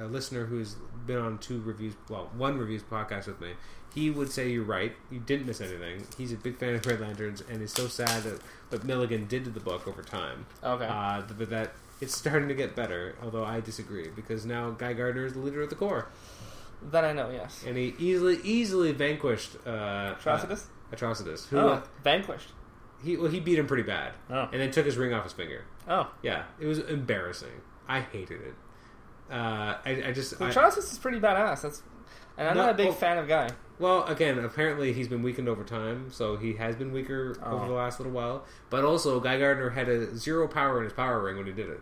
a, 0.00 0.04
a 0.04 0.06
listener 0.06 0.46
who's 0.46 0.76
been 1.06 1.18
on 1.18 1.38
two 1.38 1.60
reviews, 1.62 1.94
well, 2.08 2.30
one 2.36 2.56
reviews 2.58 2.82
podcast 2.82 3.26
with 3.26 3.40
me, 3.40 3.52
he 3.94 4.10
would 4.10 4.30
say 4.30 4.50
you're 4.50 4.64
right. 4.64 4.92
You 5.10 5.20
didn't 5.20 5.46
miss 5.46 5.60
anything. 5.60 6.04
He's 6.18 6.32
a 6.32 6.36
big 6.36 6.56
fan 6.56 6.74
of 6.74 6.84
Red 6.86 7.00
Lanterns, 7.00 7.42
and 7.48 7.62
is 7.62 7.72
so 7.72 7.86
sad 7.86 8.22
that 8.24 8.40
what 8.70 8.84
Milligan 8.84 9.26
did 9.26 9.44
to 9.44 9.50
the 9.50 9.60
book 9.60 9.86
over 9.86 10.02
time. 10.02 10.46
Okay. 10.62 10.86
Uh, 10.86 11.22
but 11.38 11.50
that 11.50 11.72
it's 12.00 12.16
starting 12.16 12.48
to 12.48 12.54
get 12.54 12.74
better. 12.74 13.14
Although 13.22 13.44
I 13.44 13.60
disagree 13.60 14.08
because 14.08 14.44
now 14.44 14.70
Guy 14.70 14.92
Gardner 14.94 15.26
is 15.26 15.34
the 15.34 15.38
leader 15.40 15.62
of 15.62 15.70
the 15.70 15.76
Corps, 15.76 16.06
that 16.90 17.04
I 17.04 17.12
know. 17.12 17.30
Yes. 17.30 17.64
and 17.66 17.76
he 17.76 17.94
easily 17.98 18.38
easily 18.42 18.92
vanquished 18.92 19.56
uh, 19.66 20.14
Atrocitus. 20.16 20.64
Uh, 20.92 20.96
Atrocitus, 20.96 21.48
who 21.48 21.58
oh, 21.58 21.82
vanquished. 22.02 22.48
he 23.02 23.16
well 23.16 23.30
he 23.30 23.40
beat 23.40 23.58
him 23.58 23.66
pretty 23.66 23.82
bad, 23.84 24.12
Oh. 24.30 24.48
and 24.52 24.60
then 24.60 24.70
took 24.70 24.86
his 24.86 24.96
ring 24.96 25.12
off 25.14 25.24
his 25.24 25.32
finger. 25.32 25.64
Oh. 25.88 26.10
Yeah, 26.22 26.44
it 26.60 26.66
was 26.66 26.78
embarrassing. 26.80 27.60
I 27.88 28.00
hated 28.00 28.40
it. 28.42 28.54
Uh, 29.30 29.76
I, 29.84 30.02
I 30.06 30.12
just 30.12 30.40
I, 30.40 30.50
Atrocitus 30.50 30.92
is 30.92 30.98
pretty 30.98 31.18
badass. 31.20 31.62
That's, 31.62 31.82
and 32.36 32.48
I'm 32.48 32.56
No, 32.56 32.62
not 32.64 32.70
a 32.72 32.74
big 32.74 32.88
well- 32.88 32.94
fan 32.96 33.18
of 33.18 33.26
Guy. 33.28 33.48
Well 33.78 34.04
again. 34.04 34.38
Apparently, 34.38 34.92
he's 34.92 35.08
been 35.08 35.22
weakened 35.22 35.48
over 35.48 35.64
time, 35.64 36.10
so 36.10 36.36
he 36.36 36.54
has 36.54 36.76
been 36.76 36.92
weaker 36.92 37.36
Oh. 37.42 37.56
over 37.56 37.66
the 37.68 37.72
last 37.74 37.98
little 38.00 38.12
while. 38.12 38.44
But 38.70 38.84
also, 38.84 39.20
Guy 39.20 39.38
Gardner 39.38 39.70
had 39.70 39.88
a 39.88 40.16
zero 40.16 40.46
power 40.48 40.78
in 40.78 40.84
his 40.84 40.92
power 40.92 41.22
ring 41.22 41.36
when 41.36 41.46
he 41.46 41.52
did 41.52 41.68
it. 41.68 41.80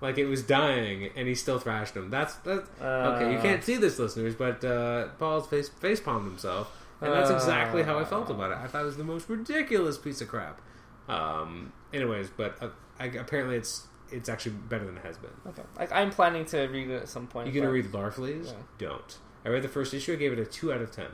Like 0.00 0.18
it 0.18 0.26
was 0.26 0.42
dying, 0.42 1.10
and 1.16 1.26
he 1.26 1.34
still 1.34 1.58
thrashed 1.58 1.94
him. 1.96 2.10
That's 2.10 2.34
that's 2.36 2.68
okay. 2.80 3.32
You 3.32 3.38
Uh, 3.38 3.42
can't 3.42 3.64
see 3.64 3.76
this, 3.76 3.98
listeners, 3.98 4.34
but 4.34 4.62
uh, 4.64 5.08
Paul's 5.18 5.46
face 5.48 5.68
face 5.70 6.00
palmed 6.00 6.26
himself, 6.26 6.70
and 7.00 7.12
that's 7.12 7.30
exactly 7.30 7.82
how 7.82 7.98
I 7.98 8.04
felt 8.04 8.28
about 8.30 8.52
it. 8.52 8.58
I 8.58 8.66
thought 8.66 8.82
it 8.82 8.86
was 8.86 8.98
the 8.98 9.04
most 9.04 9.28
ridiculous 9.30 9.96
piece 9.96 10.20
of 10.20 10.28
crap. 10.28 10.60
Um, 11.08 11.72
anyways, 11.94 12.28
but 12.36 12.62
uh, 12.62 12.68
I, 13.00 13.06
apparently 13.06 13.56
it's 13.56 13.86
it's 14.12 14.28
actually 14.28 14.52
better 14.68 14.84
than 14.84 14.98
it 14.98 15.04
has 15.04 15.16
been. 15.18 15.30
Okay. 15.48 15.62
Like 15.78 15.90
I'm 15.92 16.10
planning 16.10 16.44
to 16.46 16.66
read 16.66 16.90
it 16.90 17.02
at 17.02 17.08
some 17.08 17.26
point. 17.26 17.46
You 17.52 17.58
gonna 17.60 17.72
read 17.72 17.86
Larfleeze? 17.86 18.46
Yeah. 18.46 18.52
Don't. 18.78 19.18
I 19.46 19.48
read 19.48 19.62
the 19.62 19.68
first 19.68 19.94
issue. 19.94 20.12
I 20.12 20.16
gave 20.16 20.32
it 20.32 20.38
a 20.40 20.44
two 20.44 20.72
out 20.72 20.82
of 20.82 20.90
ten. 20.90 21.06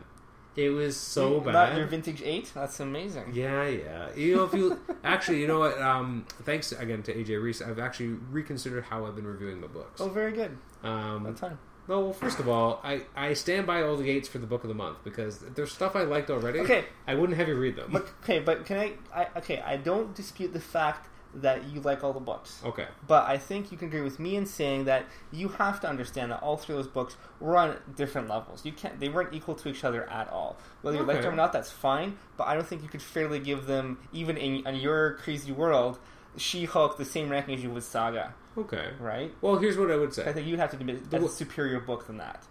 It 0.56 0.70
was 0.70 0.96
so 0.96 1.40
Not 1.40 1.52
bad. 1.52 1.76
your 1.78 1.86
vintage 1.86 2.22
eight. 2.22 2.50
That's 2.54 2.80
amazing. 2.80 3.32
Yeah, 3.34 3.66
yeah. 3.68 4.09
You 4.14 4.36
know, 4.36 4.44
if 4.44 4.54
you 4.54 4.78
actually, 5.04 5.40
you 5.40 5.46
know 5.46 5.59
what? 5.60 5.80
Um, 5.80 6.26
thanks 6.42 6.72
again 6.72 7.02
to 7.04 7.14
AJ 7.14 7.42
Reese. 7.42 7.62
I've 7.62 7.78
actually 7.78 8.09
reconsidered 8.30 8.84
how 8.84 9.06
I've 9.06 9.14
been 9.14 9.26
reviewing 9.26 9.60
the 9.60 9.68
books. 9.68 10.00
Oh, 10.00 10.09
very 10.09 10.32
good. 10.32 10.56
Um, 10.82 11.24
That's 11.24 11.40
fine. 11.40 11.59
no, 11.88 12.00
well, 12.00 12.12
first 12.12 12.38
of 12.38 12.48
all, 12.48 12.80
I, 12.84 13.02
I 13.16 13.32
stand 13.34 13.66
by 13.66 13.82
all 13.82 13.96
the 13.96 14.04
gates 14.04 14.28
for 14.28 14.38
the 14.38 14.46
book 14.46 14.62
of 14.64 14.68
the 14.68 14.74
month 14.74 14.98
because 15.04 15.38
there's 15.38 15.72
stuff 15.72 15.94
I 15.96 16.02
liked 16.02 16.28
already. 16.30 16.60
Okay, 16.60 16.84
I 17.06 17.14
wouldn't 17.14 17.38
have 17.38 17.48
you 17.48 17.56
read 17.59 17.76
them. 17.76 17.88
but 17.92 18.09
okay, 18.22 18.38
but 18.40 18.64
can 18.66 18.78
I, 18.78 18.92
I? 19.14 19.28
Okay, 19.38 19.60
I 19.60 19.76
don't 19.78 20.14
dispute 20.14 20.52
the 20.52 20.60
fact 20.60 21.09
that 21.34 21.64
you 21.64 21.80
like 21.80 22.04
all 22.04 22.12
the 22.12 22.20
books, 22.20 22.60
Okay. 22.64 22.86
but 23.06 23.26
I 23.28 23.38
think 23.38 23.72
you 23.72 23.78
can 23.78 23.88
agree 23.88 24.02
with 24.02 24.18
me 24.18 24.36
in 24.36 24.44
saying 24.46 24.84
that 24.84 25.06
you 25.30 25.48
have 25.48 25.80
to 25.80 25.88
understand 25.88 26.30
that 26.30 26.42
all 26.42 26.56
three 26.56 26.74
of 26.74 26.84
those 26.84 26.92
books 26.92 27.16
were 27.40 27.56
on 27.56 27.76
different 27.96 28.28
levels. 28.28 28.64
You 28.66 28.72
can't; 28.72 29.00
they 29.00 29.09
weren't 29.09 29.32
equal 29.32 29.54
to 29.54 29.68
each 29.68 29.82
other 29.84 30.09
at 30.10 30.28
all. 30.28 30.59
Whether 30.82 30.98
you 30.98 31.04
liked 31.04 31.18
Okay. 31.20 31.24
them 31.26 31.34
or 31.34 31.36
not, 31.36 31.52
that's 31.52 31.70
fine. 31.70 32.16
But 32.36 32.48
I 32.48 32.54
don't 32.54 32.66
think 32.66 32.82
you 32.82 32.88
could 32.88 33.00
fairly 33.02 33.38
give 33.38 33.66
them, 33.66 33.98
even 34.12 34.36
in, 34.36 34.66
in 34.66 34.74
your 34.76 35.14
crazy 35.14 35.52
world, 35.52 35.98
She-Hulk 36.36 36.98
the 36.98 37.04
same 37.04 37.28
ranking 37.30 37.54
as 37.54 37.62
you 37.62 37.70
would 37.70 37.82
Saga, 37.82 38.34
Okay. 38.59 38.90
right? 39.00 39.32
Well, 39.40 39.56
here's 39.56 39.78
what 39.78 39.90
I 39.90 39.96
would 39.96 40.12
say. 40.12 40.26
I 40.28 40.32
think 40.32 40.46
you'd 40.46 40.59
have 40.59 40.70
to 40.72 40.76
admit 40.76 41.10
that's 41.10 41.24
a 41.24 41.28
superior 41.28 41.80
book 41.80 42.06
than 42.06 42.18
that, 42.18 42.44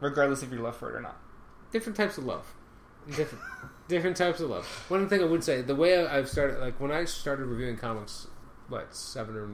regardless 0.00 0.42
if 0.42 0.52
you 0.52 0.58
love 0.58 0.76
for 0.76 0.90
it 0.90 0.96
or 0.96 1.00
not. 1.00 1.16
Different 1.72 1.96
types 1.96 2.16
of 2.18 2.24
love. 2.24 2.46
Different, 3.08 3.42
different 3.88 4.16
types 4.16 4.40
of 4.40 4.50
love. 4.50 4.66
One 4.88 5.08
thing 5.08 5.20
I 5.20 5.24
would 5.24 5.44
say, 5.44 5.62
the 5.62 5.74
way 5.74 6.04
I've 6.06 6.28
started, 6.28 6.60
like 6.60 6.80
when 6.80 6.90
I 6.90 7.04
started 7.04 7.46
reviewing 7.46 7.76
comics, 7.76 8.26
what 8.68 8.94
seven 8.94 9.36
or 9.36 9.48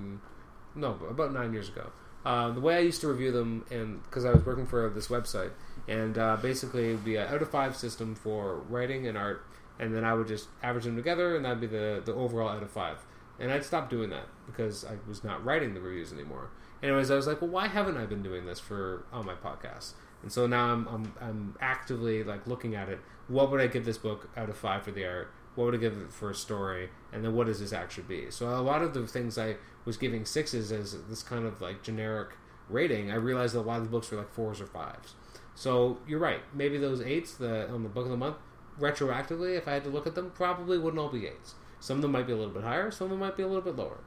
no, 0.79 0.99
about 1.09 1.33
nine 1.33 1.53
years 1.53 1.69
ago. 1.69 1.91
Uh, 2.25 2.51
the 2.51 2.61
way 2.61 2.77
I 2.77 2.81
used 2.81 3.01
to 3.01 3.09
review 3.09 3.33
them, 3.33 3.65
and 3.71 4.03
because 4.03 4.25
I 4.25 4.31
was 4.31 4.45
working 4.45 4.67
for 4.67 4.89
this 4.91 5.09
website, 5.09 5.53
and 5.89 6.19
uh, 6.19 6.37
basically 6.37 6.91
it 6.91 6.93
would 6.93 7.05
be 7.05 7.17
an 7.17 7.33
out 7.33 7.41
of 7.41 7.51
five 7.51 7.77
system 7.77 8.15
for 8.15 8.59
writing 8.69 9.07
and 9.07 9.17
art, 9.17 9.45
and 9.79 9.95
then 9.95 10.05
I 10.05 10.13
would 10.13 10.29
just 10.29 10.49
average 10.63 10.85
them 10.85 10.97
together, 10.97 11.35
and 11.35 11.45
that'd 11.45 11.61
be 11.61 11.67
the 11.67 12.03
the 12.05 12.15
overall 12.15 12.51
out 12.51 12.63
of 12.63 12.71
five. 12.71 12.99
And 13.39 13.51
I'd 13.51 13.65
stop 13.65 13.89
doing 13.89 14.11
that 14.11 14.27
because 14.45 14.85
I 14.85 14.99
was 15.09 15.25
not 15.25 15.43
writing 15.43 15.73
the 15.73 15.81
reviews 15.81 16.13
anymore. 16.13 16.51
Anyways, 16.83 17.11
I 17.11 17.15
was 17.15 17.27
like, 17.27 17.41
well, 17.41 17.51
why 17.51 17.69
haven't 17.69 17.97
I 17.97 18.05
been 18.05 18.23
doing 18.23 18.45
this 18.45 18.61
for 18.61 19.07
on 19.13 19.25
my 19.25 19.35
podcast? 19.35 19.93
And 20.23 20.31
so 20.31 20.47
now 20.47 20.73
I'm, 20.73 20.87
I'm 20.89 21.15
I'm 21.21 21.57
actively 21.61 22.23
like 22.23 22.47
looking 22.47 22.75
at 22.75 22.89
it. 22.89 23.01
What 23.29 23.51
would 23.51 23.61
I 23.61 23.67
give 23.67 23.85
this 23.85 23.99
book 23.99 24.29
out 24.37 24.49
of 24.49 24.57
five 24.57 24.83
for 24.83 24.91
the 24.91 25.07
art? 25.07 25.33
What 25.55 25.67
would 25.67 25.75
I 25.75 25.79
give 25.79 25.97
it 25.97 26.13
for 26.13 26.31
a 26.31 26.35
story? 26.35 26.91
And 27.13 27.25
then 27.25 27.35
what 27.35 27.47
does 27.47 27.61
this 27.61 27.73
actually 27.73 28.05
be? 28.05 28.31
So 28.31 28.49
a 28.49 28.61
lot 28.61 28.83
of 28.83 28.95
the 28.95 29.07
things 29.07 29.39
I 29.39 29.57
was 29.85 29.97
giving 29.97 30.25
sixes 30.25 30.73
as 30.73 30.97
this 31.09 31.23
kind 31.23 31.47
of 31.47 31.61
like 31.61 31.83
generic 31.83 32.31
rating, 32.69 33.11
I 33.11 33.17
realized 33.17 33.55
that 33.55 33.61
a 33.61 33.63
lot 33.63 33.79
of 33.79 33.85
the 33.85 33.91
books 33.91 34.11
were 34.11 34.19
like 34.19 34.33
fours 34.33 34.61
or 34.61 34.67
fives. 34.67 35.15
So 35.55 35.99
you're 36.07 36.21
right. 36.21 36.41
Maybe 36.55 36.79
those 36.79 37.01
eights, 37.01 37.35
the 37.35 37.69
on 37.71 37.83
the 37.83 37.89
book 37.89 38.05
of 38.05 38.11
the 38.11 38.17
month, 38.17 38.37
retroactively, 38.79 39.57
if 39.57 39.69
I 39.69 39.73
had 39.73 39.85
to 39.85 39.91
look 39.91 40.07
at 40.07 40.15
them, 40.15 40.31
probably 40.35 40.79
wouldn't 40.79 41.01
all 41.01 41.09
be 41.09 41.27
eights. 41.27 41.55
Some 41.81 41.97
of 41.97 42.03
them 42.03 42.13
might 42.13 42.27
be 42.27 42.33
a 42.33 42.37
little 42.37 42.53
bit 42.53 42.63
higher. 42.63 42.91
Some 42.91 43.07
of 43.07 43.11
them 43.11 43.21
might 43.21 43.37
be 43.37 43.43
a 43.43 43.47
little 43.47 43.63
bit 43.63 43.77
lower. 43.77 43.99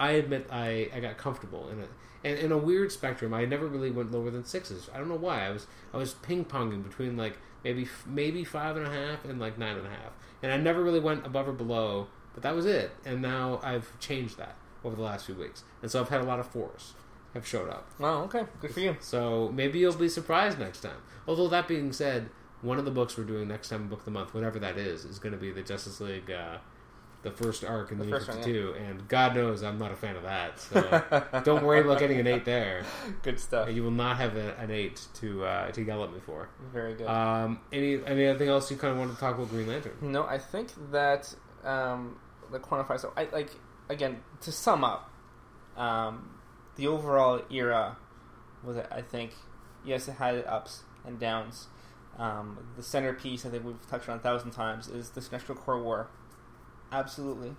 I 0.00 0.12
admit 0.12 0.48
I, 0.50 0.90
I 0.94 1.00
got 1.00 1.18
comfortable 1.18 1.68
in 1.68 1.78
it. 1.78 1.90
And 2.24 2.38
in 2.38 2.52
a 2.52 2.58
weird 2.58 2.90
spectrum, 2.90 3.32
I 3.32 3.44
never 3.44 3.66
really 3.66 3.90
went 3.90 4.10
lower 4.10 4.30
than 4.30 4.44
sixes. 4.44 4.90
I 4.92 4.98
don't 4.98 5.08
know 5.08 5.14
why. 5.14 5.46
I 5.46 5.50
was 5.50 5.66
I 5.94 5.98
was 5.98 6.14
ping 6.14 6.44
ponging 6.44 6.82
between 6.82 7.16
like 7.16 7.38
maybe 7.62 7.86
maybe 8.06 8.42
five 8.42 8.76
and 8.76 8.86
a 8.86 8.90
half 8.90 9.24
and 9.24 9.38
like 9.38 9.58
nine 9.58 9.76
and 9.76 9.86
a 9.86 9.90
half, 9.90 10.12
and 10.42 10.52
I 10.52 10.56
never 10.56 10.82
really 10.82 11.00
went 11.00 11.24
above 11.26 11.48
or 11.48 11.52
below. 11.52 12.08
But 12.34 12.42
that 12.42 12.54
was 12.54 12.66
it. 12.66 12.92
And 13.04 13.22
now 13.22 13.60
I've 13.62 13.98
changed 14.00 14.38
that 14.38 14.56
over 14.84 14.96
the 14.96 15.02
last 15.02 15.26
few 15.26 15.34
weeks, 15.34 15.64
and 15.82 15.90
so 15.90 16.00
I've 16.00 16.08
had 16.08 16.20
a 16.20 16.24
lot 16.24 16.40
of 16.40 16.46
fours 16.46 16.94
have 17.34 17.46
showed 17.46 17.68
up. 17.68 17.88
Oh, 18.00 18.22
okay, 18.24 18.44
good 18.60 18.72
for 18.72 18.80
you. 18.80 18.96
So 19.00 19.50
maybe 19.54 19.78
you'll 19.78 19.94
be 19.94 20.08
surprised 20.08 20.58
next 20.58 20.80
time. 20.80 21.02
Although 21.28 21.48
that 21.48 21.68
being 21.68 21.92
said, 21.92 22.28
one 22.62 22.78
of 22.78 22.84
the 22.84 22.90
books 22.90 23.16
we're 23.16 23.24
doing 23.24 23.48
next 23.48 23.68
time, 23.68 23.88
book 23.88 24.00
of 24.00 24.04
the 24.04 24.10
month, 24.10 24.34
whatever 24.34 24.58
that 24.58 24.76
is, 24.76 25.04
is 25.04 25.18
going 25.18 25.32
to 25.32 25.38
be 25.38 25.50
the 25.50 25.62
Justice 25.62 26.00
League, 26.00 26.30
uh, 26.30 26.58
the 27.22 27.30
first 27.30 27.64
arc 27.64 27.92
in 27.92 27.98
the, 27.98 28.04
The 28.04 28.10
New 28.10 28.16
first 28.16 28.28
one, 28.28 28.38
52, 28.38 28.74
and 28.78 29.08
God 29.08 29.34
knows 29.34 29.62
I'm 29.62 29.78
not 29.78 29.92
a 29.92 29.96
fan 29.96 30.16
of 30.16 30.22
that. 30.22 30.58
So 30.58 31.40
don't 31.44 31.64
worry 31.64 31.80
about 31.80 31.98
getting 31.98 32.18
an 32.18 32.26
eight 32.26 32.44
there. 32.44 32.84
Good 33.22 33.38
stuff. 33.38 33.70
You 33.70 33.82
will 33.82 33.90
not 33.90 34.16
have 34.16 34.36
a, 34.36 34.56
an 34.58 34.70
eight 34.70 35.06
to 35.14 35.44
uh, 35.44 35.70
to 35.72 35.82
yell 35.82 36.02
at 36.04 36.12
me 36.12 36.20
for. 36.24 36.48
Very 36.72 36.94
good. 36.94 37.06
Um, 37.06 37.60
any 37.72 38.02
anything 38.04 38.48
else 38.48 38.70
you 38.70 38.76
kind 38.76 38.92
of 38.92 38.98
want 38.98 39.12
to 39.12 39.18
talk 39.20 39.34
about 39.36 39.50
Green 39.50 39.66
Lantern? 39.66 39.92
No, 40.00 40.24
I 40.24 40.38
think 40.38 40.70
that 40.92 41.34
um, 41.64 42.18
the 42.50 42.58
quantify. 42.58 42.98
So, 42.98 43.12
I 43.16 43.28
like 43.32 43.50
again 43.88 44.22
to 44.42 44.52
sum 44.52 44.82
up, 44.82 45.10
um, 45.76 46.38
the 46.76 46.86
overall 46.86 47.42
era 47.50 47.96
was. 48.64 48.78
I 48.90 49.02
think 49.02 49.32
yes, 49.84 50.08
it 50.08 50.12
had 50.12 50.44
ups 50.46 50.84
and 51.04 51.18
downs, 51.18 51.68
Um, 52.18 52.58
the 52.76 52.82
centerpiece, 52.82 53.46
I 53.46 53.50
think 53.50 53.64
we've 53.64 53.88
touched 53.88 54.08
on 54.08 54.16
a 54.16 54.20
thousand 54.20 54.50
times, 54.52 54.88
is 54.88 55.10
the 55.10 55.20
Sinestro 55.20 55.56
Corps 55.56 55.82
War. 55.82 56.08
Absolutely, 56.92 57.54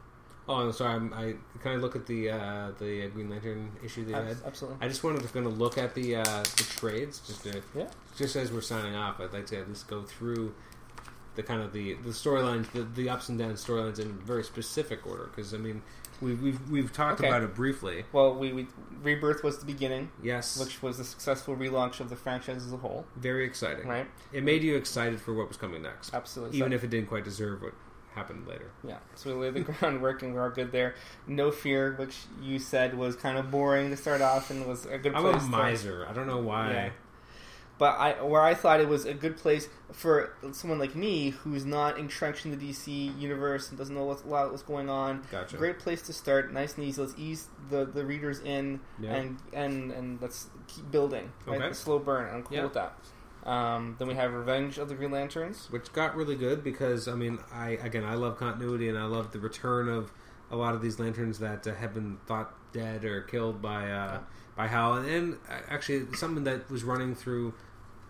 Oh, 0.49 0.55
I'm 0.55 0.73
sorry. 0.73 0.95
I'm, 0.95 1.13
I 1.13 1.35
can 1.61 1.71
I 1.73 1.75
look 1.75 1.95
at 1.95 2.07
the 2.07 2.31
uh, 2.31 2.71
the 2.79 3.07
Green 3.09 3.29
Lantern 3.29 3.71
issue 3.83 4.03
they 4.05 4.11
had. 4.11 4.27
Abs- 4.27 4.43
absolutely. 4.45 4.85
I 4.85 4.89
just 4.89 5.03
wanted 5.03 5.21
to 5.21 5.27
kind 5.29 5.45
of 5.45 5.57
look 5.59 5.77
at 5.77 5.93
the 5.95 6.15
uh, 6.17 6.23
the 6.23 6.65
trades 6.77 7.19
just 7.25 7.43
to 7.43 7.61
Yeah. 7.75 7.87
just 8.17 8.35
as 8.35 8.51
we're 8.51 8.61
signing 8.61 8.95
off. 8.95 9.19
I'd 9.21 9.31
like 9.33 9.45
to 9.47 9.59
at 9.59 9.69
least 9.69 9.87
go 9.87 10.01
through 10.01 10.53
the 11.35 11.43
kind 11.43 11.61
of 11.61 11.71
the 11.73 11.93
the 11.93 12.09
storylines, 12.09 12.69
the, 12.71 12.81
the 12.83 13.07
ups 13.09 13.29
and 13.29 13.37
downs 13.39 13.63
storylines 13.63 13.99
in 13.99 14.11
very 14.19 14.43
specific 14.43 15.05
order. 15.07 15.25
Because 15.33 15.53
I 15.53 15.57
mean, 15.57 15.83
we've 16.21 16.41
we've 16.41 16.69
we've 16.71 16.91
talked 16.91 17.19
Okay. 17.21 17.29
about 17.29 17.43
it 17.43 17.53
briefly. 17.55 18.03
Well, 18.11 18.33
we, 18.35 18.51
we 18.51 18.67
Rebirth 19.03 19.43
was 19.43 19.59
the 19.59 19.65
beginning, 19.65 20.09
Yes, 20.23 20.59
which 20.59 20.81
was 20.81 20.97
the 20.97 21.03
successful 21.05 21.55
relaunch 21.55 21.99
of 21.99 22.09
the 22.09 22.15
franchise 22.15 22.65
as 22.65 22.73
a 22.73 22.77
whole, 22.77 23.05
very 23.15 23.45
exciting. 23.45 23.87
right? 23.87 24.07
It 24.33 24.43
made 24.43 24.63
you 24.63 24.75
excited 24.75 25.21
for 25.21 25.33
what 25.33 25.47
was 25.47 25.55
coming 25.57 25.83
next, 25.83 26.13
Absolutely. 26.13 26.57
even 26.57 26.71
So- 26.71 26.75
if 26.75 26.83
it 26.83 26.89
didn't 26.89 27.07
quite 27.09 27.23
deserve 27.23 27.61
what 27.61 27.73
happened 28.13 28.47
later. 28.47 28.71
Yeah, 28.87 28.97
so 29.15 29.33
we 29.37 29.41
laid 29.45 29.53
the 29.53 29.61
groundwork 29.73 30.21
and 30.21 30.33
we're 30.33 30.43
all 30.43 30.49
good 30.49 30.71
there. 30.71 30.95
No 31.27 31.51
Fear, 31.51 31.93
which 31.97 32.15
you 32.41 32.59
said 32.59 32.97
was 32.97 33.15
kind 33.15 33.37
of 33.37 33.49
boring 33.51 33.89
to 33.89 33.97
start 33.97 34.21
off 34.21 34.49
and 34.49 34.65
was 34.65 34.85
a 34.85 34.97
good 34.97 35.13
I'm 35.15 35.23
place. 35.23 35.35
a 35.37 35.39
to- 35.39 35.45
miser. 35.45 36.07
I 36.09 36.13
don't 36.13 36.27
know 36.27 36.41
why. 36.41 36.71
Yeah. 36.71 36.89
But 37.77 37.97
I, 37.97 38.21
where 38.21 38.41
I 38.41 38.53
thought 38.53 38.79
it 38.79 38.87
was 38.87 39.05
a 39.05 39.13
good 39.15 39.37
place 39.37 39.67
for 39.91 40.33
someone 40.51 40.77
like 40.77 40.93
me 40.95 41.31
who's 41.31 41.65
not 41.65 41.97
entrenched 41.97 42.45
in 42.45 42.51
the 42.51 42.69
DC 42.69 43.19
universe 43.19 43.69
and 43.69 43.77
doesn't 43.77 43.95
know 43.95 44.03
what's, 44.03 44.21
a 44.21 44.27
lot 44.27 44.51
what's 44.51 44.61
going 44.61 44.87
on. 44.87 45.23
Gotcha. 45.31 45.57
Great 45.57 45.79
place 45.79 46.03
to 46.03 46.13
start, 46.13 46.53
nice 46.53 46.75
and 46.75 46.83
easy. 46.85 47.01
Let's 47.01 47.15
ease 47.17 47.47
the, 47.71 47.85
the 47.85 48.05
readers 48.05 48.39
in 48.41 48.81
Yeah. 48.99 49.15
and 49.15 49.37
and 49.51 49.91
and 49.91 50.21
let's 50.21 50.45
keep 50.67 50.91
building. 50.91 51.31
Right? 51.47 51.59
Okay. 51.59 51.73
Slow 51.73 51.97
burn. 51.97 52.31
I'm 52.31 52.43
cool 52.43 52.57
Yeah. 52.57 52.63
with 52.65 52.73
that. 52.73 52.93
Um, 53.43 53.95
then 53.97 54.07
we 54.07 54.13
have 54.15 54.33
Revenge 54.33 54.77
of 54.77 54.89
the 54.89 54.95
Green 54.95 55.11
Lanterns. 55.11 55.67
which 55.71 55.91
got 55.93 56.15
really 56.15 56.35
good 56.35 56.63
because 56.63 57.07
I 57.07 57.15
mean, 57.15 57.39
I 57.51 57.71
again, 57.71 58.03
I 58.03 58.15
love 58.15 58.37
continuity 58.37 58.87
and 58.87 58.97
I 58.97 59.05
love 59.05 59.31
the 59.31 59.39
return 59.39 59.89
of 59.89 60.11
a 60.51 60.55
lot 60.55 60.75
of 60.75 60.81
these 60.81 60.99
lanterns 60.99 61.39
that 61.39 61.65
uh, 61.65 61.73
have 61.75 61.93
been 61.93 62.17
thought 62.27 62.53
dead 62.73 63.05
or 63.05 63.21
killed 63.21 63.61
by 63.61 63.89
uh, 63.89 64.19
by 64.55 64.67
Hal, 64.67 64.95
and, 64.95 65.07
and 65.09 65.37
actually 65.69 66.05
something 66.15 66.43
that 66.43 66.69
was 66.69 66.83
running 66.83 67.15
through 67.15 67.53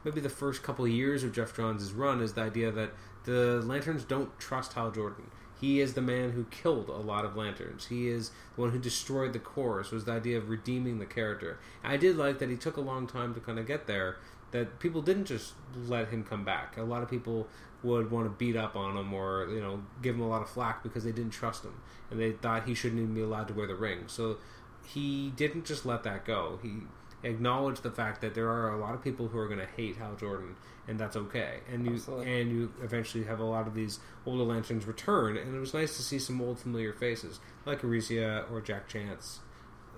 maybe 0.04 0.20
the 0.20 0.30
first 0.30 0.64
couple 0.64 0.86
of 0.86 0.92
years 0.92 1.24
of 1.24 1.32
Geoff 1.32 1.56
Johns' 1.56 1.94
run 1.94 2.22
is 2.22 2.34
the 2.34 2.42
idea 2.42 2.72
that 2.72 2.92
the 3.26 3.62
lanterns 3.64 4.04
don't 4.04 4.38
trust 4.40 4.74
Hal 4.74 4.92
Jordan. 4.92 5.30
He 5.60 5.80
is 5.80 5.94
the 5.94 6.02
man 6.02 6.32
who 6.32 6.46
killed 6.46 6.90
a 6.90 6.94
lot 6.94 7.24
of 7.24 7.36
lanterns. 7.36 7.86
He 7.86 8.08
is 8.08 8.32
the 8.56 8.62
one 8.62 8.72
who 8.72 8.80
destroyed 8.80 9.32
the 9.32 9.40
it 9.40 9.92
was 9.92 10.06
the 10.06 10.12
idea 10.12 10.40
of 10.40 10.50
redeeming 10.50 10.98
the 10.98 11.06
character. 11.06 11.60
I 11.84 11.98
did 11.98 12.18
like 12.18 12.40
that 12.40 12.50
he 12.50 12.56
took 12.56 12.78
a 12.78 12.82
long 12.82 13.06
time 13.06 13.36
to 13.36 13.40
kind 13.40 13.60
of 13.60 13.68
get 13.68 13.86
there. 13.86 14.18
That 14.52 14.80
people 14.80 15.02
didn't 15.02 15.26
just 15.26 15.54
let 15.88 16.10
him 16.10 16.24
come 16.24 16.44
back. 16.44 16.78
A 16.78 16.84
lot 16.84 17.04
of 17.04 17.10
people 17.10 17.48
would 17.84 18.12
want 18.12 18.28
to 18.28 18.30
beat 18.30 18.56
up 18.56 18.76
on 18.76 18.96
him 18.96 19.14
or 19.14 19.48
you 19.50 19.60
know 19.60 19.82
give 20.02 20.16
him 20.16 20.22
a 20.22 20.28
lot 20.28 20.42
of 20.42 20.50
flack 20.50 20.84
because 20.84 21.04
they 21.04 21.12
didn't 21.12 21.32
trust 21.32 21.64
him 21.64 21.74
and 22.12 22.20
they 22.20 22.32
thought 22.32 22.68
he 22.68 22.76
shouldn't 22.76 23.02
even 23.02 23.16
be 23.16 23.22
allowed 23.22 23.48
to 23.48 23.54
wear 23.54 23.66
the 23.66 23.76
ring. 23.76 24.04
So 24.08 24.38
he 24.86 25.32
didn't 25.36 25.66
just 25.66 25.86
let 25.86 26.04
that 26.04 26.26
go. 26.26 26.60
He 26.62 26.82
acknowledged 27.24 27.84
the 27.84 27.92
fact 27.92 28.22
that 28.22 28.34
there 28.36 28.50
are 28.50 28.74
a 28.74 28.78
lot 28.78 28.94
of 28.94 29.04
people 29.04 29.28
who 29.28 29.38
are 29.38 29.48
going 29.48 29.60
to 29.60 29.68
hate 29.78 29.98
Hal 29.98 30.16
Jordan, 30.16 30.56
and 30.88 31.00
that's 31.00 31.16
okay. 31.16 31.60
And 31.72 31.86
you 31.86 31.94
Absolutely. 31.94 32.42
and 32.42 32.52
you 32.52 32.74
eventually 32.84 33.24
have 33.24 33.40
a 33.40 33.46
lot 33.46 33.68
of 33.68 33.74
these 33.74 34.00
older 34.26 34.44
lanterns 34.44 34.86
return, 34.86 35.38
and 35.38 35.56
it 35.56 35.60
was 35.60 35.74
nice 35.74 35.96
to 35.98 36.04
see 36.04 36.20
some 36.20 36.42
old 36.42 36.60
familiar 36.60 36.94
faces 36.94 37.40
like 37.66 37.84
Arisia 37.84 38.46
or 38.52 38.62
Jack 38.62 38.88
Chance. 38.88 39.40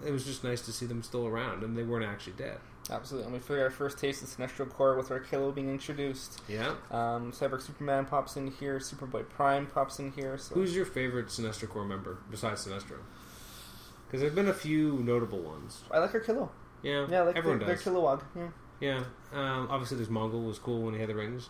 It 0.05 0.11
was 0.11 0.25
just 0.25 0.43
nice 0.43 0.61
to 0.61 0.71
see 0.71 0.85
them 0.85 1.01
still 1.01 1.25
around, 1.25 1.63
and 1.63 1.77
they 1.77 1.83
weren't 1.83 2.05
actually 2.05 2.33
dead. 2.33 2.59
Absolutely. 2.89 3.25
And 3.25 3.33
we 3.33 3.39
figure 3.39 3.63
our 3.63 3.69
first 3.69 3.97
taste 3.97 4.21
of 4.23 4.29
Sinestro 4.29 4.69
Corps 4.69 4.95
with 4.97 5.09
our 5.09 5.19
Arkillo 5.21 5.53
being 5.55 5.69
introduced. 5.69 6.41
Yeah. 6.49 6.75
Um, 6.91 7.31
Cyborg 7.31 7.61
Superman 7.61 8.05
pops 8.05 8.35
in 8.35 8.51
here. 8.51 8.79
Superboy 8.79 9.29
Prime 9.29 9.67
pops 9.67 9.99
in 9.99 10.11
here. 10.11 10.37
So 10.37 10.55
Who's 10.55 10.75
your 10.75 10.85
favorite 10.85 11.27
Sinestro 11.27 11.69
Corps 11.69 11.85
member 11.85 12.17
besides 12.29 12.65
Sinestro? 12.67 12.97
Because 14.05 14.21
there've 14.21 14.35
been 14.35 14.49
a 14.49 14.53
few 14.53 14.97
notable 14.99 15.39
ones. 15.39 15.83
I 15.91 15.99
like 15.99 16.11
Arkillo. 16.11 16.49
Yeah, 16.81 17.07
Yeah, 17.09 17.21
I 17.21 17.23
like 17.23 17.37
everyone 17.37 17.59
their, 17.59 17.67
their 17.67 17.75
does. 17.77 17.85
Kilowog. 17.85 18.23
Yeah. 18.35 18.47
Yeah, 18.81 19.03
um, 19.31 19.67
obviously 19.69 19.95
there's 19.95 20.09
Mongul 20.09 20.45
was 20.45 20.59
cool 20.59 20.81
when 20.81 20.93
he 20.93 20.99
had 20.99 21.07
the 21.07 21.15
rings. 21.15 21.49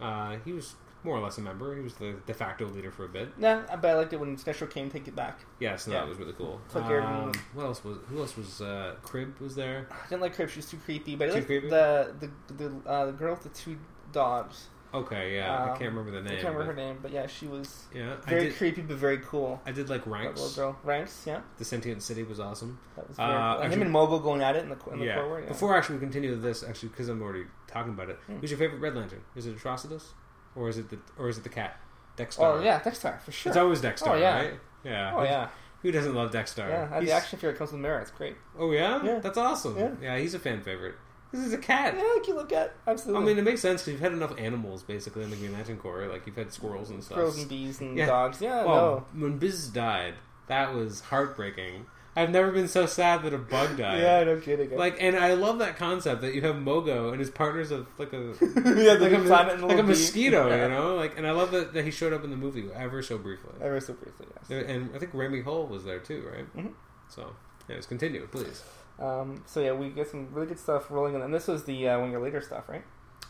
Uh, 0.00 0.36
he 0.44 0.52
was 0.52 0.74
more 1.04 1.16
or 1.16 1.20
less 1.20 1.38
a 1.38 1.40
member. 1.42 1.74
He 1.76 1.82
was 1.82 1.94
the 1.94 2.14
de 2.26 2.34
facto 2.34 2.66
leader 2.66 2.90
for 2.90 3.04
a 3.04 3.08
bit. 3.08 3.38
Nah, 3.38 3.62
but 3.76 3.84
I 3.90 3.94
liked 3.94 4.12
it 4.12 4.20
when 4.20 4.36
Sinestro 4.36 4.68
came 4.68 4.90
take 4.90 5.06
it 5.06 5.14
back. 5.14 5.38
Yes, 5.60 5.86
no, 5.86 5.94
Yeah. 5.94 6.00
that 6.00 6.08
was 6.08 6.18
really 6.18 6.32
cool. 6.32 6.60
Um, 6.74 7.32
what 7.52 7.64
else 7.66 7.84
was? 7.84 7.98
Who 8.08 8.18
else 8.20 8.36
was? 8.36 8.60
Uh, 8.60 8.96
Crib 9.02 9.38
was 9.40 9.54
there. 9.54 9.86
I 9.90 10.08
didn't 10.08 10.22
like 10.22 10.34
her. 10.36 10.48
She 10.48 10.58
was 10.58 10.66
too 10.70 10.78
creepy. 10.78 11.14
But 11.16 11.28
I 11.30 11.32
liked 11.34 11.46
creepy? 11.46 11.68
the 11.68 12.14
the 12.20 12.54
the, 12.54 12.88
uh, 12.90 13.06
the 13.06 13.12
girl 13.12 13.34
with 13.34 13.42
the 13.42 13.48
two 13.50 13.76
dogs. 14.12 14.68
Okay, 14.92 15.34
yeah, 15.34 15.52
I 15.52 15.70
Um, 15.72 15.76
can't 15.76 15.90
remember 15.90 16.12
the 16.12 16.22
name. 16.22 16.38
I 16.38 16.40
can't 16.40 16.54
remember 16.54 16.66
her 16.72 16.76
name, 16.76 16.98
but 17.02 17.10
yeah, 17.10 17.26
she 17.26 17.48
was 17.48 17.86
Yeah, 17.92 18.14
very 18.28 18.44
did. 18.44 18.56
creepy 18.56 18.80
but 18.82 18.96
very 18.96 19.18
cool. 19.18 19.60
I 19.66 19.72
did 19.72 19.88
like 19.88 20.04
That 20.04 20.10
Ranx. 20.10 20.40
little 20.40 20.54
girl, 20.72 20.78
Ranx. 20.84 21.24
Yeah, 21.26 21.40
The 21.58 21.64
sentient 21.64 22.00
city 22.00 22.22
was 22.22 22.38
awesome. 22.38 22.78
that 22.94 23.08
was 23.08 23.16
very 23.16 23.28
Uh, 23.28 23.32
cool. 23.32 23.40
And 23.40 23.64
actually- 23.64 23.74
him 23.74 23.82
and 23.82 23.90
Mogul 23.90 24.20
going 24.20 24.40
at 24.40 24.54
it 24.54 24.62
in 24.62 24.68
the 24.68 24.78
in 24.92 25.00
yeah. 25.00 25.16
Corps 25.16 25.26
War, 25.26 25.40
yeah. 25.40 25.48
Before 25.48 25.76
actually 25.76 25.96
we 25.96 26.00
continue 26.02 26.30
with 26.30 26.44
this, 26.44 26.62
actually, 26.62 26.90
because 26.90 27.08
I'm 27.08 27.20
already 27.22 27.46
talking 27.66 27.92
about 27.92 28.08
it, 28.08 28.20
Hmm. 28.28 28.36
who's 28.38 28.52
your 28.52 28.58
favorite 28.58 28.78
Red 28.78 28.94
Lantern? 28.94 29.22
Is 29.34 29.46
it 29.46 29.56
Atrocitus, 29.58 30.12
or 30.56 30.68
is 30.68 30.78
it 30.78 30.90
the 30.90 30.98
or 31.18 31.28
is 31.28 31.38
it 31.38 31.42
the 31.44 31.48
cat? 31.50 31.78
Dexter. 32.16 32.42
Oh 32.42 32.60
yeah, 32.62 32.80
Dexter 32.82 33.18
for 33.24 33.32
sure. 33.32 33.50
It's 33.50 33.56
always 33.56 33.80
Dexter, 33.80 34.10
Oh, 34.10 34.14
yeah. 34.16 34.36
right? 34.36 34.54
Yeah. 34.84 35.14
oh 35.16 35.22
yeah, 35.24 35.48
Who 35.82 35.90
doesn't 35.90 36.14
love 36.14 36.30
Dexter? 36.30 36.68
yeah. 36.68 37.00
The 37.00 37.10
action 37.12 37.38
figure 37.38 37.54
comes 37.56 37.72
with 37.72 37.80
mirror. 37.80 38.00
It's 38.00 38.10
great. 38.12 38.36
Oh 38.58 38.70
yeah? 38.70 39.02
Yeah. 39.02 39.18
that's 39.18 39.38
awesome. 39.38 39.76
Yeah. 39.76 39.90
Yeah. 40.00 40.18
he's 40.18 40.34
a 40.34 40.38
fan 40.38 40.60
favorite. 40.62 40.94
This 41.32 41.44
is 41.44 41.52
a 41.52 41.58
cat. 41.58 41.94
Yeah, 41.96 42.04
like 42.16 42.28
you 42.28 42.34
look 42.36 42.52
at 42.52 42.74
I 42.86 42.94
mean, 43.20 43.36
it 43.36 43.42
makes 43.42 43.60
sense 43.60 43.80
because 43.82 43.92
you've 43.94 44.00
had 44.00 44.12
enough 44.12 44.38
animals 44.38 44.84
basically 44.84 45.24
in 45.24 45.30
the 45.30 45.36
Green 45.36 45.52
Lantern 45.52 45.78
Corps. 45.78 46.06
Like 46.06 46.26
you've 46.28 46.36
had 46.36 46.52
squirrels 46.52 46.90
and 46.90 47.02
stuff. 47.02 47.16
Squirrels 47.16 47.38
and 47.40 47.48
bees 47.48 47.80
and 47.80 47.96
Yeah. 47.98 48.06
dogs. 48.06 48.40
Yeah, 48.40 48.64
well, 48.64 49.08
when 49.12 49.38
Biz 49.38 49.68
died, 49.70 50.14
that 50.46 50.72
was 50.74 51.00
heartbreaking. 51.00 51.86
I've 52.16 52.30
never 52.30 52.52
been 52.52 52.68
so 52.68 52.86
sad 52.86 53.22
that 53.24 53.34
a 53.34 53.38
bug 53.38 53.76
died. 53.76 54.00
Yeah, 54.00 54.24
no 54.24 54.38
kidding. 54.38 54.76
Like, 54.76 54.96
and 55.00 55.16
I 55.16 55.34
love 55.34 55.58
that 55.58 55.76
concept 55.76 56.20
that 56.22 56.34
you 56.34 56.42
have 56.42 56.54
Mogo 56.56 57.10
and 57.10 57.18
his 57.18 57.30
partner's 57.30 57.70
of 57.70 57.86
like 57.98 58.12
a 58.12 58.18
yeah, 58.40 58.92
like, 58.94 59.12
a, 59.12 59.16
big 59.18 59.26
planet 59.26 59.54
and 59.54 59.68
like 59.68 59.78
a 59.78 59.82
mosquito, 59.82 60.48
Yeah. 60.48 60.64
you 60.64 60.68
know. 60.70 60.94
Like, 60.94 61.18
and 61.18 61.26
I 61.26 61.32
love 61.32 61.50
that, 61.50 61.72
that 61.74 61.84
he 61.84 61.90
showed 61.90 62.12
up 62.12 62.22
in 62.24 62.30
the 62.30 62.36
movie 62.36 62.68
ever 62.74 63.02
so 63.02 63.18
briefly. 63.18 63.52
Ever 63.60 63.80
so 63.80 63.94
briefly, 63.94 64.26
yes. 64.48 64.64
And 64.68 64.90
I 64.94 64.98
think 64.98 65.12
Remy 65.14 65.42
Hull 65.42 65.66
was 65.66 65.84
there 65.84 65.98
too, 65.98 66.24
right? 66.32 66.56
Mhm. 66.56 66.72
So, 67.08 67.34
yes, 67.68 67.86
continue, 67.86 68.26
please. 68.30 68.62
Um, 68.98 69.42
so 69.46 69.60
yeah, 69.60 69.72
we 69.72 69.88
get 69.90 70.08
some 70.08 70.28
really 70.32 70.46
good 70.46 70.60
stuff 70.60 70.90
rolling 70.90 71.14
in, 71.14 71.22
and 71.22 71.34
this 71.34 71.48
was 71.48 71.64
the 71.64 71.88
uh, 71.88 71.98
one 72.00 72.10
year 72.10 72.20
later 72.20 72.40
stuff, 72.40 72.68
right? 72.68 72.84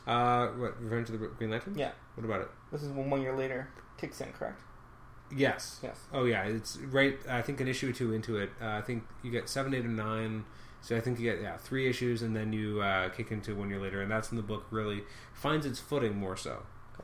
Uh, 0.06 0.48
what 0.48 0.78
Revenge 0.82 1.09
of 1.09 1.19
the 1.19 1.27
Green 1.28 1.51
Lantern? 1.51 1.78
Yeah. 1.78 1.93
What 2.16 2.24
about 2.24 2.43
it? 2.43 2.48
This 2.70 2.82
is 2.82 2.90
one, 2.90 3.09
one 3.09 3.23
year 3.23 3.35
later 3.35 3.69
kicks 3.97 4.20
in, 4.20 4.31
correct? 4.32 4.61
Yes. 5.35 5.81
Yes. 5.83 5.99
Oh 6.13 6.25
yeah, 6.25 6.45
it's 6.45 6.77
right. 6.77 7.19
I 7.29 7.43
think 7.43 7.61
an 7.61 7.69
issue 7.69 7.91
or 7.91 7.93
two 7.93 8.13
into 8.13 8.39
it. 8.39 8.51
Uh, 8.61 8.69
I 8.69 8.81
think 8.83 9.05
you 9.23 9.31
get 9.31 9.49
seven, 9.49 9.75
eight, 9.75 9.85
and 9.85 9.97
nine. 9.97 10.45
So 10.81 10.97
I 10.97 11.01
think 11.01 11.19
you 11.19 11.31
get 11.31 11.41
yeah 11.41 11.57
three 11.57 11.89
issues, 11.89 12.23
and 12.23 12.37
then 12.37 12.53
you 12.53 12.81
uh, 12.83 13.09
kick 13.09 13.31
into 13.33 13.55
one 13.55 13.71
year 13.71 13.81
later, 13.81 14.03
and 14.03 14.11
that's 14.11 14.31
when 14.31 14.37
the 14.37 14.47
book 14.47 14.67
really 14.71 15.03
finds 15.33 15.67
its 15.67 15.81
footing 15.81 16.17
more 16.17 16.37
so. 16.37 16.59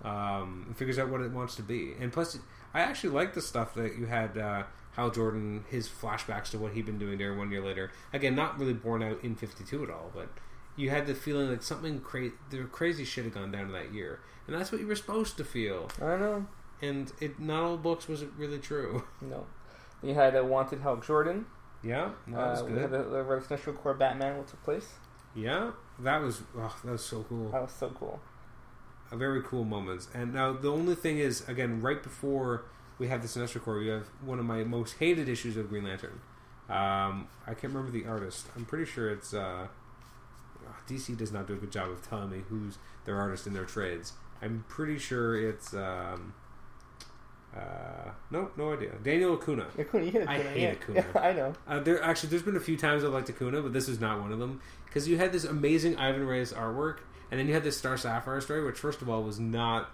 Um, 0.04 0.64
and 0.68 0.76
figures 0.76 0.98
out 0.98 1.08
what 1.08 1.20
it 1.20 1.32
wants 1.32 1.56
to 1.56 1.62
be, 1.62 1.94
and 2.00 2.12
plus, 2.12 2.38
I 2.72 2.80
actually 2.80 3.10
like 3.10 3.34
the 3.34 3.42
stuff 3.42 3.74
that 3.74 3.96
you 3.98 4.06
had. 4.06 4.36
Uh, 4.38 4.62
Hal 4.94 5.10
Jordan, 5.10 5.64
his 5.70 5.88
flashbacks 5.88 6.50
to 6.50 6.58
what 6.58 6.72
he'd 6.72 6.84
been 6.84 6.98
doing 6.98 7.16
there 7.16 7.32
one 7.32 7.50
year 7.52 7.62
later. 7.64 7.92
Again, 8.12 8.34
not 8.34 8.58
really 8.58 8.72
borne 8.72 9.04
out 9.04 9.22
in 9.22 9.36
Fifty 9.36 9.64
Two 9.64 9.84
at 9.84 9.90
all, 9.90 10.10
but 10.12 10.28
you 10.76 10.90
had 10.90 11.06
the 11.06 11.14
feeling 11.14 11.48
like 11.48 11.62
something 11.62 12.00
crazy, 12.00 12.34
the 12.50 12.64
crazy 12.64 13.04
shit 13.04 13.24
had 13.24 13.34
gone 13.34 13.52
down 13.52 13.66
in 13.66 13.72
that 13.72 13.92
year, 13.94 14.20
and 14.46 14.56
that's 14.56 14.72
what 14.72 14.80
you 14.80 14.86
were 14.86 14.96
supposed 14.96 15.36
to 15.36 15.44
feel. 15.44 15.88
I 16.00 16.16
know. 16.16 16.46
And 16.82 17.12
it 17.20 17.38
not 17.38 17.62
all 17.62 17.76
books 17.76 18.08
was 18.08 18.22
it 18.22 18.30
really 18.36 18.58
true. 18.58 19.04
No. 19.20 19.46
You 20.02 20.14
had 20.14 20.34
a 20.34 20.42
wanted 20.42 20.80
Hal 20.80 20.96
Jordan. 20.96 21.44
Yeah, 21.82 22.10
that 22.28 22.36
was 22.36 22.62
uh, 22.62 22.64
We 22.64 22.72
good. 22.72 22.80
had 22.82 22.90
the, 22.90 22.96
Sinestro 22.98 23.76
Corps 23.76 23.94
Batman, 23.94 24.38
what 24.38 24.48
took 24.48 24.62
place. 24.62 24.88
Yeah, 25.34 25.72
that 25.98 26.22
was 26.22 26.40
oh, 26.56 26.74
that 26.84 26.92
was 26.92 27.04
so 27.04 27.24
cool. 27.28 27.50
That 27.50 27.62
was 27.62 27.72
so 27.72 27.90
cool. 27.90 28.18
A 29.12 29.16
very 29.16 29.42
cool 29.42 29.64
moments. 29.64 30.08
And 30.14 30.32
now 30.32 30.52
the 30.52 30.70
only 30.70 30.94
thing 30.94 31.18
is, 31.18 31.46
again, 31.48 31.82
right 31.82 32.02
before 32.02 32.64
we 32.98 33.08
have 33.08 33.22
the 33.22 33.28
Sinestro 33.28 33.62
Corps, 33.62 33.82
you 33.82 33.90
have 33.90 34.06
one 34.24 34.38
of 34.38 34.44
my 34.46 34.64
most 34.64 34.96
hated 34.98 35.28
issues 35.28 35.56
of 35.56 35.68
Green 35.68 35.84
Lantern. 35.84 36.20
Um, 36.68 37.28
I 37.46 37.54
can't 37.54 37.72
remember 37.74 37.90
the 37.90 38.06
artist. 38.06 38.46
I'm 38.56 38.64
pretty 38.64 38.84
sure 38.84 39.10
it's 39.10 39.34
uh, 39.34 39.66
DC 40.88 41.16
does 41.16 41.32
not 41.32 41.46
do 41.46 41.54
a 41.54 41.56
good 41.56 41.72
job 41.72 41.90
of 41.90 42.06
telling 42.08 42.30
me 42.30 42.42
who's 42.48 42.78
their 43.04 43.16
artist 43.16 43.46
in 43.46 43.52
their 43.54 43.64
trades. 43.64 44.12
I'm 44.42 44.64
pretty 44.68 44.98
sure 44.98 45.36
it's 45.36 45.74
um, 45.74 46.34
uh, 47.56 48.10
no, 48.30 48.50
no 48.56 48.72
idea. 48.72 48.92
Daniel 49.02 49.34
Acuna. 49.34 49.66
Yeah, 49.76 49.82
Acuna, 49.82 50.04
you 50.04 50.10
hit 50.12 50.28
I 50.28 50.38
hate 50.38 50.62
yeah. 50.62 50.70
Acuna. 50.70 51.04
Yeah, 51.14 51.20
I 51.20 51.32
know. 51.32 51.52
Uh, 51.66 51.80
there 51.80 52.02
actually, 52.02 52.30
there's 52.30 52.42
been 52.42 52.56
a 52.56 52.60
few 52.60 52.76
times 52.76 53.04
I've 53.04 53.12
liked 53.12 53.28
Acuna, 53.28 53.62
but 53.62 53.72
this 53.72 53.88
is 53.88 54.00
not 54.00 54.20
one 54.20 54.32
of 54.32 54.38
them 54.38 54.60
because 54.84 55.08
you 55.08 55.16
had 55.16 55.32
this 55.32 55.44
amazing 55.44 55.96
Ivan 55.96 56.26
Reis 56.26 56.52
artwork, 56.52 56.98
and 57.30 57.40
then 57.40 57.48
you 57.48 57.54
had 57.54 57.64
this 57.64 57.76
Star 57.76 57.96
Sapphire 57.96 58.40
story, 58.40 58.64
which 58.64 58.78
first 58.78 59.02
of 59.02 59.08
all 59.08 59.22
was 59.22 59.40
not 59.40 59.90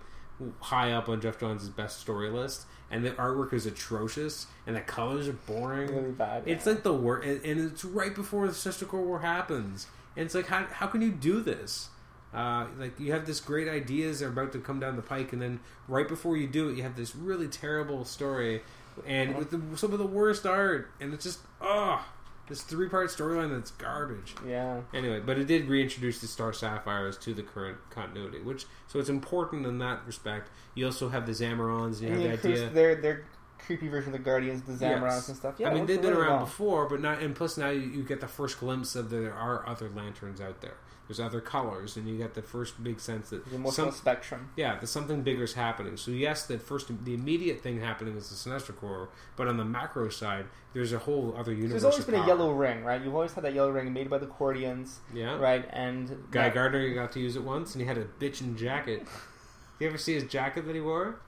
high 0.60 0.92
up 0.92 1.08
on 1.08 1.20
Geoff 1.20 1.38
Johns' 1.40 1.68
best 1.70 2.00
story 2.00 2.30
list, 2.30 2.66
and 2.90 3.04
the 3.04 3.10
artwork 3.12 3.54
is 3.54 3.64
atrocious, 3.64 4.46
and 4.66 4.76
the 4.76 4.80
colors 4.80 5.28
are 5.28 5.32
boring. 5.32 5.94
Really 5.94 6.12
bad. 6.12 6.42
It's 6.46 6.66
like 6.66 6.82
the 6.82 6.92
worst, 6.92 7.26
and, 7.26 7.44
and 7.44 7.72
it's 7.72 7.84
right 7.84 8.14
before 8.14 8.46
the 8.46 8.52
Sinestro 8.52 8.88
Corps 8.88 9.02
War 9.02 9.20
happens, 9.20 9.86
and 10.14 10.26
it's 10.26 10.34
like 10.34 10.46
how 10.46 10.66
how 10.66 10.86
can 10.88 11.00
you 11.00 11.10
do 11.10 11.40
this? 11.40 11.88
Uh, 12.34 12.66
like 12.78 12.98
you 13.00 13.12
have 13.12 13.24
this 13.26 13.40
great 13.40 13.68
ideas 13.68 14.20
are 14.22 14.28
about 14.28 14.52
to 14.52 14.58
come 14.58 14.78
down 14.80 14.96
the 14.96 15.02
pike, 15.02 15.32
and 15.32 15.40
then 15.40 15.60
right 15.88 16.08
before 16.08 16.36
you 16.36 16.46
do 16.46 16.68
it, 16.68 16.76
you 16.76 16.82
have 16.82 16.96
this 16.96 17.14
really 17.16 17.48
terrible 17.48 18.04
story, 18.04 18.62
and 19.06 19.36
with 19.36 19.50
the, 19.50 19.76
some 19.76 19.92
of 19.92 19.98
the 19.98 20.06
worst 20.06 20.44
art, 20.46 20.90
and 21.00 21.14
it's 21.14 21.24
just 21.24 21.38
oh, 21.62 22.04
this 22.48 22.60
three 22.62 22.88
part 22.88 23.08
storyline 23.08 23.50
that's 23.54 23.70
garbage. 23.72 24.34
Yeah. 24.46 24.80
Anyway, 24.92 25.20
but 25.20 25.38
it 25.38 25.46
did 25.46 25.66
reintroduce 25.68 26.20
the 26.20 26.26
Star 26.26 26.52
Sapphires 26.52 27.16
to 27.18 27.32
the 27.32 27.42
current 27.42 27.78
continuity, 27.90 28.40
which 28.40 28.66
so 28.86 28.98
it's 28.98 29.08
important 29.08 29.64
in 29.64 29.78
that 29.78 30.04
respect. 30.06 30.50
You 30.74 30.86
also 30.86 31.08
have 31.08 31.24
the 31.26 31.32
Zamarons, 31.32 32.00
and 32.00 32.08
you 32.08 32.08
And 32.08 32.22
have 32.32 32.42
the 32.42 32.52
idea. 32.52 32.68
their 32.70 32.94
their 32.96 33.24
creepy 33.58 33.88
version 33.88 34.12
of 34.12 34.18
the 34.18 34.24
Guardians, 34.24 34.62
the 34.62 34.72
Zamarons 34.72 35.02
Yes. 35.02 35.28
and 35.28 35.36
stuff. 35.38 35.54
Yeah, 35.58 35.70
I 35.70 35.74
mean 35.74 35.86
they've 35.86 36.02
been 36.02 36.10
really 36.10 36.22
around 36.26 36.36
well. 36.36 36.44
before, 36.44 36.88
but 36.88 37.00
not. 37.00 37.22
And 37.22 37.34
plus, 37.34 37.56
now 37.56 37.70
you, 37.70 37.80
you 37.80 38.02
get 38.02 38.20
the 38.20 38.28
first 38.28 38.60
glimpse 38.60 38.94
of 38.94 39.08
there 39.10 39.32
are 39.32 39.66
other 39.66 39.88
lanterns 39.88 40.40
out 40.40 40.60
there. 40.60 40.74
There's 41.08 41.20
other 41.20 41.40
colors, 41.40 41.96
and 41.96 42.08
you 42.08 42.18
get 42.18 42.34
the 42.34 42.42
first 42.42 42.82
big 42.82 42.98
sense 42.98 43.30
that 43.30 43.48
The 43.48 43.54
emotional 43.54 43.92
some, 43.92 43.96
spectrum. 43.96 44.50
yeah, 44.56 44.76
that 44.80 44.86
something 44.88 45.22
bigger 45.22 45.44
is 45.44 45.52
happening. 45.54 45.96
So 45.96 46.10
yes, 46.10 46.46
the 46.46 46.58
first, 46.58 46.88
the 47.04 47.14
immediate 47.14 47.60
thing 47.60 47.80
happening 47.80 48.16
is 48.16 48.28
the 48.28 48.34
Sinestro 48.50 48.74
Corps, 48.76 49.08
but 49.36 49.46
on 49.46 49.56
the 49.56 49.64
macro 49.64 50.08
side, 50.08 50.46
there's 50.72 50.92
a 50.92 50.98
whole 50.98 51.34
other 51.38 51.52
universe. 51.52 51.82
There's 51.82 51.84
always 51.84 52.04
been 52.04 52.16
a 52.16 52.26
yellow 52.26 52.52
ring, 52.52 52.82
right? 52.82 53.00
You've 53.00 53.14
always 53.14 53.32
had 53.34 53.44
that 53.44 53.54
yellow 53.54 53.70
ring 53.70 53.92
made 53.92 54.10
by 54.10 54.18
the 54.18 54.26
Cordians, 54.26 54.98
yeah. 55.14 55.36
right? 55.38 55.64
And 55.70 56.08
Guy 56.32 56.44
that- 56.44 56.54
Gardner, 56.54 56.80
you 56.80 56.94
got 56.94 57.12
to 57.12 57.20
use 57.20 57.36
it 57.36 57.44
once, 57.44 57.74
and 57.74 57.82
he 57.82 57.86
had 57.86 57.98
a 57.98 58.04
bitchin' 58.04 58.56
jacket. 58.56 59.04
Do 59.04 59.84
you 59.84 59.88
ever 59.88 59.98
see 59.98 60.14
his 60.14 60.24
jacket 60.24 60.66
that 60.66 60.74
he 60.74 60.80
wore? 60.80 61.20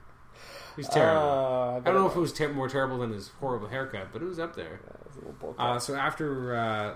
He's 0.77 0.89
terrible. 0.89 1.21
Uh, 1.23 1.77
I 1.77 1.81
don't 1.81 1.95
know 1.95 2.07
if 2.09 2.15
it 2.17 2.21
was 2.21 2.33
ter- 2.33 2.53
more 2.53 2.69
terrible 2.69 2.99
than 2.99 3.13
his 3.13 3.29
horrible 3.41 3.69
haircut, 3.69 4.09
but 4.13 4.23
it 4.23 4.27
was 4.27 4.39
up 4.39 4.55
there. 4.55 4.81
Yeah, 4.85 4.95
it 5.01 5.07
was 5.07 5.17
a 5.17 5.27
little. 5.27 5.55
Uh, 5.59 5.79
so 5.81 5.95
after 5.97 6.55
uh, 6.57 6.95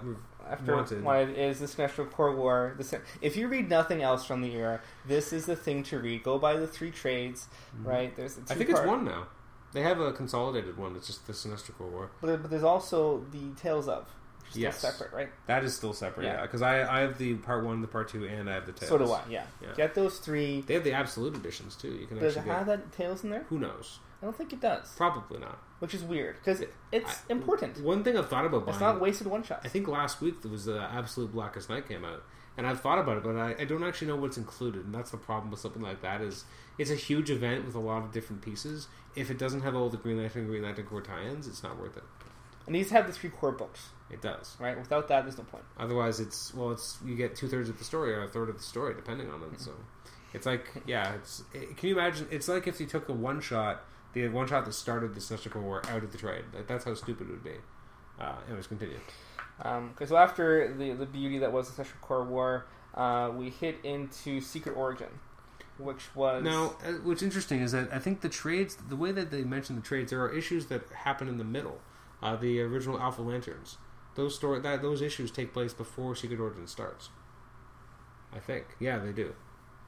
After 0.53 0.77
Wanted. 0.77 1.03
Wanted 1.05 1.39
is 1.39 1.59
the 1.61 2.05
Corps 2.05 2.35
War. 2.37 2.75
The, 2.79 3.01
if 3.21 3.37
you 3.37 3.49
read 3.49 3.69
nothing 3.69 4.03
else 4.03 4.25
from 4.25 4.43
the 4.43 4.53
era, 4.55 4.81
this 5.07 5.33
is 5.33 5.47
the 5.47 5.57
thing 5.57 5.83
to 5.85 5.99
read. 5.99 6.23
Go 6.23 6.39
by 6.39 6.55
the 6.57 6.67
three 6.67 6.91
trades, 6.91 7.47
right? 7.83 8.15
There's 8.15 8.37
Mm-hmm. 8.37 8.53
I 8.53 8.55
think 8.57 8.71
it's 8.71 8.81
one 8.81 9.05
now. 9.05 9.27
They 9.73 9.81
have 9.83 10.01
a 10.01 10.13
consolidated 10.13 10.77
one. 10.77 10.95
It's 10.97 11.07
just 11.07 11.27
the 11.27 11.33
Sinestro 11.33 11.77
Corps 11.79 11.89
War. 11.89 12.11
but, 12.21 12.43
but 12.43 12.51
there's 12.51 12.63
also 12.63 13.25
the 13.33 13.51
Tales 13.61 13.89
of, 13.89 14.05
which 14.41 14.49
is 14.49 14.51
still 14.53 14.63
Yes. 14.65 14.79
separate, 14.79 15.13
right? 15.15 15.31
That 15.47 15.65
is 15.65 15.75
still 15.75 15.95
separate, 15.95 16.25
Yeah. 16.27 16.35
yeah. 16.35 16.43
Because 16.43 16.61
I, 16.61 16.99
I 16.99 17.01
have 17.01 17.17
the 17.17 17.35
part 17.37 17.65
one, 17.65 17.81
the 17.81 17.89
part 17.89 18.09
two, 18.11 18.27
and 18.27 18.51
I 18.51 18.55
have 18.55 18.67
the 18.67 18.73
Tales. 18.73 18.91
So 18.91 18.99
do 18.99 19.11
I. 19.11 19.23
Yeah. 19.31 19.45
Yeah. 19.63 19.69
get 19.75 19.95
those 19.95 20.19
three. 20.19 20.61
They 20.61 20.75
have 20.75 20.85
the 20.85 20.93
absolute 20.93 21.35
editions 21.37 21.75
too. 21.77 21.89
You 21.93 22.07
can 22.07 22.19
Does 22.19 22.37
it 22.37 22.41
actually 22.41 22.53
have 22.55 22.67
get. 22.67 22.91
that 22.91 22.93
Tales 22.97 23.25
in 23.25 23.31
there? 23.31 23.45
Who 23.49 23.59
knows? 23.59 23.99
I 24.23 24.25
don't 24.27 24.37
think 24.37 24.53
it 24.53 24.61
does, 24.61 24.89
Probably 24.97 25.41
not. 25.41 25.59
which 25.81 25.95
is 25.95 26.05
weird 26.05 26.37
because 26.37 26.63
it's 26.93 27.11
I- 27.29 27.33
important. 27.33 27.83
One 27.83 28.05
thing 28.05 28.17
I've 28.17 28.29
thought 28.29 28.47
about 28.47 28.65
buying. 28.65 28.75
It's 28.77 28.81
not 28.81 29.01
wasted 29.01 29.27
one 29.27 29.43
shots. 29.43 29.67
I 29.67 29.69
think 29.69 29.89
last 29.89 30.21
week 30.21 30.41
there 30.43 30.51
was 30.53 30.65
the 30.67 30.81
Absolute 30.81 31.33
Blackest 31.33 31.69
Night 31.69 31.89
came 31.89 32.05
out, 32.05 32.23
and 32.57 32.65
I've 32.67 32.81
thought 32.81 32.99
about 33.01 33.17
it, 33.17 33.25
but 33.25 33.37
I, 33.37 33.57
I 33.59 33.65
don't 33.65 33.83
actually 33.83 34.07
know 34.09 34.17
what's 34.17 34.37
included, 34.39 34.85
and 34.85 34.95
that's 34.95 35.11
the 35.11 35.17
problem 35.17 35.51
with 35.51 35.59
something 35.61 35.83
like 35.83 36.03
that. 36.03 36.21
Is 36.21 36.45
it's 36.79 36.91
a 36.91 36.95
huge 36.95 37.31
event 37.31 37.65
with 37.67 37.75
a 37.75 37.81
lot 37.81 38.05
of 38.05 38.13
different 38.13 38.43
pieces. 38.43 38.87
If 39.17 39.29
it 39.31 39.39
doesn't 39.39 39.63
have 39.63 39.75
all 39.75 39.91
the 39.91 39.97
Green 39.99 40.19
Lantern, 40.19 40.47
Green 40.47 40.63
Lantern 40.63 40.87
Corps 40.87 41.03
tie-ins, 41.03 41.47
it's 41.49 41.63
not 41.65 41.79
worth 41.79 41.97
it. 41.97 42.05
And 42.67 42.75
these 42.77 42.91
have 42.91 43.09
the 43.09 43.13
three 43.13 43.29
core 43.29 43.51
books, 43.53 43.89
It 44.09 44.23
does. 44.23 44.57
right? 44.61 44.79
Without 44.79 45.09
that, 45.09 45.25
there's 45.25 45.37
no 45.37 45.43
point. 45.43 45.65
Otherwise, 45.79 46.21
it's 46.21 46.55
well, 46.55 46.71
it's 46.71 46.97
you 47.05 47.17
get 47.17 47.35
two 47.35 47.49
thirds 47.49 47.69
of 47.69 47.77
the 47.77 47.85
story 47.85 48.15
or 48.15 48.23
a 48.23 48.29
third 48.29 48.49
of 48.49 48.57
the 48.57 48.63
story, 48.63 48.95
depending 48.95 49.29
on 49.31 49.43
it. 49.43 49.47
Hmm. 49.47 49.57
So 49.57 49.73
it's 50.33 50.47
like, 50.47 50.69
yeah, 50.87 51.13
it's. 51.15 51.43
It, 51.53 51.77
can 51.77 51.89
you 51.89 51.99
imagine? 51.99 52.29
It's 52.31 52.47
like 52.47 52.69
if 52.69 52.79
you 52.81 52.87
took 52.87 53.09
a 53.09 53.13
one 53.13 53.41
shot, 53.41 53.83
the 54.13 54.29
one 54.29 54.47
shot 54.47 54.65
that 54.65 54.73
started 54.73 55.15
the 55.15 55.21
Sinestro 55.21 55.51
Corps 55.51 55.63
War 55.63 55.83
out 55.89 56.03
of 56.03 56.13
the 56.13 56.19
trade. 56.19 56.45
Like, 56.55 56.67
that's 56.67 56.85
how 56.85 56.95
stupid 56.95 57.29
it 57.29 57.31
would 57.31 57.45
be. 57.45 57.57
Uh, 58.21 58.35
anyways, 58.47 58.67
continue. 58.67 58.99
Because 59.59 60.09
so 60.09 60.17
after 60.17 60.75
the 60.75 60.93
the 60.93 61.07
beauty 61.07 61.39
that 61.39 61.53
was 61.53 61.71
the 61.71 61.83
Sinestro 61.83 62.01
Corps 62.01 62.25
War, 62.25 62.67
uh, 62.95 63.31
we 63.35 63.51
hit 63.51 63.77
into 63.85 64.41
Secret 64.41 64.73
Origin, 64.77 65.09
which 65.79 66.15
was 66.15 66.43
Now, 66.43 66.77
uh, 66.85 66.93
what's 67.05 67.23
interesting 67.23 67.61
is 67.61 67.73
that 67.73 67.93
I 67.93 67.99
think 67.99 68.21
the 68.21 68.29
trades, 68.29 68.77
the 68.89 68.97
way 68.97 69.13
that 69.13 69.31
they 69.31 69.43
mention 69.43 69.77
the 69.77 69.83
trades, 69.83 70.11
there 70.11 70.23
are 70.23 70.35
issues 70.35 70.67
that 70.67 70.83
happen 70.91 71.29
in 71.29 71.39
the 71.39 71.45
middle. 71.45 71.81
Uh, 72.23 72.37
the 72.37 72.61
original 72.61 73.01
Alpha 73.01 73.21
Lanterns, 73.21 73.79
those 74.15 74.37
story 74.37 74.61
that 74.61 74.81
those 74.81 75.03
issues 75.03 75.31
take 75.33 75.53
place 75.53 75.75
before 75.75 76.15
Secret 76.15 76.39
Origin 76.39 76.69
starts. 76.69 77.11
I 78.33 78.39
think, 78.39 78.65
yeah, 78.79 78.99
they 78.99 79.13
do, 79.13 79.35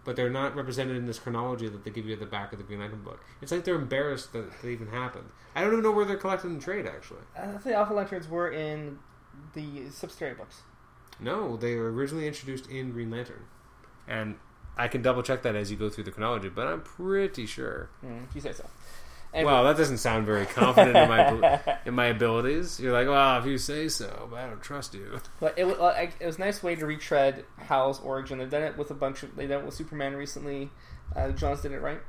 but 0.05 0.17
they're 0.17 0.31
not 0.31 0.55
represented 0.55 0.97
in 0.97 1.07
this 1.07 1.19
chronology 1.19 1.69
that 1.69 1.85
they 1.85 1.91
give 1.91 2.07
you 2.07 2.13
at 2.13 2.21
the 2.21 2.27
back 2.27 2.53
of 2.53 2.59
the 2.59 2.65
Green 2.65 2.81
Lantern 2.81 3.03
book. 3.03 3.25
It's 3.41 3.51
like 3.53 3.65
they're 3.65 3.75
embarrassed 3.75 4.33
that 4.33 4.51
they 4.63 4.73
even 4.73 4.89
happened. 4.89 5.31
I 5.55 5.63
don't 5.63 5.73
even 5.73 5.83
know 5.85 5.93
where 5.93 6.05
they're 6.05 6.17
collected 6.17 6.49
in 6.49 6.61
trade. 6.61 6.87
Actually, 6.87 7.21
I 7.39 7.47
think 7.47 7.63
the 7.63 7.75
Alpha 7.75 7.95
Lanterns 7.95 8.29
were 8.29 8.51
in 8.51 8.99
the 9.55 9.89
Subsidiary 9.91 10.35
books. 10.35 10.63
no, 11.21 11.57
they 11.57 11.77
were 11.77 11.93
originally 11.93 12.27
introduced 12.27 12.69
in 12.69 12.93
Green 12.93 13.11
Lantern, 13.11 13.45
and 14.07 14.37
I 14.77 14.89
can 14.89 15.03
double 15.03 15.23
check 15.23 15.43
that 15.43 15.55
as 15.55 15.71
you 15.71 15.77
go 15.77 15.89
through 15.89 16.05
the 16.05 16.11
chronology, 16.11 16.49
but 16.49 16.67
I'm 16.67 16.83
pretty 16.83 17.47
sure. 17.47 17.89
Mm, 18.05 18.27
you 18.35 18.41
say 18.41 18.53
so. 18.53 18.69
Anyway. 19.35 19.53
Well, 19.53 19.65
that 19.65 19.77
doesn't 19.77 19.99
sound 19.99 20.27
very 20.27 20.47
confident 20.47 20.97
in 20.97 21.09
my 21.09 21.61
in 21.87 21.95
my 21.95 22.07
abilities. 22.07 22.79
You're 22.79 22.93
like, 22.93 23.09
well, 23.09 23.39
if 23.41 23.47
you 23.47 23.59
say 23.59 23.89
so, 23.89 24.29
but 24.31 24.39
I 24.39 24.47
don't 24.47 24.63
trust 24.63 24.95
you. 24.95 25.19
But 25.41 25.59
it 25.59 25.67
it 25.67 26.27
was 26.27 26.37
a 26.37 26.41
nice 26.41 26.63
way 26.63 26.77
to 26.77 26.87
retread 26.87 27.45
Hal's 27.59 28.01
origin. 28.01 28.39
They've 28.39 28.49
done 28.49 28.63
it 28.63 28.79
with 28.79 28.91
a 28.91 28.95
bunch 28.95 29.25
of. 29.25 29.35
They 29.35 29.47
done 29.47 29.63
it 29.63 29.65
with 29.67 29.75
Superman 29.75 30.15
recently. 30.15 30.71
Uh, 31.17 31.31
Johns 31.31 31.61
did 31.63 31.73
it 31.73 31.81
right. 31.81 32.01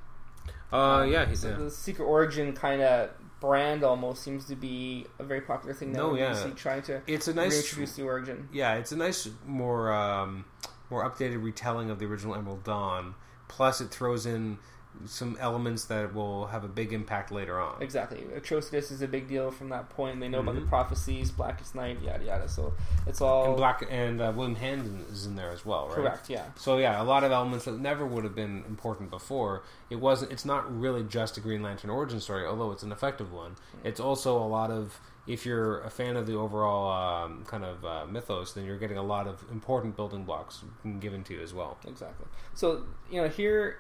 Uh, 0.72 1.06
yeah, 1.10 1.26
he's 1.26 1.42
So 1.42 1.54
the 1.56 1.72
Secret 1.72 2.06
Origin 2.06 2.54
kind 2.54 2.82
of 2.82 3.10
brand 3.40 3.84
almost 3.84 4.24
seems 4.24 4.46
to 4.46 4.56
be 4.56 5.06
a 5.20 5.24
very 5.24 5.42
popular 5.42 5.74
thing 5.74 5.92
now. 5.92 6.12
No, 6.12 6.16
yeah. 6.16 6.50
Trying 6.56 6.82
to 6.84 7.02
It's 7.08 7.28
a 7.28 7.34
nice, 7.34 7.54
reintroduce 7.54 7.96
the 7.96 8.04
origin. 8.04 8.50
yeah, 8.52 8.76
it's 8.76 8.92
a 8.92 8.98
nice, 8.98 9.28
more 9.46 9.92
um, 9.94 10.46
more 10.90 11.10
updated 11.10 11.44
retelling 11.44 11.90
of 11.90 12.00
the 12.00 12.06
original 12.06 12.36
Emerald 12.36 12.64
Dawn. 12.64 13.16
Plus, 13.48 13.82
it 13.82 13.90
throws 13.90 14.26
in 14.26 14.58
some 15.06 15.38
elements 15.40 15.86
that 15.86 16.14
will 16.14 16.48
have 16.48 16.64
a 16.64 16.68
big 16.68 16.94
impact 16.94 17.32
later 17.32 17.60
on. 17.60 17.82
Exactly. 17.82 18.20
Atrocitus 18.36 18.92
is 18.92 19.02
a 19.02 19.08
big 19.08 19.28
deal 19.28 19.52
from 19.52 19.70
that 19.70 19.90
point. 19.90 20.20
They 20.20 20.28
know 20.30 20.40
about 20.40 20.56
the 20.56 20.62
Mhm. 20.62 20.68
prophecies, 20.70 21.32
Blackest 21.32 21.76
Night, 21.76 22.02
yada 22.02 22.24
yada. 22.24 22.48
So 22.50 22.74
it's 23.06 23.22
all 23.22 23.46
And 23.50 23.58
Black 23.58 23.86
and 23.90 24.22
uh, 24.22 24.32
William 24.36 24.56
Hand 24.56 25.06
is 25.12 25.26
in 25.26 25.36
there 25.36 25.52
as 25.52 25.66
well, 25.66 25.88
right? 25.88 25.96
correct. 25.96 26.30
Yeah. 26.30 26.46
So 26.56 26.78
yeah, 26.78 27.02
a 27.02 27.04
lot 27.04 27.24
of 27.24 27.32
elements 27.32 27.66
that 27.66 27.80
never 27.80 28.06
would 28.06 28.24
have 28.24 28.36
been 28.36 28.64
important 28.68 29.10
before. 29.10 29.64
It 29.90 29.98
wasn't. 29.98 30.32
It's 30.32 30.46
not 30.46 30.64
really 30.80 31.04
just 31.04 31.38
a 31.38 31.42
Green 31.42 31.62
Lantern 31.62 31.90
origin 31.90 32.20
story, 32.20 32.46
although 32.46 32.72
it's 32.72 32.84
an 32.84 32.92
effective 32.92 33.32
one. 33.32 33.56
It's 33.84 34.00
also 34.00 34.38
a 34.38 34.48
lot 34.48 34.72
of. 34.72 35.00
If 35.28 35.44
you're 35.44 35.82
a 35.82 35.90
fan 35.90 36.18
of 36.18 36.28
the 36.28 36.36
overall 36.36 36.92
um, 37.26 37.46
kind 37.46 37.66
of 37.66 37.84
uh, 37.84 38.06
mythos, 38.06 38.54
then 38.54 38.64
you're 38.64 38.78
getting 38.78 38.98
a 39.00 39.04
lot 39.04 39.26
of 39.26 39.44
important 39.52 39.96
building 39.96 40.24
blocks 40.24 40.64
given 41.00 41.24
to 41.24 41.34
you 41.34 41.42
as 41.42 41.52
well. 41.52 41.78
Exactly. 41.88 42.28
So 42.54 42.84
you 43.10 43.22
know 43.24 43.28
here, 43.28 43.78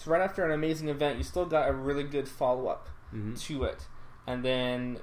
so 0.00 0.10
right 0.10 0.22
after 0.22 0.44
an 0.44 0.50
amazing 0.52 0.88
event, 0.88 1.18
you 1.18 1.24
still 1.24 1.44
got 1.46 1.68
a 1.68 1.72
really 1.72 2.04
good 2.04 2.28
follow 2.28 2.68
up 2.68 2.88
Mm-hmm. 3.14 3.34
to 3.34 3.64
it, 3.64 3.88
and 4.28 4.44
then 4.44 4.98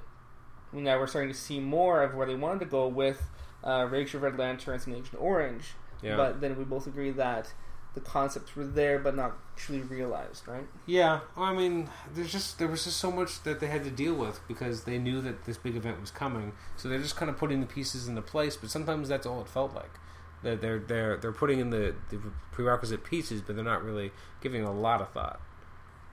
now 0.72 0.98
we're 0.98 1.06
starting 1.06 1.30
to 1.30 1.38
see 1.38 1.60
more 1.60 2.02
of 2.02 2.14
where 2.14 2.26
they 2.26 2.34
wanted 2.36 2.60
to 2.60 2.64
go 2.64 2.88
with 2.88 3.20
uh, 3.62 3.86
Rage 3.90 4.14
of 4.14 4.22
Red 4.22 4.38
Lanterns 4.38 4.86
and 4.86 4.96
Agent 4.96 5.16
Orange. 5.20 5.74
Yeah. 6.02 6.16
But 6.16 6.40
then 6.40 6.56
we 6.56 6.64
both 6.64 6.86
agree 6.86 7.10
that 7.10 7.52
the 7.94 8.00
concepts 8.00 8.56
were 8.56 8.64
there, 8.66 8.98
but 8.98 9.14
not 9.14 9.36
truly 9.56 9.82
realized, 9.82 10.48
right? 10.48 10.66
Yeah, 10.86 11.20
well, 11.36 11.44
I 11.46 11.52
mean, 11.54 11.90
there's 12.14 12.32
just 12.32 12.58
there 12.58 12.68
was 12.68 12.84
just 12.84 12.96
so 12.96 13.10
much 13.12 13.42
that 13.42 13.60
they 13.60 13.66
had 13.66 13.84
to 13.84 13.90
deal 13.90 14.14
with 14.14 14.40
because 14.48 14.84
they 14.84 14.96
knew 14.98 15.20
that 15.20 15.44
this 15.44 15.58
big 15.58 15.76
event 15.76 16.00
was 16.00 16.10
coming. 16.10 16.52
So 16.76 16.88
they're 16.88 16.98
just 17.02 17.16
kind 17.16 17.28
of 17.30 17.36
putting 17.36 17.60
the 17.60 17.66
pieces 17.66 18.08
into 18.08 18.22
place. 18.22 18.56
But 18.56 18.70
sometimes 18.70 19.08
that's 19.10 19.26
all 19.26 19.40
it 19.42 19.48
felt 19.48 19.74
like. 19.74 19.90
They're 20.42 20.56
they're 20.56 20.78
they're, 20.78 21.16
they're 21.16 21.32
putting 21.32 21.58
in 21.60 21.70
the, 21.70 21.94
the 22.10 22.18
prerequisite 22.52 23.04
pieces, 23.04 23.40
but 23.42 23.56
they're 23.56 23.64
not 23.64 23.82
really 23.84 24.12
giving 24.40 24.64
a 24.64 24.72
lot 24.72 25.00
of 25.00 25.10
thought. 25.10 25.40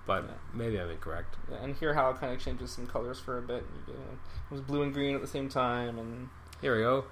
But 0.07 0.23
Yeah. 0.25 0.31
maybe 0.53 0.79
I'm 0.79 0.89
incorrect. 0.89 1.35
Yeah, 1.51 1.57
and 1.63 1.75
here 1.75 1.93
how 1.93 2.09
it 2.11 2.19
kind 2.19 2.31
of 2.33 2.39
changes 2.39 2.71
some 2.71 2.85
colors 2.87 3.19
for 3.19 3.37
a 3.37 3.41
bit. 3.41 3.63
You 3.87 3.93
uh, 3.93 4.13
it 4.13 4.51
was 4.51 4.61
blue 4.61 4.83
and 4.83 4.93
green 4.93 5.15
at 5.15 5.21
the 5.21 5.27
same 5.27 5.49
time, 5.49 5.97
and 5.99 6.29
Here 6.61 6.75
we 6.75 6.81
go. 6.83 7.05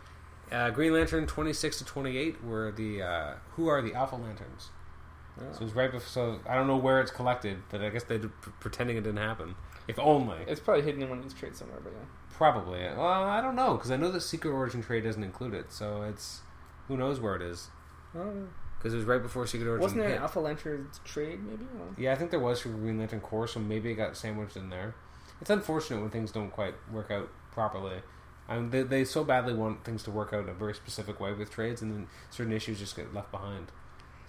Uh, 0.51 0.69
Green 0.69 0.93
Lantern 0.93 1.25
26 1.25 1.79
to 1.79 1.85
28 1.85 2.43
were 2.43 2.71
the 2.71 3.01
uh, 3.01 3.33
who 3.55 3.67
are 3.67 3.81
the 3.81 3.93
Alpha 3.95 4.15
Lanterns. 4.15 4.69
uh, 5.39 5.51
So 5.53 5.65
it's 5.65 5.73
right 5.73 5.91
before. 5.91 6.07
So 6.07 6.39
I 6.47 6.53
don't 6.55 6.67
know 6.67 6.77
where 6.77 6.99
it's 7.01 7.09
collected, 7.11 7.57
but 7.71 7.81
I 7.81 7.89
guess 7.89 8.03
they're 8.03 8.19
p- 8.19 8.29
pretending 8.59 8.97
it 8.97 9.01
didn't 9.01 9.17
happen. 9.17 9.55
If 9.87 9.97
only. 9.99 10.37
it's 10.47 10.59
probably 10.61 10.83
hidden 10.83 11.01
in 11.01 11.09
one 11.09 11.17
of 11.17 11.23
these 11.23 11.33
trades 11.33 11.57
somewhere. 11.59 11.79
But 11.83 11.93
yeah, 11.93 12.05
Probably. 12.31 12.79
Well, 12.81 13.05
I 13.07 13.41
don't 13.41 13.55
know 13.55 13.73
because 13.75 13.89
I 13.91 13.97
know 13.97 14.11
the 14.11 14.21
Secret 14.21 14.51
Origin 14.51 14.83
trade 14.83 15.03
doesn't 15.05 15.23
include 15.23 15.53
it, 15.55 15.71
so 15.71 16.03
it's 16.03 16.41
who 16.87 16.97
knows 16.97 17.19
where 17.19 17.35
it 17.35 17.41
is 17.41 17.69
Oh, 18.15 18.47
because 18.77 18.93
it 18.93 18.97
was 18.97 19.05
right 19.05 19.21
before 19.21 19.47
Secret 19.47 19.67
Origin. 19.67 19.81
wasn't 19.81 20.01
there 20.01 20.09
hit. 20.09 20.17
an 20.17 20.21
Alpha 20.23 20.39
Lantern 20.39 20.87
trade? 21.05 21.39
Maybe. 21.43 21.63
Yeah, 21.97 22.11
I 22.11 22.15
think 22.15 22.31
there 22.31 22.39
was 22.39 22.59
for 22.59 22.69
Green 22.69 22.99
Lantern 22.99 23.21
Corps, 23.21 23.47
so 23.47 23.59
maybe 23.59 23.91
it 23.91 23.95
got 23.95 24.15
sandwiched 24.17 24.55
in 24.57 24.69
there. 24.69 24.93
It's 25.41 25.49
unfortunate 25.49 26.01
when 26.01 26.09
things 26.11 26.31
don't 26.31 26.51
quite 26.51 26.75
work 26.91 27.09
out 27.09 27.29
properly. 27.51 28.01
I 28.47 28.57
mean, 28.57 28.69
they, 28.71 28.83
they 28.83 29.05
so 29.05 29.23
badly 29.23 29.53
want 29.53 29.83
things 29.85 30.03
to 30.03 30.11
work 30.11 30.33
out 30.33 30.43
in 30.43 30.49
a 30.49 30.53
very 30.53 30.73
specific 30.75 31.19
way 31.19 31.33
with 31.33 31.49
trades, 31.49 31.81
and 31.81 31.91
then 31.91 32.07
certain 32.29 32.51
issues 32.53 32.77
just 32.79 32.95
get 32.95 33.13
left 33.13 33.31
behind. 33.31 33.67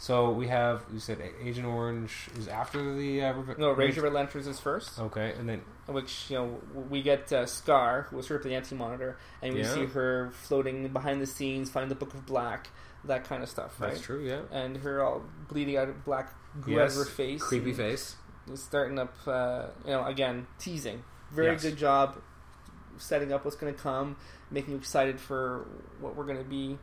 So 0.05 0.33
we 0.33 0.49
have 0.49 0.85
you 0.93 1.01
said 1.01 1.17
Agent 1.43 1.67
Orange 1.67 2.29
is 2.37 2.47
after 2.47 2.95
the 2.95 3.23
uh, 3.25 3.33
No, 3.57 3.71
Rage 3.71 3.97
of 3.97 4.05
Red 4.05 4.13
Lanterns 4.13 4.47
is 4.47 4.61
first, 4.61 4.99
Okay, 4.99 5.33
and 5.39 5.49
then 5.49 5.63
which 5.87 6.27
you 6.31 6.37
know 6.37 6.61
we 6.91 7.01
get 7.01 7.33
uh, 7.33 7.47
Scar, 7.47 8.03
who 8.11 8.17
was 8.17 8.27
her 8.27 8.37
the 8.37 8.55
Anti 8.55 8.75
Monitor, 8.77 9.17
and 9.41 9.55
we 9.55 9.61
Yeah. 9.63 9.73
see 9.73 9.87
her 9.87 10.31
floating 10.35 10.87
behind 10.89 11.23
the 11.23 11.27
scenes, 11.27 11.71
finding 11.71 11.89
the 11.89 11.95
Book 11.95 12.13
of 12.13 12.27
Black, 12.27 12.69
that 13.05 13.25
kind 13.25 13.43
of 13.43 13.49
stuff, 13.49 13.81
right? 13.81 13.93
that's 13.95 14.03
true. 14.03 14.21
Yeah, 14.23 14.43
And 14.53 14.77
her 14.77 15.03
all 15.03 15.23
bleeding 15.49 15.79
out 15.79 15.89
of 15.89 16.05
black 16.05 16.35
goo 16.61 16.73
out 16.75 16.83
Yes. 16.83 16.99
of 16.99 17.07
her 17.07 17.11
face, 17.11 17.43
creepy 17.43 17.73
face. 17.73 18.17
starting 18.57 18.99
up, 18.99 19.15
uh, 19.27 19.69
you 19.87 19.91
know, 19.93 20.05
again 20.05 20.47
teasing. 20.59 21.03
Very 21.31 21.53
Yes. 21.53 21.63
good 21.63 21.79
job 21.79 22.21
setting 22.99 23.33
up 23.33 23.43
what's 23.47 23.57
going 23.57 23.73
to 23.75 23.81
come, 23.81 24.17
making 24.51 24.73
you 24.73 24.77
excited 24.77 25.19
for 25.19 25.65
what 25.99 26.15
we're 26.15 26.27
going 26.27 26.37
to 26.45 26.45
be. 26.45 26.79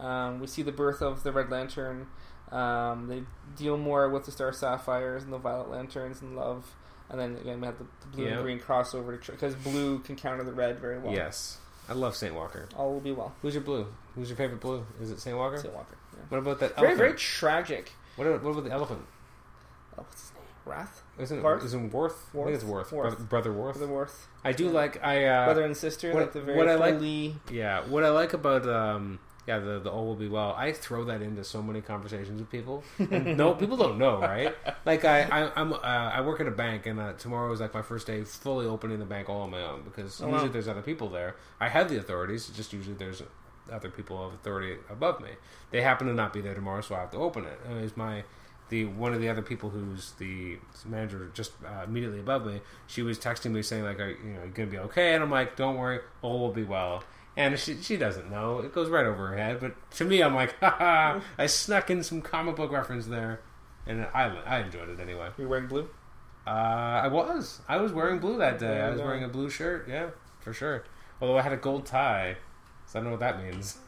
Um, 0.00 0.40
we 0.40 0.48
see 0.48 0.62
the 0.62 0.72
birth 0.72 1.00
of 1.02 1.22
the 1.22 1.30
Red 1.30 1.50
Lantern. 1.50 2.08
Um, 2.52 3.08
they 3.08 3.22
deal 3.56 3.76
more 3.76 4.08
with 4.08 4.26
the 4.26 4.30
Star 4.32 4.52
Sapphires 4.52 5.22
and 5.24 5.32
the 5.32 5.38
Violet 5.38 5.70
Lanterns 5.70 6.20
and 6.22 6.36
love. 6.36 6.74
And 7.10 7.20
then 7.20 7.36
again, 7.36 7.60
we 7.60 7.66
have 7.66 7.78
the, 7.78 7.84
the 8.00 8.06
blue 8.16 8.24
Yeah. 8.24 8.30
and 8.34 8.42
green 8.42 8.58
crossover 8.60 9.18
because 9.26 9.54
blue 9.56 9.98
can 10.00 10.16
counter 10.16 10.44
the 10.44 10.52
red 10.52 10.78
very 10.78 10.98
well. 10.98 11.12
Yes, 11.14 11.58
I 11.88 11.92
love 11.92 12.16
Saint 12.16 12.34
Walker. 12.34 12.68
all 12.76 12.92
will 12.92 13.00
be 13.00 13.12
well. 13.12 13.34
Who's 13.42 13.54
your 13.54 13.62
blue? 13.62 13.86
Who's 14.14 14.28
your 14.30 14.36
favorite 14.36 14.60
blue? 14.60 14.86
Is 15.00 15.10
it 15.10 15.20
Saint 15.20 15.36
Walker? 15.36 15.58
Saint 15.58 15.74
Walker. 15.74 15.96
Yeah. 16.12 16.20
What 16.28 16.38
about 16.38 16.60
that 16.60 16.74
Very, 16.76 16.88
elephant? 16.88 16.98
very 16.98 17.14
tragic. 17.18 17.92
What, 18.16 18.26
about, 18.26 18.42
what 18.42 18.50
about 18.52 18.64
the 18.64 18.70
elephant? 18.72 19.00
Oh, 19.98 20.02
what's 20.02 20.20
his 20.22 20.30
name? 20.32 20.40
Wrath? 20.64 21.02
Isn't 21.18 21.38
it, 21.38 21.42
Warth? 21.42 21.64
isn't 21.64 21.92
Warth? 21.92 22.26
I 22.32 22.36
think 22.44 22.54
it's 22.54 22.64
Warth. 22.64 22.90
Warth. 22.92 23.10
Brother, 23.10 23.24
Brother 23.24 23.52
Warth. 23.52 23.78
The 23.78 23.86
Warth. 23.86 24.28
I 24.44 24.52
do 24.52 24.70
like 24.70 25.04
I 25.04 25.26
uh, 25.26 25.44
Brother 25.44 25.64
and 25.64 25.76
sister, 25.76 26.12
what- 26.12 26.22
like 26.22 26.32
the 26.32 26.40
very 26.40 26.56
what 26.56 26.68
I 26.68 26.76
like- 26.76 27.00
Yeah, 27.50 27.82
what 27.86 28.02
I 28.02 28.08
like 28.10 28.32
about 28.32 28.66
um, 28.68 29.18
yeah, 29.46 29.58
the 29.58 29.78
the 29.80 29.90
all 29.90 30.06
will 30.06 30.14
be 30.16 30.28
well. 30.28 30.54
I 30.56 30.72
throw 30.72 31.04
that 31.04 31.20
into 31.22 31.44
so 31.44 31.62
many 31.62 31.80
conversations 31.80 32.40
with 32.40 32.50
people. 32.50 32.82
And 32.98 33.36
no, 33.36 33.54
people 33.54 33.76
don't 33.76 33.98
know, 33.98 34.20
right? 34.20 34.54
Like 34.86 35.04
I, 35.04 35.22
I 35.22 35.52
I'm 35.60 35.72
uh, 35.72 35.76
I 35.78 36.20
work 36.22 36.40
at 36.40 36.46
a 36.46 36.50
bank, 36.50 36.86
and 36.86 36.98
uh, 37.00 37.12
tomorrow 37.14 37.52
is 37.52 37.60
like 37.60 37.74
my 37.74 37.82
first 37.82 38.06
day 38.06 38.24
fully 38.24 38.66
opening 38.66 38.98
the 38.98 39.04
bank 39.04 39.28
all 39.28 39.42
on 39.42 39.50
my 39.50 39.62
own 39.62 39.82
because 39.82 40.20
Oh, 40.22 40.26
wow. 40.28 40.32
usually 40.34 40.50
there's 40.52 40.68
other 40.68 40.82
people 40.82 41.08
there. 41.08 41.36
I 41.60 41.68
have 41.68 41.88
the 41.90 41.98
authorities, 41.98 42.46
just 42.48 42.72
usually 42.72 42.96
there's 42.96 43.22
other 43.72 43.88
people 43.90 44.22
of 44.26 44.34
authority 44.34 44.76
above 44.90 45.20
me. 45.20 45.30
They 45.70 45.80
happen 45.80 46.06
to 46.06 46.14
not 46.14 46.32
be 46.32 46.40
there 46.42 46.54
tomorrow, 46.54 46.80
so 46.82 46.94
I 46.94 47.00
have 47.00 47.10
to 47.12 47.18
open 47.18 47.44
it. 47.44 47.58
And 47.68 47.82
it's 47.84 47.96
my 47.96 48.24
the 48.70 48.86
one 48.86 49.12
of 49.12 49.20
the 49.20 49.28
other 49.28 49.42
people 49.42 49.68
who's 49.70 50.12
the 50.12 50.56
manager 50.86 51.30
just 51.34 51.52
uh, 51.66 51.84
immediately 51.84 52.20
above 52.20 52.46
me. 52.46 52.60
She 52.86 53.02
was 53.02 53.18
texting 53.18 53.50
me 53.52 53.60
saying 53.62 53.84
like, 53.84 54.00
"Are 54.00 54.08
you 54.08 54.32
know 54.34 54.44
you 54.44 54.50
gonna 54.54 54.70
be 54.70 54.78
okay?" 54.78 55.14
And 55.14 55.22
I'm 55.22 55.30
like, 55.30 55.54
"Don't 55.56 55.76
worry, 55.76 56.00
all 56.22 56.40
will 56.40 56.52
be 56.52 56.62
well." 56.64 57.04
And 57.36 57.58
she 57.58 57.76
she 57.82 57.96
doesn't 57.96 58.30
know. 58.30 58.60
It 58.60 58.72
goes 58.72 58.88
right 58.88 59.06
over 59.06 59.28
her 59.28 59.36
head. 59.36 59.60
But 59.60 59.74
to 59.92 60.04
me, 60.04 60.22
I'm 60.22 60.34
like, 60.34 60.58
"Ha 60.60 60.70
ha!" 60.70 61.20
I 61.36 61.46
snuck 61.46 61.90
in 61.90 62.02
some 62.02 62.22
comic 62.22 62.56
book 62.56 62.70
reference 62.70 63.06
there, 63.06 63.40
and 63.86 64.06
I 64.14 64.24
I 64.46 64.60
enjoyed 64.60 64.88
it 64.88 65.00
anyway. 65.00 65.30
You're 65.36 65.48
wearing 65.48 65.66
blue? 65.66 65.88
Uh, 66.46 66.50
I 66.50 67.08
was 67.08 67.60
I 67.68 67.78
was 67.78 67.92
wearing 67.92 68.18
blue 68.18 68.38
that 68.38 68.58
day. 68.58 68.80
I 68.80 68.90
was 68.90 69.00
wearing 69.00 69.24
a 69.24 69.28
blue 69.28 69.50
shirt. 69.50 69.88
Yeah, 69.88 70.10
for 70.40 70.52
sure. 70.52 70.84
Although 71.20 71.38
I 71.38 71.42
had 71.42 71.52
a 71.52 71.56
gold 71.56 71.86
tie, 71.86 72.36
so 72.86 72.98
I 72.98 73.02
don't 73.02 73.04
know 73.04 73.10
what 73.12 73.20
that 73.20 73.42
means. 73.42 73.78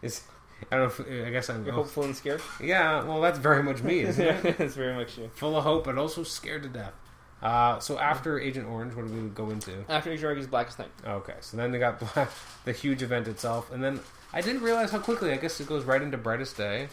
It's 0.00 0.24
I 0.70 0.76
don't 0.76 0.98
know. 0.98 1.04
If, 1.06 1.26
I 1.26 1.30
guess 1.30 1.50
I'm. 1.50 1.64
You're 1.64 1.74
hopeful 1.74 2.04
and 2.04 2.16
scared? 2.16 2.40
Yeah, 2.60 3.04
well, 3.04 3.20
that's 3.20 3.38
very 3.38 3.62
much 3.62 3.82
me, 3.82 4.00
isn't 4.00 4.24
it? 4.24 4.44
it's 4.60 4.74
very 4.74 4.94
much 4.94 5.18
you. 5.18 5.30
Full 5.34 5.56
of 5.56 5.64
hope, 5.64 5.84
but 5.84 5.98
also 5.98 6.22
scared 6.22 6.62
to 6.62 6.68
death. 6.68 6.94
Uh, 7.42 7.78
so 7.80 7.98
after 7.98 8.38
Agent 8.38 8.68
Orange, 8.68 8.94
what 8.94 9.06
do 9.06 9.12
we 9.12 9.28
go 9.30 9.50
into? 9.50 9.84
After 9.88 10.10
Agent 10.10 10.24
Orange 10.24 10.40
is 10.42 10.46
Blackest 10.46 10.78
Night. 10.78 10.90
Okay, 11.06 11.34
so 11.40 11.56
then 11.56 11.72
they 11.72 11.78
got 11.78 11.98
Black, 12.14 12.30
the 12.64 12.72
huge 12.72 13.02
event 13.02 13.26
itself, 13.26 13.72
and 13.72 13.82
then 13.82 13.98
I 14.32 14.40
didn't 14.40 14.62
realize 14.62 14.90
how 14.92 14.98
quickly. 15.00 15.32
I 15.32 15.36
guess 15.36 15.60
it 15.60 15.66
goes 15.66 15.84
right 15.84 16.00
into 16.00 16.16
Brightest 16.16 16.56
Day, 16.56 16.88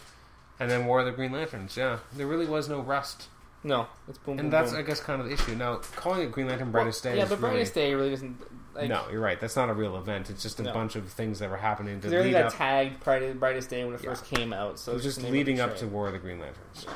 and 0.58 0.70
then 0.70 0.86
War 0.86 1.00
of 1.00 1.06
the 1.06 1.12
Green 1.12 1.30
Lanterns. 1.32 1.76
Yeah, 1.76 1.98
there 2.14 2.26
really 2.26 2.46
was 2.46 2.68
no 2.68 2.80
rest, 2.80 3.28
No, 3.62 3.86
it's 4.08 4.18
boom, 4.18 4.36
boom, 4.36 4.44
and 4.46 4.52
that's 4.52 4.72
boom. 4.72 4.80
I 4.80 4.82
guess 4.82 5.00
kind 5.00 5.20
of 5.20 5.28
the 5.28 5.34
issue. 5.34 5.54
Now 5.54 5.76
calling 5.96 6.22
it 6.22 6.32
Green 6.32 6.48
Lantern 6.48 6.72
Brightest 6.72 7.04
Well, 7.04 7.14
Day, 7.14 7.18
Yeah, 7.20 7.26
but 7.26 7.38
really, 7.40 7.50
Brightest 7.54 7.74
Day 7.74 7.94
really 7.94 8.10
doesn't. 8.10 8.36
Like, 8.74 8.88
no, 8.88 9.04
you're 9.10 9.20
right. 9.20 9.40
That's 9.40 9.56
not 9.56 9.68
a 9.68 9.74
real 9.74 9.96
event. 9.96 10.30
It's 10.30 10.42
just 10.44 10.60
a 10.60 10.62
No. 10.62 10.72
bunch 10.72 10.94
of 10.96 11.08
things 11.10 11.40
that 11.40 11.50
were 11.50 11.56
happening 11.56 12.00
to 12.00 12.06
everything 12.06 12.32
lead 12.34 12.38
got 12.40 12.46
up. 12.46 12.54
tagged 12.54 13.00
Brightest 13.40 13.68
Day 13.68 13.84
when 13.84 13.94
it 13.94 14.00
Yeah. 14.02 14.10
first 14.10 14.24
came 14.26 14.52
out. 14.52 14.78
So 14.78 14.92
it 14.92 14.94
was 14.94 15.02
just 15.04 15.22
leading 15.22 15.58
up 15.60 15.76
to. 15.78 15.86
War 15.88 16.06
of 16.06 16.12
the 16.12 16.18
Green 16.20 16.38
Lanterns, 16.40 16.86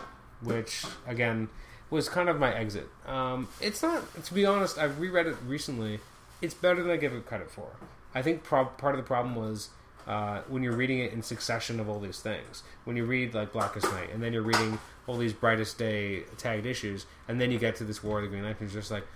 which 0.40 0.84
again 1.06 1.48
was 1.94 2.08
kind 2.08 2.28
of 2.28 2.40
my 2.40 2.52
exit. 2.52 2.88
Um, 3.06 3.48
it's 3.60 3.80
not, 3.80 4.02
to 4.24 4.34
be 4.34 4.44
honest. 4.44 4.78
I've 4.78 4.98
reread 4.98 5.28
it 5.28 5.36
recently. 5.46 6.00
It's 6.42 6.52
better 6.52 6.82
than 6.82 6.90
I 6.90 6.96
give 6.96 7.14
it 7.14 7.24
credit 7.24 7.50
for. 7.50 7.68
I 8.14 8.20
think 8.20 8.42
prob- 8.42 8.76
part 8.78 8.96
of 8.96 9.00
the 9.00 9.06
problem 9.06 9.36
was 9.36 9.68
uh, 10.06 10.40
when 10.48 10.64
you're 10.64 10.76
reading 10.76 10.98
it 10.98 11.12
in 11.12 11.22
succession 11.22 11.78
of 11.78 11.88
all 11.88 12.00
these 12.00 12.18
things. 12.18 12.64
When 12.82 12.96
you 12.96 13.04
read 13.04 13.32
like 13.32 13.52
Blackest 13.52 13.86
Night, 13.92 14.10
and 14.12 14.20
then 14.20 14.32
you're 14.32 14.42
reading 14.42 14.80
all 15.06 15.16
these 15.16 15.32
Brightest 15.32 15.78
Day 15.78 16.24
tagged 16.36 16.66
issues, 16.66 17.06
and 17.28 17.40
then 17.40 17.52
you 17.52 17.60
get 17.60 17.76
to 17.76 17.84
this 17.84 18.02
War 18.02 18.18
of 18.18 18.24
the 18.24 18.28
Green 18.28 18.42
Lanterns, 18.42 18.72
just 18.72 18.90
like. 18.90 19.06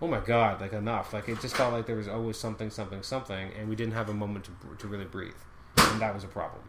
Oh 0.00 0.06
my 0.06 0.20
god! 0.20 0.60
Like 0.60 0.72
enough! 0.74 1.12
Like 1.12 1.28
it 1.28 1.40
just 1.40 1.56
felt 1.56 1.72
like 1.72 1.86
there 1.86 1.96
was 1.96 2.06
always 2.06 2.36
something, 2.36 2.70
something, 2.70 3.02
something, 3.02 3.50
and 3.58 3.68
we 3.68 3.74
didn't 3.74 3.94
have 3.94 4.08
a 4.08 4.14
moment 4.14 4.44
to, 4.44 4.52
to 4.78 4.86
really 4.86 5.06
breathe, 5.06 5.32
and 5.76 6.00
that 6.00 6.14
was 6.14 6.22
a 6.22 6.28
problem. 6.28 6.62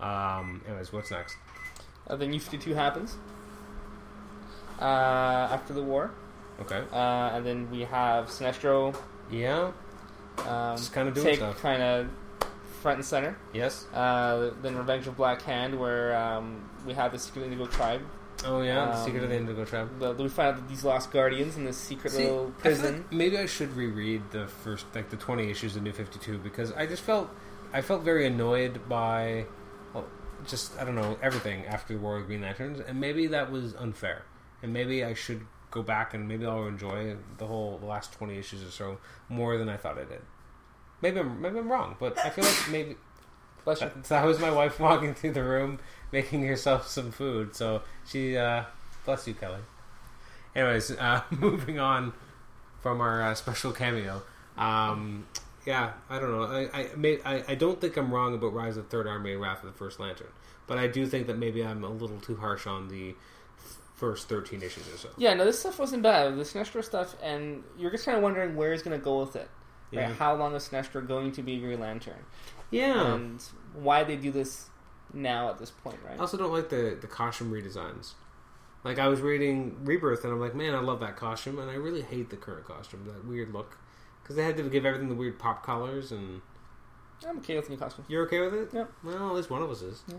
Um, 0.00 0.62
anyways, 0.68 0.92
what's 0.92 1.10
next? 1.10 1.34
Uh, 2.06 2.14
then 2.14 2.32
U 2.32 2.38
52 2.38 2.72
happens. 2.74 3.16
Uh, 4.80 5.48
after 5.52 5.72
the 5.74 5.82
war. 5.82 6.10
Okay. 6.60 6.82
Uh, 6.92 6.96
and 7.34 7.44
then 7.46 7.70
we 7.70 7.82
have 7.82 8.26
Sinestro 8.28 8.94
Yeah. 9.30 9.72
um, 10.46 10.76
Just 10.76 10.92
kinda 10.94 11.12
doing 11.12 11.26
take 11.26 11.36
stuff. 11.36 11.60
kind 11.60 11.82
of 11.82 12.08
front 12.82 12.96
and 12.98 13.04
center. 13.04 13.36
Yes. 13.52 13.86
Uh, 13.92 14.50
then 14.62 14.76
Revenge 14.76 15.06
of 15.06 15.16
Black 15.16 15.42
Hand, 15.42 15.78
where 15.78 16.16
um, 16.16 16.68
we 16.86 16.94
have 16.94 17.12
the 17.12 17.18
Secret 17.18 17.44
Indigo 17.44 17.66
Tribe. 17.66 18.00
Oh 18.46 18.62
yeah. 18.62 18.86
the 18.86 18.96
Um, 18.96 19.04
Secret 19.04 19.22
of 19.24 19.28
the 19.30 19.36
Indigo 19.36 19.64
Tribe. 19.66 19.98
The, 19.98 20.12
we 20.14 20.28
find 20.30 20.48
out 20.48 20.56
that 20.56 20.68
these 20.68 20.82
lost 20.82 21.10
guardians 21.12 21.56
in 21.58 21.64
this 21.66 21.76
secret 21.76 22.10
See, 22.12 22.24
little 22.24 22.52
I 22.58 22.60
prison. 22.62 22.96
like 22.96 23.12
maybe 23.12 23.36
I 23.38 23.44
should 23.46 23.76
reread 23.76 24.22
the 24.30 24.46
first, 24.46 24.86
like 24.94 25.10
the 25.10 25.18
twenty 25.18 25.50
issues 25.50 25.76
of 25.76 25.82
New 25.82 25.92
Fifty 25.92 26.18
Two, 26.18 26.38
because 26.38 26.72
I 26.72 26.86
just 26.86 27.02
felt, 27.02 27.28
I 27.72 27.82
felt 27.82 28.02
very 28.02 28.26
annoyed 28.26 28.88
by, 28.88 29.44
well, 29.92 30.06
just 30.46 30.78
I 30.80 30.84
don't 30.84 30.94
know 30.94 31.18
everything 31.22 31.66
after 31.66 31.92
the 31.92 32.00
War 32.00 32.16
of 32.16 32.26
Green 32.28 32.40
Lanterns, 32.40 32.80
and 32.80 32.98
maybe 32.98 33.26
that 33.26 33.50
was 33.50 33.74
unfair, 33.74 34.22
and 34.62 34.72
maybe 34.72 35.04
I 35.04 35.14
should 35.14 35.46
go 35.70 35.82
back 35.82 36.14
and 36.14 36.26
maybe 36.26 36.46
I'll 36.46 36.66
enjoy 36.66 37.16
the 37.38 37.46
whole 37.46 37.78
the 37.78 37.86
last 37.86 38.12
twenty 38.12 38.38
issues 38.38 38.62
or 38.62 38.70
so 38.70 38.98
more 39.28 39.56
than 39.56 39.68
I 39.68 39.76
thought 39.76 39.98
I 39.98 40.04
did. 40.04 40.22
Maybe 41.02 41.20
I'm 41.20 41.40
maybe 41.40 41.58
I'm 41.58 41.70
wrong, 41.70 41.96
but 41.98 42.18
I 42.18 42.30
feel 42.30 42.44
like 42.44 42.70
maybe 42.70 42.96
Bless 43.64 43.80
you. 43.80 43.90
That, 44.08 44.24
was 44.24 44.38
my 44.38 44.50
wife 44.50 44.80
walking 44.80 45.14
through 45.14 45.32
the 45.32 45.44
room, 45.44 45.78
making 46.12 46.46
herself 46.46 46.88
some 46.88 47.12
food. 47.12 47.54
So 47.54 47.82
she, 48.06 48.36
uh, 48.36 48.64
bless 49.04 49.26
you, 49.26 49.34
Kelly. 49.34 49.60
Anyways, 50.54 50.92
uh, 50.92 51.22
moving 51.30 51.78
on 51.78 52.12
from 52.80 53.00
our 53.00 53.22
uh, 53.22 53.34
special 53.34 53.72
cameo. 53.72 54.22
Um, 54.56 55.26
yeah, 55.66 55.92
I 56.08 56.18
don't 56.18 56.30
know. 56.30 56.44
I 56.44 56.68
I, 56.72 56.88
may, 56.96 57.18
I 57.24 57.44
I 57.48 57.54
don't 57.54 57.80
think 57.80 57.96
I'm 57.96 58.12
wrong 58.12 58.34
about 58.34 58.52
Rise 58.54 58.76
of 58.76 58.84
the 58.84 58.90
Third 58.90 59.06
Army 59.06 59.32
and 59.32 59.40
Wrath 59.40 59.62
of 59.62 59.72
the 59.72 59.78
First 59.78 60.00
Lantern, 60.00 60.32
but 60.66 60.78
I 60.78 60.86
do 60.86 61.06
think 61.06 61.26
that 61.26 61.38
maybe 61.38 61.64
I'm 61.64 61.84
a 61.84 61.90
little 61.90 62.18
too 62.18 62.36
harsh 62.36 62.66
on 62.66 62.88
the 62.88 63.14
first 64.00 64.28
13 64.28 64.62
issues 64.62 64.88
or 64.92 64.96
so. 64.96 65.10
Yeah, 65.18 65.34
no, 65.34 65.44
this 65.44 65.60
stuff 65.60 65.78
wasn't 65.78 66.02
bad. 66.02 66.36
The 66.36 66.42
Sinestro 66.42 66.82
stuff, 66.82 67.14
and 67.22 67.62
you're 67.78 67.90
just 67.90 68.06
kind 68.06 68.16
of 68.16 68.22
wondering 68.22 68.56
where 68.56 68.72
he's 68.72 68.82
going 68.82 68.98
to 68.98 69.04
go 69.04 69.20
with 69.20 69.36
it. 69.36 69.48
Right? 69.92 70.08
Yeah. 70.08 70.14
How 70.14 70.34
long 70.34 70.54
is 70.54 70.66
Sinestro 70.68 71.06
going 71.06 71.32
to 71.32 71.42
be 71.42 71.60
Green 71.60 71.78
Lantern? 71.78 72.24
Yeah. 72.70 73.14
And 73.14 73.42
why 73.74 74.02
they 74.04 74.16
do 74.16 74.32
this 74.32 74.70
now 75.12 75.50
at 75.50 75.58
this 75.58 75.70
point, 75.70 75.98
right? 76.04 76.16
I 76.16 76.20
also 76.20 76.38
don't 76.38 76.52
like 76.52 76.70
the 76.70 76.96
the 77.00 77.06
costume 77.06 77.52
redesigns. 77.52 78.12
Like 78.84 78.98
I 78.98 79.08
was 79.08 79.20
reading 79.20 79.76
Rebirth, 79.84 80.24
and 80.24 80.32
I'm 80.32 80.40
like, 80.40 80.54
man, 80.54 80.74
I 80.74 80.80
love 80.80 81.00
that 81.00 81.16
costume, 81.16 81.58
and 81.58 81.70
I 81.70 81.74
really 81.74 82.02
hate 82.02 82.30
the 82.30 82.36
current 82.36 82.64
costume, 82.64 83.04
that 83.04 83.26
weird 83.26 83.52
look, 83.52 83.76
because 84.22 84.36
they 84.36 84.44
had 84.44 84.56
to 84.56 84.62
give 84.70 84.86
everything 84.86 85.10
the 85.10 85.14
weird 85.14 85.38
pop 85.38 85.66
colors. 85.66 86.12
And 86.12 86.40
I'm 87.28 87.38
okay 87.38 87.56
with 87.56 87.66
the 87.66 87.72
new 87.72 87.78
costume. 87.78 88.06
you're 88.08 88.24
okay 88.26 88.40
with 88.40 88.54
it? 88.54 88.70
Yeah. 88.72 88.86
Well, 89.04 89.28
at 89.28 89.34
least 89.34 89.50
one 89.50 89.60
of 89.60 89.70
us 89.70 89.82
is. 89.82 90.02
Yeah. 90.08 90.14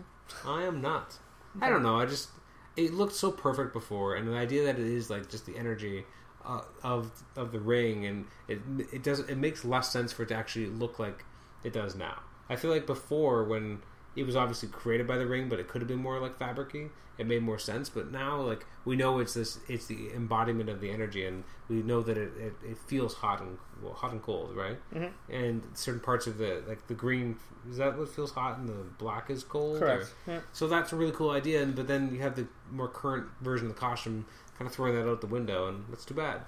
I 0.46 0.62
am 0.62 0.80
not. 0.80 1.18
I 1.60 1.68
don't 1.68 1.82
know. 1.82 1.98
I 1.98 2.06
just 2.06 2.28
it 2.76 2.92
looked 2.94 3.14
so 3.14 3.30
perfect 3.30 3.72
before, 3.72 4.14
and 4.14 4.28
the 4.28 4.36
idea 4.36 4.64
that 4.64 4.78
it 4.78 4.86
is 4.86 5.10
like 5.10 5.28
just 5.28 5.46
the 5.46 5.56
energy 5.56 6.04
uh, 6.44 6.62
of 6.82 7.10
of 7.36 7.52
the 7.52 7.60
ring, 7.60 8.06
and 8.06 8.26
it 8.48 8.60
it 8.92 9.02
does 9.02 9.20
it 9.20 9.36
makes 9.36 9.64
less 9.64 9.92
sense 9.92 10.12
for 10.12 10.22
it 10.22 10.28
to 10.28 10.34
actually 10.34 10.66
look 10.66 10.98
like 10.98 11.24
it 11.64 11.72
does 11.72 11.94
now. 11.94 12.20
I 12.48 12.56
feel 12.56 12.70
like 12.70 12.86
before 12.86 13.44
when 13.44 13.80
it 14.16 14.24
was 14.24 14.36
obviously 14.36 14.68
created 14.68 15.06
by 15.06 15.16
the 15.16 15.26
ring, 15.26 15.48
but 15.48 15.58
it 15.60 15.68
could 15.68 15.80
have 15.80 15.88
been 15.88 15.98
more 16.02 16.18
like 16.20 16.38
fabricy. 16.38 16.90
It 17.18 17.26
made 17.26 17.42
more 17.42 17.58
sense, 17.58 17.90
but 17.90 18.10
now 18.10 18.40
like 18.40 18.64
we 18.86 18.96
know 18.96 19.18
it's 19.18 19.34
this 19.34 19.58
it's 19.68 19.86
the 19.86 20.10
embodiment 20.14 20.68
of 20.70 20.80
the 20.80 20.90
energy, 20.90 21.24
and 21.26 21.44
we 21.68 21.82
know 21.82 22.02
that 22.02 22.16
it, 22.16 22.32
it, 22.38 22.52
it 22.66 22.78
feels 22.78 23.14
hot 23.14 23.40
and 23.42 23.58
well, 23.82 23.92
hot 23.92 24.12
and 24.12 24.22
cold, 24.22 24.56
right? 24.56 24.78
Mhm. 24.94 25.10
And 25.30 25.62
certain 25.74 26.00
parts 26.00 26.26
of 26.26 26.38
the 26.38 26.62
like 26.66 26.86
the 26.88 26.94
green 26.94 27.36
is 27.70 27.76
that 27.76 27.98
what 27.98 28.08
feels 28.08 28.32
hot, 28.32 28.58
and 28.58 28.66
the 28.68 28.72
black 28.98 29.28
is 29.30 29.44
cold. 29.44 29.78
Correct. 29.78 30.14
or- 30.26 30.32
Yeah. 30.32 30.40
so 30.52 30.66
that's 30.68 30.92
a 30.92 30.96
really 30.96 31.12
cool 31.12 31.30
idea, 31.30 31.62
and 31.62 31.76
but 31.76 31.86
then 31.86 32.12
you 32.14 32.22
have 32.22 32.34
the 32.34 32.46
more 32.70 32.88
current 32.88 33.26
version 33.42 33.68
of 33.68 33.74
the 33.74 33.80
costume 33.80 34.24
kind 34.58 34.66
of 34.68 34.74
throwing 34.74 34.94
that 34.94 35.08
out 35.08 35.20
the 35.20 35.26
window, 35.26 35.68
and 35.68 35.84
that's 35.90 36.04
too 36.06 36.14
bad. 36.14 36.40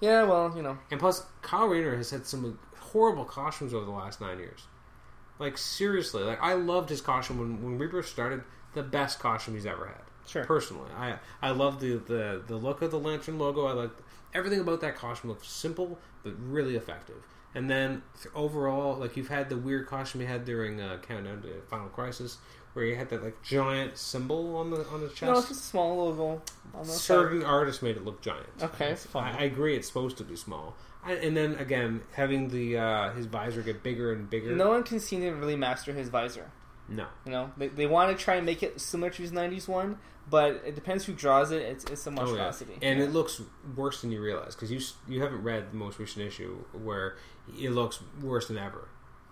yeah, 0.00 0.22
well, 0.24 0.52
you 0.56 0.62
know. 0.62 0.78
And 0.90 1.00
plus, 1.00 1.24
Kyle 1.42 1.66
Rayner 1.66 1.96
has 1.96 2.10
had 2.10 2.26
some 2.26 2.58
horrible 2.78 3.24
costumes 3.24 3.72
over 3.74 3.84
the 3.84 3.90
last 3.90 4.20
nine 4.20 4.38
years. 4.38 4.62
Like 5.38 5.58
seriously, 5.58 6.22
like 6.22 6.40
I 6.42 6.54
loved 6.54 6.88
his 6.88 7.00
costume 7.00 7.38
when 7.38 7.62
when 7.62 7.78
Rebirth 7.78 8.06
started. 8.08 8.42
the 8.74 8.82
best 8.82 9.18
costume 9.20 9.54
he's 9.54 9.66
ever 9.66 9.86
had. 9.86 10.02
Sure. 10.26 10.44
Personally, 10.44 10.90
I 10.96 11.16
I 11.42 11.50
love 11.50 11.80
the, 11.80 11.96
the 11.96 12.42
the 12.46 12.56
look 12.56 12.82
of 12.82 12.90
the 12.90 12.98
lantern 12.98 13.38
logo. 13.38 13.66
I 13.66 13.72
like 13.72 13.90
everything 14.34 14.60
about 14.60 14.80
that 14.80 14.96
costume. 14.96 15.30
Looks 15.30 15.48
simple 15.48 15.98
but 16.22 16.34
really 16.38 16.76
effective. 16.76 17.16
And 17.54 17.70
then 17.70 18.02
overall, 18.34 18.96
like 18.96 19.16
you've 19.16 19.28
had 19.28 19.48
the 19.48 19.56
weird 19.56 19.86
costume 19.86 20.20
you 20.20 20.26
had 20.26 20.44
during 20.44 20.80
uh, 20.80 20.98
Countdown 21.06 21.40
to 21.42 21.48
Final 21.70 21.88
Crisis, 21.88 22.36
where 22.74 22.84
you 22.84 22.96
had 22.96 23.08
that 23.10 23.22
like 23.22 23.40
giant 23.42 23.96
symbol 23.96 24.56
on 24.56 24.70
the 24.70 24.86
on 24.88 25.00
the 25.00 25.08
chest. 25.08 25.22
No, 25.22 25.38
it's 25.38 25.50
a 25.50 25.54
small 25.54 25.96
logo 26.04 26.42
on 26.74 26.86
the 26.86 26.92
Certain 26.92 27.42
artists 27.42 27.80
made 27.82 27.96
it 27.96 28.04
look 28.04 28.20
giant. 28.20 28.46
Okay, 28.60 28.90
it's 28.90 29.06
fine. 29.06 29.34
I, 29.34 29.40
I 29.40 29.42
agree. 29.44 29.76
It's 29.76 29.86
supposed 29.88 30.18
to 30.18 30.24
be 30.24 30.36
small. 30.36 30.74
And 31.08 31.36
then 31.36 31.54
again, 31.56 32.02
having 32.12 32.48
the 32.48 32.78
uh, 32.78 33.12
his 33.12 33.26
visor 33.26 33.62
get 33.62 33.82
bigger 33.82 34.12
and 34.12 34.28
bigger. 34.28 34.54
No 34.54 34.68
one 34.70 34.82
can 34.82 35.00
seem 35.00 35.20
to 35.22 35.30
really 35.32 35.56
master 35.56 35.92
his 35.92 36.08
visor. 36.08 36.50
no. 36.88 37.06
You 37.24 37.32
know, 37.32 37.52
they, 37.56 37.68
they 37.68 37.86
want 37.86 38.16
to 38.16 38.22
try 38.22 38.36
and 38.36 38.46
make 38.46 38.62
it 38.62 38.80
similar 38.80 39.10
to 39.10 39.22
his 39.22 39.32
'90s 39.32 39.66
one, 39.68 39.98
but 40.30 40.62
it 40.66 40.74
depends 40.74 41.04
who 41.04 41.12
draws 41.12 41.50
it. 41.50 41.62
It's 41.62 41.84
it's 41.84 42.06
a 42.06 42.10
Oh, 42.10 42.12
yeah. 42.12 42.20
monstrosity. 42.22 42.78
And 42.82 43.00
it 43.00 43.10
looks 43.12 43.40
worse 43.74 44.00
than 44.02 44.10
you 44.12 44.20
realize 44.22 44.54
because 44.54 44.70
you 44.70 44.80
you 45.08 45.22
haven't 45.22 45.42
read 45.42 45.72
the 45.72 45.76
most 45.76 45.98
recent 45.98 46.24
issue 46.26 46.56
where 46.72 47.16
it 47.58 47.70
looks 47.70 48.00
worse 48.22 48.48
than 48.48 48.58
ever. 48.58 48.88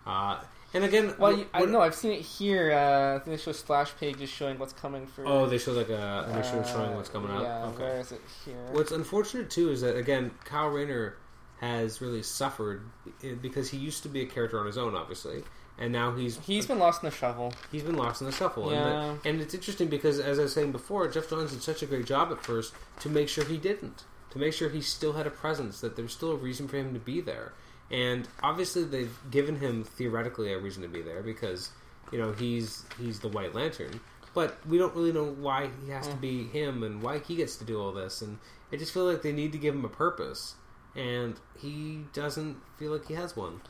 Uh, 0.06 0.40
and 0.74 0.82
again, 0.84 1.14
well, 1.18 1.38
you, 1.38 1.46
I 1.54 1.64
know 1.66 1.80
I've 1.80 1.94
seen 1.94 2.10
it 2.12 2.20
here. 2.20 2.72
Uh, 2.72 3.14
I 3.14 3.18
think 3.20 3.36
they 3.36 3.42
show 3.42 3.52
splash 3.52 3.96
pages 3.96 4.28
showing 4.28 4.58
what's 4.58 4.72
coming 4.72 5.06
for. 5.06 5.24
Oh, 5.24 5.46
they 5.46 5.56
show 5.58 5.72
like 5.72 5.88
a 5.88 5.96
uh, 5.96 6.64
showing 6.64 6.94
what's 6.96 7.08
coming 7.08 7.30
out. 7.30 7.42
Yeah, 7.42 7.66
okay. 7.66 7.82
where 7.84 8.00
is 8.00 8.10
it 8.12 8.20
here? 8.44 8.56
What's 8.72 8.90
unfortunate 8.90 9.50
too 9.50 9.70
is 9.70 9.80
that 9.82 9.96
again, 9.96 10.32
Kyle 10.44 10.68
Rayner 10.68 11.16
has 11.64 12.00
really 12.00 12.22
suffered 12.22 12.82
eh, 13.22 13.34
because 13.40 13.70
he 13.70 13.78
used 13.78 14.02
to 14.02 14.08
be 14.08 14.20
a 14.22 14.26
character 14.26 14.58
on 14.60 14.66
his 14.66 14.78
own, 14.78 14.94
obviously, 14.94 15.42
and 15.78 15.92
now 15.92 16.14
he's 16.14 16.38
He's 16.38 16.66
been 16.66 16.78
lost 16.78 17.02
in 17.02 17.08
the 17.10 17.14
shovel. 17.16 17.52
he's 17.72 17.82
been 17.82 17.96
lost 17.96 18.20
in 18.20 18.26
the 18.26 18.32
shuffle. 18.32 18.70
Yeah. 18.70 18.76
And, 18.78 19.18
that, 19.18 19.28
and 19.28 19.40
it's 19.40 19.54
interesting 19.54 19.88
because, 19.88 20.18
as 20.20 20.38
I 20.38 20.42
was 20.42 20.52
saying 20.52 20.72
before, 20.72 21.08
Geoff 21.08 21.28
Johns 21.30 21.52
did 21.52 21.62
such 21.62 21.82
a 21.82 21.86
great 21.86 22.06
job 22.06 22.30
at 22.30 22.42
first 22.44 22.74
to 23.00 23.08
make 23.08 23.28
sure 23.28 23.44
he 23.44 23.56
didn't, 23.56 24.04
to 24.30 24.38
make 24.38 24.52
sure 24.52 24.68
he 24.68 24.80
still 24.80 25.14
had 25.14 25.26
a 25.26 25.30
presence, 25.30 25.80
that 25.80 25.96
there 25.96 26.04
was 26.04 26.12
still 26.12 26.32
a 26.32 26.36
reason 26.36 26.68
for 26.68 26.76
him 26.76 26.92
to 26.94 27.00
be 27.00 27.20
there. 27.20 27.52
And 27.90 28.28
obviously, 28.42 28.84
they've 28.84 29.16
given 29.30 29.56
him 29.56 29.84
theoretically 29.84 30.52
a 30.52 30.58
reason 30.58 30.82
to 30.82 30.88
be 30.88 31.02
there 31.02 31.22
because 31.22 31.70
you 32.12 32.18
know 32.18 32.32
he's 32.32 32.84
he's 32.98 33.20
the 33.20 33.28
White 33.28 33.54
Lantern. 33.54 34.00
But 34.32 34.58
we 34.66 34.78
don't 34.78 34.94
really 34.96 35.12
know 35.12 35.26
why 35.26 35.70
he 35.84 35.92
has 35.92 36.08
to 36.08 36.16
be 36.16 36.44
him 36.44 36.82
and 36.82 37.02
why 37.02 37.18
he 37.20 37.36
gets 37.36 37.54
to 37.56 37.64
do 37.64 37.80
all 37.80 37.92
this. 37.92 38.20
And 38.20 38.38
I 38.72 38.76
just 38.76 38.92
feel 38.92 39.04
like 39.04 39.22
they 39.22 39.30
need 39.32 39.52
to 39.52 39.58
give 39.58 39.74
him 39.76 39.84
a 39.84 39.88
purpose, 39.88 40.56
and 40.96 41.34
he 41.58 42.00
doesn't 42.12 42.56
feel 42.78 42.92
like 42.92 43.06
he 43.06 43.14
has 43.14 43.36
one. 43.36 43.60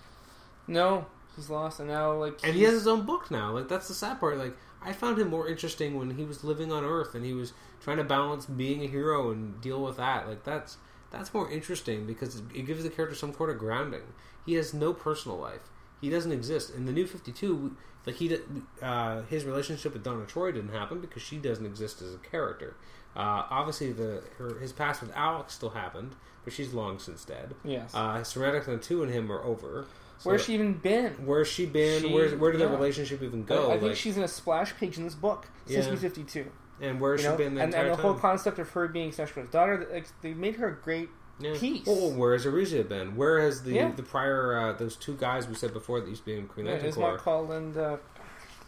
No, 0.67 1.07
he's 1.37 1.51
lost, 1.51 1.81
and 1.81 1.89
now 1.89 2.13
like 2.13 2.39
And 2.45 2.55
he 2.55 2.63
has 2.65 2.75
his 2.75 2.87
own 2.87 3.05
book 3.05 3.31
now. 3.31 3.53
Like 3.53 3.69
that's 3.69 3.89
the 3.89 3.95
sad 3.95 4.21
part. 4.21 4.39
Like 4.39 4.57
I 4.83 4.93
found 4.93 5.19
him 5.19 5.29
more 5.29 5.49
interesting 5.49 5.99
when 5.99 6.11
he 6.11 6.25
was 6.25 6.45
living 6.45 6.73
on 6.73 6.85
Earth 6.85 7.15
and 7.15 7.25
he 7.25 7.33
was 7.33 7.53
trying 7.81 7.97
to 7.97 8.05
balance 8.05 8.47
being 8.47 8.83
a 8.83 8.87
hero 8.87 9.31
and 9.31 9.61
deal 9.61 9.83
with 9.83 9.97
that. 9.97 10.29
Like 10.29 10.45
that's 10.45 10.79
that's 11.11 11.33
more 11.33 11.51
interesting 11.51 12.07
because 12.07 12.43
it 12.55 12.67
gives 12.67 12.83
the 12.83 12.91
character 12.91 13.17
some 13.17 13.33
sort 13.33 13.51
of 13.51 13.59
grounding. 13.59 14.03
He 14.45 14.55
has 14.55 14.75
no 14.75 14.93
personal 14.93 15.39
life. 15.39 15.71
He 16.01 16.11
doesn't 16.11 16.33
exist 16.33 16.75
in 16.75 16.87
the 16.87 16.93
New 16.93 17.07
Fifty 17.07 17.33
Two. 17.33 17.77
Like 18.07 18.17
he, 18.17 18.37
uh, 18.83 19.23
his 19.23 19.47
relationship 19.47 19.95
with 19.95 20.05
Donna 20.05 20.27
Troy 20.27 20.53
didn't 20.53 20.75
happen 20.75 21.01
because 21.01 21.23
she 21.23 21.39
doesn't 21.39 21.65
exist 21.65 22.03
as 22.03 22.15
a 22.15 22.19
character. 22.19 22.77
Uh, 23.17 23.45
obviously, 23.49 23.93
the 23.93 24.23
her, 24.37 24.59
his 24.59 24.73
past 24.73 25.01
with 25.01 25.13
Alex 25.15 25.55
still 25.55 25.71
happened, 25.71 26.15
but 26.45 26.53
she's 26.53 26.73
long 26.73 26.99
since 26.99 27.25
dead. 27.25 27.55
yes. 27.65 27.93
Uh, 27.95 28.19
Soranik 28.19 28.65
Natu 28.65 29.03
and 29.03 29.13
him 29.13 29.31
are 29.33 29.43
over. 29.43 29.87
So- 30.19 30.31
Where's 30.31 30.45
she 30.45 30.55
even 30.55 30.75
been? 30.75 31.13
Where's 31.27 31.49
she 31.49 31.67
been? 31.67 32.03
She- 32.03 32.13
where 32.13 32.29
where 32.37 32.53
did 32.53 32.61
yeah. 32.61 32.69
their 32.69 32.77
relationship 32.77 33.23
even 33.23 33.45
go? 33.45 33.69
I 33.69 33.73
think 33.73 33.83
Like, 33.83 33.97
she's 33.97 34.17
in 34.17 34.23
a 34.23 34.29
splash 34.29 34.75
page 34.77 34.97
in 34.99 35.05
this 35.05 35.15
book 35.15 35.47
since 35.67 35.87
Yeah. 35.87 35.95
Fifty 35.97 36.23
Two. 36.25 36.47
and 36.81 37.01
where's 37.01 37.23
You 37.23 37.31
know, 37.31 37.37
she 37.37 37.43
been 37.45 37.55
the 37.57 37.63
and, 37.63 37.75
and 37.75 37.91
the 37.91 37.97
whole 37.97 38.15
concept 38.15 38.59
of 38.59 38.69
her 38.71 38.87
being 38.89 39.11
Sinestro's 39.13 39.49
daughter, 39.49 39.89
like, 39.93 40.07
they 40.23 40.35
made 40.35 40.57
her 40.57 40.69
a 40.69 40.75
great 40.75 41.09
yeah. 41.41 41.55
piece. 41.57 41.85
Oh, 41.89 42.31
has 42.31 42.47
Arisia 42.47 42.85
been? 42.85 43.17
Where 43.17 43.41
has 43.41 43.63
the 43.65 43.73
Yeah. 43.73 43.91
the 43.93 44.03
prior 44.05 44.57
uh, 44.57 44.73
those 44.75 44.95
two 44.97 45.15
guys 45.17 45.49
we 45.49 45.55
said 45.57 45.73
before 45.73 46.01
that 46.01 46.09
used 46.09 46.23
to 46.23 46.27
be 46.27 46.37
in 46.39 46.47
Green 46.47 46.67
Yeah, 46.67 46.79
Isamot 46.79 47.19
Kol 47.19 47.51
and 47.53 47.77
uh, 47.77 47.97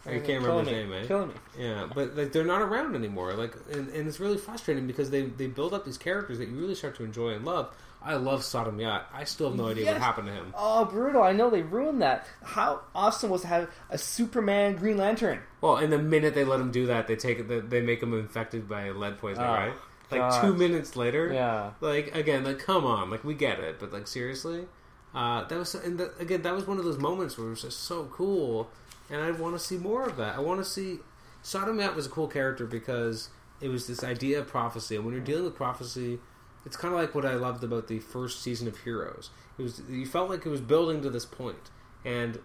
I 0.07 0.19
can't 0.19 0.41
remember 0.43 0.59
his 0.59 0.67
me, 0.67 0.73
name, 0.73 0.93
eh? 0.93 1.05
Killing 1.07 1.27
me. 1.29 1.33
Yeah, 1.59 1.87
but 1.93 2.15
like 2.15 2.31
they're 2.31 2.45
not 2.45 2.61
around 2.61 2.95
anymore. 2.95 3.33
Like, 3.33 3.55
and, 3.71 3.89
and 3.89 4.07
it's 4.07 4.19
really 4.19 4.37
frustrating 4.37 4.87
because 4.87 5.09
they 5.09 5.23
they 5.23 5.47
build 5.47 5.73
up 5.73 5.85
these 5.85 5.97
characters 5.97 6.37
that 6.39 6.47
you 6.47 6.55
really 6.55 6.75
start 6.75 6.95
to 6.97 7.03
enjoy 7.03 7.31
and 7.31 7.45
love. 7.45 7.73
I 8.01 8.13
love 8.15 8.41
Sodam 8.41 8.79
Yat. 8.79 9.07
I 9.13 9.23
still 9.25 9.49
have 9.49 9.57
no 9.57 9.67
idea 9.69 9.91
what 9.91 9.99
happened 9.99 10.27
to 10.27 10.33
him. 10.33 10.53
Oh, 10.55 10.85
brutal! 10.85 11.23
I 11.23 11.33
know 11.33 11.49
they 11.49 11.63
ruined 11.63 12.01
that. 12.03 12.27
How 12.43 12.81
awesome 12.95 13.29
was 13.31 13.41
to 13.41 13.47
have 13.47 13.69
a 13.89 13.97
Superman 13.97 14.75
Green 14.75 14.97
Lantern? 14.97 15.39
Well, 15.61 15.77
and 15.77 15.91
the 15.91 15.97
minute 15.97 16.33
they 16.35 16.45
let 16.45 16.59
him 16.59 16.71
do 16.71 16.85
that, 16.85 17.07
they 17.07 17.15
take 17.15 17.39
it. 17.39 17.69
they- 17.69 17.81
make 17.81 18.01
him 18.01 18.13
infected 18.13 18.69
by 18.69 18.91
lead 18.91 19.17
poisoning, 19.17 19.49
Oh, 19.49 19.53
right? 19.53 19.73
Like 20.09 20.21
God. 20.21 20.41
two 20.41 20.53
minutes 20.53 20.95
later. 20.95 21.33
Yeah. 21.33 21.71
Like 21.81 22.15
again, 22.15 22.43
like 22.45 22.59
come 22.59 22.85
on, 22.85 23.09
like 23.09 23.23
we 23.25 23.33
get 23.33 23.59
it, 23.59 23.77
but 23.79 23.91
like 23.91 24.07
seriously, 24.07 24.67
uh, 25.13 25.43
that 25.45 25.57
was 25.57 25.75
and 25.75 25.97
the, 25.97 26.13
again 26.19 26.43
that 26.43 26.53
was 26.53 26.65
one 26.65 26.77
of 26.77 26.85
those 26.85 26.97
moments 26.99 27.37
where 27.37 27.47
it 27.47 27.49
was 27.49 27.63
just 27.63 27.83
so 27.83 28.05
cool, 28.13 28.69
and 29.09 29.21
I 29.21 29.31
want 29.31 29.55
to 29.55 29.59
see 29.59 29.77
more 29.77 30.03
of 30.03 30.17
that. 30.17 30.35
I 30.35 30.39
want 30.39 30.63
to 30.63 30.69
see 30.69 30.99
Sodam 31.43 31.79
Yat 31.79 31.95
was 31.95 32.05
a 32.05 32.09
cool 32.09 32.27
character 32.27 32.65
because 32.65 33.29
it 33.61 33.69
was 33.69 33.87
this 33.87 34.03
idea 34.03 34.39
of 34.39 34.47
prophecy, 34.47 34.95
and 34.95 35.05
when 35.05 35.13
you're 35.13 35.23
dealing 35.23 35.45
with 35.45 35.55
prophecy, 35.55 36.19
it's 36.65 36.75
kind 36.75 36.93
of 36.93 36.99
like 36.99 37.15
what 37.15 37.25
I 37.25 37.35
loved 37.35 37.63
about 37.63 37.87
the 37.87 37.99
first 37.99 38.41
season 38.41 38.67
of 38.67 38.77
Heroes. 38.79 39.29
It 39.57 39.61
was 39.63 39.81
you 39.89 40.05
felt 40.05 40.29
like 40.29 40.45
it 40.45 40.49
was 40.49 40.61
building 40.61 41.01
to 41.01 41.09
this 41.09 41.25
point, 41.25 41.71
and 42.05 42.39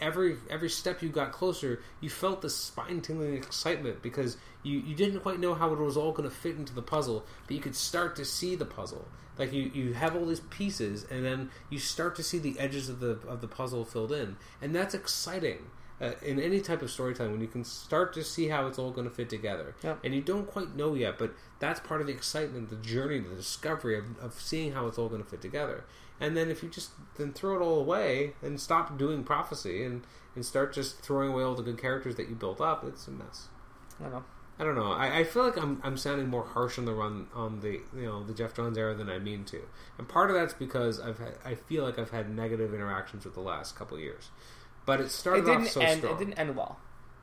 every 0.00 0.36
every 0.50 0.68
step 0.68 1.02
you 1.02 1.08
got 1.08 1.32
closer, 1.32 1.80
you 2.00 2.10
felt 2.10 2.42
this 2.42 2.56
spine 2.56 3.00
tingling 3.00 3.34
excitement 3.34 4.02
because 4.02 4.36
you, 4.62 4.80
you 4.80 4.94
didn't 4.94 5.20
quite 5.20 5.40
know 5.40 5.54
how 5.54 5.72
it 5.72 5.78
was 5.78 5.96
all 5.96 6.12
going 6.12 6.28
to 6.28 6.34
fit 6.34 6.56
into 6.56 6.74
the 6.74 6.82
puzzle, 6.82 7.24
but 7.46 7.54
you 7.54 7.62
could 7.62 7.76
start 7.76 8.16
to 8.16 8.24
see 8.24 8.54
the 8.56 8.64
puzzle. 8.64 9.06
Like 9.38 9.52
you, 9.52 9.70
you 9.72 9.94
have 9.94 10.16
all 10.16 10.26
these 10.26 10.40
pieces, 10.40 11.06
and 11.10 11.24
then 11.24 11.50
you 11.70 11.78
start 11.78 12.16
to 12.16 12.22
see 12.22 12.38
the 12.38 12.58
edges 12.58 12.88
of 12.88 13.00
the 13.00 13.20
of 13.28 13.40
the 13.40 13.48
puzzle 13.48 13.84
filled 13.84 14.12
in, 14.12 14.36
and 14.60 14.74
that's 14.74 14.94
exciting. 14.94 15.70
Uh, 16.00 16.12
in 16.22 16.38
any 16.40 16.60
type 16.60 16.80
of 16.80 16.90
storytelling, 16.90 17.32
when 17.32 17.40
you 17.40 17.48
can 17.48 17.64
start 17.64 18.12
to 18.14 18.22
see 18.22 18.46
how 18.48 18.66
it's 18.68 18.78
all 18.78 18.92
going 18.92 19.08
to 19.08 19.12
fit 19.14 19.28
together, 19.28 19.74
Yep. 19.82 19.98
and 20.04 20.14
you 20.14 20.20
don't 20.20 20.46
quite 20.46 20.76
know 20.76 20.94
yet, 20.94 21.18
but 21.18 21.32
that's 21.58 21.80
part 21.80 22.00
of 22.00 22.06
the 22.06 22.12
excitement, 22.12 22.70
the 22.70 22.76
journey, 22.76 23.18
the 23.18 23.34
discovery 23.34 23.98
of, 23.98 24.04
of 24.20 24.34
seeing 24.34 24.72
how 24.72 24.86
it's 24.86 24.96
all 24.96 25.08
going 25.08 25.22
to 25.22 25.28
fit 25.28 25.40
together. 25.40 25.84
And 26.20 26.36
then 26.36 26.50
if 26.50 26.62
you 26.62 26.68
just 26.68 26.90
then 27.16 27.32
throw 27.32 27.56
it 27.56 27.62
all 27.64 27.80
away 27.80 28.34
and 28.42 28.60
stop 28.60 28.96
doing 28.96 29.24
prophecy 29.24 29.84
and, 29.84 30.02
and 30.36 30.44
start 30.46 30.72
just 30.72 31.00
throwing 31.00 31.30
away 31.32 31.42
all 31.42 31.54
the 31.56 31.62
good 31.62 31.78
characters 31.78 32.14
that 32.16 32.28
you 32.28 32.34
built 32.36 32.60
up, 32.60 32.84
it's 32.84 33.06
a 33.08 33.10
mess. 33.10 33.48
I 33.98 34.04
don't 34.04 34.12
know. 34.12 34.24
I 34.60 34.64
don't 34.64 34.74
know. 34.74 34.90
I, 34.92 35.18
I 35.18 35.24
feel 35.24 35.44
like 35.44 35.56
I'm 35.56 35.80
I'm 35.84 35.96
sounding 35.96 36.28
more 36.28 36.44
harsh 36.44 36.78
on 36.78 36.84
the 36.84 36.92
run 36.92 37.28
on 37.32 37.60
the 37.60 37.80
you 37.94 38.02
know 38.06 38.24
the 38.24 38.34
Geoff 38.34 38.54
Johns 38.54 38.76
era 38.76 38.92
than 38.92 39.08
I 39.08 39.20
mean 39.20 39.44
to, 39.46 39.60
and 39.98 40.08
part 40.08 40.30
of 40.30 40.36
that's 40.36 40.52
because 40.52 40.98
I've 40.98 41.18
had, 41.20 41.34
I 41.44 41.54
feel 41.54 41.84
like 41.84 41.96
I've 41.96 42.10
had 42.10 42.28
negative 42.34 42.74
interactions 42.74 43.24
with 43.24 43.34
the 43.34 43.40
last 43.40 43.76
couple 43.76 43.96
of 43.96 44.02
years, 44.02 44.30
but 44.88 45.00
it 45.00 45.04
It 45.06 45.10
started 45.10 45.44
didn't 45.44 45.64
off 45.64 45.68
so 45.68 45.80
end. 45.82 45.98
strong. 46.00 46.14
It 46.14 46.18
didn't 46.18 46.38
end 46.38 46.56
well. 46.56 46.78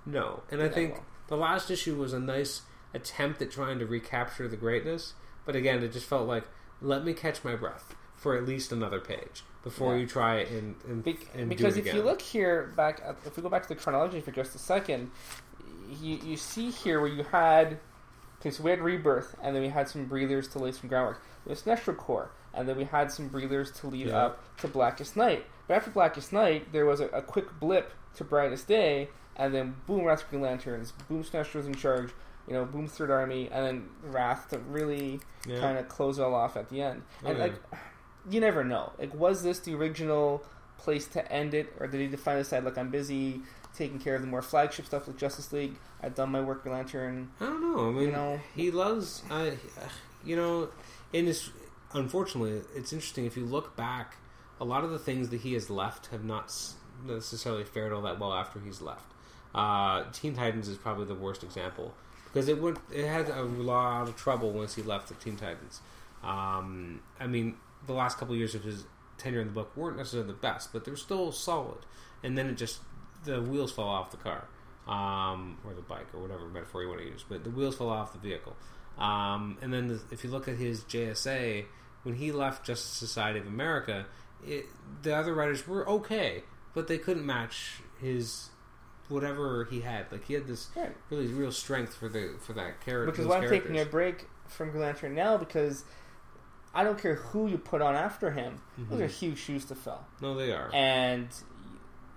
No, 0.06 0.44
and 0.52 0.62
I 0.62 0.70
think 0.70 0.94
well. 0.94 1.06
the 1.30 1.38
last 1.38 1.72
issue 1.72 1.96
was 1.96 2.14
a 2.14 2.20
nice 2.20 2.62
attempt 2.94 3.42
at 3.42 3.50
trying 3.52 3.80
to 3.80 3.88
recapture 3.88 4.48
the 4.48 4.56
greatness, 4.56 5.16
but 5.46 5.56
again, 5.56 5.82
it 5.82 5.92
just 5.92 6.06
felt 6.06 6.28
like 6.28 6.44
let 6.80 7.04
me 7.04 7.14
catch 7.14 7.44
my 7.44 7.56
breath 7.56 7.96
for 8.16 8.38
at 8.38 8.46
least 8.46 8.72
another 8.72 9.00
page 9.00 9.44
before 9.64 9.96
Yeah. 9.96 10.02
you 10.02 10.08
try 10.08 10.36
and, 10.42 10.76
and, 10.88 11.04
Be- 11.04 11.18
and 11.34 11.50
because 11.50 11.76
it 11.76 11.80
if 11.80 11.86
again. 11.86 11.96
you 11.96 12.04
look 12.04 12.22
here 12.22 12.72
back, 12.78 13.02
at, 13.04 13.16
if 13.26 13.36
we 13.36 13.42
go 13.42 13.50
back 13.50 13.64
to 13.64 13.70
the 13.70 13.76
chronology 13.76 14.22
for 14.22 14.30
just 14.32 14.54
a 14.54 14.60
second, 14.60 15.10
you, 16.00 16.18
you 16.24 16.38
see 16.38 16.70
here 16.70 17.00
where 17.02 17.10
you 17.10 17.24
had 17.24 17.80
okay, 18.40 18.52
so 18.52 18.62
we 18.62 18.70
had 18.70 18.80
rebirth, 18.80 19.36
and 19.42 19.56
then 19.56 19.64
we 19.64 19.70
had 19.70 19.90
some 19.90 20.06
breathers 20.06 20.48
to 20.50 20.60
lay 20.60 20.72
some 20.72 20.88
groundwork. 20.88 21.20
There 21.46 21.50
was 21.52 21.64
Sinestro 21.64 21.98
Corps, 21.98 22.30
and 22.56 22.68
then 22.68 22.78
we 22.78 22.84
had 22.86 23.12
some 23.12 23.28
breathers 23.28 23.72
to 23.80 23.88
lead 23.88 24.08
Yeah. 24.08 24.18
up 24.26 24.58
to 24.58 24.68
Blackest 24.68 25.16
Night. 25.18 25.46
But 25.68 25.76
after 25.76 25.92
Blackest 25.92 26.32
Night, 26.34 26.72
there 26.72 26.86
was 26.86 27.00
a, 27.00 27.08
a 27.10 27.22
quick 27.22 27.60
blip 27.60 27.92
to 28.16 28.24
Brightest 28.24 28.68
Day, 28.68 29.10
and 29.36 29.54
then 29.54 29.76
boom, 29.88 30.04
Wrath 30.06 30.30
Green 30.30 30.42
Lanterns, 30.42 30.92
boom, 31.10 31.24
Sinestro's 31.24 31.68
in 31.68 31.76
charge. 31.76 32.12
You 32.48 32.54
know, 32.54 32.66
boom, 32.66 32.88
Third 32.88 33.10
Army, 33.10 33.50
and 33.52 33.66
then 33.66 33.90
Wrath 34.04 34.50
to 34.50 34.60
really 34.60 35.20
Yeah. 35.48 35.60
kind 35.60 35.78
of 35.80 35.88
close 35.90 36.20
it 36.20 36.22
all 36.22 36.36
off 36.36 36.56
at 36.56 36.70
the 36.70 36.82
end. 36.82 37.02
Oh, 37.24 37.30
and 37.30 37.38
yeah. 37.40 37.44
like, 37.46 37.54
you 38.30 38.40
never 38.40 38.64
know. 38.64 38.94
Like, 39.00 39.16
was 39.16 39.42
this 39.42 39.60
the 39.60 39.74
original 39.74 40.44
place 40.78 41.08
to 41.08 41.32
end 41.32 41.56
it, 41.56 41.74
or 41.80 41.88
did 41.88 42.00
he 42.08 42.16
finally 42.16 42.44
decide, 42.44 42.64
"Look, 42.64 42.78
I'm 42.78 42.92
busy 42.92 43.42
taking 43.76 43.98
care 44.00 44.14
of 44.16 44.22
the 44.22 44.28
more 44.28 44.44
flagship 44.44 44.86
stuff 44.86 45.08
with 45.08 45.18
Justice 45.18 45.52
League. 45.52 45.76
I've 46.04 46.14
done 46.14 46.30
my 46.32 46.40
work 46.42 46.64
with 46.64 46.74
Lantern." 46.74 47.32
I 47.42 47.46
don't 47.46 47.62
know. 47.76 47.88
I 47.88 47.92
mean, 47.92 48.02
You 48.04 48.12
know- 48.12 48.40
he 48.56 48.70
loves. 48.70 49.24
Uh, 49.32 49.50
you 50.24 50.36
know, 50.36 50.70
in 51.14 51.26
his 51.26 51.50
unfortunately, 51.96 52.62
it's 52.76 52.94
interesting 52.94 53.26
if 53.26 53.36
you 53.38 53.46
look 53.46 53.76
back. 53.76 54.18
A 54.60 54.66
lot 54.66 54.84
of 54.84 54.92
the 54.92 55.00
things 55.00 55.30
that 55.30 55.42
he 55.42 55.54
has 55.54 55.70
left 55.70 56.08
have 56.08 56.24
not 56.24 56.54
necessarily 57.06 57.64
fared 57.66 57.92
all 57.92 58.02
that 58.04 58.20
well 58.20 58.34
after 58.34 58.60
he's 58.60 58.82
left. 58.82 59.12
Uh, 59.54 60.06
Teen 60.14 60.36
Titans 60.36 60.68
is 60.68 60.78
probably 60.78 61.06
the 61.06 61.16
worst 61.16 61.44
example 61.44 61.94
because 62.26 62.48
it 62.48 62.62
went. 62.62 62.78
It 62.94 63.08
had 63.08 63.30
a 63.30 63.44
lot 63.44 64.08
of 64.08 64.16
trouble 64.16 64.52
once 64.52 64.76
he 64.76 64.82
left 64.82 65.08
the 65.10 65.16
Teen 65.16 65.38
Titans. 65.38 65.82
Um, 66.24 67.02
I 67.20 67.28
mean, 67.28 67.56
the 67.88 67.94
last 67.94 68.18
couple 68.18 68.34
of 68.34 68.40
years 68.40 68.56
of 68.56 68.64
his 68.64 68.86
tenure 69.18 69.42
in 69.42 69.48
the 69.48 69.54
book 69.54 69.76
weren't 69.76 69.98
necessarily 69.98 70.28
the 70.28 70.34
best, 70.38 70.72
but 70.74 70.86
they 70.86 70.92
were 70.92 70.98
still 70.98 71.32
solid. 71.32 71.80
And 72.24 72.38
then 72.38 72.48
it 72.48 72.56
just 72.58 72.80
the 73.26 73.42
wheels 73.42 73.72
fell 73.72 73.86
off 73.88 74.12
the 74.12 74.18
car. 74.18 74.48
um, 74.88 75.58
or 75.66 75.74
the 75.74 75.82
bike, 75.82 76.08
or 76.14 76.22
whatever 76.22 76.48
metaphor 76.48 76.84
you 76.84 76.90
want 76.90 77.02
to 77.02 77.08
use. 77.08 77.24
But 77.28 77.44
the 77.44 77.50
wheels 77.50 77.76
fell 77.78 77.90
off 77.90 78.14
the 78.14 78.20
vehicle. 78.20 78.56
Um, 78.98 79.58
and 79.62 79.74
then 79.74 79.88
the, 79.88 80.02
if 80.12 80.24
you 80.24 80.30
look 80.30 80.48
at 80.48 80.58
his 80.58 80.84
JSA, 80.84 81.66
when 82.06 82.16
he 82.16 82.32
left 82.32 82.66
Justice 82.66 82.92
Society 82.92 83.40
of 83.40 83.48
America, 83.48 84.06
it, 84.46 84.66
the 85.02 85.14
other 85.16 85.34
writers 85.34 85.68
were 85.68 85.88
okay, 85.90 86.44
but 86.74 86.88
they 86.88 86.98
couldn't 87.00 87.26
match 87.26 87.82
his 88.00 88.50
whatever 89.10 89.66
he 89.70 89.82
had. 89.82 90.12
Like 90.12 90.26
he 90.26 90.34
had 90.36 90.48
this 90.48 90.70
Right. 90.76 90.96
really 91.10 91.28
real 91.28 91.52
strength 91.52 91.96
for 91.96 92.08
the 92.08 92.36
for 92.42 92.54
that 92.54 92.82
character. 92.86 93.12
Which 93.12 93.20
is 93.20 93.26
why 93.28 93.38
I'm 93.40 93.50
taking 93.50 93.78
a 93.80 93.86
break 93.86 94.28
from 94.48 94.70
Green 94.72 94.84
Lantern 94.84 95.16
now 95.16 95.38
because 95.38 95.84
I 96.74 96.84
don't 96.84 97.00
care 97.00 97.16
who 97.16 97.48
you 97.48 97.58
put 97.58 97.82
on 97.82 97.96
after 97.96 98.32
him. 98.32 98.62
Those 98.78 99.00
Mhm. 99.00 99.04
are 99.04 99.08
huge 99.08 99.38
shoes 99.40 99.66
to 99.66 99.76
fill. 99.76 100.06
No, 100.22 100.36
they 100.36 100.52
are. 100.52 100.70
And 100.74 101.28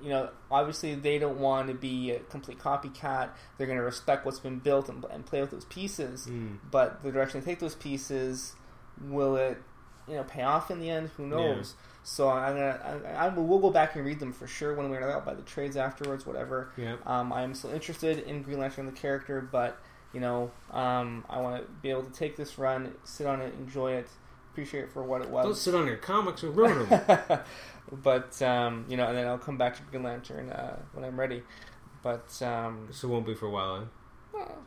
you 0.02 0.10
know, 0.10 0.28
obviously 0.50 0.94
they 0.94 1.18
don't 1.18 1.38
want 1.40 1.66
to 1.68 1.74
be 1.74 2.12
a 2.12 2.20
complete 2.20 2.58
copycat. 2.58 3.30
They're 3.56 3.66
going 3.66 3.78
to 3.80 3.84
respect 3.84 4.24
what's 4.24 4.38
been 4.38 4.60
built 4.60 4.88
and, 4.88 5.04
and 5.10 5.26
play 5.26 5.40
with 5.40 5.50
those 5.50 5.64
pieces. 5.64 6.26
Mm. 6.26 6.58
But 6.70 7.02
the 7.02 7.10
direction 7.10 7.40
they 7.40 7.46
take 7.46 7.58
those 7.58 7.74
pieces, 7.74 8.54
will 9.00 9.34
it, 9.36 9.60
you 10.08 10.16
know, 10.16 10.24
pay 10.24 10.42
off 10.42 10.70
in 10.70 10.80
the 10.80 10.90
end? 10.90 11.10
Who 11.16 11.26
knows? 11.26 11.74
So 12.04 12.28
I'm 12.30 12.54
gonna, 12.54 13.02
I, 13.16 13.26
I 13.26 13.28
will 13.28 13.44
we'll 13.44 13.58
go 13.58 13.70
back 13.70 13.94
and 13.96 14.04
read 14.04 14.18
them 14.18 14.32
for 14.32 14.46
sure 14.46 14.74
when 14.74 14.88
we're 14.88 15.10
out 15.10 15.26
by 15.26 15.34
the 15.34 15.42
trades 15.42 15.76
afterwards, 15.76 16.24
whatever. 16.26 16.70
Yeah. 16.76 16.96
Um, 17.04 17.32
I 17.32 17.42
am 17.42 17.54
still 17.54 17.70
interested 17.70 18.20
in 18.20 18.42
Green 18.42 18.58
Lantern 18.58 18.86
the 18.86 18.92
character, 18.92 19.46
but 19.52 19.78
you 20.14 20.20
know, 20.20 20.50
um, 20.70 21.24
I 21.28 21.40
want 21.40 21.62
to 21.62 21.70
be 21.82 21.90
able 21.90 22.04
to 22.04 22.12
take 22.12 22.36
this 22.36 22.58
run, 22.58 22.94
sit 23.04 23.26
on 23.26 23.42
it, 23.42 23.52
enjoy 23.58 23.92
it, 23.92 24.08
appreciate 24.52 24.84
it 24.84 24.90
for 24.92 25.02
what 25.02 25.20
it 25.20 25.28
was. 25.28 25.44
Don't 25.44 25.54
sit 25.56 25.74
on 25.74 25.86
your 25.86 25.98
comics 25.98 26.42
and 26.42 26.56
ruin 26.56 26.88
them. 26.88 27.40
but 28.02 28.40
um, 28.40 28.86
you 28.88 28.96
know, 28.96 29.06
and 29.06 29.16
then 29.16 29.26
I'll 29.26 29.36
come 29.38 29.58
back 29.58 29.76
to 29.76 29.82
Green 29.90 30.02
Lantern 30.02 30.48
uh, 30.50 30.78
when 30.94 31.04
I'm 31.04 31.18
ready. 31.20 31.42
But 32.02 32.40
um, 32.42 32.88
so 32.90 33.08
it 33.08 33.10
won't 33.10 33.26
be 33.26 33.34
for 33.34 33.46
a 33.46 33.50
while. 33.50 33.76
eh? 33.76 33.80
well, 34.32 34.58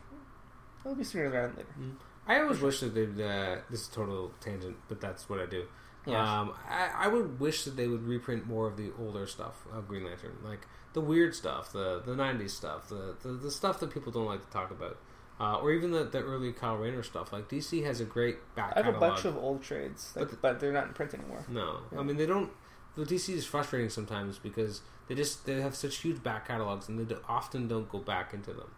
it'll 0.84 0.94
be 0.94 1.02
sooner 1.02 1.28
rather 1.30 1.48
than 1.48 1.56
later. 1.56 1.96
I 2.26 2.40
always 2.40 2.60
wish 2.60 2.80
that 2.80 2.94
they'd. 2.94 3.20
Uh, 3.20 3.56
this 3.70 3.82
is 3.82 3.88
a 3.88 3.92
total 3.92 4.32
tangent, 4.40 4.76
but 4.88 5.00
that's 5.00 5.28
what 5.28 5.40
I 5.40 5.46
do. 5.46 5.64
Yeah. 6.06 6.40
Um, 6.40 6.54
I, 6.68 6.90
I 7.04 7.08
would 7.08 7.38
wish 7.38 7.64
that 7.64 7.76
they 7.76 7.86
would 7.86 8.02
reprint 8.02 8.46
more 8.46 8.66
of 8.66 8.76
the 8.76 8.90
older 8.98 9.26
stuff 9.26 9.64
of 9.72 9.88
Green 9.88 10.04
Lantern, 10.04 10.36
like 10.44 10.66
the 10.92 11.00
weird 11.00 11.34
stuff, 11.34 11.72
the 11.72 12.00
the 12.04 12.12
'90s 12.12 12.50
stuff, 12.50 12.88
the 12.88 13.16
the, 13.22 13.32
the 13.32 13.50
stuff 13.50 13.80
that 13.80 13.90
people 13.90 14.12
don't 14.12 14.26
like 14.26 14.44
to 14.44 14.50
talk 14.52 14.70
about, 14.70 14.98
uh, 15.40 15.56
or 15.56 15.72
even 15.72 15.90
the, 15.92 16.04
the 16.04 16.20
early 16.20 16.52
Kyle 16.52 16.76
Rayner 16.76 17.02
stuff. 17.02 17.32
Like 17.32 17.48
DC 17.48 17.84
has 17.84 18.00
a 18.00 18.04
great 18.04 18.36
back 18.54 18.74
I 18.76 18.82
have 18.82 18.94
a 18.94 18.98
bunch 18.98 19.24
of 19.24 19.36
old 19.36 19.62
trades, 19.62 20.12
like, 20.16 20.30
But 20.30 20.42
but, 20.42 20.60
they're 20.60 20.72
not 20.72 20.88
in 20.88 20.92
print 20.92 21.14
anymore. 21.14 21.44
No, 21.48 21.78
Yeah. 21.92 22.00
I 22.00 22.02
mean 22.02 22.16
they 22.16 22.26
don't. 22.26 22.50
The 22.94 23.04
DC 23.04 23.34
is 23.34 23.46
frustrating 23.46 23.88
sometimes 23.88 24.38
because 24.38 24.82
they 25.08 25.14
just 25.14 25.46
they 25.46 25.60
have 25.60 25.74
such 25.74 25.98
huge 25.98 26.22
back 26.22 26.46
catalogs 26.46 26.88
and 26.88 26.98
they 26.98 27.16
often 27.28 27.68
don't 27.68 27.88
go 27.88 27.98
back 27.98 28.34
into 28.34 28.52
them. 28.52 28.70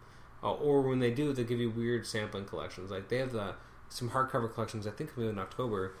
Uh, 0.45 0.53
or 0.53 0.81
when 0.81 0.99
they 0.99 1.09
do, 1.09 1.33
they 1.33 1.43
give 1.43 1.59
you 1.59 1.71
weird 1.71 2.05
sampling 2.05 2.45
collections. 2.45 2.91
Like 2.91 3.09
they 3.09 3.17
have 3.17 3.31
the 3.31 3.55
some 3.89 4.11
hardcover 4.11 4.53
collections. 4.53 4.85
I 4.85 4.91
think 4.91 5.15
coming 5.15 5.29
in 5.29 5.39
October. 5.39 5.95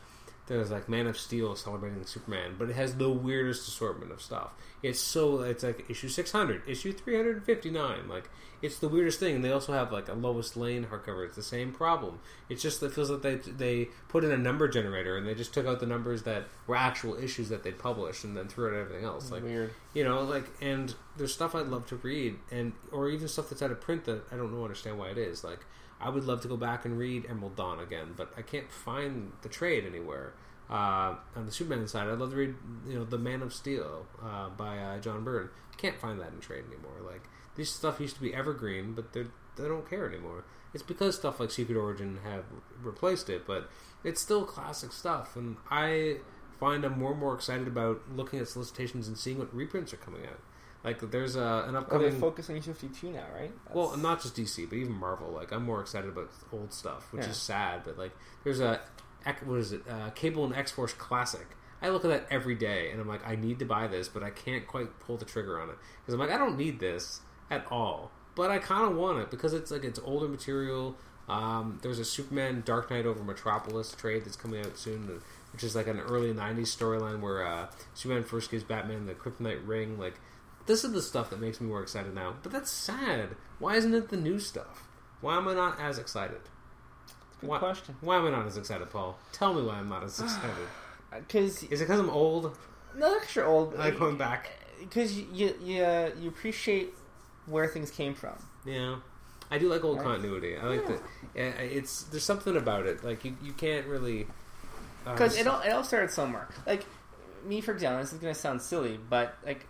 There's 0.47 0.69
like 0.69 0.87
Man 0.87 1.07
of 1.07 1.17
Steel 1.17 1.55
celebrating 1.55 2.05
Superman, 2.05 2.53
but 2.59 2.69
it 2.69 2.75
has 2.75 2.97
the 2.97 3.09
weirdest 3.09 3.67
assortment 3.67 4.11
of 4.11 4.21
stuff. 4.21 4.51
It's 4.83 4.99
so 4.99 5.41
it's 5.41 5.63
like 5.63 5.89
issue 5.89 6.07
600, 6.07 6.61
issue 6.67 6.93
359. 6.93 8.07
Like 8.07 8.29
it's 8.65 8.79
the 8.79 8.89
weirdest 8.89 9.19
thing. 9.19 9.35
And 9.35 9.45
they 9.45 9.51
also 9.51 9.73
have 9.73 9.91
like 9.91 10.09
a 10.09 10.13
Lois 10.13 10.55
Lane 10.57 10.87
hardcover. 10.91 11.25
It's 11.25 11.35
the 11.35 11.43
same 11.43 11.71
problem. 11.71 12.19
It's 12.49 12.61
just 12.61 12.81
it 12.83 12.91
feels 12.91 13.09
like 13.09 13.21
they 13.21 13.35
they 13.35 13.89
put 14.09 14.23
in 14.23 14.31
a 14.31 14.37
number 14.37 14.67
generator 14.67 15.17
and 15.17 15.25
they 15.25 15.35
just 15.35 15.53
took 15.53 15.65
out 15.65 15.79
the 15.79 15.85
numbers 15.85 16.23
that 16.23 16.45
were 16.67 16.75
actual 16.75 17.15
issues 17.15 17.49
that 17.49 17.63
they'd 17.63 17.79
published 17.79 18.23
and 18.23 18.35
then 18.35 18.47
threw 18.47 18.67
out 18.67 18.73
everything 18.73 19.05
else. 19.05 19.31
Like 19.31 19.43
Weird. 19.43 19.71
you 19.93 20.03
know, 20.03 20.21
like 20.23 20.45
and 20.61 20.93
there's 21.17 21.33
stuff 21.33 21.55
I'd 21.55 21.67
love 21.67 21.85
to 21.87 21.95
read 21.95 22.35
and 22.51 22.73
or 22.91 23.09
even 23.09 23.27
stuff 23.27 23.49
that's 23.49 23.61
out 23.61 23.71
of 23.71 23.79
print 23.79 24.05
that 24.05 24.23
I 24.31 24.35
don't 24.35 24.51
know 24.53 24.63
understand 24.63 24.97
why 24.99 25.09
it 25.09 25.17
is. 25.17 25.43
Like 25.43 25.59
I 26.01 26.09
would 26.09 26.25
love 26.25 26.41
to 26.41 26.47
go 26.47 26.57
back 26.57 26.85
and 26.85 26.97
read 26.97 27.25
Emerald 27.29 27.55
Dawn 27.55 27.79
again, 27.79 28.13
but 28.17 28.33
I 28.37 28.41
can't 28.41 28.69
find 28.71 29.31
the 29.41 29.49
trade 29.49 29.85
anywhere. 29.85 30.33
Uh, 30.69 31.15
on 31.35 31.45
the 31.45 31.51
Superman 31.51 31.87
side, 31.87 32.07
I'd 32.07 32.17
love 32.17 32.31
to 32.31 32.35
read 32.35 32.55
you 32.87 32.97
know 32.97 33.05
the 33.05 33.19
Man 33.19 33.41
of 33.41 33.53
Steel 33.53 34.05
uh, 34.23 34.49
by 34.49 34.77
uh, 34.79 34.99
John 34.99 35.23
Byrne. 35.23 35.49
Can't 35.77 35.99
find 35.99 36.19
that 36.19 36.31
in 36.33 36.39
trade 36.39 36.63
anymore. 36.67 36.99
Like 37.05 37.21
this 37.55 37.71
stuff 37.71 37.99
used 37.99 38.15
to 38.15 38.21
be 38.21 38.33
evergreen, 38.33 38.93
but 38.93 39.13
they 39.13 39.25
they 39.55 39.67
don't 39.67 39.89
care 39.89 40.07
anymore. 40.07 40.43
It's 40.73 40.83
because 40.83 41.15
stuff 41.15 41.39
like 41.39 41.51
Secret 41.51 41.77
Origin 41.77 42.19
have 42.25 42.43
replaced 42.83 43.29
it, 43.29 43.47
but 43.47 43.69
it's 44.03 44.21
still 44.21 44.43
classic 44.43 44.91
stuff, 44.91 45.35
and 45.37 45.55
I 45.71 46.17
find 46.59 46.83
I'm 46.83 46.99
more 46.99 47.11
and 47.11 47.19
more 47.19 47.33
excited 47.33 47.67
about 47.67 48.01
looking 48.13 48.39
at 48.39 48.47
solicitations 48.49 49.07
and 49.07 49.17
seeing 49.17 49.37
what 49.39 49.53
reprints 49.55 49.93
are 49.93 49.97
coming 49.97 50.25
out. 50.25 50.39
Like 50.83 50.99
there's 51.11 51.35
a, 51.35 51.65
an 51.67 51.75
upcoming. 51.75 52.11
they 52.11 52.19
focus 52.19 52.49
on 52.49 52.57
U52 52.57 53.13
now, 53.13 53.23
right? 53.35 53.51
well, 53.73 53.87
That's- 53.87 54.03
not 54.03 54.21
just 54.21 54.35
DC, 54.35 54.69
but 54.69 54.75
even 54.75 54.93
Marvel. 54.93 55.29
Like 55.31 55.51
I'm 55.51 55.63
more 55.63 55.81
excited 55.81 56.09
about 56.09 56.29
old 56.53 56.73
stuff, 56.73 57.11
which 57.11 57.23
Yeah. 57.23 57.29
is 57.31 57.37
sad. 57.37 57.81
But 57.85 57.97
like 57.97 58.11
there's 58.43 58.59
a 58.59 58.81
what 59.45 59.57
is 59.59 59.71
it? 59.71 59.81
Uh, 59.89 60.11
Cable 60.11 60.45
and 60.45 60.55
X 60.55 60.71
Force 60.71 60.93
Classic. 60.93 61.47
I 61.81 61.89
look 61.89 62.05
at 62.05 62.09
that 62.11 62.27
every 62.29 62.53
day, 62.55 62.91
and 62.91 63.01
I'm 63.01 63.07
like, 63.07 63.25
I 63.27 63.35
need 63.35 63.59
to 63.59 63.65
buy 63.65 63.87
this, 63.87 64.07
but 64.07 64.21
I 64.23 64.29
can't 64.29 64.67
quite 64.67 64.99
pull 64.99 65.17
the 65.17 65.25
trigger 65.25 65.59
on 65.59 65.69
it 65.69 65.75
because 66.01 66.13
I'm 66.13 66.19
like, 66.19 66.31
I 66.31 66.37
don't 66.37 66.57
need 66.57 66.79
this 66.79 67.21
at 67.49 67.65
all, 67.71 68.11
but 68.35 68.51
I 68.51 68.57
kind 68.57 68.89
of 68.91 68.97
want 68.97 69.19
it 69.19 69.31
because 69.31 69.53
it's 69.53 69.71
like 69.71 69.83
it's 69.83 69.99
older 69.99 70.27
material. 70.27 70.95
Um, 71.27 71.79
there's 71.81 71.99
a 71.99 72.05
Superman 72.05 72.61
Dark 72.65 72.91
Knight 72.91 73.05
over 73.05 73.23
Metropolis 73.23 73.91
trade 73.93 74.25
that's 74.25 74.35
coming 74.35 74.63
out 74.63 74.77
soon, 74.77 75.21
which 75.53 75.63
is 75.63 75.75
like 75.75 75.87
an 75.87 75.99
early 75.99 76.33
'90s 76.33 76.67
storyline 76.67 77.19
where 77.19 77.45
uh, 77.45 77.67
Superman 77.93 78.23
first 78.23 78.51
gives 78.51 78.63
Batman 78.63 79.05
the 79.05 79.13
Kryptonite 79.13 79.67
ring. 79.67 79.97
Like, 79.97 80.15
this 80.67 80.83
is 80.83 80.91
the 80.93 81.01
stuff 81.01 81.29
that 81.31 81.39
makes 81.39 81.59
me 81.59 81.67
more 81.67 81.81
excited 81.81 82.13
now. 82.13 82.35
But 82.43 82.51
that's 82.51 82.69
sad. 82.69 83.29
Why 83.59 83.75
isn't 83.75 83.93
it 83.93 84.09
the 84.09 84.17
new 84.17 84.39
stuff? 84.39 84.83
Why 85.21 85.37
am 85.37 85.47
I 85.47 85.55
not 85.55 85.79
as 85.79 85.97
excited? 85.97 86.41
Good 87.41 87.49
why, 87.49 87.57
question. 87.57 87.95
Why 88.01 88.17
am 88.17 88.25
I 88.25 88.29
not 88.31 88.45
as 88.45 88.57
excited, 88.57 88.89
Paul? 88.89 89.17
Tell 89.31 89.53
me 89.53 89.63
why 89.63 89.75
I'm 89.75 89.89
not 89.89 90.03
as 90.03 90.19
excited. 90.19 90.51
Because 91.11 91.63
Is 91.63 91.79
it 91.79 91.85
because 91.85 91.99
I'm 91.99 92.09
old? 92.09 92.57
no, 92.97 93.17
that's 93.17 93.33
your 93.35 93.45
old. 93.45 93.77
Like 93.77 93.97
going 93.97 94.17
back. 94.17 94.51
Because 94.79 95.17
you 95.17 95.25
you 95.31 95.55
you, 95.63 95.81
uh, 95.81 96.09
you 96.19 96.27
appreciate 96.27 96.93
where 97.45 97.67
things 97.67 97.91
came 97.91 98.13
from. 98.13 98.33
Yeah, 98.65 98.97
I 99.51 99.57
do 99.57 99.69
like 99.69 99.83
old 99.83 99.97
Right. 99.97 100.05
continuity. 100.05 100.57
I 100.57 100.63
like 100.65 100.81
Yeah. 100.89 100.97
that. 101.51 101.59
It's 101.61 102.03
there's 102.03 102.23
something 102.23 102.55
about 102.57 102.85
it. 102.85 103.03
Like 103.03 103.23
you, 103.25 103.35
you 103.43 103.53
can't 103.53 103.85
really. 103.87 104.27
uh, 105.05 105.13
Because 105.13 105.37
it 105.37 105.47
all 105.47 105.61
it 105.61 105.69
all 105.71 105.83
started 105.83 106.11
somewhere. 106.11 106.47
Like 106.65 106.85
me, 107.45 107.61
for 107.61 107.71
example, 107.73 108.01
this 108.01 108.13
is 108.13 108.19
gonna 108.19 108.33
sound 108.33 108.61
silly, 108.61 108.97
but 109.09 109.35
like 109.45 109.65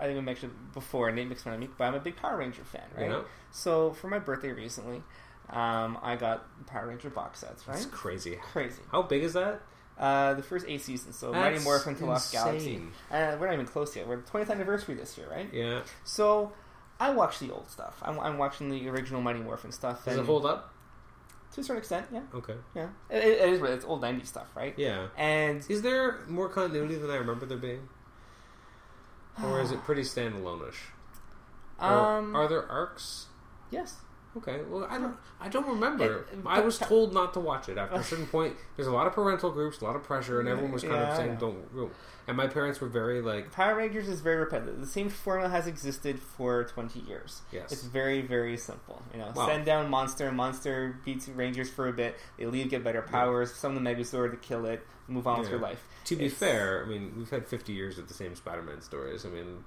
I 0.00 0.04
think 0.06 0.16
I 0.18 0.20
mentioned 0.22 0.52
before, 0.74 1.10
Nate 1.10 1.28
makes 1.28 1.42
fun 1.42 1.52
of 1.54 1.60
me, 1.60 1.68
but 1.76 1.84
I'm 1.84 1.94
a 1.94 2.00
big 2.00 2.16
Power 2.16 2.36
Ranger 2.38 2.62
fan, 2.64 2.84
right? 2.96 3.10
Yeah. 3.10 3.20
So 3.50 3.92
for 3.94 4.06
my 4.08 4.18
birthday 4.20 4.52
recently, 4.52 5.02
um, 5.50 5.98
I 6.02 6.14
got 6.16 6.46
Power 6.66 6.86
Ranger 6.86 7.10
box 7.10 7.40
sets, 7.40 7.64
It's 7.66 7.84
right? 7.84 7.90
crazy. 7.92 8.36
Crazy. 8.52 8.80
How 8.92 9.02
big 9.02 9.24
is 9.24 9.32
that? 9.32 9.60
Uh, 9.98 10.34
the 10.34 10.42
first 10.44 10.64
eight 10.68 10.80
seasons, 10.82 11.16
so 11.18 11.32
Mighty 11.32 11.54
That's 11.54 11.64
Morphin 11.64 11.96
to 11.96 12.06
Lost 12.06 12.30
Galaxy. 12.32 12.80
Uh, 13.10 13.36
we're 13.40 13.46
not 13.46 13.54
even 13.54 13.66
close 13.66 13.96
yet. 13.96 14.06
We're 14.06 14.18
20th 14.18 14.50
anniversary 14.50 14.94
this 14.94 15.18
year, 15.18 15.28
right? 15.28 15.52
Yeah. 15.52 15.80
So 16.04 16.52
I 17.00 17.10
watch 17.10 17.38
the 17.38 17.52
old 17.52 17.70
stuff. 17.70 17.96
I'm, 18.02 18.18
I'm 18.18 18.38
watching 18.38 18.68
the 18.70 18.88
original 18.88 19.20
Mighty 19.20 19.38
Morphin 19.40 19.72
stuff. 19.72 20.04
Does 20.04 20.16
it 20.16 20.24
hold 20.24 20.44
up? 20.46 20.72
To 21.54 21.60
a 21.60 21.64
certain 21.64 21.78
extent, 21.78 22.06
yeah. 22.12 22.22
Okay. 22.34 22.56
Yeah. 22.74 22.88
It, 23.08 23.24
it 23.24 23.48
is, 23.48 23.62
it's 23.62 23.84
old 23.84 24.02
90s 24.02 24.26
stuff, 24.26 24.48
right? 24.54 24.74
Yeah. 24.76 25.06
And 25.16 25.64
Is 25.68 25.82
there 25.82 26.18
more 26.26 26.48
continuity 26.48 26.96
than 26.96 27.10
I 27.10 27.16
remember 27.16 27.46
there 27.46 27.56
being, 27.56 27.88
or 29.42 29.60
is 29.60 29.70
it 29.72 29.82
pretty 29.84 30.02
standalone-ish? 30.02 30.80
Um, 31.78 32.34
are 32.34 32.48
there 32.48 32.68
arcs? 32.70 33.26
yes. 33.70 33.96
Okay, 34.38 34.60
well, 34.68 34.86
I 34.90 34.98
don't, 34.98 35.16
I 35.40 35.48
don't 35.48 35.66
remember. 35.66 36.26
It- 36.32 36.38
I 36.46 36.60
was 36.60 36.78
told 36.78 37.12
not 37.14 37.34
to 37.34 37.40
watch 37.40 37.68
it 37.68 37.78
after 37.78 37.96
a 37.96 38.02
certain 38.12 38.26
point. 38.26 38.56
There's 38.76 38.88
a 38.88 38.92
lot 38.92 39.06
of 39.06 39.12
parental 39.12 39.50
groups, 39.50 39.80
a 39.80 39.84
lot 39.84 39.94
of 39.96 40.02
pressure, 40.02 40.40
and 40.40 40.48
everyone 40.48 40.72
was 40.72 40.82
kind 40.82 40.94
Yeah, 40.94 41.10
of 41.10 41.16
saying, 41.16 41.34
know. 41.34 41.40
"Don't." 41.40 41.74
go." 41.74 41.90
And 42.26 42.36
my 42.36 42.46
parents 42.46 42.78
were 42.78 42.88
very 42.88 43.22
like, 43.22 43.52
Power 43.52 43.74
Rangers 43.76 44.06
is 44.06 44.20
very 44.20 44.36
repetitive. 44.36 44.78
The 44.80 44.86
same 44.86 45.08
formula 45.08 45.48
has 45.48 45.66
existed 45.66 46.18
for 46.20 46.64
20 46.64 47.00
years. 47.00 47.40
Yes. 47.50 47.72
It's 47.72 47.84
very, 47.84 48.20
very 48.20 48.58
simple. 48.58 49.00
You 49.14 49.20
know, 49.20 49.32
Wow. 49.34 49.46
send 49.46 49.64
down 49.64 49.88
Monster, 49.88 50.30
Monster 50.30 50.98
beats 51.06 51.26
Rangers 51.30 51.70
for 51.70 51.88
a 51.88 51.92
bit, 51.94 52.18
they 52.36 52.44
leave, 52.44 52.68
get 52.68 52.84
better 52.84 53.00
powers, 53.00 53.54
summon 53.54 53.82
the 53.82 53.90
Megazord 53.90 54.32
to 54.32 54.36
kill 54.36 54.66
it, 54.66 54.86
move 55.08 55.26
on 55.26 55.40
with 55.40 55.48
your 55.48 55.58
life. 55.58 55.82
To 56.04 56.16
be 56.16 56.26
It's- 56.26 56.38
fair, 56.38 56.82
I 56.84 56.88
mean, 56.90 57.14
we've 57.16 57.30
had 57.30 57.46
50 57.46 57.72
years 57.72 57.96
of 57.98 58.08
the 58.08 58.14
same 58.14 58.34
Spider-Man 58.36 58.82
stories. 58.82 59.24
I 59.24 59.30
mean, 59.30 59.64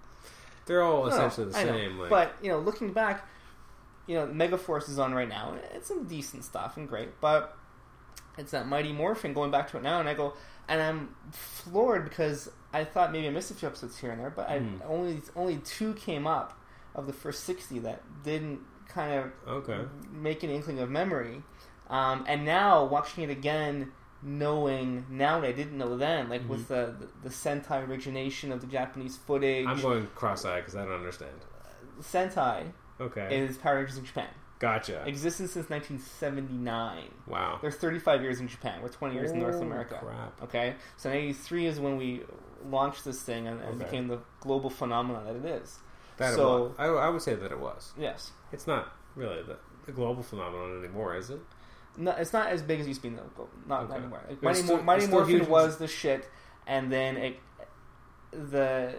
they're 0.68 0.84
all 0.84 1.07
essentially 1.07 1.48
the 1.48 1.53
same. 1.53 1.98
Like, 1.98 2.11
But, 2.11 2.35
you 2.43 2.52
know, 2.52 2.60
looking 2.60 2.93
back, 2.93 3.27
you 4.07 4.15
know, 4.15 4.27
Megaforce 4.27 4.89
is 4.89 4.99
on 4.99 5.13
right 5.13 5.29
now. 5.29 5.55
It's 5.73 5.87
some 5.87 6.05
decent 6.07 6.43
stuff 6.43 6.77
and 6.77 6.87
great, 6.87 7.19
but 7.21 7.57
it's 8.37 8.51
that 8.51 8.67
Mighty 8.67 8.91
Morphin 8.93 9.33
going 9.33 9.51
back 9.51 9.69
to 9.71 9.77
it 9.77 9.83
now, 9.83 9.99
and 9.99 10.07
I 10.09 10.13
go, 10.13 10.33
and 10.67 10.81
I'm 10.81 11.15
floored 11.31 12.05
because 12.05 12.49
I 12.73 12.83
thought 12.83 13.11
maybe 13.11 13.27
I 13.27 13.31
missed 13.31 13.51
a 13.51 13.53
few 13.53 13.67
episodes 13.67 13.97
here 13.99 14.11
and 14.11 14.19
there, 14.21 14.29
but 14.29 14.47
Hmm. 14.49 14.81
I 14.81 14.85
only 14.85 15.21
only 15.35 15.57
two 15.57 15.93
came 15.93 16.25
up 16.27 16.57
of 16.95 17.07
the 17.07 17.13
first 17.13 17.43
60 17.45 17.79
that 17.79 18.01
didn't 18.23 18.59
kind 18.87 19.13
of 19.13 19.31
okay, 19.47 19.79
make 20.11 20.43
an 20.43 20.49
inkling 20.49 20.79
of 20.79 20.89
memory. 20.89 21.43
Um, 21.89 22.25
and 22.27 22.45
now 22.45 22.85
watching 22.85 23.23
it 23.23 23.29
again, 23.29 23.91
knowing 24.21 25.05
now 25.09 25.39
what 25.39 25.47
I 25.49 25.51
didn't 25.51 25.77
know 25.77 25.97
then, 25.97 26.29
like 26.29 26.47
with 26.47 26.67
the, 26.67 26.95
the 26.99 27.07
the 27.23 27.29
Sentai 27.29 27.87
origination 27.87 28.51
of 28.51 28.61
the 28.61 28.67
Japanese 28.67 29.17
footage, 29.17 29.65
I'm 29.67 29.81
going 29.81 30.07
cross-eyed 30.15 30.61
because 30.61 30.75
I 30.75 30.85
don't 30.85 30.93
understand. 30.93 31.31
Sentai 32.01 32.71
Okay. 33.01 33.39
is 33.39 33.57
Power 33.57 33.77
Rangers 33.77 33.97
in 33.97 34.05
Japan. 34.05 34.27
Gotcha. 34.59 35.03
Existed 35.07 35.49
since 35.49 35.69
1979. 35.69 37.09
Wow. 37.27 37.57
They're 37.61 37.71
35 37.71 38.21
years 38.21 38.39
in 38.39 38.47
Japan. 38.47 38.81
We're 38.81 38.89
20 38.89 39.15
years 39.15 39.31
in 39.31 39.39
North 39.39 39.55
Oh, 39.55 39.61
America. 39.63 39.97
crap. 40.01 40.41
Okay, 40.43 40.75
so 40.97 41.09
83 41.09 41.65
is 41.65 41.79
when 41.79 41.97
we 41.97 42.21
launched 42.69 43.03
this 43.03 43.21
thing 43.23 43.47
and, 43.47 43.59
and 43.61 43.75
Okay. 43.75 43.85
became 43.85 44.07
the 44.07 44.19
global 44.39 44.69
phenomenon 44.69 45.25
that 45.25 45.35
it 45.35 45.45
is. 45.61 45.79
That 46.17 46.35
So-. 46.35 46.75
I, 46.77 46.85
I 46.85 47.09
would 47.09 47.23
say 47.23 47.33
that 47.33 47.51
it 47.51 47.59
was. 47.59 47.93
Yes, 47.97 48.31
It's 48.51 48.67
not 48.67 48.91
really 49.15 49.41
the, 49.41 49.57
the 49.87 49.91
global 49.91 50.21
phenomenon 50.21 50.77
anymore, 50.83 51.15
is 51.15 51.29
it? 51.31 51.39
no, 51.97 52.11
it's 52.11 52.31
not 52.31 52.47
as 52.49 52.61
big 52.61 52.79
as 52.79 52.85
it 52.85 52.89
used 52.89 53.01
to 53.01 53.09
be. 53.09 53.15
No, 53.15 53.23
not 53.67 53.85
Okay. 53.85 53.95
anymore. 53.95 54.21
Like, 54.29 54.43
Mighty, 54.43 54.61
still- 54.61 54.83
Mighty 54.83 55.07
Morphin 55.07 55.49
was 55.49 55.77
the 55.77 55.87
shit, 55.87 56.29
and 56.67 56.91
then 56.91 57.17
it, 57.17 57.39
the 58.31 58.93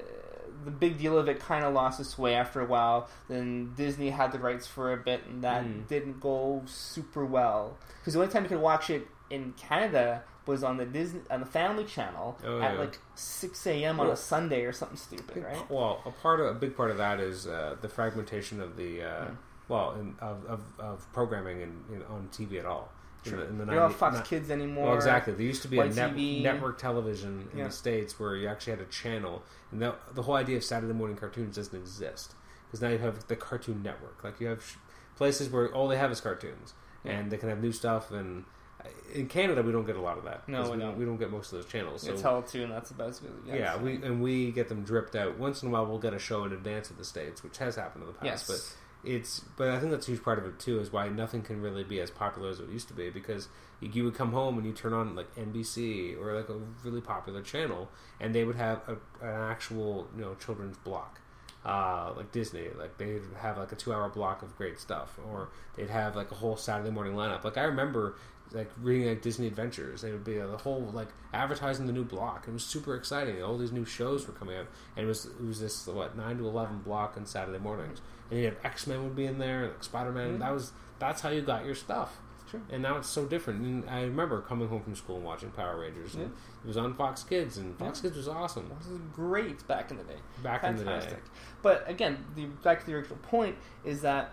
the 0.64 0.70
big 0.70 0.98
deal 0.98 1.18
of 1.18 1.28
it 1.28 1.40
kind 1.40 1.64
of 1.64 1.72
lost 1.74 2.01
its 2.01 2.16
way 2.18 2.34
after 2.34 2.60
a 2.60 2.64
while. 2.66 3.09
Then 3.28 3.72
Disney 3.76 4.10
had 4.10 4.32
the 4.32 4.39
rights 4.39 4.66
for 4.66 4.93
a 4.93 4.97
bit, 4.97 5.22
and 5.28 5.43
that 5.44 5.64
Mm. 5.64 5.86
didn't 5.89 6.20
go 6.20 6.62
super 6.66 7.24
well 7.24 7.76
because 8.01 8.14
the 8.14 8.20
only 8.20 8.32
time 8.32 8.43
you 8.44 8.48
could 8.48 8.60
watch 8.60 8.90
it 8.90 9.06
in 9.30 9.52
Canada 9.55 10.22
was 10.44 10.64
on 10.64 10.76
the 10.76 10.84
Disney 10.84 11.20
on 11.30 11.40
the 11.40 11.47
Family 11.47 11.84
Channel 11.84 12.36
Oh, 12.44 12.60
at 12.60 12.74
yeah. 12.74 12.80
like 12.80 12.98
six 13.14 13.64
a.m. 13.66 14.01
on 14.01 14.06
Well- 14.06 14.14
a 14.14 14.16
Sunday 14.16 14.64
or 14.64 14.72
something 14.72 14.97
stupid, 14.97 15.44
right? 15.44 15.70
Well, 15.70 16.02
a 16.05 16.10
part 16.10 16.40
of 16.40 16.47
a 16.47 16.55
big 16.55 16.76
part 16.76 16.90
of 16.90 16.97
that 16.98 17.20
is 17.20 17.47
uh, 17.47 17.76
the 17.80 17.89
fragmentation 17.89 18.60
of 18.60 18.76
the 18.76 19.02
uh, 19.02 19.24
Yeah. 19.24 19.30
well 19.68 19.93
in, 19.93 20.16
of, 20.20 20.44
of, 20.47 20.60
of 20.80 21.12
programming 21.12 21.60
in, 21.60 21.84
in, 21.94 22.02
on 22.05 22.28
TV 22.32 22.59
at 22.59 22.66
all. 22.66 22.90
In 23.24 23.36
the, 23.36 23.43
in 23.47 23.59
the 23.59 23.65
You 23.66 23.70
don't 23.73 23.90
have 23.90 23.97
Fox 23.97 24.16
not- 24.16 24.24
Kids 24.24 24.51
anymore. 24.51 24.86
Well, 24.89 24.94
exactly. 24.97 25.32
There 25.35 25.47
used 25.47 25.62
to 25.62 25.69
be 25.69 25.78
a 25.78 25.89
net, 25.89 26.16
network 26.16 26.78
television 26.78 27.49
in 27.53 27.59
Yeah. 27.59 27.66
the 27.66 27.73
states 27.73 28.19
where 28.19 28.35
you 28.36 28.49
actually 28.49 28.73
had 28.73 28.81
a 28.81 28.86
channel, 28.90 29.43
and 29.70 29.81
the, 29.81 29.94
the 30.15 30.23
whole 30.23 30.35
idea 30.35 30.57
of 30.57 30.65
Saturday 30.65 30.93
morning 30.93 31.16
cartoons 31.16 31.57
doesn't 31.57 31.78
exist 31.78 32.35
because 32.66 32.81
now 32.81 32.89
you 32.89 32.99
have 32.99 33.27
the 33.28 33.36
Cartoon 33.36 33.82
Network. 33.82 34.24
Like 34.24 34.40
you 34.40 34.49
have 34.49 34.65
sh- 34.65 34.74
places 35.16 35.51
where 35.51 35.73
all 35.73 35.89
they 35.89 35.97
have 35.99 36.11
is 36.11 36.20
cartoons, 36.20 36.74
Yeah. 37.05 37.12
and 37.12 37.31
they 37.31 37.36
can 37.36 37.49
have 37.49 37.61
new 37.62 37.70
stuff. 37.73 38.11
And 38.11 38.44
uh, 38.85 38.89
in 39.15 39.28
Canada, 39.28 39.62
we 39.62 39.70
don't 39.70 39.85
get 39.86 39.94
a 39.97 40.01
lot 40.01 40.19
of 40.19 40.24
that. 40.24 40.49
No, 40.49 40.62
we 40.65 40.70
we 40.70 40.77
don't. 40.78 40.99
We 40.99 41.05
don't 41.05 41.19
get 41.19 41.31
most 41.31 41.53
of 41.53 41.59
those 41.62 41.70
channels. 41.70 42.03
So 42.03 42.12
It's 42.15 42.23
Teletoon. 42.23 42.70
That's 42.70 42.90
about 42.90 43.11
as 43.11 43.20
good 43.20 43.31
as 43.31 43.36
it 43.36 43.47
gets. 43.47 43.59
yeah, 43.59 43.77
we 43.77 43.97
and 44.03 44.20
we 44.23 44.51
get 44.51 44.69
them 44.69 44.82
dripped 44.82 45.15
out. 45.15 45.39
Once 45.39 45.62
in 45.62 45.69
a 45.69 45.70
while, 45.70 45.86
we'll 45.86 45.99
get 46.01 46.12
a 46.15 46.19
show 46.19 46.44
in 46.44 46.53
advance 46.53 46.90
of 46.90 46.99
the 46.99 47.05
states, 47.05 47.44
which 47.44 47.59
has 47.59 47.77
happened 47.77 48.03
in 48.05 48.09
the 48.09 48.15
past. 48.15 48.24
yes, 48.24 48.47
But 48.49 48.77
it's 49.04 49.40
but 49.56 49.68
I 49.68 49.78
think 49.78 49.90
that's 49.90 50.06
a 50.06 50.12
huge 50.12 50.22
part 50.22 50.38
of 50.38 50.46
it 50.46 50.58
too 50.58 50.78
is 50.78 50.92
why 50.92 51.08
nothing 51.08 51.42
can 51.42 51.60
really 51.60 51.82
be 51.82 52.00
as 52.00 52.10
popular 52.10 52.50
as 52.50 52.60
it 52.60 52.68
used 52.68 52.88
to 52.88 52.94
be 52.94 53.10
because 53.10 53.48
you, 53.80 54.04
would 54.04 54.14
come 54.14 54.32
home 54.32 54.58
and 54.58 54.66
you 54.66 54.72
turn 54.72 54.92
on 54.92 55.16
like 55.16 55.34
NBC 55.34 56.16
or 56.20 56.36
like 56.36 56.48
a 56.48 56.58
really 56.84 57.00
popular 57.00 57.42
channel 57.42 57.88
and 58.20 58.32
they 58.32 58.44
would 58.44 58.54
have 58.54 58.80
a, 58.86 58.92
an 59.26 59.50
actual 59.50 60.06
you 60.14 60.22
know 60.22 60.34
children's 60.34 60.76
block. 60.78 61.18
Uh, 61.64 62.12
like 62.16 62.32
Disney 62.32 62.66
like 62.76 62.98
they'd 62.98 63.22
have 63.40 63.56
like 63.56 63.70
a 63.70 63.76
two 63.76 63.92
hour 63.92 64.08
block 64.08 64.42
of 64.42 64.56
great 64.56 64.80
stuff 64.80 65.16
or 65.28 65.48
they'd 65.76 65.90
have 65.90 66.16
like 66.16 66.30
a 66.32 66.34
whole 66.34 66.56
Saturday 66.56 66.90
morning 66.90 67.14
lineup. 67.14 67.44
Like 67.44 67.56
I 67.56 67.64
remember 67.64 68.16
like 68.52 68.70
reading 68.80 69.08
like 69.08 69.22
Disney 69.22 69.46
Adventures 69.46 70.02
they 70.02 70.12
would 70.12 70.24
be 70.24 70.38
the 70.38 70.56
whole 70.58 70.90
like 70.92 71.08
advertising 71.32 71.86
the 71.86 71.92
new 71.92 72.04
block. 72.04 72.46
It 72.48 72.52
was 72.52 72.64
super 72.64 72.94
exciting. 72.94 73.42
All 73.42 73.58
these 73.58 73.72
new 73.72 73.84
shows 73.84 74.26
were 74.26 74.32
coming 74.32 74.56
out 74.56 74.66
and 74.96 75.04
it 75.04 75.08
was 75.08 75.26
it 75.26 75.44
was 75.44 75.60
this 75.60 75.86
what 75.86 76.16
nine 76.16 76.38
to 76.38 76.46
eleven 76.46 76.78
block 76.78 77.14
on 77.16 77.26
Saturday 77.26 77.58
mornings 77.58 78.00
and 78.32 78.40
you 78.40 78.46
have 78.46 78.56
X 78.64 78.86
Men 78.88 79.04
would 79.04 79.14
be 79.14 79.26
in 79.26 79.38
there, 79.38 79.66
like 79.68 79.84
Spider 79.84 80.10
Man. 80.10 80.36
Mhm. 80.36 80.38
That 80.40 80.52
was 80.52 80.72
that's 80.98 81.20
how 81.20 81.28
you 81.28 81.42
got 81.42 81.64
your 81.64 81.74
stuff. 81.76 82.18
Sure. 82.50 82.60
And 82.70 82.82
now 82.82 82.96
it's 82.98 83.09
so 83.09 83.24
different. 83.26 83.62
And 83.64 83.88
I 83.88 84.02
remember 84.02 84.40
coming 84.42 84.68
home 84.68 84.82
from 84.82 84.94
school 84.94 85.16
and 85.16 85.24
watching 85.24 85.50
Power 85.50 85.80
Rangers, 85.80 86.14
and 86.14 86.24
it 86.24 86.66
was 86.66 86.76
on 86.76 86.94
Fox 86.94 87.22
Kids, 87.24 87.56
and 87.56 87.76
Fox 87.78 87.98
Yeah. 87.98 88.02
Kids 88.10 88.16
was 88.18 88.28
awesome 88.28 88.70
This 88.78 88.88
is 88.88 88.98
great 89.14 89.66
back 89.68 89.90
in 89.90 89.96
the 89.96 90.04
day. 90.04 90.18
back 90.42 90.62
in 90.64 90.76
the 90.76 90.84
day. 90.84 91.16
But 91.62 91.88
again, 91.88 92.24
the 92.34 92.46
back 92.46 92.80
to 92.80 92.86
the 92.86 92.94
original 92.94 93.18
point 93.22 93.56
is 93.84 94.02
that 94.02 94.32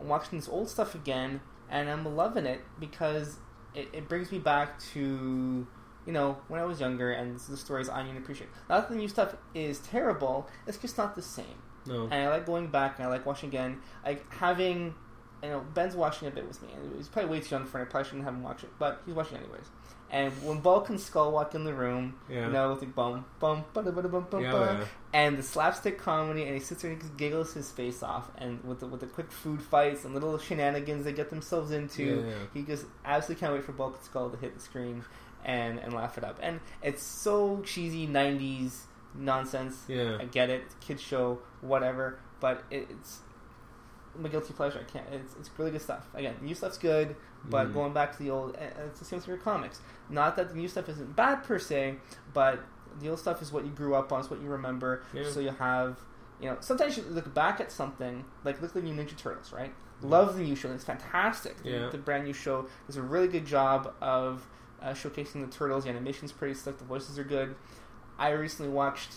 I'm 0.00 0.08
watching 0.08 0.38
this 0.38 0.48
old 0.48 0.68
stuff 0.68 0.94
again, 0.94 1.40
and 1.68 1.88
I'm 1.88 2.16
loving 2.16 2.44
it 2.46 2.62
because 2.80 3.38
it, 3.74 3.88
it 3.92 4.08
brings 4.08 4.32
me 4.32 4.38
back 4.38 4.78
to 4.94 5.66
you 6.06 6.12
know 6.12 6.38
when 6.48 6.58
I 6.60 6.64
was 6.64 6.80
younger 6.80 7.12
and 7.12 7.38
the 7.38 7.56
stories 7.56 7.88
I 7.88 8.02
need 8.02 8.12
to 8.12 8.18
appreciate. 8.18 8.50
Not 8.68 8.88
that 8.88 8.94
the 8.94 8.98
new 8.98 9.08
stuff 9.08 9.36
is 9.54 9.78
terrible; 9.78 10.48
it's 10.66 10.78
just 10.78 10.98
not 10.98 11.14
the 11.14 11.22
same. 11.22 11.62
No, 11.86 12.04
And 12.04 12.14
I 12.14 12.28
like 12.28 12.46
going 12.46 12.68
back 12.68 12.98
and 12.98 13.06
I 13.06 13.10
like 13.10 13.26
watching 13.26 13.48
again. 13.48 13.80
Like 14.04 14.30
having, 14.32 14.94
you 15.42 15.48
know, 15.48 15.64
Ben's 15.74 15.94
watching 15.94 16.28
a 16.28 16.30
bit 16.30 16.46
with 16.46 16.62
me. 16.62 16.68
And 16.74 16.96
he's 16.96 17.08
probably 17.08 17.30
way 17.30 17.40
too 17.40 17.54
young 17.54 17.66
for 17.66 17.78
it. 17.78 17.82
I 17.82 17.84
probably 17.86 18.08
shouldn't 18.08 18.24
have 18.24 18.34
him 18.34 18.42
watch 18.42 18.62
it, 18.62 18.70
but 18.78 19.02
he's 19.06 19.14
watching 19.14 19.38
anyways. 19.38 19.66
And 20.12 20.32
when 20.42 20.58
Bulk 20.58 20.88
and 20.88 21.00
Skull 21.00 21.30
walk 21.30 21.54
in 21.54 21.62
the 21.62 21.72
room, 21.72 22.18
yeah, 22.28 22.46
you 22.46 22.52
know, 22.52 22.70
with 22.70 22.80
the 22.80 22.86
bum 22.86 23.24
bum 23.38 23.64
bum 23.72 23.84
bum 23.84 23.94
bum 23.94 24.26
bum 24.28 24.42
yeah, 24.42 24.50
bum, 24.50 24.78
yeah. 24.78 24.84
and 25.12 25.38
the 25.38 25.42
slapstick 25.42 25.98
comedy, 25.98 26.42
and 26.42 26.54
he 26.54 26.60
sits 26.60 26.82
there 26.82 26.90
and 26.90 27.16
giggles 27.16 27.54
his 27.54 27.70
face 27.70 28.02
off, 28.02 28.28
and 28.36 28.62
with 28.64 28.80
the 28.80 28.88
with 28.88 28.98
the 28.98 29.06
quick 29.06 29.30
food 29.30 29.62
fights 29.62 30.04
and 30.04 30.12
little 30.12 30.36
shenanigans 30.36 31.04
they 31.04 31.12
get 31.12 31.30
themselves 31.30 31.70
into, 31.70 32.24
yeah. 32.26 32.34
he 32.52 32.62
just 32.62 32.86
absolutely 33.04 33.40
can't 33.40 33.52
wait 33.52 33.62
for 33.62 33.70
Bulk 33.70 33.94
and 33.94 34.04
Skull 34.04 34.30
to 34.30 34.36
hit 34.36 34.52
the 34.54 34.60
screen 34.60 35.04
and 35.44 35.78
and 35.78 35.92
laugh 35.92 36.18
it 36.18 36.24
up. 36.24 36.40
And 36.42 36.58
it's 36.82 37.04
so 37.04 37.62
cheesy 37.64 38.08
'90s 38.08 38.86
nonsense. 39.14 39.84
Yeah. 39.88 40.18
I 40.20 40.24
get 40.24 40.50
it, 40.50 40.62
it's 40.66 40.74
a 40.74 40.78
kids 40.78 41.02
show, 41.02 41.40
whatever, 41.60 42.18
but 42.40 42.62
it, 42.70 42.86
it's 42.90 43.20
my 44.18 44.28
guilty 44.28 44.52
pleasure. 44.52 44.80
I 44.86 44.90
can't. 44.90 45.06
It's, 45.12 45.34
it's 45.38 45.50
really 45.58 45.70
good 45.70 45.82
stuff. 45.82 46.08
Again, 46.14 46.34
new 46.42 46.54
stuff's 46.54 46.78
good, 46.78 47.14
but 47.44 47.68
Mhm. 47.68 47.74
going 47.74 47.92
back 47.92 48.12
to 48.12 48.18
the 48.22 48.30
old, 48.30 48.56
it's 48.58 48.98
the 48.98 49.04
same 49.04 49.18
with 49.18 49.28
your 49.28 49.36
comics. 49.36 49.80
Not 50.08 50.36
that 50.36 50.48
the 50.50 50.54
new 50.56 50.68
stuff 50.68 50.88
isn't 50.88 51.14
bad 51.16 51.44
per 51.44 51.58
se, 51.58 51.96
but 52.34 52.60
the 53.00 53.08
old 53.08 53.18
stuff 53.20 53.40
is 53.40 53.52
what 53.52 53.64
you 53.64 53.70
grew 53.70 53.94
up 53.94 54.12
on, 54.12 54.20
it's 54.20 54.30
what 54.30 54.40
you 54.40 54.48
remember. 54.48 55.02
Yeah. 55.12 55.22
So 55.30 55.40
you 55.40 55.50
have, 55.50 55.98
you 56.40 56.50
know, 56.50 56.56
sometimes 56.60 56.96
you 56.96 57.04
look 57.04 57.32
back 57.34 57.60
at 57.60 57.70
something 57.70 58.24
like 58.44 58.60
look 58.60 58.74
at 58.76 58.82
the 58.82 58.82
new 58.82 58.94
Ninja 58.94 59.16
Turtles, 59.16 59.52
right? 59.52 59.72
Love 60.02 60.36
the 60.36 60.42
new 60.42 60.56
show. 60.56 60.70
It's 60.72 60.82
fantastic. 60.84 61.62
The- 61.62 61.70
Yeah. 61.70 61.88
The, 61.90 61.98
brand 61.98 62.24
new 62.24 62.32
show 62.32 62.66
does 62.86 62.96
a 62.96 63.02
really 63.02 63.28
good 63.28 63.44
job 63.46 63.94
of 64.00 64.46
uh, 64.82 64.88
showcasing 64.92 65.44
the 65.44 65.52
turtles. 65.54 65.84
The 65.84 65.90
animation's 65.90 66.32
pretty 66.32 66.54
slick. 66.54 66.78
The 66.78 66.84
voices 66.84 67.18
are 67.18 67.24
good. 67.24 67.54
I 68.20 68.30
recently 68.30 68.70
watched. 68.70 69.10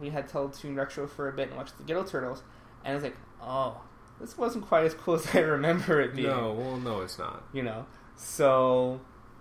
We 0.00 0.08
had 0.10 0.28
Teletoon 0.28 0.76
Retro 0.76 1.06
for 1.06 1.28
a 1.28 1.32
bit 1.32 1.48
and 1.48 1.56
watched 1.56 1.76
the 1.76 1.84
Ghetto 1.84 2.04
Turtles, 2.04 2.42
and 2.84 2.92
I 2.92 2.94
was 2.94 3.04
like, 3.04 3.16
oh, 3.42 3.80
this 4.20 4.36
wasn't 4.38 4.66
quite 4.66 4.84
as 4.84 4.94
cool 4.94 5.14
as 5.20 5.34
I 5.34 5.40
remember 5.40 6.00
it 6.00 6.14
being. 6.14 6.28
No, 6.28 6.52
well, 6.52 6.76
no, 6.78 7.00
it's 7.02 7.18
not. 7.18 7.44
You 7.52 7.62
know, 7.64 7.84
so 8.16 9.00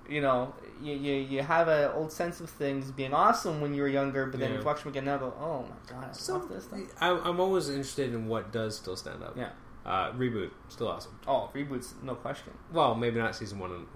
you 0.09 0.19
know, 0.19 0.53
you, 0.81 0.93
you, 0.95 1.13
you 1.13 1.41
have 1.41 1.69
an 1.69 1.89
old 1.93 2.11
sense 2.11 2.41
of 2.41 2.49
things 2.49 2.91
being 2.91 3.13
awesome 3.13 3.61
when 3.61 3.73
you 3.73 3.81
were 3.81 3.87
younger, 3.87 4.25
but 4.25 4.37
then 4.39 4.51
Yeah. 4.51 4.59
you 4.59 4.65
watch 4.65 4.81
them 4.83 4.89
again 4.91 5.05
now, 5.05 5.17
go, 5.17 5.33
oh 5.39 5.61
my 5.63 5.89
god, 5.89 6.09
I 6.09 6.13
So 6.13 6.33
love 6.33 6.49
this 6.49 6.65
stuff. 6.65 6.79
I'm, 6.99 7.19
I'm 7.23 7.39
always 7.39 7.69
interested 7.69 8.13
in 8.13 8.27
what 8.27 8.51
does 8.51 8.75
still 8.75 8.97
stand 8.97 9.23
up. 9.23 9.37
Yeah. 9.37 9.49
Uh, 9.85 10.11
reboot, 10.13 10.51
still 10.69 10.87
awesome. 10.87 11.19
Oh, 11.27 11.51
reboots, 11.53 12.01
no 12.03 12.15
question. 12.15 12.53
Well, 12.71 12.95
maybe 12.95 13.19
not 13.19 13.35
season 13.35 13.59
one. 13.59 13.71
And, 13.71 13.87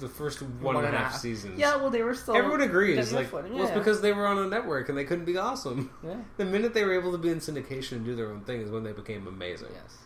the 0.00 0.08
first 0.08 0.42
one 0.42 0.76
and 0.76 0.94
a 0.94 0.98
half 0.98 1.16
seasons. 1.16 1.58
Yeah, 1.58 1.76
well, 1.76 1.88
they 1.90 2.02
were 2.02 2.14
still. 2.14 2.36
Everyone 2.36 2.62
agrees. 2.62 2.96
getting 2.96 3.12
their 3.12 3.22
Like, 3.22 3.30
footing, 3.30 3.54
well, 3.54 3.64
it's 3.68 3.72
because 3.76 4.00
they 4.00 4.12
were 4.12 4.26
on 4.26 4.38
a 4.38 4.46
network 4.48 4.88
and 4.88 4.98
they 4.98 5.04
couldn't 5.04 5.24
be 5.24 5.36
awesome. 5.38 5.90
Yeah. 6.02 6.16
The 6.36 6.44
minute 6.44 6.74
they 6.74 6.84
were 6.84 6.94
able 6.94 7.12
to 7.12 7.18
be 7.18 7.30
in 7.30 7.38
syndication 7.38 7.92
and 7.92 8.04
do 8.04 8.16
their 8.16 8.30
own 8.30 8.40
thing 8.42 8.60
is 8.60 8.70
when 8.70 8.82
they 8.82 8.92
became 8.92 9.26
amazing. 9.28 9.68
Yes. 9.72 9.98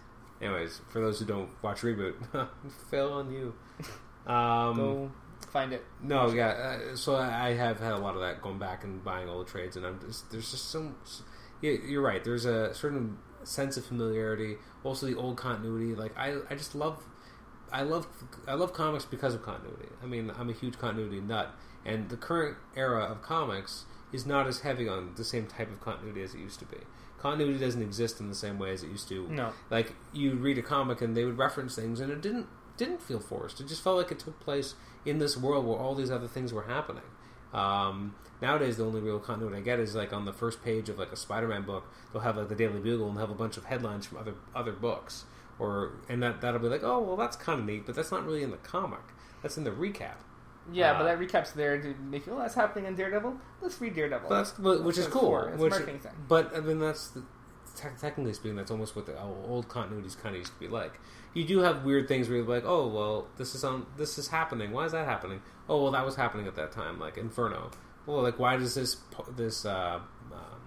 Anyways, 0.43 0.81
for 0.91 1.01
those 1.01 1.19
who 1.19 1.25
don't 1.25 1.51
watch 1.62 1.81
reboot, 1.81 2.15
fail 2.91 3.12
on 3.12 3.33
you. 3.33 3.55
Um, 4.27 4.77
Go 4.77 5.11
find 5.51 5.73
it. 5.73 5.83
no, 6.03 6.31
yeah. 6.31 6.49
Uh, 6.93 6.95
so 6.95 7.17
I 7.17 7.49
I 7.49 7.55
have 7.55 7.81
had 7.81 7.93
a 7.93 7.99
lot 7.99 8.15
of 8.15 8.21
that 8.21 8.43
going 8.43 8.59
back 8.59 8.85
and 8.85 9.03
buying 9.03 9.29
all 9.31 9.39
the 9.39 9.47
trades, 9.51 9.77
and 9.77 9.87
I'm 9.87 9.99
just 9.99 10.31
there's 10.31 10.51
just 10.51 10.71
some. 10.71 10.95
Yeah, 11.62 11.73
you're 11.73 12.03
right. 12.03 12.23
There's 12.23 12.45
a 12.45 12.75
certain 12.75 13.17
sense 13.45 13.77
of 13.77 13.85
familiarity. 13.85 14.57
Also, 14.85 15.07
the 15.07 15.17
old 15.17 15.37
continuity. 15.37 15.95
Like 15.95 16.17
I, 16.17 16.39
I 16.49 16.55
just 16.55 16.75
love. 16.75 17.05
I 17.73 17.83
love 17.83 18.09
I 18.49 18.55
love 18.55 18.73
comics 18.73 19.05
because 19.05 19.35
of 19.35 19.43
continuity. 19.43 19.89
I 20.03 20.07
mean, 20.07 20.33
I'm 20.37 20.49
a 20.49 20.53
huge 20.53 20.79
continuity 20.79 21.21
nut, 21.21 21.55
and 21.85 22.09
the 22.09 22.17
current 22.17 22.57
era 22.77 23.05
of 23.05 23.23
comics 23.23 23.85
is 24.12 24.27
not 24.27 24.47
as 24.47 24.61
heavy 24.61 24.89
on 24.89 25.12
the 25.17 25.25
same 25.25 25.47
type 25.47 25.71
of 25.71 25.81
continuity 25.81 26.23
as 26.23 26.35
it 26.35 26.41
used 26.41 26.59
to 26.59 26.65
be. 26.65 26.79
Continuity 27.19 27.59
doesn't 27.61 27.83
exist 27.83 28.19
in 28.19 28.29
the 28.29 28.35
same 28.35 28.59
way 28.59 28.73
as 28.73 28.83
it 28.83 28.89
used 28.89 29.09
to. 29.09 29.29
No. 29.29 29.53
Like 29.71 29.93
you 30.12 30.35
read 30.35 30.59
a 30.59 30.62
comic 30.62 31.01
and 31.01 31.17
they 31.17 31.25
would 31.25 31.39
reference 31.39 31.77
things, 31.77 32.01
and 32.01 32.11
it 32.11 32.21
didn't 32.21 32.47
didn't 32.77 33.03
feel 33.03 33.21
forced. 33.21 33.61
It 33.61 33.69
just 33.69 33.85
felt 33.85 33.99
like 33.99 34.11
it 34.11 34.19
took 34.19 34.41
place 34.41 34.75
in 35.05 35.19
this 35.19 35.37
world 35.37 35.67
where 35.67 35.79
all 35.79 35.95
these 35.95 36.11
other 36.11 36.27
things 36.27 36.53
were 36.53 36.62
happening. 36.62 37.05
Um, 37.52 38.14
nowadays, 38.40 38.77
the 38.77 38.85
only 38.85 39.01
real 39.01 39.18
continuity 39.18 39.59
I 39.59 39.64
get 39.64 39.81
is 39.81 39.94
like 39.94 40.12
on 40.12 40.24
the 40.24 40.32
first 40.32 40.62
page 40.62 40.89
of 40.89 40.98
like 40.98 41.12
a 41.12 41.16
Spider-Man 41.16 41.62
book, 41.62 41.85
they'll 42.12 42.22
have 42.22 42.36
like 42.36 42.48
the 42.48 42.55
Daily 42.55 42.81
Bugle 42.81 43.09
and 43.09 43.18
have 43.18 43.31
a 43.31 43.35
bunch 43.35 43.56
of 43.56 43.64
headlines 43.64 44.06
from 44.06 44.18
other 44.18 44.35
other 44.55 44.72
books, 44.72 45.24
or 45.59 45.93
and 46.09 46.22
that 46.22 46.40
that'll 46.40 46.60
be 46.60 46.68
like, 46.68 46.82
oh 46.85 47.01
well, 47.01 47.16
that's 47.16 47.36
kind 47.36 47.60
of 47.60 47.66
neat, 47.66 47.86
but 47.86 47.94
that's 47.94 48.10
not 48.12 48.24
really 48.24 48.43
in 48.43 48.51
the 48.51 48.56
comic. 48.59 49.01
That's 49.43 49.56
in 49.56 49.64
the 49.64 49.70
recap. 49.70 50.16
Yeah, 50.72 50.93
Uh, 50.93 50.98
but 50.98 51.05
that 51.05 51.18
recap's 51.18 51.52
there 51.52 51.81
to 51.81 51.94
make 51.94 52.27
you, 52.27 52.35
oh, 52.35 52.39
that's 52.39 52.55
happening 52.55 52.85
in 52.85 52.94
Daredevil. 52.94 53.35
Let's 53.62 53.81
read 53.81 53.94
Daredevil. 53.94 54.28
But 54.28 54.36
that's 54.36 54.51
but, 54.52 54.85
which 54.85 54.97
That's 54.97 55.09
is 55.09 55.12
cool. 55.12 55.40
It's 55.44 55.59
which, 55.59 55.70
marketing 55.70 55.98
thing. 55.98 56.12
But 56.28 56.55
I 56.55 56.60
mean, 56.60 56.78
that's 56.78 57.09
the, 57.09 57.22
te- 57.74 57.89
technically 58.01 58.35
speaking, 58.35 58.56
that's 58.56 58.70
almost 58.70 58.94
what 58.94 59.06
the 59.06 59.18
old 59.20 59.68
continuities 59.68 60.20
kind 60.20 60.35
of 60.36 60.40
used 60.40 60.52
to 60.52 60.60
be 60.60 60.68
like. 60.68 61.01
You 61.32 61.44
do 61.44 61.61
have 61.61 61.85
weird 61.85 62.09
things 62.09 62.28
where 62.28 62.39
you're 62.39 62.47
like, 62.47 62.65
oh 62.65 62.89
well, 62.89 63.28
this 63.36 63.55
is 63.55 63.62
on, 63.65 63.86
this 63.97 64.19
is 64.19 64.28
happening. 64.28 64.73
Why 64.73 64.85
is 64.86 64.93
that 64.93 65.07
happening? 65.07 65.43
Oh 65.69 65.82
well, 65.82 65.93
that 65.93 66.05
was 66.05 66.16
happening 66.16 66.47
at 66.47 66.57
that 66.57 66.73
time, 66.73 66.98
like 66.98 67.16
Inferno. 67.16 67.70
Well, 68.07 68.23
like 68.23 68.39
why 68.39 68.57
does 68.57 68.74
this 68.74 68.97
this 69.36 69.65
uh, 69.65 70.01
um, 70.32 70.61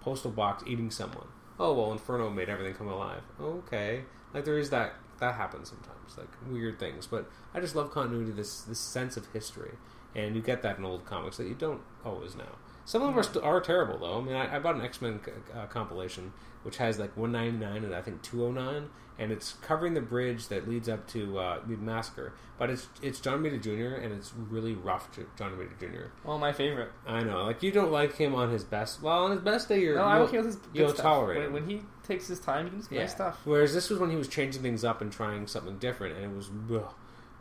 postal 0.00 0.30
box 0.30 0.62
eating 0.66 0.90
someone? 0.90 1.28
oh 1.60 1.74
well, 1.74 1.92
Inferno 1.92 2.30
made 2.30 2.48
everything 2.48 2.74
come 2.74 2.88
alive. 2.88 3.22
Okay, 3.40 4.04
like 4.34 4.44
there 4.44 4.58
is 4.58 4.70
that 4.70 4.94
that 5.20 5.34
happens 5.34 5.68
sometimes, 5.68 6.16
like 6.16 6.28
weird 6.50 6.80
things. 6.80 7.06
But 7.06 7.30
I 7.54 7.60
just 7.60 7.76
love 7.76 7.92
continuity, 7.92 8.32
this 8.32 8.62
this 8.62 8.80
sense 8.80 9.16
of 9.16 9.26
history, 9.32 9.72
and 10.16 10.34
you 10.34 10.42
get 10.42 10.62
that 10.62 10.78
in 10.78 10.84
old 10.84 11.04
comics 11.04 11.36
that 11.36 11.46
you 11.46 11.54
don't 11.54 11.82
always 12.04 12.34
know. 12.34 12.56
Some 12.86 13.02
of 13.02 13.08
them 13.08 13.18
are, 13.18 13.22
st- 13.22 13.44
are 13.44 13.60
terrible 13.60 13.98
though. 13.98 14.18
I 14.18 14.22
mean, 14.22 14.34
I, 14.34 14.56
I 14.56 14.58
bought 14.58 14.74
an 14.74 14.80
X 14.80 15.00
Men 15.00 15.20
uh, 15.54 15.66
compilation 15.66 16.32
which 16.62 16.76
has 16.78 16.98
like 16.98 17.16
199 17.16 17.84
and 17.84 17.94
I 17.94 18.02
think 18.02 18.22
209, 18.22 18.90
and 19.18 19.32
it's 19.32 19.54
covering 19.62 19.94
the 19.94 20.00
bridge 20.00 20.48
that 20.48 20.68
leads 20.68 20.88
up 20.88 21.06
to 21.08 21.38
uh, 21.38 21.60
the 21.66 21.76
massacre. 21.76 22.32
But 22.58 22.70
it's 22.70 22.88
it's 23.02 23.20
John 23.20 23.42
Romita 23.42 23.60
Jr. 23.62 23.96
and 24.02 24.12
it's 24.12 24.32
really 24.34 24.74
rough, 24.74 25.08
John 25.36 25.52
Romita 25.52 25.78
Jr. 25.78 26.08
Well, 26.24 26.38
my 26.38 26.52
favorite. 26.52 26.90
I 27.06 27.22
know, 27.22 27.44
like 27.44 27.62
you 27.62 27.72
don't 27.72 27.90
like 27.92 28.16
him 28.16 28.34
on 28.34 28.50
his 28.50 28.64
best. 28.64 29.02
Well, 29.02 29.24
on 29.24 29.30
his 29.30 29.40
best 29.40 29.68
day, 29.68 29.80
you're 29.80 29.96
No, 29.96 30.04
I'm 30.04 30.22
okay 30.22 30.38
with 30.38 30.46
his 30.46 30.56
good 30.56 30.70
you'll 30.74 30.88
stuff. 30.90 31.02
tolerate 31.02 31.38
when, 31.38 31.52
when 31.52 31.66
he 31.70 31.82
takes 32.06 32.26
his 32.26 32.40
time, 32.40 32.64
he 32.66 32.70
can 32.70 32.80
do 32.80 32.94
nice 32.98 33.12
stuff. 33.12 33.38
Whereas 33.44 33.72
this 33.72 33.88
was 33.88 33.98
when 33.98 34.10
he 34.10 34.16
was 34.16 34.28
changing 34.28 34.62
things 34.62 34.84
up 34.84 35.00
and 35.00 35.10
trying 35.12 35.46
something 35.46 35.78
different, 35.78 36.16
and 36.16 36.24
it 36.24 36.36
was 36.36 36.50
ugh, 36.72 36.92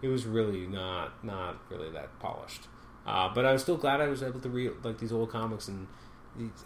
it 0.02 0.08
was 0.08 0.26
really 0.26 0.66
not 0.68 1.24
not 1.24 1.58
really 1.70 1.90
that 1.92 2.18
polished. 2.20 2.68
Uh, 3.06 3.34
but 3.34 3.46
I 3.46 3.52
was 3.54 3.62
still 3.62 3.78
glad 3.78 4.02
I 4.02 4.08
was 4.08 4.22
able 4.24 4.40
to 4.40 4.50
read 4.50 4.72
like 4.84 5.00
these 5.00 5.12
old 5.12 5.32
comics, 5.32 5.68
and 5.68 5.88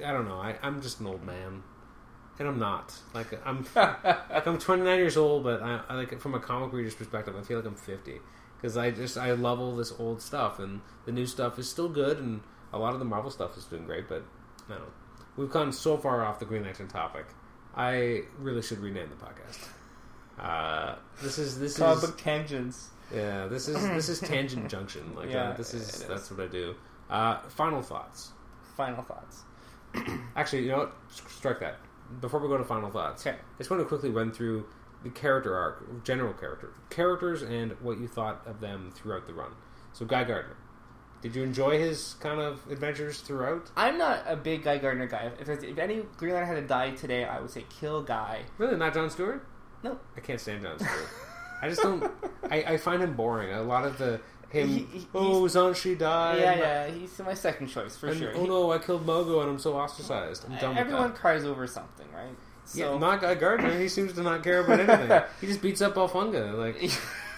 I 0.06 0.12
don't 0.12 0.28
know. 0.28 0.38
I, 0.40 0.58
I'm 0.62 0.82
just 0.82 1.00
an 1.00 1.08
old 1.08 1.24
man, 1.24 1.64
and 2.40 2.48
I'm 2.48 2.60
not 2.60 2.94
like 3.14 3.28
I'm 3.46 3.66
like 3.76 4.48
I'm 4.48 4.58
29 4.58 4.98
years 4.98 5.18
old, 5.18 5.44
but 5.44 5.62
I, 5.62 5.82
I 5.90 5.96
like 5.96 6.20
from 6.20 6.34
a 6.36 6.40
comic 6.40 6.74
reader's 6.74 6.96
perspective, 6.96 7.36
I 7.38 7.42
feel 7.42 7.58
like 7.58 7.68
I'm 7.68 7.76
50 7.76 8.20
because 8.58 8.78
I 8.78 8.92
just 8.92 9.18
I 9.18 9.32
love 9.34 9.60
all 9.60 9.76
this 9.76 9.94
old 10.00 10.22
stuff, 10.22 10.60
and 10.60 10.82
the 11.06 11.12
new 11.12 11.26
stuff 11.26 11.60
is 11.60 11.70
still 11.70 11.90
good, 11.90 12.18
and 12.18 12.42
a 12.72 12.80
lot 12.80 12.94
of 12.94 13.00
the 13.00 13.06
Marvel 13.06 13.30
stuff 13.30 13.58
is 13.58 13.66
doing 13.66 13.86
great. 13.86 14.08
But 14.08 14.24
I 14.68 14.74
don't 14.74 14.82
know. 14.82 14.88
We've 15.36 15.50
gone 15.52 15.72
so 15.72 15.98
far 15.98 16.24
off 16.24 16.40
the 16.40 16.46
Green 16.46 16.64
Lantern 16.64 16.88
topic. 16.88 17.26
I 17.76 18.22
really 18.40 18.62
should 18.62 18.80
rename 18.80 19.10
the 19.10 19.16
podcast. 19.26 19.68
Uh, 20.40 20.96
this 21.22 21.38
is 21.38 21.60
this 21.60 21.78
Comic 21.78 22.04
is 22.04 22.12
tangents. 22.16 22.90
yeah 23.14 23.46
this 23.48 23.68
is 23.68 23.76
this 23.90 24.10
is 24.10 24.20
tangent 24.20 24.70
junction. 24.70 25.14
Like 25.16 25.30
Yeah, 25.30 25.50
uh, 25.50 25.58
this 25.58 25.74
is, 25.74 25.90
is. 25.90 26.06
that's 26.06 26.32
what 26.32 26.40
I 26.40 26.48
do. 26.48 26.76
Uh, 27.10 27.40
final 27.50 27.82
thoughts. 27.82 28.32
Final 28.78 29.04
thoughts. 29.04 29.44
Actually, 30.36 30.64
you 30.64 30.70
know 30.70 30.78
what? 30.80 30.96
Strike 31.28 31.60
that. 31.60 31.78
Before 32.22 32.40
we 32.40 32.48
go 32.48 32.58
to 32.58 32.64
final 32.64 32.90
thoughts, 32.90 33.26
Okay. 33.26 33.36
I 33.38 33.58
just 33.58 33.70
want 33.70 33.82
to 33.82 33.88
quickly 33.88 34.10
run 34.10 34.32
through 34.32 34.66
the 35.04 35.10
character 35.10 35.56
arc, 35.56 36.04
general 36.04 36.34
character 36.34 36.72
characters, 36.90 37.42
and 37.42 37.72
what 37.82 38.00
you 38.00 38.08
thought 38.08 38.42
of 38.46 38.60
them 38.62 38.92
throughout 38.96 39.28
the 39.28 39.34
run. 39.34 39.52
So, 39.94 40.06
Guy 40.06 40.24
Gardner, 40.24 40.56
did 41.22 41.36
you 41.36 41.44
enjoy 41.44 41.78
his 41.78 42.16
kind 42.20 42.40
of 42.40 42.62
adventures 42.70 43.20
throughout? 43.22 43.70
I'm 43.78 43.98
not 43.98 44.24
a 44.26 44.36
big 44.36 44.64
Guy 44.64 44.78
Gardner 44.78 45.08
guy. 45.08 45.32
If, 45.40 45.50
if 45.50 45.78
any 45.78 46.02
Green 46.18 46.34
Lantern 46.34 46.56
had 46.56 46.62
to 46.62 46.68
die 46.68 46.92
today, 46.92 47.26
I 47.26 47.40
would 47.40 47.52
say 47.52 47.66
kill 47.80 48.02
Guy. 48.02 48.42
Really, 48.58 48.76
not 48.78 48.94
John 48.94 49.10
Stewart? 49.10 49.46
No. 49.84 50.00
I 50.16 50.20
can't 50.22 50.40
stand 50.40 50.64
John 50.64 50.80
Stewart. 50.80 51.10
I 51.62 51.70
just 51.70 51.82
don't. 51.82 52.12
I, 52.50 52.64
I 52.64 52.78
find 52.78 53.02
him 53.02 53.14
boring. 53.16 53.54
A 53.54 53.62
lot 53.62 53.86
of 53.86 53.98
the 53.98 54.20
him. 54.54 54.68
He- 54.70 55.00
he- 55.00 55.08
oh, 55.14 55.42
Zanshi 55.44 55.98
died. 55.98 56.40
yeah, 56.40 56.56
yeah, 56.56 56.88
he's 56.88 57.20
my 57.20 57.34
second 57.34 57.68
choice 57.68 57.98
for 57.98 58.08
And, 58.08 58.20
sure. 58.20 58.32
oh 58.36 58.46
no, 58.46 58.72
I 58.72 58.78
killed 58.78 59.06
Mogo 59.06 59.42
and 59.42 59.50
I'm 59.50 59.60
so 59.60 59.74
ostracized. 59.74 60.46
I'm 60.46 60.58
done 60.58 60.78
everyone 60.78 61.14
cries 61.14 61.44
over 61.44 61.66
something, 61.68 62.08
right? 62.14 62.36
yeah, 62.74 62.86
So 62.86 62.98
not 63.00 63.22
Guy 63.22 63.32
uh, 63.32 63.36
Gardner. 63.36 63.78
He 63.78 63.90
seems 63.90 64.14
to 64.14 64.22
not 64.22 64.44
care 64.44 64.60
about 64.60 64.80
anything. 64.80 65.22
he 65.42 65.48
just 65.48 65.62
beats 65.62 65.82
up 65.82 65.96
Bolphunga. 65.96 66.56
Like, 66.56 66.92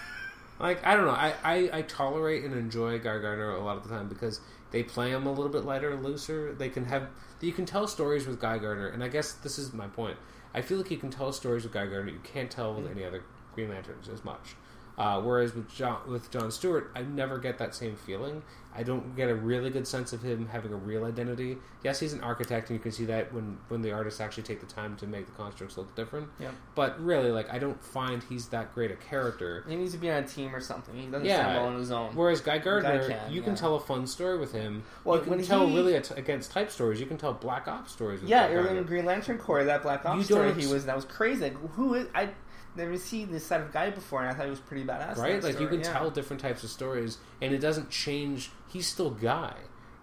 like 0.60 0.86
I 0.86 0.94
don't 0.94 1.06
know. 1.06 1.12
I, 1.12 1.32
I, 1.42 1.70
I 1.72 1.82
tolerate 1.82 2.44
and 2.44 2.54
enjoy 2.54 2.98
Guy 2.98 3.18
Gardner 3.18 3.50
a 3.50 3.64
lot 3.64 3.78
of 3.78 3.82
the 3.82 3.88
time 3.88 4.08
because 4.08 4.40
they 4.70 4.82
play 4.82 5.10
him 5.10 5.26
a 5.26 5.32
little 5.32 5.48
bit 5.48 5.64
lighter 5.64 5.90
and 5.90 6.04
looser. 6.04 6.54
They 6.54 6.68
can 6.68 6.84
have 6.84 7.08
you 7.40 7.52
can 7.52 7.66
tell 7.66 7.86
stories 7.86 8.26
with 8.26 8.40
Guy 8.40 8.58
Gardner, 8.58 8.88
and 8.88 9.02
I 9.02 9.08
guess 9.08 9.32
this 9.32 9.58
is 9.58 9.72
my 9.72 9.86
point. 9.86 10.18
I 10.54 10.62
feel 10.62 10.78
like 10.78 10.90
you 10.90 10.96
can 10.96 11.10
tell 11.10 11.32
stories 11.32 11.64
with 11.64 11.72
Guy 11.72 11.86
Gardner 11.86 12.12
you 12.12 12.20
can't 12.22 12.50
tell 12.50 12.74
with 12.74 12.86
mm. 12.86 12.92
any 12.92 13.04
other 13.04 13.22
Green 13.54 13.68
Lanterns 13.68 14.08
as 14.08 14.24
much. 14.24 14.54
Uh, 14.98 15.20
whereas 15.20 15.54
with 15.54 15.68
John, 15.74 15.98
with 16.08 16.30
John 16.30 16.50
Stewart, 16.50 16.90
I 16.94 17.02
never 17.02 17.38
get 17.38 17.58
that 17.58 17.74
same 17.74 17.96
feeling. 17.96 18.42
I 18.78 18.82
don't 18.82 19.16
get 19.16 19.30
a 19.30 19.34
really 19.34 19.70
good 19.70 19.86
sense 19.88 20.12
of 20.12 20.22
him 20.22 20.48
having 20.52 20.70
a 20.70 20.76
real 20.76 21.04
identity. 21.06 21.56
Yes, 21.82 21.98
he's 21.98 22.12
an 22.12 22.20
architect, 22.22 22.68
and 22.68 22.78
you 22.78 22.82
can 22.82 22.92
see 22.92 23.06
that 23.06 23.32
when, 23.32 23.56
when 23.68 23.80
the 23.80 23.90
artists 23.92 24.20
actually 24.20 24.42
take 24.42 24.60
the 24.60 24.66
time 24.66 24.96
to 24.96 25.06
make 25.06 25.24
the 25.24 25.32
constructs 25.32 25.78
look 25.78 25.94
different. 25.96 26.28
Yep. 26.40 26.52
But 26.74 27.02
really, 27.02 27.30
like 27.30 27.50
I 27.52 27.58
don't 27.58 27.82
find 27.82 28.22
he's 28.28 28.48
that 28.48 28.74
great 28.74 28.90
a 28.90 28.96
character. 28.96 29.64
he 29.66 29.76
needs 29.76 29.92
to 29.92 29.98
be 29.98 30.10
on 30.10 30.24
a 30.24 30.26
team 30.26 30.54
or 30.54 30.60
something. 30.60 30.94
He 30.94 31.06
doesn't 31.06 31.24
Yeah. 31.26 31.36
stand 31.42 31.56
well 31.56 31.66
on 31.72 31.78
his 31.78 31.90
own. 31.90 32.14
Whereas 32.14 32.42
Guy 32.42 32.58
Gardner, 32.58 33.08
can, 33.08 33.32
you 33.32 33.40
can 33.40 33.52
yeah. 33.52 33.56
tell 33.58 33.76
a 33.76 33.80
fun 33.80 34.06
story 34.06 34.38
with 34.38 34.52
him. 34.52 34.82
Well, 35.04 35.16
you 35.18 35.24
can 35.24 35.42
tell 35.42 35.66
he- 35.66 35.74
really 35.74 35.94
against 35.94 36.50
type 36.50 36.70
stories. 36.70 37.00
You 37.00 37.06
can 37.06 37.16
tell 37.16 37.32
Black 37.32 37.68
Ops 37.68 37.92
stories. 37.92 38.20
With 38.20 38.28
Yeah, 38.28 38.48
Guy 38.52 38.74
in 38.74 38.84
Green 38.84 39.06
Lantern 39.06 39.38
Corps, 39.38 39.64
that 39.64 39.82
Black 39.82 40.04
Ops 40.04 40.26
story, 40.26 40.48
don't 40.48 40.60
he 40.60 40.66
was 40.66 40.84
that 40.84 40.96
was 40.96 41.06
crazy. 41.06 41.44
Like, 41.44 41.56
who 41.72 41.94
is 41.94 42.08
I? 42.14 42.28
Never 42.76 42.96
seen 42.98 43.30
this 43.32 43.46
side 43.46 43.60
of 43.62 43.72
guy 43.72 43.90
before, 43.90 44.20
and 44.22 44.30
I 44.30 44.34
thought 44.34 44.44
he 44.44 44.50
was 44.50 44.60
pretty 44.60 44.84
badass. 44.84 45.16
right? 45.16 45.42
Like 45.42 45.58
you 45.60 45.68
can 45.68 45.80
yeah. 45.80 45.92
tell 45.92 46.10
different 46.10 46.42
types 46.42 46.62
of 46.62 46.70
stories, 46.70 47.18
and 47.40 47.54
it 47.54 47.58
doesn't 47.58 47.90
change. 47.90 48.50
He's 48.68 48.86
still 48.86 49.10
Guy, 49.10 49.54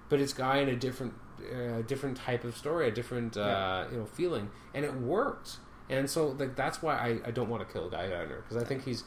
but 0.09 0.19
it's 0.19 0.33
Guy 0.33 0.57
in 0.57 0.69
a 0.69 0.75
different, 0.75 1.13
uh, 1.39 1.81
different 1.83 2.17
type 2.17 2.43
of 2.43 2.57
story, 2.57 2.87
a 2.87 2.91
different, 2.91 3.37
uh, 3.37 3.85
you 3.91 3.97
know, 3.99 4.05
feeling, 4.05 4.49
and 4.73 4.83
it 4.85 4.93
worked. 4.95 5.57
And 5.89 6.09
so, 6.09 6.27
like 6.29 6.55
that's 6.55 6.81
why 6.81 6.95
I, 6.95 7.27
I 7.27 7.31
don't 7.31 7.49
want 7.49 7.67
to 7.67 7.71
kill 7.71 7.89
Guy 7.89 8.09
Gardner 8.09 8.41
because 8.41 8.57
I 8.57 8.65
think 8.65 8.85
he's 8.85 9.03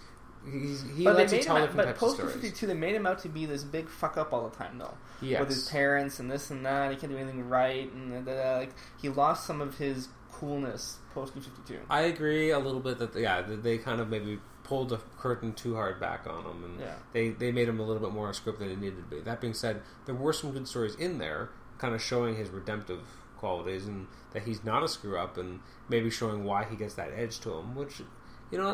he's 0.50 0.84
he 0.96 1.04
But 1.04 1.16
lets 1.16 1.32
they 1.32 1.38
you 1.38 1.44
tell 1.44 1.56
him, 1.56 1.62
different 1.62 1.76
but 1.78 1.84
types 1.86 1.96
of 1.96 2.00
post 2.00 2.16
stories. 2.16 2.32
fifty 2.34 2.50
two, 2.52 2.66
they 2.66 2.74
made 2.74 2.94
him 2.94 3.06
out 3.06 3.18
to 3.20 3.28
be 3.28 3.46
this 3.46 3.64
big 3.64 3.88
fuck 3.88 4.16
up 4.16 4.32
all 4.32 4.48
the 4.48 4.54
time, 4.56 4.78
though. 4.78 4.94
Yes. 5.20 5.40
With 5.40 5.48
his 5.48 5.68
parents 5.68 6.20
and 6.20 6.30
this 6.30 6.50
and 6.50 6.64
that, 6.66 6.90
he 6.90 6.96
can't 6.96 7.10
do 7.10 7.18
anything 7.18 7.48
right, 7.48 7.90
and 7.92 8.24
da, 8.24 8.32
da, 8.32 8.42
da, 8.42 8.58
like 8.58 8.70
he 9.00 9.08
lost 9.08 9.46
some 9.46 9.60
of 9.60 9.78
his 9.78 10.08
coolness 10.40 10.98
post 11.14 11.34
fifty 11.34 11.50
two. 11.66 11.80
I 11.88 12.02
agree 12.02 12.50
a 12.50 12.58
little 12.58 12.80
bit 12.80 12.98
that 12.98 13.14
yeah 13.16 13.42
they 13.42 13.78
kind 13.78 14.00
of 14.00 14.08
maybe 14.08 14.38
pulled 14.64 14.88
the 14.90 14.98
curtain 15.18 15.52
too 15.52 15.74
hard 15.74 16.00
back 16.00 16.26
on 16.26 16.44
him 16.44 16.64
and 16.64 16.80
Yeah. 16.80 16.94
they 17.12 17.30
they 17.30 17.52
made 17.52 17.68
him 17.68 17.78
a 17.80 17.82
little 17.84 18.02
bit 18.02 18.12
more 18.12 18.30
a 18.30 18.34
script 18.34 18.58
than 18.58 18.70
it 18.70 18.78
needed 18.80 18.96
to 18.98 19.16
be. 19.16 19.20
That 19.22 19.40
being 19.40 19.54
said, 19.54 19.82
there 20.06 20.14
were 20.14 20.32
some 20.32 20.50
good 20.52 20.66
stories 20.68 20.94
in 20.96 21.18
there, 21.18 21.50
kind 21.78 21.94
of 21.94 22.02
showing 22.02 22.36
his 22.36 22.50
redemptive 22.50 23.00
qualities 23.38 23.86
and 23.86 24.06
that 24.32 24.42
he's 24.42 24.64
not 24.64 24.82
a 24.82 24.88
screw 24.88 25.16
up 25.18 25.36
and 25.38 25.60
maybe 25.88 26.10
showing 26.10 26.44
why 26.44 26.64
he 26.64 26.74
gets 26.76 26.94
that 26.94 27.10
edge 27.14 27.38
to 27.40 27.52
him. 27.54 27.74
Which 27.76 28.00
you 28.50 28.58
know 28.58 28.70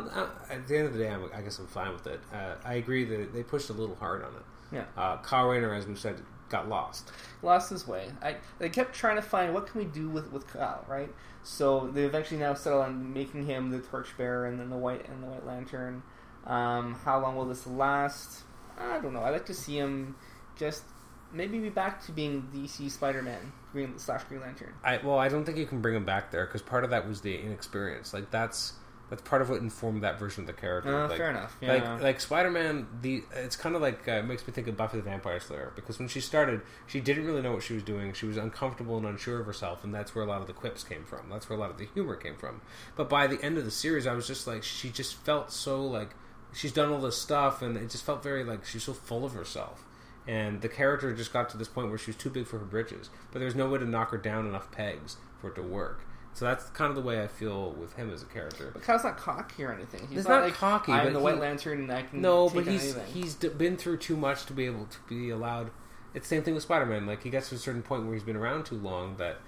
at 0.50 0.66
the 0.68 0.76
end 0.78 0.86
of 0.86 0.92
the 0.94 0.98
day, 0.98 1.10
I'm, 1.10 1.28
I 1.34 1.42
guess 1.42 1.58
I'm 1.58 1.66
fine 1.66 1.92
with 1.92 2.06
it. 2.06 2.20
Uh, 2.32 2.54
I 2.64 2.74
agree 2.74 3.04
that 3.04 3.32
they 3.34 3.42
pushed 3.42 3.70
a 3.70 3.74
little 3.74 3.96
hard 3.96 4.22
on 4.24 4.34
it. 4.34 4.42
Yeah. 4.72 4.84
Uh, 4.96 5.18
Kyle 5.18 5.48
Rayner, 5.48 5.74
as 5.74 5.86
we 5.86 5.94
said, 5.96 6.16
got 6.52 6.68
lost. 6.68 7.10
lost 7.42 7.70
his 7.70 7.88
way. 7.88 8.08
I 8.22 8.36
they 8.60 8.68
kept 8.68 8.94
trying 8.94 9.16
to 9.16 9.22
find 9.22 9.52
what 9.52 9.66
can 9.66 9.80
we 9.80 9.86
do 9.86 10.08
with 10.08 10.30
with 10.30 10.46
Kyle, 10.46 10.84
right? 10.86 11.12
So 11.42 11.90
they 11.92 12.04
eventually 12.04 12.38
now 12.38 12.54
settle 12.54 12.82
on 12.82 13.12
making 13.12 13.46
him 13.46 13.70
the 13.70 13.80
torchbearer 13.80 14.46
and 14.46 14.60
then 14.60 14.70
the 14.70 14.76
white 14.76 15.08
and 15.08 15.22
the 15.22 15.26
white 15.26 15.44
lantern. 15.44 16.04
Um, 16.46 16.94
how 17.04 17.20
long 17.20 17.34
will 17.34 17.46
this 17.46 17.66
last? 17.66 18.42
I 18.78 19.00
don't 19.00 19.12
know. 19.12 19.22
I'd 19.22 19.30
like 19.30 19.46
to 19.46 19.54
see 19.54 19.76
him 19.76 20.14
just 20.56 20.84
maybe 21.32 21.58
be 21.58 21.70
back 21.70 22.04
to 22.06 22.12
being 22.12 22.48
DC 22.54 22.90
Spider 22.90 23.22
Man, 23.22 23.52
Green 23.72 23.98
slash 23.98 24.22
Green 24.24 24.40
Lantern. 24.40 24.74
I 24.84 24.98
well, 24.98 25.18
I 25.18 25.28
don't 25.28 25.44
think 25.44 25.58
you 25.58 25.66
can 25.66 25.80
bring 25.80 25.96
him 25.96 26.04
back 26.04 26.30
there 26.30 26.46
because 26.46 26.62
part 26.62 26.84
of 26.84 26.90
that 26.90 27.08
was 27.08 27.22
the 27.22 27.36
inexperience. 27.36 28.14
Like 28.14 28.30
that's 28.30 28.74
that's 29.12 29.28
part 29.28 29.42
of 29.42 29.50
what 29.50 29.60
informed 29.60 30.04
that 30.04 30.18
version 30.18 30.44
of 30.44 30.46
the 30.46 30.54
character. 30.54 31.04
Uh, 31.04 31.06
like, 31.06 31.18
fair 31.18 31.28
enough. 31.28 31.54
Yeah. 31.60 31.74
Like 31.74 32.02
like 32.02 32.20
Spider 32.22 32.50
Man, 32.50 32.86
the 33.02 33.22
it's 33.36 33.56
kind 33.56 33.76
of 33.76 33.82
like 33.82 34.08
uh, 34.08 34.12
it 34.12 34.22
makes 34.24 34.46
me 34.46 34.54
think 34.54 34.68
of 34.68 34.76
Buffy 34.78 34.96
the 34.96 35.02
Vampire 35.02 35.38
Slayer 35.38 35.70
because 35.76 35.98
when 35.98 36.08
she 36.08 36.22
started, 36.22 36.62
she 36.86 36.98
didn't 36.98 37.26
really 37.26 37.42
know 37.42 37.52
what 37.52 37.62
she 37.62 37.74
was 37.74 37.82
doing. 37.82 38.14
She 38.14 38.24
was 38.24 38.38
uncomfortable 38.38 38.96
and 38.96 39.04
unsure 39.04 39.40
of 39.40 39.44
herself, 39.44 39.84
and 39.84 39.94
that's 39.94 40.14
where 40.14 40.24
a 40.24 40.26
lot 40.26 40.40
of 40.40 40.46
the 40.46 40.54
quips 40.54 40.82
came 40.82 41.04
from. 41.04 41.28
That's 41.28 41.46
where 41.50 41.58
a 41.58 41.60
lot 41.60 41.68
of 41.68 41.76
the 41.76 41.88
humor 41.92 42.16
came 42.16 42.36
from. 42.36 42.62
But 42.96 43.10
by 43.10 43.26
the 43.26 43.38
end 43.44 43.58
of 43.58 43.66
the 43.66 43.70
series, 43.70 44.06
I 44.06 44.14
was 44.14 44.26
just 44.26 44.46
like, 44.46 44.62
she 44.62 44.88
just 44.88 45.16
felt 45.16 45.52
so 45.52 45.84
like 45.84 46.14
she's 46.54 46.72
done 46.72 46.90
all 46.90 47.02
this 47.02 47.20
stuff, 47.20 47.60
and 47.60 47.76
it 47.76 47.90
just 47.90 48.06
felt 48.06 48.22
very 48.22 48.44
like 48.44 48.64
she's 48.64 48.84
so 48.84 48.94
full 48.94 49.26
of 49.26 49.34
herself. 49.34 49.84
And 50.26 50.62
the 50.62 50.70
character 50.70 51.14
just 51.14 51.34
got 51.34 51.50
to 51.50 51.58
this 51.58 51.68
point 51.68 51.90
where 51.90 51.98
she 51.98 52.12
was 52.12 52.16
too 52.16 52.30
big 52.30 52.46
for 52.46 52.58
her 52.58 52.64
britches, 52.64 53.10
but 53.30 53.40
there's 53.40 53.54
no 53.54 53.68
way 53.68 53.78
to 53.78 53.84
knock 53.84 54.08
her 54.12 54.16
down 54.16 54.46
enough 54.46 54.72
pegs 54.72 55.18
for 55.38 55.50
it 55.50 55.56
to 55.56 55.62
work. 55.62 56.00
So 56.34 56.46
that's 56.46 56.70
kind 56.70 56.88
of 56.88 56.96
the 56.96 57.02
way 57.02 57.22
I 57.22 57.26
feel 57.26 57.72
with 57.72 57.94
him 57.94 58.10
as 58.10 58.22
a 58.22 58.26
character. 58.26 58.70
but 58.72 58.82
Kyle's 58.82 59.04
not 59.04 59.18
cocky 59.18 59.64
or 59.64 59.72
anything. 59.72 60.06
He's 60.08 60.24
not, 60.24 60.40
not 60.40 60.44
like 60.44 60.54
cocky, 60.54 60.90
I'm 60.92 61.04
but 61.06 61.12
the 61.12 61.18
he- 61.18 61.24
White 61.24 61.38
Lantern 61.38 61.80
and 61.80 61.92
I 61.92 62.02
can 62.02 62.20
No, 62.22 62.48
but 62.48 62.66
he's 62.66 62.94
anything. 62.96 63.12
he's 63.14 63.34
d- 63.34 63.48
been 63.50 63.76
through 63.76 63.98
too 63.98 64.16
much 64.16 64.46
to 64.46 64.52
be 64.54 64.64
able 64.64 64.86
to 64.86 64.98
be 65.08 65.28
allowed. 65.30 65.70
It's 66.14 66.28
the 66.28 66.36
same 66.36 66.42
thing 66.42 66.54
with 66.54 66.62
Spider 66.62 66.86
Man. 66.86 67.06
Like 67.06 67.22
he 67.22 67.30
gets 67.30 67.48
to 67.50 67.54
a 67.54 67.58
certain 67.58 67.82
point 67.82 68.04
where 68.04 68.14
he's 68.14 68.22
been 68.24 68.36
around 68.36 68.64
too 68.64 68.76
long 68.76 69.16
that 69.16 69.38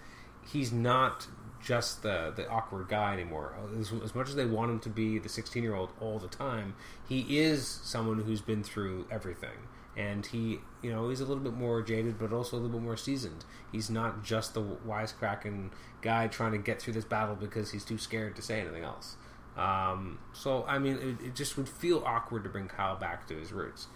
he's 0.46 0.72
not 0.72 1.26
just 1.62 2.02
the 2.02 2.32
the 2.36 2.46
awkward 2.50 2.88
guy 2.88 3.14
anymore. 3.14 3.54
As, 3.78 3.90
as 4.04 4.14
much 4.14 4.28
as 4.28 4.34
they 4.34 4.44
want 4.44 4.70
him 4.70 4.80
to 4.80 4.90
be 4.90 5.18
the 5.18 5.28
sixteen 5.30 5.62
year 5.62 5.74
old 5.74 5.90
all 6.00 6.18
the 6.18 6.28
time, 6.28 6.74
he 7.08 7.38
is 7.38 7.66
someone 7.66 8.20
who's 8.20 8.42
been 8.42 8.62
through 8.62 9.06
everything. 9.10 9.56
And 9.96 10.26
he, 10.26 10.58
you 10.82 10.90
know, 10.90 11.08
he's 11.08 11.20
a 11.20 11.24
little 11.24 11.42
bit 11.42 11.54
more 11.54 11.80
jaded, 11.82 12.18
but 12.18 12.32
also 12.32 12.56
a 12.56 12.58
little 12.58 12.78
bit 12.78 12.82
more 12.82 12.96
seasoned. 12.96 13.44
He's 13.70 13.88
not 13.90 14.24
just 14.24 14.54
the 14.54 14.62
wisecracking 14.62 15.70
guy 16.02 16.26
trying 16.26 16.52
to 16.52 16.58
get 16.58 16.82
through 16.82 16.94
this 16.94 17.04
battle 17.04 17.36
because 17.36 17.70
he's 17.70 17.84
too 17.84 17.98
scared 17.98 18.34
to 18.36 18.42
say 18.42 18.60
anything 18.60 18.82
else. 18.82 19.16
Um, 19.56 20.18
so, 20.32 20.64
I 20.66 20.78
mean, 20.78 20.94
it, 20.96 21.26
it 21.26 21.34
just 21.36 21.56
would 21.56 21.68
feel 21.68 22.02
awkward 22.04 22.42
to 22.42 22.50
bring 22.50 22.66
Kyle 22.66 22.96
back 22.96 23.28
to 23.28 23.36
his 23.36 23.52
roots. 23.52 23.86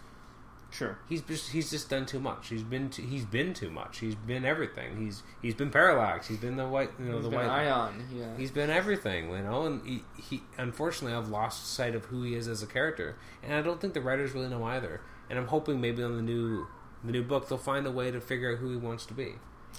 Sure. 0.71 0.99
He's 1.09 1.23
just 1.23 1.51
he's 1.51 1.71
just 1.71 1.89
done 1.89 2.05
too 2.05 2.21
much. 2.21 2.49
He's 2.49 2.63
been 2.63 2.91
too, 2.91 3.03
he's 3.03 3.25
been 3.25 3.55
too 3.55 3.71
much. 3.71 4.01
He's 4.01 4.15
been 4.15 4.45
everything. 4.45 5.03
He's 5.03 5.23
he's 5.41 5.55
been 5.55 5.71
Parallax. 5.71 6.29
He's 6.29 6.37
been 6.37 6.57
the 6.57 6.69
white 6.69 6.91
you 6.99 7.07
know 7.07 7.15
He's 7.15 7.25
the 7.25 7.31
been 7.31 7.39
white 7.39 7.49
Ion. 7.49 8.07
Yeah. 8.15 8.37
He's 8.37 8.51
been 8.51 8.69
everything, 8.69 9.31
you 9.31 9.39
know, 9.39 9.65
and 9.65 9.87
he, 9.87 10.05
he 10.17 10.43
unfortunately 10.59 11.17
I've 11.17 11.31
lost 11.31 11.73
sight 11.73 11.95
of 11.95 12.05
who 12.07 12.23
he 12.23 12.35
is 12.35 12.49
as 12.49 12.63
a 12.63 12.67
character, 12.67 13.17
and 13.43 13.55
I 13.55 13.63
don't 13.63 13.81
think 13.81 13.95
the 13.95 14.03
writers 14.03 14.33
really 14.35 14.49
know 14.49 14.63
either. 14.65 15.01
And 15.31 15.39
I'm 15.39 15.47
hoping 15.47 15.81
maybe 15.81 16.03
on 16.03 16.17
the 16.17 16.23
new 16.23 16.67
the 17.05 17.13
new 17.13 17.23
book 17.23 17.49
they'll 17.49 17.59
find 17.59 17.87
a 17.87 17.91
way 17.93 18.11
to 18.11 18.21
figure 18.21 18.53
out 18.53 18.59
who 18.59 18.71
he 18.71 18.77
wants 18.77 19.07
to 19.07 19.15
be, 19.15 19.35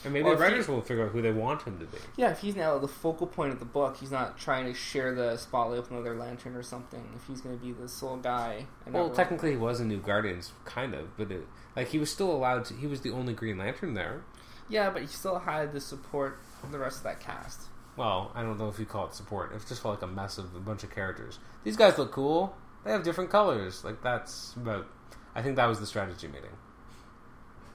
or 0.05 0.09
maybe 0.11 0.25
Or 0.25 0.35
the 0.35 0.41
writers 0.41 0.67
he- 0.67 0.71
will 0.71 0.81
figure 0.81 1.05
out 1.05 1.11
who 1.11 1.21
they 1.21 1.31
want 1.33 1.63
him 1.63 1.77
to 1.79 1.85
be. 1.85 1.97
Yeah, 2.15 2.29
if 2.29 2.39
he's 2.39 2.55
now 2.55 2.77
the 2.77 2.87
focal 2.87 3.27
point 3.27 3.51
of 3.51 3.59
the 3.59 3.65
book, 3.65 3.97
he's 3.97 4.11
not 4.11 4.37
trying 4.37 4.65
to 4.65 4.73
share 4.73 5.13
the 5.13 5.35
spotlight 5.37 5.79
with 5.81 5.91
another 5.91 6.15
lantern 6.15 6.55
or 6.55 6.63
something. 6.63 7.03
If 7.17 7.27
he's 7.27 7.41
going 7.41 7.57
to 7.59 7.63
be 7.65 7.73
the 7.73 7.89
sole 7.89 8.15
guy, 8.17 8.67
and 8.85 8.93
Well, 8.95 9.09
technically 9.09 9.51
he 9.51 9.57
was 9.57 9.79
a 9.81 9.85
New 9.85 9.97
Guardians, 9.99 10.53
kind 10.63 10.93
of, 10.93 11.17
but 11.17 11.29
it, 11.31 11.45
like 11.75 11.89
he 11.89 11.97
was 11.99 12.09
still 12.09 12.31
allowed 12.31 12.63
to. 12.65 12.73
He 12.75 12.87
was 12.87 13.01
the 13.01 13.11
only 13.11 13.33
Green 13.33 13.57
Lantern 13.57 13.95
there. 13.95 14.21
yeah, 14.69 14.89
but 14.89 15.01
he 15.01 15.07
still 15.07 15.39
had 15.39 15.73
the 15.73 15.81
support 15.81 16.39
of 16.63 16.71
the 16.71 16.79
rest 16.79 16.97
of 16.99 17.03
that 17.03 17.19
cast. 17.19 17.63
Well, 17.97 18.31
I 18.33 18.43
don't 18.43 18.57
know 18.57 18.69
if 18.69 18.79
you 18.79 18.85
call 18.85 19.07
it 19.07 19.13
support. 19.13 19.51
It 19.53 19.61
just 19.67 19.81
felt 19.81 19.95
like 20.01 20.09
a 20.09 20.13
mess 20.13 20.37
of 20.37 20.55
a 20.55 20.59
bunch 20.59 20.85
of 20.85 20.89
characters. 20.95 21.37
These 21.65 21.75
guys 21.75 21.97
look 21.97 22.13
cool. 22.13 22.55
They 22.85 22.91
have 22.93 23.03
different 23.03 23.29
colors. 23.29 23.83
Like 23.83 24.01
that's 24.01 24.53
about. 24.55 24.87
I 25.35 25.41
think 25.41 25.55
that 25.55 25.65
was 25.67 25.79
the 25.79 25.85
strategy 25.85 26.27
meeting. 26.27 26.51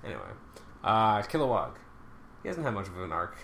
Anyway, 0.05 0.21
uh, 0.83 1.23
Kilowog. 1.23 1.73
He 2.43 2.49
hasn't 2.49 2.67
had 2.67 2.75
much 2.75 2.89
of 2.89 2.99
an 3.01 3.13
arc. 3.13 3.37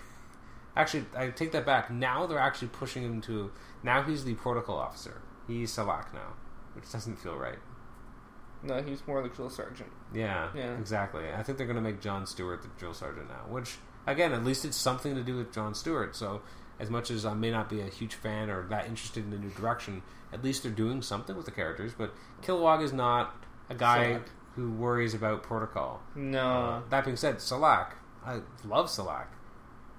Actually, 0.75 1.05
I 1.17 1.29
take 1.29 1.51
that 1.53 1.65
back. 1.65 1.89
Now 1.89 2.25
they're 2.27 2.39
actually 2.39 2.69
pushing 2.69 3.03
him 3.03 3.21
to. 3.21 3.51
Now 3.83 4.03
he's 4.03 4.23
the 4.23 4.35
protocol 4.35 4.77
officer. 4.77 5.21
He's 5.47 5.71
Salaak 5.71 6.13
now, 6.13 6.33
which 6.75 6.89
doesn't 6.91 7.17
feel 7.17 7.35
right. 7.35 7.57
No, 8.63 8.81
he's 8.83 9.05
more 9.07 9.23
the 9.23 9.29
drill 9.29 9.49
sergeant. 9.49 9.89
Yeah, 10.13 10.49
Yeah. 10.53 10.77
exactly. 10.77 11.23
I 11.35 11.41
think 11.41 11.57
they're 11.57 11.65
going 11.65 11.77
to 11.77 11.81
make 11.81 11.99
John 11.99 12.27
Stewart 12.27 12.61
the 12.61 12.67
drill 12.77 12.93
sergeant 12.93 13.27
now, 13.27 13.43
which 13.49 13.77
again, 14.05 14.33
at 14.33 14.43
least 14.43 14.65
it's 14.65 14.77
something 14.77 15.15
to 15.15 15.23
do 15.23 15.35
with 15.37 15.51
John 15.51 15.73
Stewart. 15.73 16.15
So, 16.15 16.41
as 16.79 16.89
much 16.89 17.09
as 17.09 17.25
I 17.25 17.33
may 17.33 17.49
not 17.49 17.69
be 17.69 17.81
a 17.81 17.87
huge 17.87 18.13
fan 18.13 18.49
or 18.51 18.67
that 18.67 18.85
interested 18.85 19.23
in 19.23 19.31
the 19.31 19.37
new 19.39 19.49
direction, 19.49 20.03
at 20.31 20.43
least 20.43 20.61
they're 20.63 20.71
doing 20.71 21.01
something 21.01 21.35
with 21.35 21.45
the 21.45 21.51
characters. 21.51 21.93
But 21.97 22.13
Kilowog 22.43 22.83
is 22.83 22.93
not 22.93 23.35
a 23.71 23.75
guy 23.75 24.19
who 24.55 24.71
worries 24.71 25.13
about 25.13 25.43
protocol. 25.43 26.01
No, 26.15 26.39
Uh, 26.39 26.81
that 26.89 27.05
being 27.05 27.17
said, 27.17 27.41
Salaak, 27.41 27.95
I 28.25 28.41
love 28.65 28.89
Salaak. 28.89 29.31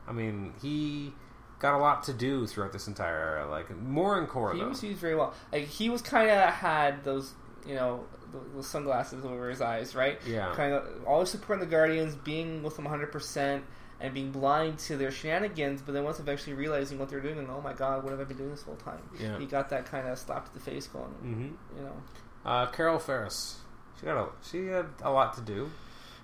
I 0.07 0.13
mean, 0.13 0.53
he 0.61 1.15
got 1.59 1.75
a 1.75 1.79
lot 1.79 2.03
to 2.05 2.13
do 2.13 2.47
throughout 2.47 2.73
this 2.73 2.87
entire 2.89 3.17
era. 3.17 3.49
Like 3.51 3.75
more 3.77 4.19
in 4.19 4.27
Corps 4.27 4.53
he 4.55 4.61
though. 4.61 4.69
was 4.69 4.83
used 4.83 4.99
very 5.01 5.15
well. 5.15 5.33
Like 5.53 5.65
he 5.67 5.89
was 5.91 6.03
kind 6.03 6.29
of 6.31 6.51
had 6.53 7.05
those, 7.05 7.33
you 7.67 7.75
know, 7.75 8.05
th- 8.33 8.43
those 8.55 8.67
sunglasses 8.67 9.25
over 9.25 9.49
his 9.49 9.61
eyes, 9.61 9.95
right? 9.95 10.19
yeah, 10.27 10.53
Kind 10.55 10.73
of 10.75 10.87
always 11.07 11.31
supporting 11.31 11.65
the 11.65 11.71
Guardians, 11.71 12.15
being 12.17 12.63
with 12.63 12.77
them 12.77 12.85
100 12.85 13.11
percent, 13.13 13.65
and 14.01 14.13
being 14.13 14.33
blind 14.33 14.79
to 14.81 14.97
their 14.97 15.13
shenanigans. 15.13 15.81
But 15.83 15.93
then 15.95 16.03
once 16.05 16.19
eventually 16.19 16.55
realizing 16.55 16.99
what 16.99 17.09
they're 17.09 17.21
doing, 17.21 17.39
and 17.39 17.49
oh 17.49 17.61
my 17.63 17.73
god, 17.73 18.03
what 18.03 18.11
have 18.11 18.21
I 18.21 18.25
been 18.25 18.37
doing 18.37 18.51
this 18.51 18.63
whole 18.63 18.77
time? 18.77 19.01
yeah. 19.19 19.39
He 19.39 19.47
got 19.47 19.71
that 19.71 19.87
kind 19.87 20.09
of 20.09 20.19
slap 20.19 20.47
to 20.49 20.55
the 20.55 20.61
face 20.61 20.89
going. 20.89 21.05
hmm 21.23 21.43
You 21.79 21.85
know, 21.85 21.95
Uh, 22.45 22.67
Carol 22.67 22.99
Ferris. 22.99 23.61
She 24.03 24.07
got 24.07 24.17
a 24.17 24.29
she 24.47 24.67
had 24.67 24.87
a 25.03 25.11
lot 25.11 25.35
to 25.35 25.41
do. 25.41 25.71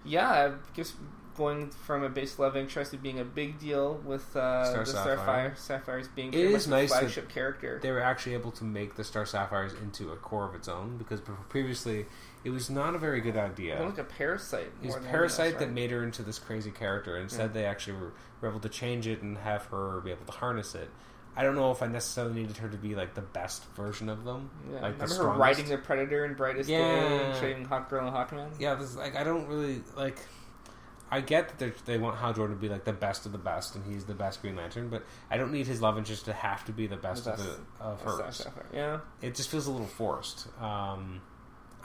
yeah, 0.04 0.28
I 0.28 0.52
guess 0.74 0.94
going 1.36 1.70
from 1.70 2.02
a 2.02 2.08
base 2.08 2.36
love 2.40 2.56
interest 2.56 2.90
to 2.90 2.96
being 2.96 3.20
a 3.20 3.24
big 3.24 3.60
deal 3.60 3.94
with 4.04 4.34
uh, 4.36 4.64
Star 4.64 4.84
the 4.84 4.90
Sapphire. 4.90 5.50
Starfire, 5.50 5.56
Sapphires 5.56 6.08
being 6.08 6.34
It 6.34 6.40
is 6.40 6.66
nice 6.66 6.90
flagship 6.90 7.28
character. 7.28 7.78
They 7.80 7.92
were 7.92 8.00
actually 8.00 8.34
able 8.34 8.50
to 8.52 8.64
make 8.64 8.96
the 8.96 9.04
Star 9.04 9.24
Sapphires 9.24 9.72
into 9.80 10.10
a 10.10 10.16
Corps 10.16 10.48
of 10.48 10.56
its 10.56 10.66
own 10.66 10.98
because 10.98 11.22
previously 11.48 12.06
it 12.42 12.50
was 12.50 12.68
not 12.68 12.96
a 12.96 12.98
very 12.98 13.20
good 13.20 13.36
idea. 13.36 13.80
like 13.80 13.98
a 13.98 14.04
parasite. 14.04 14.72
It 14.82 14.86
was 14.86 14.96
than 14.96 15.04
Parasite 15.04 15.52
else, 15.52 15.60
that 15.60 15.70
made 15.70 15.92
her 15.92 16.02
into 16.02 16.22
this 16.22 16.40
crazy 16.40 16.72
character. 16.72 17.16
Instead, 17.16 17.54
they 17.54 17.64
actually 17.64 17.98
were, 17.98 18.12
were 18.40 18.48
able 18.48 18.60
to 18.60 18.68
change 18.68 19.06
it 19.06 19.22
and 19.22 19.38
have 19.38 19.66
her 19.66 20.00
be 20.00 20.10
able 20.10 20.26
to 20.26 20.32
harness 20.32 20.74
it. 20.74 20.90
I 21.38 21.44
don't 21.44 21.54
know 21.54 21.70
if 21.70 21.82
I 21.82 21.86
necessarily 21.86 22.34
needed 22.42 22.56
her 22.56 22.68
to 22.68 22.76
be 22.76 22.96
like 22.96 23.14
the 23.14 23.20
best 23.22 23.64
version 23.76 24.08
of 24.08 24.24
them. 24.24 24.50
Yeah. 24.72 24.80
like 24.80 24.98
the 24.98 25.04
Remember 25.04 25.06
her 25.06 25.14
strongest. 25.14 25.40
riding 25.40 25.68
the 25.68 25.78
Predator 25.78 26.24
in 26.24 26.34
Brightest 26.34 26.68
Day, 26.68 26.78
Yeah. 26.78 27.04
and 27.30 27.38
trading 27.38 27.64
Hawk 27.64 27.88
Girl 27.88 28.04
and 28.06 28.14
Hawkman? 28.14 28.48
Yeah, 28.58 28.74
this 28.74 28.90
is 28.90 28.96
like 28.96 29.14
I 29.14 29.22
don't 29.22 29.46
really 29.46 29.82
like. 29.96 30.18
I 31.10 31.20
get 31.22 31.56
that 31.58 31.86
they're- 31.86 32.00
want 32.00 32.18
Hal 32.18 32.34
Jordan 32.34 32.56
to 32.56 32.60
be 32.60 32.68
like 32.68 32.84
the 32.84 32.92
best 32.92 33.24
of 33.24 33.30
the 33.32 33.38
best, 33.38 33.76
and 33.76 33.84
he's 33.86 34.04
the 34.04 34.14
best 34.14 34.42
Green 34.42 34.56
Lantern. 34.56 34.88
But 34.90 35.04
I 35.30 35.36
don't 35.38 35.52
need 35.52 35.66
his 35.68 35.80
love 35.80 35.96
interest 35.96 36.24
to 36.24 36.32
have 36.32 36.64
to 36.66 36.72
be 36.72 36.86
the 36.88 36.96
best, 36.98 37.24
The 37.24 37.30
of 37.32 37.36
best 37.38 37.48
the 37.78 37.84
of 37.84 38.00
Star 38.34 38.52
hers. 38.52 38.66
Yeah. 38.74 38.98
it 39.22 39.34
just 39.36 39.48
feels 39.48 39.66
a 39.68 39.70
little 39.70 39.86
forced. 39.86 40.48
Um, 40.60 41.20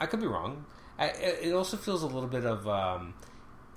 I 0.00 0.06
could 0.06 0.20
be 0.20 0.26
wrong. 0.26 0.66
I, 0.98 1.06
it 1.06 1.38
it 1.48 1.52
also 1.54 1.76
feels 1.76 2.02
a 2.02 2.06
little 2.06 2.28
bit 2.28 2.44
of 2.44 2.66
um, 2.68 3.14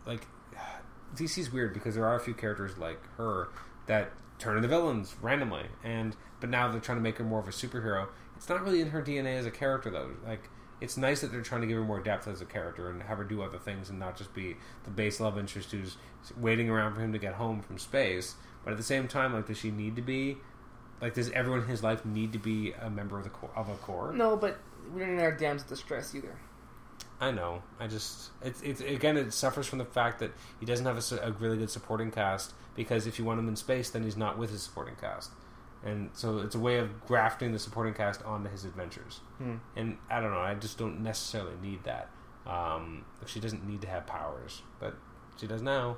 like 0.08 0.26
DC's 1.16 1.52
weird 1.52 1.74
because 1.74 1.96
there 1.96 2.06
are 2.06 2.16
a 2.16 2.20
few 2.20 2.34
characters 2.34 2.78
like 2.78 3.00
her 3.18 3.50
that 3.86 4.12
turn 4.40 4.58
into 4.58 4.68
villains 4.68 5.16
randomly, 5.22 5.66
and 5.84 6.16
but 6.40 6.50
now 6.50 6.68
they're 6.70 6.80
trying 6.80 6.98
to 6.98 7.04
make 7.04 7.18
her 7.18 7.24
more 7.24 7.40
of 7.40 7.48
a 7.48 7.52
superhero. 7.52 8.08
It's 8.36 8.50
not 8.50 8.64
really 8.64 8.82
in 8.82 8.90
her 8.92 9.02
DNA 9.02 9.38
as 9.38 9.46
a 9.46 9.52
character 9.52 9.90
though. 9.90 10.12
Like 10.26 10.50
it's 10.80 10.98
nice 10.98 11.22
that 11.22 11.32
they're 11.32 11.42
trying 11.42 11.62
to 11.62 11.68
give 11.68 11.78
her 11.78 11.84
more 11.84 12.00
depth 12.00 12.28
as 12.28 12.42
a 12.42 12.46
character 12.46 12.90
and 12.90 13.02
have 13.02 13.18
her 13.18 13.24
do 13.24 13.42
other 13.42 13.58
things 13.58 13.90
and 13.90 14.00
not 14.00 14.16
just 14.16 14.34
be 14.34 14.56
the 14.84 14.92
base 14.92 15.20
love 15.20 15.38
interest 15.38 15.72
who's 15.72 15.98
waiting 16.38 16.70
around 16.70 16.94
for 16.94 17.02
him 17.02 17.12
to 17.14 17.20
get 17.20 17.34
home 17.34 17.62
from 17.62 17.80
space. 17.80 18.36
But 18.64 18.72
at 18.72 18.78
the 18.78 18.84
same 18.84 19.08
time, 19.08 19.34
like, 19.34 19.48
does 19.48 19.58
she 19.58 19.72
need 19.72 19.96
to 19.96 20.02
be? 20.02 20.38
Like, 21.02 21.14
does 21.14 21.32
everyone 21.32 21.62
in 21.62 21.68
his 21.68 21.84
life 21.84 22.06
need 22.06 22.34
to 22.34 22.40
be 22.40 22.74
a 22.74 22.90
member 22.90 23.18
of 23.18 23.24
the 23.24 23.30
Corps, 23.30 23.52
of 23.56 23.70
a 23.70 23.76
Corps? 23.76 24.12
No, 24.14 24.36
but 24.36 24.60
we 24.94 25.02
don't 25.02 25.16
need 25.16 25.22
our 25.22 25.32
damsel 25.32 25.68
distress 25.70 26.14
either. 26.14 26.36
I 27.20 27.32
know. 27.32 27.64
I 27.80 27.88
just 27.88 28.32
it's 28.44 28.62
it's 28.62 28.82
again 28.82 29.18
it 29.18 29.34
suffers 29.34 29.66
from 29.66 29.80
the 29.80 29.86
fact 29.86 30.20
that 30.20 30.32
he 30.60 30.66
doesn't 30.66 30.86
have 30.86 30.98
a, 30.98 31.28
a 31.28 31.32
really 31.32 31.58
good 31.58 31.70
supporting 31.70 32.12
cast 32.12 32.54
because 32.76 33.08
if 33.08 33.18
you 33.18 33.26
want 33.26 33.40
him 33.40 33.48
in 33.48 33.56
space, 33.56 33.90
then 33.90 34.04
he's 34.04 34.18
not 34.18 34.38
with 34.38 34.52
his 34.52 34.62
supporting 34.62 34.96
cast, 34.96 35.32
and 35.84 36.12
so 36.14 36.40
it's 36.40 36.54
a 36.54 36.60
way 36.60 36.78
of 36.78 37.06
grafting 37.08 37.54
the 37.54 37.60
supporting 37.60 37.96
cast 37.96 38.24
onto 38.24 38.50
his 38.50 38.66
adventures. 38.66 39.22
Hmm. 39.40 39.56
And 39.76 39.98
I 40.12 40.22
don't 40.22 40.32
know. 40.32 40.42
I 40.42 40.54
just 40.54 40.78
don't 40.78 41.02
necessarily 41.02 41.56
need 41.62 41.84
that. 41.86 42.10
Um, 42.46 43.04
she 43.26 43.40
doesn't 43.40 43.68
need 43.68 43.82
to 43.82 43.88
have 43.88 44.06
powers, 44.06 44.62
but 44.80 44.96
she 45.40 45.48
does 45.48 45.62
now. 45.62 45.98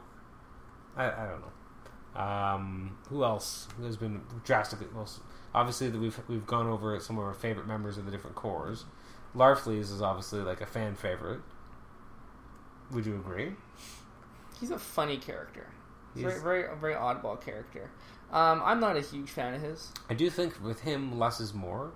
I, 0.96 1.06
I 1.06 1.28
don't 1.28 1.42
know. 1.42 2.22
Um, 2.22 2.98
who 3.10 3.24
else 3.24 3.68
who 3.78 3.84
has 3.84 3.98
been 3.98 4.22
drastically? 4.44 4.88
Well, 4.94 5.08
obviously 5.54 5.90
that 5.90 6.00
we've 6.00 6.20
we've 6.28 6.46
gone 6.46 6.68
over 6.68 7.00
some 7.00 7.18
of 7.18 7.24
our 7.24 7.34
favorite 7.34 7.68
members 7.68 7.98
of 7.98 8.06
the 8.06 8.12
different 8.12 8.36
Corps. 8.36 8.86
Larfleeze 9.36 9.92
is 9.92 10.02
obviously 10.02 10.42
like 10.42 10.62
a 10.62 10.66
fan 10.66 10.96
favorite. 10.96 11.42
Would 12.92 13.06
you 13.06 13.16
agree? 13.16 13.54
He's 14.60 14.72
a 14.72 14.80
funny 14.80 15.18
character. 15.18 15.68
He's, 16.14 16.24
very, 16.24 16.40
very, 16.42 16.78
very 16.80 16.94
oddball 16.96 17.40
character. 17.40 17.92
Um, 18.32 18.62
I'm 18.64 18.80
not 18.80 18.98
a 18.98 19.02
huge 19.02 19.30
fan 19.30 19.54
of 19.54 19.62
his. 19.62 19.92
I 20.10 20.14
do 20.16 20.30
think 20.30 20.62
with 20.64 20.82
him 20.82 21.18
less 21.20 21.40
is 21.40 21.54
more, 21.54 21.92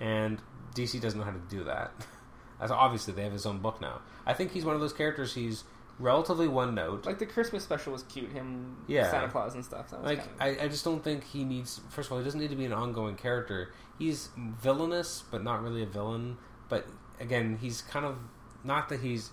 and 0.00 0.40
DC 0.74 1.00
doesn't 1.00 1.18
know 1.18 1.24
how 1.24 1.32
to 1.32 1.42
do 1.48 1.64
that. 1.64 1.92
As 2.60 2.70
obviously 2.70 3.14
they 3.14 3.22
have 3.22 3.32
his 3.32 3.46
own 3.46 3.58
book 3.58 3.80
now. 3.80 4.00
I 4.26 4.32
think 4.32 4.52
he's 4.52 4.64
one 4.64 4.74
of 4.74 4.80
those 4.80 4.92
characters. 4.92 5.34
He's 5.34 5.64
relatively 5.98 6.46
one 6.48 6.74
note. 6.74 7.04
Like 7.04 7.18
the 7.18 7.26
Christmas 7.26 7.64
special 7.64 7.92
was 7.92 8.04
cute. 8.04 8.30
Him, 8.30 8.76
Yeah. 8.86 9.10
Santa 9.10 9.28
Claus 9.28 9.54
and 9.54 9.64
stuff. 9.64 9.90
That 9.90 10.02
was 10.02 10.06
Like 10.06 10.38
kind 10.38 10.56
of, 10.56 10.62
I, 10.62 10.64
I 10.64 10.68
just 10.68 10.84
don't 10.84 11.02
think 11.02 11.24
he 11.24 11.44
needs. 11.44 11.80
First 11.90 12.08
of 12.08 12.12
all, 12.12 12.18
he 12.18 12.24
doesn't 12.24 12.40
need 12.40 12.50
to 12.50 12.56
be 12.56 12.64
an 12.64 12.72
ongoing 12.72 13.16
character. 13.16 13.72
He's 13.98 14.28
villainous, 14.36 15.24
but 15.30 15.42
not 15.42 15.62
really 15.62 15.82
a 15.82 15.86
villain. 15.86 16.36
But 16.74 16.86
again, 17.20 17.58
he's 17.60 17.82
kind 17.82 18.04
of 18.04 18.16
not 18.64 18.88
that 18.88 18.98
he's. 19.00 19.30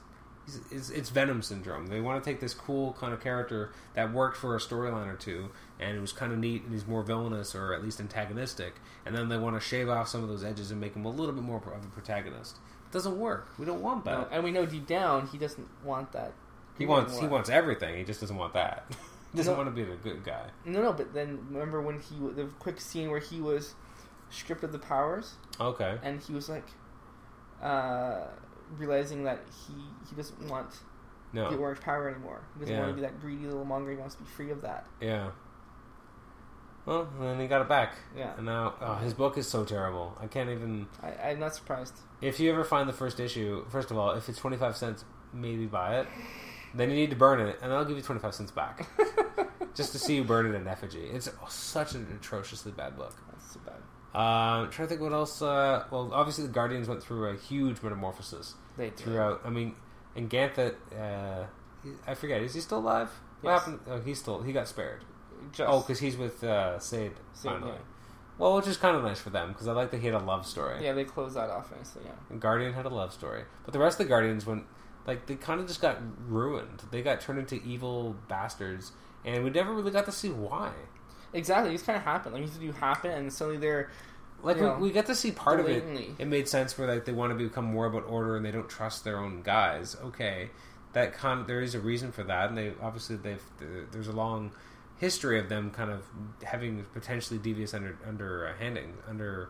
it's, 0.71 0.89
it's 0.91 1.09
Venom 1.09 1.41
syndrome. 1.41 1.87
They 1.87 1.99
want 2.01 2.23
to 2.23 2.29
take 2.29 2.39
this 2.39 2.53
cool 2.53 2.93
kind 2.99 3.13
of 3.13 3.19
character 3.19 3.71
that 3.95 4.13
worked 4.13 4.37
for 4.37 4.55
a 4.55 4.59
storyline 4.59 5.07
or 5.11 5.15
two, 5.15 5.49
and 5.79 5.97
it 5.97 5.99
was 6.01 6.11
kind 6.11 6.31
of 6.31 6.37
neat, 6.37 6.63
and 6.63 6.71
he's 6.71 6.85
more 6.85 7.01
villainous 7.01 7.55
or 7.55 7.73
at 7.73 7.83
least 7.83 7.99
antagonistic, 7.99 8.75
and 9.07 9.15
then 9.15 9.27
they 9.29 9.37
want 9.39 9.55
to 9.55 9.59
shave 9.59 9.89
off 9.89 10.07
some 10.07 10.21
of 10.21 10.29
those 10.29 10.43
edges 10.43 10.69
and 10.69 10.79
make 10.79 10.93
him 10.95 11.03
a 11.05 11.09
little 11.09 11.33
bit 11.33 11.43
more 11.43 11.57
of 11.57 11.83
a 11.83 11.87
protagonist. 11.87 12.57
It 12.87 12.91
doesn't 12.91 13.17
work. 13.17 13.47
We 13.57 13.65
don't 13.65 13.81
want 13.81 14.05
that. 14.05 14.11
No, 14.11 14.27
and 14.35 14.43
we 14.43 14.51
know 14.51 14.65
deep 14.67 14.85
down 14.85 15.27
he 15.27 15.37
doesn't 15.39 15.67
want 15.83 16.11
that. 16.11 16.33
he 16.77 16.85
wants 16.85 17.17
he 17.19 17.25
wants 17.27 17.49
everything. 17.49 17.97
He 17.97 18.03
just 18.03 18.19
doesn't 18.21 18.37
want 18.37 18.53
that. 18.53 18.85
he 19.31 19.37
doesn't 19.37 19.53
No. 19.53 19.57
want 19.57 19.69
to 19.69 19.75
be 19.75 19.89
the 19.89 19.95
good 19.95 20.23
guy. 20.23 20.45
No, 20.65 20.81
no, 20.83 20.93
but 20.93 21.13
then 21.13 21.39
remember 21.49 21.81
when 21.81 21.99
he 21.99 22.15
the 22.35 22.49
quick 22.59 22.79
scene 22.81 23.09
where 23.09 23.19
he 23.19 23.41
was 23.41 23.73
stripped 24.29 24.63
of 24.63 24.71
the 24.71 24.79
powers 24.79 25.33
Okay. 25.59 25.97
and 26.03 26.21
he 26.21 26.33
was 26.33 26.47
like 26.49 26.65
uh, 27.61 28.27
realizing 28.77 29.23
that 29.25 29.39
he 29.67 29.73
he 30.09 30.15
doesn't 30.15 30.47
want 30.49 30.67
No. 31.33 31.49
the 31.51 31.57
orange 31.57 31.81
power 31.81 32.09
anymore. 32.09 32.41
He 32.55 32.59
doesn't 32.61 32.73
Yeah. 32.75 32.81
want 32.81 32.91
to 32.91 32.95
be 32.95 33.01
that 33.01 33.19
greedy 33.21 33.45
little 33.45 33.65
monger. 33.65 33.91
He 33.91 33.97
wants 33.97 34.15
to 34.15 34.21
be 34.23 34.27
free 34.29 34.51
of 34.51 34.61
that. 34.61 34.85
Yeah. 34.99 35.31
Well, 36.85 37.07
and 37.19 37.21
then 37.23 37.39
he 37.39 37.47
got 37.47 37.61
it 37.61 37.69
back. 37.69 37.93
Yeah, 38.17 38.33
And 38.37 38.45
now, 38.47 38.73
oh, 38.81 38.95
his 38.95 39.13
book 39.13 39.37
is 39.37 39.47
so 39.47 39.63
terrible. 39.63 40.17
I 40.19 40.25
can't 40.27 40.49
even. 40.49 40.87
I, 41.03 41.29
I'm 41.29 41.39
not 41.39 41.53
surprised. 41.55 41.93
If 42.21 42.39
you 42.39 42.51
ever 42.51 42.63
find 42.63 42.89
the 42.89 42.93
first 42.93 43.19
issue, 43.19 43.65
first 43.69 43.91
of 43.91 43.97
all, 43.97 44.11
if 44.11 44.27
it's 44.29 44.39
25 44.39 44.75
cents, 44.75 45.05
maybe 45.31 45.67
buy 45.67 45.99
it. 45.99 46.07
Then 46.73 46.89
you 46.89 46.95
need 46.95 47.09
to 47.11 47.15
burn 47.15 47.39
it, 47.39 47.59
and 47.61 47.71
I'll 47.71 47.85
give 47.85 47.97
you 47.97 48.03
25 48.03 48.33
cents 48.33 48.51
back. 48.51 48.87
Just 49.75 49.91
to 49.91 49.99
see 49.99 50.15
you 50.15 50.23
burn 50.23 50.45
it 50.47 50.55
in 50.55 50.67
effigy. 50.67 51.05
It's 51.05 51.29
such 51.49 51.93
an 51.95 52.07
atrociously 52.19 52.71
bad 52.71 52.97
book. 52.97 53.15
That's 53.31 53.53
too 53.53 53.59
bad. 53.65 53.75
Uh, 54.13 54.65
trying 54.67 54.87
to 54.87 54.87
think 54.87 55.01
what 55.01 55.13
else. 55.13 55.41
Uh, 55.41 55.85
well, 55.91 56.09
obviously, 56.13 56.45
the 56.45 56.51
Guardians 56.51 56.87
went 56.87 57.01
through 57.01 57.29
a 57.29 57.35
huge 57.37 57.81
metamorphosis 57.81 58.55
They 58.77 58.89
did. 58.89 58.97
throughout. 58.97 59.41
I 59.45 59.49
mean, 59.49 59.75
and 60.15 60.29
Ganthet. 60.29 60.75
Uh, 60.97 61.45
he- 61.83 61.91
I 62.05 62.13
forget. 62.15 62.41
Is 62.41 62.53
he 62.53 62.61
still 62.61 62.79
alive? 62.79 63.09
What 63.41 63.51
Yes. 63.51 63.59
happened? 63.61 63.79
Oh, 63.87 63.99
he's 64.01 64.19
still. 64.19 64.41
He 64.41 64.51
got 64.53 64.67
spared. 64.67 65.03
Just, 65.51 65.69
Oh, 65.69 65.79
because 65.79 65.99
he's 65.99 66.17
with 66.17 66.43
uh, 66.43 66.77
Sayd. 66.79 67.13
Sayd, 67.33 67.51
finally. 67.53 67.71
yeah. 67.71 67.77
Well, 68.37 68.55
which 68.55 68.67
is 68.67 68.77
kind 68.77 68.95
of 68.95 69.03
nice 69.03 69.19
for 69.19 69.29
them 69.29 69.49
because 69.49 69.67
I 69.67 69.71
like 69.73 69.91
that 69.91 69.97
he 69.99 70.05
had 70.07 70.15
a 70.15 70.19
love 70.23 70.45
story. 70.45 70.83
yeah, 70.83 70.93
they 70.93 71.03
closed 71.03 71.35
that 71.35 71.49
off 71.49 71.71
nicely. 71.75 72.01
Yeah. 72.05 72.11
And 72.29 72.41
Guardian 72.41 72.73
had 72.73 72.85
a 72.85 72.89
love 72.89 73.13
story, 73.13 73.43
but 73.63 73.71
the 73.73 73.79
rest 73.79 73.99
of 73.99 74.05
the 74.05 74.09
Guardians 74.09 74.45
went 74.45 74.65
like 75.07 75.25
they 75.27 75.35
kind 75.35 75.59
of 75.59 75.67
just 75.67 75.81
got 75.81 75.97
ruined. 76.27 76.83
They 76.91 77.01
got 77.01 77.21
turned 77.21 77.39
into 77.39 77.55
evil 77.63 78.15
bastards, 78.27 78.91
and 79.25 79.43
we 79.43 79.49
never 79.51 79.73
really 79.73 79.91
got 79.91 80.05
to 80.05 80.11
see 80.11 80.29
why. 80.29 80.71
Exactly. 81.33 81.73
it's 81.73 81.83
kind 81.83 81.97
of 81.97 82.03
happen. 82.03 82.33
Like 82.33 82.43
these 82.43 82.57
do 82.57 82.71
happen, 82.71 83.11
and 83.11 83.33
suddenly 83.33 83.59
they're 83.59 83.89
Like 84.43 84.57
You 84.57 84.63
know, 84.63 84.75
we, 84.75 84.83
we 84.83 84.91
get 84.91 85.05
to 85.07 85.15
see 85.15 85.31
part 85.31 85.59
of 85.59 85.67
it. 85.67 85.83
It 86.17 86.27
made 86.27 86.47
sense 86.47 86.77
where 86.77 86.87
like 86.87 87.05
they 87.05 87.11
want 87.11 87.37
to 87.37 87.43
become 87.43 87.65
more 87.65 87.85
about 87.85 88.05
order 88.07 88.35
and 88.35 88.45
they 88.45 88.51
don't 88.51 88.69
trust 88.69 89.03
their 89.03 89.17
own 89.17 89.41
guys. 89.43 89.95
Okay, 90.03 90.49
that 90.93 91.13
con 91.13 91.45
there 91.47 91.61
is 91.61 91.75
a 91.75 91.79
reason 91.79 92.11
for 92.11 92.23
that, 92.23 92.49
and 92.49 92.57
they 92.57 92.73
obviously 92.81 93.17
they've 93.17 93.43
there's 93.91 94.07
a 94.07 94.13
long 94.13 94.51
history 94.97 95.39
of 95.39 95.49
them 95.49 95.71
kind 95.71 95.89
of 95.89 96.05
having 96.43 96.85
potentially 96.93 97.39
devious 97.39 97.73
under 97.73 97.97
under 98.07 98.47
uh, 98.47 98.53
handing 98.59 98.93
under 99.07 99.49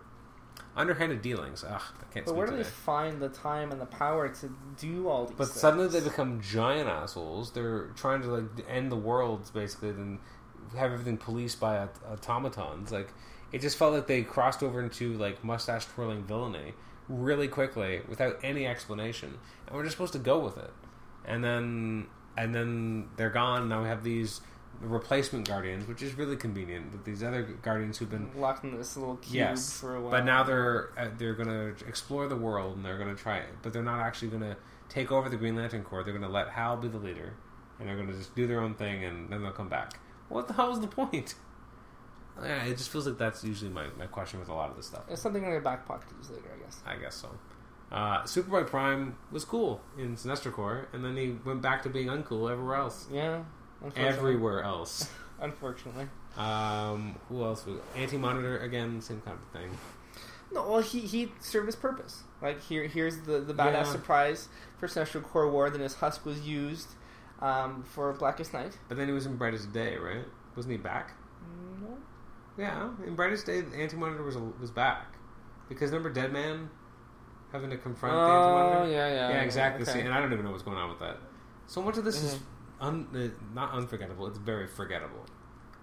underhanded 0.76 1.22
dealings. 1.22 1.64
Ugh, 1.64 1.82
I 2.00 2.14
can't. 2.14 2.26
But 2.26 2.35
where 2.35 2.48
do 2.48 2.56
they 2.56 2.64
find 2.64 3.22
the 3.22 3.30
time 3.30 3.72
and 3.72 3.82
the 3.82 3.85
power 3.85 4.30
to 4.30 4.50
do 4.77 5.08
all 5.08 5.26
these? 5.26 5.35
But 5.38 5.48
things? 5.48 5.60
suddenly 5.60 5.88
they 5.88 6.01
become 6.01 6.42
giant 6.42 6.90
assholes. 6.90 7.51
They're 7.51 7.88
trying 7.95 8.22
to 8.24 8.27
like 8.27 8.43
end 8.69 8.92
the 8.92 8.98
world 8.98 9.50
basically, 9.53 9.90
and 9.90 10.19
have 10.77 10.91
everything 10.91 11.17
policed 11.17 11.59
by 11.59 11.80
aut- 11.80 12.00
automatons. 12.09 12.91
Like 12.91 13.09
it 13.51 13.61
just 13.61 13.77
felt 13.77 13.93
like 13.93 14.08
they 14.08 14.24
crossed 14.24 14.64
over 14.64 14.82
into 14.82 15.14
like 15.14 15.43
mustache 15.43 15.85
twirling 15.85 16.24
villainy 16.24 16.74
really 17.09 17.48
quickly 17.48 18.01
without 18.08 18.40
any 18.43 18.66
explanation, 18.66 19.38
and 19.67 19.75
we're 19.75 19.83
just 19.83 19.95
supposed 19.95 20.14
to 20.14 20.19
go 20.19 20.40
with 20.40 20.58
it. 20.58 20.72
And 21.25 21.43
then 21.43 22.08
and 22.38 22.56
then 22.56 23.09
they're 23.17 23.30
gone. 23.30 23.69
Now 23.69 23.82
we 23.82 23.88
have 23.88 24.03
these 24.03 24.41
replacement 24.80 25.48
guardians, 25.48 25.88
which 25.88 26.01
is 26.01 26.17
really 26.17 26.35
convenient. 26.35 26.91
With 26.91 27.03
these 27.03 27.24
other 27.24 27.43
guardians 27.43 27.98
who've 27.98 28.09
been 28.09 28.30
locked 28.35 28.64
in 28.64 28.77
this 28.77 28.98
little 28.98 29.17
cube 29.17 29.35
yes, 29.35 29.80
for 29.80 29.95
a 29.95 30.01
while. 30.01 30.11
but 30.11 30.25
now 30.25 30.43
they're 30.43 30.90
uh, 30.98 31.09
they're 31.17 31.33
going 31.33 31.50
to 31.50 31.85
explore 31.85 32.27
the 32.27 32.35
world 32.35 32.77
and 32.77 32.85
they're 32.85 32.98
going 32.98 33.16
to 33.16 33.22
try 33.22 33.38
it, 33.38 33.50
but 33.61 33.74
they're 33.74 33.83
not 33.83 34.00
actually 34.00 34.30
going 34.30 34.41
to 34.41 34.58
take 34.90 35.11
over 35.11 35.30
the 35.30 35.38
Green 35.38 35.56
Lantern 35.56 35.83
Corps. 35.83 36.03
They're 36.03 36.14
going 36.14 36.25
to 36.25 36.32
let 36.32 36.50
Hal 36.50 36.77
be 36.77 36.88
the 36.88 36.98
leader, 36.98 37.33
and 37.80 37.88
they're 37.88 37.95
going 37.95 38.08
to 38.08 38.14
just 38.14 38.35
do 38.35 38.48
their 38.48 38.61
own 38.61 38.75
thing, 38.75 39.03
and 39.03 39.30
then 39.30 39.41
they'll 39.41 39.51
come 39.51 39.69
back. 39.69 39.93
What 40.32 40.48
the 40.48 40.53
hell 40.53 40.69
was 40.69 40.80
the 40.80 40.88
point? 40.88 41.35
Yeah, 42.42 42.64
it 42.64 42.77
just 42.77 42.90
feels 42.90 43.06
like 43.08 43.18
that's 43.18 43.43
usually 43.43 43.69
my, 43.69 43.85
my 44.00 44.08
question 44.08 44.40
with 44.40 44.50
a 44.50 44.53
lot 44.53 44.69
of 44.72 44.77
this 44.77 44.88
stuff. 44.88 45.03
it's 45.10 45.22
something 45.22 45.43
in 45.43 45.50
their 45.50 45.61
back 45.61 45.85
pocket 45.85 46.10
to 46.10 46.16
use 46.16 46.30
later, 46.30 46.50
I 46.56 46.64
guess. 46.64 46.82
I 46.88 46.95
guess 46.95 47.16
so. 47.16 47.30
Uh, 47.92 48.24
Superboy 48.24 48.66
Prime 48.68 49.16
was 49.32 49.43
cool 49.43 49.82
in 49.98 50.16
Sinestro 50.16 50.51
Corps, 50.53 50.88
and 50.93 51.03
then 51.03 51.18
he 51.18 51.35
went 51.45 51.61
back 51.61 51.84
to 51.84 51.90
being 51.90 52.08
uncool 52.08 52.50
everywhere 52.50 52.77
else. 52.77 53.06
Yeah, 53.11 53.43
unfortunately. 53.84 54.18
Everywhere 54.18 54.64
else. 54.64 55.10
Unfortunately. 55.42 56.08
Um, 56.38 57.16
who 57.27 57.43
else? 57.43 57.66
was 57.66 57.80
Anti 57.98 58.18
Monitor 58.18 58.60
again, 58.60 59.01
same 59.01 59.19
kind 59.22 59.38
of 59.38 59.60
thing. 59.61 59.77
No, 60.53 60.69
well, 60.69 60.82
he 60.82 61.01
he 61.01 61.32
served 61.42 61.66
his 61.66 61.76
purpose. 61.76 62.24
Like 62.42 62.61
here, 62.61 62.88
here's 62.88 63.19
the 63.22 63.40
the 63.40 63.53
badass 63.53 63.74
Yeah. 63.74 63.84
surprise 63.92 64.48
for 64.80 64.88
Sinestro 64.88 65.22
Corps 65.22 65.50
War. 65.50 65.69
Then 65.69 65.82
his 65.82 65.95
husk 65.95 66.26
was 66.26 66.42
used 66.48 66.88
um, 67.42 67.84
for 67.84 68.14
Blackest 68.14 68.53
Night. 68.53 68.78
But 68.88 68.98
then 68.98 69.08
he 69.08 69.14
was 69.14 69.26
in 69.26 69.36
Brightest 69.38 69.72
Day, 69.74 69.98
right? 69.98 70.26
Wasn't 70.56 70.72
he 70.72 70.78
back? 70.78 71.14
No. 71.82 71.98
Yeah, 72.58 72.90
in 73.06 73.16
Brightest 73.16 73.45
Day, 73.45 73.61
the 73.61 73.76
Anti 73.78 73.95
Monitor 73.98 74.24
was 74.24 74.38
was 74.60 74.72
back 74.72 75.16
because 75.70 75.92
remember 75.92 76.11
Dead 76.11 76.32
Man 76.34 76.70
having 77.52 77.70
to 77.70 77.78
confront 77.78 78.16
the 78.16 78.22
Anti 78.34 78.50
Oh 78.50 78.52
Monitor. 78.53 78.92
yeah, 78.92 79.08
yeah. 79.08 79.30
yeah, 79.30 79.42
exactly. 79.42 79.84
okay. 79.84 79.92
See, 79.94 80.00
and 80.02 80.14
I 80.14 80.20
don't 80.22 80.32
even 80.34 80.45
know 80.45 80.52
what's 80.52 80.64
going 80.64 80.78
on 80.78 80.90
with 80.90 81.00
that. 81.00 81.18
So 81.68 81.82
much 81.82 81.98
of 81.98 82.03
this 82.03 82.22
is 82.22 82.36
Mhm. 82.36 82.42
un, 82.82 83.08
uh, 83.16 83.53
not 83.56 83.72
unforgettable. 83.74 84.28
It's 84.28 84.38
very 84.38 84.68
forgettable. 84.68 85.26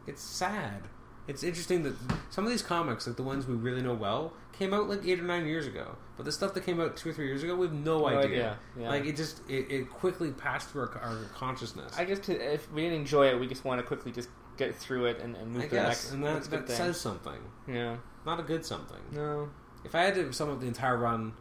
It's 0.07 0.23
sad. 0.23 0.89
It's 1.29 1.43
interesting 1.45 1.83
that 1.85 1.95
some 2.31 2.45
of 2.45 2.51
these 2.51 2.63
comics, 2.63 3.07
like 3.07 3.17
the 3.17 3.23
ones 3.23 3.47
we 3.47 3.55
really 3.55 3.83
know 3.83 3.95
well, 3.95 4.33
came 4.53 4.75
out 4.75 4.89
like 4.89 5.05
eight 5.07 5.21
or 5.21 5.25
nine 5.25 5.47
years 5.47 5.67
ago. 5.67 5.97
But 6.17 6.25
the 6.25 6.33
stuff 6.33 6.55
that 6.55 6.65
came 6.65 6.81
out 6.81 6.97
two 6.97 7.11
or 7.11 7.13
three 7.13 7.27
years 7.27 7.43
ago, 7.45 7.55
we 7.55 7.67
have 7.67 7.75
no, 7.75 8.01
No 8.01 8.07
idea. 8.09 8.23
idea, 8.25 8.59
yeah. 8.81 8.89
Like 8.89 9.05
it 9.05 9.15
just 9.17 9.41
it, 9.49 9.71
it 9.71 9.91
quickly 9.91 10.31
passed 10.33 10.71
through 10.71 10.83
our, 10.89 10.99
our 10.99 11.19
consciousness. 11.35 11.93
I 11.97 12.05
guess 12.05 12.19
'cause 12.19 12.31
if 12.41 12.73
we 12.73 12.83
didn't 12.83 12.99
enjoy 13.01 13.29
it, 13.29 13.39
we 13.39 13.47
just 13.47 13.65
want 13.65 13.79
to 13.81 13.87
quickly 13.87 14.11
just 14.11 14.29
get 14.57 14.75
through 14.75 15.05
it 15.07 15.21
and, 15.21 15.37
and 15.37 15.53
move 15.53 15.63
I 15.63 15.65
to 15.67 15.71
the 15.71 15.77
guess, 15.77 15.87
next, 15.87 16.11
and 16.13 16.25
that, 16.25 16.43
that 16.51 16.67
thing. 16.67 16.77
says 16.77 17.01
something. 17.01 17.39
yeah. 17.69 17.97
Not 18.27 18.41
a 18.41 18.43
good 18.43 18.65
something. 18.67 18.99
No. 19.13 19.49
If 19.85 19.95
I 19.95 20.01
had 20.03 20.15
to 20.17 20.33
sum 20.33 20.51
up 20.51 20.61
the 20.61 20.67
entire 20.67 20.97
run, 20.97 21.33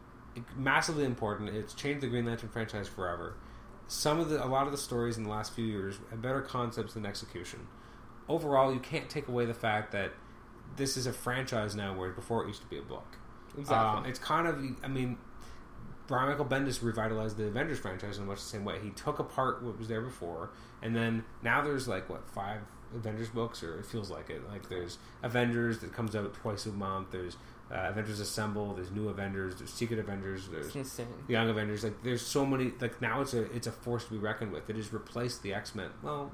massively 0.56 1.04
important. 1.06 1.50
It's 1.50 1.74
changed 1.74 2.02
the 2.02 2.08
Green 2.08 2.26
Lantern 2.26 2.50
franchise 2.50 2.88
forever. 2.88 3.36
Some 3.88 4.20
of 4.20 4.30
the, 4.30 4.44
a 4.44 4.46
lot 4.46 4.68
of 4.68 4.72
the 4.72 4.78
stories 4.78 5.18
in 5.18 5.24
the 5.24 5.30
last 5.30 5.54
few 5.54 5.66
years 5.66 5.96
have 6.12 6.22
better 6.22 6.42
concepts 6.42 6.94
than 6.94 7.06
execution. 7.06 7.68
Overall, 8.30 8.74
you 8.74 8.80
can't 8.80 9.10
take 9.10 9.28
away 9.28 9.46
the 9.46 9.54
fact 9.54 9.92
that 9.94 10.12
this 10.76 10.98
is 10.98 11.08
a 11.08 11.14
franchise 11.14 11.76
now, 11.76 11.96
where 11.98 12.10
before 12.12 12.44
it 12.44 12.48
used 12.48 12.62
to 12.62 12.68
be 12.68 12.78
a 12.78 12.82
book. 12.82 13.18
Exactly. 13.58 14.00
Um, 14.00 14.06
it's 14.06 14.20
kind 14.20 14.48
of, 14.48 14.64
I 14.84 14.88
mean, 14.88 15.18
Brian 16.08 16.30
Michael 16.30 16.46
Bendis 16.46 16.82
revitalized 16.82 17.38
the 17.38 17.46
Avengers 17.46 17.80
franchise 17.80 18.18
in 18.18 18.26
much 18.26 18.38
the 18.38 18.44
same 18.44 18.64
way. 18.64 18.80
He 18.82 18.92
took 18.92 19.20
apart 19.20 19.62
what 19.62 19.78
was 19.78 19.88
there 19.88 20.02
before, 20.02 20.52
and 20.82 20.96
then 20.96 21.24
now 21.44 21.62
there's 21.62 21.88
like 21.88 22.10
what 22.10 22.30
five 22.30 22.62
Avengers 22.96 23.30
books, 23.30 23.62
or 23.62 23.80
it 23.80 23.86
feels 23.86 24.10
like 24.10 24.30
it. 24.30 24.48
Like 24.50 24.70
there's 24.70 24.98
Avengers 25.22 25.80
that 25.80 25.94
comes 25.94 26.16
out 26.16 26.34
twice 26.34 26.66
a 26.66 26.70
month. 26.70 27.12
There's 27.12 27.36
uh, 27.70 27.88
Avengers 27.90 28.22
Assemble. 28.22 28.74
There's 28.74 28.92
New 28.92 29.10
Avengers. 29.10 29.56
There's 29.56 29.74
Secret 29.74 30.00
Avengers. 30.00 30.48
There's 30.48 30.74
insane. 30.74 31.08
Young 31.28 31.50
Avengers. 31.50 31.84
Like 31.84 32.02
there's 32.04 32.26
so 32.26 32.46
many. 32.46 32.72
Like 32.80 33.02
now 33.02 33.20
it's 33.22 33.34
a 33.34 33.44
it's 33.52 33.68
a 33.68 33.72
force 33.72 34.06
to 34.06 34.12
be 34.12 34.18
reckoned 34.18 34.54
with. 34.54 34.70
It 34.70 34.78
has 34.78 34.94
replaced 34.94 35.44
the 35.44 35.54
X 35.54 35.76
Men. 35.76 35.90
Well, 36.02 36.32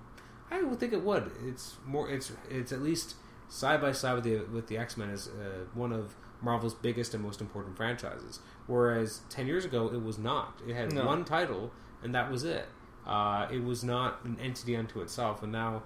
I 0.53 0.61
would 0.63 0.79
think 0.79 0.93
it 0.93 1.01
would. 1.03 1.31
It's 1.45 1.77
more. 1.85 2.09
It's 2.09 2.31
it's 2.49 2.71
at 2.71 2.81
least 2.81 3.15
side 3.49 3.81
by 3.81 3.91
side 3.91 4.13
with 4.15 4.23
the 4.23 4.37
with 4.53 4.67
the 4.67 4.77
X 4.77 4.97
Men 4.97 5.09
as 5.09 5.27
uh, 5.27 5.65
one 5.73 5.91
of 5.91 6.15
Marvel's 6.41 6.73
biggest 6.73 7.13
and 7.13 7.23
most 7.23 7.41
important 7.41 7.75
franchises. 7.77 8.39
Whereas 8.67 9.21
ten 9.29 9.47
years 9.47 9.65
ago 9.65 9.87
it 9.87 10.01
was 10.03 10.17
not. 10.17 10.59
It 10.67 10.75
had 10.75 10.93
No. 10.93 11.05
one 11.05 11.25
title 11.25 11.71
and 12.03 12.13
that 12.15 12.29
was 12.31 12.43
it. 12.43 12.67
Uh, 13.05 13.47
it 13.51 13.63
was 13.63 13.83
not 13.83 14.23
an 14.23 14.37
entity 14.41 14.75
unto 14.75 15.01
itself. 15.01 15.43
And 15.43 15.51
now, 15.51 15.83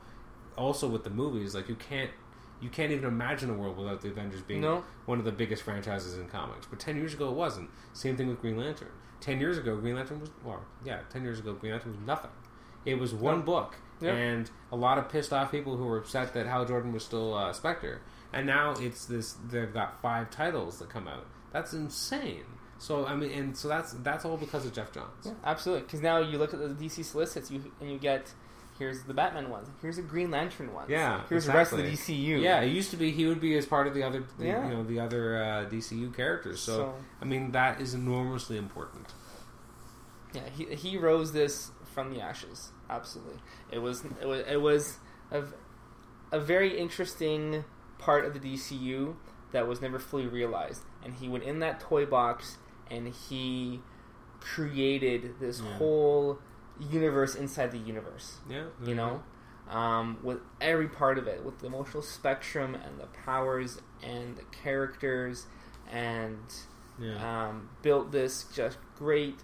also 0.55 0.87
with 0.87 1.03
the 1.03 1.09
movies, 1.09 1.55
like 1.55 1.69
you 1.69 1.75
can't. 1.75 2.11
You 2.59 2.69
can't 2.71 2.91
even 2.91 3.05
imagine 3.05 3.51
a 3.51 3.53
world 3.53 3.77
without 3.77 4.01
the 4.01 4.07
Avengers 4.09 4.41
being 4.41 4.61
No. 4.61 4.83
one 5.05 5.19
of 5.19 5.25
the 5.25 5.31
biggest 5.31 5.61
franchises 5.61 6.17
in 6.17 6.27
comics. 6.27 6.65
But 6.65 6.79
ten 6.79 6.95
years 6.97 7.13
ago, 7.13 7.29
it 7.29 7.35
wasn't. 7.35 7.69
Same 7.93 8.17
thing 8.17 8.27
with 8.27 8.41
Green 8.41 8.57
Lantern. 8.57 8.89
Ten 9.19 9.39
years 9.39 9.59
ago, 9.59 9.77
Green 9.77 9.93
Lantern 9.95 10.19
was 10.19 10.31
well, 10.43 10.61
yeah. 10.83 11.01
Ten 11.11 11.21
years 11.23 11.37
ago, 11.39 11.53
Green 11.53 11.73
Lantern 11.73 11.91
was 11.91 12.01
nothing. 12.01 12.31
It 12.83 12.95
was 12.97 13.13
one 13.13 13.39
No. 13.39 13.45
book, 13.45 13.75
Yeah. 13.99 14.11
and 14.13 14.49
a 14.71 14.75
lot 14.75 14.97
of 14.97 15.09
pissed 15.09 15.33
off 15.33 15.51
people 15.51 15.75
who 15.77 15.85
were 15.85 15.97
upset 15.97 16.33
that 16.33 16.45
Hal 16.45 16.65
Jordan 16.65 16.91
was 16.93 17.03
still 17.03 17.33
uh, 17.33 17.51
Spectre. 17.53 18.01
And 18.33 18.45
now 18.45 18.73
it's 18.79 19.05
this. 19.05 19.33
They've 19.49 19.73
got 19.73 20.01
five 20.01 20.29
titles 20.29 20.79
that 20.79 20.89
come 20.89 21.07
out. 21.07 21.25
That's 21.53 21.73
insane. 21.73 22.43
So 22.77 23.05
I 23.07 23.15
mean, 23.15 23.31
and 23.31 23.57
so 23.57 23.67
that's 23.67 23.93
that's 23.93 24.25
all 24.25 24.37
because 24.37 24.65
of 24.65 24.73
Geoff 24.73 24.91
Johns. 24.91 25.25
Yeah, 25.25 25.31
absolutely. 25.43 25.83
Because 25.85 26.01
now 26.01 26.19
you 26.19 26.37
look 26.37 26.53
at 26.53 26.59
the 26.59 26.67
DC 26.85 27.03
solicits, 27.05 27.49
you 27.49 27.71
and 27.81 27.89
you 27.89 27.97
get 27.97 28.31
here's 28.77 29.01
the 29.05 29.13
Batman 29.13 29.49
ones, 29.49 29.67
here's 29.81 29.97
a 29.97 30.03
Green 30.03 30.29
Lantern 30.29 30.71
one, 30.71 30.85
Yeah, 30.87 31.21
here's 31.29 31.47
the 31.47 31.53
rest 31.53 31.71
of 31.71 31.79
the. 31.79 31.85
DCU. 31.85 32.39
Yeah, 32.43 32.61
it 32.61 32.67
used 32.67 32.91
to 32.91 32.97
be 32.97 33.09
he 33.11 33.25
would 33.25 33.41
be 33.41 33.57
as 33.57 33.65
part 33.65 33.87
of 33.87 33.95
the 33.95 34.03
other, 34.03 34.23
the, 34.37 34.45
Yeah. 34.45 34.67
you 34.67 34.73
know, 34.75 34.83
the 34.83 34.99
other 34.99 35.41
uh, 35.43 35.65
DCU 35.67 36.15
characters. 36.15 36.59
So, 36.59 36.73
So- 36.75 36.95
I 37.19 37.25
mean, 37.25 37.53
that 37.53 37.81
is 37.81 37.95
enormously 37.95 38.57
important. 38.59 39.07
yeah. 40.33 40.41
He 40.55 40.65
he 40.75 40.97
rose 40.97 41.31
this 41.31 41.71
from 41.93 42.13
the 42.13 42.21
ashes. 42.21 42.71
Absolutely, 42.89 43.39
it 43.71 43.79
was 43.79 44.03
it 44.21 44.25
was 44.27 44.43
it 44.47 44.61
was 44.61 44.97
a, 45.31 45.43
a 46.31 46.39
very 46.39 46.77
interesting 46.77 47.63
part 47.97 48.25
of 48.25 48.33
the 48.33 48.39
DCU 48.39 49.15
that 49.51 49.67
was 49.67 49.81
never 49.81 49.99
fully 49.99 50.27
realized. 50.27 50.83
And 51.03 51.13
he 51.15 51.27
went 51.27 51.43
in 51.43 51.59
that 51.59 51.79
toy 51.79 52.05
box 52.05 52.57
and 52.89 53.07
he 53.07 53.81
created 54.39 55.39
this 55.39 55.59
Yeah. 55.61 55.77
whole 55.77 56.39
universe 56.79 57.35
inside 57.35 57.71
the 57.71 57.77
universe. 57.79 58.37
Yeah, 58.49 58.65
you 58.83 58.93
know, 58.95 59.23
um, 59.69 60.19
with 60.23 60.39
every 60.61 60.87
part 60.87 61.17
of 61.17 61.27
it, 61.27 61.43
with 61.43 61.59
the 61.59 61.67
emotional 61.67 62.03
spectrum 62.03 62.75
and 62.75 62.99
the 62.99 63.07
powers 63.07 63.81
and 64.03 64.35
the 64.37 64.43
characters, 64.63 65.47
and 65.91 66.37
yeah. 66.99 67.47
um, 67.47 67.69
built 67.81 68.11
this 68.11 68.43
just 68.53 68.77
great 68.95 69.39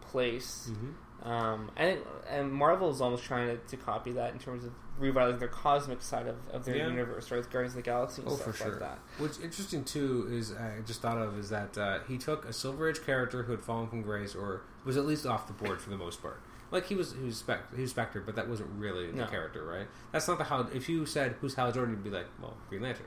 place. 0.00 0.70
hmm 0.74 0.90
Um, 1.24 1.70
and 1.76 1.98
and 2.28 2.52
Marvel 2.52 2.90
is 2.90 3.00
almost 3.00 3.24
trying 3.24 3.48
to, 3.48 3.56
to 3.56 3.76
copy 3.78 4.12
that 4.12 4.32
in 4.32 4.38
terms 4.38 4.64
of 4.64 4.72
revitalizing 4.98 5.38
their 5.40 5.48
cosmic 5.48 6.02
side 6.02 6.26
of, 6.26 6.36
of 6.52 6.64
their 6.64 6.76
Yeah. 6.76 6.88
universe, 6.88 7.30
right? 7.30 7.38
With 7.38 7.50
Guardians 7.50 7.72
of 7.72 7.76
the 7.76 7.82
Galaxy 7.82 8.22
and 8.22 8.30
Oh, 8.30 8.34
stuff 8.34 8.46
for 8.48 8.52
sure. 8.52 8.70
like 8.72 8.80
that. 8.80 8.98
What's 9.18 9.40
interesting 9.40 9.84
too 9.84 10.28
is 10.30 10.52
I 10.52 10.80
just 10.86 11.00
thought 11.02 11.16
of 11.18 11.38
is 11.38 11.48
that 11.50 11.76
uh, 11.78 12.00
he 12.06 12.18
took 12.18 12.44
a 12.44 12.52
Silver 12.52 12.88
Age 12.90 13.02
character 13.04 13.42
who 13.44 13.52
had 13.52 13.62
fallen 13.62 13.88
from 13.88 14.02
grace 14.02 14.34
or 14.34 14.62
was 14.84 14.96
at 14.96 15.06
least 15.06 15.24
off 15.26 15.46
the 15.46 15.52
board 15.54 15.80
for 15.80 15.90
the 15.90 15.96
most 15.96 16.20
part. 16.22 16.40
Like 16.70 16.86
he 16.86 16.94
was, 16.94 17.12
he 17.14 17.24
was 17.24 17.38
Spec, 17.38 17.74
he 17.74 17.82
was 17.82 17.90
Spectre, 17.90 18.20
but 18.20 18.36
that 18.36 18.48
wasn't 18.48 18.70
really 18.76 19.06
the 19.10 19.16
No. 19.18 19.26
character, 19.26 19.64
right? 19.64 19.86
That's 20.12 20.28
not 20.28 20.38
the 20.38 20.44
how. 20.44 20.60
If 20.74 20.88
you 20.88 21.06
said 21.06 21.36
who's 21.40 21.54
Hal 21.54 21.72
Jordan, 21.72 21.94
you'd 21.94 22.04
be 22.04 22.10
like, 22.10 22.26
well, 22.40 22.56
Green 22.68 22.82
Lantern. 22.82 23.06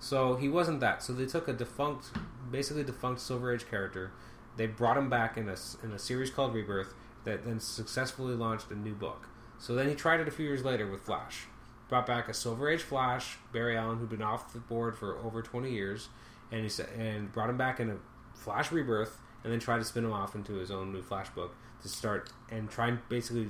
So 0.00 0.34
he 0.36 0.48
wasn't 0.48 0.80
that. 0.80 1.02
So 1.02 1.12
they 1.12 1.26
took 1.26 1.48
a 1.48 1.52
defunct, 1.52 2.06
basically 2.50 2.82
defunct 2.84 3.20
Silver 3.20 3.54
Age 3.54 3.68
character. 3.70 4.10
They 4.56 4.66
brought 4.66 4.96
him 4.96 5.08
back 5.08 5.36
in 5.36 5.48
a 5.48 5.52
s- 5.52 5.76
in 5.82 5.92
a 5.92 5.98
series 5.98 6.30
called 6.30 6.54
Rebirth. 6.54 6.94
That 7.24 7.44
then 7.44 7.60
successfully 7.60 8.34
launched 8.34 8.70
a 8.70 8.74
new 8.74 8.94
book. 8.94 9.28
So 9.58 9.74
then 9.74 9.88
he 9.88 9.94
tried 9.94 10.20
it 10.20 10.28
a 10.28 10.30
few 10.30 10.46
years 10.46 10.64
later 10.64 10.90
with 10.90 11.02
Flash. 11.02 11.46
Brought 11.88 12.06
back 12.06 12.28
a 12.28 12.34
Silver 12.34 12.68
Age 12.70 12.82
Flash, 12.82 13.38
Barry 13.52 13.76
Allen, 13.76 13.98
who'd 13.98 14.08
been 14.08 14.22
off 14.22 14.52
the 14.52 14.58
board 14.58 14.96
for 14.96 15.18
over 15.18 15.42
20 15.42 15.70
years, 15.70 16.08
and 16.50 16.62
he 16.62 16.68
said, 16.68 16.88
and 16.98 17.32
brought 17.32 17.50
him 17.50 17.56
back 17.56 17.80
in 17.80 17.90
a 17.90 17.96
Flash 18.34 18.72
Rebirth, 18.72 19.18
and 19.42 19.52
then 19.52 19.60
tried 19.60 19.78
to 19.78 19.84
spin 19.84 20.04
him 20.04 20.12
off 20.12 20.34
into 20.34 20.54
his 20.54 20.70
own 20.70 20.92
new 20.92 21.02
Flash 21.02 21.28
book 21.30 21.54
to 21.82 21.88
start 21.88 22.30
and 22.50 22.70
try 22.70 22.88
and 22.88 22.98
basically 23.08 23.48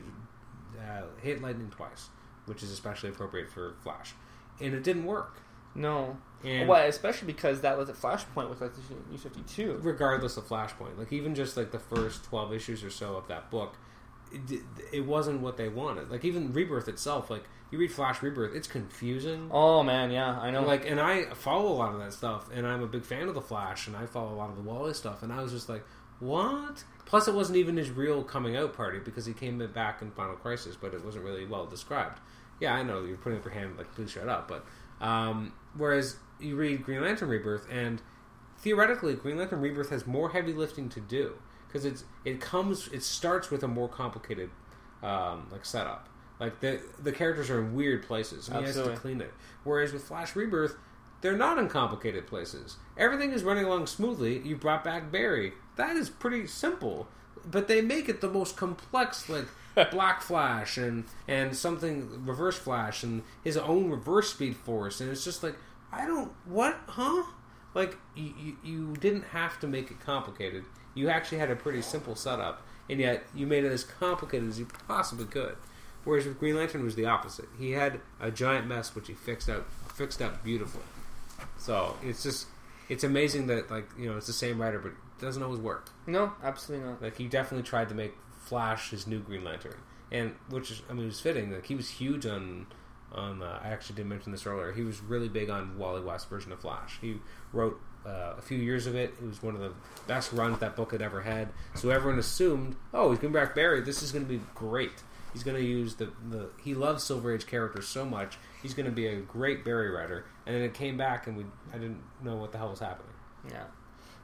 uh, 0.78 1.02
hit 1.22 1.40
lightning 1.40 1.70
twice, 1.70 2.08
which 2.46 2.62
is 2.62 2.70
especially 2.70 3.08
appropriate 3.10 3.48
for 3.48 3.74
Flash. 3.82 4.14
And 4.60 4.74
it 4.74 4.82
didn't 4.82 5.04
work. 5.04 5.40
No. 5.74 6.16
And 6.44 6.68
Well, 6.68 6.86
especially 6.86 7.26
because 7.26 7.62
that 7.62 7.76
was 7.78 7.88
a 7.88 7.92
flashpoint 7.92 8.50
with 8.50 8.60
like 8.60 8.74
the 8.74 8.80
New 9.10 9.18
Fifty 9.18 9.42
Two. 9.42 9.78
regardless 9.82 10.36
of 10.36 10.46
Flashpoint, 10.46 10.98
like 10.98 11.12
even 11.12 11.34
just 11.34 11.56
like 11.56 11.70
the 11.70 11.78
first 11.78 12.24
twelve 12.24 12.52
issues 12.52 12.84
or 12.84 12.90
so 12.90 13.16
of 13.16 13.28
that 13.28 13.50
book, 13.50 13.76
it, 14.32 14.60
it 14.92 15.06
wasn't 15.06 15.40
what 15.40 15.56
they 15.56 15.68
wanted. 15.68 16.10
Like 16.10 16.24
even 16.24 16.52
Rebirth 16.52 16.88
itself, 16.88 17.30
like 17.30 17.44
you 17.70 17.78
read 17.78 17.92
Flash 17.92 18.22
Rebirth, 18.22 18.54
it's 18.54 18.68
confusing. 18.68 19.48
Oh 19.50 19.82
man, 19.82 20.10
yeah, 20.10 20.38
I 20.38 20.50
know. 20.50 20.62
Like, 20.62 20.88
and 20.88 21.00
I 21.00 21.24
follow 21.34 21.72
a 21.72 21.74
lot 21.74 21.92
of 21.94 22.00
that 22.00 22.12
stuff, 22.12 22.48
and 22.52 22.66
I'm 22.66 22.82
a 22.82 22.86
big 22.86 23.04
fan 23.04 23.28
of 23.28 23.34
the 23.34 23.40
Flash, 23.40 23.86
and 23.86 23.96
I 23.96 24.06
follow 24.06 24.32
a 24.32 24.36
lot 24.36 24.50
of 24.50 24.56
the 24.56 24.62
Wally 24.62 24.94
stuff, 24.94 25.22
and 25.22 25.32
I 25.32 25.42
was 25.42 25.50
just 25.52 25.68
like, 25.68 25.84
what? 26.20 26.84
Plus, 27.04 27.26
it 27.28 27.34
wasn't 27.34 27.58
even 27.58 27.76
his 27.76 27.90
real 27.90 28.22
coming 28.22 28.56
out 28.56 28.74
party 28.74 28.98
because 28.98 29.26
he 29.26 29.32
came 29.32 29.58
back 29.72 30.02
in 30.02 30.10
Final 30.12 30.36
Crisis, 30.36 30.76
but 30.80 30.94
it 30.94 31.04
wasn't 31.04 31.24
really 31.24 31.46
well 31.46 31.66
described. 31.66 32.20
Yeah, 32.60 32.74
I 32.74 32.82
know 32.82 33.04
you're 33.04 33.16
putting 33.16 33.38
up 33.38 33.44
your 33.44 33.54
hand 33.54 33.76
like, 33.76 33.92
please 33.94 34.10
shut 34.12 34.28
up, 34.28 34.46
but 34.48 34.64
um, 35.00 35.52
whereas 35.76 36.16
you 36.40 36.56
read 36.56 36.84
Green 36.84 37.02
Lantern 37.02 37.28
Rebirth, 37.28 37.66
and 37.70 38.02
theoretically, 38.58 39.14
Green 39.14 39.38
Lantern 39.38 39.60
Rebirth 39.60 39.90
has 39.90 40.06
more 40.06 40.30
heavy 40.30 40.52
lifting 40.52 40.88
to 40.90 41.00
do 41.00 41.34
because 41.66 41.84
it's 41.84 42.04
it 42.24 42.40
comes 42.40 42.88
it 42.88 43.02
starts 43.02 43.50
with 43.50 43.62
a 43.62 43.68
more 43.68 43.88
complicated 43.88 44.50
um, 45.02 45.48
like 45.50 45.64
setup. 45.64 46.08
Like 46.40 46.60
the 46.60 46.80
the 47.02 47.12
characters 47.12 47.50
are 47.50 47.60
in 47.60 47.74
weird 47.74 48.06
places, 48.06 48.48
and 48.48 48.58
he 48.58 48.64
has 48.64 48.76
to 48.76 48.96
clean 48.96 49.20
it. 49.20 49.32
Whereas 49.62 49.92
with 49.92 50.04
Flash 50.04 50.34
Rebirth, 50.34 50.76
they're 51.20 51.36
not 51.36 51.58
in 51.58 51.68
complicated 51.68 52.26
places. 52.26 52.76
Everything 52.96 53.32
is 53.32 53.44
running 53.44 53.64
along 53.64 53.86
smoothly. 53.86 54.40
You 54.40 54.56
brought 54.56 54.84
back 54.84 55.10
Barry. 55.10 55.52
That 55.76 55.96
is 55.96 56.10
pretty 56.10 56.46
simple, 56.46 57.08
but 57.50 57.68
they 57.68 57.80
make 57.80 58.08
it 58.08 58.20
the 58.20 58.28
most 58.28 58.56
complex, 58.56 59.28
like 59.28 59.46
Black 59.90 60.22
Flash 60.22 60.76
and 60.76 61.04
and 61.28 61.56
something 61.56 62.24
Reverse 62.24 62.56
Flash 62.56 63.02
and 63.02 63.22
his 63.42 63.56
own 63.56 63.90
reverse 63.90 64.30
Speed 64.30 64.56
Force, 64.56 65.00
and 65.00 65.10
it's 65.10 65.24
just 65.24 65.42
like 65.42 65.56
I 65.92 66.06
don't 66.06 66.32
what 66.44 66.78
huh? 66.88 67.24
Like 67.74 67.96
you, 68.14 68.34
you, 68.38 68.56
you 68.62 68.96
didn't 68.96 69.24
have 69.32 69.58
to 69.60 69.66
make 69.66 69.90
it 69.90 70.00
complicated. 70.00 70.64
You 70.94 71.08
actually 71.08 71.38
had 71.38 71.50
a 71.50 71.56
pretty 71.56 71.82
simple 71.82 72.14
setup, 72.14 72.62
and 72.88 73.00
yet 73.00 73.24
you 73.34 73.46
made 73.46 73.64
it 73.64 73.72
as 73.72 73.82
complicated 73.82 74.48
as 74.48 74.58
you 74.58 74.68
possibly 74.86 75.26
could. 75.26 75.56
Whereas 76.04 76.26
with 76.26 76.38
Green 76.38 76.56
Lantern 76.56 76.84
was 76.84 76.94
the 76.94 77.06
opposite. 77.06 77.46
He 77.58 77.72
had 77.72 78.00
a 78.20 78.30
giant 78.30 78.66
mess 78.66 78.94
which 78.94 79.08
he 79.08 79.14
fixed 79.14 79.48
out 79.48 79.66
fixed 79.94 80.20
up 80.20 80.44
beautifully. 80.44 80.84
So 81.56 81.96
it's 82.02 82.22
just 82.22 82.46
it's 82.88 83.04
amazing 83.04 83.46
that 83.48 83.70
like 83.70 83.88
you 83.98 84.10
know 84.10 84.16
it's 84.16 84.26
the 84.26 84.32
same 84.32 84.60
writer, 84.60 84.78
but 84.78 84.92
doesn't 85.24 85.42
always 85.42 85.60
work. 85.60 85.90
no, 86.06 86.32
absolutely 86.42 86.86
not. 86.86 87.02
Like 87.02 87.16
he 87.16 87.26
definitely 87.28 87.66
tried 87.66 87.88
to 87.88 87.94
make 87.94 88.14
Flash 88.38 88.90
his 88.90 89.06
new 89.06 89.20
Green 89.20 89.42
Lantern, 89.42 89.76
and 90.12 90.34
which 90.50 90.70
is 90.70 90.82
I 90.88 90.92
mean 90.92 91.04
it 91.04 91.06
was 91.06 91.20
fitting. 91.20 91.52
Like 91.52 91.66
he 91.66 91.74
was 91.74 91.88
huge 91.88 92.26
on 92.26 92.66
on. 93.12 93.42
Uh, 93.42 93.60
I 93.62 93.68
actually 93.68 93.96
did 93.96 94.06
mention 94.06 94.32
this 94.32 94.46
earlier. 94.46 94.72
He 94.72 94.82
was 94.82 95.00
really 95.00 95.28
big 95.28 95.50
on 95.50 95.78
Wally 95.78 96.02
West's 96.02 96.28
version 96.28 96.52
of 96.52 96.60
Flash. 96.60 96.98
He 97.00 97.16
wrote 97.52 97.80
uh, 98.06 98.34
a 98.36 98.42
few 98.42 98.58
years 98.58 98.86
of 98.86 98.94
it. 98.94 99.14
It 99.20 99.26
was 99.26 99.42
one 99.42 99.54
of 99.54 99.60
the 99.60 99.72
best 100.06 100.32
runs 100.32 100.58
that 100.58 100.76
book 100.76 100.92
had 100.92 101.00
ever 101.02 101.22
had. 101.22 101.48
So 101.74 101.90
everyone 101.90 102.18
assumed, 102.18 102.76
oh, 102.92 103.10
he's 103.10 103.18
going 103.18 103.32
to 103.32 103.38
back 103.38 103.54
Barry. 103.54 103.80
This 103.80 104.02
is 104.02 104.12
going 104.12 104.26
to 104.26 104.28
be 104.30 104.40
great. 104.54 105.02
He's 105.32 105.42
going 105.42 105.56
to 105.56 105.64
use 105.64 105.96
the, 105.96 106.12
the 106.30 106.50
he 106.62 106.74
loves 106.74 107.02
Silver 107.02 107.34
Age 107.34 107.46
characters 107.46 107.88
so 107.88 108.04
much. 108.04 108.38
He's 108.62 108.74
going 108.74 108.86
to 108.86 108.92
be 108.92 109.06
a 109.06 109.16
great 109.16 109.64
Barry 109.64 109.90
writer. 109.90 110.26
And 110.46 110.54
then 110.54 110.62
it 110.62 110.74
came 110.74 110.96
back, 110.96 111.26
and 111.26 111.36
we 111.36 111.44
I 111.72 111.78
didn't 111.78 112.02
know 112.22 112.36
what 112.36 112.52
the 112.52 112.58
hell 112.58 112.70
was 112.70 112.78
happening. 112.78 113.12
Yeah. 113.50 113.64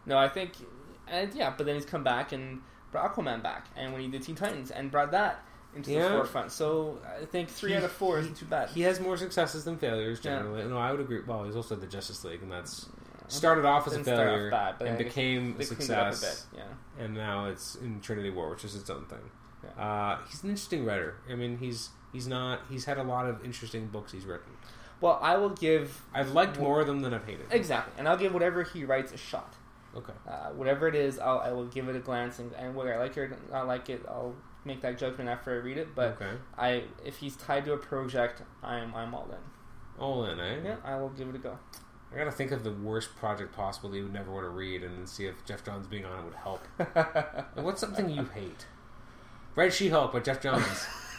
No, 0.07 0.19
I 0.19 0.29
think, 0.29 0.53
and 1.11 1.35
yeah, 1.35 1.53
but 1.57 1.67
then 1.67 1.75
he's 1.75 1.85
come 1.85 2.05
back 2.05 2.33
and 2.33 2.61
brought 2.93 3.15
Aquaman 3.15 3.43
back, 3.43 3.67
and 3.77 3.93
when 3.93 4.03
he 4.03 4.09
did 4.09 4.23
Teen 4.23 4.35
Titans 4.35 4.71
and 4.71 4.91
brought 4.91 5.11
that 5.13 5.43
into 5.77 5.93
Yeah. 5.93 6.05
the 6.05 6.11
forefront. 6.17 6.51
So 6.53 6.99
I 7.21 7.25
think 7.27 7.49
three 7.49 7.71
He- 7.71 7.77
out 7.77 7.85
of 7.85 7.93
four 7.93 8.19
isn't 8.19 8.37
too 8.37 8.47
bad. 8.47 8.71
He 8.71 8.83
has 8.83 8.99
more 9.01 9.17
successes 9.17 9.65
than 9.65 9.77
failures 9.79 10.21
Yeah. 10.23 10.39
generally. 10.39 10.65
No, 10.65 10.79
I 10.79 10.91
would 10.91 11.01
agree. 11.01 11.21
Well, 11.21 11.45
he's 11.45 11.55
also 11.55 11.77
the 11.77 11.87
Justice 11.87 12.25
League, 12.25 12.43
and 12.43 12.51
that's 12.51 12.89
started 13.29 13.65
off 13.65 13.87
as 13.87 13.95
a 13.95 14.01
off 14.01 14.05
failure 14.07 14.51
bad, 14.51 14.75
but 14.79 14.89
and 14.89 14.99
became 14.99 15.55
a 15.55 15.59
they 15.59 15.65
cleaned 15.67 15.91
it 15.91 15.97
up 15.97 16.09
a 16.09 16.17
success, 16.17 16.47
bit. 16.53 16.59
Yeah. 16.99 17.05
and 17.05 17.15
now 17.15 17.47
it's 17.47 17.77
in 17.77 18.01
Trinity 18.01 18.31
War, 18.31 18.51
which 18.51 18.65
is 18.65 18.75
its 18.75 18.91
own 18.91 19.05
thing. 19.07 19.31
Yeah. 19.63 19.85
Uh, 19.85 20.19
he's 20.29 20.43
an 20.43 20.51
interesting 20.51 20.85
writer. 20.85 21.15
I 21.31 21.35
mean, 21.37 21.59
he's 21.59 21.91
he's 22.13 22.27
not. 22.27 22.63
He's 22.69 22.87
had 22.87 22.99
a 22.99 23.05
lot 23.05 23.27
of 23.27 23.45
interesting 23.45 23.87
books 23.87 24.11
he's 24.11 24.25
written. 24.25 24.51
Well, 25.01 25.21
I 25.23 25.37
will 25.37 25.51
give 25.51 26.03
I've 26.13 26.33
liked 26.33 26.59
more 26.59 26.81
of 26.81 26.89
them 26.89 27.03
than 27.03 27.15
I've 27.15 27.25
hated. 27.25 27.47
exactly, 27.51 27.93
and 27.97 28.09
I'll 28.09 28.17
give 28.17 28.35
whatever 28.35 28.65
he 28.65 28.85
writes 28.85 29.13
a 29.13 29.17
shot. 29.17 29.55
Okay. 29.97 30.13
Uh, 30.29 30.51
whatever 30.51 30.87
it 30.87 30.95
is, 30.95 31.19
I'll, 31.19 31.41
I 31.41 31.51
will 31.53 31.67
give 31.67 31.89
it 31.89 31.97
a 31.97 32.01
glance, 32.01 32.39
and, 32.39 32.53
and 32.55 32.75
whether 32.75 32.95
I 32.95 32.99
like 32.99 33.17
it 33.17 33.21
or 33.21 33.39
not 33.51 33.67
like 33.67 33.91
it, 33.91 34.05
I'll 34.09 34.35
make 34.65 34.81
that 34.83 34.99
judgment 34.99 35.29
after 35.29 35.53
I 35.53 35.57
read 35.57 35.79
it. 35.79 35.95
But 35.95 36.21
okay. 36.21 36.37
I, 36.57 36.85
if 37.05 37.19
he's 37.19 37.37
tied 37.37 37.65
to 37.65 37.73
a 37.73 37.77
project, 37.77 38.43
I'm 38.63 38.95
I'm 38.95 39.15
all 39.15 39.29
in. 39.31 40.01
All 40.01 40.25
in, 40.25 40.39
eh? 40.39 40.61
Yeah, 40.65 40.77
I 40.85 40.97
will 40.97 41.11
give 41.11 41.29
it 41.29 41.35
a 41.35 41.39
go. 41.39 41.59
I 42.13 42.17
gotta 42.17 42.33
think 42.33 42.51
of 42.51 42.65
the 42.65 42.73
worst 42.73 43.15
project 43.17 43.55
possible 43.55 43.91
that 43.91 43.97
you 43.97 44.05
would 44.05 44.13
never 44.13 44.33
want 44.33 44.45
to 44.45 44.51
read, 44.51 44.83
and 44.83 44.97
then 44.97 45.07
see 45.07 45.27
if 45.27 45.45
Geoff 45.45 45.65
Johns 45.65 45.87
being 45.87 46.05
on 46.05 46.21
it 46.21 46.25
would 46.25 46.35
help. 46.35 46.67
What's 47.55 47.81
something 47.81 48.09
you 48.09 48.25
hate? 48.35 48.67
Red 49.55 49.73
She-Hulk 49.73 50.13
by 50.13 50.21
Geoff 50.21 50.41
Johns. 50.41 50.87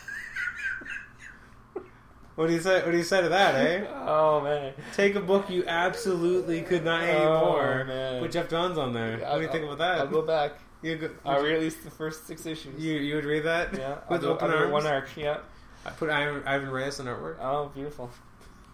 what 2.41 2.47
do 2.47 2.53
you 2.53 2.59
say? 2.59 2.81
What 2.83 2.89
do 2.91 2.97
you 2.97 3.03
say 3.03 3.21
to 3.21 3.29
that, 3.29 3.53
eh? 3.55 3.85
oh 4.07 4.41
man, 4.41 4.73
Take 4.95 5.13
a 5.15 5.19
book 5.21 5.47
you 5.49 5.63
absolutely 5.67 6.61
could 6.63 6.83
not 6.83 7.03
hate 7.03 7.15
Oh, 7.15 7.39
more. 7.51 7.85
man. 7.85 8.19
Put 8.21 8.31
Geoff 8.31 8.49
Johns 8.49 8.77
on 8.79 8.93
there. 8.93 9.19
what 9.19 9.35
do 9.35 9.41
you 9.41 9.47
think 9.51 9.63
about 9.65 9.77
that? 9.77 9.99
I'll 9.99 10.07
go 10.07 10.23
back. 10.23 10.53
you, 10.81 10.95
go, 10.97 11.09
at 11.23 11.43
least 11.43 11.83
the 11.83 11.91
first 11.91 12.25
six 12.25 12.45
issues. 12.47 12.81
you 12.81 12.93
you 12.95 13.13
would 13.15 13.25
read 13.25 13.43
that? 13.43 13.77
yeah, 13.77 13.99
with 14.09 14.23
I'll 14.23 14.31
open 14.31 14.49
I'll 14.49 14.57
arms. 14.57 14.71
one 14.73 14.87
arc. 14.87 15.15
Yeah. 15.15 15.37
I 15.85 15.91
put 15.91 16.09
Ivan, 16.09 16.43
Ivan 16.47 16.69
Reis 16.69 16.99
on 16.99 17.05
artwork. 17.05 17.37
Oh, 17.39 17.71
beautiful. 17.73 18.09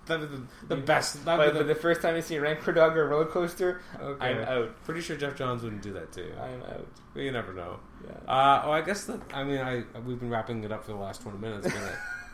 That 0.05 0.21
was 0.21 0.29
the, 0.29 0.41
the 0.69 0.77
best. 0.77 1.25
That 1.25 1.53
the, 1.53 1.63
the 1.65 1.75
first 1.75 2.01
time 2.01 2.15
you 2.15 2.21
see 2.21 2.35
a 2.35 2.41
Rancor 2.41 2.71
Dog 2.71 2.95
or 2.95 3.09
roller 3.09 3.25
coaster, 3.25 3.81
okay. 3.99 4.25
I'm 4.25 4.37
out. 4.39 4.83
Pretty 4.85 5.01
sure 5.01 5.17
Geoff 5.17 5.35
Johns 5.35 5.63
wouldn't 5.63 5.81
do 5.81 5.91
that 5.93 6.13
too. 6.13 6.31
I'm 6.41 6.63
out. 6.63 6.87
But 7.13 7.23
you 7.23 7.31
never 7.31 7.53
know. 7.53 7.79
Yeah. 8.05 8.11
Uh, 8.33 8.61
oh, 8.65 8.71
I 8.71 8.81
guess 8.81 9.03
that. 9.05 9.19
I 9.33 9.43
mean, 9.43 9.59
I 9.59 9.83
we've 10.05 10.19
been 10.19 10.29
wrapping 10.29 10.63
it 10.63 10.71
up 10.71 10.85
for 10.85 10.91
the 10.93 10.97
last 10.97 11.21
twenty 11.21 11.39
minutes. 11.39 11.67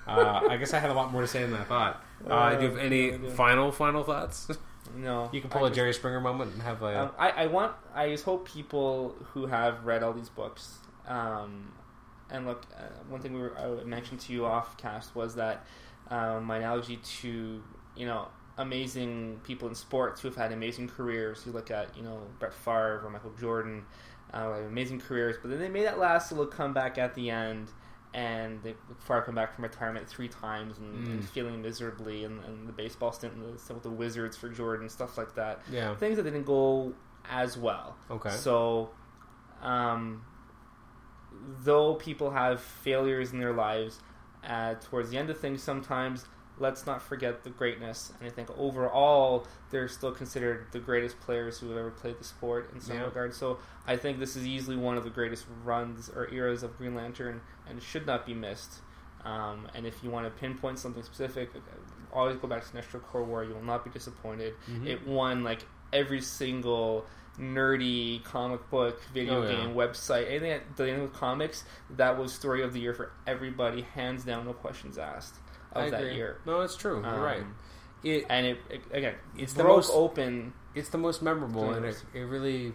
Uh, 0.08 0.42
I 0.50 0.58
guess 0.58 0.74
I 0.74 0.80
had 0.80 0.90
a 0.90 0.94
lot 0.94 1.12
more 1.12 1.22
to 1.22 1.28
say 1.28 1.44
than 1.44 1.54
I 1.54 1.64
thought. 1.64 2.04
Uh, 2.30 2.56
do 2.56 2.64
you 2.66 2.70
have 2.72 2.78
any 2.80 3.18
final 3.30 3.72
final 3.72 4.04
thoughts? 4.04 4.48
no, 4.96 5.30
You 5.32 5.40
can 5.42 5.50
pull 5.50 5.64
I 5.64 5.68
a 5.68 5.70
just- 5.70 5.76
Jerry 5.76 5.94
Springer 5.94 6.20
moment 6.22 6.54
and 6.54 6.62
have 6.62 6.82
a. 6.82 7.04
Um, 7.04 7.12
I, 7.18 7.30
I 7.30 7.48
want. 7.48 7.74
I 7.96 8.10
just 8.10 8.26
hope 8.26 8.48
people 8.48 9.16
who 9.34 9.46
have 9.48 9.86
read 9.86 10.04
all 10.04 10.14
these 10.14 10.30
books, 10.30 10.78
um, 11.08 11.72
and 12.30 12.46
look, 12.46 12.66
uh, 12.78 12.84
one 13.08 13.22
thing 13.22 13.34
we 13.34 13.40
were, 13.42 13.58
I 13.58 13.84
mentioned 13.86 14.20
to 14.22 14.34
you 14.34 14.46
off 14.46 14.76
cast 14.78 15.16
was 15.16 15.36
that 15.36 15.66
um, 16.10 16.44
my 16.46 16.58
analogy 16.58 16.98
to 17.22 17.62
you 17.96 18.06
know 18.06 18.28
amazing 18.58 19.40
people 19.44 19.68
in 19.68 19.74
sports 19.76 20.22
who 20.22 20.28
have 20.28 20.38
had 20.38 20.52
amazing 20.52 20.88
careers. 20.90 21.44
You 21.46 21.52
look 21.54 21.72
at 21.72 21.96
you 21.96 22.04
know 22.04 22.20
Brett 22.40 22.54
Favre 22.54 23.02
or 23.06 23.10
Michael 23.10 23.34
Jordan, 23.40 23.86
uh, 24.34 24.54
amazing 24.68 25.00
careers, 25.00 25.38
but 25.42 25.50
then 25.50 25.60
they 25.60 25.70
made 25.70 25.86
that 25.86 25.98
last 26.00 26.32
little 26.32 26.46
comeback 26.48 26.98
at 26.98 27.16
the 27.16 27.30
end. 27.30 27.70
And 28.14 28.62
they 28.62 28.76
Favre 29.00 29.24
come 29.24 29.34
back 29.34 29.56
from 29.56 29.64
retirement 29.64 30.08
three 30.08 30.28
times 30.28 30.78
and, 30.78 31.08
and 31.08 31.22
Mm. 31.24 31.26
feeling 31.26 31.62
miserably, 31.64 32.24
and, 32.26 32.44
and 32.46 32.68
the 32.68 32.72
baseball 32.74 33.12
stint 33.12 33.34
and 33.34 33.56
the 33.56 33.58
stuff 33.58 33.76
with 33.76 33.84
the 33.84 33.90
Wizards 33.90 34.38
for 34.38 34.50
Jordan, 34.50 34.88
stuff 34.88 35.18
like 35.18 35.34
that 35.36 35.62
yeah. 35.72 35.96
things 35.96 36.18
that 36.18 36.24
didn't 36.24 36.44
go 36.44 36.94
as 37.30 37.58
well. 37.58 37.96
Okay. 38.12 38.30
So, 38.30 38.92
um, 39.62 40.24
though 41.64 41.96
people 41.96 42.32
have 42.32 42.62
failures 42.62 43.32
in 43.34 43.40
their 43.40 43.54
lives, 43.54 44.00
uh, 44.48 44.76
towards 44.76 45.10
the 45.10 45.18
end 45.18 45.30
of 45.30 45.40
things, 45.40 45.64
sometimes 45.64 46.26
let's 46.60 46.86
not 46.86 47.02
forget 47.02 47.44
the 47.44 47.50
greatness. 47.50 48.14
And 48.20 48.28
I 48.30 48.32
think 48.32 48.50
overall, 48.58 49.48
they're 49.72 49.88
still 49.88 50.12
considered 50.12 50.68
the 50.72 50.80
greatest 50.80 51.20
players 51.20 51.58
who 51.60 51.70
have 51.70 51.78
ever 51.78 51.92
played 51.92 52.20
the 52.20 52.24
sport 52.24 52.70
in 52.74 52.80
some 52.82 52.98
Yeah. 52.98 53.04
regard. 53.06 53.34
So 53.34 53.60
I 53.88 53.96
think 53.98 54.20
this 54.20 54.36
is 54.36 54.46
easily 54.46 54.76
one 54.78 54.96
of 54.98 55.04
the 55.04 55.10
greatest 55.10 55.46
runs 55.64 56.10
or 56.10 56.32
eras 56.32 56.62
of 56.64 56.78
Green 56.78 56.94
Lantern, 56.96 57.42
and 57.68 57.82
should 57.82 58.06
not 58.06 58.26
be 58.26 58.34
missed. 58.34 58.82
Um, 59.26 59.68
and 59.74 59.86
if 59.88 60.04
you 60.04 60.10
want 60.12 60.26
to 60.26 60.40
pinpoint 60.40 60.80
something 60.80 61.02
specific, 61.04 61.50
always 62.12 62.36
go 62.38 62.48
back 62.48 62.64
to 62.64 62.70
Sinestro 62.78 63.02
Corps 63.02 63.24
War. 63.24 63.44
You 63.44 63.54
will 63.56 63.64
not 63.64 63.84
be 63.84 63.90
disappointed. 63.90 64.54
Mhm. 64.70 64.86
It 64.88 65.08
won 65.08 65.44
like 65.44 65.66
every 65.92 66.22
single 66.22 67.06
nerdy 67.40 68.24
comic 68.24 68.70
book, 68.70 69.02
video 69.14 69.42
Oh, 69.42 69.44
yeah. 69.50 69.56
game, 69.66 69.74
website, 69.76 70.28
anything 70.30 70.62
dealing 70.76 71.02
with 71.02 71.14
comics. 71.14 71.64
That 71.90 72.18
was 72.18 72.32
story 72.34 72.62
of 72.62 72.74
the 72.74 72.80
year 72.80 72.94
for 72.94 73.12
everybody, 73.26 73.82
hands 73.82 74.24
down, 74.24 74.46
no 74.46 74.54
questions 74.54 74.98
asked 75.00 75.36
of 75.76 75.92
that 75.92 76.14
year. 76.14 76.38
No, 76.46 76.62
it's 76.62 76.76
true. 76.76 76.98
You're 77.02 77.08
Um, 77.14 77.20
right. 77.22 77.44
It 78.04 78.26
And 78.30 78.46
it, 78.46 78.58
it 78.70 78.82
again, 78.92 79.16
It's 79.38 79.54
the 79.54 79.64
most- 79.64 79.92
open. 79.94 80.54
it's 80.76 80.90
the 80.90 80.98
most 80.98 81.22
memorable, 81.22 81.72
and 81.74 81.86
it, 81.86 82.04
it 82.14 82.22
really 82.24 82.74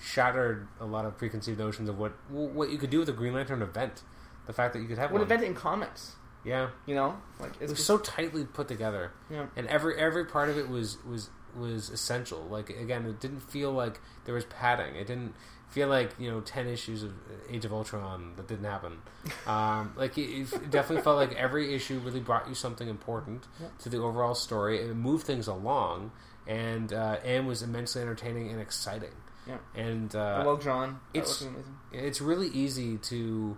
shattered 0.00 0.66
a 0.80 0.86
lot 0.86 1.04
of 1.04 1.18
preconceived 1.18 1.58
notions 1.58 1.88
of 1.88 1.98
what 1.98 2.12
what 2.30 2.70
you 2.70 2.78
could 2.78 2.90
do 2.90 2.98
with 3.00 3.08
a 3.08 3.12
Green 3.12 3.34
Lantern 3.34 3.60
event. 3.62 4.02
The 4.46 4.52
fact 4.54 4.72
that 4.72 4.80
you 4.80 4.88
could 4.88 4.98
have 4.98 5.10
What 5.12 5.18
one. 5.20 5.26
event 5.30 5.44
in 5.44 5.54
comics? 5.54 6.16
Yeah, 6.42 6.70
You 6.86 6.94
know, 6.94 7.18
like 7.38 7.52
it 7.56 7.68
was 7.68 7.72
just, 7.72 7.86
so 7.86 7.98
tightly 7.98 8.44
put 8.46 8.66
together, 8.66 9.12
yeah. 9.30 9.46
and 9.56 9.66
every 9.66 9.96
every 9.98 10.24
part 10.24 10.48
of 10.48 10.56
it 10.56 10.70
was 10.70 10.96
was 11.04 11.28
was 11.54 11.90
essential. 11.90 12.40
Like 12.48 12.70
again, 12.70 13.04
it 13.04 13.20
didn't 13.20 13.40
feel 13.40 13.72
like 13.72 14.00
there 14.24 14.34
was 14.34 14.46
padding. 14.46 14.96
It 14.96 15.06
didn't 15.06 15.34
feel 15.70 15.88
like 15.88 16.10
you 16.18 16.30
know 16.30 16.40
ten 16.40 16.66
issues 16.66 17.02
of 17.02 17.12
Age 17.48 17.64
of 17.64 17.72
Ultron 17.72 18.34
that 18.36 18.46
didn't 18.48 18.64
happen. 18.64 18.98
Um, 19.46 19.92
like 19.96 20.18
it, 20.18 20.52
it 20.52 20.70
definitely 20.70 21.02
felt 21.02 21.16
like 21.16 21.34
every 21.34 21.74
issue 21.74 21.98
really 22.00 22.20
brought 22.20 22.48
you 22.48 22.54
something 22.54 22.88
important 22.88 23.46
Yep. 23.60 23.78
to 23.78 23.88
the 23.88 23.98
overall 23.98 24.34
story. 24.34 24.78
It 24.80 24.94
moved 24.96 25.26
things 25.26 25.46
along, 25.46 26.12
and 26.46 26.92
uh, 26.92 27.16
and 27.24 27.46
was 27.46 27.62
immensely 27.62 28.02
entertaining 28.02 28.50
and 28.50 28.60
exciting. 28.60 29.10
Yeah. 29.46 29.58
And 29.74 30.14
uh, 30.14 30.42
well 30.44 30.56
drawn. 30.56 31.00
That 31.14 31.20
it's- 31.20 31.44
it's 31.92 32.20
really 32.20 32.48
easy 32.48 32.98
to 32.98 33.56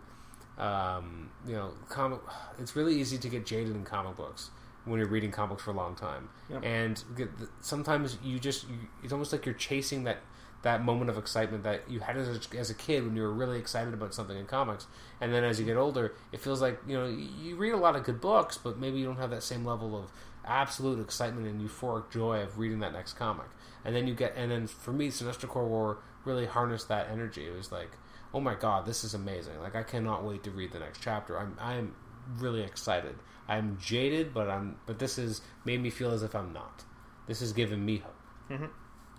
um, 0.59 1.31
you 1.47 1.55
know 1.55 1.73
comic 1.89 2.21
it's 2.59 2.77
really 2.77 3.01
easy 3.01 3.19
to 3.19 3.29
get 3.29 3.47
jaded 3.47 3.75
in 3.75 3.85
comic 3.85 4.17
books 4.17 4.51
when 4.85 4.99
you're 4.99 5.09
reading 5.09 5.31
comics 5.31 5.63
for 5.63 5.71
a 5.71 5.75
long 5.75 5.95
time 5.95 6.29
Yep. 6.51 6.63
and 6.65 7.05
get 7.17 7.39
the, 7.39 7.49
sometimes 7.61 8.19
you 8.23 8.39
just 8.39 8.69
you, 8.69 8.77
it's 9.03 9.13
almost 9.13 9.33
like 9.33 9.47
you're 9.47 9.55
chasing 9.55 10.05
that 10.05 10.19
that 10.63 10.85
moment 10.85 11.11
of 11.11 11.19
excitement 11.19 11.65
that 11.65 11.83
you 11.91 12.01
had 12.01 12.17
as 12.17 12.29
a, 12.29 12.59
as 12.59 12.71
a 12.71 12.75
kid 12.75 13.05
when 13.05 13.17
you 13.17 13.23
were 13.23 13.33
really 13.33 13.59
excited 13.59 13.93
about 13.93 14.15
something 14.15 14.37
in 14.37 14.47
comics 14.47 14.87
and 15.21 15.33
then 15.33 15.43
as 15.43 15.59
you 15.59 15.67
get 15.67 15.77
older 15.77 16.13
it 16.31 16.41
feels 16.41 16.61
like 16.63 16.79
you 16.87 16.97
know 16.97 17.07
you, 17.07 17.57
read 17.57 17.73
a 17.73 17.77
lot 17.77 17.97
of 17.97 18.05
good 18.05 18.21
books 18.21 18.59
but 18.59 18.79
maybe 18.79 18.99
you 18.99 19.05
don't 19.05 19.17
have 19.17 19.31
that 19.31 19.43
same 19.43 19.65
level 19.65 19.97
of 19.97 20.11
absolute 20.45 21.01
excitement 21.01 21.47
and 21.47 21.61
euphoric 21.61 22.11
joy 22.11 22.41
of 22.41 22.59
reading 22.59 22.81
that 22.81 22.93
next 22.93 23.15
comic 23.15 23.47
and 23.85 23.95
then 23.95 24.07
you 24.07 24.15
get 24.15 24.33
and 24.37 24.51
then 24.51 24.67
for 24.67 24.93
me 24.93 25.09
Sinestro 25.09 25.49
Corps 25.49 25.67
War 25.67 25.99
really 26.25 26.47
harnessed 26.47 26.89
that 26.89 27.09
energy 27.11 27.47
it 27.47 27.57
was 27.57 27.73
like 27.73 27.91
oh 28.35 28.41
my 28.41 28.55
god, 28.55 28.87
this 28.87 29.05
is 29.05 29.15
amazing. 29.15 29.59
Like 29.61 29.77
I 29.77 29.83
cannot 29.83 30.25
wait 30.25 30.43
to 30.45 30.51
read 30.51 30.73
the 30.73 30.79
next 30.79 31.01
chapter. 31.01 31.39
I'm 31.39 31.57
I'm 31.61 31.95
really 32.39 32.63
excited. 32.63 33.15
I'm 33.49 33.79
jaded, 33.81 34.33
but 34.33 34.49
I'm 34.49 34.77
but 34.87 34.99
this 34.99 35.17
has 35.17 35.41
made 35.65 35.83
me 35.83 35.91
feel 35.91 36.11
as 36.13 36.23
if 36.23 36.35
I'm 36.35 36.53
not. 36.53 36.85
This 37.27 37.41
has 37.41 37.53
given 37.53 37.85
me 37.85 37.99
hope. 37.99 38.15
Mhm. 38.51 38.71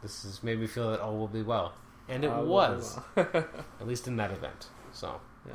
This 0.04 0.24
has 0.24 0.44
made 0.44 0.60
me 0.60 0.68
feel 0.68 0.92
that 0.92 1.00
all 1.00 1.18
will 1.18 1.28
be 1.28 1.42
well. 1.42 1.74
And 2.08 2.24
it 2.24 2.32
was, 2.32 3.00
well. 3.16 3.28
at 3.80 3.88
least 3.88 4.08
in 4.08 4.18
that 4.18 4.30
event. 4.32 4.68
So 4.92 5.20
yeah. 5.48 5.54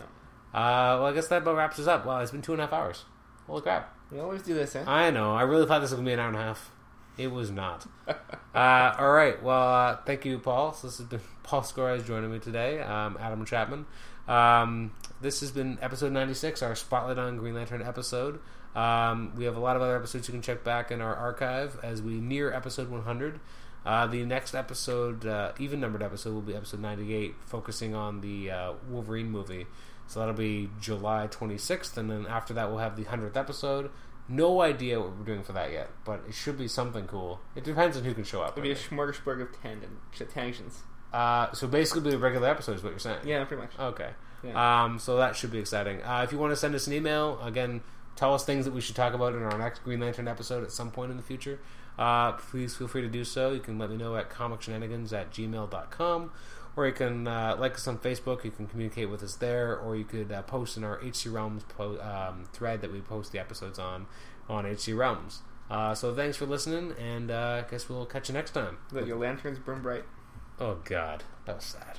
uh, 0.59 0.99
well 0.99 1.07
I 1.07 1.13
guess 1.13 1.29
that 1.29 1.43
about 1.43 1.57
wraps 1.57 1.79
us 1.79 1.87
up. 1.87 2.05
Wow, 2.05 2.21
it's 2.21 2.33
been 2.33 2.43
two 2.43 2.53
and 2.53 2.61
a 2.61 2.65
half 2.65 2.73
hours. 2.73 3.05
Holy 3.47 3.63
crap. 3.63 3.95
We 4.11 4.19
always 4.19 4.43
do 4.43 4.55
this, 4.55 4.75
eh? 4.75 4.85
I 4.87 5.11
know. 5.11 5.35
I 5.35 5.43
really 5.43 5.67
thought 5.67 5.81
this 5.81 5.91
was 5.91 5.99
gonna 5.99 6.07
be 6.07 6.15
an 6.15 6.19
hour 6.19 6.29
and 6.29 6.37
a 6.37 6.41
half. 6.41 6.71
It 7.19 7.31
was 7.31 7.51
not. 7.51 7.87
uh, 8.55 8.95
all 8.99 9.11
right. 9.11 9.43
Well, 9.43 9.75
uh, 9.75 9.97
thank 10.07 10.25
you, 10.25 10.39
Paul. 10.39 10.73
So 10.73 10.87
this 10.87 10.99
has 10.99 11.07
been 11.07 11.21
Paul 11.43 11.63
Scores 11.63 12.05
joining 12.05 12.33
me 12.33 12.39
today. 12.39 12.81
Um, 12.81 13.19
Adam 13.21 13.45
Chapman. 13.45 13.87
Um, 14.29 14.93
this 15.21 15.41
has 15.41 15.51
been 15.51 15.79
episode 15.83 16.13
ninety 16.13 16.35
six, 16.35 16.63
our 16.63 16.75
Spotlight 16.75 17.19
on 17.19 17.37
Green 17.37 17.55
Lantern 17.55 17.83
episode. 17.83 18.41
Um, 18.77 19.33
we 19.35 19.45
have 19.45 19.57
a 19.57 19.61
lot 19.61 19.77
of 19.77 19.83
other 19.83 19.97
episodes 19.97 20.29
you 20.29 20.33
can 20.33 20.43
check 20.43 20.63
back 20.63 20.91
in 20.91 21.01
our 21.01 21.15
archive 21.15 21.79
as 21.83 22.01
we 22.01 22.21
near 22.21 22.53
episode 22.53 22.89
one 22.89 23.03
hundred. 23.03 23.41
Uh, 23.89 24.07
the 24.07 24.23
next 24.23 24.55
episode, 24.55 25.25
uh, 25.25 25.51
even 25.59 25.81
numbered 25.81 26.03
episode, 26.03 26.35
will 26.35 26.43
be 26.43 26.55
episode 26.55 26.79
98, 26.79 27.35
focusing 27.47 27.95
on 27.95 28.21
the 28.21 28.51
uh, 28.51 28.73
Wolverine 28.87 29.31
movie. 29.31 29.67
So 30.07 30.21
that'll 30.21 30.35
be 30.35 30.69
July 30.79 31.27
26th, 31.27 31.97
and 31.97 32.11
then 32.11 32.27
after 32.27 32.53
that, 32.53 32.69
we'll 32.69 32.81
have 32.81 32.97
the 32.97 33.05
100th 33.05 33.35
episode. 33.35 33.91
No 34.29 34.61
idea 34.61 35.01
what 35.01 35.17
we're 35.17 35.25
doing 35.25 35.43
for 35.43 35.55
that 35.55 35.73
yet, 35.73 35.89
but 36.05 36.21
it 36.29 36.35
should 36.35 36.59
be 36.59 36.69
something 36.69 37.07
cool. 37.07 37.41
It 37.57 37.65
depends 37.65 37.97
on 37.97 38.05
who 38.05 38.13
can 38.13 38.25
show 38.25 38.43
up. 38.43 38.59
It'll 38.59 38.63
be 38.65 38.73
a 38.73 38.75
smorgasbord 38.75 39.41
of 39.41 39.59
tangent, 39.63 39.97
tangents. 40.35 40.83
Uh, 41.11 41.51
so 41.53 41.67
basically, 41.67 42.01
it'll 42.01 42.11
be 42.11 42.17
a 42.17 42.19
regular 42.19 42.49
episode, 42.51 42.77
is 42.77 42.83
what 42.83 42.91
you're 42.91 42.99
saying. 42.99 43.21
Yeah, 43.25 43.43
pretty 43.45 43.63
much. 43.63 43.73
Okay. 43.79 44.11
Yeah. 44.45 44.85
Um, 44.85 44.99
so 44.99 45.17
that 45.17 45.35
should 45.35 45.51
be 45.51 45.61
exciting. 45.61 46.03
Uh, 46.03 46.21
if 46.25 46.33
you 46.33 46.37
want 46.37 46.53
to 46.53 46.57
send 46.57 46.75
us 46.75 46.87
an 46.87 46.93
email, 46.93 47.41
again, 47.41 47.81
tell 48.17 48.35
us 48.35 48.45
things 48.45 48.67
that 48.67 48.75
we 48.75 48.83
should 48.83 48.97
talk 48.97 49.15
about 49.15 49.35
in 49.35 49.43
our 49.43 49.57
next 49.57 49.83
Green 49.83 50.01
Lantern 50.01 50.29
episode 50.29 50.63
at 50.63 50.73
some 50.73 50.91
point 50.91 51.11
in 51.11 51.17
the 51.17 51.23
future. 51.23 51.59
Uh, 51.99 52.33
please 52.33 52.77
feel 52.77 52.89
free 52.89 53.03
to 53.03 53.09
do 53.09 53.25
so. 53.25 53.53
You 53.53 53.61
can 53.61 53.79
let 53.79 53.91
me 53.91 53.97
know 53.97 54.17
at 54.17 54.31
comicshenanigans 54.31 55.13
at 55.13 55.31
gmail.com. 55.33 56.31
Or 56.77 56.87
you 56.87 56.93
can 56.93 57.27
uh, 57.27 57.57
like 57.59 57.75
us 57.75 57.89
on 57.89 57.99
Facebook. 57.99 58.45
You 58.45 58.53
can 58.53 58.69
communicate 58.69 59.11
with 59.11 59.23
us 59.23 59.35
there. 59.35 59.77
Or 59.77 59.97
you 59.97 60.05
could 60.05 60.31
uh, 60.31 60.43
post 60.43 60.77
in 60.77 60.85
our 60.85 61.01
HC 61.03 61.27
Realms 61.27 61.65
po- 61.65 61.99
um, 62.01 62.45
thread 62.53 62.81
that 62.83 62.93
we 62.93 63.01
post 63.01 63.33
the 63.33 63.41
episodes 63.41 63.79
on 63.79 64.07
on 64.49 64.65
HC 64.65 64.95
Realms. 64.95 65.43
Uh, 65.71 65.95
so 65.95 66.15
thanks 66.15 66.37
for 66.37 66.47
listening, 66.47 66.95
and 66.99 67.31
uh, 67.31 67.63
I 67.67 67.71
guess 67.71 67.89
we'll 67.89 68.07
catch 68.07 68.29
you 68.29 68.33
next 68.33 68.53
time. 68.53 68.79
Let 68.91 69.07
your 69.07 69.19
lanterns 69.19 69.59
burn 69.59 69.83
bright. 69.83 70.05
Oh, 70.59 70.79
God. 70.85 71.25
That 71.45 71.57
was 71.57 71.65
sad. 71.65 71.99